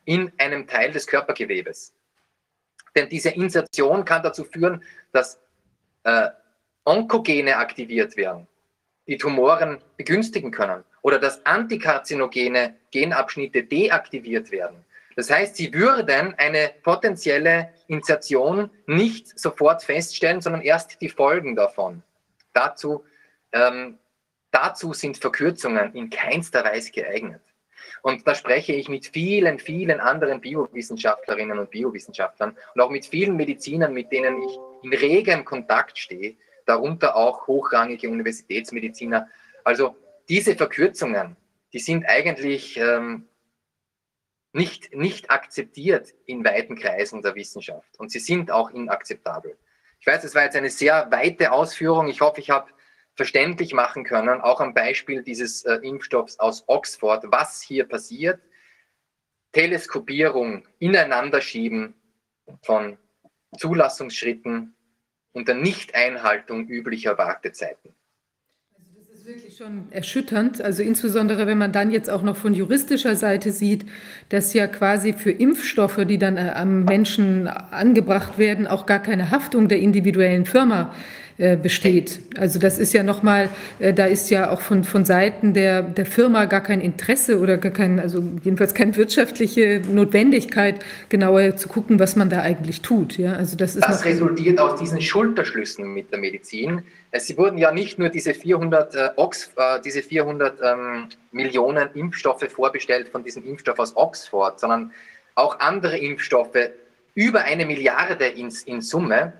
in 0.06 0.32
einem 0.38 0.68
Teil 0.68 0.92
des 0.92 1.06
Körpergewebes. 1.06 1.94
Denn 2.96 3.10
diese 3.10 3.30
Insertion 3.30 4.06
kann 4.06 4.24
dazu 4.24 4.44
führen, 4.44 4.84
dass 5.12 5.40
äh, 6.04 6.30
Onkogene 6.86 7.58
aktiviert 7.58 8.16
werden, 8.16 8.48
die 9.08 9.18
Tumoren 9.18 9.80
begünstigen 9.98 10.52
können 10.52 10.84
oder 11.02 11.20
dass 11.20 11.46
antikarzinogene 11.46 12.76
Genabschnitte 12.92 13.64
deaktiviert 13.64 14.52
werden. 14.52 14.86
Das 15.18 15.30
heißt, 15.30 15.56
sie 15.56 15.74
würden 15.74 16.36
eine 16.38 16.72
potenzielle 16.84 17.74
Insertion 17.88 18.70
nicht 18.86 19.38
sofort 19.38 19.84
feststellen, 19.84 20.42
sondern 20.42 20.62
erst 20.62 21.02
die 21.02 21.10
Folgen 21.10 21.56
davon. 21.56 22.04
Dazu 22.54 23.04
ähm, 23.52 23.98
Dazu 24.60 24.92
sind 24.92 25.20
Verkürzungen 25.20 25.94
in 25.94 26.10
keinster 26.10 26.64
Weise 26.64 26.92
geeignet. 26.92 27.44
Und 28.02 28.28
da 28.28 28.34
spreche 28.34 28.74
ich 28.74 28.90
mit 28.90 29.06
vielen, 29.06 29.60
vielen 29.60 30.00
anderen 30.00 30.42
Biowissenschaftlerinnen 30.42 31.60
und 31.60 31.70
Biowissenschaftlern 31.70 32.58
und 32.74 32.82
auch 32.82 32.90
mit 32.90 33.06
vielen 33.06 33.36
Medizinern, 33.36 33.94
mit 33.94 34.12
denen 34.12 34.42
ich 34.42 34.58
in 34.82 34.94
regem 34.96 35.46
Kontakt 35.46 36.00
stehe, 36.00 36.38
darunter 36.66 37.16
auch 37.16 37.46
hochrangige 37.46 38.10
Universitätsmediziner. 38.10 39.28
Also 39.64 39.96
diese 40.28 40.56
Verkürzungen, 40.56 41.38
die 41.72 41.80
sind 41.80 42.06
eigentlich 42.08 42.78
ähm, 42.78 43.28
nicht, 44.54 44.92
nicht 44.96 45.30
akzeptiert 45.30 46.16
in 46.26 46.44
weiten 46.44 46.76
Kreisen 46.76 47.22
der 47.22 47.36
Wissenschaft 47.36 48.00
und 48.00 48.12
sie 48.12 48.20
sind 48.20 48.50
auch 48.50 48.72
inakzeptabel. 48.72 49.56
Ich 50.00 50.08
weiß, 50.08 50.24
das 50.24 50.34
war 50.34 50.46
jetzt 50.46 50.56
eine 50.56 50.72
sehr 50.72 51.12
weite 51.12 51.52
Ausführung. 51.52 52.08
Ich 52.08 52.22
hoffe, 52.22 52.42
ich 52.42 52.50
habe 52.50 52.72
verständlich 53.18 53.74
machen 53.74 54.04
können, 54.04 54.40
auch 54.42 54.62
am 54.62 54.74
Beispiel 54.74 55.24
dieses 55.24 55.66
äh, 55.66 55.80
Impfstoffs 55.82 56.40
aus 56.40 56.64
Oxford, 56.68 57.26
was 57.28 57.62
hier 57.62 57.86
passiert. 57.86 58.40
Teleskopierung, 59.52 60.68
Ineinanderschieben 60.78 61.96
von 62.62 62.98
Zulassungsschritten 63.58 64.76
unter 65.32 65.56
Nichteinhaltung 65.56 66.68
üblicher 66.68 67.18
Wartezeiten 67.18 67.94
wirklich 69.26 69.58
schon 69.58 69.92
erschütternd. 69.92 70.62
Also 70.62 70.84
insbesondere, 70.84 71.48
wenn 71.48 71.58
man 71.58 71.74
dann 71.74 71.92
jetzt 71.92 72.10
auch 72.10 72.22
noch 72.22 72.38
von 72.38 72.54
juristischer 72.54 73.18
Seite 73.18 73.52
sieht, 73.52 73.86
dass 74.30 74.54
ja 74.54 74.68
quasi 74.68 75.12
für 75.12 75.32
Impfstoffe, 75.32 76.00
die 76.08 76.18
dann 76.18 76.38
äh, 76.38 76.54
am 76.56 76.86
Menschen 76.86 77.50
angebracht 77.50 78.38
werden, 78.38 78.68
auch 78.68 78.86
gar 78.86 79.02
keine 79.02 79.30
Haftung 79.30 79.68
der 79.68 79.80
individuellen 79.80 80.46
Firma 80.46 80.94
äh, 80.94 81.27
besteht. 81.38 82.20
Also 82.38 82.58
das 82.58 82.80
ist 82.80 82.94
ja 82.94 83.04
nochmal, 83.04 83.50
äh, 83.78 83.94
da 83.94 84.06
ist 84.06 84.30
ja 84.32 84.50
auch 84.50 84.62
von, 84.62 84.84
von 84.84 85.06
Seiten 85.06 85.54
der, 85.54 85.84
der 85.84 86.08
Firma 86.08 86.46
gar 86.46 86.62
kein 86.62 86.82
Interesse 86.82 87.40
oder 87.40 87.58
gar 87.58 87.72
kein, 87.72 88.00
also 88.00 88.24
jedenfalls 88.44 88.74
keine 88.74 88.96
wirtschaftliche 88.96 89.82
Notwendigkeit, 89.88 90.84
genauer 91.10 91.56
zu 91.56 91.68
gucken, 91.70 92.00
was 92.00 92.16
man 92.16 92.30
da 92.30 92.42
eigentlich 92.42 92.82
tut. 92.82 93.18
Ja, 93.18 93.34
also 93.34 93.56
das 93.56 93.76
ist 93.76 93.88
das 93.88 94.04
resultiert 94.04 94.60
aus 94.60 94.80
diesen 94.80 95.00
Schulterschlüssen 95.00 95.94
mit 95.94 96.12
der 96.12 96.20
Medizin. 96.20 96.82
Sie 97.16 97.38
wurden 97.38 97.58
ja 97.58 97.72
nicht 97.72 98.00
nur 98.00 98.10
diese 98.10 98.34
400, 98.34 98.96
äh, 98.96 99.10
Ox, 99.16 99.52
äh, 99.58 99.80
diese 99.86 100.02
400 100.02 100.60
ähm, 100.64 101.10
Millionen 101.32 101.90
Impfstoffe 101.94 102.48
vorbestellt 102.50 103.10
von 103.10 103.24
diesem 103.24 103.46
Impfstoff 103.46 103.78
aus 103.80 103.96
Oxford, 103.96 104.60
sondern 104.60 104.92
auch 105.36 105.60
andere 105.60 105.98
Impfstoffe, 105.98 106.72
über 107.14 107.42
eine 107.42 107.66
Milliarde 107.66 108.26
in, 108.26 108.52
in 108.66 108.82
Summe. 108.82 109.34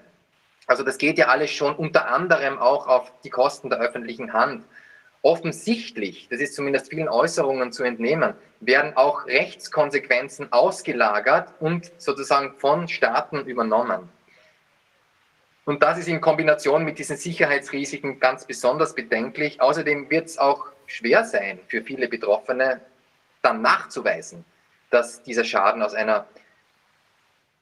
Also 0.68 0.84
das 0.84 0.98
geht 0.98 1.18
ja 1.18 1.28
alles 1.28 1.50
schon 1.52 1.76
unter 1.76 2.10
anderem 2.10 2.60
auch 2.60 2.88
auf 2.88 3.12
die 3.24 3.30
Kosten 3.30 3.70
der 3.70 3.80
öffentlichen 3.80 4.34
Hand. 4.34 4.66
Offensichtlich, 5.22 6.28
das 6.30 6.40
ist 6.40 6.56
zumindest 6.56 6.90
vielen 6.90 7.10
Äußerungen 7.10 7.72
zu 7.72 7.84
entnehmen, 7.84 8.36
werden 8.60 8.96
auch 8.96 9.26
Rechtskonsequenzen 9.26 10.52
ausgelagert 10.52 11.54
und 11.60 11.92
sozusagen 11.98 12.54
von 12.60 12.88
Staaten 12.88 13.46
übernommen. 13.46 14.10
Und 15.66 15.84
das 15.84 15.98
ist 15.98 16.08
in 16.08 16.22
Kombination 16.22 16.86
mit 16.86 17.00
diesen 17.00 17.18
Sicherheitsrisiken 17.18 18.20
ganz 18.20 18.46
besonders 18.46 18.94
bedenklich. 18.94 19.60
Außerdem 19.60 20.10
wird 20.10 20.28
es 20.28 20.38
auch 20.38 20.68
schwer 20.86 21.26
sein 21.26 21.60
für 21.68 21.82
viele 21.82 22.08
Betroffene, 22.08 22.82
dann 23.42 23.62
nachzuweisen, 23.62 24.46
dass 24.90 25.24
dieser 25.24 25.44
Schaden 25.44 25.82
aus 25.82 25.94
einer 25.94 26.26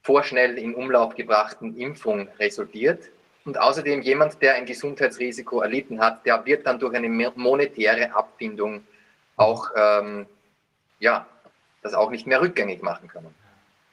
vorschnell 0.05 0.59
in 0.59 0.75
Umlauf 0.75 1.15
gebrachten 1.15 1.75
Impfung 1.77 2.29
resultiert. 2.39 3.09
Und 3.43 3.57
außerdem 3.57 4.03
jemand, 4.03 4.39
der 4.41 4.53
ein 4.53 4.65
Gesundheitsrisiko 4.65 5.61
erlitten 5.61 5.99
hat, 5.99 6.25
der 6.25 6.45
wird 6.45 6.65
dann 6.67 6.79
durch 6.79 6.95
eine 6.95 7.09
monetäre 7.09 8.15
Abfindung 8.15 8.83
auch, 9.35 9.69
ähm, 9.75 10.27
ja, 10.99 11.25
das 11.81 11.95
auch 11.95 12.11
nicht 12.11 12.27
mehr 12.27 12.39
rückgängig 12.39 12.83
machen 12.83 13.07
können. 13.07 13.33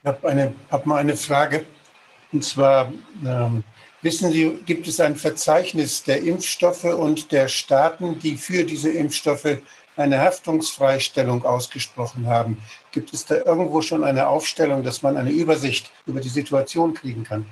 Ich 0.02 0.08
habe 0.08 0.28
eine, 0.28 0.54
hab 0.70 0.84
mal 0.84 0.98
eine 0.98 1.16
Frage. 1.16 1.64
Und 2.30 2.44
zwar, 2.44 2.92
ähm, 3.24 3.64
wissen 4.02 4.30
Sie, 4.32 4.62
gibt 4.66 4.86
es 4.88 5.00
ein 5.00 5.16
Verzeichnis 5.16 6.02
der 6.02 6.22
Impfstoffe 6.22 6.84
und 6.84 7.32
der 7.32 7.48
Staaten, 7.48 8.18
die 8.18 8.36
für 8.36 8.64
diese 8.64 8.90
Impfstoffe 8.90 9.58
eine 9.96 10.20
Haftungsfreistellung 10.20 11.44
ausgesprochen 11.44 12.26
haben. 12.26 12.62
Gibt 12.90 13.12
es 13.12 13.26
da 13.26 13.36
irgendwo 13.36 13.82
schon 13.82 14.04
eine 14.04 14.28
Aufstellung, 14.28 14.82
dass 14.82 15.02
man 15.02 15.16
eine 15.16 15.30
Übersicht 15.30 15.90
über 16.06 16.20
die 16.20 16.28
Situation 16.28 16.94
kriegen 16.94 17.24
kann? 17.24 17.46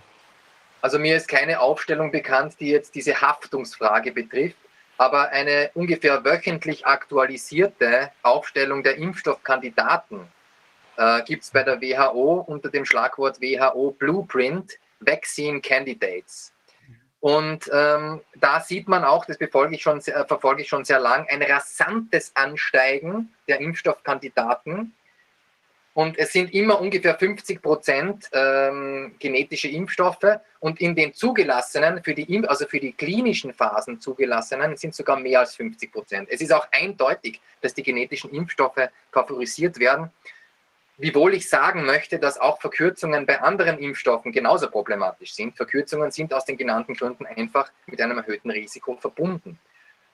Also 0.83 0.99
mir 0.99 1.17
ist 1.17 1.29
keine 1.29 1.61
Aufstellung 1.61 2.11
bekannt, 2.11 2.57
die 2.59 2.69
jetzt 2.69 2.95
diese 2.95 3.21
Haftungsfrage 3.21 4.13
betrifft, 4.13 4.57
aber 4.97 5.29
eine 5.29 5.71
ungefähr 5.75 6.25
wöchentlich 6.25 6.87
aktualisierte 6.87 8.11
Aufstellung 8.23 8.83
der 8.83 8.97
Impfstoffkandidaten 8.97 10.21
äh, 10.97 11.23
gibt 11.25 11.43
es 11.43 11.51
bei 11.51 11.63
der 11.63 11.81
WHO 11.81 12.45
unter 12.47 12.71
dem 12.71 12.85
Schlagwort 12.85 13.41
WHO 13.41 13.93
Blueprint 13.99 14.73
Vaccine 15.01 15.61
Candidates. 15.61 16.53
Und 17.21 17.71
ähm, 17.73 18.23
da 18.37 18.61
sieht 18.61 18.89
man 18.89 19.05
auch, 19.05 19.27
das 19.27 19.37
befolge 19.37 19.75
ich 19.75 19.83
schon, 19.83 19.99
äh, 19.99 20.25
verfolge 20.27 20.63
ich 20.63 20.69
schon 20.69 20.87
sehr 20.87 20.99
lang, 20.99 21.27
ein 21.29 21.43
rasantes 21.43 22.33
Ansteigen 22.35 23.35
der 23.47 23.61
Impfstoffkandidaten. 23.61 24.95
Und 25.93 26.19
es 26.19 26.33
sind 26.33 26.55
immer 26.55 26.81
ungefähr 26.81 27.19
50 27.19 27.61
Prozent 27.61 28.31
ähm, 28.33 29.17
genetische 29.19 29.69
Impfstoffe 29.69 30.39
und 30.61 30.81
in 30.81 30.95
den 30.95 31.13
zugelassenen, 31.13 32.03
für 32.03 32.15
die, 32.15 32.43
also 32.47 32.65
für 32.67 32.81
die 32.81 32.93
klinischen 32.93 33.53
Phasen 33.53 34.01
zugelassenen, 34.01 34.77
sind 34.77 34.95
sogar 34.95 35.19
mehr 35.19 35.41
als 35.41 35.57
50 35.57 35.93
Prozent. 35.93 36.29
Es 36.31 36.41
ist 36.41 36.53
auch 36.53 36.69
eindeutig, 36.71 37.41
dass 37.61 37.75
die 37.75 37.83
genetischen 37.83 38.31
Impfstoffe 38.31 38.89
favorisiert 39.13 39.79
werden. 39.79 40.11
Wiewohl 41.03 41.33
ich 41.33 41.49
sagen 41.49 41.87
möchte, 41.87 42.19
dass 42.19 42.39
auch 42.39 42.61
Verkürzungen 42.61 43.25
bei 43.25 43.41
anderen 43.41 43.79
Impfstoffen 43.79 44.33
genauso 44.33 44.69
problematisch 44.69 45.35
sind. 45.35 45.57
Verkürzungen 45.57 46.11
sind 46.11 46.35
aus 46.35 46.45
den 46.45 46.59
genannten 46.59 46.93
Gründen 46.93 47.25
einfach 47.25 47.73
mit 47.87 48.03
einem 48.03 48.19
erhöhten 48.19 48.51
Risiko 48.51 48.97
verbunden. 48.97 49.59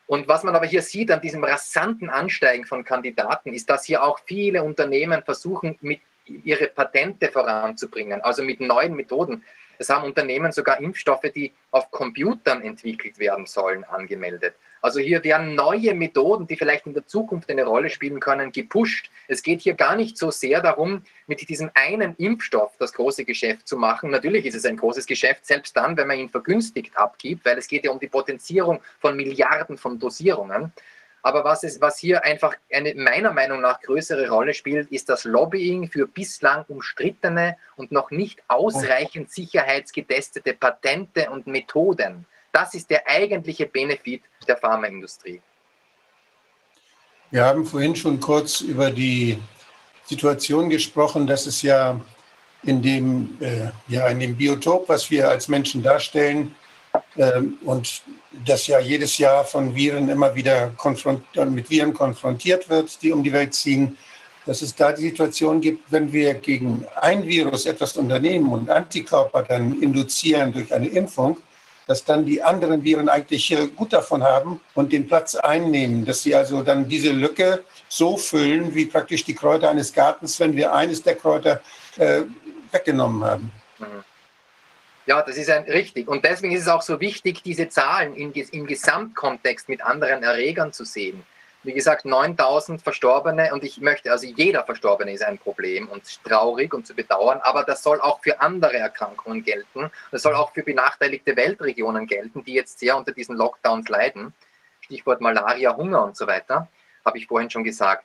Und 0.07 0.29
was 0.29 0.45
man 0.45 0.55
aber 0.55 0.67
hier 0.67 0.83
sieht 0.83 1.11
an 1.11 1.21
diesem 1.21 1.43
rasanten 1.43 2.09
Ansteigen 2.09 2.65
von 2.65 2.85
Kandidaten, 2.85 3.53
ist, 3.53 3.69
dass 3.69 3.85
hier 3.85 4.05
auch 4.05 4.21
viele 4.27 4.63
Unternehmen 4.63 5.25
versuchen, 5.25 5.77
mit 5.81 6.03
ihre 6.25 6.69
Patente 6.69 7.33
voranzubringen, 7.33 8.21
also 8.21 8.45
mit 8.45 8.61
neuen 8.61 8.95
Methoden. 8.95 9.43
Es 9.79 9.91
haben 9.91 10.05
Unternehmen 10.05 10.53
sogar 10.53 10.79
Impfstoffe, 10.79 11.33
die 11.35 11.53
auf 11.73 11.91
Computern 11.91 12.63
entwickelt 12.63 13.19
werden 13.19 13.47
sollen, 13.47 13.83
angemeldet. 13.83 14.55
Also 14.87 15.01
hier 15.01 15.25
werden 15.25 15.57
neue 15.57 15.95
Methoden, 15.95 16.47
die 16.47 16.55
vielleicht 16.55 16.87
in 16.87 16.95
der 16.95 17.05
Zukunft 17.09 17.51
eine 17.51 17.65
Rolle 17.65 17.91
spielen 17.91 18.21
können, 18.21 18.53
gepusht. 18.53 19.11
Es 19.27 19.43
geht 19.43 19.63
hier 19.63 19.75
gar 19.75 19.97
nicht 19.97 20.17
so 20.17 20.31
sehr 20.31 20.63
darum, 20.63 21.03
mit 21.27 21.49
diesem 21.49 21.73
einen 21.75 22.15
Impfstoff 22.19 22.71
das 22.79 22.93
große 22.93 23.25
Geschäft 23.25 23.67
zu 23.67 23.79
machen. 23.79 24.11
Natürlich 24.13 24.47
ist 24.47 24.55
es 24.55 24.65
ein 24.65 24.77
großes 24.77 25.07
Geschäft, 25.07 25.45
selbst 25.45 25.77
dann, 25.77 25.97
wenn 25.97 26.07
man 26.07 26.21
ihn 26.21 26.31
vergünstigt 26.31 26.97
abgibt, 26.97 27.45
weil 27.45 27.59
es 27.59 27.67
geht 27.67 27.85
ja 27.85 27.91
um 27.91 27.99
die 27.99 28.07
Potenzierung 28.07 28.79
von 29.01 29.17
Milliarden 29.17 29.77
von 29.77 29.99
Dosierungen. 29.99 30.73
Aber 31.21 31.43
was, 31.43 31.65
ist, 31.65 31.81
was 31.81 31.99
hier 31.99 32.23
einfach 32.23 32.55
eine 32.73 32.95
meiner 32.95 33.33
Meinung 33.33 33.61
nach 33.61 33.81
größere 33.81 34.29
Rolle 34.29 34.55
spielt, 34.55 34.93
ist 34.93 35.09
das 35.09 35.25
Lobbying 35.25 35.91
für 35.91 36.07
bislang 36.07 36.65
umstrittene 36.69 37.57
und 37.75 37.91
noch 37.91 38.13
nicht 38.13 38.41
ausreichend 38.47 39.33
sicherheitsgetestete 39.33 40.55
Patente 40.55 41.29
und 41.29 41.49
Methoden. 41.49 42.25
Das 42.57 42.73
ist 42.73 42.89
der 42.89 43.07
eigentliche 43.07 43.67
Benefit 43.67 44.23
der 44.49 44.57
Pharmaindustrie. 44.57 45.43
Wir 47.31 47.45
haben 47.45 47.67
vorhin 47.67 47.95
schon 47.95 48.19
kurz 48.19 48.63
über 48.63 48.91
die 48.91 49.39
Situation 50.07 50.71
gesprochen, 50.71 51.27
dass 51.27 51.45
es 51.45 51.61
ja 51.61 52.01
in 52.63 52.81
dem, 52.81 53.37
äh, 53.43 53.69
ja, 53.89 54.09
in 54.09 54.21
dem 54.21 54.35
Biotop, 54.35 54.89
was 54.89 55.11
wir 55.11 55.29
als 55.29 55.49
Menschen 55.49 55.83
darstellen, 55.83 56.55
ähm, 57.19 57.59
und 57.63 58.01
das 58.47 58.67
ja 58.69 58.79
jedes 58.81 59.19
Jahr 59.19 59.45
von 59.45 59.75
Viren 59.75 60.09
immer 60.09 60.35
wieder 60.35 60.73
mit 61.51 61.69
Viren 61.69 61.93
konfrontiert 61.93 62.71
wird, 62.71 63.03
die 63.03 63.13
um 63.13 63.23
die 63.23 63.35
Welt 63.35 63.53
ziehen, 63.53 63.99
dass 64.47 64.63
es 64.63 64.75
da 64.75 64.93
die 64.93 65.03
Situation 65.03 65.61
gibt, 65.61 65.93
wenn 65.93 66.11
wir 66.11 66.33
gegen 66.33 66.87
ein 67.03 67.27
Virus 67.27 67.67
etwas 67.67 67.99
unternehmen 67.99 68.51
und 68.51 68.71
Antikörper 68.71 69.43
dann 69.43 69.83
induzieren 69.83 70.55
durch 70.55 70.73
eine 70.73 70.89
Impfung, 70.89 71.37
dass 71.87 72.05
dann 72.05 72.27
die 72.27 72.43
anderen 72.43 72.83
Viren 72.83 73.09
eigentlich 73.09 73.57
gut 73.77 73.93
davon 73.93 74.23
haben 74.23 74.61
und 74.75 74.93
den 74.93 75.07
Platz 75.07 75.37
einnehmen, 75.37 76.05
dass 76.05 76.23
sie 76.23 76.35
also 76.35 76.63
dann 76.63 76.89
diese 76.89 77.13
Lücke 77.13 77.65
so 77.89 78.17
füllen, 78.17 78.75
wie 78.75 78.87
praktisch 78.87 79.25
die 79.25 79.35
Kräuter 79.35 79.71
eines 79.71 79.93
Gartens, 79.93 80.39
wenn 80.41 80.57
wir 80.57 80.73
eines 80.73 81.03
der 81.03 81.15
Kräuter 81.15 81.61
äh, 81.97 82.23
weggenommen 82.73 83.25
haben. 83.25 83.53
Mhm. 83.79 84.05
Ja, 85.07 85.23
das 85.23 85.37
ist 85.37 85.49
ein, 85.49 85.63
richtig. 85.65 86.09
Und 86.09 86.25
deswegen 86.25 86.53
ist 86.53 86.63
es 86.63 86.69
auch 86.69 86.83
so 86.83 87.01
wichtig, 87.01 87.43
diese 87.45 87.69
Zahlen 87.69 88.17
im 88.17 88.67
Gesamtkontext 88.67 89.69
mit 89.69 89.81
anderen 89.81 90.25
Erregern 90.25 90.73
zu 90.73 90.85
sehen. 90.85 91.23
Wie 91.67 91.73
gesagt, 91.73 92.05
9000 92.05 92.81
Verstorbene 92.81 93.53
und 93.53 93.65
ich 93.65 93.81
möchte, 93.81 94.13
also 94.13 94.25
jeder 94.25 94.63
Verstorbene 94.63 95.13
ist 95.13 95.25
ein 95.25 95.37
Problem 95.37 95.89
und 95.89 96.23
traurig 96.23 96.73
und 96.73 96.87
zu 96.87 96.95
bedauern, 96.95 97.41
aber 97.43 97.65
das 97.65 97.83
soll 97.83 98.01
auch 98.01 98.23
für 98.23 98.41
andere 98.41 98.77
Erkrankungen 98.77 99.43
gelten. 99.43 99.91
Das 100.13 100.23
soll 100.23 100.35
auch 100.35 100.53
für 100.53 100.63
benachteiligte 100.63 101.35
Weltregionen 101.35 102.07
gelten, 102.07 102.45
die 102.45 102.53
jetzt 102.53 102.79
sehr 102.79 102.97
unter 102.97 103.11
diesen 103.11 103.37
Lockdowns 103.37 103.89
leiden. 103.89 104.33
Stichwort 104.81 105.21
Malaria, 105.21 105.77
Hunger 105.77 106.05
und 106.05 106.17
so 106.17 106.29
weiter, 106.29 106.69
habe 107.05 107.19
ich 107.19 107.27
vorhin 107.27 107.51
schon 107.51 107.65
gesagt. 107.65 108.05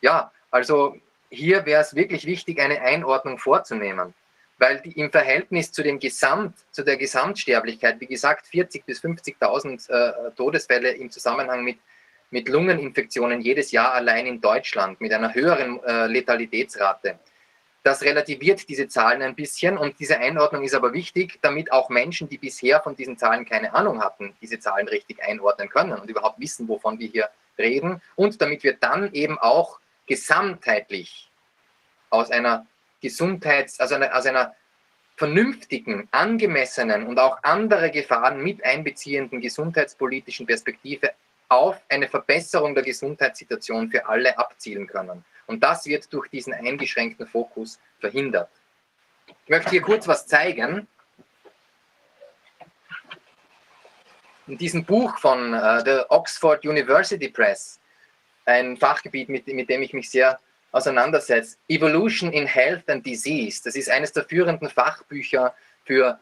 Ja, 0.00 0.30
also 0.52 0.96
hier 1.30 1.66
wäre 1.66 1.82
es 1.82 1.96
wirklich 1.96 2.26
wichtig, 2.26 2.60
eine 2.60 2.80
Einordnung 2.80 3.38
vorzunehmen 3.38 4.14
weil 4.60 4.78
die, 4.82 4.92
im 4.92 5.10
Verhältnis 5.10 5.72
zu 5.72 5.82
dem 5.82 5.98
Gesamt, 5.98 6.54
zu 6.70 6.84
der 6.84 6.98
Gesamtsterblichkeit, 6.98 7.98
wie 7.98 8.06
gesagt, 8.06 8.46
40.000 8.46 8.84
bis 8.84 9.00
50.000 9.02 9.90
äh, 9.90 10.30
Todesfälle 10.32 10.90
im 10.90 11.10
Zusammenhang 11.10 11.64
mit, 11.64 11.78
mit 12.30 12.48
Lungeninfektionen 12.48 13.40
jedes 13.40 13.72
Jahr 13.72 13.92
allein 13.92 14.26
in 14.26 14.40
Deutschland 14.40 15.00
mit 15.00 15.12
einer 15.12 15.34
höheren 15.34 15.82
äh, 15.82 16.06
Letalitätsrate. 16.06 17.18
Das 17.82 18.02
relativiert 18.02 18.68
diese 18.68 18.88
Zahlen 18.88 19.22
ein 19.22 19.34
bisschen 19.34 19.78
und 19.78 19.98
diese 19.98 20.18
Einordnung 20.18 20.64
ist 20.64 20.74
aber 20.74 20.92
wichtig, 20.92 21.38
damit 21.40 21.72
auch 21.72 21.88
Menschen, 21.88 22.28
die 22.28 22.36
bisher 22.36 22.80
von 22.80 22.94
diesen 22.94 23.16
Zahlen 23.16 23.46
keine 23.46 23.72
Ahnung 23.72 24.02
hatten, 24.02 24.34
diese 24.40 24.60
Zahlen 24.60 24.86
richtig 24.86 25.22
einordnen 25.22 25.68
können 25.70 25.98
und 25.98 26.10
überhaupt 26.10 26.38
wissen, 26.38 26.68
wovon 26.68 26.98
wir 26.98 27.08
hier 27.08 27.30
reden 27.58 28.02
und 28.16 28.40
damit 28.42 28.62
wir 28.64 28.74
dann 28.74 29.12
eben 29.12 29.38
auch 29.38 29.80
gesamtheitlich 30.06 31.30
aus 32.10 32.30
einer 32.30 32.66
Gesundheits-, 33.00 33.80
also 33.80 33.94
einer, 33.94 34.14
aus 34.14 34.26
einer 34.26 34.54
vernünftigen, 35.16 36.08
angemessenen 36.10 37.06
und 37.06 37.18
auch 37.18 37.42
andere 37.42 37.90
Gefahren 37.90 38.42
mit 38.42 38.64
einbeziehenden 38.64 39.40
gesundheitspolitischen 39.40 40.46
Perspektive 40.46 41.12
auf 41.50 41.80
eine 41.88 42.08
Verbesserung 42.08 42.74
der 42.74 42.84
Gesundheitssituation 42.84 43.90
für 43.90 44.06
alle 44.06 44.38
abzielen 44.38 44.86
können. 44.86 45.24
Und 45.46 45.62
das 45.62 45.84
wird 45.84 46.10
durch 46.12 46.28
diesen 46.28 46.54
eingeschränkten 46.54 47.26
Fokus 47.26 47.80
verhindert. 47.98 48.50
Ich 49.44 49.50
möchte 49.50 49.70
hier 49.70 49.82
kurz 49.82 50.06
was 50.06 50.26
zeigen. 50.26 50.86
In 54.46 54.58
diesem 54.58 54.84
Buch 54.84 55.18
von 55.18 55.52
äh, 55.52 55.82
der 55.82 56.06
Oxford 56.10 56.64
University 56.64 57.28
Press, 57.28 57.80
ein 58.44 58.76
Fachgebiet, 58.76 59.28
mit, 59.28 59.46
mit 59.48 59.68
dem 59.68 59.82
ich 59.82 59.92
mich 59.92 60.08
sehr 60.08 60.38
auseinandersetzt. 60.72 61.58
Evolution 61.68 62.32
in 62.32 62.46
Health 62.46 62.88
and 62.88 63.04
Disease, 63.04 63.60
das 63.64 63.74
ist 63.74 63.90
eines 63.90 64.12
der 64.12 64.24
führenden 64.24 64.68
Fachbücher 64.68 65.54
für 65.84 66.20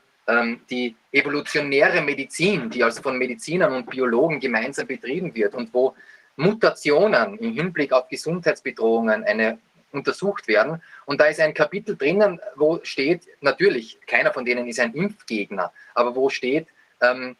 die 0.70 0.94
evolutionäre 1.10 2.02
Medizin, 2.02 2.68
die 2.68 2.84
also 2.84 3.00
von 3.00 3.16
Medizinern 3.16 3.72
und 3.72 3.88
Biologen 3.88 4.40
gemeinsam 4.40 4.86
betrieben 4.86 5.34
wird 5.34 5.54
und 5.54 5.72
wo 5.72 5.94
Mutationen 6.36 7.38
im 7.38 7.52
Hinblick 7.52 7.92
auf 7.92 8.08
Gesundheitsbedrohungen 8.08 9.24
eine, 9.24 9.58
untersucht 9.90 10.46
werden. 10.46 10.82
Und 11.06 11.20
da 11.20 11.26
ist 11.26 11.40
ein 11.40 11.54
Kapitel 11.54 11.96
drinnen, 11.96 12.40
wo 12.56 12.78
steht, 12.82 13.26
natürlich, 13.40 13.98
keiner 14.06 14.32
von 14.32 14.44
denen 14.44 14.68
ist 14.68 14.80
ein 14.80 14.94
Impfgegner, 14.94 15.72
aber 15.94 16.14
wo 16.14 16.28
steht, 16.28 16.68
ähm, 17.00 17.36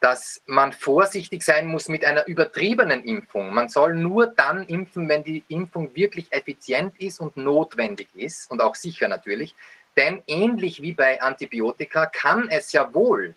dass 0.00 0.42
man 0.46 0.72
vorsichtig 0.72 1.42
sein 1.42 1.66
muss 1.66 1.88
mit 1.88 2.04
einer 2.04 2.26
übertriebenen 2.26 3.02
Impfung. 3.02 3.52
Man 3.52 3.70
soll 3.70 3.94
nur 3.94 4.26
dann 4.26 4.64
impfen, 4.66 5.08
wenn 5.08 5.24
die 5.24 5.42
Impfung 5.48 5.94
wirklich 5.94 6.30
effizient 6.32 6.94
ist 7.00 7.18
und 7.18 7.36
notwendig 7.36 8.08
ist 8.14 8.50
und 8.50 8.60
auch 8.60 8.74
sicher 8.74 9.08
natürlich. 9.08 9.54
Denn 9.96 10.22
ähnlich 10.26 10.82
wie 10.82 10.92
bei 10.92 11.20
Antibiotika 11.22 12.06
kann 12.06 12.48
es 12.50 12.72
ja 12.72 12.92
wohl 12.92 13.34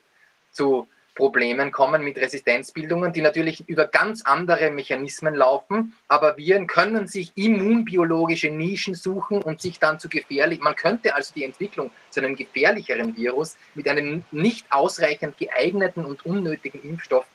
zu 0.52 0.88
Problemen 1.20 1.72
kommen 1.72 2.02
mit 2.02 2.18
Resistenzbildungen, 2.18 3.12
die 3.12 3.22
natürlich 3.22 3.68
über 3.68 3.88
ganz 3.88 4.22
andere 4.24 4.72
Mechanismen 4.72 5.36
laufen. 5.36 5.94
Aber 6.08 6.38
Viren 6.38 6.66
können 6.66 7.08
sich 7.08 7.34
immunbiologische 7.36 8.50
Nischen 8.50 8.96
suchen 8.96 9.44
und 9.44 9.62
sich 9.62 9.80
dann 9.80 10.00
zu 10.00 10.08
gefährlich. 10.08 10.62
Man 10.62 10.76
könnte 10.76 11.14
also 11.14 11.34
die 11.36 11.44
Entwicklung 11.44 11.92
zu 12.10 12.22
einem 12.22 12.38
gefährlicheren 12.38 13.18
Virus 13.18 13.58
mit 13.76 13.90
einem 13.90 14.24
nicht 14.32 14.66
ausreichend 14.72 15.38
geeigneten 15.38 16.06
und 16.06 16.26
unnötigen 16.26 16.82
Impfstoff 16.84 17.26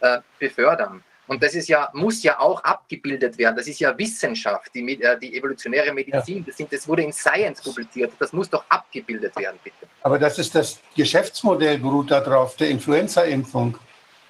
äh, 0.00 0.20
befördern. 0.38 1.04
Und 1.28 1.42
das 1.42 1.54
ist 1.54 1.68
ja, 1.68 1.90
muss 1.92 2.22
ja 2.22 2.38
auch 2.38 2.62
abgebildet 2.62 3.36
werden. 3.36 3.56
Das 3.56 3.66
ist 3.66 3.80
ja 3.80 3.96
Wissenschaft, 3.98 4.72
die, 4.74 5.02
äh, 5.02 5.18
die 5.18 5.36
evolutionäre 5.36 5.92
Medizin. 5.92 6.44
Das, 6.44 6.56
sind, 6.56 6.72
das 6.72 6.86
wurde 6.86 7.02
in 7.02 7.12
Science 7.12 7.62
publiziert. 7.62 8.12
Das 8.18 8.32
muss 8.32 8.48
doch 8.48 8.64
abgebildet 8.68 9.34
werden, 9.36 9.58
bitte. 9.62 9.76
Aber 10.02 10.18
das 10.18 10.38
ist 10.38 10.54
das 10.54 10.78
Geschäftsmodell, 10.96 11.78
beruht 11.78 12.10
darauf, 12.10 12.56
der 12.56 12.70
Influenza-Impfung. 12.70 13.76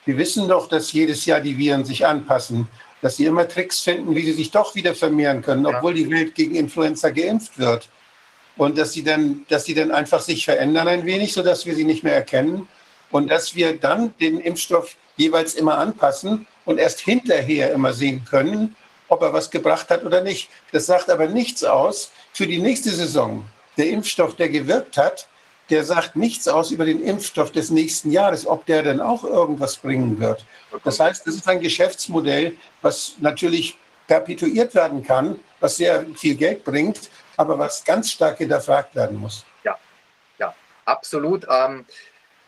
Wir 0.07 0.17
wissen 0.17 0.49
doch, 0.49 0.69
dass 0.69 0.93
jedes 0.93 1.27
Jahr 1.27 1.41
die 1.41 1.59
Viren 1.59 1.85
sich 1.85 2.07
anpassen, 2.07 2.69
dass 3.03 3.17
sie 3.17 3.27
immer 3.27 3.47
Tricks 3.47 3.81
finden, 3.81 4.15
wie 4.15 4.25
sie 4.25 4.33
sich 4.33 4.51
doch 4.51 4.75
wieder 4.75 4.95
vermehren 4.95 5.43
können, 5.43 5.67
obwohl 5.67 5.97
ja. 5.97 6.05
die 6.05 6.11
Welt 6.11 6.35
gegen 6.35 6.55
Influenza 6.55 7.11
geimpft 7.11 7.59
wird. 7.59 7.91
Und 8.57 8.79
dass 8.79 8.95
sie, 8.95 9.05
dann, 9.05 9.45
dass 9.51 9.67
sie 9.67 9.75
dann 9.75 9.91
einfach 9.91 10.23
sich 10.23 10.47
verändern 10.47 10.89
ein 10.89 11.05
wenig, 11.05 11.35
sodass 11.35 11.67
wir 11.67 11.75
sie 11.75 11.85
nicht 11.85 12.05
mehr 12.05 12.15
erkennen. 12.15 12.69
Und 13.11 13.31
dass 13.31 13.55
wir 13.55 13.77
dann 13.77 14.15
den 14.19 14.41
Impfstoff 14.41 14.97
jeweils 15.17 15.55
immer 15.55 15.77
anpassen 15.77 16.47
und 16.67 16.79
erst 16.79 17.01
hinterher 17.01 17.73
immer 17.73 17.95
sehen 17.95 18.25
können, 18.29 18.77
ob 19.09 19.23
er 19.23 19.33
was 19.33 19.51
gebracht 19.51 19.89
hat 19.89 20.05
oder 20.05 20.21
nicht. 20.21 20.51
Das 20.73 20.85
sagt 20.87 21.09
aber 21.09 21.27
nichts 21.29 21.65
aus 21.65 22.13
für 22.33 22.47
die 22.47 22.59
nächste 22.59 22.91
Saison. 22.91 23.47
Der 23.79 23.89
Impfstoff, 23.89 24.37
der 24.37 24.51
gewirkt 24.51 24.99
hat, 24.99 25.29
der 25.71 25.85
sagt 25.85 26.17
nichts 26.17 26.47
aus 26.47 26.71
über 26.71 26.85
den 26.85 27.03
Impfstoff 27.03 27.51
des 27.51 27.71
nächsten 27.71 28.11
Jahres, 28.11 28.47
ob 28.47 28.67
der 28.67 28.83
dann 28.83 29.01
auch 29.01 29.25
irgendwas 29.25 29.77
bringen 29.77 30.21
wird. 30.21 30.45
Das 30.85 31.01
heißt, 31.01 31.27
das 31.27 31.35
ist 31.35 31.49
ein 31.49 31.61
Geschäftsmodell, 31.61 32.57
was 32.83 33.15
natürlich 33.19 33.79
perpetuiert 34.07 34.75
werden 34.75 35.03
kann, 35.03 35.41
was 35.59 35.77
sehr 35.77 36.07
viel 36.15 36.37
Geld 36.37 36.65
bringt, 36.65 37.11
aber 37.37 37.59
was 37.59 37.85
ganz 37.85 38.11
stark 38.11 38.39
hinterfragt 38.39 38.95
werden 38.95 39.19
muss. 39.19 39.45
Ja, 39.65 39.77
ja, 40.39 40.55
absolut. 40.85 41.45
Ähm, 41.51 41.85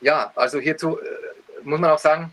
ja, 0.01 0.33
also 0.37 0.61
hierzu 0.61 0.99
äh, 0.99 1.03
muss 1.65 1.81
man 1.81 1.91
auch 1.91 1.99
sagen, 1.99 2.33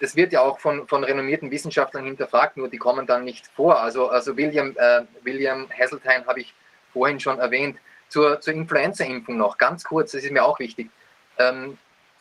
das 0.00 0.16
wird 0.16 0.32
ja 0.32 0.42
auch 0.42 0.58
von, 0.60 0.86
von 0.88 1.04
renommierten 1.04 1.50
Wissenschaftlern 1.50 2.04
hinterfragt, 2.04 2.56
nur 2.56 2.68
die 2.68 2.78
kommen 2.78 3.06
dann 3.06 3.24
nicht 3.24 3.46
vor. 3.48 3.80
Also, 3.80 4.08
also 4.08 4.36
William, 4.36 4.74
äh, 4.76 5.02
William 5.22 5.68
Hasseltine 5.70 6.26
habe 6.26 6.40
ich 6.40 6.54
vorhin 6.92 7.20
schon 7.20 7.38
erwähnt. 7.38 7.78
Zur, 8.08 8.40
zur 8.40 8.54
Influenza-Impfung 8.54 9.36
noch, 9.36 9.58
ganz 9.58 9.82
kurz, 9.82 10.12
das 10.12 10.22
ist 10.22 10.30
mir 10.30 10.44
auch 10.44 10.58
wichtig. 10.60 10.90
Ähm, 11.38 11.76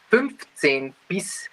15 0.10 0.96
bis 1.08 1.50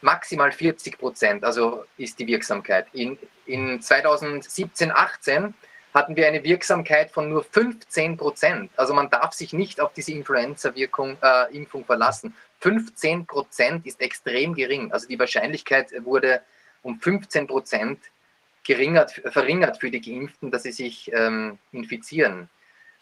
maximal 0.00 0.52
40 0.52 0.98
Prozent, 0.98 1.44
also 1.44 1.84
ist 1.96 2.18
die 2.18 2.26
Wirksamkeit. 2.26 2.86
In, 2.92 3.18
in 3.46 3.80
2017, 3.80 4.90
18 4.90 5.54
hatten 5.94 6.14
wir 6.14 6.26
eine 6.26 6.44
Wirksamkeit 6.44 7.10
von 7.10 7.30
nur 7.30 7.42
15 7.42 8.16
Prozent. 8.16 8.70
Also 8.76 8.92
man 8.92 9.08
darf 9.08 9.32
sich 9.32 9.52
nicht 9.52 9.80
auf 9.80 9.92
diese 9.94 10.12
Influenza-Impfung 10.12 11.82
äh, 11.82 11.84
verlassen. 11.84 12.34
15 12.60 13.26
Prozent 13.26 13.86
ist 13.86 14.00
extrem 14.00 14.54
gering. 14.54 14.92
Also 14.92 15.06
die 15.08 15.18
Wahrscheinlichkeit 15.18 15.92
wurde 16.04 16.42
um 16.82 17.00
15 17.00 17.46
Prozent 17.46 17.98
verringert 18.64 19.78
für 19.78 19.90
die 19.90 20.00
Geimpften, 20.00 20.50
dass 20.50 20.64
sie 20.64 20.72
sich 20.72 21.10
ähm, 21.12 21.58
infizieren. 21.72 22.48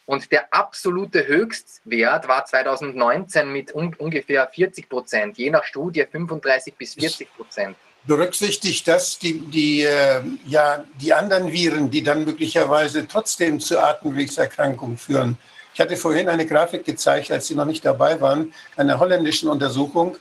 Und 0.06 0.30
der 0.30 0.52
absolute 0.52 1.26
Höchstwert 1.26 2.28
war 2.28 2.44
2019 2.44 3.50
mit 3.50 3.74
un 3.74 3.94
ungefähr 3.94 4.46
40 4.46 4.88
Prozent, 4.88 5.38
je 5.38 5.50
nach 5.50 5.64
Studie 5.64 6.04
35 6.10 6.74
bis 6.74 6.94
40 6.94 7.34
Prozent. 7.34 7.76
Berücksichtigt 8.06 8.86
das 8.86 9.18
die, 9.18 9.38
die, 9.38 9.80
äh, 9.80 10.20
ja, 10.44 10.84
die 11.00 11.14
anderen 11.14 11.50
Viren, 11.50 11.90
die 11.90 12.02
dann 12.02 12.26
möglicherweise 12.26 13.08
trotzdem 13.08 13.60
zu 13.60 13.78
Atemwegserkrankungen 13.78 14.98
führen? 14.98 15.38
Ich 15.74 15.80
hatte 15.80 15.96
vorhin 15.96 16.28
eine 16.28 16.46
Grafik 16.46 16.84
gezeigt, 16.84 17.32
als 17.32 17.48
Sie 17.48 17.56
noch 17.56 17.64
nicht 17.64 17.84
dabei 17.84 18.20
waren, 18.20 18.54
einer 18.76 19.00
holländischen 19.00 19.48
Untersuchung, 19.48 20.16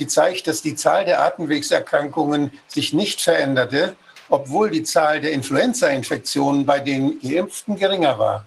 die 0.00 0.08
zeigt, 0.08 0.48
dass 0.48 0.62
die 0.62 0.74
Zahl 0.74 1.04
der 1.04 1.22
Atemwegserkrankungen 1.22 2.50
sich 2.66 2.92
nicht 2.92 3.20
veränderte, 3.20 3.94
obwohl 4.28 4.68
die 4.68 4.82
Zahl 4.82 5.20
der 5.20 5.30
Influenza-Infektionen 5.30 6.66
bei 6.66 6.80
den 6.80 7.20
Geimpften 7.20 7.76
geringer 7.76 8.18
war. 8.18 8.44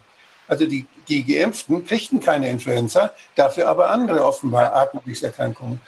Also 0.50 0.66
die, 0.66 0.86
die 1.08 1.24
Geimpften 1.24 1.86
kriegten 1.86 2.20
keine 2.20 2.50
Influenza, 2.50 3.14
dafür 3.36 3.70
aber 3.70 3.90
andere 3.90 4.26
offenbar 4.26 4.74
Atemwegserkrankungen. 4.76 5.80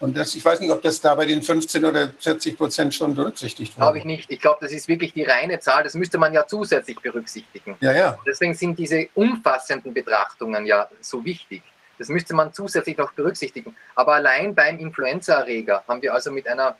Und 0.00 0.16
das, 0.16 0.34
ich 0.34 0.44
weiß 0.44 0.60
nicht, 0.60 0.70
ob 0.70 0.82
das 0.82 1.00
da 1.00 1.14
bei 1.14 1.24
den 1.24 1.42
15 1.42 1.84
oder 1.84 2.12
40 2.18 2.56
Prozent 2.56 2.94
schon 2.94 3.14
berücksichtigt 3.14 3.76
wurde. 3.76 3.84
Glaube 3.84 3.98
ich 3.98 4.04
nicht. 4.04 4.30
Ich 4.30 4.40
glaube, 4.40 4.58
das 4.60 4.72
ist 4.72 4.88
wirklich 4.88 5.12
die 5.12 5.24
reine 5.24 5.60
Zahl. 5.60 5.84
Das 5.84 5.94
müsste 5.94 6.18
man 6.18 6.32
ja 6.32 6.46
zusätzlich 6.46 6.98
berücksichtigen. 7.00 7.76
Ja, 7.80 7.92
ja. 7.92 8.18
Deswegen 8.26 8.54
sind 8.54 8.78
diese 8.78 9.08
umfassenden 9.14 9.94
Betrachtungen 9.94 10.66
ja 10.66 10.88
so 11.00 11.24
wichtig. 11.24 11.62
Das 11.98 12.08
müsste 12.08 12.34
man 12.34 12.52
zusätzlich 12.52 12.96
noch 12.96 13.12
berücksichtigen. 13.12 13.74
Aber 13.94 14.14
allein 14.14 14.54
beim 14.54 14.78
Influenza-Erreger 14.78 15.84
haben 15.86 16.02
wir 16.02 16.14
also 16.14 16.30
mit 16.30 16.46
einer 16.46 16.76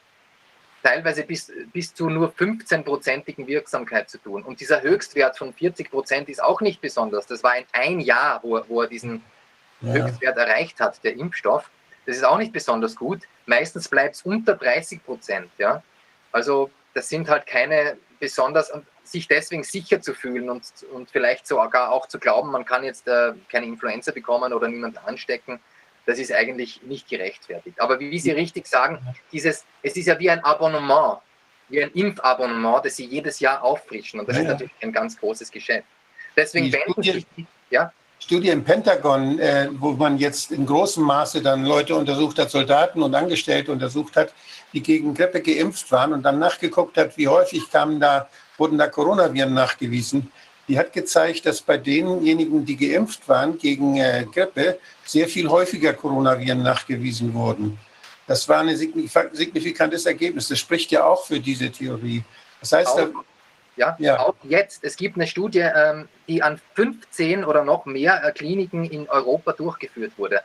teilweise 0.83 1.25
bis, 1.25 1.52
bis 1.73 1.93
zu 1.93 2.09
nur 2.09 2.33
15-prozentigen 2.33 3.47
Wirksamkeit 3.47 4.09
zu 4.09 4.18
tun. 4.18 4.43
Und 4.43 4.60
dieser 4.60 4.83
Höchstwert 4.83 5.36
von 5.36 5.52
40 5.52 5.91
Prozent 5.91 6.28
ist 6.28 6.43
auch 6.43 6.60
nicht 6.60 6.81
besonders. 6.81 7.27
Das 7.27 7.43
war 7.43 7.57
in 7.57 7.65
ein 7.73 8.01
Jahr, 8.01 8.41
wo, 8.43 8.60
wo 8.68 8.83
er 8.83 8.89
diesen 8.89 9.23
ja. 9.81 9.93
Höchstwert 9.93 10.36
erreicht 10.36 10.81
hat, 10.81 11.02
der 11.02 11.17
Impfstoff. 11.17 11.68
Das 12.09 12.17
ist 12.17 12.25
auch 12.25 12.39
nicht 12.39 12.55
besonders 12.55 12.97
gut. 12.97 13.25
Meistens 13.45 13.87
bleibt 13.87 14.15
es 14.15 14.23
unter 14.23 14.55
30 14.55 15.05
Prozent. 15.05 15.51
Ja? 15.59 15.83
Also 16.33 16.70
das 16.95 17.07
sind 17.11 17.28
halt 17.28 17.47
keine 17.47 17.99
besonders, 18.19 18.70
und 18.70 18.87
sich 19.05 19.28
deswegen 19.28 19.62
sicher 19.62 20.01
zu 20.01 20.15
fühlen 20.15 20.49
und, 20.49 20.62
und 20.91 21.11
vielleicht 21.11 21.47
sogar 21.47 21.91
auch 21.91 22.09
zu 22.09 22.19
glauben, 22.19 22.51
man 22.51 22.65
kann 22.65 22.83
jetzt 22.83 23.07
äh, 23.09 23.35
keine 23.53 23.67
Influenza 23.67 24.11
bekommen 24.11 24.55
oder 24.55 24.69
niemanden 24.69 24.97
anstecken, 25.05 25.61
das 26.07 26.19
ist 26.19 26.33
eigentlich 26.33 26.81
nicht 26.83 27.11
gerechtfertigt. 27.11 27.78
Aber 27.78 28.01
wie 28.01 28.19
Sie 28.19 28.31
richtig 28.31 28.67
sagen, 28.67 28.99
dieses, 29.31 29.67
es 29.83 29.95
ist 29.95 30.07
ja 30.07 30.19
wie 30.19 30.31
ein 30.31 30.43
Abonnement, 30.43 31.19
wie 31.69 31.83
ein 31.83 31.91
Impfabonnement, 31.91 32.87
das 32.87 32.97
Sie 32.97 33.05
jedes 33.05 33.39
Jahr 33.39 33.62
auffrischen. 33.62 34.19
Und 34.19 34.31
das 34.31 34.37
ja, 34.37 34.45
ist 34.45 34.49
natürlich 34.49 34.73
ein 34.81 34.93
ganz 34.93 35.19
großes 35.19 35.51
Geschäft. 35.51 35.87
Deswegen 36.35 36.73
wenden 36.73 37.03
sich 37.03 37.27
ja? 37.69 37.93
Studie 38.21 38.49
im 38.49 38.65
Pentagon, 38.65 39.39
äh, 39.39 39.69
wo 39.79 39.93
man 39.93 40.19
jetzt 40.19 40.51
in 40.51 40.67
großem 40.67 41.03
Maße 41.05 41.41
dann 41.41 41.65
Leute 41.65 41.95
untersucht 41.95 42.39
hat, 42.39 42.51
Soldaten 42.51 43.03
und 43.03 43.15
Angestellte 43.15 43.73
untersucht 43.73 44.17
hat, 44.17 44.33
die 44.73 44.83
gegen 44.83 45.15
Grippe 45.15 45.41
geimpft 45.41 45.91
waren 45.93 46.13
und 46.13 46.23
dann 46.23 46.39
nachgeguckt 46.39 46.97
hat, 46.99 47.17
wie 47.17 47.29
häufig 47.29 47.71
kamen 47.71 48.01
da, 48.01 48.29
wurden 48.57 48.77
da 48.77 48.89
Coronaviren 48.89 49.55
nachgewiesen 49.55 50.31
die 50.69 50.79
hat 50.79 50.93
gezeigt, 50.93 51.47
dass 51.47 51.63
bei 51.63 51.79
denjenigen, 51.79 52.65
die 52.65 52.77
geimpft 52.77 53.27
waren 53.29 53.59
gegen 53.59 53.97
äh, 53.97 54.27
Grippe, 54.31 54.79
sehr 55.05 55.27
viel 55.27 55.49
häufiger 55.49 55.95
Coronaviren 55.95 56.63
nachgewiesen 56.63 57.33
wurden. 57.33 57.79
Das 58.27 58.47
war 58.49 58.61
ein 58.61 58.77
signifikantes 58.77 60.05
Ergebnis. 60.05 60.49
Das 60.49 60.59
spricht 60.59 60.91
ja 60.91 61.05
auch 61.05 61.25
für 61.25 61.41
diese 61.41 61.71
Theorie. 61.71 62.23
Das 62.61 62.73
heißt, 62.73 63.01
auch, 63.01 63.09
ja, 63.79 63.97
ja, 63.99 64.19
auch 64.19 64.35
jetzt. 64.43 64.85
Es 64.85 64.97
gibt 64.97 65.17
eine 65.17 65.27
Studie, 65.27 65.61
ähm, 65.61 66.09
die 66.27 66.43
an 66.43 66.61
15 66.75 67.45
oder 67.45 67.65
noch 67.65 67.87
mehr 67.87 68.23
äh, 68.25 68.33
Kliniken 68.33 68.85
in 68.85 69.09
Europa 69.09 69.53
durchgeführt 69.53 70.13
wurde, 70.17 70.43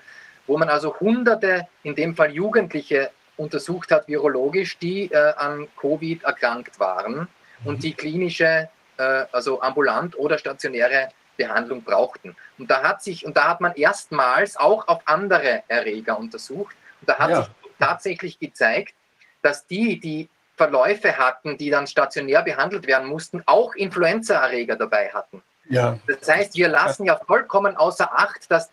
wo 0.47 0.57
man 0.57 0.69
also 0.69 0.99
Hunderte, 0.99 1.67
in 1.83 1.95
dem 1.95 2.15
Fall 2.15 2.31
Jugendliche, 2.31 3.11
untersucht 3.35 3.91
hat, 3.91 4.07
virologisch, 4.07 4.77
die 4.77 5.11
äh, 5.11 5.33
an 5.37 5.67
Covid 5.79 6.23
erkrankt 6.23 6.79
waren 6.79 7.27
und 7.65 7.83
die 7.83 7.93
klinische 7.93 8.69
äh, 8.97 9.25
also 9.31 9.61
ambulant 9.61 10.17
oder 10.17 10.37
stationäre 10.37 11.09
Behandlung 11.35 11.83
brauchten. 11.83 12.35
Und 12.57 12.69
da 12.69 12.83
hat 12.83 13.01
sich, 13.01 13.25
und 13.25 13.35
da 13.35 13.49
hat 13.49 13.61
man 13.61 13.73
erstmals 13.73 14.55
auch 14.55 14.87
auf 14.87 15.01
andere 15.05 15.63
Erreger 15.67 16.17
untersucht. 16.19 16.75
Und 17.01 17.09
da 17.09 17.17
hat 17.17 17.29
ja. 17.31 17.41
sich 17.41 17.51
tatsächlich 17.79 18.39
gezeigt, 18.39 18.93
dass 19.41 19.65
die, 19.65 19.99
die 19.99 20.29
Verläufe 20.55 21.17
hatten, 21.17 21.57
die 21.57 21.69
dann 21.69 21.87
stationär 21.87 22.43
behandelt 22.43 22.87
werden 22.87 23.07
mussten, 23.07 23.41
auch 23.45 23.73
Influenza-Erreger 23.75 24.75
dabei 24.75 25.09
hatten. 25.09 25.41
Ja. 25.69 25.97
Das 26.07 26.27
heißt, 26.29 26.55
wir 26.55 26.67
lassen 26.67 27.05
ja 27.05 27.19
vollkommen 27.25 27.75
außer 27.75 28.11
Acht, 28.13 28.49
dass 28.51 28.69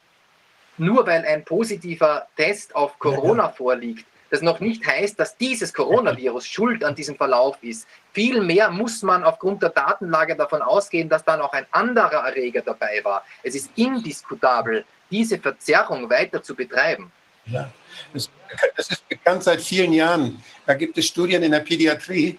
nur 0.77 1.07
weil 1.07 1.25
ein 1.25 1.45
positiver 1.45 2.27
Test 2.37 2.75
auf 2.75 2.99
Corona 2.99 3.45
ja, 3.45 3.49
vorliegt, 3.51 4.07
das 4.31 4.43
noch 4.43 4.61
nicht 4.61 4.87
heißt, 4.87 5.19
dass 5.19 5.37
dieses 5.37 5.75
Coronavirus 5.75 6.47
schuld 6.47 6.85
an 6.85 6.95
diesem 6.95 7.17
Verlauf 7.17 7.59
ist. 7.63 7.87
Vielmehr 8.13 8.71
muss 8.71 9.03
man 9.03 9.25
aufgrund 9.25 9.63
der 9.63 9.71
Datenlage 9.71 10.37
davon 10.37 10.63
ausgehen, 10.63 11.09
dass 11.09 11.25
da 11.25 11.37
noch 11.37 11.53
ein 11.53 11.67
anderer 11.73 12.27
Erreger 12.27 12.63
dabei 12.63 13.01
war. 13.03 13.25
Es 13.43 13.57
ist 13.57 13.71
indiskutabel, 13.75 14.85
diese 15.11 15.39
Verzerrung 15.39 16.09
weiter 16.09 16.43
zu 16.43 16.55
betreiben. 16.55 17.11
Ja, 17.47 17.71
das, 18.13 18.31
das 18.77 18.91
ist 18.91 19.09
bekannt 19.09 19.43
seit 19.45 19.61
vielen 19.61 19.93
Jahren. 19.93 20.43
Da 20.67 20.75
gibt 20.75 20.97
es 20.99 21.07
Studien 21.07 21.43
in 21.43 21.53
der 21.53 21.61
Pädiatrie, 21.61 22.39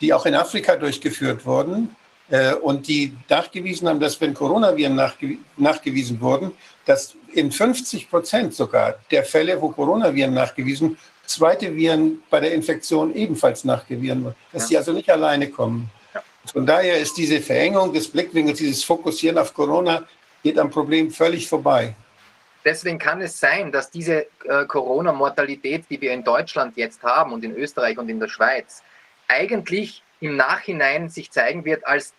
die 0.00 0.12
auch 0.12 0.26
in 0.26 0.34
Afrika 0.34 0.76
durchgeführt 0.76 1.44
wurden 1.44 1.94
äh, 2.30 2.54
und 2.54 2.86
die 2.88 3.16
nachgewiesen 3.28 3.88
haben, 3.88 4.00
dass 4.00 4.20
wenn 4.20 4.34
Coronaviren 4.34 4.94
nachgew 4.94 5.36
nachgewiesen 5.56 6.20
wurden, 6.20 6.52
dass 6.84 7.14
in 7.34 7.50
50 7.52 8.08
Prozent 8.08 8.54
sogar 8.54 8.98
der 9.10 9.24
Fälle, 9.24 9.60
wo 9.60 9.68
Coronaviren 9.68 10.32
nachgewiesen 10.34 10.96
zweite 11.26 11.74
Viren 11.74 12.22
bei 12.30 12.40
der 12.40 12.54
Infektion 12.54 13.14
ebenfalls 13.14 13.64
nachgewiesen 13.64 14.24
wird, 14.24 14.36
dass 14.52 14.62
ja. 14.62 14.68
sie 14.68 14.76
also 14.78 14.92
nicht 14.92 15.10
alleine 15.10 15.48
kommen. 15.50 15.90
Von 16.46 16.64
daher 16.64 16.98
ist 16.98 17.16
diese 17.18 17.40
Verengung 17.40 17.92
des 17.92 18.08
Blickwinkels, 18.08 18.58
dieses 18.58 18.82
Fokussieren 18.82 19.36
auf 19.36 19.52
Corona, 19.52 20.04
geht 20.42 20.58
am 20.58 20.70
Problem 20.70 21.10
völlig 21.10 21.46
vorbei. 21.46 21.94
Deswegen 22.64 22.98
kann 22.98 23.20
es 23.20 23.38
sein, 23.38 23.72
dass 23.72 23.90
diese 23.90 24.26
äh, 24.44 24.64
Corona-Mortalität, 24.66 25.84
die 25.88 26.00
wir 26.00 26.12
in 26.12 26.24
Deutschland 26.24 26.76
jetzt 26.76 27.02
haben 27.02 27.32
und 27.32 27.44
in 27.44 27.54
Österreich 27.54 27.98
und 27.98 28.08
in 28.08 28.20
der 28.20 28.28
Schweiz, 28.28 28.82
eigentlich 29.28 30.02
im 30.20 30.36
Nachhinein 30.36 31.08
sich 31.08 31.30
zeigen 31.30 31.64
wird 31.64 31.86
als 31.86 32.14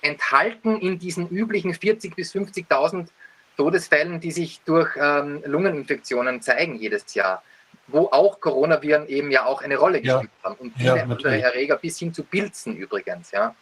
enthalten 0.00 0.80
in 0.80 0.98
diesen 0.98 1.28
üblichen 1.28 1.74
40.000 1.74 2.14
bis 2.14 2.34
50.000 2.34 3.08
Todesfällen, 3.56 4.20
die 4.20 4.32
sich 4.32 4.60
durch 4.64 4.90
ähm, 4.96 5.42
Lungeninfektionen 5.46 6.42
zeigen 6.42 6.76
jedes 6.76 7.14
Jahr 7.14 7.42
wo 7.86 8.08
auch 8.10 8.40
Coronaviren 8.40 9.06
eben 9.08 9.30
ja 9.30 9.44
auch 9.44 9.62
eine 9.62 9.76
Rolle 9.76 10.00
gespielt 10.00 10.30
ja. 10.42 10.50
haben 10.50 10.56
und 10.56 10.74
viele 10.76 10.96
ja, 10.96 11.02
andere 11.02 11.40
Erreger 11.40 11.76
bis 11.76 11.98
hin 11.98 12.12
zu 12.14 12.22
Pilzen 12.22 12.76
übrigens. 12.76 13.30
Ja. 13.30 13.54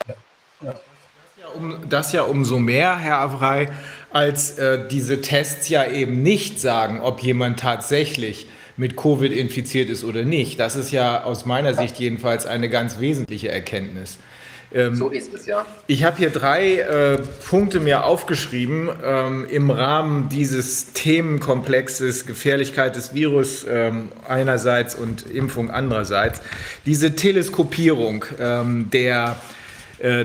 ja. 0.60 0.75
Um, 1.56 1.88
das 1.88 2.12
ja 2.12 2.22
umso 2.22 2.58
mehr, 2.58 2.98
Herr 2.98 3.18
Avrei, 3.18 3.68
als 4.10 4.58
äh, 4.58 4.86
diese 4.88 5.20
Tests 5.20 5.68
ja 5.68 5.84
eben 5.86 6.22
nicht 6.22 6.60
sagen, 6.60 7.00
ob 7.00 7.20
jemand 7.20 7.58
tatsächlich 7.60 8.46
mit 8.76 8.96
Covid 8.96 9.32
infiziert 9.32 9.90
ist 9.90 10.04
oder 10.04 10.24
nicht. 10.24 10.60
Das 10.60 10.76
ist 10.76 10.92
ja 10.92 11.24
aus 11.24 11.44
meiner 11.44 11.74
Sicht 11.74 11.98
jedenfalls 11.98 12.46
eine 12.46 12.68
ganz 12.68 13.00
wesentliche 13.00 13.50
Erkenntnis. 13.50 14.18
Ähm, 14.72 14.94
so 14.96 15.08
ist 15.08 15.34
es, 15.34 15.46
ja. 15.46 15.66
Ich 15.86 16.04
habe 16.04 16.16
hier 16.16 16.30
drei 16.30 16.76
äh, 16.78 17.18
Punkte 17.48 17.80
mir 17.80 18.04
aufgeschrieben 18.04 18.88
ähm, 19.04 19.46
im 19.50 19.70
Rahmen 19.70 20.28
dieses 20.28 20.92
Themenkomplexes 20.92 22.24
Gefährlichkeit 22.24 22.96
des 22.96 23.14
Virus 23.14 23.66
ähm, 23.68 24.08
einerseits 24.26 24.94
und 24.94 25.26
Impfung 25.26 25.70
andererseits. 25.70 26.40
Diese 26.86 27.14
Teleskopierung 27.14 28.24
ähm, 28.38 28.88
der 28.90 29.36
äh, 29.36 29.61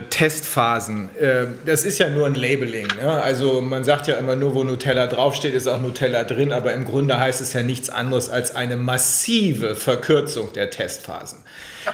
Testphasen, 0.09 1.15
äh, 1.17 1.45
das 1.65 1.85
ist 1.85 1.99
ja 1.99 2.09
nur 2.09 2.25
ein 2.25 2.33
Labeling. 2.33 2.87
Ne? 2.99 3.09
Also 3.21 3.61
man 3.61 3.83
sagt 3.83 4.07
ja 4.07 4.15
immer 4.15 4.35
nur, 4.35 4.55
wo 4.55 4.63
Nutella 4.63 5.05
draufsteht, 5.05 5.53
ist 5.53 5.67
auch 5.67 5.79
Nutella 5.79 6.23
drin, 6.23 6.51
aber 6.51 6.73
im 6.73 6.83
Grunde 6.83 7.19
heißt 7.19 7.41
es 7.41 7.53
ja 7.53 7.61
nichts 7.61 7.91
anderes 7.91 8.29
als 8.29 8.55
eine 8.55 8.75
massive 8.75 9.75
Verkürzung 9.75 10.51
der 10.53 10.71
Testphasen. 10.71 11.37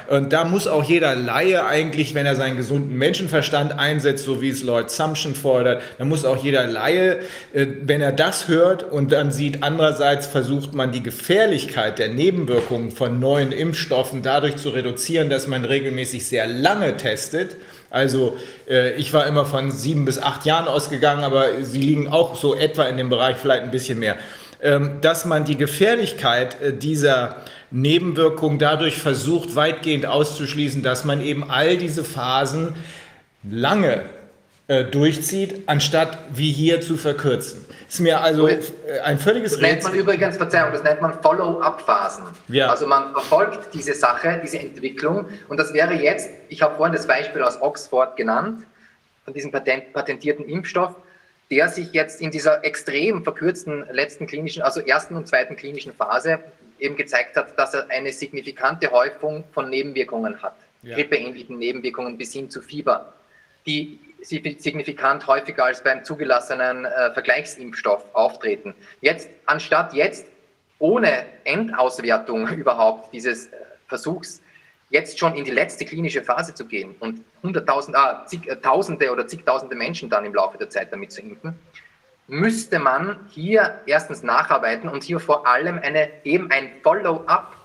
Und 0.08 0.34
da 0.34 0.44
muss 0.44 0.68
auch 0.68 0.84
jeder 0.84 1.16
Laie 1.16 1.66
eigentlich, 1.66 2.14
wenn 2.14 2.26
er 2.26 2.36
seinen 2.36 2.58
gesunden 2.58 2.98
Menschenverstand 2.98 3.78
einsetzt, 3.78 4.26
so 4.26 4.42
wie 4.42 4.50
es 4.50 4.64
Lloyd 4.64 4.90
Sumption 4.90 5.36
fordert, 5.36 5.82
dann 5.98 6.10
muss 6.10 6.26
auch 6.26 6.44
jeder 6.44 6.68
Laie, 6.68 7.20
äh, 7.54 7.66
wenn 7.82 8.02
er 8.02 8.12
das 8.12 8.48
hört 8.48 8.84
und 8.84 9.12
dann 9.12 9.32
sieht, 9.32 9.64
andererseits 9.64 10.28
versucht 10.28 10.74
man 10.74 10.92
die 10.92 11.04
Gefährlichkeit 11.04 12.00
der 12.00 12.10
Nebenwirkungen 12.10 12.92
von 12.92 13.20
neuen 13.20 13.52
Impfstoffen 13.52 14.22
dadurch 14.22 14.58
zu 14.58 14.70
reduzieren, 14.70 15.30
dass 15.30 15.48
man 15.48 15.66
regelmäßig 15.66 16.26
sehr 16.26 16.48
lange 16.48 16.98
testet. 16.98 17.58
Also 17.90 18.38
äh, 18.70 18.94
ich 18.96 19.14
war 19.14 19.28
immer 19.28 19.46
von 19.46 19.72
sieben 19.72 20.06
bis 20.06 20.20
acht 20.20 20.46
Jahren 20.46 20.68
ausgegangen, 20.68 21.24
aber 21.24 21.62
sie 21.62 21.82
liegen 21.82 22.08
auch 22.08 22.36
so 22.36 22.56
etwa 22.56 22.84
in 22.84 22.98
dem 22.98 23.10
Bereich 23.10 23.38
vielleicht 23.38 23.64
ein 23.64 23.72
bisschen 23.72 24.00
mehr 24.00 24.18
ähm, 24.64 25.02
dass 25.02 25.26
man 25.26 25.44
die 25.44 25.58
Gefährlichkeit 25.58 26.60
äh, 26.62 26.74
dieser 26.74 27.36
Nebenwirkungen 27.74 28.60
dadurch 28.60 28.98
versucht, 28.98 29.56
weitgehend 29.56 30.06
auszuschließen, 30.06 30.84
dass 30.84 31.06
man 31.06 31.22
eben 31.22 31.50
all 31.50 31.76
diese 31.76 32.04
Phasen 32.04 32.76
lange 33.44 34.06
äh, 34.68 34.86
durchzieht, 34.86 35.64
anstatt 35.66 36.20
wie 36.32 36.52
hier 36.52 36.82
zu 36.82 36.98
verkürzen. 36.98 37.66
Ist 37.90 38.00
mir 38.00 38.22
also 38.22 38.48
ein 39.04 39.18
völliges 39.18 39.54
Das 39.54 39.62
nennt 39.62 39.84
man 39.84 39.94
übrigens, 39.96 40.38
Verzeihung, 40.38 40.72
das 40.72 40.84
nennt 40.84 41.02
man 41.02 41.20
Follow-up-Phasen. 41.22 42.26
Ja. 42.48 42.70
Also 42.70 42.86
man 42.86 43.12
verfolgt 43.12 43.74
diese 43.74 43.96
Sache, 43.96 44.40
diese 44.44 44.60
Entwicklung 44.60 45.26
und 45.50 45.60
das 45.60 45.74
wäre 45.74 45.94
jetzt, 45.96 46.30
ich 46.50 46.62
habe 46.62 46.78
vorhin 46.78 46.96
das 46.96 47.08
Beispiel 47.08 47.42
aus 47.42 47.60
Oxford 47.60 48.16
genannt, 48.16 48.64
von 49.26 49.34
diesem 49.34 49.52
Patent, 49.52 49.94
patentierten 49.94 50.46
Impfstoff, 50.46 50.96
der 51.50 51.70
sich 51.70 51.92
jetzt 51.94 52.22
in 52.22 52.30
dieser 52.30 52.64
extrem 52.64 53.24
verkürzten 53.24 53.86
letzten 53.92 54.28
klinischen, 54.28 54.62
also 54.62 54.80
ersten 54.80 55.16
und 55.16 55.28
zweiten 55.28 55.56
klinischen 55.56 55.94
Phase 55.94 56.40
eben 56.84 56.96
gezeigt 56.96 57.36
hat, 57.38 57.58
dass 57.58 57.74
er 57.74 57.90
eine 57.90 58.12
signifikante 58.12 58.92
Häufung 58.92 59.46
von 59.54 59.70
Nebenwirkungen 59.70 60.42
hat. 60.42 60.56
Ja. 60.82 60.96
Grippeähnlichen 60.96 61.58
Nebenwirkungen 61.58 62.18
bis 62.18 62.34
hin 62.34 62.50
zu 62.50 62.62
Fieber, 62.62 63.14
die 63.66 64.00
signifikant 64.22 65.26
häufiger 65.28 65.66
als 65.66 65.84
beim 65.84 66.04
zugelassenen 66.04 66.86
äh, 66.86 67.14
Vergleichsimpfstoff 67.14 68.04
auftreten. 68.14 68.76
Jetzt, 69.02 69.30
anstatt 69.46 69.94
jetzt 69.94 70.28
ohne 70.80 71.26
Endauswertung 71.46 72.48
überhaupt 72.58 73.14
dieses 73.14 73.48
äh, 73.48 73.58
Versuchs 73.88 74.42
jetzt 74.90 75.18
schon 75.18 75.36
in 75.36 75.44
die 75.44 75.52
letzte 75.52 75.86
klinische 75.86 76.22
Phase 76.22 76.54
zu 76.54 76.66
gehen 76.66 76.96
und 77.00 77.24
hunderttausend, 77.42 77.96
ah, 77.96 78.26
zig, 78.26 78.48
äh, 78.48 78.56
Tausende 78.58 79.12
oder 79.12 79.28
zigtausende 79.28 79.76
Menschen 79.76 80.10
dann 80.10 80.26
im 80.26 80.34
Laufe 80.34 80.58
der 80.58 80.70
Zeit 80.70 80.92
damit 80.92 81.12
zu 81.12 81.22
impfen, 81.22 81.58
müsste 82.28 82.80
man 82.80 83.20
hier 83.30 83.82
erstens 83.86 84.24
nacharbeiten 84.24 84.90
und 84.90 85.04
hier 85.04 85.20
vor 85.20 85.48
allem 85.48 85.80
eine, 85.82 86.10
eben 86.24 86.50
ein 86.52 86.72
Follow-up 86.82 87.56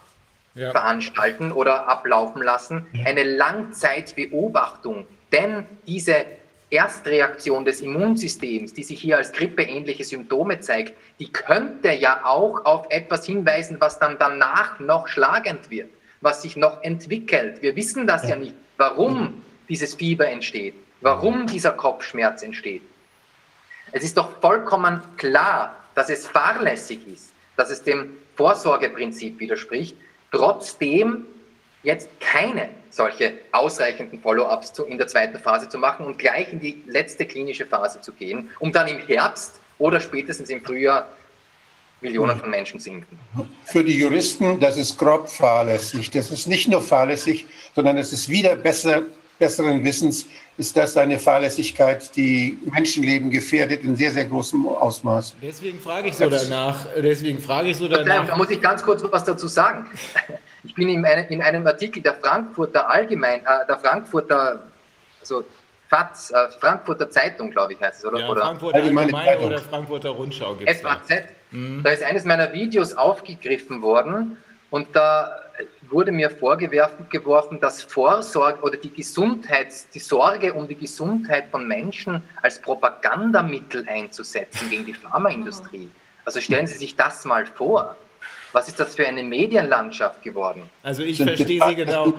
Ja. 0.54 0.72
veranstalten 0.72 1.52
oder 1.52 1.88
ablaufen 1.88 2.42
lassen, 2.42 2.86
eine 3.04 3.22
Langzeitbeobachtung. 3.22 5.06
Denn 5.30 5.66
diese 5.86 6.26
Erstreaktion 6.70 7.64
des 7.64 7.80
Immunsystems, 7.80 8.74
die 8.74 8.82
sich 8.82 9.00
hier 9.00 9.16
als 9.16 9.32
grippeähnliche 9.32 10.04
Symptome 10.04 10.60
zeigt, 10.60 10.94
die 11.18 11.32
könnte 11.32 11.92
ja 11.92 12.22
auch 12.24 12.64
auf 12.64 12.86
etwas 12.90 13.24
hinweisen, 13.24 13.76
was 13.80 13.98
dann 13.98 14.16
danach 14.18 14.78
noch 14.80 15.08
schlagend 15.08 15.70
wird, 15.70 15.90
was 16.20 16.42
sich 16.42 16.56
noch 16.56 16.82
entwickelt. 16.82 17.62
Wir 17.62 17.74
wissen 17.76 18.06
das 18.06 18.28
ja 18.28 18.36
nicht, 18.36 18.54
warum 18.76 19.42
dieses 19.68 19.94
Fieber 19.94 20.28
entsteht, 20.28 20.74
warum 21.00 21.46
dieser 21.46 21.72
Kopfschmerz 21.72 22.42
entsteht. 22.42 22.82
Es 23.92 24.04
ist 24.04 24.16
doch 24.16 24.40
vollkommen 24.40 25.02
klar, 25.16 25.76
dass 25.94 26.10
es 26.10 26.26
fahrlässig 26.26 27.06
ist, 27.06 27.32
dass 27.56 27.70
es 27.70 27.82
dem 27.82 28.16
Vorsorgeprinzip 28.36 29.40
widerspricht, 29.40 29.96
trotzdem 30.30 31.26
jetzt 31.82 32.08
keine 32.20 32.68
solche 32.90 33.34
ausreichenden 33.52 34.20
Follow-ups 34.20 34.78
in 34.80 34.98
der 34.98 35.06
zweiten 35.06 35.38
Phase 35.38 35.68
zu 35.68 35.78
machen 35.78 36.06
und 36.06 36.18
gleich 36.18 36.52
in 36.52 36.60
die 36.60 36.82
letzte 36.86 37.26
klinische 37.26 37.66
Phase 37.66 38.00
zu 38.00 38.12
gehen, 38.12 38.50
um 38.58 38.72
dann 38.72 38.88
im 38.88 38.98
Herbst 39.06 39.60
oder 39.78 40.00
spätestens 40.00 40.50
im 40.50 40.64
Frühjahr 40.64 41.08
Millionen 42.00 42.38
von 42.38 42.50
Menschen 42.50 42.78
zu 42.78 42.90
impfen. 42.90 43.18
Für 43.64 43.82
die 43.82 43.98
Juristen, 43.98 44.60
das 44.60 44.76
ist 44.76 44.96
grob 44.96 45.28
fahrlässig. 45.28 46.10
Das 46.10 46.30
ist 46.30 46.46
nicht 46.46 46.68
nur 46.68 46.80
fahrlässig, 46.80 47.46
sondern 47.74 47.98
es 47.98 48.12
ist 48.12 48.28
wieder 48.28 48.54
besser, 48.54 49.02
besseren 49.38 49.84
Wissens, 49.84 50.26
ist 50.56 50.76
das 50.76 50.96
eine 50.96 51.18
Fahrlässigkeit, 51.18 52.14
die 52.16 52.58
Menschenleben 52.72 53.30
gefährdet 53.30 53.84
in 53.84 53.94
sehr, 53.96 54.10
sehr 54.10 54.24
großem 54.24 54.66
Ausmaß. 54.66 55.36
Deswegen 55.40 55.78
frage 55.80 56.08
ich 56.08 56.16
so 56.16 56.28
danach. 56.28 56.86
Deswegen 56.96 57.38
frage 57.38 57.68
ich 57.68 57.76
so 57.76 57.86
Verzeihung, 57.86 58.06
da 58.08 58.14
danach. 58.22 58.36
muss 58.36 58.50
ich 58.50 58.60
ganz 58.60 58.82
kurz 58.82 59.02
was 59.08 59.24
dazu 59.24 59.46
sagen. 59.46 59.86
Ich 60.64 60.74
bin 60.74 60.88
in, 60.88 61.04
einem- 61.04 61.28
in 61.28 61.40
einem 61.40 61.66
Artikel 61.66 62.02
der 62.02 62.14
Frankfurter 62.14 62.90
Allgemein, 62.90 63.40
äh, 63.40 63.66
der 63.68 63.78
Frankfurter, 63.78 64.64
also 65.20 65.44
FAZ, 65.88 66.32
äh, 66.32 66.48
Frankfurter 66.58 67.08
Zeitung, 67.08 67.50
glaube 67.52 67.74
ich, 67.74 67.80
heißt 67.80 68.00
es, 68.00 68.04
oder? 68.04 68.18
Ja, 68.18 68.28
oder 68.28 68.40
Frankfurter 68.42 68.78
Allgemeine 68.78 69.12
Zeitung. 69.12 69.44
oder 69.46 69.58
Frankfurter 69.60 70.10
Rundschau 70.10 70.54
gibt 70.56 70.68
es 70.68 70.82
da. 70.82 70.88
FAZ. 71.06 71.22
Da 71.84 71.90
ist 71.90 72.02
eines 72.02 72.24
meiner 72.24 72.52
Videos 72.52 72.92
aufgegriffen 72.94 73.80
worden 73.80 74.36
und 74.70 74.88
da 74.94 75.30
wurde 75.90 76.12
mir 76.12 76.30
vorgeworfen, 76.30 77.06
geworfen, 77.10 77.60
dass 77.60 77.82
Vorsorge 77.82 78.60
oder 78.62 78.76
die 78.76 78.92
Gesundheits, 78.92 79.88
die 79.90 79.98
Sorge 79.98 80.52
um 80.52 80.68
die 80.68 80.74
Gesundheit 80.74 81.48
von 81.50 81.66
Menschen 81.66 82.22
als 82.42 82.60
Propagandamittel 82.60 83.86
einzusetzen 83.88 84.70
gegen 84.70 84.86
die 84.86 84.94
Pharmaindustrie. 84.94 85.90
Also 86.24 86.40
stellen 86.40 86.66
Sie 86.66 86.76
sich 86.76 86.94
das 86.96 87.24
mal 87.24 87.46
vor. 87.46 87.96
Was 88.52 88.66
ist 88.66 88.80
das 88.80 88.94
für 88.94 89.06
eine 89.06 89.22
Medienlandschaft 89.22 90.22
geworden? 90.22 90.62
Also 90.82 91.02
ich 91.02 91.22
verstehe 91.22 91.62
Sie 91.66 91.74
genau. 91.74 92.14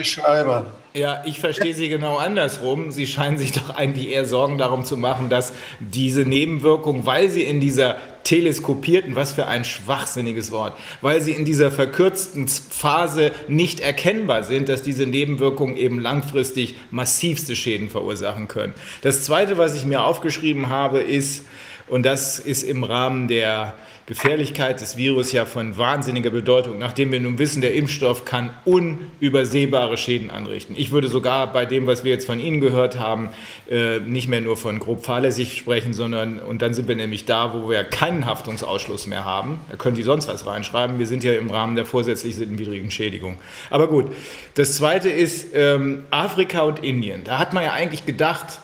Schreiber. 0.00 0.66
Ja, 0.94 1.22
ich 1.26 1.40
verstehe 1.40 1.74
Sie 1.74 1.90
genau 1.90 2.16
andersrum. 2.16 2.90
Sie 2.90 3.06
scheinen 3.06 3.36
sich 3.36 3.52
doch 3.52 3.76
eigentlich 3.76 4.08
eher 4.08 4.24
Sorgen 4.24 4.56
darum 4.56 4.84
zu 4.84 4.96
machen, 4.96 5.28
dass 5.28 5.52
diese 5.80 6.22
Nebenwirkungen, 6.22 7.04
weil 7.04 7.28
sie 7.28 7.42
in 7.42 7.60
dieser 7.60 7.96
teleskopierten, 8.24 9.14
was 9.14 9.32
für 9.32 9.46
ein 9.46 9.64
schwachsinniges 9.64 10.50
Wort, 10.50 10.76
weil 11.00 11.20
sie 11.20 11.32
in 11.32 11.44
dieser 11.44 11.70
verkürzten 11.70 12.48
Phase 12.48 13.32
nicht 13.48 13.80
erkennbar 13.80 14.42
sind, 14.42 14.68
dass 14.68 14.82
diese 14.82 15.06
Nebenwirkungen 15.06 15.76
eben 15.76 16.00
langfristig 16.00 16.74
massivste 16.90 17.54
Schäden 17.54 17.90
verursachen 17.90 18.48
können. 18.48 18.74
Das 19.02 19.22
Zweite, 19.22 19.58
was 19.58 19.76
ich 19.76 19.84
mir 19.84 20.02
aufgeschrieben 20.02 20.68
habe, 20.68 21.00
ist, 21.00 21.44
und 21.86 22.04
das 22.06 22.38
ist 22.38 22.62
im 22.62 22.82
Rahmen 22.82 23.28
der 23.28 23.74
Gefährlichkeit 24.06 24.82
des 24.82 24.98
Virus 24.98 25.32
ja 25.32 25.46
von 25.46 25.78
wahnsinniger 25.78 26.28
Bedeutung, 26.28 26.78
nachdem 26.78 27.10
wir 27.10 27.20
nun 27.20 27.38
wissen, 27.38 27.62
der 27.62 27.72
Impfstoff 27.72 28.26
kann 28.26 28.50
unübersehbare 28.66 29.96
Schäden 29.96 30.30
anrichten. 30.30 30.74
Ich 30.76 30.90
würde 30.90 31.08
sogar 31.08 31.50
bei 31.50 31.64
dem, 31.64 31.86
was 31.86 32.04
wir 32.04 32.12
jetzt 32.12 32.26
von 32.26 32.38
Ihnen 32.38 32.60
gehört 32.60 32.98
haben, 32.98 33.30
äh, 33.70 34.00
nicht 34.00 34.28
mehr 34.28 34.42
nur 34.42 34.58
von 34.58 34.78
grob 34.78 35.06
fahrlässig 35.06 35.56
sprechen, 35.56 35.94
sondern, 35.94 36.38
und 36.38 36.60
dann 36.60 36.74
sind 36.74 36.86
wir 36.86 36.96
nämlich 36.96 37.24
da, 37.24 37.54
wo 37.54 37.70
wir 37.70 37.82
keinen 37.82 38.26
Haftungsausschluss 38.26 39.06
mehr 39.06 39.24
haben. 39.24 39.60
Da 39.70 39.76
können 39.76 39.96
die 39.96 40.02
sonst 40.02 40.28
was 40.28 40.44
reinschreiben. 40.46 40.98
Wir 40.98 41.06
sind 41.06 41.24
ja 41.24 41.32
im 41.32 41.50
Rahmen 41.50 41.74
der 41.74 41.86
vorsätzlich 41.86 42.36
sittenwidrigen 42.36 42.90
Schädigung. 42.90 43.38
Aber 43.70 43.88
gut, 43.88 44.12
das 44.54 44.76
Zweite 44.76 45.08
ist 45.08 45.46
ähm, 45.54 46.04
Afrika 46.10 46.60
und 46.60 46.84
Indien. 46.84 47.24
Da 47.24 47.38
hat 47.38 47.54
man 47.54 47.64
ja 47.64 47.72
eigentlich 47.72 48.04
gedacht, 48.04 48.60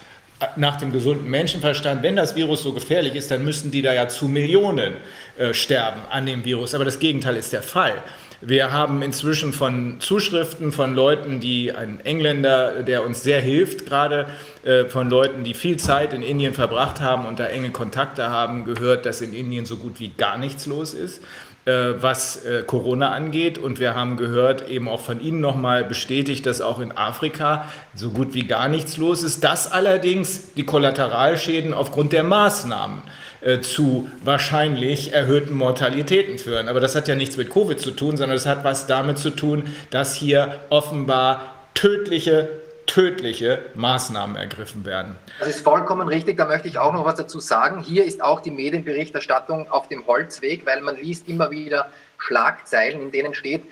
nach 0.56 0.76
dem 0.76 0.92
gesunden 0.92 1.28
Menschenverstand, 1.28 2.02
wenn 2.02 2.16
das 2.16 2.34
Virus 2.34 2.62
so 2.62 2.72
gefährlich 2.72 3.14
ist, 3.14 3.30
dann 3.30 3.44
müssten 3.44 3.70
die 3.70 3.82
da 3.82 3.92
ja 3.92 4.08
zu 4.08 4.26
Millionen 4.28 4.94
äh, 5.36 5.52
sterben 5.52 6.00
an 6.10 6.26
dem 6.26 6.44
Virus. 6.44 6.74
Aber 6.74 6.84
das 6.84 6.98
Gegenteil 6.98 7.36
ist 7.36 7.52
der 7.52 7.62
Fall. 7.62 8.02
Wir 8.42 8.72
haben 8.72 9.02
inzwischen 9.02 9.52
von 9.52 10.00
Zuschriften 10.00 10.72
von 10.72 10.94
Leuten, 10.94 11.40
die 11.40 11.72
ein 11.72 12.00
Engländer, 12.00 12.82
der 12.82 13.04
uns 13.04 13.22
sehr 13.22 13.42
hilft, 13.42 13.84
gerade 13.84 14.28
äh, 14.64 14.86
von 14.86 15.10
Leuten, 15.10 15.44
die 15.44 15.52
viel 15.52 15.76
Zeit 15.76 16.14
in 16.14 16.22
Indien 16.22 16.54
verbracht 16.54 17.02
haben 17.02 17.26
und 17.26 17.38
da 17.38 17.46
enge 17.46 17.70
Kontakte 17.70 18.30
haben, 18.30 18.64
gehört, 18.64 19.04
dass 19.04 19.20
in 19.20 19.34
Indien 19.34 19.66
so 19.66 19.76
gut 19.76 20.00
wie 20.00 20.08
gar 20.08 20.38
nichts 20.38 20.64
los 20.64 20.94
ist 20.94 21.22
was 21.66 22.44
äh, 22.44 22.62
Corona 22.66 23.10
angeht. 23.10 23.58
Und 23.58 23.80
wir 23.80 23.94
haben 23.94 24.16
gehört, 24.16 24.68
eben 24.68 24.88
auch 24.88 25.00
von 25.00 25.20
Ihnen 25.20 25.40
nochmal 25.40 25.84
bestätigt, 25.84 26.46
dass 26.46 26.60
auch 26.60 26.80
in 26.80 26.96
Afrika 26.96 27.66
so 27.94 28.10
gut 28.10 28.34
wie 28.34 28.44
gar 28.46 28.68
nichts 28.68 28.96
los 28.96 29.22
ist. 29.22 29.44
Dass 29.44 29.70
allerdings 29.70 30.54
die 30.54 30.64
Kollateralschäden 30.64 31.74
aufgrund 31.74 32.12
der 32.12 32.24
Maßnahmen 32.24 33.02
äh, 33.42 33.60
zu 33.60 34.10
wahrscheinlich 34.22 35.12
erhöhten 35.12 35.54
Mortalitäten 35.54 36.38
führen. 36.38 36.68
Aber 36.68 36.80
das 36.80 36.94
hat 36.94 37.08
ja 37.08 37.14
nichts 37.14 37.36
mit 37.36 37.50
Covid 37.50 37.80
zu 37.80 37.92
tun, 37.92 38.16
sondern 38.16 38.36
es 38.36 38.46
hat 38.46 38.64
was 38.64 38.86
damit 38.86 39.18
zu 39.18 39.30
tun, 39.30 39.64
dass 39.90 40.14
hier 40.14 40.60
offenbar 40.68 41.54
tödliche, 41.74 42.59
tödliche 42.90 43.66
Maßnahmen 43.74 44.34
ergriffen 44.34 44.84
werden. 44.84 45.16
Das 45.38 45.48
ist 45.48 45.60
vollkommen 45.60 46.08
richtig, 46.08 46.36
da 46.36 46.46
möchte 46.46 46.66
ich 46.66 46.76
auch 46.76 46.92
noch 46.92 47.04
was 47.04 47.14
dazu 47.14 47.38
sagen. 47.38 47.80
Hier 47.80 48.04
ist 48.04 48.20
auch 48.20 48.40
die 48.40 48.50
Medienberichterstattung 48.50 49.70
auf 49.70 49.86
dem 49.86 50.06
Holzweg, 50.08 50.66
weil 50.66 50.80
man 50.80 50.96
liest 50.96 51.28
immer 51.28 51.52
wieder 51.52 51.90
Schlagzeilen, 52.18 53.00
in 53.00 53.12
denen 53.12 53.34
steht, 53.34 53.62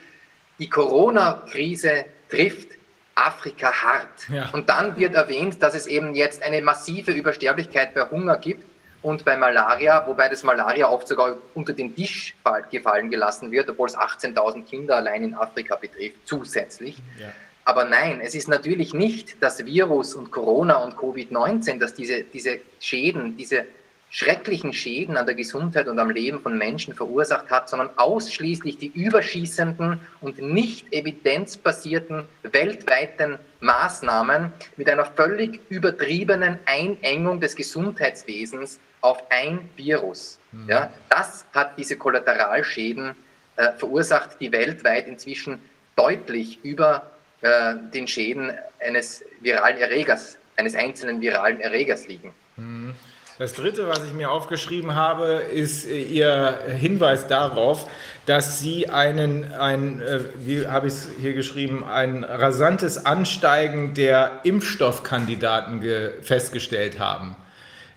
die 0.60 0.68
Corona-Krise 0.68 2.04
trifft 2.30 2.68
Afrika 3.16 3.72
hart. 3.72 4.28
Ja. 4.32 4.50
Und 4.52 4.68
dann 4.68 4.96
wird 4.96 5.14
erwähnt, 5.14 5.60
dass 5.64 5.74
es 5.74 5.88
eben 5.88 6.14
jetzt 6.14 6.40
eine 6.44 6.62
massive 6.62 7.10
Übersterblichkeit 7.10 7.94
bei 7.94 8.02
Hunger 8.08 8.36
gibt 8.36 8.64
und 9.02 9.24
bei 9.24 9.36
Malaria, 9.36 10.06
wobei 10.06 10.28
das 10.28 10.44
Malaria 10.44 10.88
oft 10.88 11.08
sogar 11.08 11.36
unter 11.54 11.72
den 11.72 11.96
Tisch 11.96 12.36
fall- 12.44 12.64
gefallen 12.70 13.10
gelassen 13.10 13.50
wird, 13.50 13.68
obwohl 13.68 13.88
es 13.88 13.96
18.000 13.96 14.64
Kinder 14.64 14.96
allein 14.96 15.24
in 15.24 15.34
Afrika 15.34 15.74
betrifft, 15.74 16.18
zusätzlich. 16.24 16.98
Ja. 17.18 17.26
Aber 17.68 17.84
nein, 17.84 18.22
es 18.22 18.34
ist 18.34 18.48
natürlich 18.48 18.94
nicht 18.94 19.36
das 19.40 19.62
Virus 19.66 20.14
und 20.14 20.30
Corona 20.30 20.76
und 20.76 20.96
Covid-19, 20.96 21.78
das 21.78 21.92
diese, 21.92 22.24
diese 22.24 22.60
Schäden, 22.80 23.36
diese 23.36 23.66
schrecklichen 24.08 24.72
Schäden 24.72 25.18
an 25.18 25.26
der 25.26 25.34
Gesundheit 25.34 25.86
und 25.86 25.98
am 25.98 26.08
Leben 26.08 26.40
von 26.40 26.56
Menschen 26.56 26.94
verursacht 26.94 27.50
hat, 27.50 27.68
sondern 27.68 27.90
ausschließlich 27.96 28.78
die 28.78 28.86
überschießenden 28.86 30.00
und 30.22 30.38
nicht 30.38 30.90
evidenzbasierten 30.94 32.24
weltweiten 32.42 33.38
Maßnahmen 33.60 34.50
mit 34.78 34.88
einer 34.88 35.04
völlig 35.04 35.60
übertriebenen 35.68 36.58
Einengung 36.64 37.38
des 37.38 37.54
Gesundheitswesens 37.54 38.80
auf 39.02 39.22
ein 39.28 39.68
Virus. 39.76 40.38
Mhm. 40.52 40.70
Ja, 40.70 40.90
das 41.10 41.44
hat 41.52 41.76
diese 41.76 41.98
Kollateralschäden 41.98 43.14
äh, 43.56 43.72
verursacht, 43.72 44.40
die 44.40 44.50
weltweit 44.52 45.06
inzwischen 45.06 45.60
deutlich 45.96 46.64
über 46.64 47.10
äh, 47.40 47.74
den 47.94 48.08
Schäden 48.08 48.52
eines 48.80 49.24
viralen 49.40 49.78
Erregers, 49.78 50.38
eines 50.56 50.74
einzelnen 50.74 51.20
viralen 51.20 51.60
Erregers 51.60 52.08
liegen. 52.08 52.34
Mhm. 52.56 52.94
Das 53.38 53.52
Dritte, 53.52 53.86
was 53.86 54.02
ich 54.02 54.12
mir 54.12 54.32
aufgeschrieben 54.32 54.96
habe, 54.96 55.44
ist 55.52 55.86
äh, 55.86 56.02
Ihr 56.02 56.58
Hinweis 56.76 57.28
darauf, 57.28 57.88
dass 58.26 58.58
Sie 58.58 58.88
einen, 58.88 59.52
ein, 59.52 60.02
äh, 60.02 60.20
wie 60.38 60.66
habe 60.66 60.88
ich 60.88 60.94
es 60.94 61.08
hier 61.20 61.34
geschrieben, 61.34 61.84
ein 61.84 62.24
rasantes 62.24 63.06
Ansteigen 63.06 63.94
der 63.94 64.40
Impfstoffkandidaten 64.42 65.82
festgestellt 66.22 66.98
haben. 66.98 67.36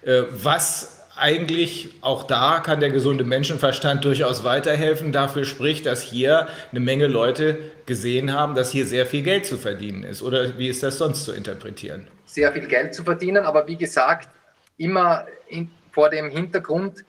Was 0.04 1.01
eigentlich 1.22 1.90
auch 2.02 2.24
da 2.24 2.60
kann 2.60 2.80
der 2.80 2.90
gesunde 2.90 3.24
Menschenverstand 3.24 4.04
durchaus 4.04 4.44
weiterhelfen. 4.44 5.12
Dafür 5.12 5.46
spricht, 5.46 5.86
dass 5.86 6.02
hier 6.02 6.48
eine 6.72 6.80
Menge 6.80 7.08
Leute 7.08 7.60
gesehen 7.86 8.34
haben, 8.34 8.56
dass 8.56 8.72
hier 8.72 8.86
sehr 8.86 9.06
viel 9.06 9.22
Geld 9.22 9.46
zu 9.46 9.58
verdienen 9.58 10.04
ist. 10.04 10.22
Oder 10.22 10.58
wie 10.58 10.68
ist 10.68 10.84
das 10.84 10.98
sonst 10.98 11.26
zu 11.26 11.32
interpretieren? 11.32 12.08
Sehr 12.26 12.52
viel 12.52 12.68
Geld 12.68 12.96
zu 12.96 13.04
verdienen, 13.04 13.46
aber 13.46 13.68
wie 13.68 13.78
gesagt, 13.78 14.30
immer 14.78 15.26
in, 15.48 15.70
vor 15.92 16.10
dem 16.10 16.30
Hintergrund, 16.30 17.06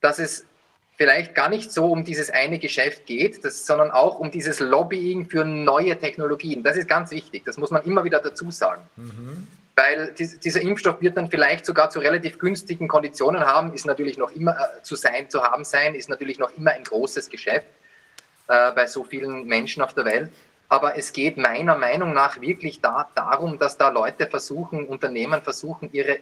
dass 0.00 0.18
es 0.18 0.46
vielleicht 0.96 1.34
gar 1.34 1.48
nicht 1.48 1.72
so 1.72 1.86
um 1.86 2.04
dieses 2.04 2.30
eine 2.30 2.58
Geschäft 2.58 3.06
geht, 3.06 3.44
das, 3.44 3.66
sondern 3.66 3.90
auch 3.90 4.18
um 4.18 4.30
dieses 4.30 4.60
Lobbying 4.60 5.28
für 5.28 5.44
neue 5.44 5.98
Technologien. 5.98 6.62
Das 6.62 6.76
ist 6.76 6.88
ganz 6.88 7.10
wichtig. 7.10 7.44
Das 7.44 7.56
muss 7.56 7.70
man 7.70 7.82
immer 7.84 8.04
wieder 8.04 8.20
dazu 8.20 8.50
sagen. 8.50 8.82
Mhm. 8.96 9.46
Weil 9.74 10.12
dies, 10.18 10.38
dieser 10.38 10.60
Impfstoff 10.60 11.00
wird 11.00 11.16
dann 11.16 11.30
vielleicht 11.30 11.64
sogar 11.64 11.88
zu 11.88 11.98
relativ 11.98 12.38
günstigen 12.38 12.88
Konditionen 12.88 13.40
haben, 13.40 13.72
ist 13.72 13.86
natürlich 13.86 14.18
noch 14.18 14.30
immer 14.32 14.52
äh, 14.52 14.82
zu 14.82 14.96
sein, 14.96 15.30
zu 15.30 15.42
haben 15.42 15.64
sein, 15.64 15.94
ist 15.94 16.10
natürlich 16.10 16.38
noch 16.38 16.54
immer 16.56 16.72
ein 16.72 16.84
großes 16.84 17.30
Geschäft 17.30 17.66
äh, 18.48 18.72
bei 18.72 18.86
so 18.86 19.02
vielen 19.04 19.46
Menschen 19.46 19.82
auf 19.82 19.94
der 19.94 20.04
Welt. 20.04 20.30
Aber 20.68 20.96
es 20.96 21.12
geht 21.12 21.36
meiner 21.36 21.76
Meinung 21.76 22.12
nach 22.12 22.40
wirklich 22.40 22.80
da, 22.80 23.08
darum, 23.14 23.58
dass 23.58 23.76
da 23.76 23.88
Leute 23.88 24.26
versuchen, 24.26 24.86
Unternehmen 24.86 25.42
versuchen, 25.42 25.90
ihre 25.92 26.18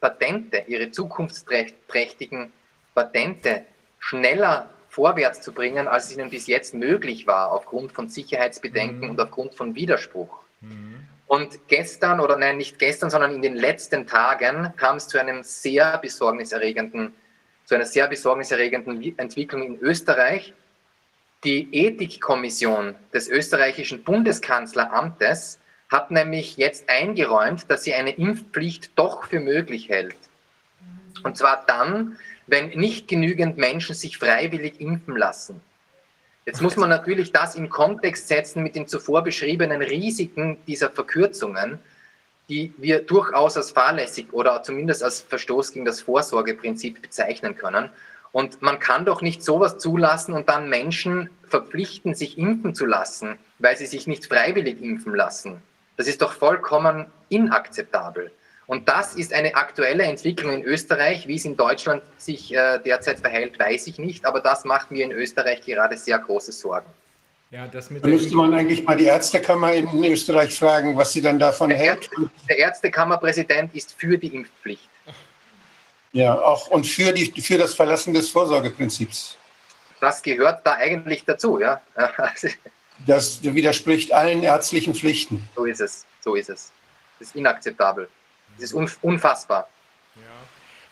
Patente, 0.00 0.64
ihre 0.66 0.90
zukunftsträchtigen 0.90 2.52
Patente 2.94 3.64
schneller 3.98 4.68
vorwärts 4.88 5.40
zu 5.40 5.52
bringen, 5.52 5.88
als 5.88 6.06
es 6.06 6.16
ihnen 6.16 6.30
bis 6.30 6.46
jetzt 6.46 6.74
möglich 6.74 7.26
war, 7.26 7.50
aufgrund 7.50 7.92
von 7.92 8.08
Sicherheitsbedenken 8.08 9.00
mhm. 9.00 9.10
und 9.10 9.20
aufgrund 9.20 9.54
von 9.54 9.74
Widerspruch. 9.74 10.38
Mhm. 10.60 11.03
Und 11.26 11.68
gestern, 11.68 12.20
oder 12.20 12.36
nein, 12.36 12.58
nicht 12.58 12.78
gestern, 12.78 13.10
sondern 13.10 13.34
in 13.34 13.42
den 13.42 13.56
letzten 13.56 14.06
Tagen 14.06 14.72
kam 14.76 14.96
es 14.96 15.08
zu 15.08 15.18
einem 15.18 15.42
sehr 15.42 15.98
besorgniserregenden, 15.98 17.14
zu 17.64 17.74
einer 17.74 17.86
sehr 17.86 18.08
besorgniserregenden 18.08 19.18
Entwicklung 19.18 19.62
in 19.62 19.78
Österreich. 19.78 20.52
Die 21.44 21.68
Ethikkommission 21.74 22.94
des 23.12 23.28
österreichischen 23.28 24.04
Bundeskanzleramtes 24.04 25.58
hat 25.90 26.10
nämlich 26.10 26.56
jetzt 26.56 26.88
eingeräumt, 26.88 27.70
dass 27.70 27.84
sie 27.84 27.94
eine 27.94 28.10
Impfpflicht 28.10 28.92
doch 28.96 29.24
für 29.24 29.40
möglich 29.40 29.88
hält. 29.88 30.16
Und 31.22 31.36
zwar 31.36 31.64
dann, 31.66 32.18
wenn 32.46 32.70
nicht 32.70 33.08
genügend 33.08 33.56
Menschen 33.56 33.94
sich 33.94 34.18
freiwillig 34.18 34.80
impfen 34.80 35.16
lassen. 35.16 35.60
Jetzt 36.46 36.60
muss 36.60 36.76
man 36.76 36.90
natürlich 36.90 37.32
das 37.32 37.54
in 37.54 37.70
Kontext 37.70 38.28
setzen 38.28 38.62
mit 38.62 38.76
den 38.76 38.86
zuvor 38.86 39.22
beschriebenen 39.22 39.80
Risiken 39.80 40.58
dieser 40.66 40.90
Verkürzungen, 40.90 41.78
die 42.50 42.74
wir 42.76 43.00
durchaus 43.00 43.56
als 43.56 43.70
fahrlässig 43.70 44.32
oder 44.32 44.62
zumindest 44.62 45.02
als 45.02 45.22
Verstoß 45.22 45.72
gegen 45.72 45.86
das 45.86 46.02
Vorsorgeprinzip 46.02 47.00
bezeichnen 47.00 47.56
können. 47.56 47.88
Und 48.32 48.60
man 48.60 48.78
kann 48.78 49.06
doch 49.06 49.22
nicht 49.22 49.42
sowas 49.42 49.78
zulassen 49.78 50.34
und 50.34 50.48
dann 50.48 50.68
Menschen 50.68 51.30
verpflichten, 51.48 52.14
sich 52.14 52.36
impfen 52.36 52.74
zu 52.74 52.84
lassen, 52.84 53.38
weil 53.58 53.76
sie 53.78 53.86
sich 53.86 54.06
nicht 54.06 54.26
freiwillig 54.26 54.82
impfen 54.82 55.14
lassen. 55.14 55.62
Das 55.96 56.08
ist 56.08 56.20
doch 56.20 56.32
vollkommen 56.32 57.06
inakzeptabel. 57.30 58.30
Und 58.66 58.88
das 58.88 59.14
ist 59.14 59.32
eine 59.32 59.54
aktuelle 59.54 60.04
Entwicklung 60.04 60.52
in 60.52 60.62
Österreich. 60.62 61.28
Wie 61.28 61.36
es 61.36 61.44
in 61.44 61.56
Deutschland 61.56 62.02
sich 62.16 62.54
äh, 62.54 62.78
derzeit 62.78 63.18
verhält, 63.20 63.58
weiß 63.58 63.86
ich 63.86 63.98
nicht. 63.98 64.24
Aber 64.24 64.40
das 64.40 64.64
macht 64.64 64.90
mir 64.90 65.04
in 65.04 65.12
Österreich 65.12 65.60
gerade 65.60 65.96
sehr 65.98 66.18
große 66.18 66.52
Sorgen. 66.52 66.86
Ja, 67.50 67.68
das 67.68 67.90
mit 67.90 68.02
da 68.02 68.08
müsste 68.08 68.34
man 68.34 68.52
eigentlich 68.52 68.82
mal 68.84 68.96
die 68.96 69.04
Ärztekammer 69.04 69.72
in 69.74 70.04
Österreich 70.04 70.58
fragen, 70.58 70.96
was 70.96 71.12
sie 71.12 71.22
dann 71.22 71.38
davon 71.38 71.68
der 71.68 71.78
hält. 71.78 72.02
Ärzte, 72.04 72.30
der 72.48 72.58
Ärztekammerpräsident 72.58 73.74
ist 73.74 73.94
für 73.96 74.18
die 74.18 74.34
Impfpflicht. 74.34 74.88
Ja, 76.12 76.34
auch 76.40 76.68
und 76.68 76.84
für, 76.84 77.12
die, 77.12 77.40
für 77.40 77.58
das 77.58 77.74
Verlassen 77.74 78.14
des 78.14 78.28
Vorsorgeprinzips. 78.30 79.36
Das 80.00 80.22
gehört 80.22 80.66
da 80.66 80.74
eigentlich 80.74 81.24
dazu, 81.24 81.60
ja. 81.60 81.80
Das 83.06 83.42
widerspricht 83.42 84.12
allen 84.12 84.42
ärztlichen 84.44 84.94
Pflichten. 84.94 85.48
So 85.56 85.64
ist 85.64 85.80
es, 85.80 86.06
so 86.20 86.36
ist 86.36 86.48
es. 86.48 86.72
Das 87.18 87.28
ist 87.28 87.36
inakzeptabel. 87.36 88.08
Das 88.58 88.72
ist 88.72 88.98
unfassbar. 89.02 89.68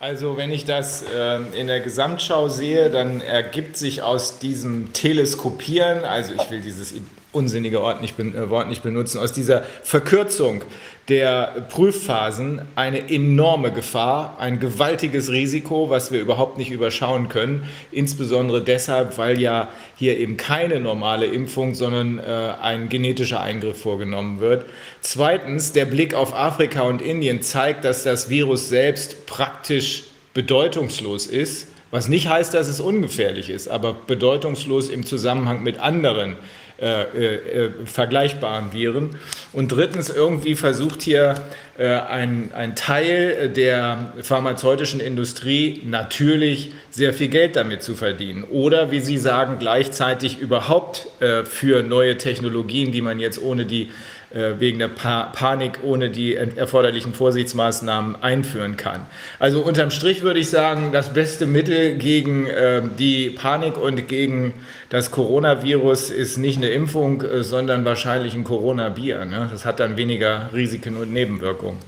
Also 0.02 0.36
wenn 0.36 0.50
ich 0.50 0.64
das 0.64 1.02
äh, 1.02 1.36
in 1.56 1.68
der 1.68 1.80
Gesamtschau 1.80 2.48
sehe, 2.48 2.90
dann 2.90 3.20
ergibt 3.20 3.76
sich 3.76 4.02
aus 4.02 4.40
diesem 4.40 4.92
Teleskopieren, 4.92 6.04
also 6.04 6.34
ich 6.34 6.50
will 6.50 6.60
dieses 6.60 6.92
unsinnige 7.32 7.80
Wort 7.80 8.00
nicht, 8.00 8.18
äh, 8.18 8.50
Wort 8.50 8.68
nicht 8.68 8.82
benutzen, 8.82 9.18
aus 9.18 9.32
dieser 9.32 9.64
Verkürzung 9.82 10.62
der 11.08 11.66
Prüfphasen 11.68 12.62
eine 12.76 13.10
enorme 13.10 13.72
Gefahr, 13.72 14.36
ein 14.38 14.60
gewaltiges 14.60 15.32
Risiko, 15.32 15.90
was 15.90 16.12
wir 16.12 16.20
überhaupt 16.20 16.58
nicht 16.58 16.70
überschauen 16.70 17.28
können. 17.28 17.68
Insbesondere 17.90 18.62
deshalb, 18.62 19.18
weil 19.18 19.40
ja 19.40 19.68
hier 19.96 20.18
eben 20.18 20.36
keine 20.36 20.78
normale 20.78 21.26
Impfung, 21.26 21.74
sondern 21.74 22.18
äh, 22.18 22.22
ein 22.60 22.88
genetischer 22.88 23.40
Eingriff 23.40 23.82
vorgenommen 23.82 24.38
wird. 24.40 24.66
Zweitens, 25.00 25.72
der 25.72 25.86
Blick 25.86 26.14
auf 26.14 26.34
Afrika 26.34 26.82
und 26.82 27.02
Indien 27.02 27.42
zeigt, 27.42 27.84
dass 27.84 28.04
das 28.04 28.28
Virus 28.28 28.68
selbst 28.68 29.26
praktisch 29.26 30.04
bedeutungslos 30.34 31.26
ist. 31.26 31.68
Was 31.90 32.08
nicht 32.08 32.28
heißt, 32.28 32.54
dass 32.54 32.68
es 32.68 32.80
ungefährlich 32.80 33.50
ist, 33.50 33.68
aber 33.68 33.92
bedeutungslos 33.92 34.88
im 34.88 35.04
Zusammenhang 35.04 35.62
mit 35.62 35.78
anderen 35.78 36.36
äh, 36.82 37.04
äh, 37.04 37.70
vergleichbaren 37.84 38.72
Viren. 38.72 39.10
Und 39.52 39.70
drittens, 39.70 40.10
irgendwie 40.10 40.56
versucht 40.56 41.00
hier 41.02 41.36
äh, 41.78 41.86
ein, 41.86 42.50
ein 42.52 42.74
Teil 42.74 43.50
der 43.50 44.14
pharmazeutischen 44.20 44.98
Industrie 44.98 45.80
natürlich 45.84 46.72
sehr 46.90 47.14
viel 47.14 47.28
Geld 47.28 47.54
damit 47.54 47.84
zu 47.84 47.94
verdienen. 47.94 48.42
Oder, 48.42 48.90
wie 48.90 48.98
Sie 48.98 49.18
sagen, 49.18 49.58
gleichzeitig 49.60 50.40
überhaupt 50.40 51.06
äh, 51.20 51.44
für 51.44 51.84
neue 51.84 52.16
Technologien, 52.18 52.90
die 52.90 53.00
man 53.00 53.20
jetzt 53.20 53.40
ohne 53.40 53.64
die 53.64 53.82
äh, 53.82 53.88
wegen 54.34 54.78
der 54.78 54.88
pa 54.88 55.24
Panik 55.24 55.80
ohne 55.82 56.10
die 56.10 56.34
erforderlichen 56.34 57.14
Vorsichtsmaßnahmen 57.14 58.22
einführen 58.22 58.76
kann. 58.76 59.06
Also 59.38 59.62
unterm 59.62 59.90
Strich 59.90 60.22
würde 60.22 60.40
ich 60.40 60.50
sagen, 60.50 60.92
das 60.92 61.12
beste 61.12 61.46
Mittel 61.46 61.96
gegen 61.96 62.46
äh, 62.46 62.82
die 62.98 63.30
Panik 63.30 63.76
und 63.76 64.08
gegen 64.08 64.54
das 64.88 65.10
Coronavirus 65.10 66.10
ist 66.10 66.38
nicht 66.38 66.58
eine 66.58 66.68
Impfung, 66.68 67.22
äh, 67.22 67.42
sondern 67.42 67.84
wahrscheinlich 67.84 68.34
ein 68.34 68.44
Corona-Bier. 68.44 69.24
Ne? 69.24 69.48
Das 69.50 69.64
hat 69.64 69.80
dann 69.80 69.96
weniger 69.96 70.50
Risiken 70.52 70.96
und 70.96 71.12
Nebenwirkungen. 71.12 71.78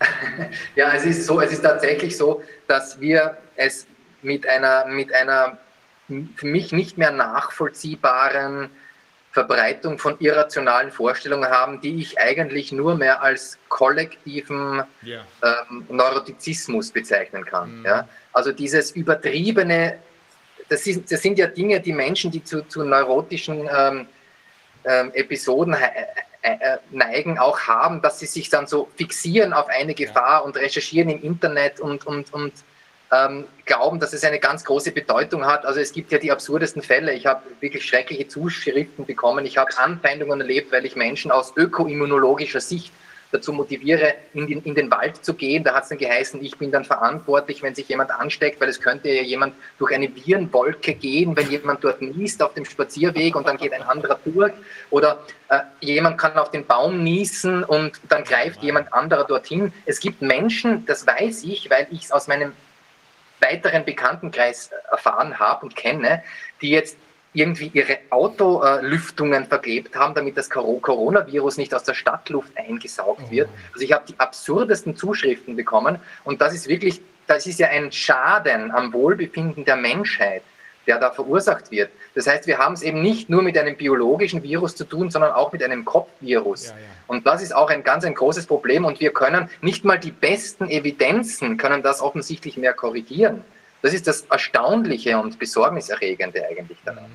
Ja, 0.76 0.92
es 0.94 1.04
ist 1.04 1.26
so, 1.26 1.40
es 1.40 1.50
ist 1.52 1.62
tatsächlich 1.62 2.16
so, 2.16 2.42
dass 2.68 3.00
wir 3.00 3.36
es 3.56 3.88
mit 4.22 4.48
einer, 4.48 4.86
mit 4.86 5.12
einer 5.12 5.58
für 6.36 6.46
mich 6.46 6.72
nicht 6.72 6.96
mehr 6.96 7.10
nachvollziehbaren 7.10 8.70
Verbreitung 9.32 9.98
von 9.98 10.16
irrationalen 10.20 10.90
Vorstellungen 10.90 11.48
haben, 11.50 11.80
die 11.80 12.00
ich 12.00 12.18
eigentlich 12.18 12.72
nur 12.72 12.94
mehr 12.96 13.22
als 13.22 13.58
kollektiven 13.68 14.82
yeah. 15.04 15.24
ähm, 15.42 15.86
Neurotizismus 15.88 16.90
bezeichnen 16.90 17.44
kann. 17.44 17.82
Mm. 17.82 17.86
Ja? 17.86 18.08
Also 18.32 18.52
dieses 18.52 18.92
übertriebene, 18.92 19.98
das, 20.68 20.86
ist, 20.86 21.12
das, 21.12 21.22
sind 21.22 21.38
ja 21.38 21.46
Dinge, 21.46 21.80
die 21.80 21.92
Menschen, 21.92 22.30
die 22.30 22.42
zu, 22.42 22.62
zu 22.68 22.84
neurotischen 22.84 23.68
ähm, 23.70 24.08
ähm, 24.84 25.10
Episoden 25.12 25.74
äh, 25.74 26.54
äh, 26.54 26.78
neigen, 26.90 27.38
auch 27.38 27.60
haben, 27.60 28.00
dass 28.00 28.20
sie 28.20 28.26
sich 28.26 28.48
dann 28.48 28.66
so 28.66 28.88
fixieren 28.96 29.52
auf 29.52 29.68
eine 29.68 29.94
Gefahr 29.94 30.38
ja. 30.38 30.38
und 30.38 30.56
recherchieren 30.56 31.10
im 31.10 31.22
Internet 31.22 31.80
und, 31.80 32.06
und, 32.06 32.32
und 32.32 32.52
ähm, 33.12 33.44
glauben, 33.64 34.00
dass 34.00 34.12
es 34.12 34.24
eine 34.24 34.38
ganz 34.38 34.64
große 34.64 34.92
Bedeutung 34.92 35.46
hat. 35.46 35.64
Also 35.64 35.80
es 35.80 35.92
gibt 35.92 36.12
ja 36.12 36.18
die 36.18 36.30
absurdesten 36.30 36.82
Fälle. 36.82 37.14
Ich 37.14 37.26
habe 37.26 37.42
wirklich 37.60 37.84
schreckliche 37.84 38.28
Zuschriften 38.28 39.06
bekommen. 39.06 39.46
Ich 39.46 39.58
habe 39.58 39.70
Anfeindungen 39.78 40.40
erlebt, 40.40 40.72
weil 40.72 40.84
ich 40.84 40.96
Menschen 40.96 41.30
aus 41.30 41.52
ökoimmunologischer 41.56 42.60
Sicht 42.60 42.92
dazu 43.30 43.52
motiviere, 43.52 44.14
in 44.32 44.46
den, 44.46 44.62
in 44.62 44.74
den 44.74 44.90
Wald 44.90 45.22
zu 45.24 45.34
gehen. 45.34 45.64
Da 45.64 45.74
hat 45.74 45.82
es 45.84 45.90
dann 45.90 45.98
geheißen, 45.98 46.42
ich 46.42 46.56
bin 46.56 46.70
dann 46.70 46.84
verantwortlich, 46.84 47.62
wenn 47.62 47.74
sich 47.74 47.88
jemand 47.88 48.10
ansteckt, 48.10 48.60
weil 48.60 48.68
es 48.68 48.80
könnte 48.80 49.10
ja 49.10 49.22
jemand 49.22 49.54
durch 49.78 49.94
eine 49.94 50.08
Virenwolke 50.14 50.94
gehen, 50.94 51.36
wenn 51.36 51.50
jemand 51.50 51.84
dort 51.84 52.00
niest 52.00 52.42
auf 52.42 52.54
dem 52.54 52.64
Spazierweg 52.64 53.36
und 53.36 53.46
dann 53.46 53.58
geht 53.58 53.72
ein 53.72 53.82
anderer 53.82 54.18
durch. 54.24 54.52
Oder 54.90 55.18
äh, 55.50 55.60
jemand 55.80 56.18
kann 56.18 56.38
auf 56.38 56.50
den 56.50 56.66
Baum 56.66 57.02
niesen 57.02 57.64
und 57.64 58.00
dann 58.08 58.24
greift 58.24 58.62
jemand 58.62 58.92
anderer 58.92 59.24
dorthin. 59.24 59.72
Es 59.84 60.00
gibt 60.00 60.22
Menschen, 60.22 60.86
das 60.86 61.06
weiß 61.06 61.44
ich, 61.44 61.68
weil 61.70 61.86
ich 61.90 62.04
es 62.04 62.12
aus 62.12 62.28
meinem 62.28 62.52
weiteren 63.40 63.84
Bekanntenkreis 63.84 64.70
erfahren 64.90 65.38
habe 65.38 65.66
und 65.66 65.76
kenne, 65.76 66.22
die 66.60 66.70
jetzt 66.70 66.96
irgendwie 67.32 67.70
ihre 67.72 67.98
Autolüftungen 68.10 69.46
verklebt 69.46 69.94
haben, 69.94 70.14
damit 70.14 70.36
das 70.36 70.48
Coronavirus 70.50 71.58
nicht 71.58 71.74
aus 71.74 71.84
der 71.84 71.94
Stadtluft 71.94 72.56
eingesaugt 72.56 73.30
wird. 73.30 73.48
Also 73.72 73.84
ich 73.84 73.92
habe 73.92 74.04
die 74.08 74.18
absurdesten 74.18 74.96
Zuschriften 74.96 75.54
bekommen 75.54 75.98
und 76.24 76.40
das 76.40 76.54
ist 76.54 76.68
wirklich, 76.68 77.00
das 77.26 77.46
ist 77.46 77.60
ja 77.60 77.68
ein 77.68 77.92
Schaden 77.92 78.70
am 78.70 78.92
Wohlbefinden 78.92 79.64
der 79.64 79.76
Menschheit, 79.76 80.42
der 80.86 80.98
da 80.98 81.10
verursacht 81.10 81.70
wird. 81.70 81.90
Das 82.14 82.26
heißt, 82.26 82.46
wir 82.46 82.58
haben 82.58 82.72
es 82.72 82.82
eben 82.82 83.02
nicht 83.02 83.28
nur 83.28 83.42
mit 83.42 83.58
einem 83.58 83.76
biologischen 83.76 84.42
Virus 84.42 84.74
zu 84.74 84.84
tun, 84.84 85.10
sondern 85.10 85.32
auch 85.32 85.52
mit 85.52 85.62
einem 85.62 85.84
Kopfvirus. 85.84 86.68
Ja, 86.68 86.72
ja. 86.72 86.97
Und 87.08 87.26
das 87.26 87.42
ist 87.42 87.54
auch 87.54 87.70
ein 87.70 87.82
ganz 87.82 88.04
ein 88.04 88.14
großes 88.14 88.46
Problem 88.46 88.84
und 88.84 89.00
wir 89.00 89.12
können 89.12 89.50
nicht 89.62 89.84
mal 89.84 89.98
die 89.98 90.12
besten 90.12 90.68
Evidenzen 90.68 91.56
können 91.56 91.82
das 91.82 92.00
offensichtlich 92.00 92.56
mehr 92.56 92.74
korrigieren. 92.74 93.42
Das 93.82 93.94
ist 93.94 94.06
das 94.06 94.22
Erstaunliche 94.30 95.18
und 95.18 95.38
Besorgniserregende 95.38 96.46
eigentlich 96.46 96.78
daran. 96.84 97.10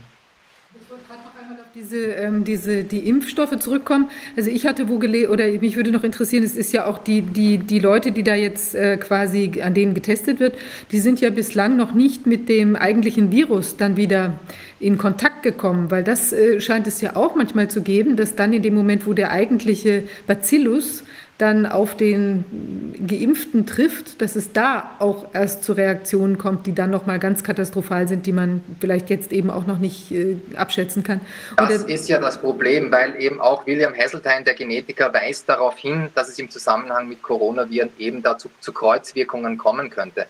Wollte 0.93 1.07
gerade 1.07 1.23
noch 1.23 1.41
einmal 1.41 1.59
auf 1.59 1.71
diese, 1.73 2.05
ähm, 2.05 2.43
diese, 2.43 2.83
die 2.83 3.09
Impfstoffe 3.09 3.57
zurückkommen. 3.57 4.11
Also 4.37 4.51
ich 4.51 4.67
hatte 4.67 4.89
wo 4.89 4.99
gelesen, 4.99 5.31
oder 5.31 5.47
mich 5.47 5.75
würde 5.75 5.91
noch 5.91 6.03
interessieren, 6.03 6.43
es 6.43 6.55
ist 6.55 6.71
ja 6.71 6.85
auch 6.85 6.99
die, 6.99 7.23
die, 7.23 7.57
die 7.57 7.79
Leute, 7.79 8.11
die 8.11 8.21
da 8.21 8.35
jetzt 8.35 8.75
äh, 8.75 8.97
quasi, 8.97 9.59
an 9.63 9.73
denen 9.73 9.95
getestet 9.95 10.39
wird, 10.39 10.55
die 10.91 10.99
sind 10.99 11.19
ja 11.19 11.31
bislang 11.31 11.77
noch 11.77 11.95
nicht 11.95 12.27
mit 12.27 12.47
dem 12.47 12.75
eigentlichen 12.75 13.31
Virus 13.31 13.75
dann 13.75 13.97
wieder 13.97 14.39
in 14.79 14.99
Kontakt 14.99 15.41
gekommen, 15.41 15.89
weil 15.89 16.03
das 16.03 16.31
äh, 16.31 16.61
scheint 16.61 16.85
es 16.85 17.01
ja 17.01 17.15
auch 17.15 17.33
manchmal 17.33 17.69
zu 17.69 17.81
geben, 17.81 18.15
dass 18.15 18.35
dann 18.35 18.53
in 18.53 18.61
dem 18.61 18.75
Moment, 18.75 19.07
wo 19.07 19.13
der 19.13 19.31
eigentliche 19.31 20.03
Bacillus 20.27 21.03
dann 21.43 21.65
auf 21.65 21.97
den 21.97 22.95
Geimpften 23.05 23.65
trifft, 23.65 24.21
dass 24.21 24.37
es 24.37 24.53
da 24.53 24.91
auch 24.99 25.27
erst 25.33 25.65
zu 25.65 25.73
Reaktionen 25.73 26.37
kommt, 26.37 26.65
die 26.67 26.73
dann 26.73 26.89
noch 26.89 27.05
mal 27.05 27.19
ganz 27.19 27.43
katastrophal 27.43 28.07
sind, 28.07 28.25
die 28.25 28.31
man 28.31 28.63
vielleicht 28.79 29.09
jetzt 29.09 29.33
eben 29.33 29.51
auch 29.51 29.67
noch 29.67 29.77
nicht 29.77 30.09
äh, 30.11 30.37
abschätzen 30.55 31.03
kann. 31.03 31.19
Und 31.59 31.69
das 31.69 31.83
ist 31.83 32.07
ja 32.07 32.19
das 32.19 32.37
Problem, 32.37 32.89
weil 32.93 33.21
eben 33.21 33.41
auch 33.41 33.67
William 33.67 33.93
Hasseltine, 33.93 34.45
der 34.45 34.53
Genetiker, 34.53 35.13
weist 35.13 35.49
darauf 35.49 35.77
hin, 35.77 36.07
dass 36.15 36.29
es 36.29 36.39
im 36.39 36.49
Zusammenhang 36.49 37.09
mit 37.09 37.21
Coronaviren 37.21 37.89
eben 37.97 38.23
dazu 38.23 38.49
zu 38.61 38.71
Kreuzwirkungen 38.71 39.57
kommen 39.57 39.89
könnte 39.89 40.27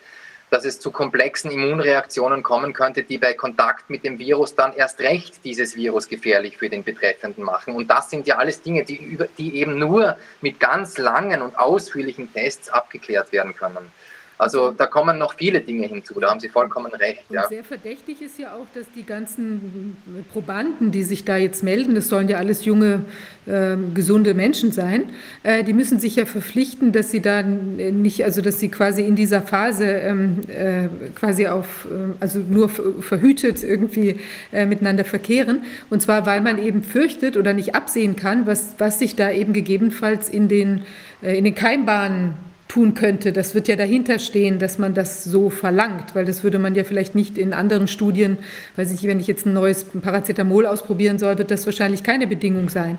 dass 0.54 0.66
es 0.66 0.80
zu 0.80 0.92
komplexen 0.92 1.50
Immunreaktionen 1.50 2.44
kommen 2.44 2.74
könnte, 2.74 3.04
die 3.04 3.18
bei 3.18 3.34
Kontakt 3.34 3.90
mit 3.90 4.06
dem 4.06 4.20
Virus 4.20 4.54
dann 4.54 4.74
erst 4.74 5.00
recht 5.00 5.44
dieses 5.44 5.76
Virus 5.76 6.08
gefährlich 6.08 6.58
für 6.58 6.70
den 6.70 6.84
Betreffenden 6.84 7.44
machen. 7.44 7.76
Und 7.76 7.90
das 7.90 8.12
sind 8.12 8.28
ja 8.28 8.38
alles 8.38 8.62
Dinge, 8.62 8.84
die, 8.84 9.18
die 9.38 9.56
eben 9.56 9.80
nur 9.80 10.16
mit 10.42 10.60
ganz 10.60 10.98
langen 11.00 11.42
und 11.42 11.58
ausführlichen 11.58 12.32
Tests 12.32 12.70
abgeklärt 12.70 13.32
werden 13.32 13.56
können. 13.56 13.92
Also 14.38 14.72
da 14.72 14.88
kommen 14.88 15.18
noch 15.18 15.36
viele 15.36 15.62
Dinge 15.62 15.88
hinzu, 15.88 16.20
da 16.20 16.30
haben 16.30 16.40
Sie 16.40 16.50
vollkommen 16.50 16.94
recht. 16.94 17.24
Ja. 17.30 17.48
sehr 17.48 17.64
verdächtig 17.64 18.22
ist 18.22 18.40
ja 18.40 18.54
auch, 18.56 18.68
dass 18.74 18.86
die 18.96 19.06
ganzen 19.06 19.98
Probanden, 20.32 20.92
die 20.92 21.04
sich 21.04 21.24
da 21.24 21.38
jetzt 21.38 21.64
melden, 21.64 21.96
das 21.96 22.10
sollen 22.10 22.28
ja 22.28 22.38
alles 22.38 22.66
junge, 22.66 23.06
äh, 23.46 23.76
gesunde 23.94 24.34
Menschen 24.34 24.72
sein, 24.72 25.10
äh, 25.44 25.64
die 25.64 25.74
müssen 25.74 26.00
sich 26.00 26.16
ja 26.16 26.26
verpflichten, 26.26 26.92
dass 26.92 27.12
sie 27.12 27.22
da 27.22 27.42
nicht, 27.44 28.24
also 28.24 28.42
dass 28.42 28.60
sie 28.60 28.70
quasi 28.70 29.04
in 29.04 29.16
dieser 29.16 29.42
Phase 29.42 29.86
ähm, 29.86 30.42
äh, 30.48 30.88
quasi 31.16 31.48
auf, 31.48 31.86
äh, 31.86 32.14
also 32.20 32.40
nur 32.40 32.70
verhütet 32.70 33.64
irgendwie 33.64 34.20
äh, 34.52 34.66
miteinander 34.66 35.06
verkehren. 35.06 35.64
Und 35.90 36.02
zwar, 36.02 36.26
weil 36.26 36.42
man 36.42 36.58
eben 36.58 36.84
fürchtet 36.84 37.38
oder 37.38 37.54
nicht 37.54 37.76
absehen 37.76 38.16
kann, 38.16 38.46
was, 38.46 38.76
was 38.78 39.00
sich 39.00 39.16
da 39.16 39.32
eben 39.32 39.54
gegebenenfalls 39.54 40.30
in 40.30 40.48
den, 40.48 40.84
äh, 41.22 41.38
in 41.38 41.44
den 41.44 41.56
Keimbahnen 41.56 42.36
tun 42.74 42.96
könnte. 42.96 43.32
Das 43.32 43.54
wird 43.54 43.68
ja 43.68 43.76
dahinter 43.76 44.18
stehen, 44.18 44.58
dass 44.58 44.80
man 44.80 44.96
das 44.96 45.24
so 45.24 45.52
verlangt, 45.52 46.16
weil 46.16 46.26
das 46.26 46.44
würde 46.44 46.58
man 46.58 46.74
ja 46.74 46.84
vielleicht 46.84 47.14
nicht 47.14 47.38
in 47.38 47.54
anderen 47.54 47.88
Studien, 47.88 48.40
weiß 48.78 48.92
ich, 48.92 49.04
wenn 49.04 49.20
ich 49.20 49.28
jetzt 49.28 49.46
ein 49.46 49.54
neues 49.54 49.86
Paracetamol 49.86 50.66
ausprobieren 50.66 51.20
soll, 51.20 51.38
wird 51.38 51.52
das 51.52 51.68
wahrscheinlich 51.68 52.02
keine 52.02 52.26
Bedingung 52.26 52.70
sein. 52.70 52.98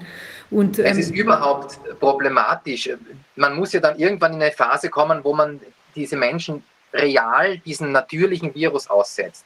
Und, 0.48 0.78
ähm, 0.78 0.86
es 0.86 0.98
ist 0.98 1.10
überhaupt 1.10 1.80
problematisch. 1.98 2.88
Man 3.34 3.56
muss 3.56 3.72
ja 3.72 3.80
dann 3.80 3.98
irgendwann 3.98 4.34
in 4.34 4.42
eine 4.42 4.52
Phase 4.52 4.90
kommen, 4.90 5.24
wo 5.24 5.34
man 5.34 5.60
diese 5.96 6.16
Menschen 6.16 6.62
real 6.92 7.58
diesen 7.58 7.90
natürlichen 7.90 8.54
Virus 8.54 8.88
aussetzt. 8.88 9.44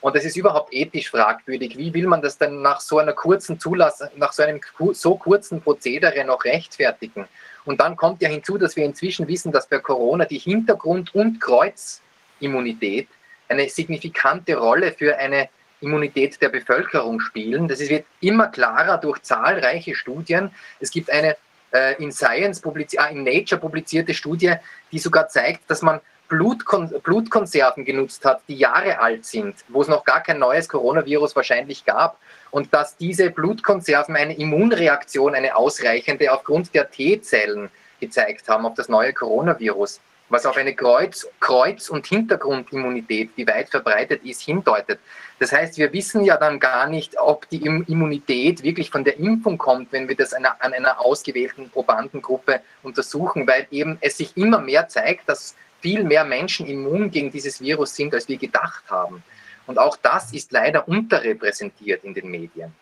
Und 0.00 0.16
das 0.16 0.24
ist 0.24 0.38
überhaupt 0.38 0.72
ethisch 0.72 1.10
fragwürdig. 1.10 1.76
Wie 1.76 1.92
will 1.92 2.06
man 2.06 2.22
das 2.22 2.38
denn 2.38 2.62
nach 2.62 2.80
so 2.80 2.98
einer 2.98 3.12
kurzen 3.12 3.60
Zulassung, 3.60 4.08
nach 4.16 4.32
so 4.32 4.42
einem 4.42 4.60
so 4.92 5.16
kurzen 5.16 5.60
Prozedere 5.60 6.24
noch 6.24 6.44
rechtfertigen? 6.44 7.26
Und 7.66 7.80
dann 7.80 7.96
kommt 7.96 8.22
ja 8.22 8.28
hinzu, 8.28 8.56
dass 8.56 8.76
wir 8.76 8.84
inzwischen 8.84 9.28
wissen, 9.28 9.52
dass 9.52 9.66
bei 9.66 9.78
Corona 9.78 10.24
die 10.24 10.38
Hintergrund- 10.38 11.14
und 11.14 11.40
Kreuzimmunität 11.40 13.08
eine 13.48 13.68
signifikante 13.68 14.56
Rolle 14.56 14.92
für 14.92 15.16
eine 15.18 15.48
Immunität 15.80 16.40
der 16.40 16.48
Bevölkerung 16.48 17.20
spielen. 17.20 17.68
Das 17.68 17.80
wird 17.80 18.06
immer 18.20 18.48
klarer 18.48 18.98
durch 18.98 19.20
zahlreiche 19.22 19.94
Studien. 19.94 20.50
Es 20.80 20.90
gibt 20.90 21.10
eine 21.10 21.36
äh, 21.72 22.02
in 22.02 22.12
Science, 22.12 22.62
ah, 22.96 23.06
in 23.06 23.24
Nature 23.24 23.60
publizierte 23.60 24.14
Studie, 24.14 24.54
die 24.92 24.98
sogar 24.98 25.28
zeigt, 25.28 25.70
dass 25.70 25.82
man 25.82 26.00
Blutkon 26.28 26.92
Blutkonserven 27.02 27.84
genutzt 27.84 28.24
hat, 28.24 28.40
die 28.48 28.56
Jahre 28.56 28.98
alt 28.98 29.24
sind, 29.26 29.56
wo 29.68 29.82
es 29.82 29.88
noch 29.88 30.04
gar 30.04 30.22
kein 30.22 30.38
neues 30.38 30.68
Coronavirus 30.68 31.36
wahrscheinlich 31.36 31.84
gab 31.84 32.18
und 32.56 32.72
dass 32.72 32.96
diese 32.96 33.28
Blutkonserven 33.28 34.16
eine 34.16 34.34
Immunreaktion, 34.34 35.34
eine 35.34 35.56
ausreichende 35.56 36.32
aufgrund 36.32 36.74
der 36.74 36.90
T-Zellen 36.90 37.68
gezeigt 38.00 38.48
haben 38.48 38.64
auf 38.64 38.72
das 38.72 38.88
neue 38.88 39.12
Coronavirus, 39.12 40.00
was 40.30 40.46
auf 40.46 40.56
eine 40.56 40.74
Kreuz-, 40.74 41.28
Kreuz 41.38 41.90
und 41.90 42.06
Hintergrundimmunität, 42.06 43.32
die 43.36 43.46
weit 43.46 43.68
verbreitet 43.68 44.24
ist, 44.24 44.40
hindeutet. 44.40 45.00
Das 45.38 45.52
heißt, 45.52 45.76
wir 45.76 45.92
wissen 45.92 46.24
ja 46.24 46.38
dann 46.38 46.58
gar 46.58 46.88
nicht, 46.88 47.20
ob 47.20 47.46
die 47.50 47.60
Immunität 47.62 48.62
wirklich 48.62 48.88
von 48.88 49.04
der 49.04 49.18
Impfung 49.18 49.58
kommt, 49.58 49.92
wenn 49.92 50.08
wir 50.08 50.16
das 50.16 50.32
an 50.32 50.46
einer 50.46 50.98
ausgewählten 50.98 51.68
Probandengruppe 51.68 52.62
untersuchen, 52.82 53.46
weil 53.46 53.66
eben 53.70 53.98
es 54.00 54.16
sich 54.16 54.34
immer 54.34 54.62
mehr 54.62 54.88
zeigt, 54.88 55.28
dass 55.28 55.54
viel 55.82 56.04
mehr 56.04 56.24
Menschen 56.24 56.66
immun 56.66 57.10
gegen 57.10 57.30
dieses 57.30 57.60
Virus 57.60 57.94
sind, 57.94 58.14
als 58.14 58.30
wir 58.30 58.38
gedacht 58.38 58.84
haben. 58.88 59.22
Und 59.66 59.78
auch 59.78 59.96
das 59.96 60.32
ist 60.32 60.52
leider 60.52 60.86
unterrepräsentiert 60.86 62.04
in 62.04 62.14
den 62.14 62.30
Medien. 62.30 62.72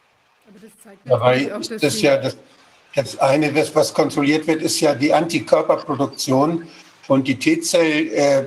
Aber 0.49 0.59
das 0.61 0.71
zeigt 0.83 1.07
ja, 1.07 1.21
weil 1.21 1.53
auch, 1.53 1.59
dass 1.59 1.81
das 1.81 2.03
ja 2.03 2.17
das, 2.19 2.37
das 2.95 3.19
eine, 3.19 3.53
das, 3.53 3.75
was 3.75 3.93
kontrolliert 3.93 4.47
wird, 4.47 4.63
ist 4.63 4.81
ja 4.81 4.95
die 4.95 5.13
Antikörperproduktion 5.13 6.69
und 7.09 7.29
die 7.29 7.39
T-Zell, 7.39 8.09
äh, 8.09 8.45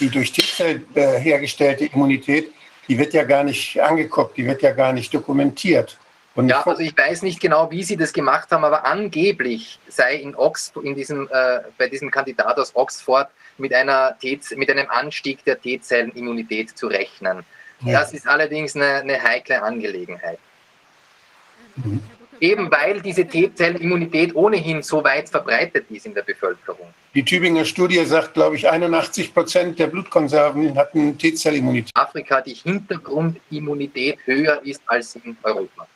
die 0.00 0.08
durch 0.08 0.32
T-Zell 0.32 0.84
äh, 0.94 1.18
hergestellte 1.18 1.86
Immunität, 1.86 2.52
die 2.88 2.98
wird 2.98 3.14
ja 3.14 3.24
gar 3.24 3.44
nicht 3.44 3.80
angeguckt, 3.80 4.36
die 4.36 4.46
wird 4.46 4.62
ja 4.62 4.72
gar 4.72 4.92
nicht 4.92 5.12
dokumentiert. 5.12 5.98
Und 6.36 6.50
ja, 6.50 6.62
also 6.62 6.82
ich 6.82 6.96
weiß 6.96 7.22
nicht 7.22 7.40
genau, 7.40 7.70
wie 7.70 7.82
Sie 7.82 7.96
das 7.96 8.12
gemacht 8.12 8.50
haben, 8.50 8.62
aber 8.62 8.84
angeblich 8.84 9.78
sei 9.88 10.16
in 10.16 10.36
Oxford, 10.36 10.84
in 10.84 10.94
diesem, 10.94 11.28
äh, 11.32 11.60
bei 11.78 11.88
diesem 11.88 12.10
Kandidat 12.10 12.58
aus 12.58 12.76
Oxford 12.76 13.30
mit, 13.56 13.72
einer 13.72 14.16
mit 14.54 14.70
einem 14.70 14.90
Anstieg 14.90 15.42
der 15.44 15.58
T-Zellenimmunität 15.58 16.76
zu 16.76 16.88
rechnen. 16.88 17.42
Das 17.84 18.12
ist 18.12 18.26
allerdings 18.26 18.74
eine, 18.74 18.86
eine 18.96 19.22
heikle 19.22 19.62
Angelegenheit. 19.62 20.38
Mhm. 21.76 22.00
Eben 22.40 22.70
weil 22.70 23.00
diese 23.00 23.24
T-Zellenimmunität 23.24 24.34
ohnehin 24.34 24.82
so 24.82 25.02
weit 25.02 25.28
verbreitet 25.28 25.86
ist 25.90 26.04
in 26.04 26.14
der 26.14 26.22
Bevölkerung. 26.22 26.92
Die 27.14 27.24
Tübinger 27.24 27.64
Studie 27.64 28.04
sagt, 28.04 28.34
glaube 28.34 28.56
ich, 28.56 28.68
81 28.68 29.32
Prozent 29.32 29.78
der 29.78 29.86
Blutkonserven 29.86 30.76
hatten 30.76 31.16
T-Zellimmunität. 31.16 31.90
Afrika 31.94 32.42
die 32.42 32.54
Hintergrundimmunität 32.54 34.18
höher 34.26 34.60
ist 34.64 34.82
als 34.86 35.16
in 35.16 35.36
Europa. 35.42 35.88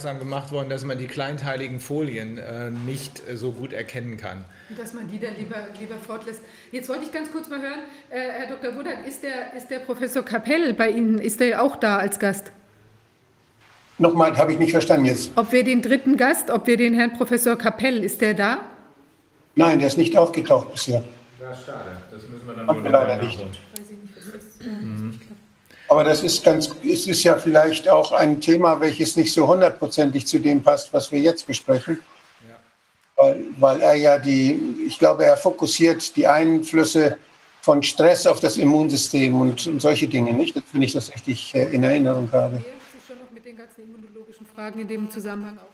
Aufmerksam 0.00 0.18
gemacht 0.18 0.50
worden, 0.50 0.70
dass 0.70 0.84
man 0.84 0.98
die 0.98 1.06
kleinteiligen 1.06 1.78
Folien 1.78 2.38
äh, 2.38 2.70
nicht 2.70 3.22
äh, 3.28 3.36
so 3.36 3.52
gut 3.52 3.72
erkennen 3.72 4.16
kann. 4.16 4.44
Dass 4.78 4.94
man 4.94 5.10
die 5.10 5.18
dann 5.18 5.36
lieber, 5.36 5.56
lieber 5.78 5.96
fortlässt. 5.96 6.40
Jetzt 6.72 6.88
wollte 6.88 7.04
ich 7.04 7.12
ganz 7.12 7.30
kurz 7.30 7.48
mal 7.48 7.60
hören, 7.60 7.80
äh, 8.08 8.18
Herr 8.18 8.48
Dr. 8.48 8.76
Wodak, 8.76 9.06
ist 9.06 9.22
der, 9.22 9.52
ist 9.54 9.68
der 9.68 9.80
Professor 9.80 10.24
Kapell 10.24 10.72
bei 10.72 10.90
Ihnen, 10.90 11.18
ist 11.18 11.40
der 11.40 11.62
auch 11.62 11.76
da 11.76 11.98
als 11.98 12.18
Gast? 12.18 12.50
Nochmal, 13.98 14.34
habe 14.38 14.52
ich 14.52 14.58
nicht 14.58 14.70
verstanden 14.70 15.04
jetzt. 15.04 15.32
Ob 15.36 15.52
wir 15.52 15.64
den 15.64 15.82
dritten 15.82 16.16
Gast, 16.16 16.50
ob 16.50 16.66
wir 16.66 16.78
den 16.78 16.94
Herrn 16.94 17.12
Professor 17.12 17.56
Kapell, 17.56 18.02
ist 18.02 18.22
der 18.22 18.32
da? 18.32 18.60
Nein, 19.54 19.80
der 19.80 19.88
ist 19.88 19.98
nicht 19.98 20.16
aufgetaucht 20.16 20.72
bisher. 20.72 21.04
Ja, 21.40 21.54
schade. 21.54 21.98
Das 22.10 22.22
müssen 22.26 22.46
wir 22.46 22.54
dann 22.54 22.66
wohl 22.68 22.90
leider 22.90 23.22
nicht. 23.22 23.38
Mhm. 24.64 25.20
Aber 25.90 26.04
das 26.04 26.22
ist 26.22 26.44
ganz, 26.44 26.70
es 26.84 27.08
ist 27.08 27.24
ja 27.24 27.36
vielleicht 27.36 27.88
auch 27.88 28.12
ein 28.12 28.40
Thema, 28.40 28.80
welches 28.80 29.16
nicht 29.16 29.32
so 29.32 29.48
hundertprozentig 29.48 30.24
zu 30.24 30.38
dem 30.38 30.62
passt, 30.62 30.92
was 30.92 31.10
wir 31.10 31.18
jetzt 31.18 31.48
besprechen. 31.48 31.98
weil, 33.16 33.44
weil 33.58 33.80
er 33.80 33.94
ja 33.96 34.18
die, 34.18 34.84
ich 34.86 35.00
glaube, 35.00 35.24
er 35.24 35.36
fokussiert 35.36 36.14
die 36.14 36.28
Einflüsse 36.28 37.18
von 37.60 37.82
Stress 37.82 38.28
auf 38.28 38.38
das 38.38 38.56
Immunsystem 38.56 39.38
und, 39.40 39.66
und 39.66 39.82
solche 39.82 40.06
Dinge 40.06 40.32
nicht. 40.32 40.54
Das 40.54 40.62
finde 40.70 40.86
ich 40.86 40.92
das 40.92 41.12
richtig 41.12 41.52
äh, 41.56 41.64
in 41.74 41.82
Erinnerung. 41.82 42.28
Er 42.32 42.50
sich 42.50 42.62
schon 43.08 43.18
noch 43.18 43.30
mit 43.32 43.44
den 43.44 43.56
ganzen 43.56 43.82
immunologischen 43.82 44.46
Fragen 44.46 44.78
in 44.78 44.86
dem 44.86 45.10
Zusammenhang 45.10 45.58
auch 45.58 45.69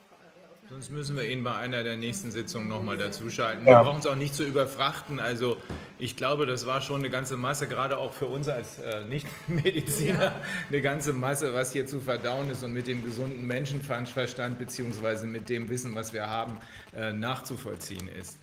Sonst 0.77 0.91
müssen 0.91 1.17
wir 1.17 1.27
ihn 1.27 1.43
bei 1.43 1.55
einer 1.57 1.83
der 1.85 1.97
nächsten 1.97 2.31
Sitzungen 2.31 2.69
nochmal 2.69 2.99
dazuschalten. 2.99 3.67
Ja. 3.67 3.79
Wir 3.79 3.85
brauchen 3.85 4.01
es 4.01 4.07
auch 4.07 4.15
nicht 4.15 4.35
zu 4.35 4.45
überfrachten. 4.45 5.21
Also 5.21 5.57
ich 5.99 6.17
glaube, 6.17 6.45
das 6.45 6.67
war 6.67 6.83
schon 6.83 7.01
eine 7.01 7.09
ganze 7.09 7.39
Masse, 7.39 7.67
gerade 7.67 7.97
auch 7.97 8.13
für 8.13 8.27
uns 8.27 8.47
als 8.47 8.79
äh, 8.81 9.03
Nicht-Mediziner, 9.07 10.35
eine 10.69 10.83
ganze 10.83 11.15
Masse, 11.15 11.55
was 11.55 11.73
hier 11.73 11.87
zu 11.87 11.99
verdauen 11.99 12.51
ist 12.51 12.63
und 12.63 12.75
mit 12.75 12.89
dem 12.89 13.03
gesunden 13.03 13.47
Menschenverstand 13.47 14.59
beziehungsweise 14.59 15.27
mit 15.27 15.49
dem 15.49 15.71
Wissen, 15.71 15.95
was 15.95 16.13
wir 16.13 16.27
haben, 16.27 16.59
äh, 16.95 17.11
nachzuvollziehen 17.11 18.09
ist. 18.09 18.39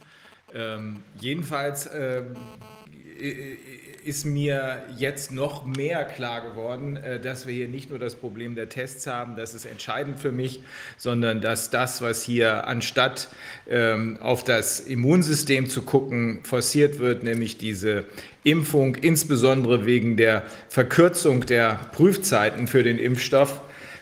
Ähm, 0.55 1.03
jedenfalls 1.19 1.85
äh, 1.85 2.23
ist 4.05 4.25
mir 4.25 4.83
jetzt 4.97 5.31
noch 5.31 5.65
mehr 5.65 6.05
klar 6.05 6.41
geworden, 6.41 6.97
äh, 6.97 7.19
dass 7.19 7.47
wir 7.47 7.53
hier 7.53 7.67
nicht 7.67 7.89
nur 7.89 7.99
das 7.99 8.15
Problem 8.15 8.55
der 8.55 8.69
Tests 8.69 9.07
haben, 9.07 9.35
das 9.35 9.53
ist 9.53 9.65
entscheidend 9.65 10.19
für 10.19 10.31
mich, 10.31 10.61
sondern 10.97 11.41
dass 11.41 11.69
das, 11.69 12.01
was 12.01 12.23
hier 12.23 12.67
anstatt 12.67 13.29
ähm, 13.69 14.17
auf 14.21 14.43
das 14.43 14.79
Immunsystem 14.79 15.69
zu 15.69 15.81
gucken, 15.81 16.41
forciert 16.43 16.99
wird, 16.99 17.23
nämlich 17.23 17.57
diese 17.57 18.05
Impfung, 18.43 18.95
insbesondere 18.95 19.85
wegen 19.85 20.17
der 20.17 20.43
Verkürzung 20.69 21.45
der 21.45 21.79
Prüfzeiten 21.93 22.67
für 22.67 22.83
den 22.83 22.97
Impfstoff, 22.97 23.61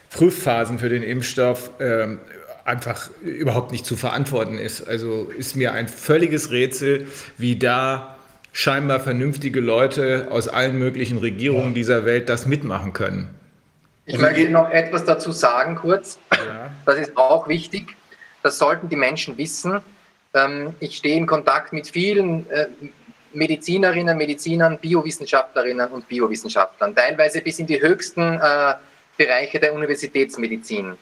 Prüfphasen 0.09 0.79
für 0.79 0.89
den 0.89 1.03
Impfstoff, 1.03 1.71
ähm, 1.79 2.19
einfach 2.65 3.09
überhaupt 3.21 3.71
nicht 3.71 3.85
zu 3.85 3.95
verantworten 3.95 4.57
ist. 4.57 4.87
Also 4.87 5.31
ist 5.37 5.55
mir 5.55 5.73
ein 5.73 5.87
völliges 5.87 6.51
Rätsel, 6.51 7.07
wie 7.37 7.57
da 7.57 8.17
scheinbar 8.51 8.99
vernünftige 8.99 9.59
Leute 9.59 10.27
aus 10.29 10.47
allen 10.47 10.77
möglichen 10.77 11.17
Regierungen 11.17 11.73
dieser 11.73 12.05
Welt 12.05 12.29
das 12.29 12.45
mitmachen 12.45 12.93
können. 12.93 13.33
Ich 14.05 14.17
möchte 14.17 14.49
noch 14.49 14.69
etwas 14.69 15.05
dazu 15.05 15.31
sagen, 15.31 15.75
kurz. 15.75 16.19
Ja. 16.31 16.71
Das 16.85 16.97
ist 16.97 17.15
auch 17.15 17.47
wichtig. 17.47 17.95
Das 18.43 18.57
sollten 18.57 18.89
die 18.89 18.95
Menschen 18.95 19.37
wissen. 19.37 19.79
Ähm, 20.33 20.75
Ich 20.79 20.97
stehe 20.97 21.15
in 21.15 21.27
Kontakt 21.27 21.71
mit 21.71 21.87
vielen 21.87 22.49
äh, 22.49 22.67
Medizinerinnen, 23.33 24.17
Medizinern, 24.17 24.77
Biowissenschaftlerinnen 24.79 25.89
und 25.89 26.07
Biowissenschaftlern, 26.07 26.95
teilweise 26.95 27.41
bis 27.41 27.59
in 27.59 27.67
die 27.67 27.81
höchsten 27.81 28.39
äh, 28.41 28.73
Bereiche 29.17 29.59
der 29.59 29.73
Universitätsmedizin. 29.73 30.97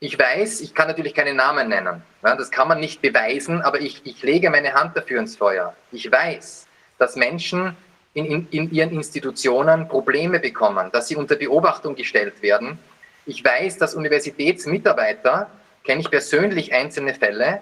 Ich 0.00 0.18
weiß, 0.18 0.60
ich 0.60 0.74
kann 0.74 0.88
natürlich 0.88 1.14
keine 1.14 1.34
Namen 1.34 1.68
nennen, 1.68 2.02
das 2.20 2.50
kann 2.50 2.68
man 2.68 2.78
nicht 2.78 3.00
beweisen, 3.00 3.62
aber 3.62 3.80
ich, 3.80 4.02
ich 4.04 4.22
lege 4.22 4.50
meine 4.50 4.74
Hand 4.74 4.96
dafür 4.96 5.20
ins 5.20 5.36
Feuer. 5.36 5.74
Ich 5.92 6.10
weiß, 6.10 6.63
dass 6.98 7.16
Menschen 7.16 7.76
in, 8.14 8.26
in, 8.26 8.48
in 8.50 8.70
ihren 8.72 8.90
Institutionen 8.90 9.88
Probleme 9.88 10.38
bekommen, 10.38 10.90
dass 10.92 11.08
sie 11.08 11.16
unter 11.16 11.36
Beobachtung 11.36 11.94
gestellt 11.94 12.42
werden. 12.42 12.78
Ich 13.26 13.44
weiß, 13.44 13.78
dass 13.78 13.94
Universitätsmitarbeiter, 13.94 15.50
kenne 15.82 16.00
ich 16.00 16.10
persönlich 16.10 16.72
einzelne 16.72 17.14
Fälle, 17.14 17.60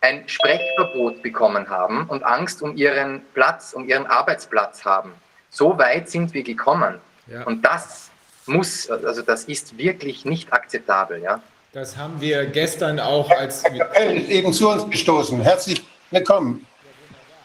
ein 0.00 0.28
Sprechverbot 0.28 1.22
bekommen 1.22 1.68
haben 1.68 2.06
und 2.08 2.22
Angst 2.24 2.62
um 2.62 2.76
ihren 2.76 3.22
Platz, 3.32 3.72
um 3.72 3.88
ihren 3.88 4.06
Arbeitsplatz 4.06 4.84
haben. 4.84 5.12
So 5.50 5.78
weit 5.78 6.10
sind 6.10 6.34
wir 6.34 6.42
gekommen. 6.42 7.00
Ja. 7.26 7.44
Und 7.44 7.64
das 7.64 8.10
muss, 8.46 8.90
also 8.90 9.22
das 9.22 9.44
ist 9.44 9.78
wirklich 9.78 10.24
nicht 10.24 10.52
akzeptabel, 10.52 11.22
ja. 11.22 11.40
Das 11.72 11.96
haben 11.96 12.20
wir 12.20 12.46
gestern 12.46 13.00
auch 13.00 13.28
als. 13.30 13.64
Kapell 13.64 14.18
ist 14.18 14.28
eben 14.28 14.52
zu 14.52 14.68
uns 14.68 14.88
gestoßen. 14.88 15.40
Herzlich 15.40 15.82
willkommen. 16.10 16.66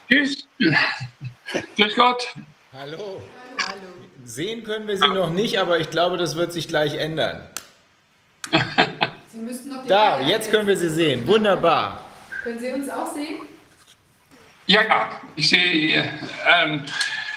Tschüss. 0.09 0.47
Grüß 1.77 1.95
Gott. 1.95 2.33
Hallo. 2.73 3.21
Sehen 4.25 4.63
können 4.63 4.87
wir 4.87 4.97
Sie 4.97 5.07
noch 5.07 5.29
nicht, 5.29 5.59
aber 5.59 5.79
ich 5.79 5.91
glaube, 5.91 6.17
das 6.17 6.35
wird 6.35 6.51
sich 6.51 6.67
gleich 6.67 6.95
ändern. 6.95 7.47
Sie 9.27 9.37
müssten 9.37 9.69
noch 9.69 9.85
Da, 9.85 10.17
Frage 10.17 10.29
jetzt 10.31 10.51
können 10.51 10.67
wir 10.67 10.77
Sie 10.77 10.89
sehen. 10.89 11.27
Wunderbar. 11.27 12.03
Können 12.43 12.59
Sie 12.59 12.71
uns 12.71 12.89
auch 12.89 13.13
sehen? 13.13 13.41
Ja, 14.65 14.83
ja, 14.83 15.21
ich 15.35 15.49
sehe. 15.49 16.03
Ähm, 16.59 16.85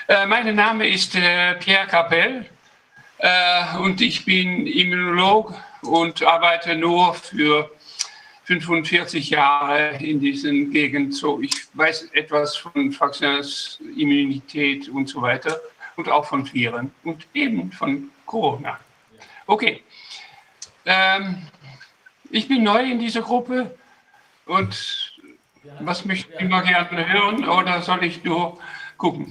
äh, 0.09 0.27
mein 0.27 0.55
Name 0.55 0.89
ist 0.89 1.15
äh, 1.15 1.55
Pierre 1.57 1.87
Capel 1.87 2.47
äh, 3.19 3.77
und 3.79 4.01
ich 4.01 4.25
bin 4.25 4.67
Immunolog 4.67 5.55
und 5.83 6.23
arbeite 6.23 6.75
nur 6.75 7.15
für 7.15 7.71
45 8.61 9.31
Jahre 9.31 9.97
in 9.99 10.21
diesen 10.21 10.71
Gegend. 10.71 11.15
So, 11.15 11.41
ich 11.41 11.53
weiß 11.75 12.11
etwas 12.13 12.57
von 12.57 12.93
Fraktionsimmunität 12.93 14.89
und 14.89 15.09
so 15.09 15.23
weiter 15.23 15.61
und 15.97 16.09
auch 16.09 16.27
von 16.27 16.53
Viren 16.53 16.91
und 17.05 17.27
eben 17.35 17.73
von 17.73 18.11
Corona. 18.27 18.79
Okay. 19.47 19.83
Ähm, 20.85 21.47
ich 22.31 22.49
bin 22.49 22.63
neu 22.63 22.83
in 22.83 22.99
dieser 22.99 23.23
Gruppe 23.23 23.77
und 24.47 25.13
was 25.81 26.05
möchten 26.05 26.33
Sie 26.39 26.45
mal 26.45 26.63
gerne 26.63 27.09
hören 27.13 27.49
oder 27.49 27.83
soll 27.83 28.05
ich 28.05 28.25
nur 28.25 28.59
gucken? 29.03 29.27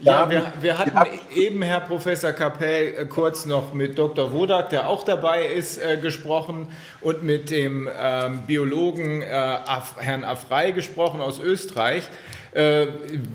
Ja, 0.00 0.28
wir, 0.28 0.52
wir 0.60 0.78
hatten 0.78 0.98
eben, 1.34 1.62
Herr 1.62 1.80
Professor 1.80 2.32
Kapell, 2.32 2.94
äh, 2.94 3.06
kurz 3.06 3.46
noch 3.46 3.72
mit 3.72 3.98
Dr. 3.98 4.30
Wodak, 4.30 4.68
der 4.68 4.88
auch 4.88 5.04
dabei 5.04 5.46
ist, 5.46 5.78
äh, 5.78 5.96
gesprochen 5.96 6.68
und 7.00 7.22
mit 7.22 7.50
dem 7.50 7.88
ähm, 7.98 8.42
Biologen 8.46 9.22
äh, 9.22 9.26
Af, 9.26 9.96
Herrn 9.98 10.22
Afrei 10.22 10.72
gesprochen 10.72 11.22
aus 11.22 11.40
Österreich. 11.40 12.04
Äh, 12.52 12.86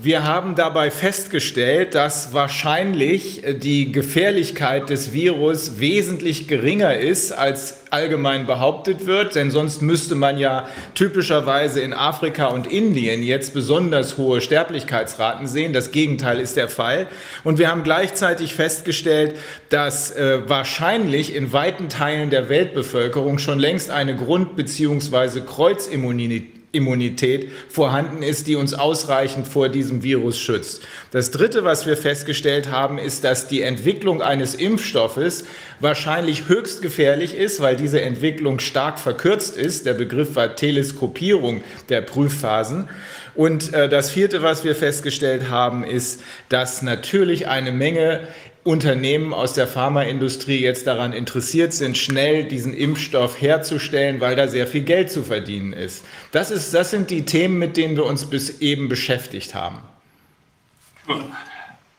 Wir 0.02 0.24
haben 0.24 0.56
dabei 0.56 0.90
festgestellt, 0.92 1.96
dass 1.96 2.34
wahrscheinlich 2.34 3.44
äh, 3.44 3.54
die 3.54 3.92
Gefährlichkeit 3.92 4.90
des 4.90 5.14
Virus 5.14 5.80
wesentlich 5.80 6.48
geringer 6.48 6.98
ist, 6.98 7.32
als 7.32 7.82
allgemein 7.92 8.48
behauptet 8.48 9.06
wird, 9.06 9.36
denn 9.36 9.52
sonst 9.52 9.82
müsste 9.82 10.16
man 10.16 10.38
ja 10.38 10.70
typischerweise 10.96 11.82
in 11.82 11.94
Afrika 11.94 12.48
und 12.48 12.66
Indien 12.66 13.22
jetzt 13.22 13.54
besonders 13.54 14.18
hohe 14.18 14.40
Sterblichkeitsraten 14.40 15.46
sehen. 15.46 15.74
Das 15.74 15.92
Gegenteil 15.92 16.40
ist 16.40 16.56
der 16.56 16.70
Fall. 16.70 17.08
Und 17.44 17.60
wir 17.60 17.70
haben 17.70 17.84
gleichzeitig 17.84 18.56
festgestellt, 18.56 19.36
dass 19.70 20.12
äh, 20.12 20.40
wahrscheinlich 20.48 21.36
in 21.36 21.52
weiten 21.52 21.90
Teilen 21.90 22.30
der 22.30 22.48
Weltbevölkerung 22.48 23.40
schon 23.40 23.60
längst 23.60 23.92
eine 23.92 24.16
Grund- 24.16 24.56
bzw. 24.56 25.42
Kreuzimmunität 25.42 26.61
Immunität 26.74 27.52
vorhanden 27.70 28.24
ist, 28.24 28.48
die 28.48 28.56
uns 28.56 28.74
ausreichend 28.74 29.48
vor 29.48 29.68
diesem 29.68 30.04
Virus 30.04 30.40
schützt. 30.40 30.84
Das 31.12 31.32
Dritte, 31.32 31.66
was 31.66 31.86
wir 31.86 31.98
festgestellt 31.98 32.72
haben, 32.72 32.98
ist, 32.98 33.24
dass 33.26 33.48
die 33.48 33.62
Entwicklung 33.62 34.22
eines 34.22 34.56
Impfstoffes 34.56 35.44
wahrscheinlich 35.82 36.48
höchst 36.48 36.82
gefährlich 36.82 37.36
ist, 37.36 37.60
weil 37.60 37.76
diese 37.76 38.02
Entwicklung 38.02 38.60
stark 38.60 39.00
verkürzt 39.00 39.58
ist. 39.58 39.86
Der 39.86 39.94
Begriff 39.94 40.36
war 40.36 40.56
Teleskopierung 40.56 41.64
der 41.90 42.02
Prüfphasen. 42.02 42.90
Und 43.34 43.74
äh, 43.74 43.90
das 43.90 44.12
Vierte, 44.12 44.42
was 44.42 44.64
wir 44.64 44.76
festgestellt 44.76 45.50
haben, 45.50 45.84
ist, 45.84 46.22
dass 46.50 46.82
natürlich 46.82 47.48
eine 47.48 47.72
Menge 47.72 48.28
Unternehmen 48.64 49.34
aus 49.34 49.54
der 49.54 49.68
Pharmaindustrie 49.68 50.60
jetzt 50.62 50.86
daran 50.86 51.14
interessiert 51.14 51.74
sind, 51.74 51.98
schnell 51.98 52.44
diesen 52.44 52.74
Impfstoff 52.76 53.42
herzustellen, 53.42 54.20
weil 54.22 54.36
da 54.36 54.48
sehr 54.48 54.68
viel 54.68 54.82
Geld 54.84 55.12
zu 55.12 55.24
verdienen 55.24 55.74
ist. 55.74 56.06
Das, 56.32 56.52
ist, 56.52 56.74
das 56.74 56.92
sind 56.92 57.10
die 57.10 57.26
Themen, 57.26 57.58
mit 57.58 57.76
denen 57.76 57.96
wir 57.96 58.06
uns 58.06 58.30
bis 58.30 58.60
eben 58.62 58.88
beschäftigt 58.88 59.56
haben. 59.56 59.80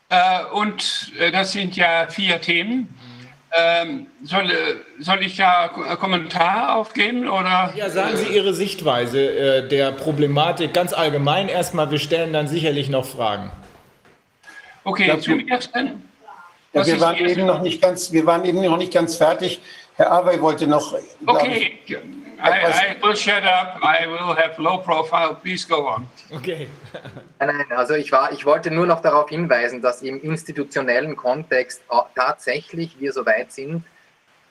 Äh, 0.09 0.45
und 0.53 1.11
äh, 1.19 1.31
das 1.31 1.51
sind 1.51 1.75
ja 1.75 2.07
vier 2.09 2.39
Themen. 2.39 2.93
Ähm, 3.55 4.07
soll, 4.23 4.49
äh, 4.49 4.55
soll 4.99 5.21
ich 5.21 5.35
da 5.35 5.67
K- 5.67 5.95
Kommentar 5.97 6.75
aufgeben 6.75 7.27
oder? 7.29 7.71
Ja, 7.75 7.89
sagen 7.89 8.17
Sie 8.17 8.33
Ihre 8.35 8.53
Sichtweise 8.53 9.21
äh, 9.21 9.67
der 9.67 9.91
Problematik 9.91 10.73
ganz 10.73 10.91
allgemein 10.93 11.49
erstmal. 11.49 11.91
Wir 11.91 11.99
stellen 11.99 12.33
dann 12.33 12.47
sicherlich 12.47 12.89
noch 12.89 13.05
Fragen. 13.05 13.51
Okay, 14.85 15.19
zum 15.19 15.39
wir- 15.39 15.47
ersten. 15.51 16.09
Ja, 16.73 16.85
wir 16.85 16.99
waren 16.99 17.15
eben 17.17 17.45
noch 17.45 17.61
nicht 17.61 17.81
ganz, 17.81 18.11
wir 18.11 18.25
waren 18.25 18.43
eben 18.45 18.61
noch 18.61 18.77
nicht 18.77 18.93
ganz 18.93 19.15
fertig. 19.15 19.61
Herr 19.95 20.11
Awey 20.11 20.41
wollte 20.41 20.65
noch. 20.65 20.95
Okay, 21.27 21.79
I, 22.43 22.95
I 22.97 23.01
will 23.01 23.15
shut 23.15 23.43
up. 23.43 23.79
I 23.81 24.05
will 24.05 24.35
have 24.35 24.57
low 24.57 24.79
profile. 24.79 25.35
Please 25.35 25.65
go 25.65 25.87
on. 25.87 26.07
Okay. 26.31 26.67
Nein, 27.39 27.57
nein, 27.57 27.77
also 27.77 27.93
ich, 27.93 28.11
war, 28.11 28.31
ich 28.33 28.45
wollte 28.45 28.69
nur 28.69 28.85
noch 28.85 29.01
darauf 29.01 29.29
hinweisen, 29.29 29.81
dass 29.81 30.01
im 30.01 30.21
institutionellen 30.21 31.15
Kontext 31.15 31.83
auch 31.87 32.07
tatsächlich 32.15 32.99
wir 32.99 33.13
so 33.13 33.25
weit 33.25 33.51
sind, 33.53 33.83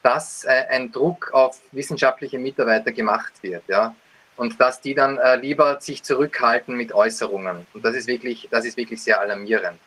dass 0.03 0.45
äh, 0.45 0.65
ein 0.71 0.91
Druck 0.91 1.31
auf 1.35 1.61
wissenschaftliche 1.73 2.39
Mitarbeiter 2.39 2.93
gemacht 2.93 3.33
wird, 3.43 3.63
ja, 3.69 3.95
und 4.37 4.61
dass 4.61 4.81
die 4.81 4.95
dann 4.95 5.19
äh, 5.19 5.37
lieber 5.37 5.81
sich 5.81 6.03
zurückhalten 6.03 6.75
mit 6.75 6.95
Äußerungen. 6.95 7.67
Und 7.75 7.85
das 7.85 7.95
ist 7.95 8.07
wirklich, 8.07 8.49
das 8.51 8.65
ist 8.65 8.77
wirklich 8.77 9.03
sehr 9.03 9.21
alarmierend. 9.21 9.79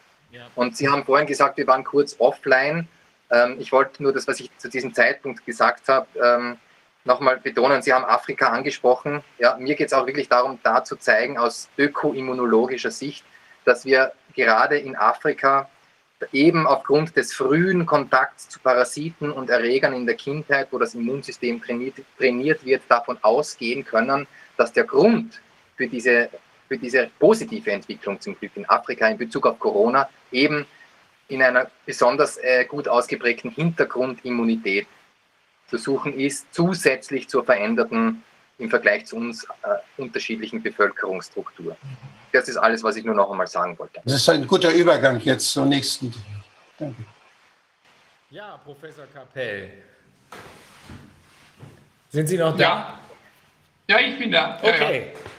Und 0.56 0.78
Sie 0.78 0.88
haben 0.88 1.04
vorhin 1.04 1.28
gesagt, 1.28 1.58
wir 1.58 1.68
waren 1.68 1.84
kurz 1.84 2.16
offline. 2.20 2.88
Ähm, 3.30 3.58
ich 3.60 3.72
wollte 3.72 4.02
nur 4.04 4.14
das, 4.14 4.28
was 4.28 4.40
ich 4.40 4.56
zu 4.58 4.70
diesem 4.70 4.94
Zeitpunkt 4.94 5.46
gesagt 5.46 5.88
habe, 5.88 6.08
ähm, 6.22 6.58
nochmal 7.04 7.38
betonen, 7.38 7.82
Sie 7.82 7.94
haben 7.94 8.06
Afrika 8.06 8.50
angesprochen. 8.50 9.24
Ja, 9.38 9.58
mir 9.58 9.76
geht 9.76 9.88
es 9.88 9.94
auch 9.94 10.08
wirklich 10.08 10.30
darum, 10.30 10.60
da 10.64 10.84
zu 10.84 10.96
zeigen 10.96 11.38
aus 11.38 11.70
ökoimmunologischer 11.78 12.92
Sicht, 12.92 13.24
dass 13.64 13.86
wir 13.86 14.12
gerade 14.34 14.78
in 14.78 14.96
Afrika 14.96 15.70
eben 16.32 16.66
aufgrund 16.66 17.16
des 17.16 17.34
frühen 17.34 17.86
Kontakts 17.86 18.50
zu 18.50 18.60
Parasiten 18.60 19.32
und 19.32 19.50
Erregern 19.50 19.94
in 19.94 20.06
der 20.06 20.16
Kindheit, 20.16 20.68
wo 20.72 20.78
das 20.78 20.96
Immunsystem 20.96 21.62
trainiert, 21.62 21.96
trainiert 22.18 22.66
wird, 22.66 22.84
davon 22.88 23.18
ausgehen 23.22 23.86
können, 23.86 24.28
dass 24.58 24.72
der 24.72 24.86
Grund 24.86 25.42
für 25.76 25.88
diese, 25.88 26.30
für 26.68 26.78
diese 26.78 27.10
positive 27.20 27.72
Entwicklung 27.72 28.20
zum 28.20 28.38
Glück 28.38 28.52
in 28.56 28.68
Afrika 28.70 29.08
in 29.08 29.18
Bezug 29.18 29.46
auf 29.46 29.60
Corona 29.60 30.10
eben 30.32 30.66
in 31.28 31.42
einer 31.42 31.70
besonders 31.86 32.38
äh, 32.38 32.66
gut 32.66 32.88
ausgeprägten 32.88 33.52
Hintergrundimmunität 33.52 34.88
zu 35.68 35.78
suchen 35.78 36.14
ist, 36.20 36.48
zusätzlich 36.54 37.28
zur 37.28 37.44
veränderten 37.44 38.24
im 38.58 38.70
Vergleich 38.70 39.06
zu 39.06 39.18
uns 39.18 39.44
äh, 39.44 40.02
unterschiedlichen 40.02 40.62
Bevölkerungsstruktur. 40.62 41.76
Das 42.32 42.48
ist 42.48 42.58
alles, 42.58 42.84
was 42.84 42.96
ich 42.96 43.04
nur 43.04 43.16
noch 43.16 43.30
einmal 43.30 43.48
sagen 43.48 43.78
wollte. 43.80 44.02
Das 44.04 44.14
ist 44.14 44.30
ein 44.30 44.46
guter 44.46 44.72
Übergang 44.72 45.20
jetzt 45.22 45.50
zur 45.50 45.66
nächsten. 45.66 46.14
Danke. 46.78 47.06
Ja, 48.30 48.58
Professor 48.64 49.06
Kapell. 49.14 49.72
Sind 52.10 52.28
Sie 52.28 52.38
noch 52.38 52.56
da? 52.56 53.00
Ja, 53.88 54.00
ja 54.00 54.08
ich 54.08 54.18
bin 54.18 54.32
da. 54.32 54.58
Okay. 54.62 54.70
Ja, 54.70 54.92
ja. 54.92 55.35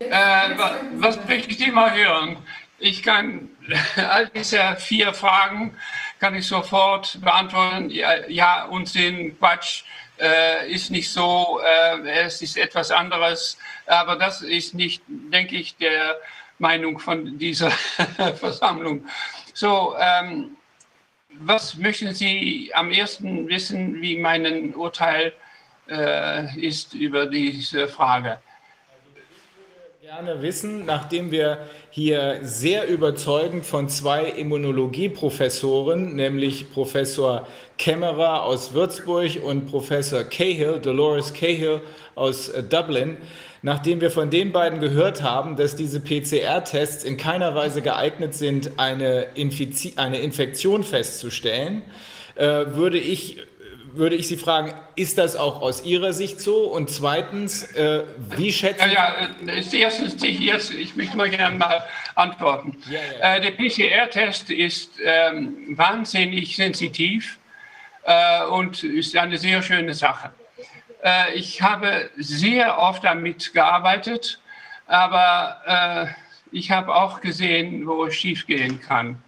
Äh, 0.00 0.50
was, 0.96 1.18
möchte 1.26 1.52
ich 1.52 1.72
mal 1.72 1.94
hören? 1.94 2.36
Ich 2.78 3.02
kann 3.02 3.48
all 3.96 4.28
diese 4.28 4.76
vier 4.76 5.14
Fragen 5.14 5.74
kann 6.18 6.34
ich 6.34 6.46
sofort 6.46 7.18
beantworten. 7.20 7.90
Ja, 7.90 8.26
ja 8.28 8.64
Unsinn, 8.64 9.38
Quatsch, 9.38 9.84
äh, 10.18 10.70
ist 10.70 10.90
nicht 10.90 11.10
so, 11.10 11.60
äh, 11.64 12.24
es 12.24 12.42
ist 12.42 12.58
etwas 12.58 12.90
anderes. 12.90 13.56
Aber 13.86 14.16
das 14.16 14.42
ist 14.42 14.74
nicht, 14.74 15.02
denke 15.06 15.56
ich, 15.56 15.76
der 15.76 16.16
Meinung 16.58 16.98
von 16.98 17.38
dieser 17.38 17.70
Versammlung. 18.38 19.06
So, 19.54 19.96
ähm, 19.98 20.56
was 21.32 21.76
möchten 21.76 22.14
Sie 22.14 22.70
am 22.74 22.90
ersten 22.90 23.48
wissen, 23.48 24.00
wie 24.02 24.18
mein 24.18 24.74
Urteil 24.74 25.32
äh, 25.88 26.54
ist 26.60 26.92
über 26.92 27.26
diese 27.26 27.88
Frage? 27.88 28.38
Gerne 30.16 30.42
wissen, 30.42 30.86
nachdem 30.86 31.30
wir 31.30 31.58
hier 31.90 32.40
sehr 32.42 32.88
überzeugend 32.88 33.64
von 33.64 33.88
zwei 33.88 34.24
Immunologieprofessoren, 34.24 36.16
nämlich 36.16 36.72
Professor 36.72 37.46
Kämmerer 37.78 38.42
aus 38.42 38.74
Würzburg 38.74 39.40
und 39.40 39.66
Professor 39.66 40.24
Cahill, 40.24 40.80
Dolores 40.80 41.32
Cahill 41.32 41.80
aus 42.16 42.48
äh, 42.48 42.64
Dublin, 42.64 43.18
nachdem 43.62 44.00
wir 44.00 44.10
von 44.10 44.30
den 44.30 44.50
beiden 44.50 44.80
gehört 44.80 45.22
haben, 45.22 45.54
dass 45.54 45.76
diese 45.76 46.00
PCR-Tests 46.00 47.04
in 47.04 47.16
keiner 47.16 47.54
Weise 47.54 47.80
geeignet 47.80 48.34
sind, 48.34 48.72
eine, 48.78 49.28
Infiz 49.34 49.96
eine 49.96 50.18
Infektion 50.18 50.82
festzustellen, 50.82 51.82
äh, 52.34 52.66
würde 52.74 52.98
ich 52.98 53.36
würde 53.94 54.16
ich 54.16 54.28
Sie 54.28 54.36
fragen, 54.36 54.74
ist 54.96 55.18
das 55.18 55.36
auch 55.36 55.60
aus 55.60 55.84
Ihrer 55.84 56.12
Sicht 56.12 56.40
so? 56.40 56.64
Und 56.64 56.90
zweitens, 56.90 57.64
äh, 57.72 58.04
wie 58.36 58.52
schätzen 58.52 58.88
Sie... 58.88 58.94
Ja, 58.94 59.14
ja, 59.46 59.52
äh, 59.52 59.80
erstens, 59.80 60.16
jetzt, 60.22 60.72
ich 60.72 60.96
möchte 60.96 61.16
mal 61.16 61.30
gerne 61.30 61.56
mal 61.56 61.82
antworten. 62.14 62.76
Ja, 62.90 63.00
ja. 63.18 63.36
Äh, 63.36 63.40
der 63.40 63.50
PCR-Test 63.52 64.50
ist 64.50 64.92
ähm, 65.04 65.76
wahnsinnig 65.76 66.56
sensitiv 66.56 67.38
äh, 68.04 68.44
und 68.44 68.82
ist 68.82 69.16
eine 69.16 69.38
sehr 69.38 69.62
schöne 69.62 69.94
Sache. 69.94 70.30
Äh, 71.02 71.34
ich 71.34 71.62
habe 71.62 72.10
sehr 72.16 72.78
oft 72.78 73.04
damit 73.04 73.52
gearbeitet, 73.52 74.40
aber 74.86 75.56
äh, 75.66 76.06
ich 76.52 76.70
habe 76.70 76.94
auch 76.94 77.20
gesehen, 77.20 77.86
wo 77.86 78.04
es 78.06 78.14
schiefgehen 78.14 78.80
kann. 78.80 79.22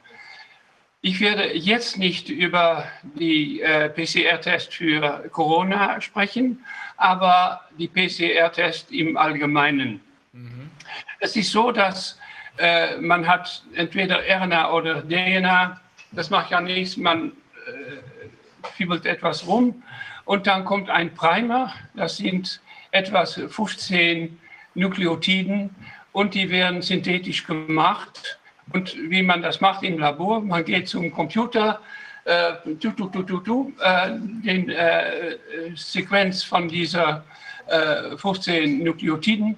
Ich 1.04 1.18
werde 1.18 1.56
jetzt 1.56 1.98
nicht 1.98 2.28
über 2.28 2.86
die 3.02 3.60
äh, 3.60 3.88
PCR-Test 3.88 4.72
für 4.72 5.28
Corona 5.32 6.00
sprechen, 6.00 6.64
aber 6.96 7.60
die 7.76 7.88
PCR-Test 7.88 8.92
im 8.92 9.16
Allgemeinen. 9.16 10.00
Mhm. 10.32 10.70
Es 11.18 11.34
ist 11.34 11.50
so, 11.50 11.72
dass 11.72 12.20
äh, 12.56 12.98
man 12.98 13.26
hat 13.26 13.64
entweder 13.74 14.20
RNA 14.20 14.72
oder 14.72 15.02
DNA, 15.02 15.80
das 16.12 16.30
macht 16.30 16.52
ja 16.52 16.60
nichts, 16.60 16.96
man 16.96 17.32
äh, 17.32 18.68
fiebelt 18.76 19.04
etwas 19.04 19.44
rum 19.44 19.82
und 20.24 20.46
dann 20.46 20.64
kommt 20.64 20.88
ein 20.88 21.12
Primer, 21.12 21.74
das 21.94 22.18
sind 22.18 22.60
etwas 22.92 23.40
15 23.48 24.38
Nukleotiden 24.74 25.74
und 26.12 26.34
die 26.34 26.48
werden 26.48 26.80
synthetisch 26.80 27.44
gemacht 27.44 28.38
und 28.72 28.96
wie 29.10 29.22
man 29.22 29.42
das 29.42 29.60
macht 29.60 29.82
im 29.82 29.98
Labor, 29.98 30.40
man 30.40 30.64
geht 30.64 30.88
zum 30.88 31.10
Computer, 31.12 31.80
äh, 32.24 32.52
du, 32.64 32.90
du, 32.90 33.08
du, 33.08 33.22
du, 33.22 33.40
du, 33.40 33.72
äh, 33.80 34.10
den 34.44 34.68
äh, 34.70 35.36
Sequenz 35.74 36.42
von 36.42 36.68
dieser 36.68 37.24
äh, 37.66 38.16
15 38.16 38.84
Nukleotiden 38.84 39.56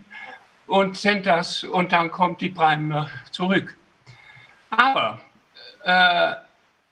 und 0.67 0.97
sendet 0.97 1.27
das 1.27 1.65
und 1.65 1.93
dann 1.93 2.11
kommt 2.11 2.41
die 2.41 2.49
Primer 2.49 3.09
zurück. 3.31 3.77
Aber 4.71 5.21
äh, 5.85 6.35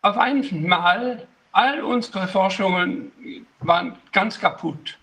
auf 0.02 0.18
einmal, 0.18 1.26
all 1.52 1.82
unsere 1.82 2.26
Forschungen 2.28 3.12
waren 3.60 3.96
ganz 4.12 4.38
kaputt. 4.38 4.98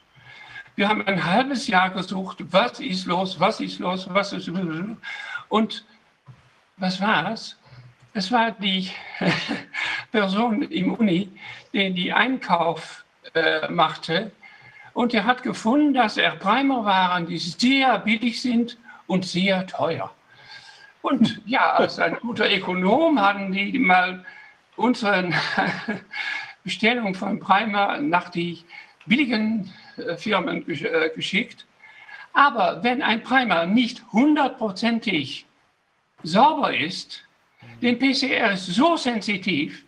Wir 0.75 0.87
haben 0.87 1.05
ein 1.07 1.23
halbes 1.23 1.67
Jahr 1.67 1.89
gesucht, 1.89 2.37
was 2.51 2.79
ist 2.79 3.05
los, 3.05 3.39
was 3.39 3.59
ist 3.59 3.79
los, 3.79 4.07
was 4.11 4.33
ist 4.33 4.47
los. 4.47 4.97
Und 5.49 5.85
was 6.79 6.99
war 7.01 7.31
es? 7.31 7.57
Es 8.13 8.31
war 8.31 8.51
die 8.51 8.89
Person 10.11 10.63
im 10.63 10.93
Uni, 10.93 11.29
die 11.73 11.93
die 11.93 12.11
Einkauf 12.11 13.05
äh, 13.33 13.69
machte. 13.69 14.31
Und 14.93 15.13
er 15.13 15.25
hat 15.25 15.43
gefunden, 15.43 15.93
dass 15.93 16.17
er 16.17 16.31
Primer 16.31 16.83
waren, 16.83 17.27
die 17.27 17.37
sehr 17.37 17.99
billig 17.99 18.41
sind 18.41 18.77
und 19.07 19.25
sehr 19.25 19.67
teuer. 19.67 20.11
Und 21.01 21.41
ja, 21.45 21.73
als 21.73 21.99
ein 21.99 22.15
guter 22.15 22.51
Ökonom 22.51 23.21
hatten 23.21 23.51
die 23.51 23.77
mal 23.77 24.25
unsere 24.75 25.29
Bestellung 26.63 27.13
von 27.13 27.39
Primer 27.39 27.99
nach 27.99 28.29
die 28.29 28.63
billigen 29.05 29.71
äh, 29.97 30.15
Firmen 30.17 30.67
äh, 30.67 31.09
geschickt. 31.15 31.65
Aber 32.33 32.83
wenn 32.83 33.01
ein 33.01 33.23
Primer 33.23 33.65
nicht 33.65 34.03
hundertprozentig 34.11 35.45
sauber 36.23 36.75
ist, 36.75 37.23
denn 37.81 37.97
PCR 37.97 38.53
ist 38.53 38.67
so 38.67 38.95
sensitiv, 38.97 39.85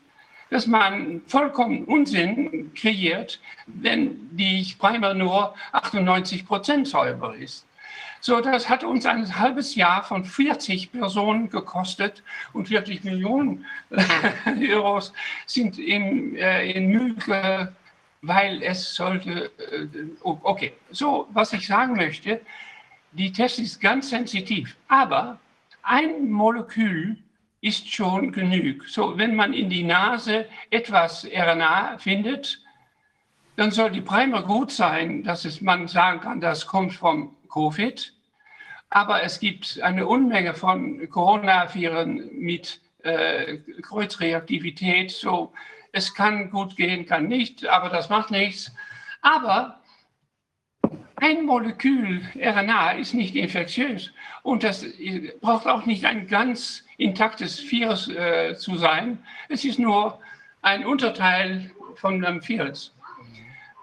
dass 0.50 0.68
man 0.68 1.22
vollkommen 1.28 1.86
Unsinn 1.86 2.74
kreiert, 2.74 3.40
wenn 3.68 4.36
die 4.36 4.74
Primer 4.78 5.14
nur 5.14 5.56
98 5.72 6.46
Prozent 6.46 6.88
sauber 6.88 7.36
ist. 7.36 7.66
So, 8.20 8.40
das 8.40 8.70
hat 8.70 8.84
uns 8.84 9.06
ein 9.08 9.40
halbes 9.40 9.74
Jahr 9.74 10.04
von 10.04 10.24
40 10.24 10.92
Personen 10.92 11.50
gekostet 11.50 12.22
und 12.54 12.68
40 12.68 13.04
Millionen 13.04 13.66
Euros 14.46 15.12
sind 15.48 15.80
in, 15.80 16.36
äh, 16.36 16.72
in 16.72 16.88
Mühe, 16.90 17.76
weil 18.22 18.62
es 18.62 18.94
sollte, 18.94 19.52
äh, 19.58 19.88
okay. 20.22 20.74
So, 20.92 21.28
was 21.34 21.54
ich 21.54 21.66
sagen 21.66 21.96
möchte, 21.96 22.42
die 23.14 23.32
Test 23.32 23.58
ist 23.58 23.82
ganz 23.82 24.10
sensitiv, 24.10 24.76
aber 24.88 25.40
ein 25.84 26.30
Molekül 26.32 27.18
ist 27.62 27.94
schon 27.94 28.32
genug. 28.32 28.88
So, 28.88 29.18
wenn 29.18 29.36
man 29.36 29.54
in 29.54 29.70
die 29.70 29.84
Nase 29.84 30.48
etwas 30.70 31.26
RNA 31.26 31.98
findet, 32.00 32.60
dann 33.56 33.72
soll 33.72 33.92
die 33.92 34.02
Primer 34.02 34.44
gut 34.44 34.72
sein, 34.72 35.24
dass 35.24 35.46
es, 35.46 35.62
man 35.62 35.88
sagen 35.88 36.22
kann, 36.22 36.42
das 36.42 36.66
kommt 36.66 36.94
vom 36.94 37.36
Covid. 37.52 38.14
Aber 38.90 39.24
es 39.24 39.40
gibt 39.40 39.80
eine 39.82 40.08
Unmenge 40.08 40.54
von 40.54 41.08
Coronaviren 41.10 42.30
mit 42.34 42.82
äh, 43.04 43.58
Kreuzreaktivität. 43.82 45.12
So, 45.12 45.54
es 45.92 46.14
kann 46.14 46.50
gut 46.50 46.76
gehen, 46.76 47.06
kann 47.06 47.28
nicht, 47.28 47.68
aber 47.68 47.90
das 47.90 48.10
macht 48.10 48.32
nichts. 48.32 48.74
Aber 49.22 49.81
ein 51.22 51.46
Molekül 51.46 52.22
RNA 52.36 52.94
ist 52.94 53.14
nicht 53.14 53.36
infektiös 53.36 54.12
und 54.42 54.64
das 54.64 54.84
braucht 55.40 55.68
auch 55.68 55.86
nicht 55.86 56.04
ein 56.04 56.28
ganz 56.28 56.84
intaktes 56.98 57.62
Virus 57.72 58.10
äh, 58.10 58.56
zu 58.58 58.76
sein. 58.76 59.20
Es 59.48 59.64
ist 59.64 59.78
nur 59.78 60.20
ein 60.64 60.84
Unterteil 60.84 61.70
von 61.96 62.26
einem 62.26 62.46
Virus. 62.48 62.96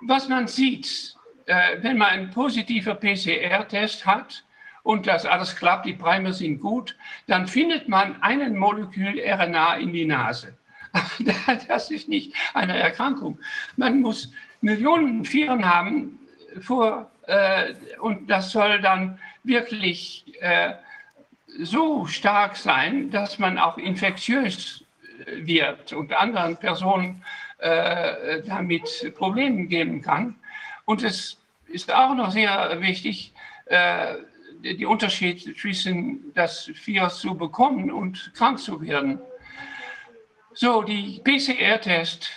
Was 0.03 0.29
man 0.29 0.49
sieht, 0.49 1.15
äh, 1.47 1.77
wenn 1.81 1.97
man 1.97 2.09
einen 2.09 2.31
positiven 2.31 2.99
PCR-Test 2.99 4.05
hat 4.05 4.45
und 4.83 5.07
das 5.07 5.25
alles 5.25 5.55
klappt, 5.55 5.87
die 5.87 5.93
Primer 5.93 6.33
sind 6.33 6.61
gut, 6.61 6.97
dann 7.29 7.47
findet 7.47 7.89
man 7.89 8.21
einen 8.21 8.57
Molekül 8.57 9.21
RNA 9.21 9.77
in 9.77 9.93
die 9.93 10.07
Nase. 10.07 10.57
Das 11.69 11.91
ist 11.93 12.09
nicht 12.09 12.35
eine 12.55 12.77
Erkrankung. 12.77 13.39
Man 13.77 14.01
muss 14.01 14.33
Millionen 14.61 15.25
Viren 15.25 15.65
haben 15.65 16.19
vor, 16.61 17.11
äh, 17.29 17.75
und 18.01 18.29
das 18.29 18.51
soll 18.51 18.81
dann 18.81 19.19
wirklich 19.45 20.25
äh, 20.41 20.75
so 21.59 22.07
stark 22.07 22.57
sein, 22.57 23.11
dass 23.11 23.39
man 23.39 23.59
auch 23.59 23.77
infektiös 23.77 24.85
wird 25.27 25.93
und 25.93 26.13
anderen 26.13 26.57
Personen 26.57 27.23
äh, 27.59 28.43
damit 28.47 29.13
Probleme 29.17 29.67
geben 29.67 30.01
kann. 30.01 30.37
Und 30.85 31.03
es 31.03 31.39
ist 31.67 31.93
auch 31.93 32.15
noch 32.15 32.31
sehr 32.31 32.81
wichtig, 32.81 33.35
äh, 33.67 34.15
die 34.63 34.87
Unterschied 34.87 35.57
zwischen 35.59 36.33
das 36.35 36.71
Virus 36.85 37.21
zu 37.21 37.37
bekommen 37.37 37.91
und 37.91 38.33
krank 38.35 38.59
zu 38.59 38.81
werden. 38.81 39.21
So, 40.55 40.83
die 40.83 41.21
PCR-Test 41.23 42.31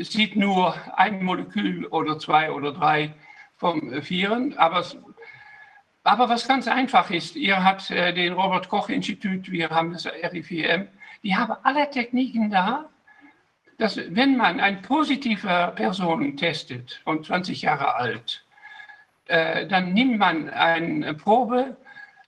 sieht 0.00 0.36
nur 0.36 0.74
ein 0.96 1.24
Molekül 1.24 1.86
oder 1.86 2.18
zwei 2.18 2.52
oder 2.52 2.72
drei 2.72 3.14
vom 3.60 3.92
Viren, 4.08 4.56
aber, 4.56 4.84
aber 6.02 6.30
was 6.30 6.48
ganz 6.48 6.66
einfach 6.66 7.10
ist, 7.10 7.36
ihr 7.36 7.62
habt 7.62 7.90
äh, 7.90 8.14
den 8.14 8.32
Robert-Koch-Institut, 8.32 9.50
wir 9.52 9.68
haben 9.68 9.92
das 9.92 10.06
RIVM, 10.06 10.88
die 11.22 11.36
haben 11.36 11.54
alle 11.62 11.90
Techniken 11.90 12.50
da, 12.50 12.88
dass 13.76 13.98
wenn 13.98 14.38
man 14.38 14.60
eine 14.60 14.78
positive 14.78 15.74
Person 15.76 16.38
testet 16.38 17.02
und 17.04 17.26
20 17.26 17.60
Jahre 17.60 17.96
alt, 17.96 18.46
äh, 19.26 19.66
dann 19.66 19.92
nimmt 19.92 20.18
man 20.18 20.48
eine 20.48 21.12
Probe, 21.12 21.76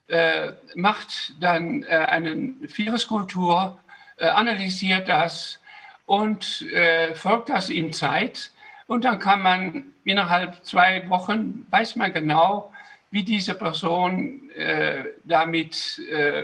äh, 0.08 0.52
macht 0.74 1.32
dann 1.40 1.84
eine 1.84 2.54
Viruskultur, 2.60 3.78
analysiert 4.18 5.08
das 5.08 5.58
und 6.04 6.66
folgt 7.14 7.48
das 7.48 7.70
in 7.70 7.92
Zeit. 7.92 8.51
Und 8.92 9.04
dann 9.04 9.18
kann 9.18 9.40
man 9.40 9.84
innerhalb 10.04 10.62
zwei 10.66 11.08
Wochen, 11.08 11.66
weiß 11.70 11.96
man 11.96 12.12
genau, 12.12 12.70
wie 13.10 13.22
diese 13.22 13.54
Person 13.54 14.50
äh, 14.50 15.04
damit 15.24 15.98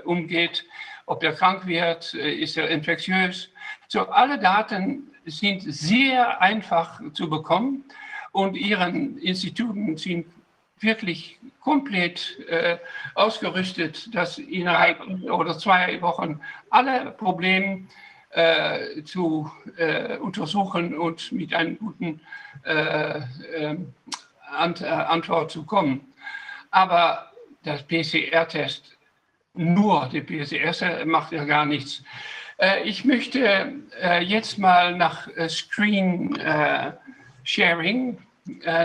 umgeht, 0.07 0.65
ob 1.05 1.23
er 1.23 1.35
krank 1.35 1.67
wird, 1.67 2.15
ist 2.15 2.57
er 2.57 2.71
infektiös. 2.71 3.51
So, 3.89 4.09
alle 4.09 4.39
Daten 4.39 5.11
sind 5.27 5.61
sehr 5.61 6.41
einfach 6.41 7.03
zu 7.13 7.29
bekommen. 7.29 7.85
Und 8.33 8.57
ihren 8.57 9.19
Instituten 9.19 9.99
sind 9.99 10.25
wirklich 10.81 11.39
komplett 11.61 12.39
äh, 12.49 12.79
ausgerüstet, 13.15 14.15
dass 14.15 14.39
innerhalb 14.39 15.07
oder 15.25 15.59
zwei 15.59 16.01
Wochen 16.01 16.41
alle 16.71 17.11
Probleme 17.11 17.87
äh, 18.39 19.03
zu 19.03 19.51
äh, 19.79 20.17
untersuchen 20.19 20.97
und 20.97 21.33
mit 21.33 21.53
einer 21.53 21.73
guten 21.73 22.21
äh, 22.63 23.21
ähm, 23.57 23.93
Ant 24.53 24.81
äh, 24.81 24.87
Antwort 24.87 25.51
zu 25.51 25.65
kommen. 25.65 26.13
Aber 26.71 27.33
das 27.65 27.83
PCR-Test, 27.83 28.97
nur 29.55 30.09
die 30.13 30.21
PCR 30.21 31.05
macht 31.05 31.33
ja 31.33 31.43
gar 31.45 31.67
nichts. 31.67 32.05
Äh, 32.59 32.85
ich 32.85 33.05
möchte 33.05 33.73
jetzt 34.21 34.57
mal 34.57 34.97
nach 34.97 35.29
Screen 35.49 36.39
Sharing, 37.43 38.19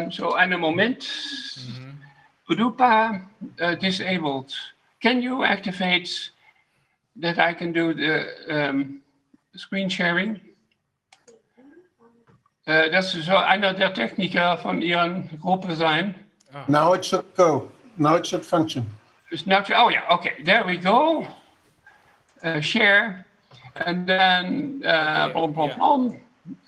so 0.09 0.33
einen 0.33 0.59
Moment. 0.59 1.07
Mhm. 1.67 2.01
Udupa 2.49 3.21
disabled. 3.79 4.51
Can 4.99 5.21
you 5.21 5.43
activate 5.43 6.31
that 7.21 7.37
I 7.37 7.53
can 7.53 7.71
do 7.71 7.93
the 7.93 8.25
um, 8.49 9.02
screen 9.55 9.89
sharing? 9.89 10.39
Uh, 12.65 12.89
das 12.89 13.11
soll 13.11 13.35
einer 13.35 13.73
der 13.73 13.93
Techniker 13.93 14.57
von 14.57 14.81
Ihren 14.81 15.29
Gruppe 15.41 15.75
sein. 15.75 16.15
Oh. 16.53 16.59
Now 16.67 16.93
it 16.93 17.05
should 17.05 17.25
go. 17.35 17.69
Now 17.97 18.15
it 18.15 18.25
should 18.25 18.45
function. 18.45 18.85
Now, 19.45 19.63
oh 19.75 19.89
yeah, 19.89 20.03
okay, 20.11 20.43
there 20.45 20.63
we 20.65 20.77
go. 20.77 21.27
Uh, 22.43 22.61
share, 22.61 23.25
and 23.85 24.07
then 24.07 24.81
uh, 24.85 25.25
okay, 25.25 25.33
blom, 25.33 25.53
blom, 25.53 25.69
yeah. 25.69 25.77
blom. 25.77 26.19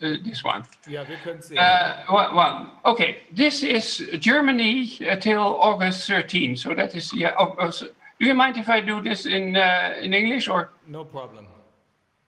Uh, 0.02 0.16
this 0.26 0.44
one. 0.44 0.64
Yeah, 0.88 1.06
we 1.08 1.16
can 1.24 1.42
see. 1.42 1.58
Uh, 1.58 1.96
well, 2.12 2.34
well, 2.34 2.72
okay. 2.86 3.18
This 3.32 3.62
is 3.62 4.04
Germany 4.20 4.88
till 5.20 5.42
August 5.42 6.08
13. 6.08 6.56
So 6.56 6.74
that 6.74 6.96
is 6.96 7.14
yeah. 7.14 7.36
Oh, 7.38 7.56
oh, 7.60 7.70
so 7.70 7.88
do 8.20 8.26
you 8.26 8.34
mind 8.34 8.58
if 8.58 8.70
I 8.70 8.80
do 8.82 9.02
this 9.02 9.26
in 9.26 9.56
uh, 9.56 9.96
in 10.02 10.14
English 10.14 10.48
or? 10.48 10.72
No 10.88 11.04
problem. 11.04 11.46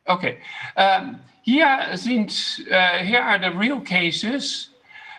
Okay. 0.08 0.38
Um, 0.78 1.20
here, 1.42 1.96
since 1.96 2.62
uh, 2.72 3.00
here 3.00 3.22
are 3.22 3.40
the 3.40 3.52
real 3.52 3.80
cases, 3.80 4.70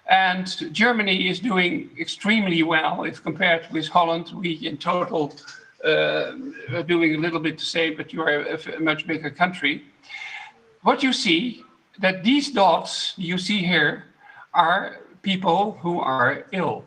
and 0.09 0.47
Germany 0.73 1.29
is 1.29 1.41
doing 1.41 1.91
extremely 2.01 2.63
well 2.63 3.05
if 3.05 3.23
compared 3.23 3.67
with 3.71 3.89
Holland. 3.89 4.33
We 4.35 4.53
in 4.67 4.79
total 4.79 5.35
uh, 5.85 6.33
are 6.73 6.83
doing 6.83 7.15
a 7.15 7.19
little 7.19 7.41
bit 7.41 7.59
the 7.59 7.65
same, 7.65 7.97
but 7.97 8.13
you 8.13 8.23
are 8.23 8.41
a, 8.43 8.81
much 8.81 9.07
bigger 9.07 9.31
country. 9.31 9.85
What 10.83 11.03
you 11.03 11.13
see 11.13 11.65
that 11.99 12.25
these 12.25 12.51
dots 12.51 13.15
you 13.17 13.37
see 13.39 13.59
here 13.59 14.05
are 14.55 15.01
people 15.23 15.73
who 15.83 16.01
are 16.01 16.47
ill. 16.53 16.85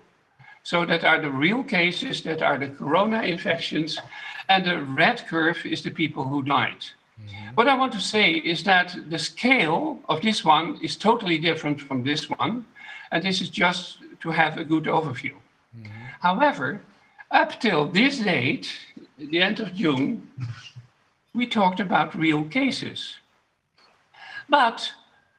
So 0.64 0.86
that 0.86 1.04
are 1.04 1.22
the 1.22 1.32
real 1.32 1.64
cases, 1.64 2.22
that 2.24 2.42
are 2.42 2.58
the 2.58 2.70
corona 2.70 3.24
infections, 3.24 4.00
and 4.50 4.66
the 4.66 4.82
red 4.82 5.26
curve 5.28 5.66
is 5.66 5.82
the 5.82 5.90
people 5.90 6.24
who 6.24 6.44
died. 6.44 6.86
Mm-hmm. 7.28 7.56
What 7.56 7.68
I 7.68 7.78
want 7.78 7.94
to 7.94 8.00
say 8.00 8.32
is 8.32 8.64
that 8.64 8.96
the 9.10 9.20
scale 9.20 10.00
of 10.10 10.22
this 10.22 10.44
one 10.44 10.80
is 10.82 10.96
totally 10.96 11.38
different 11.38 11.82
from 11.82 12.04
this 12.04 12.30
one, 12.30 12.66
and 13.12 13.24
this 13.24 13.42
is 13.42 13.50
just 13.50 13.98
to 14.22 14.32
have 14.32 14.58
a 14.58 14.64
good 14.64 14.86
overview. 14.86 15.36
Mm-hmm. 15.78 15.92
However, 16.22 16.82
up 17.32 17.60
till 17.60 17.88
this 17.88 18.20
date, 18.20 18.68
the 19.18 19.42
end 19.42 19.60
of 19.60 19.74
June, 19.74 20.28
we 21.34 21.48
talked 21.48 21.80
about 21.80 22.16
real 22.16 22.44
cases. 22.44 23.16
But 24.50 24.92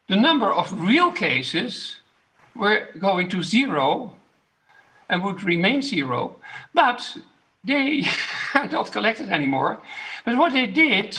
the 0.09 0.17
number 0.17 0.51
of 0.53 0.73
real 0.81 1.13
cases 1.13 1.97
were 2.55 2.89
going 2.99 3.29
to 3.31 3.43
zero 3.43 4.17
and 5.09 5.23
would 5.23 5.43
remain 5.43 5.83
zero, 5.83 6.37
but 6.73 7.17
they 7.65 8.05
are 8.55 8.69
not 8.69 8.93
collected 8.93 9.29
anymore. 9.29 9.81
But 10.25 10.37
what 10.37 10.53
they 10.53 10.67
did, 10.67 11.19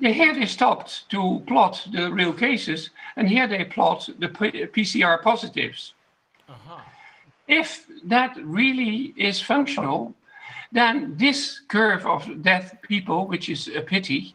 they 0.00 0.12
here 0.12 0.34
they 0.34 0.46
stopped 0.46 1.08
to 1.10 1.42
plot 1.46 1.86
the 1.92 2.12
real 2.12 2.32
cases, 2.32 2.90
and 3.16 3.28
here 3.28 3.46
they 3.46 3.64
plot 3.64 4.08
the 4.18 4.28
PCR 4.28 5.22
positives. 5.22 5.94
Uh-huh. 6.48 6.80
If 7.48 7.86
that 8.04 8.36
really 8.42 9.14
is 9.16 9.40
functional, 9.40 10.14
then 10.72 11.16
this 11.16 11.60
curve 11.68 12.04
of 12.06 12.42
death 12.42 12.76
people, 12.82 13.26
which 13.26 13.48
is 13.48 13.68
a 13.68 13.80
pity, 13.80 14.34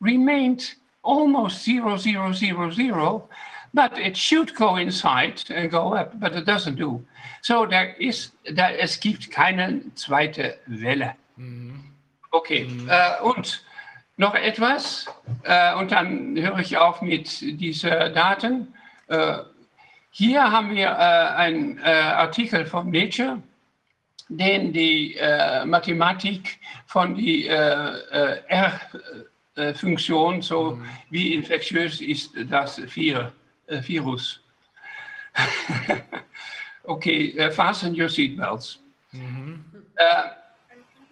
remained 0.00 0.74
almost 1.02 1.64
zero, 1.64 1.96
zero, 1.96 2.32
zero, 2.32 2.70
zero, 2.70 3.28
but 3.72 3.98
it 3.98 4.16
should 4.16 4.54
coincide 4.54 5.42
and 5.50 5.70
go 5.70 5.94
up, 5.94 6.18
but 6.20 6.34
it 6.34 6.44
doesn't 6.44 6.76
do. 6.76 7.04
So 7.42 7.66
there 7.66 7.94
is, 7.98 8.30
there, 8.50 8.78
es 8.78 8.96
gibt 9.00 9.30
keine 9.30 9.82
zweite 9.94 10.58
Welle. 10.66 11.16
Mhm. 11.36 11.80
Okay, 12.30 12.64
mhm. 12.64 12.88
Äh, 12.88 13.20
und 13.22 13.64
noch 14.16 14.34
etwas, 14.34 15.06
äh, 15.42 15.74
und 15.74 15.90
dann 15.92 16.36
höre 16.36 16.58
ich 16.58 16.76
auf 16.76 17.02
mit 17.02 17.40
diesen 17.40 17.90
Daten. 18.14 18.74
Äh, 19.08 19.38
hier 20.10 20.48
haben 20.48 20.70
wir 20.70 20.86
äh, 20.86 21.34
einen 21.36 21.78
äh, 21.78 21.90
Artikel 21.90 22.66
von 22.66 22.88
Nature, 22.90 23.42
den 24.28 24.72
die 24.72 25.16
äh, 25.16 25.64
Mathematik 25.64 26.60
von 26.86 27.16
die 27.16 27.48
R 27.48 28.80
äh, 29.56 29.74
Funktion, 29.74 30.40
so 30.40 30.76
mhm. 30.76 30.86
wie 31.10 31.34
infektiös 31.34 32.00
ist 32.00 32.30
das 32.48 32.80
Vir 32.86 33.32
Virus. 33.66 34.40
okay, 36.84 37.50
fasten 37.50 38.00
your 38.00 38.08
seatbelts. 38.08 38.78
Mhm. 39.10 39.64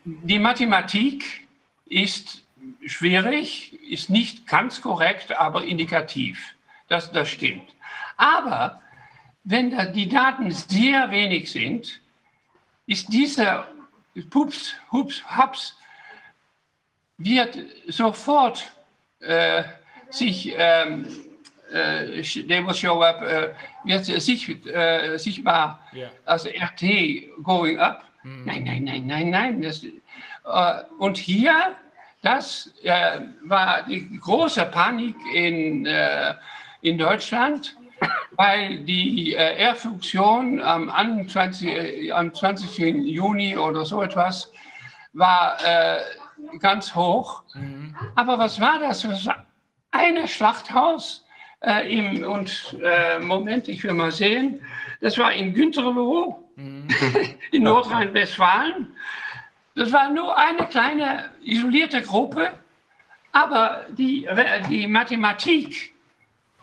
die 0.05 0.39
Mathematik 0.39 1.48
ist 1.86 2.41
schwierig, 2.86 3.73
ist 3.91 4.11
nicht 4.11 4.47
ganz 4.47 4.81
korrekt, 4.81 5.39
aber 5.39 5.65
indikativ. 5.65 6.55
Das, 6.89 7.11
das 7.12 7.28
stimmt. 7.28 7.75
Aber 8.17 8.81
wenn 9.44 9.70
da 9.70 9.86
die 9.86 10.09
Daten 10.09 10.51
sehr 10.51 11.11
wenig 11.11 11.51
sind, 11.51 12.01
ist 12.86 13.12
dieser 13.12 13.67
Pups, 14.31 14.75
Hups, 14.91 15.23
Haps 15.25 15.77
wird 17.19 17.59
sofort 17.89 18.73
äh, 19.20 19.62
sich, 20.11 20.52
ähm, 20.57 21.07
äh, 21.73 22.23
they 22.23 22.65
will 22.65 22.75
show 22.75 23.01
up, 23.02 23.23
äh, 23.23 23.55
wird 23.85 24.05
sich, 24.05 24.67
äh, 24.67 25.17
sichtbar 25.17 25.81
yeah. 25.94 26.11
als 26.27 26.47
RT 26.47 26.83
going 27.43 27.78
up. 27.78 28.05
Mm. 28.23 28.44
Nein, 28.44 28.65
nein, 28.65 28.85
nein, 28.85 29.07
nein, 29.07 29.31
nein. 29.31 29.62
Das, 29.62 29.83
äh, 29.83 30.85
und 30.99 31.17
hier 31.17 31.77
das 32.23 32.73
äh, 32.84 33.20
war 33.44 33.83
die 33.83 34.18
große 34.18 34.65
Panik 34.67 35.17
in, 35.34 35.86
äh, 35.86 36.34
in 36.81 36.97
Deutschland, 36.97 37.76
weil 38.33 38.78
die 38.84 39.34
äh, 39.34 39.57
R-Funktion 39.57 40.60
am, 40.60 40.89
21, 40.89 41.68
äh, 41.68 42.12
am 42.12 42.33
20. 42.33 42.78
Juni 42.78 43.57
oder 43.57 43.84
so 43.84 44.02
etwas 44.02 44.51
war 45.12 45.57
äh, 45.65 45.99
ganz 46.60 46.94
hoch. 46.94 47.42
Aber 48.15 48.39
was 48.39 48.60
war 48.60 48.78
das? 48.78 49.02
Das 49.02 49.26
war 49.26 49.44
eine 49.91 50.26
Schlachthaus 50.26 51.25
äh, 51.60 51.92
im, 51.92 52.25
und 52.25 52.76
Moment, 53.20 53.68
ich 53.68 53.84
will 53.84 53.92
mal 53.92 54.10
sehen, 54.10 54.60
das 55.01 55.18
war 55.18 55.33
in 55.33 55.55
Güntherloh 55.55 56.42
in 56.57 57.62
Nordrhein-Westfalen. 57.62 58.94
Das 59.75 59.92
war 59.92 60.10
nur 60.10 60.36
eine 60.36 60.67
kleine 60.67 61.31
isolierte 61.42 62.02
Gruppe, 62.02 62.52
aber 63.33 63.86
die, 63.91 64.28
die 64.68 64.86
Mathematik 64.86 65.94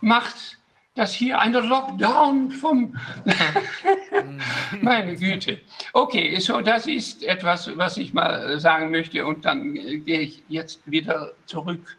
macht 0.02 0.60
das 0.96 1.14
hier 1.14 1.40
eine 1.40 1.62
Lockdown 1.62 2.52
vom. 2.52 2.96
Meine 4.82 5.16
Güte. 5.16 5.62
Okay, 5.94 6.38
so 6.40 6.62
das 6.62 6.88
ist 6.88 7.24
etwas, 7.24 7.76
was 7.78 7.98
ich 7.98 8.14
mal 8.14 8.60
sagen 8.60 8.92
möchte 8.92 9.26
und 9.26 9.46
dann 9.46 9.74
gehe 9.74 10.20
ich 10.20 10.44
jetzt 10.50 10.82
wieder 10.86 11.32
zurück 11.46 11.98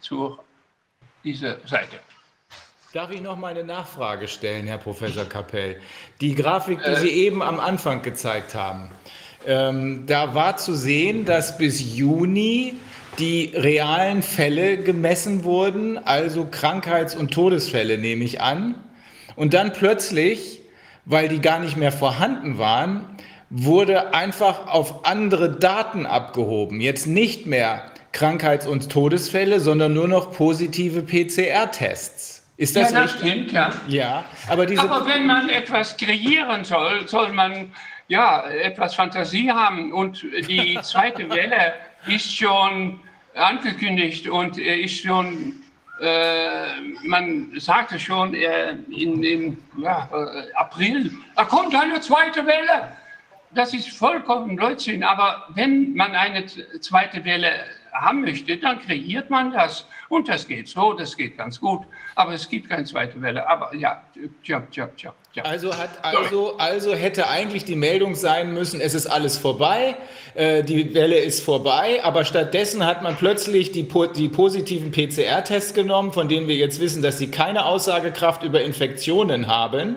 zu 0.00 0.38
dieser 1.24 1.56
Seite. 1.66 2.00
Darf 2.92 3.10
ich 3.10 3.22
noch 3.22 3.36
mal 3.36 3.48
eine 3.48 3.64
Nachfrage 3.64 4.28
stellen, 4.28 4.66
Herr 4.66 4.78
Professor 4.78 5.24
Kapell? 5.24 5.80
Die 6.20 6.34
Grafik, 6.34 6.80
die 6.84 6.94
Sie 6.96 7.10
eben 7.10 7.42
am 7.42 7.58
Anfang 7.58 8.02
gezeigt 8.02 8.54
haben, 8.54 8.90
ähm, 9.46 10.04
da 10.06 10.34
war 10.34 10.56
zu 10.56 10.74
sehen, 10.74 11.24
dass 11.24 11.58
bis 11.58 11.96
Juni 11.96 12.74
die 13.18 13.52
realen 13.54 14.22
Fälle 14.22 14.78
gemessen 14.78 15.44
wurden, 15.44 15.98
also 15.98 16.46
Krankheits- 16.50 17.14
und 17.14 17.32
Todesfälle 17.32 17.98
nehme 17.98 18.24
ich 18.24 18.40
an. 18.40 18.74
Und 19.36 19.54
dann 19.54 19.72
plötzlich, 19.72 20.62
weil 21.04 21.28
die 21.28 21.40
gar 21.40 21.60
nicht 21.60 21.76
mehr 21.76 21.92
vorhanden 21.92 22.58
waren, 22.58 23.06
wurde 23.50 24.14
einfach 24.14 24.66
auf 24.66 25.06
andere 25.06 25.50
Daten 25.50 26.06
abgehoben. 26.06 26.80
Jetzt 26.80 27.06
nicht 27.06 27.46
mehr 27.46 27.82
Krankheits- 28.12 28.66
und 28.66 28.90
Todesfälle, 28.90 29.60
sondern 29.60 29.92
nur 29.92 30.08
noch 30.08 30.32
positive 30.32 31.02
PCR-Tests. 31.02 32.42
Ist 32.56 32.76
das 32.76 32.92
ja, 32.92 33.02
das 33.02 33.14
richtig? 33.14 33.30
stimmt, 33.30 33.52
ja. 33.52 33.72
Ja, 33.88 34.24
aber 34.48 34.66
diese. 34.66 34.82
Aber 34.82 35.06
wenn 35.06 35.26
man 35.26 35.48
etwas 35.48 35.96
kreieren 35.96 36.64
soll, 36.64 37.06
soll 37.08 37.32
man 37.32 37.72
ja 38.08 38.48
etwas 38.48 38.94
Fantasie 38.94 39.50
haben. 39.50 39.92
Und 39.92 40.22
die 40.22 40.78
zweite 40.82 41.28
Welle 41.30 41.74
ist 42.06 42.36
schon 42.36 43.00
angekündigt 43.34 44.28
und 44.28 44.58
ist 44.58 45.02
schon, 45.02 45.54
äh, 46.00 46.80
man 47.04 47.52
sagte 47.58 47.98
schon 47.98 48.34
äh, 48.34 48.72
in, 48.90 49.22
in 49.22 49.58
ja, 49.78 50.08
äh, 50.12 50.52
April, 50.54 51.10
da 51.36 51.44
kommt 51.44 51.74
eine 51.74 52.00
zweite 52.00 52.46
Welle. 52.46 52.96
Das 53.52 53.72
ist 53.72 53.96
vollkommen 53.96 54.56
Blödsinn. 54.56 55.04
Aber 55.04 55.44
wenn 55.54 55.94
man 55.94 56.14
eine 56.14 56.44
zweite 56.80 57.24
Welle 57.24 57.50
haben 57.92 58.22
möchte, 58.22 58.56
dann 58.56 58.80
kreiert 58.80 59.30
man 59.30 59.52
das. 59.52 59.86
Und 60.08 60.28
das 60.28 60.46
geht 60.46 60.68
so, 60.68 60.92
das 60.92 61.16
geht 61.16 61.38
ganz 61.38 61.60
gut. 61.60 61.86
Aber 62.16 62.32
es 62.32 62.48
gibt 62.48 62.68
keine 62.68 62.84
zweite 62.84 63.20
Welle. 63.22 63.48
Aber 63.48 63.74
ja, 63.74 64.02
tja, 64.42 64.60
tja, 64.70 64.88
tja. 64.96 65.14
Tja. 65.34 65.42
Also, 65.42 65.76
hat, 65.76 65.90
also, 66.02 66.56
also 66.56 66.94
hätte 66.94 67.28
eigentlich 67.28 67.64
die 67.64 67.76
Meldung 67.76 68.14
sein 68.14 68.54
müssen, 68.54 68.80
es 68.80 68.94
ist 68.94 69.06
alles 69.06 69.36
vorbei, 69.36 69.96
äh, 70.34 70.62
die 70.62 70.94
Welle 70.94 71.18
ist 71.18 71.44
vorbei, 71.44 72.00
aber 72.02 72.24
stattdessen 72.24 72.86
hat 72.86 73.02
man 73.02 73.16
plötzlich 73.16 73.72
die, 73.72 73.86
die 74.16 74.28
positiven 74.28 74.90
PCR-Tests 74.90 75.74
genommen, 75.74 76.12
von 76.12 76.28
denen 76.28 76.48
wir 76.48 76.56
jetzt 76.56 76.80
wissen, 76.80 77.02
dass 77.02 77.18
sie 77.18 77.30
keine 77.30 77.66
Aussagekraft 77.66 78.42
über 78.42 78.62
Infektionen 78.62 79.46
haben 79.48 79.96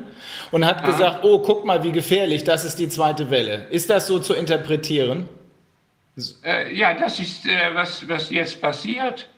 und 0.51 0.65
hat 0.65 0.79
Aha. 0.79 0.91
gesagt, 0.91 1.23
oh, 1.23 1.39
guck 1.39 1.65
mal, 1.65 1.83
wie 1.83 1.91
gefährlich, 1.91 2.43
das 2.43 2.65
ist 2.65 2.79
die 2.79 2.89
zweite 2.89 3.29
Welle. 3.29 3.67
Ist 3.69 3.89
das 3.89 4.07
so 4.07 4.19
zu 4.19 4.33
interpretieren? 4.33 5.29
Äh, 6.43 6.75
ja, 6.75 6.95
das 6.95 7.19
ist, 7.19 7.45
äh, 7.45 7.73
was, 7.73 8.07
was 8.07 8.29
jetzt 8.31 8.59
passiert. 8.59 9.29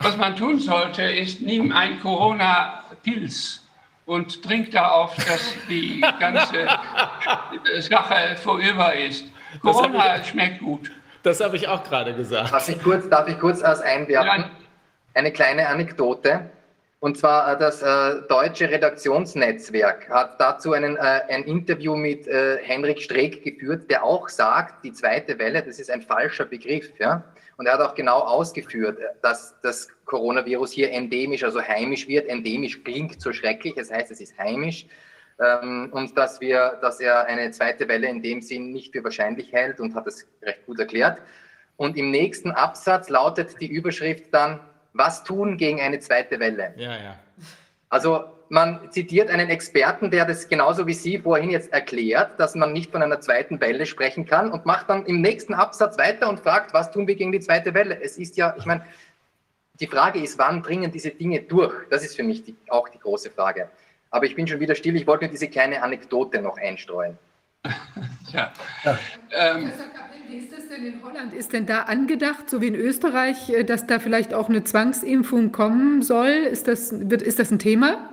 Was 0.00 0.16
man 0.16 0.34
tun 0.36 0.58
sollte, 0.58 1.02
ist, 1.02 1.40
nimm 1.40 1.70
ein 1.72 2.00
Corona-Pilz 2.00 3.63
und 4.06 4.42
trink 4.42 4.70
darauf, 4.70 5.14
dass 5.16 5.54
die 5.68 6.00
ganze 6.20 6.66
Sache 7.80 8.36
vorüber 8.36 8.94
ist. 8.94 9.26
Corona 9.60 10.22
schmeckt 10.22 10.60
gut. 10.60 10.90
Das 11.22 11.40
habe 11.40 11.56
ich 11.56 11.68
auch 11.68 11.82
gerade 11.84 12.14
gesagt. 12.14 12.52
Darf 12.52 12.68
ich 12.68 12.82
kurz, 12.82 13.08
darf 13.08 13.28
ich 13.28 13.38
kurz 13.38 13.62
als 13.62 13.80
einwerfen? 13.80 14.42
Ja. 14.42 14.50
Eine 15.14 15.32
kleine 15.32 15.68
Anekdote. 15.68 16.50
Und 17.00 17.18
zwar 17.18 17.52
äh, 17.52 17.58
das 17.58 17.82
äh, 17.82 18.22
deutsche 18.28 18.70
Redaktionsnetzwerk 18.70 20.08
hat 20.08 20.40
dazu 20.40 20.72
einen, 20.72 20.96
äh, 20.96 21.20
ein 21.28 21.44
Interview 21.44 21.96
mit 21.96 22.26
äh, 22.26 22.58
Henrik 22.62 23.00
Streeck 23.00 23.44
geführt, 23.44 23.90
der 23.90 24.04
auch 24.04 24.28
sagt, 24.28 24.84
die 24.84 24.92
zweite 24.92 25.38
Welle, 25.38 25.62
das 25.62 25.78
ist 25.78 25.90
ein 25.90 26.00
falscher 26.00 26.46
Begriff. 26.46 26.98
Ja? 26.98 27.22
Und 27.56 27.66
er 27.66 27.74
hat 27.74 27.80
auch 27.80 27.94
genau 27.94 28.18
ausgeführt, 28.20 28.98
dass 29.22 29.54
das 29.62 29.88
Coronavirus 30.06 30.72
hier 30.72 30.90
endemisch, 30.92 31.44
also 31.44 31.62
heimisch 31.62 32.08
wird. 32.08 32.28
Endemisch 32.28 32.82
klingt 32.82 33.20
so 33.20 33.32
schrecklich, 33.32 33.74
das 33.74 33.92
heißt, 33.92 34.10
es 34.10 34.20
ist 34.20 34.36
heimisch. 34.38 34.86
Ähm, 35.40 35.88
und 35.92 36.16
dass, 36.16 36.40
wir, 36.40 36.78
dass 36.80 37.00
er 37.00 37.26
eine 37.26 37.50
zweite 37.50 37.88
Welle 37.88 38.08
in 38.08 38.22
dem 38.22 38.40
Sinn 38.40 38.70
nicht 38.70 38.92
für 38.92 39.02
wahrscheinlich 39.02 39.52
hält 39.52 39.80
und 39.80 39.94
hat 39.94 40.06
es 40.06 40.26
recht 40.42 40.66
gut 40.66 40.78
erklärt. 40.78 41.18
Und 41.76 41.96
im 41.96 42.10
nächsten 42.10 42.52
Absatz 42.52 43.08
lautet 43.08 43.60
die 43.60 43.66
Überschrift 43.66 44.32
dann, 44.32 44.60
was 44.92 45.24
tun 45.24 45.56
gegen 45.56 45.80
eine 45.80 45.98
zweite 45.98 46.38
Welle? 46.38 46.72
Ja, 46.76 46.96
ja. 46.96 47.18
Also 47.88 48.24
man 48.54 48.88
zitiert 48.92 49.30
einen 49.30 49.50
Experten, 49.50 50.12
der 50.12 50.24
das 50.24 50.48
genauso 50.48 50.86
wie 50.86 50.94
Sie 50.94 51.18
vorhin 51.18 51.50
jetzt 51.50 51.72
erklärt, 51.72 52.38
dass 52.38 52.54
man 52.54 52.72
nicht 52.72 52.92
von 52.92 53.02
einer 53.02 53.20
zweiten 53.20 53.60
Welle 53.60 53.84
sprechen 53.84 54.26
kann 54.26 54.52
und 54.52 54.64
macht 54.64 54.88
dann 54.88 55.04
im 55.06 55.20
nächsten 55.20 55.54
Absatz 55.54 55.98
weiter 55.98 56.28
und 56.28 56.38
fragt, 56.38 56.72
was 56.72 56.92
tun 56.92 57.08
wir 57.08 57.16
gegen 57.16 57.32
die 57.32 57.40
zweite 57.40 57.74
Welle? 57.74 58.00
Es 58.00 58.16
ist 58.16 58.36
ja, 58.36 58.54
ich 58.56 58.64
meine, 58.64 58.86
die 59.80 59.88
Frage 59.88 60.20
ist, 60.20 60.38
wann 60.38 60.62
dringen 60.62 60.92
diese 60.92 61.10
Dinge 61.10 61.42
durch? 61.42 61.74
Das 61.90 62.04
ist 62.04 62.14
für 62.14 62.22
mich 62.22 62.44
die, 62.44 62.54
auch 62.68 62.88
die 62.88 63.00
große 63.00 63.28
Frage. 63.32 63.68
Aber 64.12 64.24
ich 64.24 64.36
bin 64.36 64.46
schon 64.46 64.60
wieder 64.60 64.76
still, 64.76 64.94
ich 64.94 65.08
wollte 65.08 65.24
nur 65.24 65.32
diese 65.32 65.48
kleine 65.48 65.82
Anekdote 65.82 66.40
noch 66.40 66.56
einstreuen. 66.56 67.18
Ja. 68.32 68.52
Ähm, 69.30 69.68
Professor 69.68 69.86
Kapell, 69.94 70.18
wie 70.28 70.38
ist 70.38 70.52
das 70.52 70.68
denn 70.68 70.86
in 70.86 71.00
Holland? 71.04 71.32
Ist 71.34 71.52
denn 71.52 71.66
da 71.66 71.82
angedacht, 71.82 72.50
so 72.50 72.60
wie 72.60 72.66
in 72.66 72.74
Österreich, 72.74 73.48
äh, 73.50 73.62
dass 73.62 73.86
da 73.86 74.00
vielleicht 74.00 74.34
auch 74.34 74.48
eine 74.48 74.64
Zwangsimpfung 74.64 75.52
kommen 75.52 76.02
soll? 76.02 76.30
Ist 76.30 76.66
das, 76.66 77.08
wird, 77.08 77.22
ist 77.22 77.38
das 77.38 77.52
ein 77.52 77.60
Thema? 77.60 78.10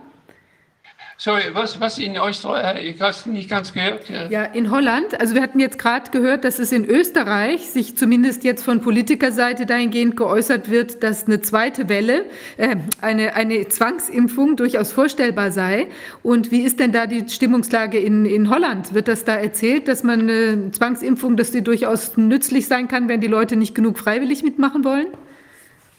Sorry, 1.22 1.43
was, 1.53 1.80
was 1.80 2.00
in 2.00 2.16
Österreich, 2.16 2.83
ich 2.83 3.00
habe 3.00 3.11
es 3.11 3.25
nicht 3.27 3.48
ganz 3.48 3.72
gehört. 3.72 4.09
Ja, 4.32 4.43
in 4.45 4.72
Holland. 4.72 5.19
Also 5.19 5.35
wir 5.35 5.41
hatten 5.43 5.59
jetzt 5.59 5.77
gerade 5.77 6.09
gehört, 6.09 6.43
dass 6.43 6.58
es 6.58 6.72
in 6.72 6.83
Österreich 6.85 7.69
sich 7.69 7.95
zumindest 7.95 8.43
jetzt 8.43 8.64
von 8.64 8.82
Politikerseite 8.82 9.67
dahingehend 9.67 10.17
geäußert 10.17 10.72
wird, 10.72 11.03
dass 11.03 11.27
eine 11.27 11.41
zweite 11.41 11.90
Welle, 11.90 12.25
äh, 12.58 12.75
eine, 13.01 13.35
eine 13.35 13.67
Zwangsimpfung 13.67 14.56
durchaus 14.56 14.91
vorstellbar 14.91 15.51
sei. 15.51 15.88
Und 16.24 16.51
wie 16.51 16.61
ist 16.61 16.80
denn 16.80 16.91
da 16.91 17.06
die 17.06 17.30
Stimmungslage 17.30 18.00
in, 18.00 18.25
in 18.25 18.50
Holland? 18.50 18.95
Wird 18.95 19.08
das 19.08 19.24
da 19.24 19.35
erzählt, 19.35 19.88
dass 19.88 20.01
man 20.01 20.22
eine 20.22 20.72
Zwangsimpfung, 20.72 21.38
dass 21.38 21.51
die 21.51 21.61
durchaus 21.61 22.17
nützlich 22.17 22.67
sein 22.67 22.88
kann, 22.88 23.08
wenn 23.09 23.22
die 23.22 23.27
Leute 23.27 23.58
nicht 23.58 23.75
genug 23.75 24.00
freiwillig 24.00 24.41
mitmachen 24.41 24.83
wollen? 24.83 25.08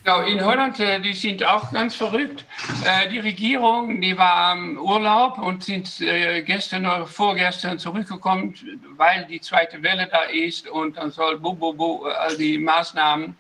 Genau, 0.05 0.23
in 0.23 0.45
Holland, 0.45 0.81
äh, 0.81 1.01
die 1.01 1.13
sind 1.13 1.45
auch 1.45 1.71
ganz 1.71 1.95
verrückt. 1.95 2.45
Äh, 2.85 3.09
Die 3.09 3.21
Regierung, 3.21 4.01
die 4.01 4.19
war 4.19 4.53
am 4.53 4.77
Urlaub 4.77 5.39
und 5.39 5.63
sind 5.63 6.01
äh, 6.01 6.43
gestern 6.43 6.87
oder 6.87 7.07
vorgestern 7.07 7.79
zurückgekommen, 7.79 8.55
weil 8.97 9.27
die 9.27 9.41
zweite 9.41 9.81
Welle 9.81 10.09
da 10.11 10.23
ist 10.23 10.67
und 10.69 10.97
dann 10.97 11.13
soll 11.13 11.39
bu, 11.39 11.55
bu, 11.55 11.73
bu, 11.73 12.05
all 12.07 12.37
die 12.37 12.59
Maßnahmen. 12.59 13.37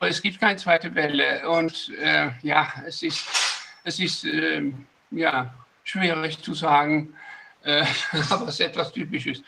Es 0.00 0.20
gibt 0.20 0.40
keine 0.40 0.56
zweite 0.56 0.92
Welle 0.94 1.48
und 1.48 1.92
äh, 2.02 2.30
ja, 2.42 2.66
es 2.86 3.02
ist, 3.04 3.28
es 3.84 4.00
ist 4.00 4.24
äh, 4.24 4.72
ja, 5.12 5.54
schwierig 5.84 6.42
zu 6.42 6.54
sagen, 6.54 7.14
äh, 7.62 7.84
aber 8.30 8.48
es 8.48 8.54
ist 8.54 8.60
etwas 8.60 8.92
Typisches. 8.92 9.42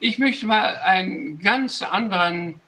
Ich 0.00 0.18
möchte 0.18 0.46
mal 0.46 0.78
einen 0.78 1.38
ganz 1.38 1.82
anderen 1.82 2.60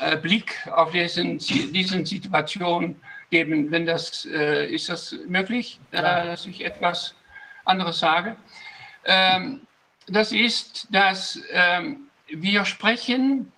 äh, 0.00 0.16
Blick 0.16 0.66
auf 0.72 0.92
diesen, 0.92 1.38
diesen 1.38 2.04
Situation 2.06 2.96
geben. 3.30 3.70
Wenn 3.70 3.86
das, 3.86 4.26
äh, 4.26 4.66
ist 4.66 4.88
das 4.88 5.16
möglich, 5.26 5.80
äh, 5.92 6.02
dass 6.02 6.46
ich 6.46 6.64
etwas 6.64 7.14
anderes 7.64 7.98
sage? 7.98 8.36
Ähm, 9.04 9.60
das 10.06 10.32
ist, 10.32 10.86
dass 10.90 11.40
ähm, 11.50 12.08
wir 12.28 12.64
sprechen 12.64 13.52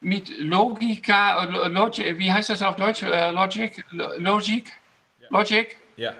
mit 0.00 0.30
Logika, 0.38 1.44
Logik, 1.44 2.18
wie 2.18 2.32
heißt 2.32 2.50
das 2.50 2.62
auf 2.62 2.76
Deutsch? 2.76 3.02
Äh, 3.02 3.30
Logik, 3.30 3.84
Logik, 3.90 4.72
Logik, 5.30 5.76
Ja. 5.96 6.14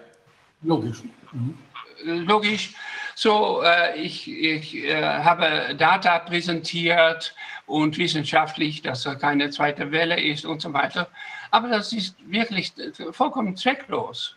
äh, 2.05 2.11
logisch. 2.13 2.75
So, 3.15 3.63
äh, 3.63 3.97
ich, 3.99 4.29
ich 4.29 4.77
äh, 4.77 5.03
habe 5.03 5.75
Data 5.77 6.19
präsentiert 6.21 7.35
und 7.67 7.99
wissenschaftlich, 7.99 8.83
dass 8.83 9.07
er 9.07 9.17
keine 9.17 9.51
zweite 9.51 9.93
Welle 9.93 10.21
ist 10.21 10.45
und 10.45 10.63
so 10.63 10.73
weiter. 10.73 11.09
Aber 11.51 11.69
das 11.69 11.93
ist 11.93 12.17
wirklich 12.31 12.73
vollkommen 13.13 13.57
zwecklos. 13.57 14.37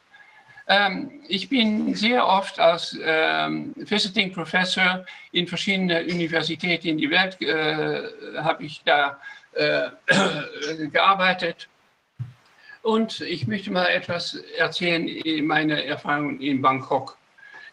Ähm, 0.67 1.11
ich 1.27 1.49
bin 1.49 1.93
sehr 1.93 2.25
oft 2.25 2.59
als 2.59 2.97
ähm, 3.03 3.73
Visiting 3.75 4.31
Professor 4.31 5.05
in 5.31 5.47
verschiedenen 5.47 6.05
Universitäten 6.05 6.87
in 6.87 6.97
die 6.97 7.09
Welt, 7.09 7.41
äh, 7.41 8.03
habe 8.37 8.63
ich 8.63 8.81
da 8.85 9.19
äh, 9.53 9.89
gearbeitet. 10.91 11.67
Und 12.81 13.21
ich 13.21 13.47
möchte 13.47 13.71
mal 13.71 13.87
etwas 13.87 14.35
erzählen, 14.57 15.07
meine 15.45 15.85
Erfahrungen 15.85 16.41
in 16.41 16.61
Bangkok. 16.61 17.17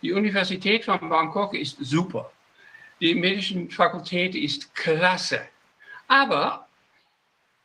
Die 0.03 0.13
Universität 0.13 0.85
von 0.85 1.09
Bangkok 1.09 1.55
ist 1.55 1.77
super. 1.81 2.33
Die 3.01 3.15
medische 3.15 3.69
Fakultät 3.71 4.35
ist 4.35 4.75
klasse. 4.75 5.41
Aber 6.09 6.67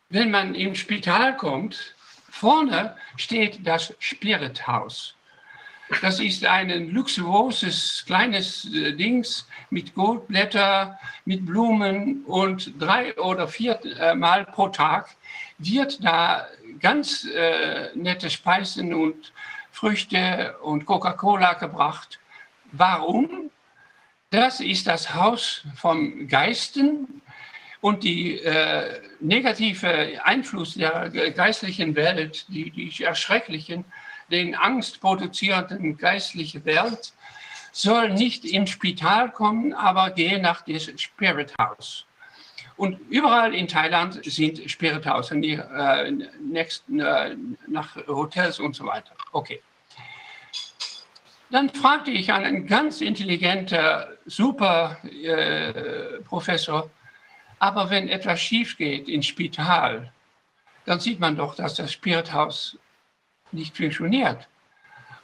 wenn 0.10 0.32
man 0.32 0.54
im 0.56 0.76
Spital 0.76 1.36
kommt, 1.38 1.96
vorne 2.30 2.96
steht 3.18 3.66
das 3.66 3.94
Spirit 4.00 4.68
House. 4.68 5.16
Das 6.02 6.20
ist 6.20 6.44
ein 6.46 6.90
luxuriöses 6.90 8.04
kleines 8.08 8.66
äh, 8.74 8.94
Dings 8.94 9.48
mit 9.70 9.94
Goldblätter, 9.94 10.98
mit 11.26 11.46
Blumen 11.46 12.24
und 12.26 12.74
drei 12.80 13.16
oder 13.18 13.48
vier 13.48 13.80
äh, 14.00 14.16
Mal 14.16 14.46
pro 14.46 14.70
Tag 14.70 15.16
wird 15.60 16.04
da 16.04 16.48
ganz 16.80 17.26
äh, 17.26 17.90
nette 17.94 18.30
Speisen 18.32 18.94
und 18.94 19.32
Früchte 19.72 20.56
und 20.64 20.86
Coca-Cola 20.86 21.54
gebracht. 21.54 22.20
Warum? 22.78 23.52
Das 24.32 24.60
ist 24.60 24.88
das 24.88 25.14
Haus 25.14 25.64
vom 25.76 26.28
Geisten 26.28 27.22
und 27.80 28.04
die 28.04 28.40
äh, 28.40 29.00
negative 29.22 30.20
Einfluss 30.26 30.74
der 30.74 31.10
geistlichen 31.32 31.95
Welt, 31.95 32.45
die, 32.50 32.72
die 32.72 33.04
erschrecklichen, 33.04 33.86
den 34.30 34.56
angstproduzierenden 34.56 35.98
geistlichen 35.98 36.66
Welt, 36.66 37.14
soll 37.72 38.10
nicht 38.14 38.44
ins 38.44 38.72
Spital 38.72 39.32
kommen, 39.32 39.74
aber 39.74 40.10
gehen 40.12 40.42
nach 40.42 40.62
dem 40.64 40.80
Spirit 40.98 41.54
House. 41.58 42.06
Und 42.76 43.00
überall 43.10 43.56
in 43.56 43.68
Thailand 43.68 44.20
sind 44.26 44.70
Spirit 44.70 45.06
House, 45.06 45.32
äh, 45.32 45.54
äh, 45.54 47.38
nach 47.68 47.95
Hotels 48.08 48.60
und 48.60 48.76
so 48.76 48.86
weiter. 48.86 49.16
Okay. 49.32 49.62
Dann 51.52 51.70
fragte 51.70 52.12
ich 52.12 52.32
einen 52.34 52.66
ganz 52.66 53.02
intelligenten, 53.02 53.80
super 54.26 54.98
äh, 55.04 56.22
Professor, 56.24 56.90
aber 57.60 57.90
wenn 57.90 58.10
etwas 58.10 58.42
schief 58.42 58.78
geht 58.78 59.08
im 59.08 59.22
Spital, 59.22 60.12
dann 60.86 61.00
sieht 61.00 61.20
man 61.20 61.36
doch, 61.36 61.56
dass 61.56 61.76
das 61.76 61.94
Spirithaus 61.94 62.78
nicht 63.52 63.78
funktioniert. 63.78 64.48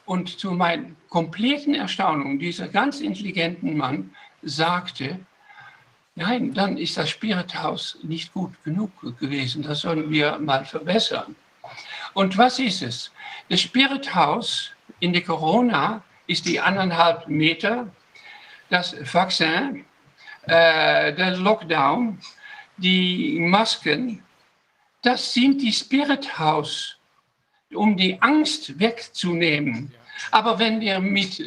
Und 0.05 0.39
zu 0.39 0.51
meiner 0.51 0.91
kompletten 1.09 1.75
Erstaunung, 1.75 2.39
dieser 2.39 2.67
ganz 2.67 2.99
intelligenten 2.99 3.77
Mann 3.77 4.15
sagte, 4.41 5.19
nein, 6.15 6.53
dann 6.53 6.77
ist 6.77 6.97
das 6.97 7.09
Spirithaus 7.09 7.97
nicht 8.03 8.33
gut 8.33 8.51
genug 8.63 8.91
gewesen, 9.19 9.63
das 9.63 9.81
sollen 9.81 10.09
wir 10.09 10.37
mal 10.39 10.65
verbessern. 10.65 11.35
Und 12.13 12.37
was 12.37 12.59
ist 12.59 12.81
es? 12.81 13.11
Das 13.49 13.61
Spirithaus 13.61 14.71
in 14.99 15.13
der 15.13 15.23
Corona 15.23 16.03
ist 16.31 16.45
die 16.45 16.59
anderthalb 16.59 17.27
Meter, 17.27 17.87
das 18.69 18.95
Vaccin, 19.13 19.85
äh, 20.43 21.13
der 21.13 21.37
Lockdown, 21.37 22.19
die 22.77 23.37
Masken, 23.39 24.23
das 25.01 25.33
sind 25.33 25.61
die 25.61 25.73
Spirit 25.73 26.39
House, 26.39 26.97
um 27.73 27.97
die 27.97 28.21
Angst 28.21 28.79
wegzunehmen. 28.79 29.93
Aber 30.31 30.57
wenn 30.59 30.79
wir 30.79 30.99
mit, 30.99 31.39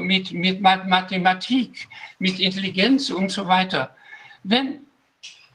mit, 0.00 0.32
mit 0.32 0.60
Mathematik, 0.60 1.88
mit 2.18 2.40
Intelligenz 2.40 3.10
und 3.10 3.30
so 3.30 3.46
weiter, 3.46 3.94
wenn 4.42 4.80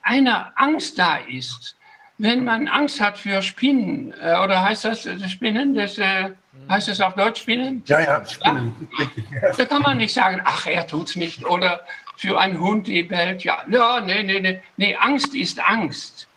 eine 0.04 0.58
Angst 0.58 0.98
da 0.98 1.18
ist, 1.18 1.76
wenn 2.20 2.44
man 2.44 2.68
Angst 2.68 3.02
hat 3.02 3.18
für 3.18 3.42
Spinnen, 3.42 4.14
äh, 4.22 4.38
oder 4.44 4.62
heißt 4.62 4.86
das 4.86 5.06
äh, 5.06 5.28
Spinnen, 5.28 5.74
das, 5.74 5.98
äh, 5.98 6.32
heißt 6.70 6.90
das 6.90 7.02
auf 7.02 7.16
Deutsch 7.16 7.42
Spinnen? 7.42 7.82
Ja, 7.88 8.02
ja, 8.02 8.26
Spinnen. 8.26 8.90
Ja? 9.42 9.54
Da 9.58 9.66
kann 9.66 9.82
man 9.82 9.98
nicht 9.98 10.14
sagen, 10.14 10.42
ach, 10.44 10.68
er 10.68 10.86
tut's 10.86 11.16
nicht, 11.16 11.46
oder 11.46 11.82
für 12.18 12.38
einen 12.38 12.60
Hund, 12.60 12.88
die 12.88 13.04
bellt, 13.04 13.46
ja, 13.46 13.64
ja, 13.70 14.02
nee, 14.02 14.22
nee, 14.24 14.42
nee, 14.42 14.62
nee, 14.76 14.96
Angst 14.96 15.34
ist 15.34 15.60
Angst 15.60 16.28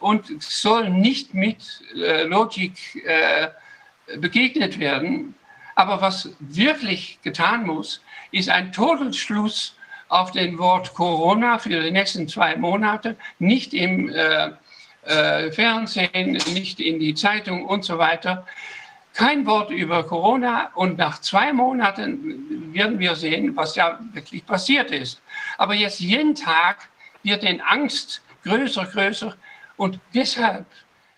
und 0.00 0.42
soll 0.42 0.88
nicht 0.88 1.34
mit 1.34 1.82
äh, 1.94 2.24
Logik 2.24 3.04
äh, 3.04 3.48
begegnet 4.18 4.78
werden. 4.78 5.34
Aber 5.74 6.00
was 6.00 6.30
wirklich 6.38 7.18
getan 7.22 7.66
muss, 7.66 8.02
ist 8.30 8.48
ein 8.48 8.72
Todesschluss 8.72 9.76
auf 10.08 10.30
den 10.30 10.58
Wort 10.58 10.94
Corona 10.94 11.58
für 11.58 11.82
die 11.82 11.90
nächsten 11.90 12.26
zwei 12.28 12.56
Monate, 12.56 13.16
nicht 13.38 13.74
im 13.74 14.08
äh, 14.08 14.52
äh, 15.06 15.50
Fernsehen, 15.52 16.32
nicht 16.52 16.80
in 16.80 16.98
die 16.98 17.14
Zeitung 17.14 17.66
und 17.66 17.84
so 17.84 17.98
weiter. 17.98 18.46
Kein 19.14 19.46
Wort 19.46 19.70
über 19.70 20.04
Corona 20.04 20.70
und 20.74 20.98
nach 20.98 21.20
zwei 21.20 21.52
Monaten 21.52 22.74
werden 22.74 22.98
wir 22.98 23.14
sehen, 23.14 23.56
was 23.56 23.74
ja 23.74 23.98
wirklich 24.12 24.44
passiert 24.44 24.90
ist. 24.90 25.22
Aber 25.56 25.74
jetzt 25.74 26.00
jeden 26.00 26.34
Tag 26.34 26.88
wird 27.22 27.42
die 27.42 27.60
Angst 27.62 28.22
größer, 28.44 28.84
größer 28.84 29.34
und 29.76 29.98
deshalb 30.14 30.66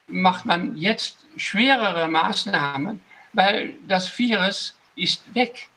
macht 0.07 0.47
man 0.47 0.77
jetzt 0.77 1.19
schwerere 1.37 2.09
Maßnahmen, 2.09 3.01
weil 3.33 3.75
das 3.87 4.17
Virus 4.19 4.77
ist 4.95 5.23
weg 5.35 5.69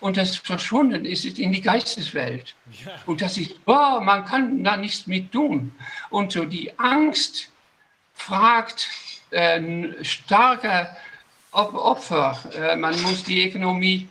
und 0.00 0.16
das 0.16 0.36
verschwunden 0.36 1.04
ist 1.04 1.24
in 1.38 1.52
die 1.52 1.60
Geisteswelt. 1.60 2.54
Und 3.06 3.20
das 3.20 3.36
ist, 3.36 3.54
oh, 3.66 4.00
man 4.00 4.24
kann 4.24 4.64
da 4.64 4.76
nichts 4.76 5.06
mit 5.06 5.30
tun. 5.30 5.72
Und 6.08 6.32
so 6.32 6.44
die 6.44 6.78
Angst 6.78 7.50
fragt 8.14 8.88
äh, 9.30 9.60
starke 10.02 10.88
Opfer. 11.52 12.38
Äh, 12.54 12.76
man 12.76 13.00
muss 13.02 13.24
die 13.24 13.48
Ökonomie 13.48 14.08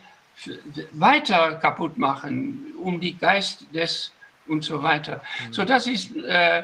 weiter 0.92 1.56
kaputt 1.56 1.98
machen, 1.98 2.74
um 2.82 3.00
die 3.00 3.18
Geist 3.18 3.66
des 3.74 4.12
und 4.48 4.64
so 4.64 4.82
weiter. 4.82 5.22
Mhm. 5.48 5.54
So, 5.54 5.66
das 5.66 5.88
ist, 5.88 6.16
äh, 6.16 6.64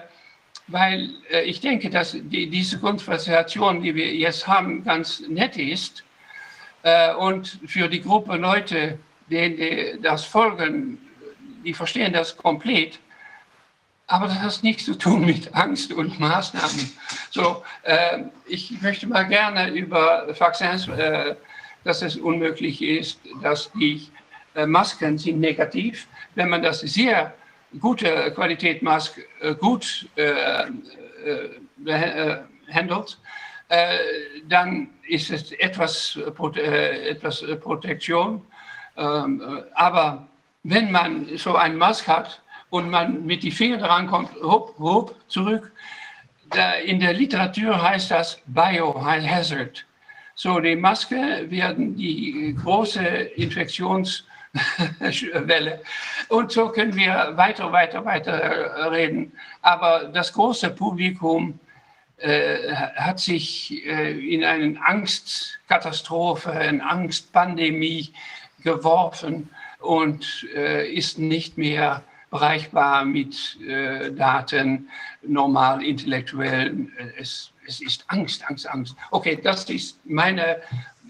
weil 0.67 1.09
äh, 1.29 1.43
ich 1.43 1.61
denke, 1.61 1.89
dass 1.89 2.11
die, 2.13 2.49
diese 2.49 2.79
Konversation, 2.79 3.81
die 3.81 3.93
wir 3.93 4.13
jetzt 4.13 4.47
haben, 4.47 4.83
ganz 4.83 5.21
nett 5.27 5.57
ist. 5.57 6.03
Äh, 6.83 7.13
und 7.13 7.59
für 7.67 7.87
die 7.87 8.01
Gruppe 8.01 8.37
Leute, 8.37 8.97
denen 9.29 9.57
die 9.57 10.01
das 10.01 10.23
folgen, 10.25 10.99
die 11.63 11.73
verstehen 11.73 12.13
das 12.13 12.35
komplett. 12.37 12.99
Aber 14.07 14.27
das 14.27 14.39
hat 14.39 14.63
nichts 14.63 14.85
zu 14.85 14.95
tun 14.95 15.25
mit 15.25 15.53
Angst 15.55 15.91
und 15.91 16.19
Maßnahmen. 16.19 16.91
So, 17.31 17.63
äh, 17.83 18.19
ich 18.45 18.79
möchte 18.81 19.07
mal 19.07 19.23
gerne 19.23 19.69
über 19.71 20.27
Vaccins, 20.37 20.87
äh, 20.87 21.35
dass 21.83 22.01
es 22.03 22.15
unmöglich 22.15 22.81
ist, 22.81 23.19
dass 23.41 23.71
die 23.73 24.07
äh, 24.53 24.67
Masken 24.67 25.17
sind 25.17 25.39
negativ. 25.39 26.07
Wenn 26.35 26.49
man 26.49 26.61
das 26.61 26.81
sehr 26.81 27.33
gute 27.79 28.31
Qualität 28.31 28.81
Maske 28.81 29.25
äh, 29.41 29.55
gut 29.55 30.07
äh, 30.15 30.65
äh, 31.85 32.37
handelt, 32.71 33.19
dann 34.47 34.89
ist 35.07 35.31
es 35.31 35.51
etwas, 35.53 36.19
etwas 36.55 37.43
Protektion. 37.61 38.45
Ähm, 38.97 39.63
aber 39.73 40.27
wenn 40.63 40.91
man 40.91 41.37
so 41.37 41.55
einen 41.55 41.77
Mask 41.77 42.07
hat, 42.07 42.41
und 42.75 42.89
man 42.89 43.25
mit 43.25 43.43
die 43.43 43.51
Finger 43.51 43.77
dran 43.77 44.07
kommt, 44.07 44.31
hopp, 44.41 44.77
hopp, 44.77 45.15
zurück. 45.29 45.71
In 46.85 46.99
der 46.99 47.13
Literatur 47.13 47.81
heißt 47.81 48.11
das 48.11 48.41
Biohazard. 48.45 49.85
So, 50.35 50.59
die 50.59 50.75
Maske 50.75 51.49
werden 51.49 51.95
die 51.95 52.55
große 52.61 53.01
Infektionswelle. 53.01 55.81
Und 56.27 56.51
so 56.51 56.69
können 56.69 56.95
wir 56.95 57.31
weiter, 57.35 57.71
weiter, 57.71 58.03
weiter 58.03 58.91
reden. 58.91 59.31
Aber 59.61 60.09
das 60.13 60.33
große 60.33 60.71
Publikum 60.71 61.57
äh, 62.17 62.73
hat 62.73 63.19
sich 63.19 63.85
äh, 63.85 64.33
in 64.33 64.43
eine 64.43 64.77
Angstkatastrophe, 64.85 66.51
eine 66.51 66.85
Angstpandemie 66.85 68.11
geworfen 68.65 69.49
und 69.79 70.45
äh, 70.53 70.91
ist 70.91 71.17
nicht 71.17 71.57
mehr 71.57 72.03
bereichbar 72.29 73.05
mit 73.05 73.57
äh, 73.65 74.11
Daten, 74.11 74.89
normal, 75.21 75.81
intellektuell. 75.81 76.87
Es, 77.17 77.51
es 77.65 77.81
ist 77.81 78.03
Angst, 78.07 78.43
Angst, 78.49 78.67
Angst. 78.67 78.95
Okay, 79.11 79.39
das 79.41 79.69
ist 79.69 79.99
meine 80.05 80.57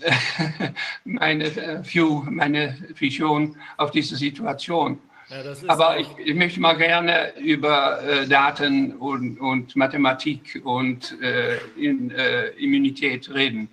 meine 1.05 1.45
äh, 1.45 1.81
View, 1.83 2.23
meine 2.29 2.77
Vision 2.99 3.55
auf 3.77 3.91
diese 3.91 4.15
Situation. 4.15 4.99
Ja, 5.29 5.37
Aber 5.67 5.99
ich, 5.99 6.07
ich, 6.23 6.35
möchte 6.35 6.59
mal 6.59 6.77
gerne 6.77 7.33
über 7.39 8.03
äh, 8.03 8.27
Daten 8.27 8.91
und, 8.93 9.39
und, 9.39 9.75
Mathematik 9.75 10.61
und 10.63 11.19
äh, 11.21 11.57
in, 11.77 12.11
äh, 12.11 12.49
Immunität 12.49 13.33
reden. 13.33 13.67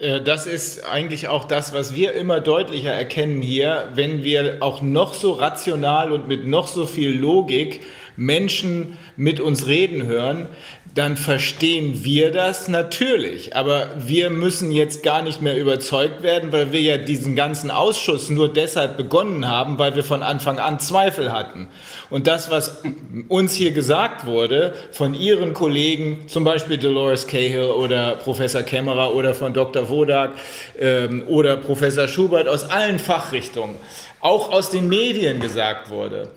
Äh, 0.00 0.22
das 0.22 0.46
ist 0.46 0.84
eigentlich 0.84 1.28
auch 1.28 1.44
das, 1.44 1.72
was 1.72 1.94
wir 1.94 2.14
immer 2.14 2.40
deutlicher 2.40 2.92
erkennen 2.92 3.42
hier, 3.42 3.90
wenn 3.94 4.24
wir 4.24 4.56
auch 4.60 4.82
noch 4.82 5.14
so 5.14 5.32
rational 5.32 6.10
und 6.10 6.26
mit 6.26 6.46
noch 6.46 6.66
so 6.66 6.86
viel 6.86 7.10
Logik 7.10 7.82
Menschen 8.16 8.98
mit 9.16 9.40
uns 9.40 9.66
reden 9.66 10.06
hören, 10.06 10.48
dann 10.94 11.16
verstehen 11.16 12.04
wir 12.04 12.32
das 12.32 12.66
natürlich. 12.66 13.54
Aber 13.54 13.90
wir 13.96 14.28
müssen 14.30 14.72
jetzt 14.72 15.02
gar 15.02 15.22
nicht 15.22 15.40
mehr 15.40 15.56
überzeugt 15.56 16.22
werden, 16.22 16.50
weil 16.50 16.72
wir 16.72 16.80
ja 16.80 16.96
diesen 16.98 17.36
ganzen 17.36 17.70
Ausschuss 17.70 18.28
nur 18.28 18.52
deshalb 18.52 18.96
begonnen 18.96 19.46
haben, 19.46 19.78
weil 19.78 19.94
wir 19.94 20.02
von 20.02 20.22
Anfang 20.22 20.58
an 20.58 20.80
Zweifel 20.80 21.32
hatten. 21.32 21.68
Und 22.10 22.26
das, 22.26 22.50
was 22.50 22.82
uns 23.28 23.54
hier 23.54 23.70
gesagt 23.70 24.26
wurde 24.26 24.74
von 24.90 25.14
Ihren 25.14 25.54
Kollegen, 25.54 26.26
zum 26.26 26.42
Beispiel 26.42 26.76
Dolores 26.76 27.26
Cahill 27.26 27.70
oder 27.70 28.16
Professor 28.16 28.62
Kämmerer 28.62 29.14
oder 29.14 29.34
von 29.34 29.54
Dr. 29.54 29.88
Wodak 29.88 30.32
ähm, 30.78 31.22
oder 31.28 31.56
Professor 31.56 32.08
Schubert 32.08 32.48
aus 32.48 32.68
allen 32.68 32.98
Fachrichtungen, 32.98 33.76
auch 34.20 34.50
aus 34.50 34.70
den 34.70 34.88
Medien 34.88 35.38
gesagt 35.38 35.88
wurde, 35.88 36.30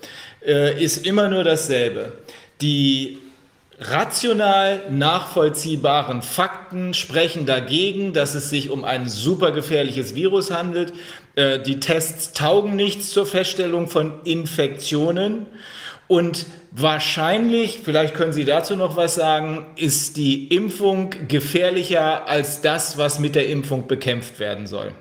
äh, 0.45 0.81
ist 0.81 1.07
immer 1.07 1.27
nur 1.27 1.43
dasselbe. 1.43 2.13
Die 2.61 3.17
rational 3.79 4.89
nachvollziehbaren 4.91 6.21
Fakten 6.21 6.93
sprechen 6.93 7.45
dagegen, 7.45 8.13
dass 8.13 8.35
es 8.35 8.49
sich 8.49 8.69
um 8.69 8.83
ein 8.83 9.09
supergefährliches 9.09 10.15
Virus 10.15 10.51
handelt. 10.51 10.93
Äh, 11.35 11.59
die 11.59 11.79
Tests 11.79 12.33
taugen 12.33 12.75
nichts 12.75 13.09
zur 13.09 13.25
Feststellung 13.25 13.87
von 13.87 14.21
Infektionen. 14.23 15.47
Und 16.07 16.45
wahrscheinlich, 16.71 17.79
vielleicht 17.83 18.13
können 18.13 18.33
Sie 18.33 18.45
dazu 18.45 18.75
noch 18.75 18.95
was 18.95 19.15
sagen, 19.15 19.65
ist 19.75 20.17
die 20.17 20.47
Impfung 20.47 21.11
gefährlicher 21.27 22.27
als 22.27 22.61
das, 22.61 22.97
was 22.97 23.19
mit 23.19 23.35
der 23.35 23.47
Impfung 23.47 23.87
bekämpft 23.87 24.39
werden 24.39 24.67
soll. 24.67 24.93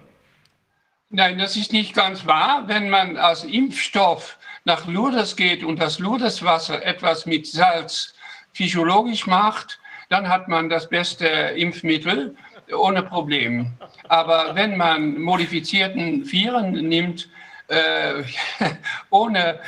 Nein, 1.11 1.37
das 1.39 1.57
ist 1.57 1.73
nicht 1.73 1.95
ganz 1.95 2.25
wahr. 2.27 2.65
Wenn 2.69 2.89
man 2.89 3.19
als 3.19 3.45
Impfstoff 3.45 4.39
nach 4.65 4.87
Lourdes 4.87 5.37
geht 5.37 5.63
und 5.65 5.79
das 5.81 5.99
Lourdeswasser 5.99 6.83
etwas 6.83 7.27
mit 7.27 7.47
Salz 7.47 8.15
physiologisch 8.53 9.27
macht, 9.27 9.81
dann 10.09 10.29
hat 10.29 10.49
man 10.49 10.69
das 10.69 10.89
beste 10.89 11.27
Impfmittel 11.27 12.37
ohne 12.77 13.03
Problem. 13.03 13.73
Aber 14.09 14.55
wenn 14.55 14.77
man 14.77 15.21
modifizierten 15.21 16.31
Viren 16.31 16.73
nimmt, 16.89 17.29
äh, 17.69 18.23
ohne 19.11 19.61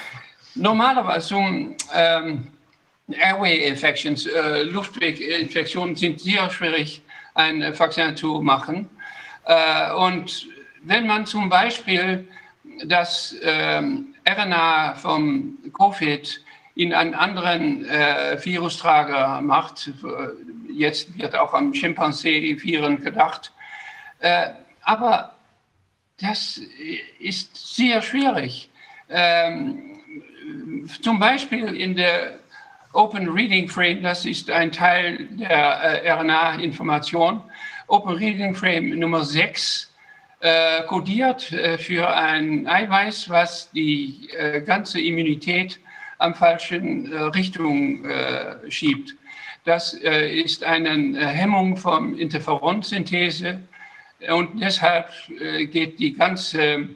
normalerweise 0.55 1.37
ähm, 1.95 2.49
Airway-Infections, 3.09 4.27
äh, 4.27 4.63
Luftweginfektionen 4.63 5.97
sind 5.97 6.21
sehr 6.21 6.49
schwierig, 6.51 7.03
ein 7.35 7.63
Vakzin 7.79 8.17
zu 8.17 8.41
machen. 8.41 8.89
Äh, 9.45 9.93
und 9.93 10.47
wenn 10.83 11.07
man 11.07 11.27
zum 11.27 11.49
Beispiel 11.49 12.29
das 12.85 13.35
ähm, 13.43 14.15
RNA 14.27 14.95
vom 14.95 15.59
Covid 15.77 16.44
in 16.75 16.93
einen 16.93 17.15
anderen 17.15 17.85
äh, 17.85 18.37
Virusträger 18.43 19.41
macht. 19.41 19.93
Jetzt 20.69 21.17
wird 21.17 21.37
auch 21.37 21.55
am 21.55 21.73
Chimpansee-Viren 21.73 23.01
gedacht. 23.03 23.53
Äh, 24.19 24.51
aber 24.83 25.35
das 26.21 26.61
ist 27.19 27.77
sehr 27.77 28.03
schwierig. 28.03 28.71
Ähm, 29.09 30.01
zum 31.03 31.19
Beispiel 31.19 31.75
in 31.75 31.95
der 31.95 32.39
Open 32.93 33.29
Reading 33.29 33.69
Frame, 33.69 34.03
das 34.03 34.25
ist 34.25 34.51
ein 34.51 34.71
Teil 34.71 35.27
der 35.33 36.05
äh, 36.05 36.11
RNA-Information. 36.11 37.43
Open 37.89 38.15
Reading 38.15 38.55
Frame 38.55 38.99
Nummer 38.99 39.25
6 39.25 39.93
äh, 40.41 40.83
kodiert 40.85 41.53
äh, 41.53 41.79
für 41.79 42.09
ein 42.09 42.67
Eiweiß, 42.67 43.29
was 43.31 43.71
die 43.73 44.29
äh, 44.37 44.61
ganze 44.61 45.01
Immunität 45.01 45.81
am 46.25 46.35
falschen 46.35 47.13
äh, 47.13 47.23
Richtung 47.41 48.05
äh, 48.05 48.71
schiebt. 48.71 49.15
Das 49.65 49.95
äh, 50.03 50.41
ist 50.41 50.65
eine 50.65 51.27
Hemmung 51.27 51.77
von 51.77 52.19
Interferonsynthese 52.19 53.61
und 54.31 54.61
deshalb 54.61 55.11
geht 55.71 55.99
die 55.99 56.15
ganze 56.15 56.89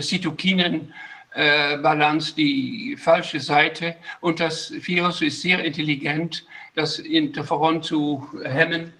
Zytokinenbalance 0.00 2.34
die 2.34 2.96
falsche 2.96 3.38
Seite 3.38 3.94
und 4.20 4.40
das 4.40 4.72
Virus 4.72 5.22
ist 5.22 5.42
sehr 5.42 5.64
intelligent, 5.64 6.44
das 6.74 6.98
Interferon 6.98 7.80
zu 7.82 8.26
hemmen 8.44 8.92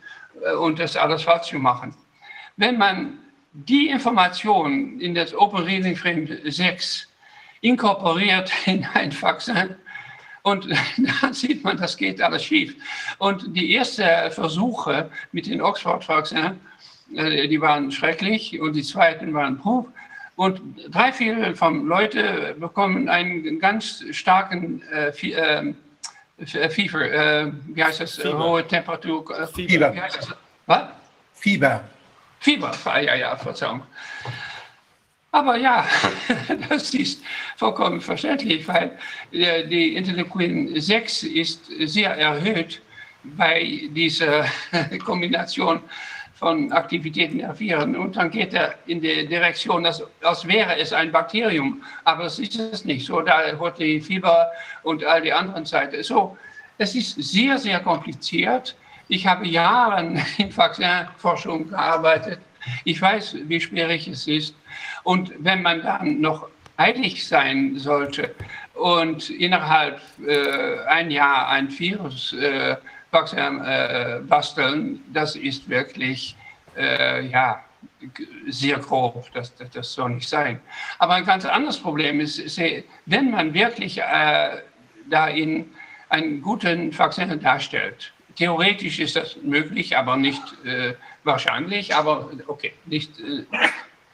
und 0.61 0.79
das 0.79 0.97
alles 0.97 1.25
falsch 1.25 1.49
zu 1.49 1.59
machen. 1.59 1.97
Wenn 2.57 2.79
man 2.79 3.19
die 3.53 3.89
Information 3.89 5.01
in 5.01 5.17
das 5.17 5.35
Open 5.35 5.65
Reading 5.65 5.97
Frame 5.97 6.29
6 6.45 7.09
inkorporiert 7.65 8.53
in 8.67 8.87
ein 8.95 9.11
Vakzin. 9.13 9.75
Und 10.43 10.69
da 11.23 11.33
sieht 11.33 11.65
man, 11.65 11.79
das 11.79 11.97
geht 11.97 12.21
alles 12.21 12.45
schief. 12.45 12.77
Und 13.19 13.57
die 13.57 13.75
ersten 13.75 14.31
Versuche 14.31 15.11
mit 15.33 15.47
den 15.47 15.63
Oxford-Vakzinen, 15.63 16.61
äh, 17.17 17.49
die 17.49 17.61
waren 17.61 17.91
schrecklich 17.91 18.61
und 18.61 18.75
die 18.75 18.83
zweiten 18.83 19.33
waren 19.33 19.59
Proof. 19.59 19.87
Und 20.37 20.61
drei 20.89 21.13
Viertel 21.13 21.55
von 21.55 21.87
Leuten 21.87 22.59
bekommen 22.61 23.09
einen 23.09 23.59
ganz 23.61 24.05
starken 24.11 24.83
äh, 24.93 25.13
äh, 26.53 26.69
Fieber, 26.69 27.01
äh, 27.01 27.53
wie 27.69 27.85
heißt 27.85 28.01
das, 28.01 28.17
Fieber. 28.17 28.39
hohe 28.39 28.67
Temperatur. 28.67 29.39
Äh, 29.39 29.47
Fieber. 29.47 29.95
Was? 30.67 30.89
Fieber. 31.35 31.85
Fieber, 32.41 32.73
ja, 33.01 33.15
ja, 33.15 33.37
Verzeihung. 33.37 33.83
Aber 35.35 35.57
ja, 35.57 35.85
das 36.69 36.95
ist 36.95 37.21
vollkommen 37.57 38.01
verständlich, 38.01 38.69
weil 38.69 38.97
äh, 39.33 39.67
die 39.67 39.97
Interleukin 39.97 40.81
6 40.81 41.25
ist 41.25 41.61
sehr 41.87 42.11
erhöht 42.17 42.81
bei 43.25 43.89
dieser 43.91 44.45
Kombination 45.05 45.81
von 46.37 46.71
Aktivitäten 46.71 47.39
der 47.39 47.59
Viren. 47.59 47.97
Und 47.97 48.15
dann 48.15 48.31
geht 48.31 48.55
er 48.55 48.77
in 48.87 49.01
die 49.01 49.27
Direktion, 49.27 49.85
als, 49.85 50.05
als 50.23 50.47
wäre 50.47 50.79
es 50.79 50.93
ein 50.93 51.11
Bakterium. 51.11 51.83
Aber 52.05 52.27
es 52.27 52.39
ist 52.39 52.55
es 52.55 52.85
nicht. 52.85 53.05
So, 53.05 53.21
da 53.21 53.59
hat 53.59 53.79
die 53.81 54.01
Fieber 54.01 54.53
und 54.85 55.05
all 55.05 55.21
die 55.21 55.33
anderen 55.33 55.65
Seiten. 55.65 56.01
So, 56.05 56.39
es 56.79 56.95
ist 56.95 57.21
sehr, 57.21 57.59
sehr 57.59 57.81
kompliziert. 57.81 58.77
Ich 59.09 59.27
habe 59.27 59.49
Jahre 59.49 60.01
in 60.39 60.57
Vakzinforschung 60.57 61.71
gearbeitet. 61.71 62.39
Ich 62.85 63.03
weiß, 63.03 63.37
wie 63.49 63.61
schwierig 63.61 64.07
es 64.07 64.29
ist. 64.29 64.55
Und 65.05 65.33
wenn 65.39 65.63
man 65.63 65.83
dann 65.83 66.21
noch 66.21 66.49
eilig 66.77 67.27
sein 67.27 67.79
sollte 67.79 68.35
und 68.75 69.31
innerhalb 69.31 70.01
äh, 70.27 70.81
ein 70.89 71.11
Jahr 71.11 71.49
ein 71.49 71.71
Virus 71.79 72.33
äh, 72.33 72.77
äh, 73.13 74.21
basteln, 74.27 75.01
das 75.13 75.37
ist 75.37 75.69
wirklich 75.69 76.37
äh, 76.77 77.27
ja, 77.27 77.63
sehr 78.49 78.79
grob, 78.79 79.31
das, 79.35 79.55
das, 79.55 79.71
das, 79.71 79.93
soll 79.93 80.11
nicht 80.11 80.29
sein. 80.29 80.61
Aber 80.99 81.15
ein 81.15 81.25
ganz 81.25 81.45
anderes 81.45 81.79
Problem 81.79 82.21
ist, 82.21 82.61
wenn 83.07 83.31
man 83.31 83.55
wirklich 83.55 83.99
äh, 83.99 84.63
da 85.09 85.29
in 85.29 85.71
einen 86.09 86.43
guten 86.43 86.97
Vakzin 86.97 87.39
darstellt, 87.41 88.13
theoretisch 88.37 88.99
ist 88.99 89.17
das 89.17 89.37
möglich, 89.43 89.97
aber 89.97 90.17
nicht 90.17 90.43
äh, 90.65 90.95
wahrscheinlich, 91.23 91.95
aber 91.95 92.31
okay, 92.47 92.73
nicht. 92.87 93.19
Äh, 93.21 93.45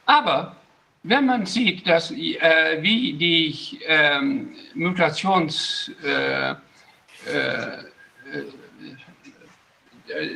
aber 0.05 0.55
wenn 1.03 1.25
man 1.25 1.45
sieht, 1.45 1.87
dass, 1.87 2.11
äh, 2.11 2.77
wie 2.81 3.13
die 3.13 3.79
ähm, 3.87 4.53
Mutations, 4.75 5.91
äh, 6.03 6.51
äh, 6.51 6.55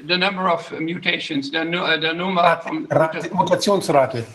the 0.07 0.17
number 0.17 0.53
of 0.53 0.71
mutations, 0.79 1.51
der, 1.51 1.65
der 1.65 2.13
Nummer 2.13 2.57
von 2.61 2.87
Rate, 2.89 3.29
Mutationsrate. 3.33 4.25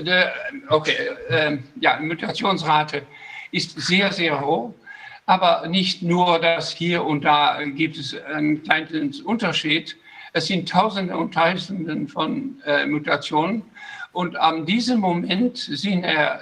Der, 0.00 0.32
okay, 0.68 0.96
ähm, 1.30 1.64
ja, 1.80 1.98
Mutationsrate 2.00 3.02
ist 3.50 3.80
sehr, 3.80 4.12
sehr 4.12 4.40
hoch. 4.40 4.74
Aber 5.26 5.66
nicht 5.68 6.02
nur 6.02 6.38
das 6.38 6.70
hier 6.70 7.02
und 7.02 7.24
da 7.24 7.58
gibt 7.64 7.96
es 7.96 8.14
einen 8.24 8.62
kleinen 8.62 9.14
Unterschied. 9.24 9.96
Es 10.34 10.46
sind 10.46 10.68
Tausende 10.68 11.16
und 11.16 11.32
Tausende 11.32 12.06
von 12.08 12.60
äh, 12.66 12.84
Mutationen. 12.84 13.62
Und 14.14 14.36
an 14.36 14.64
diesem 14.64 15.00
Moment 15.00 15.58
sind 15.58 16.04
äh, 16.04 16.38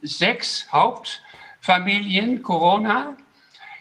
sechs 0.00 0.66
Hauptfamilien 0.72 2.42
Corona, 2.42 3.14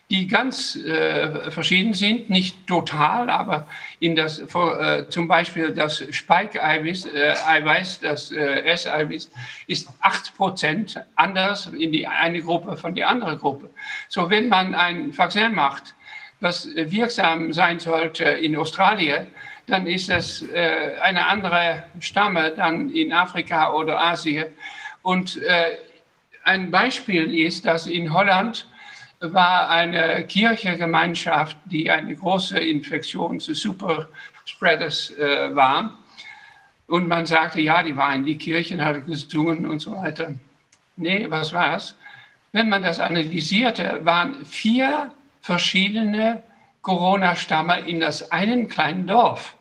die 0.09 0.27
ganz 0.27 0.75
äh, 0.75 1.49
verschieden 1.49 1.93
sind, 1.93 2.29
nicht 2.29 2.67
total, 2.67 3.29
aber 3.29 3.65
in 3.99 4.15
das, 4.15 4.39
äh, 4.39 5.07
zum 5.07 5.29
Beispiel 5.29 5.73
das 5.73 6.03
Spike-Eiweiß, 6.11 7.05
äh, 7.05 7.35
Eiweiß, 7.45 8.01
das 8.01 8.31
äh, 8.31 8.61
S-Eiweiß, 8.65 9.31
ist 9.67 9.89
8% 10.01 11.01
anders 11.15 11.67
in 11.67 11.93
die 11.93 12.05
eine 12.07 12.41
Gruppe 12.41 12.75
von 12.75 12.93
der 12.93 13.07
anderen 13.07 13.37
Gruppe. 13.37 13.69
So, 14.09 14.29
wenn 14.29 14.49
man 14.49 14.75
ein 14.75 15.17
Vaccin 15.17 15.55
macht, 15.55 15.95
was 16.41 16.67
wirksam 16.75 17.53
sein 17.53 17.79
sollte 17.79 18.25
in 18.25 18.57
Australien, 18.57 19.27
dann 19.67 19.85
ist 19.85 20.09
das 20.09 20.41
äh, 20.41 20.95
eine 21.01 21.27
andere 21.27 21.83
Stamme 21.99 22.51
dann 22.55 22.89
in 22.89 23.13
Afrika 23.13 23.71
oder 23.73 24.01
Asien. 24.01 24.47
Und 25.01 25.35
äh, 25.43 25.77
ein 26.45 26.71
Beispiel 26.71 27.37
ist, 27.37 27.65
dass 27.65 27.87
in 27.87 28.13
Holland 28.13 28.65
war 29.19 29.69
eine 29.69 30.23
Kirchengemeinschaft, 30.25 31.57
die 31.65 31.91
eine 31.91 32.15
große 32.15 32.57
Infektions-Superspreaders 32.57 35.11
äh, 35.17 35.53
war. 35.53 35.97
Und 36.87 37.09
man 37.09 37.25
sagte, 37.25 37.59
ja, 37.59 37.83
die 37.83 37.97
waren 37.97 38.19
in 38.19 38.25
die 38.25 38.37
Kirchen, 38.37 38.81
hat 38.83 39.05
gesungen 39.05 39.67
und 39.67 39.79
so 39.79 39.97
weiter. 39.97 40.33
Nee, 40.95 41.29
was 41.29 41.51
war's? 41.51 41.97
Wenn 42.53 42.69
man 42.69 42.83
das 42.83 43.01
analysierte, 43.01 43.99
waren 44.03 44.45
vier 44.45 45.11
verschiedene 45.41 46.41
Corona-Stamme 46.81 47.81
in 47.81 47.99
das 47.99 48.31
einen 48.31 48.69
kleinen 48.69 49.07
Dorf. 49.07 49.56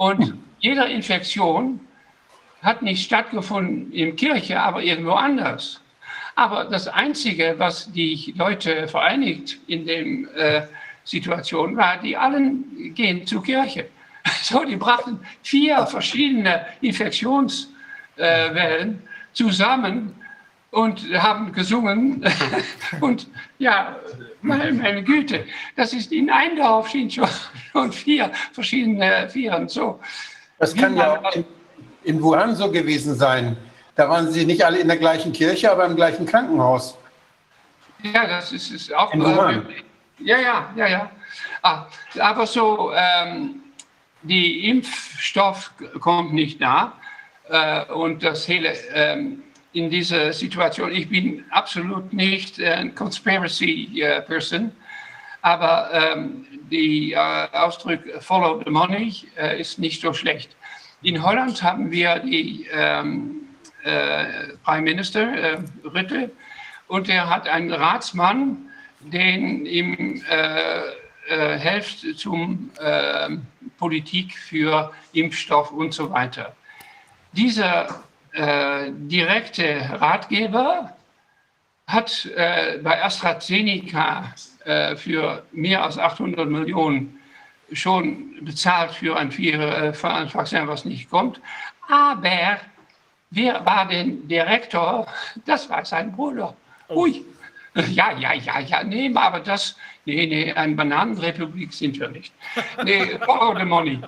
Und 0.00 0.32
jede 0.60 0.84
Infektion 0.84 1.78
hat 2.62 2.80
nicht 2.80 3.04
stattgefunden 3.04 3.92
in 3.92 4.16
Kirche, 4.16 4.58
aber 4.58 4.82
irgendwo 4.82 5.12
anders. 5.12 5.82
Aber 6.36 6.64
das 6.64 6.88
Einzige, 6.88 7.56
was 7.58 7.92
die 7.92 8.32
Leute 8.34 8.88
vereinigt 8.88 9.58
in 9.66 9.84
dem 9.84 10.26
äh, 10.34 10.62
Situation 11.04 11.76
war, 11.76 11.98
die 11.98 12.16
allen 12.16 12.94
gehen 12.94 13.26
zur 13.26 13.42
Kirche. 13.42 13.88
So, 14.42 14.64
die 14.64 14.76
brachten 14.76 15.20
vier 15.42 15.86
verschiedene 15.86 16.64
Infektionswellen 16.80 17.58
äh, 18.16 19.34
zusammen 19.34 20.14
und 20.70 21.02
haben 21.12 21.52
gesungen. 21.52 22.24
und 23.00 23.26
ja, 23.58 23.96
meine, 24.42 25.02
Güte, 25.02 25.44
das 25.76 25.92
ist 25.92 26.12
in 26.12 26.30
ein 26.30 26.56
Dorf 26.56 26.90
schon, 26.90 27.92
vier 27.92 28.30
verschiedene 28.52 29.28
Viren. 29.32 29.68
So. 29.68 30.00
Das 30.58 30.74
kann 30.74 30.96
ja 30.96 31.18
auch 31.18 31.34
in, 31.34 31.44
in 32.04 32.22
Wuhan 32.22 32.54
so 32.54 32.70
gewesen 32.70 33.14
sein. 33.14 33.56
Da 33.96 34.08
waren 34.08 34.30
sie 34.30 34.46
nicht 34.46 34.64
alle 34.64 34.78
in 34.78 34.88
der 34.88 34.96
gleichen 34.96 35.32
Kirche, 35.32 35.70
aber 35.70 35.84
im 35.84 35.96
gleichen 35.96 36.26
Krankenhaus. 36.26 36.96
Ja, 38.02 38.26
das 38.26 38.52
ist, 38.52 38.70
ist 38.70 38.94
auch. 38.94 39.12
Äh, 39.12 39.60
ja, 40.20 40.38
ja, 40.38 40.72
ja, 40.76 40.86
ja. 40.86 41.10
Ah, 41.62 41.86
aber 42.18 42.46
so, 42.46 42.92
ähm, 42.94 43.62
die 44.22 44.68
Impfstoff 44.68 45.72
kommt 46.00 46.32
nicht 46.32 46.60
nah. 46.60 46.94
Äh, 47.48 47.84
und 47.92 48.22
das 48.22 48.46
hele, 48.48 48.72
ähm, 48.94 49.42
in 49.72 49.90
dieser 49.90 50.32
Situation, 50.32 50.92
ich 50.92 51.08
bin 51.08 51.44
absolut 51.50 52.12
nicht 52.12 52.60
ein 52.60 52.94
Conspiracy 52.94 54.00
äh, 54.00 54.20
Person, 54.22 54.72
aber 55.42 55.90
ähm, 55.92 56.46
die 56.70 57.12
äh, 57.12 57.16
Ausdruck 57.52 58.00
Follow 58.20 58.62
the 58.64 58.70
Money 58.70 59.14
äh, 59.38 59.60
ist 59.60 59.78
nicht 59.78 60.00
so 60.00 60.12
schlecht. 60.12 60.56
In 61.02 61.22
Holland 61.22 61.62
haben 61.62 61.90
wir 61.90 62.18
die 62.18 62.66
ähm, 62.72 63.36
äh, 63.84 64.54
Prime 64.64 64.82
Minister 64.82 65.22
äh, 65.32 65.58
Rütte 65.84 66.30
und 66.88 67.08
er 67.08 67.30
hat 67.30 67.48
einen 67.48 67.72
Ratsmann, 67.72 68.66
den 69.00 69.64
ihm 69.64 70.22
äh, 70.28 70.80
äh, 71.28 71.58
hilft 71.58 72.18
zum 72.18 72.70
äh, 72.80 73.30
Politik 73.78 74.36
für 74.36 74.92
Impfstoff 75.12 75.70
und 75.70 75.94
so 75.94 76.10
weiter. 76.10 76.54
Dieser 77.32 78.02
äh, 78.32 78.90
direkte 78.92 80.00
Ratgeber 80.00 80.96
hat 81.86 82.26
äh, 82.36 82.78
bei 82.78 83.02
AstraZeneca 83.02 84.34
äh, 84.64 84.96
für 84.96 85.44
mehr 85.52 85.84
als 85.84 85.98
800 85.98 86.48
Millionen 86.48 87.18
schon 87.72 88.44
bezahlt 88.44 88.92
für 88.92 89.16
ein, 89.16 89.30
für, 89.30 89.92
für 89.94 90.10
ein 90.10 90.32
Vaccin, 90.32 90.66
was 90.66 90.84
nicht 90.84 91.08
kommt. 91.10 91.40
Aber 91.88 92.58
Wer 93.30 93.64
war 93.64 93.86
denn 93.86 94.26
Direktor? 94.26 95.06
Das 95.46 95.70
war 95.70 95.84
sein 95.84 96.12
Bruder. 96.12 96.56
Oh. 96.88 97.02
Ui. 97.02 97.24
Ja, 97.92 98.10
ja, 98.18 98.32
ja, 98.32 98.58
ja, 98.58 98.82
nee, 98.82 99.12
aber 99.14 99.38
das, 99.38 99.76
nee, 100.04 100.26
nee, 100.26 100.52
eine 100.52 100.74
Bananenrepublik 100.74 101.72
sind 101.72 102.00
wir 102.00 102.08
nicht. 102.08 102.34
Nee, 102.82 103.16
follow 103.24 103.56
the 103.56 103.64
money. 103.64 104.00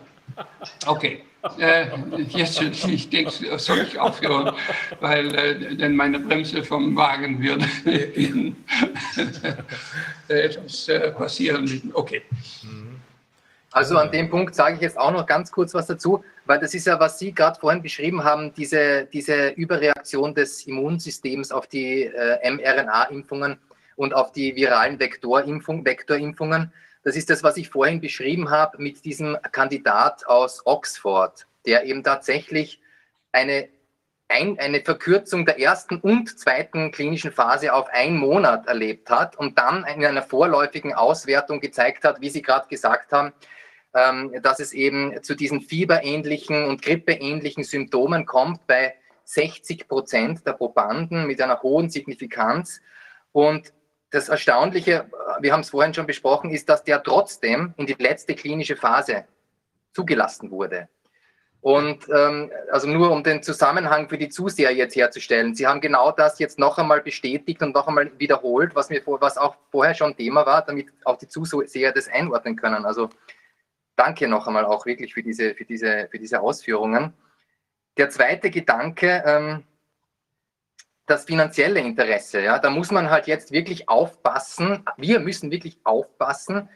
Okay. 0.85 1.23
Äh, 1.59 1.87
jetzt, 2.29 2.63
ich 2.63 3.11
denke, 3.11 3.59
soll 3.59 3.81
ich 3.81 3.99
aufhören, 3.99 4.55
weil 5.01 5.35
äh, 5.35 5.77
denn 5.77 5.97
meine 5.97 6.21
Bremse 6.21 6.63
vom 6.63 6.95
Wagen 6.95 7.43
wird 7.43 7.65
etwas 10.29 10.89
äh, 10.89 11.11
passieren. 11.11 11.91
Okay. 11.95 12.23
Also 13.73 13.97
an 13.97 14.13
dem 14.13 14.29
Punkt 14.31 14.55
sage 14.55 14.77
ich 14.77 14.83
jetzt 14.83 14.99
auch 14.99 15.11
noch 15.11 15.27
ganz 15.27 15.51
kurz 15.51 15.75
was 15.75 15.87
dazu, 15.87 16.23
weil 16.45 16.61
das 16.61 16.75
ist 16.75 16.87
ja, 16.87 17.01
was 17.01 17.19
Sie 17.19 17.33
gerade 17.33 17.59
vorhin 17.59 17.83
beschrieben 17.83 18.23
haben, 18.23 18.53
diese, 18.55 19.09
diese 19.13 19.49
Überreaktion 19.49 20.35
des 20.35 20.67
Immunsystems 20.67 21.51
auf 21.51 21.67
die 21.67 22.05
äh, 22.05 22.51
mRNA-Impfungen 22.51 23.59
und 23.97 24.15
auf 24.15 24.33
die 24.33 24.55
viralen 24.55 25.01
Vektorimpfung, 25.01 25.85
Vektorimpfungen. 25.85 26.71
Das 27.03 27.17
ist 27.17 27.31
das, 27.31 27.43
was 27.43 27.57
ich 27.57 27.69
vorhin 27.69 28.01
beschrieben 28.01 28.51
habe 28.51 28.81
mit 28.81 29.05
diesem 29.05 29.37
Kandidat 29.51 30.27
aus 30.27 30.65
Oxford, 30.65 31.47
der 31.67 31.85
eben 31.85 32.05
tatsächlich 32.05 32.81
eine, 33.33 33.69
ein, 34.29 34.59
eine 34.61 34.81
Verkürzung 34.83 35.45
der 35.45 35.59
ersten 35.59 35.97
und 35.97 36.39
zweiten 36.39 36.93
klinischen 36.93 37.33
Phase 37.33 37.75
auf 37.75 37.89
einen 37.89 38.19
Monat 38.19 38.69
erlebt 38.69 39.11
hat 39.11 39.37
und 39.37 39.59
dann 39.59 39.85
in 39.85 40.05
einer 40.05 40.23
vorläufigen 40.23 40.95
Auswertung 40.95 41.61
gezeigt 41.61 42.05
hat, 42.05 42.21
wie 42.21 42.31
Sie 42.31 42.43
gerade 42.43 42.69
gesagt 42.69 43.13
haben, 43.13 43.33
ähm, 43.95 44.33
dass 44.41 44.61
es 44.61 44.73
eben 44.73 45.23
zu 45.23 45.35
diesen 45.35 45.61
fieberähnlichen 45.61 46.65
und 46.67 46.83
grippeähnlichen 46.83 47.65
Symptomen 47.65 48.27
kommt 48.27 48.67
bei 48.67 48.95
60 49.25 49.89
Prozent 49.89 50.47
der 50.47 50.53
Probanden 50.53 51.27
mit 51.27 51.41
einer 51.41 51.63
hohen 51.63 51.91
Signifikanz. 51.91 52.81
Und 53.33 53.73
das 54.13 54.29
Erstaunliche, 54.29 55.11
wir 55.41 55.53
haben 55.53 55.61
es 55.61 55.71
vorhin 55.71 55.95
schon 55.95 56.07
besprochen, 56.07 56.51
ist, 56.51 56.69
dass 56.69 56.85
der 56.85 57.03
trotzdem 57.03 57.75
in 57.79 57.87
die 57.87 57.97
letzte 57.99 58.35
klinische 58.35 58.77
Phase 58.77 59.25
zugelassen 59.93 60.51
wurde. 60.51 60.89
Und 61.63 62.09
ähm, 62.15 62.51
also 62.71 62.89
nur 62.89 63.11
um 63.11 63.23
den 63.23 63.43
Zusammenhang 63.43 64.09
für 64.09 64.19
die 64.19 64.29
Zuseher 64.29 64.73
jetzt 64.73 64.97
herzustellen. 64.97 65.55
Sie 65.55 65.67
haben 65.67 65.81
genau 65.81 66.11
das 66.11 66.39
jetzt 66.41 66.59
noch 66.59 66.77
einmal 66.77 67.01
bestätigt 67.01 67.63
und 67.63 67.73
noch 67.73 67.87
einmal 67.87 68.11
wiederholt, 68.19 68.75
was, 68.75 68.91
mir, 68.91 69.01
was 69.07 69.39
auch 69.39 69.57
vorher 69.71 69.95
schon 69.95 70.17
Thema 70.17 70.45
war, 70.45 70.63
damit 70.63 70.89
auch 71.05 71.17
die 71.17 71.29
Zuseher 71.29 71.93
das 71.93 72.09
einordnen 72.09 72.57
können. 72.57 72.85
Also 72.85 73.11
danke 73.97 74.29
noch 74.29 74.47
einmal 74.47 74.65
auch 74.65 74.85
wirklich 74.87 75.15
für 75.15 75.23
diese, 75.23 75.55
für 75.55 75.65
diese, 75.65 76.09
für 76.11 76.19
diese 76.19 76.41
Ausführungen. 76.41 77.15
Der 77.97 78.11
zweite 78.11 78.51
Gedanke, 78.51 79.23
ähm, 79.25 79.65
das 81.07 81.25
finanzielle 81.25 81.81
Interesse. 81.81 82.43
Ja, 82.43 82.59
da 82.59 82.71
muss 82.71 82.91
man 82.91 83.11
halt 83.11 83.27
jetzt 83.27 83.53
wirklich 83.53 83.89
aufpassen. 83.89 84.85
Wir 84.97 85.21
müssen 85.21 85.51
wirklich 85.51 85.79
aufpassen, 85.85 86.69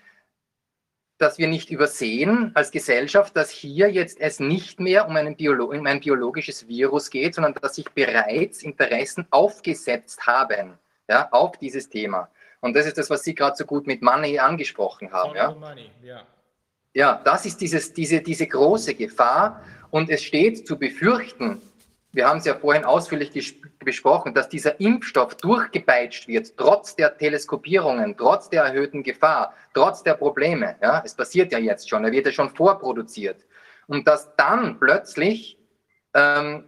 dass 1.18 1.38
wir 1.38 1.48
nicht 1.48 1.70
übersehen 1.70 2.50
als 2.54 2.70
Gesellschaft, 2.70 3.36
dass 3.36 3.50
hier 3.50 3.90
jetzt 3.90 4.20
es 4.20 4.38
nicht 4.38 4.80
mehr 4.80 5.08
um, 5.08 5.16
einen 5.16 5.36
Biolo 5.36 5.66
um 5.66 5.86
ein 5.86 6.00
biologisches 6.00 6.68
Virus 6.68 7.10
geht, 7.10 7.34
sondern 7.34 7.54
dass 7.54 7.76
sich 7.76 7.88
bereits 7.90 8.62
Interessen 8.62 9.26
aufgesetzt 9.30 10.26
haben 10.26 10.78
ja, 11.08 11.28
auf 11.30 11.56
dieses 11.58 11.88
Thema. 11.88 12.28
Und 12.60 12.74
das 12.74 12.86
ist 12.86 12.98
das, 12.98 13.08
was 13.08 13.22
Sie 13.22 13.34
gerade 13.34 13.56
so 13.56 13.64
gut 13.64 13.86
mit 13.86 14.02
Money 14.02 14.38
angesprochen 14.38 15.12
haben. 15.12 15.36
Ja. 15.36 15.52
Money, 15.52 15.90
yeah. 16.04 16.26
Ja, 16.92 17.20
das 17.24 17.44
ist 17.46 17.60
dieses, 17.60 17.92
diese, 17.92 18.20
diese 18.22 18.46
große 18.46 18.94
Gefahr. 18.94 19.62
Und 19.90 20.10
es 20.10 20.22
steht 20.22 20.66
zu 20.66 20.78
befürchten, 20.78 21.62
wir 22.16 22.26
haben 22.26 22.38
es 22.38 22.46
ja 22.46 22.54
vorhin 22.54 22.86
ausführlich 22.86 23.60
besprochen, 23.78 24.32
dass 24.32 24.48
dieser 24.48 24.80
Impfstoff 24.80 25.34
durchgepeitscht 25.34 26.26
wird, 26.28 26.56
trotz 26.56 26.96
der 26.96 27.18
Teleskopierungen, 27.18 28.16
trotz 28.16 28.48
der 28.48 28.64
erhöhten 28.64 29.02
Gefahr, 29.02 29.52
trotz 29.74 30.02
der 30.02 30.14
Probleme. 30.14 30.76
Ja, 30.80 31.02
es 31.04 31.14
passiert 31.14 31.52
ja 31.52 31.58
jetzt 31.58 31.90
schon, 31.90 32.06
er 32.06 32.12
wird 32.12 32.24
ja 32.24 32.32
schon 32.32 32.48
vorproduziert. 32.48 33.44
Und 33.86 34.08
dass 34.08 34.34
dann 34.36 34.78
plötzlich 34.80 35.58
ähm, 36.14 36.64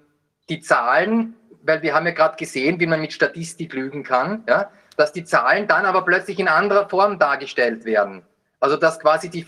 die 0.51 0.61
Zahlen, 0.61 1.35
weil 1.63 1.81
wir 1.81 1.95
haben 1.95 2.05
ja 2.05 2.13
gerade 2.13 2.37
gesehen, 2.37 2.79
wie 2.79 2.87
man 2.87 3.01
mit 3.01 3.15
Statistik 3.15 3.73
lügen 3.73 4.03
kann, 4.03 4.45
ja, 4.47 4.71
dass 4.99 5.13
die 5.13 5.25
Zahlen 5.25 5.67
dann 5.67 5.87
aber 5.87 6.03
plötzlich 6.03 6.39
in 6.39 6.49
anderer 6.49 6.91
Form 6.91 7.19
dargestellt 7.19 7.87
werden. 7.87 8.23
Also 8.61 8.77
dass 8.77 9.01
quasi 9.01 9.31
die 9.31 9.47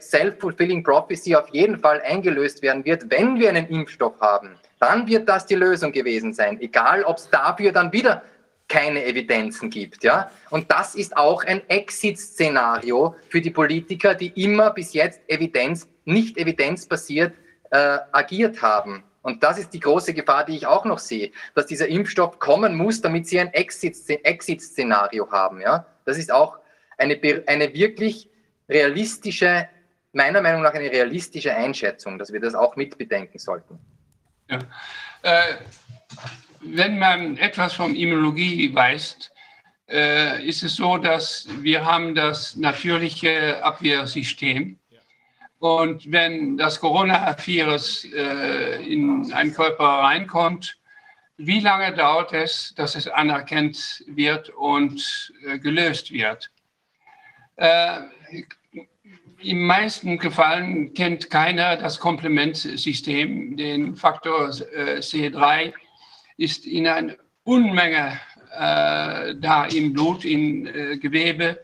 Self-Fulfilling 0.00 0.84
Prophecy 0.84 1.34
auf 1.34 1.48
jeden 1.48 1.80
Fall 1.80 2.00
eingelöst 2.02 2.62
werden 2.62 2.84
wird, 2.84 3.10
wenn 3.10 3.40
wir 3.40 3.48
einen 3.48 3.66
Impfstoff 3.66 4.20
haben. 4.20 4.59
Dann 4.80 5.06
wird 5.06 5.28
das 5.28 5.46
die 5.46 5.54
Lösung 5.54 5.92
gewesen 5.92 6.32
sein. 6.32 6.60
Egal, 6.60 7.04
ob 7.04 7.18
es 7.18 7.30
dafür 7.30 7.70
dann 7.70 7.92
wieder 7.92 8.24
keine 8.66 9.04
Evidenzen 9.04 9.68
gibt. 9.68 10.02
Ja? 10.02 10.30
Und 10.48 10.70
das 10.70 10.94
ist 10.94 11.16
auch 11.16 11.44
ein 11.44 11.68
Exit-Szenario 11.68 13.14
für 13.28 13.40
die 13.40 13.50
Politiker, 13.50 14.14
die 14.14 14.28
immer 14.42 14.70
bis 14.70 14.94
jetzt 14.94 15.20
Evidenz, 15.28 15.86
nicht 16.04 16.38
evidenzbasiert 16.38 17.34
äh, 17.70 17.98
agiert 18.12 18.62
haben. 18.62 19.04
Und 19.22 19.42
das 19.42 19.58
ist 19.58 19.74
die 19.74 19.80
große 19.80 20.14
Gefahr, 20.14 20.46
die 20.46 20.56
ich 20.56 20.66
auch 20.66 20.86
noch 20.86 20.98
sehe, 20.98 21.30
dass 21.54 21.66
dieser 21.66 21.88
Impfstoff 21.88 22.38
kommen 22.38 22.74
muss, 22.74 23.02
damit 23.02 23.26
sie 23.26 23.38
ein 23.38 23.52
Exit-Szenario 23.52 25.30
haben. 25.30 25.60
Ja? 25.60 25.84
Das 26.06 26.16
ist 26.16 26.32
auch 26.32 26.58
eine, 26.96 27.20
eine 27.46 27.74
wirklich 27.74 28.30
realistische, 28.68 29.68
meiner 30.12 30.40
Meinung 30.40 30.62
nach 30.62 30.74
eine 30.74 30.90
realistische 30.90 31.54
Einschätzung, 31.54 32.18
dass 32.18 32.32
wir 32.32 32.40
das 32.40 32.54
auch 32.54 32.76
mitbedenken 32.76 33.38
sollten. 33.38 33.78
Ja. 34.50 34.58
Äh, 35.22 35.54
wenn 36.60 36.98
man 36.98 37.36
etwas 37.38 37.74
von 37.74 37.94
Immunologie 37.94 38.74
weiß, 38.74 39.30
äh, 39.88 40.46
ist 40.46 40.62
es 40.62 40.76
so, 40.76 40.98
dass 40.98 41.46
wir 41.60 41.84
haben 41.84 42.14
das 42.14 42.56
natürliche 42.56 43.62
Abwehrsystem. 43.62 44.78
Und 45.58 46.10
wenn 46.10 46.56
das 46.56 46.80
Coronavirus 46.80 48.06
äh, 48.12 48.82
in 48.82 49.32
einen 49.32 49.54
Körper 49.54 49.84
reinkommt, 49.84 50.76
wie 51.36 51.60
lange 51.60 51.94
dauert 51.94 52.32
es, 52.32 52.74
dass 52.74 52.94
es 52.94 53.08
anerkannt 53.08 54.04
wird 54.06 54.50
und 54.50 55.32
äh, 55.46 55.58
gelöst 55.58 56.12
wird? 56.12 56.50
Im 59.42 59.66
meisten 59.66 60.18
Gefallen 60.18 60.92
kennt 60.92 61.30
keiner 61.30 61.76
das 61.76 61.98
Komplementsystem, 61.98 63.56
den 63.56 63.96
Faktor 63.96 64.48
äh, 64.48 64.98
C3 64.98 65.72
ist 66.36 66.66
in 66.66 66.86
einer 66.86 67.14
Unmenge 67.44 68.20
äh, 68.52 69.34
da 69.36 69.64
im 69.72 69.94
Blut, 69.94 70.26
im 70.26 70.66
äh, 70.66 70.98
Gewebe. 70.98 71.58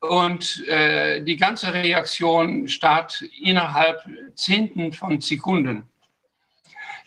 Und 0.00 0.66
äh, 0.66 1.20
die 1.22 1.36
ganze 1.36 1.74
Reaktion 1.74 2.66
startet 2.68 3.30
innerhalb 3.38 4.02
Zehnten 4.34 4.92
von 4.94 5.20
Sekunden. 5.20 5.82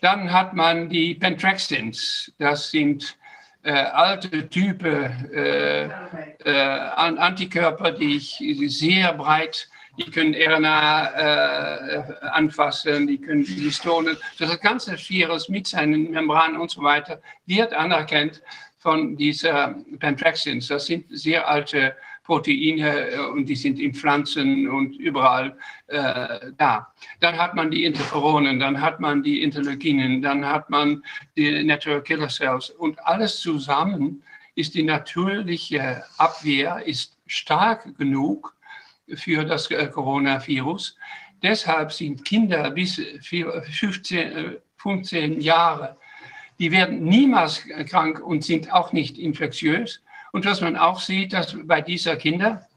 Dann 0.01 0.31
hat 0.31 0.53
man 0.53 0.89
die 0.89 1.15
Pentraxins, 1.15 2.31
das 2.37 2.69
sind 2.69 3.17
äh, 3.63 3.71
alte 3.71 4.47
Typen 4.49 5.31
äh, 5.33 5.85
äh, 5.85 6.51
Antikörper, 6.95 7.91
die 7.91 8.17
ich 8.17 8.39
sehr 8.77 9.13
breit 9.13 9.69
die 9.97 10.09
können 10.09 10.33
RNA 10.33 11.05
äh, 11.15 12.03
anfassen, 12.31 13.07
die 13.07 13.19
können 13.19 13.43
Histonen. 13.43 14.17
Das 14.39 14.59
ganze 14.59 14.97
Virus 14.97 15.49
mit 15.49 15.67
seinen 15.67 16.11
Membranen 16.11 16.59
und 16.59 16.71
so 16.71 16.81
weiter 16.81 17.21
wird 17.45 17.73
anerkannt 17.73 18.41
von 18.79 19.15
dieser 19.15 19.75
Pentraxins. 19.99 20.67
Das 20.67 20.87
sind 20.87 21.05
sehr 21.09 21.47
alte 21.47 21.95
Proteine 22.23 23.11
äh, 23.11 23.19
und 23.19 23.45
die 23.45 23.55
sind 23.55 23.79
in 23.79 23.93
Pflanzen 23.93 24.67
und 24.67 24.95
überall 24.95 25.57
äh, 25.87 26.51
da. 26.57 26.91
Dann 27.19 27.37
hat 27.37 27.55
man 27.55 27.69
die 27.69 27.85
Interferonen, 27.85 28.59
dann 28.59 28.81
hat 28.81 28.99
man 28.99 29.23
die 29.23 29.43
Interleukinen, 29.43 30.21
dann 30.21 30.45
hat 30.45 30.69
man 30.69 31.03
die 31.35 31.63
Natural 31.63 32.01
Killer 32.01 32.29
Cells 32.29 32.69
und 32.69 32.99
alles 33.05 33.39
zusammen 33.39 34.23
ist 34.55 34.75
die 34.75 34.83
natürliche 34.83 36.03
Abwehr 36.17 36.85
ist 36.85 37.17
stark 37.25 37.97
genug, 37.97 38.55
für 39.15 39.45
das 39.45 39.69
äh, 39.71 39.87
Coronavirus. 39.87 40.95
Deshalb 41.41 41.91
sind 41.91 42.23
Kinder 42.23 42.71
bis 42.71 43.01
15, 43.21 44.57
15 44.77 45.37
äh, 45.37 45.41
Jahre, 45.41 45.97
die 46.59 46.71
werden 46.71 47.03
niemals 47.03 47.63
krank 47.89 48.21
und 48.21 48.43
sind 48.43 48.71
auch 48.71 48.93
nicht 48.93 49.17
infektiös. 49.17 50.01
Und 50.31 50.45
was 50.45 50.61
man 50.61 50.77
auch 50.77 50.99
sieht, 50.99 51.33
dass 51.33 51.55
bei 51.63 51.81
dieser 51.81 52.15
Kinder, 52.15 52.67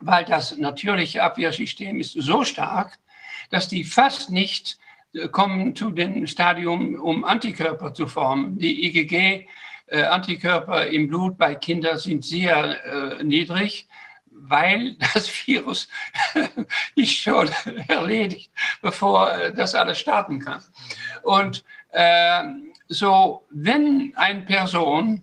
weil 0.00 0.24
das 0.24 0.56
natürliche 0.56 1.22
Abwehrsystem 1.22 2.00
ist 2.00 2.12
so 2.12 2.44
stark, 2.44 2.98
dass 3.50 3.68
die 3.68 3.84
fast 3.84 4.30
nicht 4.30 4.78
äh, 5.12 5.28
kommen 5.28 5.74
zu 5.74 5.90
dem 5.90 6.26
Stadium, 6.26 6.94
um 6.94 7.24
Antikörper 7.24 7.94
zu 7.94 8.06
formen. 8.06 8.58
Die 8.58 8.86
IgG-Antikörper 8.86 10.86
im 10.86 11.08
Blut 11.08 11.36
bei 11.36 11.54
Kindern 11.54 11.98
sind 11.98 12.24
sehr 12.24 13.18
äh, 13.18 13.24
niedrig 13.24 13.87
weil 14.48 14.96
das 15.14 15.28
Virus 15.46 15.88
ist 16.94 17.12
schon 17.12 17.48
erledigt, 17.88 18.50
bevor 18.82 19.32
äh, 19.32 19.52
das 19.52 19.74
alles 19.74 19.98
starten 19.98 20.40
kann. 20.40 20.62
Und 21.22 21.64
äh, 21.92 22.44
so, 22.88 23.44
wenn 23.50 24.12
eine 24.16 24.42
Person 24.42 25.22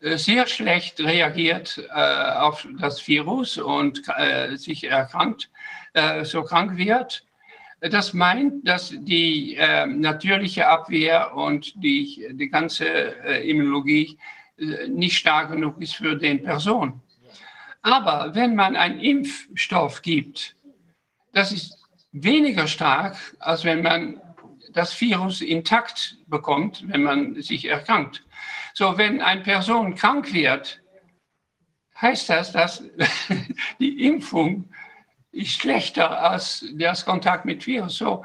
äh, 0.00 0.16
sehr 0.16 0.46
schlecht 0.46 1.00
reagiert 1.00 1.82
äh, 1.94 2.32
auf 2.38 2.66
das 2.78 3.06
Virus 3.06 3.58
und 3.58 4.02
äh, 4.16 4.56
sich 4.56 4.84
erkrankt, 4.84 5.50
äh, 5.92 6.24
so 6.24 6.42
krank 6.42 6.76
wird, 6.76 7.24
das 7.80 8.12
meint, 8.12 8.68
dass 8.68 8.92
die 8.94 9.56
natürliche 9.86 10.66
Abwehr 10.68 11.34
und 11.34 11.72
die, 11.82 12.28
die 12.32 12.50
ganze 12.50 12.84
Immunologie 12.84 14.18
nicht 14.86 15.16
stark 15.16 15.50
genug 15.50 15.80
ist 15.80 15.94
für 15.94 16.14
den 16.14 16.42
Person. 16.42 17.00
Aber 17.82 18.34
wenn 18.34 18.54
man 18.54 18.76
einen 18.76 19.00
Impfstoff 19.00 20.02
gibt, 20.02 20.56
das 21.32 21.52
ist 21.52 21.78
weniger 22.12 22.66
stark, 22.66 23.16
als 23.38 23.64
wenn 23.64 23.82
man 23.82 24.20
das 24.72 24.98
Virus 25.00 25.40
intakt 25.40 26.16
bekommt, 26.26 26.84
wenn 26.88 27.02
man 27.02 27.40
sich 27.42 27.64
erkrankt. 27.64 28.24
So, 28.74 28.96
wenn 28.98 29.20
eine 29.20 29.42
Person 29.42 29.94
krank 29.94 30.32
wird, 30.32 30.80
heißt 32.00 32.30
das, 32.30 32.52
dass 32.52 32.84
die 33.80 34.06
Impfung 34.06 34.70
ist 35.32 35.52
schlechter 35.52 36.22
als 36.22 36.64
der 36.72 36.94
Kontakt 37.04 37.44
mit 37.44 37.66
Virus. 37.66 37.96
So, 37.96 38.24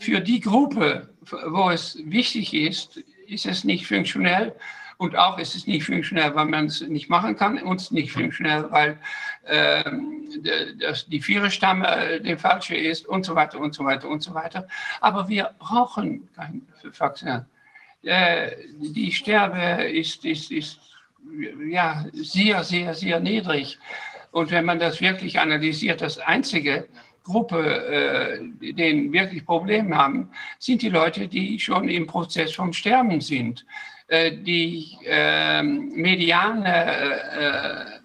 für 0.00 0.20
die 0.20 0.40
Gruppe, 0.40 1.14
wo 1.46 1.70
es 1.70 1.98
wichtig 2.04 2.54
ist, 2.54 2.98
ist 3.26 3.46
es 3.46 3.64
nicht 3.64 3.86
funktionell. 3.86 4.54
Und 4.98 5.16
auch 5.16 5.38
ist 5.38 5.54
es 5.54 5.66
nicht 5.68 5.84
funktionell, 5.84 6.34
weil 6.34 6.46
man 6.46 6.66
es 6.66 6.80
nicht 6.80 7.08
machen 7.08 7.36
kann. 7.36 7.62
Uns 7.62 7.92
nicht 7.92 8.12
funktionell, 8.12 8.68
weil 8.70 8.98
äh, 9.44 9.84
das, 10.80 11.06
die 11.06 11.20
Viererstamme 11.20 12.20
der 12.20 12.36
falsche 12.36 12.76
ist 12.76 13.06
und 13.06 13.24
so 13.24 13.36
weiter 13.36 13.60
und 13.60 13.74
so 13.74 13.84
weiter 13.84 14.08
und 14.08 14.22
so 14.22 14.34
weiter. 14.34 14.66
Aber 15.00 15.28
wir 15.28 15.54
brauchen 15.60 16.28
kein 16.34 16.66
Vaccin. 16.98 17.46
Äh, 18.02 18.50
die 18.80 19.12
Sterbe 19.12 19.84
ist, 19.84 20.24
ist, 20.24 20.50
ist 20.50 20.80
ja, 21.68 22.04
sehr, 22.12 22.64
sehr, 22.64 22.92
sehr 22.94 23.20
niedrig. 23.20 23.78
Und 24.32 24.50
wenn 24.50 24.64
man 24.64 24.78
das 24.78 25.00
wirklich 25.00 25.38
analysiert, 25.38 26.00
das 26.00 26.18
einzige 26.18 26.88
Gruppe, 27.24 28.40
äh, 28.60 28.72
denen 28.72 29.12
wirklich 29.12 29.44
Probleme 29.44 29.96
haben, 29.96 30.30
sind 30.58 30.82
die 30.82 30.88
Leute, 30.88 31.28
die 31.28 31.58
schon 31.60 31.88
im 31.88 32.06
Prozess 32.06 32.54
vom 32.54 32.72
Sterben 32.72 33.20
sind. 33.20 33.64
Äh, 34.08 34.32
die 34.38 34.98
ähm, 35.04 35.92
mediane 35.94 38.02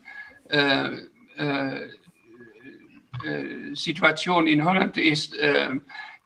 äh, 0.49 0.89
äh, 1.37 1.89
Situation 3.73 4.47
in 4.47 4.65
Holland 4.65 4.97
ist 4.97 5.33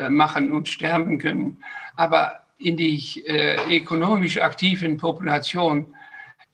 machen 0.09 0.53
und 0.53 0.69
sterben 0.69 1.19
können. 1.19 1.65
Aber 1.97 2.45
in 2.59 2.77
die 2.77 3.25
ökonomisch 3.69 4.39
aktiven 4.39 4.99
Population 4.99 5.96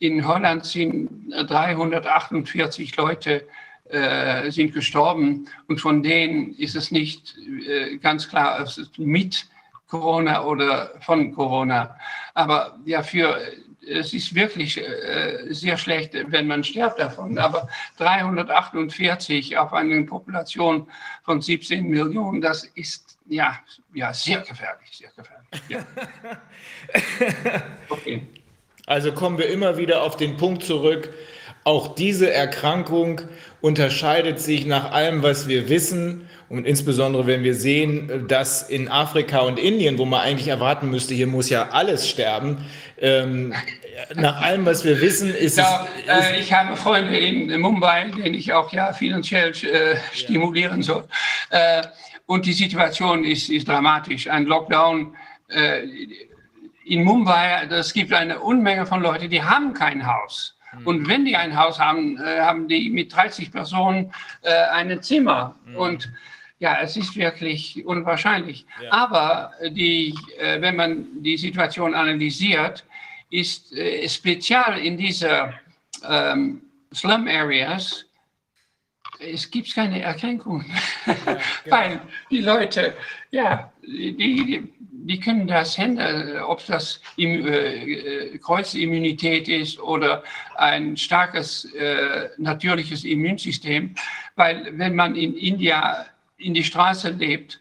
in 0.02 0.26
Holland 0.26 0.66
sind 0.66 1.30
348 1.30 2.96
Leute 2.96 3.46
äh, 3.88 4.50
sind 4.50 4.74
gestorben 4.74 5.48
und 5.68 5.80
von 5.80 6.02
denen 6.02 6.54
ist 6.54 6.74
es 6.74 6.90
nicht 6.90 7.36
äh, 7.68 7.98
ganz 7.98 8.28
klar, 8.28 8.60
es 8.60 8.78
ist 8.78 8.98
mit 8.98 9.46
Corona 9.86 10.42
oder 10.42 10.92
von 11.02 11.32
Corona. 11.32 11.96
Aber 12.34 12.78
ja, 12.84 13.04
für 13.04 13.38
es 13.86 14.12
ist 14.12 14.34
wirklich 14.34 14.78
äh, 14.78 15.46
sehr 15.50 15.76
schlecht, 15.76 16.14
wenn 16.14 16.48
man 16.48 16.64
stirbt 16.64 16.98
davon. 16.98 17.38
Aber 17.38 17.68
348 17.98 19.56
auf 19.56 19.72
eine 19.72 20.02
Population 20.02 20.88
von 21.24 21.40
17 21.40 21.86
Millionen, 21.88 22.40
das 22.40 22.64
ist 22.74 23.18
ja, 23.26 23.56
ja 23.94 24.12
sehr 24.12 24.40
gefährlich, 24.40 24.90
sehr 24.90 25.10
gefährlich. 25.16 25.62
Ja. 25.68 25.86
okay. 27.88 28.26
Also 28.86 29.12
kommen 29.12 29.38
wir 29.38 29.48
immer 29.48 29.76
wieder 29.76 30.02
auf 30.02 30.16
den 30.16 30.36
Punkt 30.36 30.64
zurück, 30.64 31.10
Auch 31.64 31.94
diese 31.94 32.32
Erkrankung 32.32 33.20
unterscheidet 33.60 34.40
sich 34.40 34.66
nach 34.66 34.90
allem, 34.90 35.22
was 35.22 35.46
wir 35.46 35.68
wissen. 35.68 36.28
Und 36.48 36.66
insbesondere, 36.66 37.28
wenn 37.28 37.44
wir 37.44 37.54
sehen, 37.54 38.26
dass 38.26 38.68
in 38.68 38.88
Afrika 38.88 39.40
und 39.40 39.60
Indien, 39.60 39.96
wo 39.96 40.04
man 40.04 40.20
eigentlich 40.20 40.48
erwarten 40.48 40.90
müsste, 40.90 41.14
hier 41.14 41.28
muss 41.28 41.48
ja 41.50 41.68
alles 41.68 42.08
sterben, 42.08 42.66
ähm, 42.98 43.54
nach 44.16 44.42
allem, 44.42 44.66
was 44.66 44.84
wir 44.84 45.00
wissen, 45.00 45.32
ist 45.32 45.58
ja, 45.58 45.86
es. 46.06 46.26
Äh, 46.26 46.40
ich 46.40 46.52
habe 46.52 46.76
Freunde 46.76 47.16
in 47.16 47.60
Mumbai, 47.60 48.10
den 48.10 48.34
ich 48.34 48.52
auch 48.52 48.72
ja 48.72 48.92
finanziell 48.92 49.50
äh, 49.50 49.96
stimulieren 50.12 50.82
soll. 50.82 51.04
Äh, 51.50 51.82
und 52.26 52.44
die 52.44 52.52
Situation 52.52 53.24
ist, 53.24 53.50
ist 53.50 53.68
dramatisch. 53.68 54.28
Ein 54.28 54.46
Lockdown 54.46 55.16
äh, 55.48 55.82
in 56.84 57.04
Mumbai, 57.04 57.66
es 57.70 57.92
gibt 57.92 58.12
eine 58.12 58.40
Unmenge 58.40 58.86
von 58.86 59.02
Leuten, 59.02 59.30
die 59.30 59.42
haben 59.42 59.74
kein 59.74 60.06
Haus. 60.06 60.56
Mhm. 60.72 60.86
Und 60.86 61.08
wenn 61.08 61.24
die 61.24 61.36
ein 61.36 61.56
Haus 61.56 61.78
haben, 61.78 62.18
äh, 62.18 62.40
haben 62.40 62.68
die 62.68 62.90
mit 62.90 63.14
30 63.14 63.50
Personen 63.50 64.12
äh, 64.42 64.52
ein 64.72 65.02
Zimmer. 65.02 65.56
Mhm. 65.66 65.76
Und 65.76 66.12
ja, 66.58 66.78
es 66.80 66.96
ist 66.96 67.16
wirklich 67.16 67.84
unwahrscheinlich. 67.84 68.66
Ja. 68.82 68.92
Aber 68.92 69.52
die, 69.70 70.14
äh, 70.38 70.60
wenn 70.60 70.76
man 70.76 71.22
die 71.22 71.36
Situation 71.36 71.94
analysiert, 71.94 72.84
ist 73.30 73.72
äh, 73.72 74.08
speziell 74.08 74.78
in 74.82 74.96
dieser 74.96 75.54
ähm, 76.08 76.62
Slum 76.94 77.26
Areas, 77.26 78.04
es 79.18 79.50
gibt 79.50 79.74
keine 79.74 80.02
Erkrankungen, 80.02 80.66
ja, 81.06 81.14
genau. 81.64 81.76
weil 81.76 82.00
die 82.30 82.40
Leute, 82.40 82.94
ja, 83.30 83.72
die, 83.82 84.16
die 84.16 84.72
können 85.20 85.46
das 85.46 85.76
handeln, 85.76 86.40
ob 86.42 86.64
das 86.66 87.00
im, 87.16 87.46
äh, 87.46 88.38
Kreuzimmunität 88.38 89.48
ist 89.48 89.80
oder 89.80 90.22
ein 90.56 90.96
starkes 90.96 91.64
äh, 91.74 92.28
natürliches 92.38 93.04
Immunsystem, 93.04 93.94
weil 94.36 94.72
wenn 94.78 94.94
man 94.94 95.16
in 95.16 95.34
India 95.34 96.06
in 96.38 96.54
die 96.54 96.64
Straße 96.64 97.10
lebt, 97.10 97.60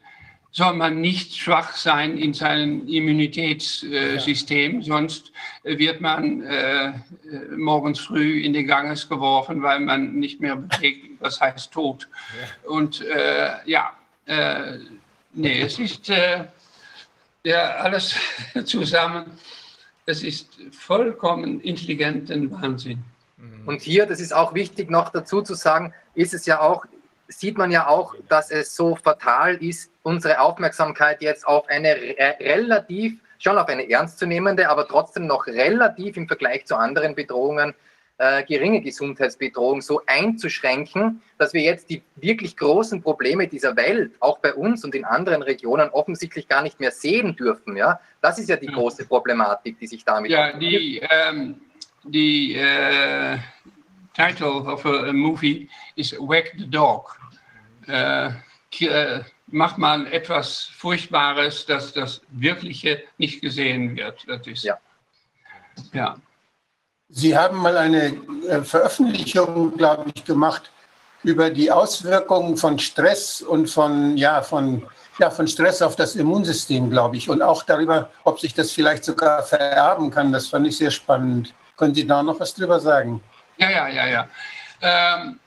soll 0.51 0.73
man 0.73 0.99
nicht 0.99 1.37
schwach 1.37 1.75
sein 1.77 2.17
in 2.17 2.33
seinem 2.33 2.85
Immunitätssystem, 2.87 4.81
ja. 4.81 4.85
sonst 4.85 5.31
wird 5.63 6.01
man 6.01 6.43
äh, 6.43 6.91
morgens 7.55 7.99
früh 8.01 8.41
in 8.41 8.51
den 8.51 8.67
Ganges 8.67 9.07
geworfen, 9.07 9.61
weil 9.61 9.79
man 9.79 10.15
nicht 10.15 10.41
mehr 10.41 10.57
bewegt, 10.57 11.21
das 11.21 11.39
heißt 11.39 11.71
tot. 11.71 12.09
Ja. 12.37 12.69
Und 12.69 13.01
äh, 13.01 13.51
ja, 13.65 13.93
äh, 14.25 14.79
nee, 15.33 15.61
es 15.61 15.79
ist 15.79 16.11
äh, 17.43 17.49
ja, 17.49 17.75
alles 17.75 18.15
zusammen, 18.65 19.31
es 20.05 20.23
ist 20.23 20.49
vollkommen 20.71 21.61
intelligenten 21.61 22.51
Wahnsinn. 22.51 23.03
Und 23.65 23.81
hier, 23.81 24.05
das 24.05 24.19
ist 24.19 24.33
auch 24.33 24.53
wichtig 24.53 24.89
noch 24.89 25.09
dazu 25.09 25.41
zu 25.41 25.55
sagen, 25.55 25.93
ist 26.13 26.33
es 26.33 26.45
ja 26.45 26.59
auch 26.59 26.85
sieht 27.31 27.57
man 27.57 27.71
ja 27.71 27.87
auch, 27.87 28.15
dass 28.27 28.51
es 28.51 28.75
so 28.75 28.95
fatal 28.95 29.55
ist, 29.55 29.91
unsere 30.03 30.39
Aufmerksamkeit 30.39 31.21
jetzt 31.21 31.47
auf 31.47 31.67
eine 31.69 31.95
relativ, 32.39 33.19
schon 33.39 33.57
auf 33.57 33.67
eine 33.67 33.89
ernstzunehmende, 33.89 34.69
aber 34.69 34.87
trotzdem 34.87 35.27
noch 35.27 35.47
relativ 35.47 36.17
im 36.17 36.27
Vergleich 36.27 36.65
zu 36.65 36.75
anderen 36.75 37.15
Bedrohungen 37.15 37.69
äh, 37.69 37.73
geringe 38.47 38.81
Gesundheitsbedrohung 38.81 39.81
so 39.81 40.01
einzuschränken, 40.05 41.23
dass 41.39 41.55
wir 41.55 41.61
jetzt 41.61 41.89
die 41.89 42.03
wirklich 42.17 42.55
großen 42.55 43.01
Probleme 43.01 43.47
dieser 43.47 43.75
Welt, 43.75 44.11
auch 44.19 44.37
bei 44.37 44.53
uns 44.53 44.85
und 44.85 44.93
in 44.93 45.05
anderen 45.05 45.41
Regionen, 45.41 45.89
offensichtlich 45.89 46.47
gar 46.47 46.61
nicht 46.61 46.79
mehr 46.79 46.91
sehen 46.91 47.35
dürfen. 47.35 47.75
Ja? 47.75 47.99
Das 48.21 48.37
ist 48.37 48.47
ja 48.47 48.57
die 48.57 48.67
große 48.67 49.05
Problematik, 49.05 49.79
die 49.79 49.87
sich 49.87 50.05
damit. 50.05 50.29
Ja, 50.29 50.53
die, 50.55 51.01
ähm, 51.09 51.61
die 52.03 52.55
äh, 52.55 53.39
Title 54.13 54.51
of 54.51 54.85
a 54.85 55.11
movie 55.11 55.67
ist 55.95 56.13
Wag 56.19 56.51
the 56.57 56.69
Dog. 56.69 57.17
Äh, 57.87 58.29
äh, 58.79 59.23
macht 59.47 59.77
man 59.77 60.05
etwas 60.07 60.71
Furchtbares, 60.75 61.65
dass 61.65 61.93
das 61.93 62.21
Wirkliche 62.29 63.03
nicht 63.17 63.41
gesehen 63.41 63.95
wird. 63.95 64.23
Das 64.27 64.45
ist, 64.47 64.63
ja. 64.63 64.77
ja. 65.93 66.17
Sie 67.13 67.37
haben 67.37 67.57
mal 67.57 67.77
eine 67.77 68.15
äh, 68.47 68.61
Veröffentlichung, 68.61 69.77
glaube 69.77 70.11
ich, 70.13 70.23
gemacht 70.23 70.71
über 71.23 71.49
die 71.49 71.69
Auswirkungen 71.69 72.55
von 72.57 72.79
Stress 72.79 73.41
und 73.41 73.69
von, 73.69 74.15
ja, 74.17 74.41
von, 74.41 74.87
ja, 75.19 75.29
von 75.29 75.47
Stress 75.47 75.81
auf 75.81 75.95
das 75.95 76.15
Immunsystem, 76.15 76.89
glaube 76.89 77.17
ich. 77.17 77.29
Und 77.29 77.41
auch 77.41 77.63
darüber, 77.63 78.09
ob 78.23 78.39
sich 78.39 78.53
das 78.53 78.71
vielleicht 78.71 79.03
sogar 79.03 79.43
vererben 79.43 80.09
kann. 80.09 80.31
Das 80.31 80.47
fand 80.47 80.65
ich 80.67 80.77
sehr 80.77 80.89
spannend. 80.89 81.53
Können 81.75 81.93
Sie 81.93 82.07
da 82.07 82.23
noch 82.23 82.39
was 82.39 82.53
drüber 82.53 82.79
sagen? 82.79 83.21
Ja, 83.57 83.69
ja, 83.69 83.87
ja, 83.89 84.07
ja. 84.07 84.27
Ähm, 84.81 85.39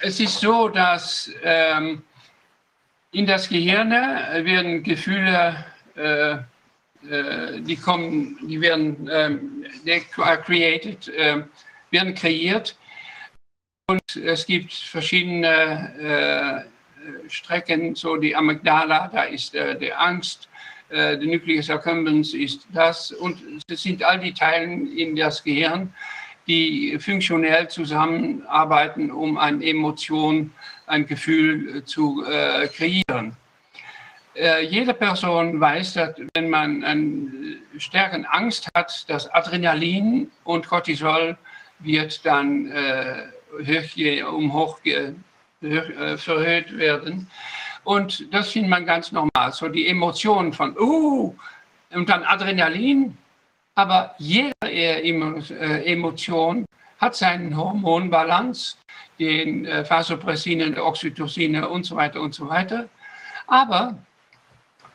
es 0.00 0.18
ist 0.20 0.40
so, 0.40 0.68
dass 0.68 1.30
ähm, 1.42 2.02
in 3.12 3.26
das 3.26 3.48
Gehirn 3.48 3.90
werden 3.90 4.82
Gefühle, 4.82 5.64
äh, 5.94 6.38
die 7.60 7.76
kommen, 7.76 8.38
die 8.46 8.60
werden 8.60 9.08
ähm, 9.10 9.64
created, 10.44 11.08
äh, 11.08 11.42
werden 11.90 12.14
kreiert. 12.14 12.76
Und 13.86 14.16
es 14.16 14.44
gibt 14.44 14.72
verschiedene 14.72 16.66
äh, 16.66 17.28
Strecken, 17.28 17.94
so 17.94 18.16
die 18.16 18.36
Amygdala, 18.36 19.08
da 19.08 19.22
ist 19.22 19.54
äh, 19.54 19.78
die 19.78 19.92
Angst, 19.92 20.48
äh, 20.90 21.16
der 21.18 21.26
Nucleus 21.26 21.70
accumbens 21.70 22.34
ist 22.34 22.66
das. 22.72 23.12
Und 23.12 23.38
es 23.68 23.82
sind 23.82 24.02
all 24.02 24.20
die 24.20 24.32
Teile 24.32 24.72
in 24.72 25.16
das 25.16 25.42
Gehirn, 25.42 25.92
die 26.46 26.98
funktionell 26.98 27.68
zusammenarbeiten, 27.68 29.10
um 29.10 29.36
eine 29.38 29.64
Emotion, 29.64 30.52
ein 30.86 31.06
Gefühl 31.06 31.78
äh, 31.78 31.84
zu 31.84 32.24
äh, 32.26 32.68
kreieren. 32.68 33.36
Äh, 34.38 34.66
jede 34.66 34.94
Person 34.94 35.60
weiß, 35.60 35.94
dass 35.94 36.14
wenn 36.34 36.48
man 36.48 36.84
eine 36.84 37.56
starke 37.78 38.24
Angst 38.30 38.68
hat, 38.74 39.04
dass 39.08 39.28
Adrenalin 39.30 40.30
und 40.44 40.68
Cortisol 40.68 41.36
wird 41.80 42.24
dann 42.24 42.70
äh, 42.70 44.22
um 44.22 44.52
hoch 44.52 44.78
äh, 44.84 45.12
verhöht 46.16 46.76
werden. 46.78 47.28
Und 47.82 48.32
das 48.32 48.52
findet 48.52 48.70
man 48.70 48.86
ganz 48.86 49.10
normal. 49.10 49.52
So 49.52 49.68
die 49.68 49.88
Emotion 49.88 50.52
von, 50.52 50.76
uh, 50.78 51.34
und 51.90 52.08
dann 52.08 52.22
Adrenalin, 52.22 53.16
aber 53.74 54.14
jede 54.18 54.52
äh, 54.62 55.90
Emotion 55.90 56.64
hat 57.00 57.16
seinen 57.16 57.56
Hormonbalance, 57.56 58.76
den 59.18 59.64
äh, 59.66 59.88
Vasopressine, 59.88 60.80
Oxytocine 60.82 61.68
und 61.68 61.84
so 61.84 61.96
weiter 61.96 62.20
und 62.20 62.34
so 62.34 62.48
weiter. 62.48 62.88
Aber 63.48 63.96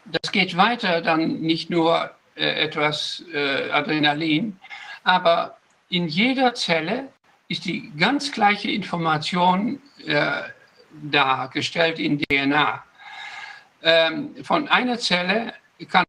das 0.05 0.31
geht 0.31 0.57
weiter, 0.57 1.01
dann 1.01 1.41
nicht 1.41 1.69
nur 1.69 2.11
äh, 2.35 2.65
etwas 2.65 3.23
Adrenalin, 3.71 4.59
aber 5.03 5.57
in 5.89 6.07
jeder 6.07 6.53
Zelle 6.55 7.09
ist 7.47 7.65
die 7.65 7.91
ganz 7.97 8.31
gleiche 8.31 8.71
Information 8.71 9.81
dargestellt 11.01 11.99
in 11.99 12.19
DNA. 12.19 12.83
Ähm, 13.83 14.35
von 14.43 14.67
einer 14.69 14.97
Zelle 14.97 15.53
kann 15.89 16.05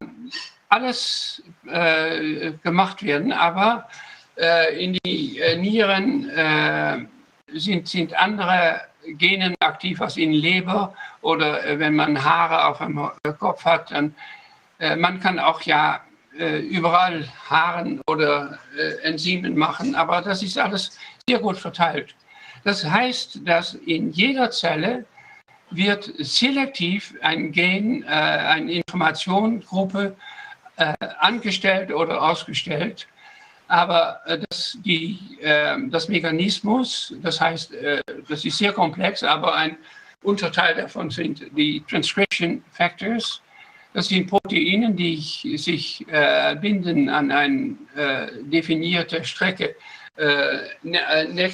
alles 0.69 1.43
äh, 1.67 2.53
gemacht 2.63 3.03
werden, 3.03 3.33
aber 3.33 3.89
äh, 4.37 4.85
in 4.85 4.99
die 5.05 5.39
äh, 5.39 5.57
Nieren 5.57 6.29
äh, 6.31 6.99
sind, 7.53 7.89
sind 7.89 8.15
andere 8.15 8.81
Genen 9.07 9.55
aktiv 9.61 10.01
als 10.01 10.17
in 10.17 10.33
Leber 10.33 10.95
oder 11.21 11.65
äh, 11.65 11.79
wenn 11.79 11.95
man 11.95 12.23
Haare 12.23 12.67
auf 12.67 12.79
dem 12.79 13.11
Kopf 13.39 13.65
hat, 13.65 13.91
dann 13.91 14.15
äh, 14.79 14.97
man 14.97 15.21
kann 15.21 15.39
auch 15.39 15.63
ja 15.63 16.01
überall 16.37 17.29
Haaren 17.49 18.01
oder 18.09 18.59
Enzymen 19.05 19.57
machen, 19.57 19.95
aber 19.95 20.21
das 20.21 20.43
ist 20.43 20.59
alles 20.59 20.99
sehr 21.29 21.39
gut 21.39 21.57
verteilt. 21.57 22.17
Das 22.65 22.85
heißt, 22.85 23.47
dass 23.47 23.75
in 23.75 24.11
jeder 24.11 24.51
Zelle 24.51 25.05
wird 25.71 26.13
selektiv 26.19 27.15
ein 27.21 27.53
Gen, 27.53 28.03
äh, 28.05 28.07
eine 28.07 28.73
Informationsgruppe 28.73 30.17
äh, 30.77 30.95
angestellt 31.19 31.93
oder 31.93 32.23
ausgestellt. 32.23 33.07
Aber 33.69 34.21
äh, 34.27 34.39
das, 34.49 34.79
die, 34.85 35.19
äh, 35.41 35.77
das 35.89 36.09
Mechanismus, 36.09 37.15
das 37.23 37.41
heißt, 37.41 37.75
äh, 37.75 38.03
das 38.29 38.45
ist 38.45 38.59
sehr 38.59 38.73
komplex, 38.73 39.23
aber 39.23 39.55
ein 39.55 39.77
Unterteil 40.23 40.75
davon 40.75 41.11
sind 41.11 41.45
die 41.57 41.83
Transcription 41.89 42.63
Factors. 42.73 43.43
Das 43.93 44.09
sind 44.09 44.29
Proteine, 44.29 44.93
die 44.93 45.57
sich 45.57 46.05
äh, 46.09 46.57
binden 46.57 47.09
an 47.09 47.31
eine 47.31 47.77
definierte 48.43 49.23
Strecke 49.25 49.77
ne, 50.83 51.45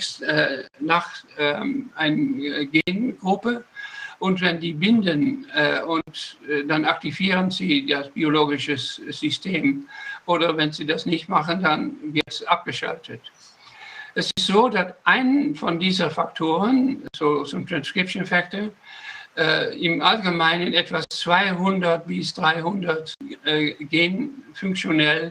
nach 0.80 1.08
ähm, 1.38 1.90
einer 1.96 2.64
Gengruppe 2.66 3.64
und 4.20 4.40
wenn 4.40 4.60
die 4.60 4.72
binden 4.72 5.46
und 5.86 6.36
dann 6.66 6.84
aktivieren 6.84 7.50
sie 7.50 7.86
das 7.86 8.10
biologische 8.10 8.76
System 8.76 9.88
oder 10.30 10.56
wenn 10.56 10.70
sie 10.70 10.86
das 10.86 11.06
nicht 11.06 11.28
machen, 11.28 11.62
dann 11.62 11.96
wird 12.14 12.28
es 12.28 12.46
abgeschaltet. 12.46 13.20
Es 14.14 14.30
ist 14.36 14.46
so, 14.46 14.68
dass 14.68 14.94
ein 15.04 15.54
von 15.56 15.78
diesen 15.80 16.10
Faktoren, 16.10 17.02
so 17.14 17.44
zum 17.44 17.66
Transcription 17.66 18.24
Factor, 18.24 18.70
äh, 19.36 19.76
im 19.84 20.02
Allgemeinen 20.02 20.72
etwa 20.72 21.00
200 21.08 22.06
bis 22.06 22.32
300 22.34 23.14
äh, 23.44 23.72
Gen 23.84 24.42
funktionell 24.54 25.30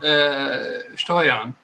äh, 0.00 0.96
steuern. 0.96 1.54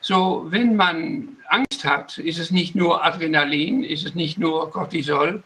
So, 0.00 0.46
wenn 0.48 0.76
man 0.76 1.36
Angst 1.48 1.84
hat, 1.84 2.18
ist 2.18 2.38
es 2.38 2.50
nicht 2.50 2.74
nur 2.74 3.04
Adrenalin, 3.04 3.84
ist 3.84 4.04
es 4.04 4.14
nicht 4.14 4.38
nur 4.38 4.70
Cortisol, 4.70 5.42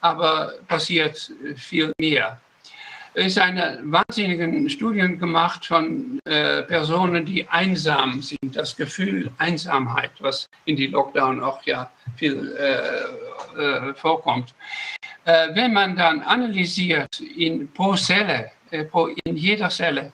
aber 0.00 0.54
passiert 0.68 1.32
viel 1.56 1.92
mehr. 1.98 2.40
Ist 3.14 3.38
eine 3.38 3.78
wahnsinnige 3.82 4.70
Studie 4.70 5.18
gemacht 5.18 5.66
von 5.66 6.18
äh, 6.24 6.62
Personen, 6.62 7.26
die 7.26 7.46
einsam 7.46 8.22
sind, 8.22 8.56
das 8.56 8.74
Gefühl 8.74 9.30
Einsamheit, 9.36 10.12
was 10.20 10.48
in 10.64 10.76
die 10.76 10.86
Lockdown 10.86 11.42
auch 11.42 11.62
ja 11.64 11.90
viel 12.16 12.56
äh, 12.56 13.60
äh, 13.60 13.94
vorkommt. 13.94 14.54
Äh, 15.24 15.54
wenn 15.54 15.74
man 15.74 15.94
dann 15.94 16.22
analysiert 16.22 17.20
in 17.20 17.70
pro 17.72 17.94
Zelle, 17.96 18.50
äh, 18.70 18.84
pro, 18.84 19.08
in 19.24 19.36
jeder 19.36 19.68
Zelle, 19.68 20.12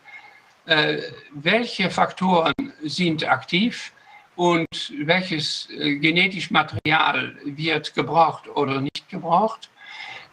äh, 0.66 0.98
welche 1.30 1.90
Faktoren 1.90 2.52
sind 2.82 3.26
aktiv 3.26 3.92
und 4.34 4.92
welches 5.04 5.68
genetisches 5.68 6.50
Material 6.50 7.36
wird 7.44 7.94
gebraucht 7.94 8.48
oder 8.48 8.80
nicht 8.80 9.08
gebraucht, 9.08 9.70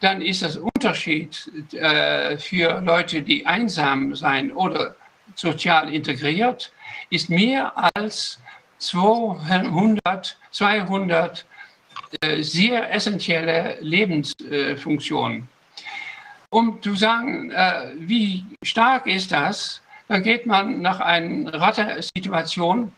dann 0.01 0.21
ist 0.21 0.41
das 0.41 0.57
Unterschied 0.57 1.49
äh, 1.73 2.37
für 2.37 2.81
Leute, 2.81 3.21
die 3.21 3.45
einsam 3.45 4.15
sein 4.15 4.51
oder 4.51 4.95
sozial 5.35 5.93
integriert, 5.93 6.71
ist 7.09 7.29
mehr 7.29 7.73
als 7.95 8.39
200, 8.79 10.37
200 10.51 11.45
äh, 12.21 12.41
sehr 12.41 12.93
essentielle 12.93 13.77
Lebensfunktionen. 13.81 15.47
um 16.49 16.81
zu 16.81 16.95
sagen, 16.95 17.51
äh, 17.51 17.91
wie 17.97 18.45
stark 18.63 19.07
ist 19.07 19.31
das, 19.31 19.81
dann 20.07 20.23
geht 20.23 20.45
man 20.45 20.81
nach 20.81 20.99
einer 20.99 21.53
Rattensituation 21.53 22.93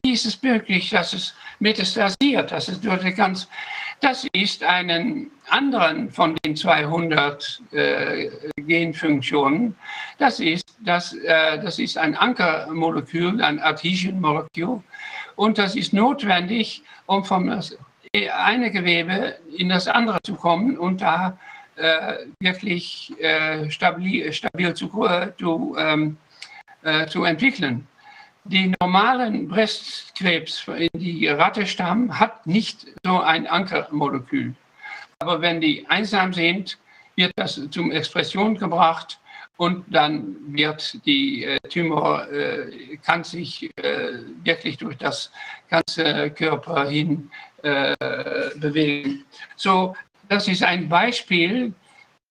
wie 0.04 0.12
ist 0.14 0.26
es 0.26 0.42
möglich, 0.42 0.90
dass 0.90 1.14
es 1.14 1.34
metastasiert, 1.60 2.52
dass 2.52 2.68
es 2.68 2.80
durch 2.82 3.16
ganz, 3.16 3.48
das 4.02 4.28
ist 4.34 4.64
einen 4.64 5.32
anderen 5.50 6.12
von 6.12 6.36
den 6.46 6.56
200 6.56 7.62
äh, 7.72 8.30
Genfunktionen. 8.58 9.76
Das 10.18 10.40
ist, 10.40 10.76
das, 10.80 11.14
äh, 11.14 11.60
das 11.60 11.80
ist 11.80 11.98
ein 11.98 12.16
Ankermolekül, 12.16 13.42
ein 13.42 13.60
Adhesion-Molekül. 13.60 14.82
Und 15.36 15.58
das 15.58 15.76
ist 15.76 15.94
notwendig, 15.94 16.84
um 17.06 17.24
vom 17.24 17.50
eine 18.14 18.72
Gewebe 18.72 19.36
in 19.58 19.70
das 19.70 19.88
andere 19.88 20.20
zu 20.24 20.36
kommen 20.36 20.78
und 20.78 21.02
da 21.02 21.38
äh, 21.76 22.26
wirklich 22.40 23.14
äh, 23.20 23.70
stabil, 23.70 24.32
stabil 24.34 24.74
zu, 24.74 24.88
zu, 25.38 25.76
ähm, 25.78 26.18
äh, 26.84 27.06
zu 27.08 27.24
entwickeln 27.24 27.88
die 28.50 28.74
normalen 28.80 29.48
Brustkrebs 29.48 30.66
die 30.94 31.28
Rattestamm 31.28 32.18
hat 32.18 32.48
nicht 32.48 32.86
so 33.04 33.20
ein 33.20 33.48
Ankermolekül. 33.48 34.56
Aber 35.20 35.42
wenn 35.42 35.62
die 35.62 35.86
einsam 35.88 36.34
sind, 36.34 36.78
wird 37.16 37.32
das 37.36 37.60
zum 37.72 37.92
Expression 37.92 38.56
gebracht 38.58 39.20
und 39.58 39.84
dann 39.88 40.36
wird 40.48 41.04
die 41.06 41.44
äh, 41.44 41.60
Tumor 41.68 42.30
äh, 42.32 42.98
kann 42.98 43.24
sich 43.24 43.72
äh, 43.78 44.20
wirklich 44.44 44.78
durch 44.78 44.98
das 44.98 45.32
ganze 45.68 46.30
Körper 46.32 46.88
hin 46.88 47.32
äh, 47.64 47.96
bewegen. 48.56 49.26
So, 49.56 49.96
das 50.30 50.48
ist 50.48 50.64
ein 50.64 50.88
Beispiel 50.88 51.74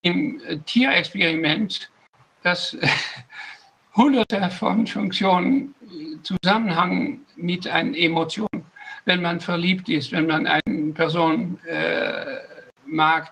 im 0.02 0.40
Tierexperiment, 0.66 1.90
das 2.44 2.76
hunderte 3.96 4.48
von 4.50 4.86
Funktionen 4.86 5.74
Zusammenhang 6.22 7.20
mit 7.36 7.66
einer 7.68 7.96
Emotion. 7.96 8.48
Wenn 9.04 9.22
man 9.22 9.40
verliebt 9.40 9.88
ist, 9.88 10.12
wenn 10.12 10.26
man 10.26 10.46
eine 10.46 10.92
Person 10.92 11.58
äh, 11.66 12.38
mag, 12.86 13.30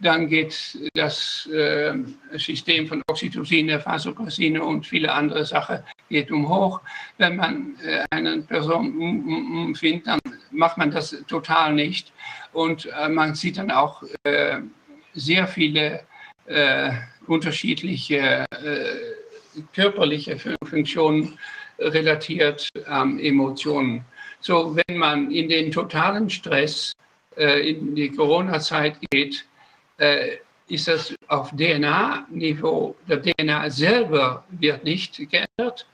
dann 0.00 0.28
geht 0.28 0.78
das 0.94 1.48
äh, 1.52 1.92
System 2.36 2.86
von 2.86 3.02
Oxytocin, 3.08 3.68
Vasopressine 3.84 4.62
und 4.62 4.86
viele 4.86 5.12
andere 5.12 5.44
Sachen 5.44 5.80
geht 6.08 6.30
um 6.30 6.48
hoch. 6.48 6.80
Wenn 7.16 7.36
man 7.36 7.74
äh, 7.82 8.04
eine 8.10 8.42
Person 8.42 9.74
findet, 9.74 10.06
dann 10.06 10.20
macht 10.52 10.78
man 10.78 10.90
das 10.90 11.16
total 11.26 11.74
nicht. 11.74 12.12
Und 12.52 12.86
äh, 12.86 13.08
man 13.08 13.34
sieht 13.34 13.58
dann 13.58 13.70
auch 13.70 14.04
äh, 14.22 14.58
sehr 15.14 15.48
viele 15.48 16.02
äh, 16.46 16.92
unterschiedliche 17.26 18.46
äh, 18.50 19.64
körperliche 19.74 20.38
Funktionen 20.64 21.38
relatiert 21.78 22.68
ähm, 22.86 23.18
Emotionen. 23.18 24.04
So, 24.40 24.76
wenn 24.76 24.98
man 24.98 25.30
in 25.30 25.48
den 25.48 25.70
totalen 25.70 26.30
Stress 26.30 26.92
äh, 27.36 27.70
in 27.70 27.94
die 27.94 28.10
Corona-Zeit 28.10 28.96
geht, 29.10 29.44
äh, 29.98 30.36
ist 30.68 30.88
das 30.88 31.14
auf 31.28 31.50
DNA-Niveau. 31.50 32.94
Der 33.08 33.22
DNA 33.22 33.70
selber 33.70 34.44
wird 34.50 34.84
nicht 34.84 35.16
geändert, 35.30 35.86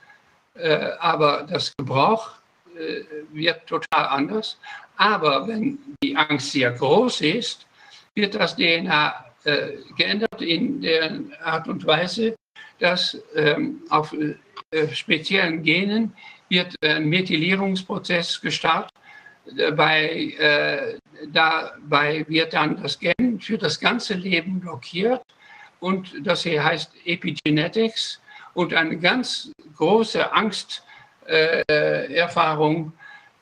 äh, 0.55 0.91
aber 0.99 1.47
das 1.49 1.75
Gebrauch 1.77 2.31
äh, 2.75 3.03
wird 3.31 3.65
total 3.67 4.05
anders. 4.07 4.57
Aber 4.97 5.47
wenn 5.47 5.77
die 6.03 6.15
Angst 6.15 6.51
sehr 6.51 6.71
groß 6.71 7.21
ist, 7.21 7.65
wird 8.15 8.35
das 8.35 8.55
DNA 8.55 9.25
äh, 9.43 9.73
geändert 9.97 10.41
in 10.41 10.81
der 10.81 11.19
Art 11.43 11.67
und 11.67 11.85
Weise, 11.85 12.35
dass 12.79 13.17
ähm, 13.35 13.81
auf 13.89 14.13
äh, 14.13 14.35
speziellen 14.93 15.63
Genen 15.63 16.13
wird 16.49 16.75
ein 16.83 17.09
Methylierungsprozess 17.09 18.41
gestartet. 18.41 18.91
Dabei, 19.57 20.33
äh, 20.39 20.97
dabei 21.27 22.25
wird 22.27 22.53
dann 22.53 22.81
das 22.81 22.99
Gen 22.99 23.39
für 23.39 23.57
das 23.57 23.79
ganze 23.79 24.15
Leben 24.15 24.59
blockiert 24.59 25.21
und 25.79 26.13
das 26.23 26.43
hier 26.43 26.63
heißt 26.63 26.91
Epigenetics 27.05 28.21
und 28.55 28.73
eine 28.73 28.97
ganz 28.97 29.51
große 29.75 30.33
Angsterfahrung 30.33 32.87
äh, 32.87 32.91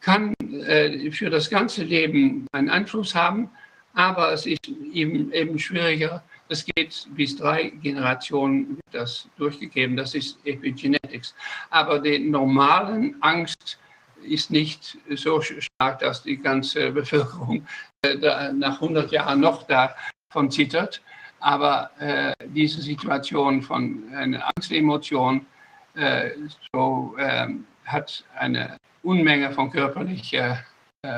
kann 0.01 0.33
äh, 0.67 1.09
für 1.11 1.29
das 1.29 1.49
ganze 1.49 1.83
Leben 1.83 2.45
einen 2.51 2.69
Einfluss 2.69 3.15
haben, 3.15 3.49
aber 3.93 4.33
es 4.33 4.45
ist 4.45 4.67
eben, 4.91 5.31
eben 5.31 5.57
schwieriger. 5.57 6.21
Es 6.53 6.64
geht 6.65 7.07
bis 7.15 7.35
drei 7.35 7.69
Generationen 7.82 8.80
das 8.91 9.27
durchgegeben. 9.38 9.98
Das 9.98 10.14
ist 10.14 10.38
Epigenetics. 10.45 11.33
Aber 11.72 11.98
die 11.98 12.19
normalen 12.19 13.15
Angst 13.22 13.80
ist 14.22 14.51
nicht 14.51 14.99
so 15.15 15.41
stark, 15.41 15.98
dass 15.98 16.22
die 16.22 16.38
ganze 16.38 16.91
Bevölkerung 16.91 17.65
äh, 18.03 18.51
nach 18.53 18.80
100 18.80 19.11
Jahren 19.11 19.40
noch 19.40 19.64
davon 19.64 20.51
zittert. 20.51 21.01
Aber 21.40 21.90
äh, 21.98 22.33
diese 22.45 22.83
Situation 22.83 23.64
von 23.64 24.03
einer 24.14 24.48
Angstemotion 24.56 25.48
äh, 25.95 26.30
so, 26.72 27.15
äh, 27.17 27.48
hat 27.85 28.23
eine 28.35 28.77
Unmenge 29.01 29.51
von 29.53 29.72
körperlicher 29.72 30.64
äh, 31.01 31.09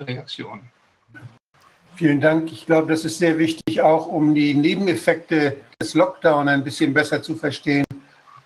Reaktionen. 0.00 0.70
Vielen 2.00 2.22
Dank. 2.22 2.50
Ich 2.50 2.64
glaube, 2.64 2.90
das 2.90 3.04
ist 3.04 3.18
sehr 3.18 3.36
wichtig, 3.36 3.82
auch 3.82 4.06
um 4.06 4.34
die 4.34 4.54
Nebeneffekte 4.54 5.58
des 5.78 5.92
Lockdown 5.92 6.48
ein 6.48 6.64
bisschen 6.64 6.94
besser 6.94 7.22
zu 7.22 7.36
verstehen. 7.36 7.84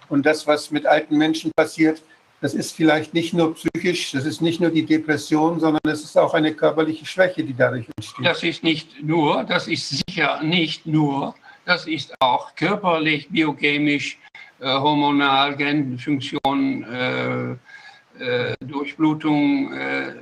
Und 0.08 0.26
das, 0.26 0.44
was 0.48 0.72
mit 0.72 0.86
alten 0.86 1.16
Menschen 1.16 1.52
passiert, 1.54 2.02
das 2.40 2.52
ist 2.52 2.72
vielleicht 2.72 3.14
nicht 3.14 3.32
nur 3.32 3.54
psychisch, 3.54 4.10
das 4.10 4.24
ist 4.24 4.42
nicht 4.42 4.60
nur 4.60 4.70
die 4.70 4.84
Depression, 4.84 5.60
sondern 5.60 5.80
es 5.84 6.02
ist 6.02 6.18
auch 6.18 6.34
eine 6.34 6.52
körperliche 6.52 7.06
Schwäche, 7.06 7.44
die 7.44 7.54
dadurch 7.54 7.86
entsteht. 7.96 8.26
Das 8.26 8.42
ist 8.42 8.64
nicht 8.64 9.00
nur, 9.00 9.44
das 9.44 9.68
ist 9.68 10.02
sicher 10.04 10.42
nicht 10.42 10.84
nur, 10.84 11.36
das 11.64 11.86
ist 11.86 12.12
auch 12.18 12.56
körperlich, 12.56 13.28
biochemisch, 13.28 14.18
äh, 14.58 14.66
hormonal, 14.66 15.54
Genfunktion, 15.54 16.82
äh, 16.82 17.52
äh, 18.18 18.56
Durchblutung, 18.58 19.72
äh, 19.72 20.12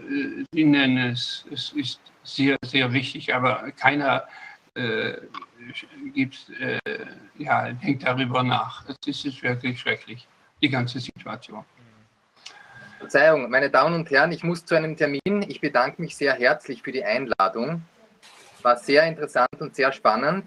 Sie 0.52 0.64
nennen 0.64 1.12
es. 1.12 1.46
Es 1.50 1.72
ist 1.74 1.98
sehr, 2.22 2.56
sehr 2.64 2.92
wichtig, 2.92 3.34
aber 3.34 3.70
keiner 3.72 4.24
äh, 4.74 5.14
gibt, 6.14 6.50
äh, 6.60 6.78
ja, 7.38 7.72
denkt 7.72 8.04
darüber 8.04 8.42
nach. 8.42 8.84
Es 8.88 9.24
ist 9.24 9.42
wirklich 9.42 9.80
schrecklich, 9.80 10.26
die 10.60 10.68
ganze 10.68 11.00
Situation. 11.00 11.64
Verzeihung, 12.98 13.50
meine 13.50 13.68
Damen 13.68 13.94
und 13.94 14.10
Herren, 14.10 14.30
ich 14.30 14.44
muss 14.44 14.64
zu 14.64 14.76
einem 14.76 14.96
Termin. 14.96 15.20
Ich 15.48 15.60
bedanke 15.60 16.00
mich 16.00 16.16
sehr 16.16 16.34
herzlich 16.34 16.82
für 16.82 16.92
die 16.92 17.04
Einladung. 17.04 17.82
War 18.62 18.76
sehr 18.76 19.04
interessant 19.04 19.60
und 19.60 19.74
sehr 19.74 19.92
spannend 19.92 20.44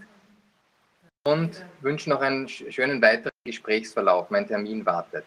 und 1.26 1.66
wünsche 1.82 2.10
noch 2.10 2.22
einen 2.22 2.48
schönen 2.48 3.02
weiteren 3.02 3.32
Gesprächsverlauf. 3.44 4.30
Mein 4.30 4.48
Termin 4.48 4.86
wartet. 4.86 5.26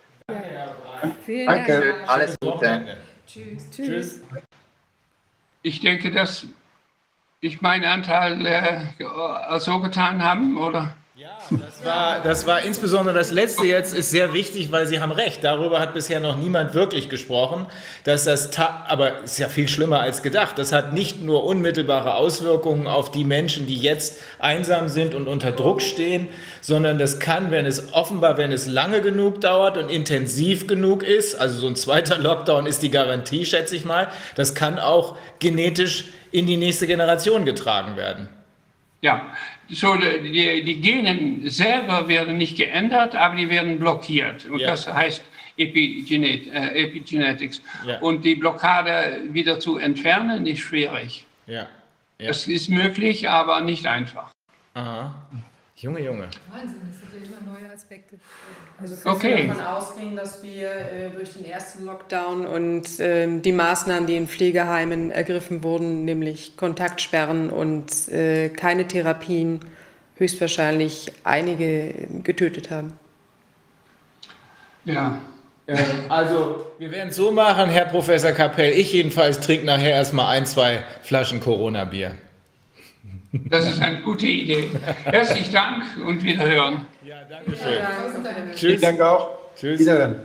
Vielen 1.25 1.47
Danke. 1.47 1.81
Dank. 1.81 2.09
Alles 2.09 2.39
Gute. 2.41 2.97
Tschüss. 3.27 3.71
Tschüss. 3.71 4.23
Ich 5.63 5.81
denke, 5.81 6.11
dass 6.11 6.47
ich 7.41 7.61
meinen 7.61 7.85
Anteil 7.85 8.47
äh, 8.47 9.61
so 9.61 9.81
getan 9.81 10.23
haben, 10.23 10.57
oder? 10.59 10.97
Das 11.51 11.85
war, 11.85 12.21
das 12.21 12.47
war 12.47 12.63
insbesondere 12.63 13.15
das 13.15 13.31
letzte 13.31 13.67
jetzt 13.67 13.95
ist 13.95 14.11
sehr 14.11 14.33
wichtig, 14.33 14.71
weil 14.71 14.87
Sie 14.87 15.01
haben 15.01 15.13
recht. 15.13 15.43
Darüber 15.43 15.81
hat 15.81 15.95
bisher 15.95 16.21
noch 16.21 16.37
niemand 16.37 16.75
wirklich 16.75 17.09
gesprochen, 17.09 17.67
dass 18.05 18.25
das, 18.25 18.51
aber 18.59 19.23
ist 19.23 19.39
ja 19.39 19.49
viel 19.49 19.69
schlimmer 19.69 20.01
als 20.01 20.23
gedacht. 20.23 20.59
Das 20.59 20.73
hat 20.73 20.93
nicht 20.93 21.23
nur 21.23 21.45
unmittelbare 21.45 22.15
Auswirkungen 22.15 22.87
auf 22.87 23.11
die 23.11 23.25
Menschen, 23.25 23.67
die 23.67 23.77
jetzt 23.77 24.19
einsam 24.39 24.89
sind 24.89 25.15
und 25.15 25.27
unter 25.27 25.53
Druck 25.53 25.81
stehen, 25.81 26.29
sondern 26.61 26.99
das 26.99 27.19
kann, 27.19 27.51
wenn 27.51 27.67
es 27.67 27.93
offenbar, 27.93 28.37
wenn 28.37 28.53
es 28.53 28.67
lange 28.67 29.01
genug 29.01 29.41
dauert 29.41 29.79
und 29.79 29.91
intensiv 29.91 30.67
genug 30.67 31.03
ist, 31.03 31.35
also 31.35 31.61
so 31.61 31.67
ein 31.67 31.77
zweiter 31.77 32.19
Lockdown 32.19 32.67
ist 32.67 32.83
die 32.83 32.91
Garantie, 32.91 33.47
schätze 33.47 33.75
ich 33.77 33.85
mal, 33.85 34.09
das 34.35 34.55
kann 34.55 34.79
auch 34.79 35.17
genetisch 35.39 36.05
in 36.31 36.47
die 36.47 36.57
nächste 36.57 36.87
Generation 36.87 37.45
getragen 37.45 37.97
werden. 37.97 38.29
Ja, 39.01 39.33
so 39.71 39.97
die, 39.97 40.65
die 40.65 40.81
Genen 40.81 41.49
selber 41.49 42.09
werden 42.09 42.39
nicht 42.39 42.57
geändert, 42.57 43.15
aber 43.15 43.37
die 43.37 43.49
werden 43.49 43.79
blockiert. 43.79 44.47
Und 44.47 44.61
ja. 44.61 44.71
das 44.71 44.93
heißt 44.93 45.23
Epigenet, 45.57 46.47
äh, 46.53 46.85
Epigenetics. 46.85 47.61
Ja. 47.85 47.99
Und 48.01 48.25
die 48.25 48.37
Blockade 48.37 49.23
wieder 49.31 49.59
zu 49.61 49.77
entfernen, 49.77 50.47
ist 50.47 50.61
schwierig. 50.61 51.27
Ja. 51.47 51.67
ja. 52.19 52.29
Das 52.29 52.47
ist 52.47 52.71
möglich, 52.71 53.29
aber 53.29 53.61
nicht 53.61 53.87
einfach. 53.87 54.31
Aha. 54.75 55.15
Junge, 55.77 56.01
Junge. 56.01 56.29
Wahnsinn, 56.51 56.81
das 56.91 57.01
sind 57.01 57.13
ja 57.15 57.27
immer 57.27 57.53
neue 57.53 57.73
Aspekte. 57.73 58.19
Also 58.81 58.95
können 58.95 59.15
okay. 59.17 59.37
wir 59.39 59.49
davon 59.49 59.67
ausgehen, 59.67 60.17
dass 60.17 60.43
wir 60.43 60.71
äh, 60.71 61.11
durch 61.11 61.33
den 61.33 61.45
ersten 61.45 61.85
Lockdown 61.85 62.47
und 62.47 63.01
äh, 63.01 63.27
die 63.41 63.51
Maßnahmen, 63.51 64.07
die 64.07 64.17
in 64.17 64.29
Pflegeheimen 64.29 65.11
ergriffen 65.11 65.65
wurden, 65.65 66.05
nämlich 66.05 66.57
Kontaktsperren 66.57 67.51
und 67.51 68.09
äh, 68.09 68.51
keine 68.51 68.87
Therapien, 68.87 69.61
höchstwahrscheinlich 70.15 71.13
einige 71.25 71.93
getötet 72.23 72.71
haben. 72.71 72.93
Ja. 74.85 75.19
Ähm, 75.67 75.79
also, 76.09 76.67
wir 76.79 76.93
werden 76.93 77.09
es 77.09 77.17
so 77.17 77.33
machen, 77.33 77.71
Herr 77.71 77.87
Professor 77.87 78.31
Kapell. 78.31 78.73
Ich 78.73 78.93
jedenfalls 78.93 79.41
trinke 79.41 79.67
nachher 79.67 79.91
erstmal 79.91 80.37
ein, 80.37 80.47
zwei 80.47 80.85
Flaschen 81.03 81.41
Corona-Bier. 81.41 82.15
Das 83.33 83.69
ist 83.69 83.81
eine 83.83 84.01
gute 84.01 84.27
Idee. 84.27 84.71
Herzlichen 85.05 85.53
Dank 85.53 85.85
und 86.07 86.23
wiederhören. 86.23 86.87
Ja, 87.05 87.17
danke 87.29 87.51
schön. 87.57 87.75
Ja, 87.75 87.91
Tschüss. 88.51 88.61
Vielen 88.61 88.81
Dank 88.81 89.01
auch. 89.01 89.39
Tschüss. 89.55 89.81
Wiederhören. 89.81 90.21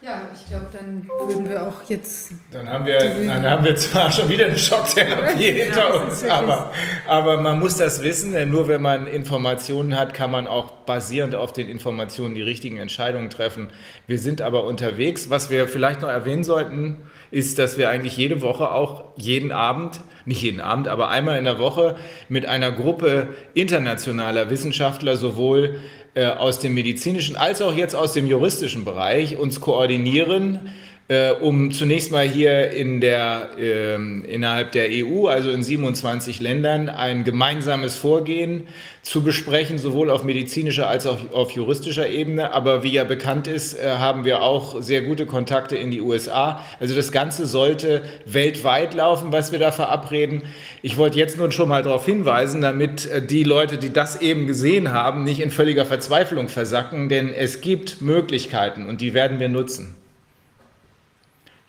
Ja, 0.00 0.22
ich 0.34 0.48
glaube, 0.48 0.66
dann 0.72 1.08
würden 1.28 1.48
wir 1.48 1.62
auch 1.62 1.80
jetzt. 1.88 2.32
Dann 2.50 2.68
haben 2.68 2.86
wir, 2.86 2.98
dann 2.98 3.48
haben 3.48 3.64
wir 3.64 3.76
zwar 3.76 4.10
schon 4.10 4.28
wieder 4.28 4.46
eine 4.46 4.58
Schocktherapie 4.58 5.52
hinter 5.52 6.02
uns, 6.02 6.24
aber, 6.24 6.72
aber 7.06 7.40
man 7.40 7.60
muss 7.60 7.76
das 7.76 8.02
wissen, 8.02 8.32
denn 8.32 8.50
nur 8.50 8.66
wenn 8.66 8.82
man 8.82 9.06
Informationen 9.06 9.96
hat, 9.96 10.12
kann 10.12 10.32
man 10.32 10.48
auch 10.48 10.72
basierend 10.86 11.36
auf 11.36 11.52
den 11.52 11.68
Informationen 11.68 12.34
die 12.34 12.42
richtigen 12.42 12.78
Entscheidungen 12.78 13.30
treffen. 13.30 13.68
Wir 14.08 14.18
sind 14.18 14.42
aber 14.42 14.64
unterwegs. 14.64 15.30
Was 15.30 15.50
wir 15.50 15.68
vielleicht 15.68 16.00
noch 16.00 16.08
erwähnen 16.08 16.42
sollten, 16.42 16.96
ist, 17.32 17.58
dass 17.58 17.78
wir 17.78 17.88
eigentlich 17.88 18.16
jede 18.16 18.42
Woche 18.42 18.70
auch 18.70 19.04
jeden 19.16 19.50
Abend, 19.50 20.00
nicht 20.26 20.42
jeden 20.42 20.60
Abend, 20.60 20.86
aber 20.86 21.08
einmal 21.08 21.38
in 21.38 21.44
der 21.44 21.58
Woche 21.58 21.96
mit 22.28 22.46
einer 22.46 22.70
Gruppe 22.70 23.28
internationaler 23.54 24.50
Wissenschaftler 24.50 25.16
sowohl 25.16 25.80
äh, 26.14 26.26
aus 26.26 26.60
dem 26.60 26.74
medizinischen 26.74 27.36
als 27.36 27.62
auch 27.62 27.74
jetzt 27.74 27.96
aus 27.96 28.12
dem 28.12 28.26
juristischen 28.26 28.84
Bereich 28.84 29.38
uns 29.38 29.60
koordinieren, 29.60 30.72
äh, 31.08 31.32
um 31.32 31.72
zunächst 31.72 32.12
mal 32.12 32.26
hier 32.26 32.70
in 32.70 33.00
der, 33.00 33.50
äh, 33.58 33.94
innerhalb 33.94 34.72
der 34.72 34.88
EU, 34.90 35.26
also 35.26 35.50
in 35.50 35.62
27 35.62 36.40
Ländern, 36.40 36.88
ein 36.88 37.24
gemeinsames 37.24 37.96
Vorgehen 37.96 38.68
zu 39.02 39.22
besprechen, 39.22 39.78
sowohl 39.78 40.10
auf 40.10 40.22
medizinischer 40.22 40.88
als 40.88 41.06
auch 41.06 41.32
auf 41.32 41.50
juristischer 41.50 42.08
Ebene. 42.08 42.52
Aber 42.52 42.84
wie 42.84 42.92
ja 42.92 43.04
bekannt 43.04 43.48
ist, 43.48 43.74
äh, 43.74 43.96
haben 43.98 44.24
wir 44.24 44.42
auch 44.42 44.80
sehr 44.80 45.02
gute 45.02 45.26
Kontakte 45.26 45.76
in 45.76 45.90
die 45.90 46.00
USA. 46.00 46.64
Also 46.78 46.94
das 46.94 47.10
Ganze 47.10 47.46
sollte 47.46 48.02
weltweit 48.24 48.94
laufen, 48.94 49.32
was 49.32 49.50
wir 49.50 49.58
da 49.58 49.72
verabreden. 49.72 50.42
Ich 50.82 50.96
wollte 50.96 51.18
jetzt 51.18 51.36
nur 51.36 51.50
schon 51.50 51.68
mal 51.68 51.82
darauf 51.82 52.06
hinweisen, 52.06 52.62
damit 52.62 53.06
äh, 53.06 53.20
die 53.20 53.42
Leute, 53.42 53.76
die 53.76 53.92
das 53.92 54.20
eben 54.20 54.46
gesehen 54.46 54.92
haben, 54.92 55.24
nicht 55.24 55.40
in 55.40 55.50
völliger 55.50 55.84
Verzweiflung 55.84 56.48
versacken, 56.48 57.08
denn 57.08 57.34
es 57.34 57.60
gibt 57.60 58.00
Möglichkeiten 58.00 58.86
und 58.86 59.00
die 59.00 59.14
werden 59.14 59.40
wir 59.40 59.48
nutzen. 59.48 59.96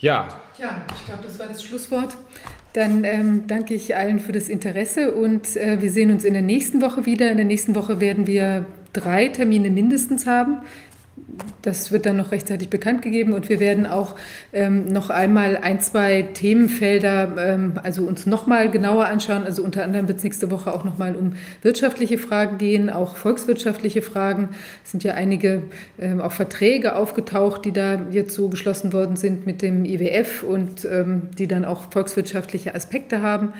Ja. 0.03 0.27
Ja, 0.57 0.81
ich 0.93 1.05
glaube, 1.05 1.23
das 1.23 1.39
war 1.39 1.47
das 1.47 1.63
Schlusswort. 1.63 2.17
Dann 2.73 3.05
ähm, 3.05 3.47
danke 3.47 3.73
ich 3.73 3.95
allen 3.95 4.19
für 4.19 4.33
das 4.33 4.49
Interesse 4.49 5.13
und 5.13 5.55
äh, 5.55 5.81
wir 5.81 5.91
sehen 5.91 6.11
uns 6.11 6.25
in 6.25 6.33
der 6.33 6.41
nächsten 6.41 6.81
Woche 6.81 7.05
wieder. 7.05 7.31
In 7.31 7.37
der 7.37 7.45
nächsten 7.45 7.73
Woche 7.73 8.01
werden 8.01 8.27
wir 8.27 8.65
drei 8.91 9.29
Termine 9.29 9.69
mindestens 9.69 10.27
haben. 10.27 10.57
Das 11.61 11.91
wird 11.91 12.05
dann 12.05 12.17
noch 12.17 12.31
rechtzeitig 12.31 12.69
bekannt 12.69 13.01
gegeben 13.01 13.33
und 13.33 13.47
wir 13.47 13.59
werden 13.59 13.85
auch 13.85 14.15
ähm, 14.51 14.85
noch 14.91 15.09
einmal 15.09 15.57
ein, 15.57 15.79
zwei 15.79 16.23
Themenfelder, 16.23 17.35
ähm, 17.37 17.73
also 17.81 18.03
uns 18.03 18.25
noch 18.25 18.47
mal 18.47 18.69
genauer 18.69 19.05
anschauen. 19.05 19.43
Also 19.43 19.63
unter 19.63 19.83
anderem 19.83 20.07
wird 20.07 20.17
es 20.17 20.23
nächste 20.23 20.51
Woche 20.51 20.73
auch 20.73 20.83
noch 20.83 20.97
mal 20.97 21.15
um 21.15 21.33
wirtschaftliche 21.61 22.17
Fragen 22.17 22.57
gehen, 22.57 22.89
auch 22.89 23.15
volkswirtschaftliche 23.15 24.01
Fragen. 24.01 24.49
Es 24.83 24.91
sind 24.91 25.03
ja 25.03 25.13
einige 25.13 25.63
ähm, 25.99 26.19
auch 26.19 26.33
Verträge 26.33 26.95
aufgetaucht, 26.95 27.63
die 27.65 27.71
da 27.71 28.01
jetzt 28.11 28.33
so 28.33 28.49
geschlossen 28.49 28.91
worden 28.91 29.15
sind 29.15 29.45
mit 29.45 29.61
dem 29.61 29.85
IWF 29.85 30.43
und 30.43 30.85
ähm, 30.85 31.29
die 31.37 31.47
dann 31.47 31.63
auch 31.63 31.91
volkswirtschaftliche 31.91 32.75
Aspekte 32.75 33.21
haben. 33.21 33.53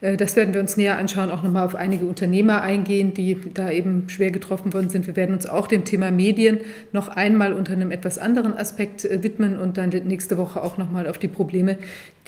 Äh, 0.00 0.16
das 0.16 0.36
werden 0.36 0.54
wir 0.54 0.60
uns 0.60 0.76
näher 0.76 0.98
anschauen, 0.98 1.30
auch 1.30 1.42
nochmal 1.42 1.64
auf 1.64 1.74
einige 1.74 2.06
Unternehmer 2.06 2.62
eingehen, 2.62 3.14
die 3.14 3.38
da 3.52 3.70
eben 3.70 4.08
schwer 4.08 4.30
getroffen 4.30 4.72
worden 4.72 4.90
sind. 4.90 5.06
Wir 5.06 5.16
werden 5.16 5.34
uns 5.34 5.46
auch 5.46 5.66
dem 5.66 5.84
Thema 5.84 6.10
Medien 6.10 6.60
noch 6.92 7.08
einmal 7.08 7.52
unter 7.52 7.72
einem 7.72 7.90
etwas 7.90 8.18
anderen 8.18 8.56
Aspekt 8.56 9.04
äh, 9.04 9.22
widmen 9.22 9.58
und 9.58 9.76
dann 9.78 9.90
nächste 9.90 10.38
Woche 10.38 10.62
auch 10.62 10.78
nochmal 10.78 11.06
auf 11.08 11.18
die 11.18 11.28
Probleme, 11.28 11.78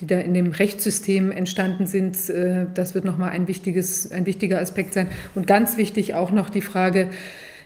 die 0.00 0.06
da 0.06 0.18
in 0.18 0.34
dem 0.34 0.52
Rechtssystem 0.52 1.30
entstanden 1.30 1.86
sind. 1.86 2.30
Äh, 2.30 2.66
das 2.74 2.94
wird 2.94 3.04
nochmal 3.04 3.30
ein, 3.30 3.48
wichtiges, 3.48 4.10
ein 4.10 4.26
wichtiger 4.26 4.60
Aspekt 4.60 4.94
sein. 4.94 5.08
Und 5.34 5.46
ganz 5.46 5.76
wichtig 5.76 6.14
auch 6.14 6.30
noch 6.30 6.50
die 6.50 6.62
Frage, 6.62 7.08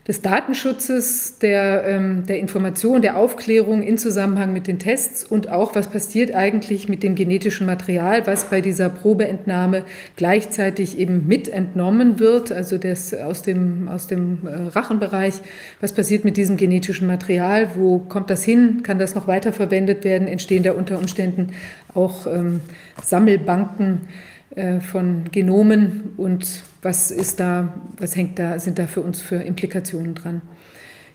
des 0.09 0.23
Datenschutzes, 0.23 1.39
der, 1.39 1.85
ähm, 1.87 2.25
der 2.27 2.39
Information, 2.39 3.03
der 3.03 3.17
Aufklärung 3.19 3.83
in 3.83 3.99
Zusammenhang 3.99 4.53
mit 4.53 4.67
den 4.67 4.79
Tests 4.79 5.25
und 5.25 5.51
auch, 5.51 5.75
was 5.75 5.89
passiert 5.89 6.35
eigentlich 6.35 6.89
mit 6.89 7.03
dem 7.03 7.15
genetischen 7.15 7.67
Material, 7.67 8.27
was 8.27 8.45
bei 8.45 8.63
dieser 8.63 8.89
Probeentnahme 8.89 9.85
gleichzeitig 10.17 10.99
eben 10.99 11.27
mit 11.27 11.49
entnommen 11.49 12.19
wird, 12.19 12.51
also 12.51 12.79
das 12.79 13.13
aus 13.13 13.43
dem, 13.43 13.89
aus 13.89 14.07
dem 14.07 14.47
äh, 14.47 14.69
Rachenbereich. 14.71 15.35
Was 15.81 15.93
passiert 15.93 16.25
mit 16.25 16.39
diesem 16.39 16.57
genetischen 16.57 17.07
Material? 17.07 17.71
Wo 17.75 17.99
kommt 17.99 18.31
das 18.31 18.43
hin? 18.43 18.83
Kann 18.83 18.99
das 18.99 19.15
noch 19.15 19.27
weiterverwendet 19.27 20.03
werden? 20.05 20.29
Entstehen 20.29 20.63
da 20.63 20.73
unter 20.73 20.99
Umständen 20.99 21.53
auch 21.95 22.27
ähm, 22.27 22.61
Sammelbanken 23.03 24.09
äh, 24.57 24.81
von 24.81 25.25
Genomen 25.31 26.15
und 26.17 26.63
was 26.83 27.11
ist 27.11 27.41
da, 27.41 27.75
was 27.99 28.17
hängt 28.17 28.39
da, 28.39 28.59
sind 28.59 28.79
da 28.79 28.87
für 28.87 29.03
uns 29.03 29.21
für 29.21 29.37
Implikationen 29.37 30.15
dran? 30.15 30.43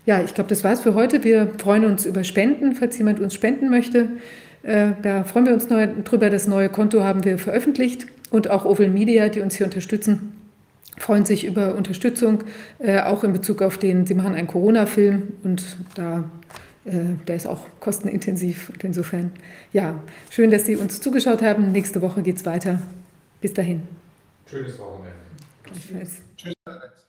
Ja, 0.04 0.22
ich 0.22 0.34
glaube, 0.34 0.48
das 0.48 0.62
war's 0.62 0.80
für 0.80 0.94
heute. 0.94 1.24
Wir 1.24 1.48
freuen 1.58 1.84
uns 1.84 2.06
über 2.06 2.22
Spenden, 2.22 2.76
falls 2.76 2.96
jemand 2.96 3.18
uns 3.18 3.34
spenden 3.34 3.68
möchte. 3.70 4.08
Äh, 4.62 4.92
da 5.02 5.24
freuen 5.24 5.46
wir 5.46 5.54
uns 5.54 5.68
neu, 5.68 5.88
drüber. 6.04 6.30
Das 6.30 6.46
neue 6.46 6.68
Konto 6.68 7.02
haben 7.02 7.24
wir 7.24 7.38
veröffentlicht 7.38 8.06
und 8.30 8.48
auch 8.48 8.64
Oval 8.64 8.88
Media, 8.88 9.28
die 9.28 9.40
uns 9.40 9.56
hier 9.56 9.66
unterstützen, 9.66 10.32
freuen 10.96 11.24
sich 11.24 11.44
über 11.44 11.74
Unterstützung, 11.74 12.44
äh, 12.78 13.00
auch 13.00 13.24
in 13.24 13.32
Bezug 13.32 13.62
auf 13.62 13.78
den, 13.78 14.06
sie 14.06 14.14
machen 14.14 14.34
einen 14.34 14.46
Corona-Film 14.46 15.34
und 15.42 15.64
da, 15.94 16.24
äh, 16.84 16.90
der 17.26 17.36
ist 17.36 17.46
auch 17.46 17.66
kostenintensiv. 17.80 18.70
Und 18.70 18.82
insofern, 18.84 19.32
ja, 19.72 20.00
schön, 20.30 20.50
dass 20.50 20.66
Sie 20.66 20.76
uns 20.76 21.00
zugeschaut 21.00 21.42
haben. 21.42 21.72
Nächste 21.72 22.00
Woche 22.00 22.22
geht's 22.22 22.44
weiter. 22.46 22.80
Bis 23.40 23.52
dahin. 23.52 23.82
Schönes 24.48 24.78
Wochenende. 24.78 25.05
Gleichfalls. 25.66 26.22
Tschüss. 26.36 27.05